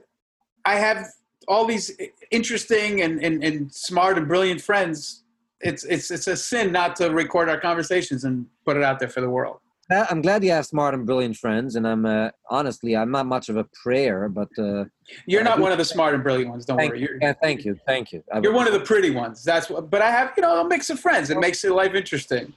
I 0.66 0.76
have 0.76 1.06
all 1.48 1.66
these 1.66 1.92
interesting 2.32 3.02
and, 3.02 3.24
and, 3.24 3.44
and 3.44 3.74
smart 3.74 4.18
and 4.18 4.28
brilliant 4.28 4.62
friends. 4.62 5.24
It's 5.62 5.84
it's 5.86 6.12
it's 6.12 6.28
a 6.28 6.36
sin 6.36 6.72
not 6.72 6.96
to 6.98 7.10
record 7.12 7.50
our 7.50 7.60
conversations 7.60 8.26
and 8.26 8.46
put 8.66 8.76
it 8.76 8.84
out 8.84 9.00
there 9.00 9.10
for 9.10 9.22
the 9.22 9.30
world. 9.30 9.60
Uh, 9.92 10.06
I'm 10.10 10.22
glad 10.22 10.44
you 10.44 10.50
have 10.52 10.66
smart 10.66 10.96
and 10.96 11.06
brilliant 11.06 11.38
friends, 11.38 11.76
and 11.76 11.88
I'm 11.88 12.06
uh, 12.08 12.30
honestly, 12.50 12.98
I'm 12.98 13.12
not 13.12 13.28
much 13.28 13.50
of 13.50 13.58
a 13.58 13.66
prayer, 13.84 14.28
but 14.30 14.50
uh, 14.58 14.86
You're 15.28 15.44
not 15.44 15.60
one 15.60 15.72
of 15.72 15.78
the 15.78 15.86
smart 15.86 16.16
and 16.16 16.24
brilliant 16.24 16.50
ones. 16.50 16.66
Don't 16.66 16.78
thank 16.78 16.94
worry. 16.94 17.02
you, 17.02 17.08
You're, 17.12 17.20
yeah, 17.22 17.34
thank 17.42 17.64
you, 17.66 17.78
thank 17.86 18.12
you. 18.12 18.24
I- 18.34 18.40
you're 18.40 18.54
one 18.54 18.66
of 18.66 18.74
the 18.74 18.80
pretty 18.80 19.12
ones. 19.12 19.44
That's 19.44 19.70
what. 19.70 19.92
But 19.92 20.02
I 20.02 20.10
have 20.10 20.34
you 20.38 20.42
know 20.42 20.62
a 20.66 20.68
mix 20.68 20.90
of 20.90 21.00
friends. 21.00 21.30
It 21.30 21.40
makes 21.40 21.64
your 21.64 21.76
life 21.76 21.94
interesting. 21.94 22.52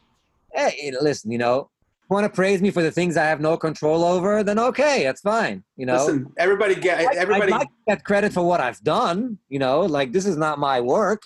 hey, 0.54 0.90
listen, 1.02 1.30
you 1.30 1.36
know, 1.36 1.68
want 2.08 2.24
to 2.24 2.30
praise 2.30 2.62
me 2.62 2.70
for 2.70 2.82
the 2.82 2.90
things 2.90 3.18
I 3.18 3.24
have 3.24 3.40
no 3.40 3.58
control 3.58 4.04
over, 4.04 4.42
then 4.42 4.58
okay, 4.58 5.04
that's 5.04 5.20
fine. 5.20 5.62
You 5.76 5.84
know, 5.86 5.96
Listen, 5.96 6.32
everybody 6.38 6.74
get 6.74 7.14
everybody. 7.14 7.52
I'd 7.52 7.58
like 7.58 7.68
get 7.86 8.04
credit 8.04 8.32
for 8.32 8.42
what 8.42 8.60
I've 8.60 8.80
done. 8.82 9.38
You 9.50 9.58
know, 9.58 9.80
like 9.80 10.12
this 10.12 10.24
is 10.24 10.38
not 10.38 10.58
my 10.58 10.80
work, 10.80 11.22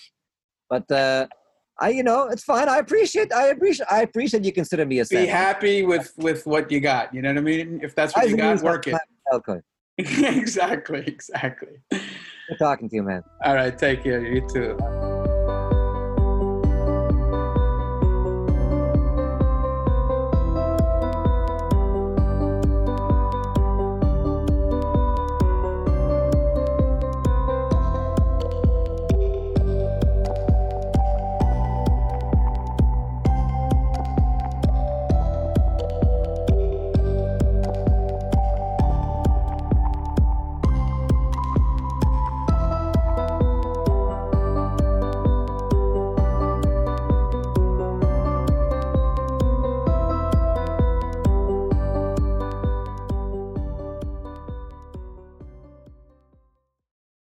but 0.69 0.89
uh, 0.91 1.27
I, 1.79 1.89
you 1.89 2.03
know, 2.03 2.27
it's 2.27 2.43
fine. 2.43 2.69
I 2.69 2.77
appreciate, 2.77 3.33
I 3.33 3.47
appreciate, 3.47 3.87
I 3.91 4.01
appreciate 4.01 4.45
you 4.45 4.53
consider 4.53 4.85
me 4.85 4.99
a 4.99 5.05
be 5.05 5.25
happy 5.25 5.83
with 5.83 6.13
with 6.17 6.45
what 6.45 6.71
you 6.71 6.79
got. 6.79 7.13
You 7.13 7.21
know 7.21 7.29
what 7.29 7.39
I 7.39 7.41
mean? 7.41 7.79
If 7.83 7.95
that's 7.95 8.15
what 8.15 8.25
I 8.25 8.27
you 8.27 8.37
got, 8.37 8.61
work 8.61 8.87
it. 8.87 8.95
Okay, 9.33 9.59
exactly. 9.97 11.03
Exactly. 11.07 11.79
good 11.89 12.57
talking 12.59 12.89
to 12.89 12.95
you, 12.95 13.03
man. 13.03 13.23
All 13.43 13.55
right. 13.55 13.77
Take 13.77 14.03
care. 14.03 14.25
You 14.25 14.47
too. 14.47 15.22